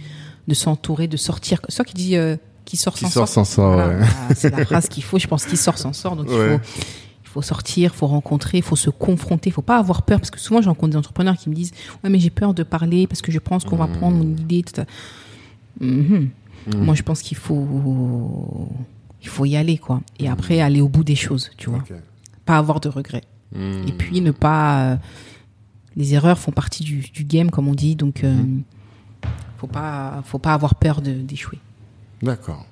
de 0.50 0.54
s'entourer, 0.54 1.08
de 1.08 1.16
sortir. 1.16 1.62
Toi 1.62 1.86
qui 1.86 2.18
euh, 2.18 2.36
qui 2.68 2.78
sort 2.78 2.94
Qui 2.94 3.06
s'en 3.06 3.10
sort 3.10 3.28
sort. 3.30 3.46
sort, 3.48 3.74
Voilà, 3.74 3.94
ouais. 3.96 4.00
bah, 4.30 4.36
c'est 4.36 4.56
la 4.56 4.66
phrase 4.66 4.88
qu'il 4.90 5.02
faut. 5.04 5.18
Je 5.18 5.28
pense 5.28 5.46
qu'il 5.46 5.58
sort 5.58 5.78
s'en 5.78 5.94
sort. 5.94 6.16
Donc, 6.16 6.28
il 6.30 6.36
faut 6.38 6.60
il 7.24 7.30
faut 7.30 7.42
sortir, 7.42 7.92
il 7.94 7.98
faut 7.98 8.08
rencontrer, 8.08 8.58
il 8.60 8.64
faut 8.64 8.76
se 8.76 8.90
confronter, 8.90 9.50
il 9.50 9.54
faut 9.54 9.62
pas 9.62 9.78
avoir 9.78 10.02
peur 10.04 10.20
parce 10.20 10.32
que 10.32 10.40
souvent 10.40 10.62
je 10.62 10.68
rencontre 10.70 10.92
des 10.92 10.98
entrepreneurs 10.98 11.38
qui 11.38 11.50
me 11.50 11.56
disent 11.56 11.72
ouais 12.04 12.10
mais 12.10 12.20
j'ai 12.20 12.30
peur 12.30 12.54
de 12.54 12.64
parler 12.64 13.06
parce 13.08 13.22
que 13.22 13.32
je 13.32 13.40
pense 13.40 13.64
qu'on 13.64 13.76
Mmh. 13.76 13.80
va 13.80 13.88
prendre 13.88 14.18
mon 14.18 14.24
idée. 14.36 14.64
tout. 14.64 14.82
Mhm. 15.82 16.30
Moi 16.78 16.96
je 16.96 17.04
pense 17.04 17.22
qu'il 17.22 17.38
faut 17.38 18.68
il 19.22 19.28
faut 19.28 19.46
y 19.46 19.56
aller 19.56 19.78
quoi 19.78 20.02
et 20.20 20.28
après 20.30 20.62
aller 20.62 20.82
au 20.82 20.88
bout 20.90 21.04
des 21.04 21.16
choses, 21.16 21.52
tu 21.58 21.70
vois. 21.70 21.84
Pas 22.46 22.58
avoir 22.58 22.80
de 22.80 22.90
regrets. 22.90 23.24
Et 23.56 23.92
puis 23.98 24.22
ne 24.22 24.32
pas 24.32 24.82
euh, 24.82 24.96
les 25.96 26.14
erreurs 26.14 26.38
font 26.40 26.52
partie 26.52 26.84
du, 26.84 27.00
du 27.14 27.24
game 27.24 27.50
comme 27.52 27.68
on 27.68 27.74
dit 27.76 27.96
donc 27.96 28.24
euh, 28.24 28.36
faut 29.58 29.68
pas 29.68 30.22
faut 30.26 30.40
pas 30.40 30.54
avoir 30.54 30.76
peur 30.76 31.02
d'échouer. 31.02 31.60
D'accord. 32.22 32.66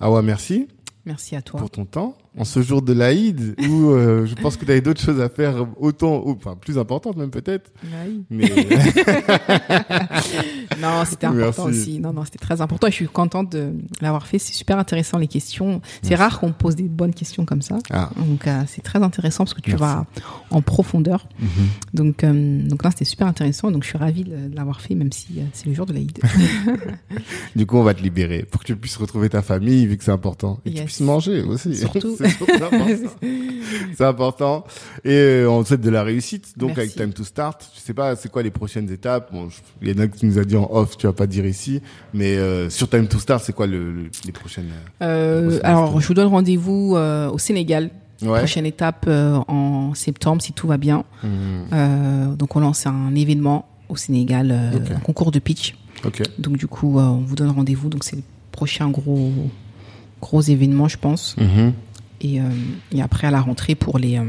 Ah 0.00 0.10
ouais, 0.10 0.22
merci. 0.22 0.68
Merci 1.06 1.36
à 1.36 1.42
toi. 1.42 1.60
Pour 1.60 1.70
ton 1.70 1.84
temps, 1.84 2.16
en 2.36 2.44
ce 2.44 2.62
jour 2.62 2.82
de 2.82 2.92
l'Aïd, 2.92 3.54
où 3.68 3.90
euh, 3.90 4.26
je 4.26 4.34
pense 4.34 4.56
que 4.56 4.64
tu 4.64 4.70
avais 4.70 4.80
d'autres 4.80 5.00
choses 5.00 5.20
à 5.20 5.28
faire 5.28 5.66
autant, 5.78 6.24
enfin 6.26 6.56
plus 6.60 6.78
importantes 6.78 7.16
même 7.16 7.30
peut-être. 7.30 7.70
Oui. 7.84 8.24
Mais 8.30 8.48
non, 10.80 11.04
c'était 11.04 11.26
important 11.26 11.66
Merci. 11.66 11.80
aussi. 11.80 12.00
Non, 12.00 12.12
non, 12.12 12.24
c'était 12.24 12.38
très 12.38 12.60
important. 12.60 12.86
Et 12.88 12.90
je 12.90 12.96
suis 12.96 13.06
contente 13.06 13.52
de 13.52 13.74
l'avoir 14.00 14.26
fait. 14.26 14.38
C'est 14.38 14.54
super 14.54 14.78
intéressant 14.78 15.18
les 15.18 15.28
questions. 15.28 15.80
C'est 16.02 16.14
rare 16.14 16.40
qu'on 16.40 16.52
pose 16.52 16.74
des 16.74 16.88
bonnes 16.88 17.14
questions 17.14 17.44
comme 17.44 17.62
ça. 17.62 17.78
ah, 17.90 18.10
Donc 18.16 18.46
euh, 18.46 18.62
c'est 18.66 18.82
très 18.82 19.02
intéressant 19.02 19.44
parce 19.44 19.54
que 19.54 19.60
tu 19.60 19.70
Merci. 19.70 19.82
vas 19.82 20.06
en 20.50 20.62
profondeur. 20.62 21.28
mhm. 21.38 21.48
Donc 21.92 22.24
euh, 22.24 22.62
donc 22.66 22.82
là 22.82 22.90
c'était 22.90 23.04
super 23.04 23.26
intéressant. 23.26 23.70
Donc 23.70 23.84
je 23.84 23.88
suis 23.90 23.98
ravie 23.98 24.24
de, 24.24 24.54
l'avoir 24.54 24.80
fait 24.80 24.94
même 24.94 25.12
si 25.12 25.40
c'est 25.52 25.66
le 25.66 25.74
jour 25.74 25.86
de 25.86 25.92
l'Aïd. 25.92 26.18
du 27.56 27.66
coup 27.66 27.76
on 27.76 27.82
va 27.84 27.94
te 27.94 28.02
libérer 28.02 28.42
pour 28.42 28.62
que 28.62 28.66
tu 28.66 28.74
puisses 28.76 28.96
retrouver 28.96 29.28
ta 29.28 29.42
famille 29.42 29.86
vu 29.86 29.96
que 29.96 30.04
c'est 30.04 30.10
important 30.10 30.60
et 30.64 30.72
que 30.72 30.80
tu 30.80 30.88
Yes. 30.94 30.96
puisses 30.96 31.06
manger 31.06 31.42
aussi. 31.42 31.76
Surtout. 31.76 32.16
c'est 33.96 34.04
important. 34.04 34.64
Et 35.04 35.10
euh, 35.12 35.50
on 35.50 35.62
te 35.62 35.68
souhaite 35.68 35.80
de 35.80 35.90
la 35.90 36.02
réussite. 36.02 36.54
Donc 36.58 36.68
Merci. 36.76 36.80
avec 36.82 36.94
Time 36.94 37.12
to 37.12 37.24
Start, 37.24 37.68
je 37.74 37.80
sais 37.80 37.94
pas 37.94 38.16
c'est 38.16 38.30
quoi 38.30 38.42
les 38.42 38.50
prochaines 38.50 38.90
étapes? 38.90 39.32
Bon, 39.32 39.48
je- 39.48 39.56
il 39.82 39.88
y 39.88 39.98
en 39.98 40.02
a 40.04 40.08
qui 40.08 40.26
nous 40.26 40.38
a 40.38 40.44
dit 40.44 40.56
en 40.56 40.68
off, 40.70 40.96
tu 40.96 41.06
vas 41.06 41.12
pas 41.12 41.26
dire 41.26 41.46
ici, 41.46 41.80
mais 42.12 42.36
euh, 42.36 42.70
sur 42.70 42.88
Time 42.88 43.06
to 43.06 43.18
Start, 43.18 43.42
c'est 43.44 43.52
quoi 43.54 43.66
le, 43.66 43.92
le- 43.92 44.10
les 44.24 44.32
prochaines 44.32 44.68
Euh, 45.02 45.48
Grosse 45.48 45.60
alors 45.64 46.00
je 46.00 46.06
vous 46.08 46.14
donne 46.14 46.28
rendez-vous 46.28 46.94
euh, 46.96 47.30
au 47.30 47.38
Sénégal. 47.38 47.90
Ouais. 48.22 48.38
Prochaine 48.38 48.64
étape 48.64 49.04
euh, 49.08 49.34
en 49.48 49.92
septembre 49.94 50.40
si 50.40 50.52
tout 50.52 50.66
va 50.68 50.76
bien. 50.78 51.04
Mhm. 51.22 51.30
Euh, 51.72 52.26
donc 52.36 52.54
on 52.56 52.60
lance 52.60 52.86
un 52.86 53.14
événement 53.14 53.66
au 53.88 53.96
Sénégal, 53.96 54.50
euh, 54.50 54.94
un 54.94 55.00
concours 55.00 55.30
de 55.30 55.38
pitch. 55.40 55.74
Donc 56.38 56.56
du 56.56 56.66
coup, 56.66 56.98
euh, 56.98 57.02
on 57.02 57.18
vous 57.20 57.34
donne 57.34 57.50
rendez-vous. 57.50 57.88
Donc 57.88 58.04
c'est 58.04 58.16
le 58.16 58.22
prochain 58.52 58.88
gros 58.88 59.32
gros 60.26 60.42
événement, 60.42 60.88
je 60.88 60.98
pense. 60.98 61.36
Mhm. 61.38 61.72
Et, 62.20 62.40
euh, 62.40 62.44
et 62.92 63.00
après 63.02 63.26
à 63.26 63.30
la 63.30 63.40
rentrée 63.40 63.74
pour 63.74 63.98
les 63.98 64.18
euh, 64.18 64.24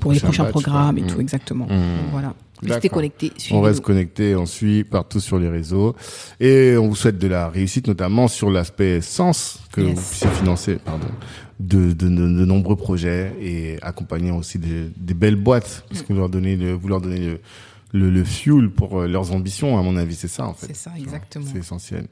pour 0.00 0.12
les 0.12 0.20
prochains 0.20 0.44
programmes 0.46 0.98
et 0.98 1.02
tout, 1.02 1.16
Mhm. 1.16 1.20
exactement. 1.20 1.66
Mhm. 1.66 1.70
Donc, 1.98 2.10
voilà. 2.10 2.34
Restez 2.64 2.88
connectés. 2.88 3.32
On 3.50 3.60
reste 3.60 3.80
connecté, 3.80 4.36
on 4.36 4.46
suit 4.46 4.84
partout 4.84 5.18
sur 5.18 5.36
les 5.40 5.48
réseaux 5.48 5.96
et 6.38 6.76
on 6.76 6.86
vous 6.88 6.94
souhaite 6.94 7.18
de 7.18 7.26
la 7.26 7.48
réussite, 7.48 7.88
notamment 7.88 8.28
sur 8.28 8.50
l'aspect 8.52 9.00
sens 9.00 9.58
que 9.72 9.80
Yes. 9.80 9.94
vous 9.96 10.00
puissiez 10.08 10.28
financer, 10.30 10.76
pardon, 10.84 11.08
de, 11.58 11.92
de, 11.92 12.08
de- 12.08 12.38
de 12.40 12.44
nombreux 12.44 12.76
projets 12.76 13.32
et 13.40 13.78
accompagner 13.82 14.30
aussi 14.30 14.58
des, 14.60 14.84
des 14.96 15.14
belles 15.14 15.34
boîtes 15.36 15.84
parce 15.88 16.02
que 16.02 16.12
vous 16.12 16.20
leur 16.20 16.28
donnez 16.28 16.54
le, 16.56 16.72
vous 16.72 16.86
leur 16.88 17.00
donnez 17.00 17.18
le, 17.18 17.40
le, 17.92 18.10
le 18.10 18.24
fuel 18.24 18.70
pour 18.70 19.00
euh, 19.00 19.06
leurs 19.06 19.32
ambitions. 19.32 19.78
À 19.78 19.82
mon 19.82 19.96
avis, 19.96 20.14
c'est 20.14 20.28
ça 20.28 20.46
en 20.46 20.54
fait. 20.54 20.66
C'est 20.68 20.76
ça, 20.76 20.92
exactement. 20.98 21.46
C'est 21.52 21.58
essentiel. 21.58 22.06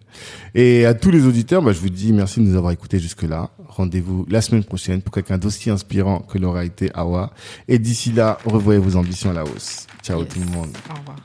Et 0.54 0.84
à 0.86 0.94
tous 0.94 1.10
les 1.10 1.24
auditeurs, 1.26 1.62
bah, 1.62 1.72
je 1.72 1.80
vous 1.80 1.88
dis 1.90 2.12
merci 2.12 2.40
de 2.40 2.44
nous 2.46 2.56
avoir 2.56 2.72
écoutés 2.72 2.98
jusque-là. 2.98 3.50
Rendez-vous 3.68 4.26
la 4.28 4.40
semaine 4.42 4.64
prochaine 4.64 5.00
pour 5.02 5.12
quelqu'un 5.14 5.38
d'aussi 5.38 5.70
inspirant 5.70 6.20
que 6.20 6.38
l'aura 6.38 6.64
été 6.64 6.90
Awa. 6.94 7.32
Et 7.68 7.78
d'ici 7.78 8.12
là, 8.12 8.38
revoyez 8.44 8.78
vos 8.80 8.96
ambitions 8.96 9.30
à 9.30 9.34
la 9.34 9.44
hausse. 9.44 9.86
Ciao 10.02 10.20
Yes. 10.20 10.28
tout 10.28 10.40
le 10.40 10.46
monde. 10.46 10.70
Au 10.90 10.98
revoir. 10.98 11.16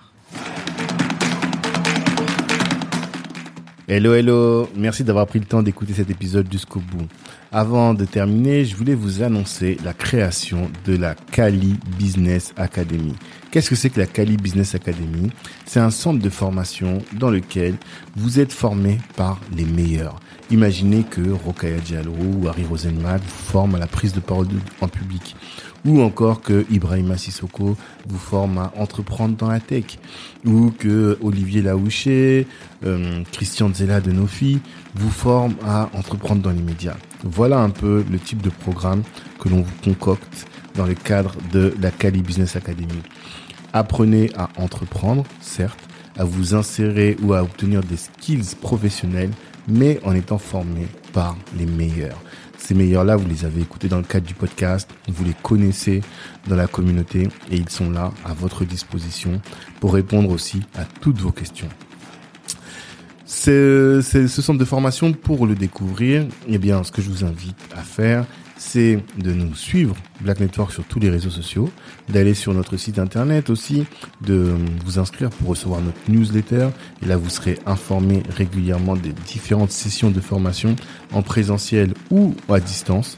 Hello, 3.88 4.14
hello. 4.16 4.68
Merci 4.76 5.04
d'avoir 5.04 5.28
pris 5.28 5.38
le 5.40 5.46
temps 5.46 5.62
d'écouter 5.62 5.94
cet 5.94 6.10
épisode 6.10 6.52
jusqu'au 6.52 6.80
bout. 6.80 7.06
Avant 7.58 7.94
de 7.94 8.04
terminer, 8.04 8.66
je 8.66 8.76
voulais 8.76 8.96
vous 8.96 9.24
annoncer 9.24 9.78
la 9.86 9.94
création 9.94 10.70
de 10.84 10.98
la 10.98 11.16
Kali 11.16 11.80
Business 11.98 12.54
Academy. 12.58 13.16
Qu'est-ce 13.50 13.70
que 13.70 13.78
c'est 13.78 13.90
que 13.90 14.02
la 14.02 14.08
Kali 14.08 14.36
Business 14.36 14.76
Academy? 14.76 15.32
C'est 15.66 15.80
un 15.80 15.90
centre 15.90 16.22
de 16.22 16.30
formation 16.30 17.02
dans 17.14 17.30
lequel 17.30 17.76
vous 18.18 18.42
êtes 18.42 18.52
formé 18.52 18.98
par 19.16 19.40
les 19.56 19.64
meilleurs. 19.64 20.20
Imaginez 20.52 21.04
que 21.04 21.32
Rokaya 21.32 21.80
Diallo 21.80 22.12
ou 22.12 22.48
Harry 22.48 22.66
Rosenmack 22.66 23.22
vous 23.22 23.52
forment 23.52 23.76
à 23.76 23.80
la 23.80 23.88
prise 23.88 24.14
de 24.14 24.20
parole 24.20 24.48
en 24.80 24.88
public. 24.88 25.36
Ou 25.86 26.02
encore 26.02 26.42
que 26.42 26.66
Ibrahima 26.70 27.18
Sissoko 27.18 27.76
vous 28.08 28.18
forme 28.18 28.60
à 28.60 28.72
entreprendre 28.78 29.36
dans 29.36 29.50
la 29.50 29.60
tech. 29.60 29.98
Ou 30.46 30.72
que 30.72 31.18
Olivier 31.22 31.62
Laouché, 31.62 32.48
euh, 32.86 33.24
Christian 33.32 33.74
Zella 33.74 34.02
de 34.02 34.12
Nofi 34.12 34.60
vous 34.94 35.10
forme 35.10 35.56
à 35.66 35.90
entreprendre 35.94 36.42
dans 36.42 36.52
les. 36.52 36.62
Voilà 37.24 37.60
un 37.60 37.72
peu 37.72 38.04
le 38.10 38.20
type 38.20 38.42
de 38.42 38.50
programme 38.50 39.04
que 39.40 39.50
l'on 39.50 39.62
vous 39.62 39.74
concocte 39.84 40.48
dans 40.76 40.86
le 40.86 40.94
cadre 40.94 41.36
de 41.52 41.74
la 41.82 41.90
Cali 41.90 42.22
Business 42.22 42.56
Academy. 42.56 43.02
Apprenez 43.74 44.30
à 44.38 44.50
entreprendre, 44.58 45.24
certes, 45.42 45.80
à 46.18 46.24
vous 46.24 46.54
insérer 46.54 47.18
ou 47.22 47.34
à 47.34 47.44
obtenir 47.44 47.82
des 47.82 47.98
skills 47.98 48.56
professionnels, 48.62 49.32
mais 49.68 50.00
en 50.04 50.14
étant 50.14 50.38
formé 50.38 50.88
par 51.14 51.38
les 51.58 51.66
meilleurs. 51.66 52.22
Ces 52.58 52.74
meilleurs-là, 52.74 53.16
vous 53.16 53.28
les 53.28 53.46
avez 53.46 53.62
écoutés 53.62 53.88
dans 53.88 53.98
le 53.98 54.04
cadre 54.04 54.26
du 54.26 54.34
podcast, 54.34 54.90
vous 55.08 55.24
les 55.24 55.36
connaissez 55.44 56.02
dans 56.48 56.56
la 56.56 56.68
communauté 56.68 57.28
et 57.52 57.58
ils 57.58 57.70
sont 57.70 57.92
là 57.92 58.12
à 58.26 58.34
votre 58.34 58.66
disposition 58.66 59.42
pour 59.80 59.94
répondre 59.94 60.32
aussi 60.32 60.62
à 60.76 60.86
toutes 61.02 61.20
vos 61.20 61.32
questions. 61.32 61.70
C'est 63.26 64.02
ce 64.02 64.42
centre 64.42 64.60
de 64.60 64.66
formation 64.66 65.14
pour 65.14 65.46
le 65.46 65.56
découvrir. 65.56 66.26
Eh 66.48 66.58
bien, 66.58 66.84
ce 66.84 66.92
que 66.92 67.02
je 67.02 67.10
vous 67.10 67.24
invite 67.24 67.58
à 67.76 67.82
faire, 67.82 68.26
c'est 68.58 69.00
de 69.18 69.34
nous 69.34 69.56
suivre 69.56 69.96
Black 70.22 70.40
Network 70.40 70.72
sur 70.72 70.84
tous 70.84 71.00
les 71.00 71.10
réseaux 71.10 71.30
sociaux, 71.30 71.70
d'aller 72.10 72.34
sur 72.34 72.54
notre 72.54 72.78
site 72.78 73.00
internet 73.00 73.50
aussi, 73.50 73.86
de 74.22 74.56
vous 74.86 75.00
inscrire 75.00 75.30
pour 75.30 75.50
recevoir 75.50 75.82
notre 75.82 75.98
newsletter. 76.08 76.70
Et 77.02 77.06
là, 77.06 77.18
vous 77.18 77.30
serez 77.30 77.60
informé 77.66 78.24
régulièrement 78.30 78.96
des 78.96 79.12
différentes 79.12 79.72
sessions 79.72 80.12
de 80.12 80.20
formation 80.20 80.76
en 81.12 81.22
présentiel 81.22 81.94
ou 82.12 82.34
à 82.50 82.60
distance 82.60 83.18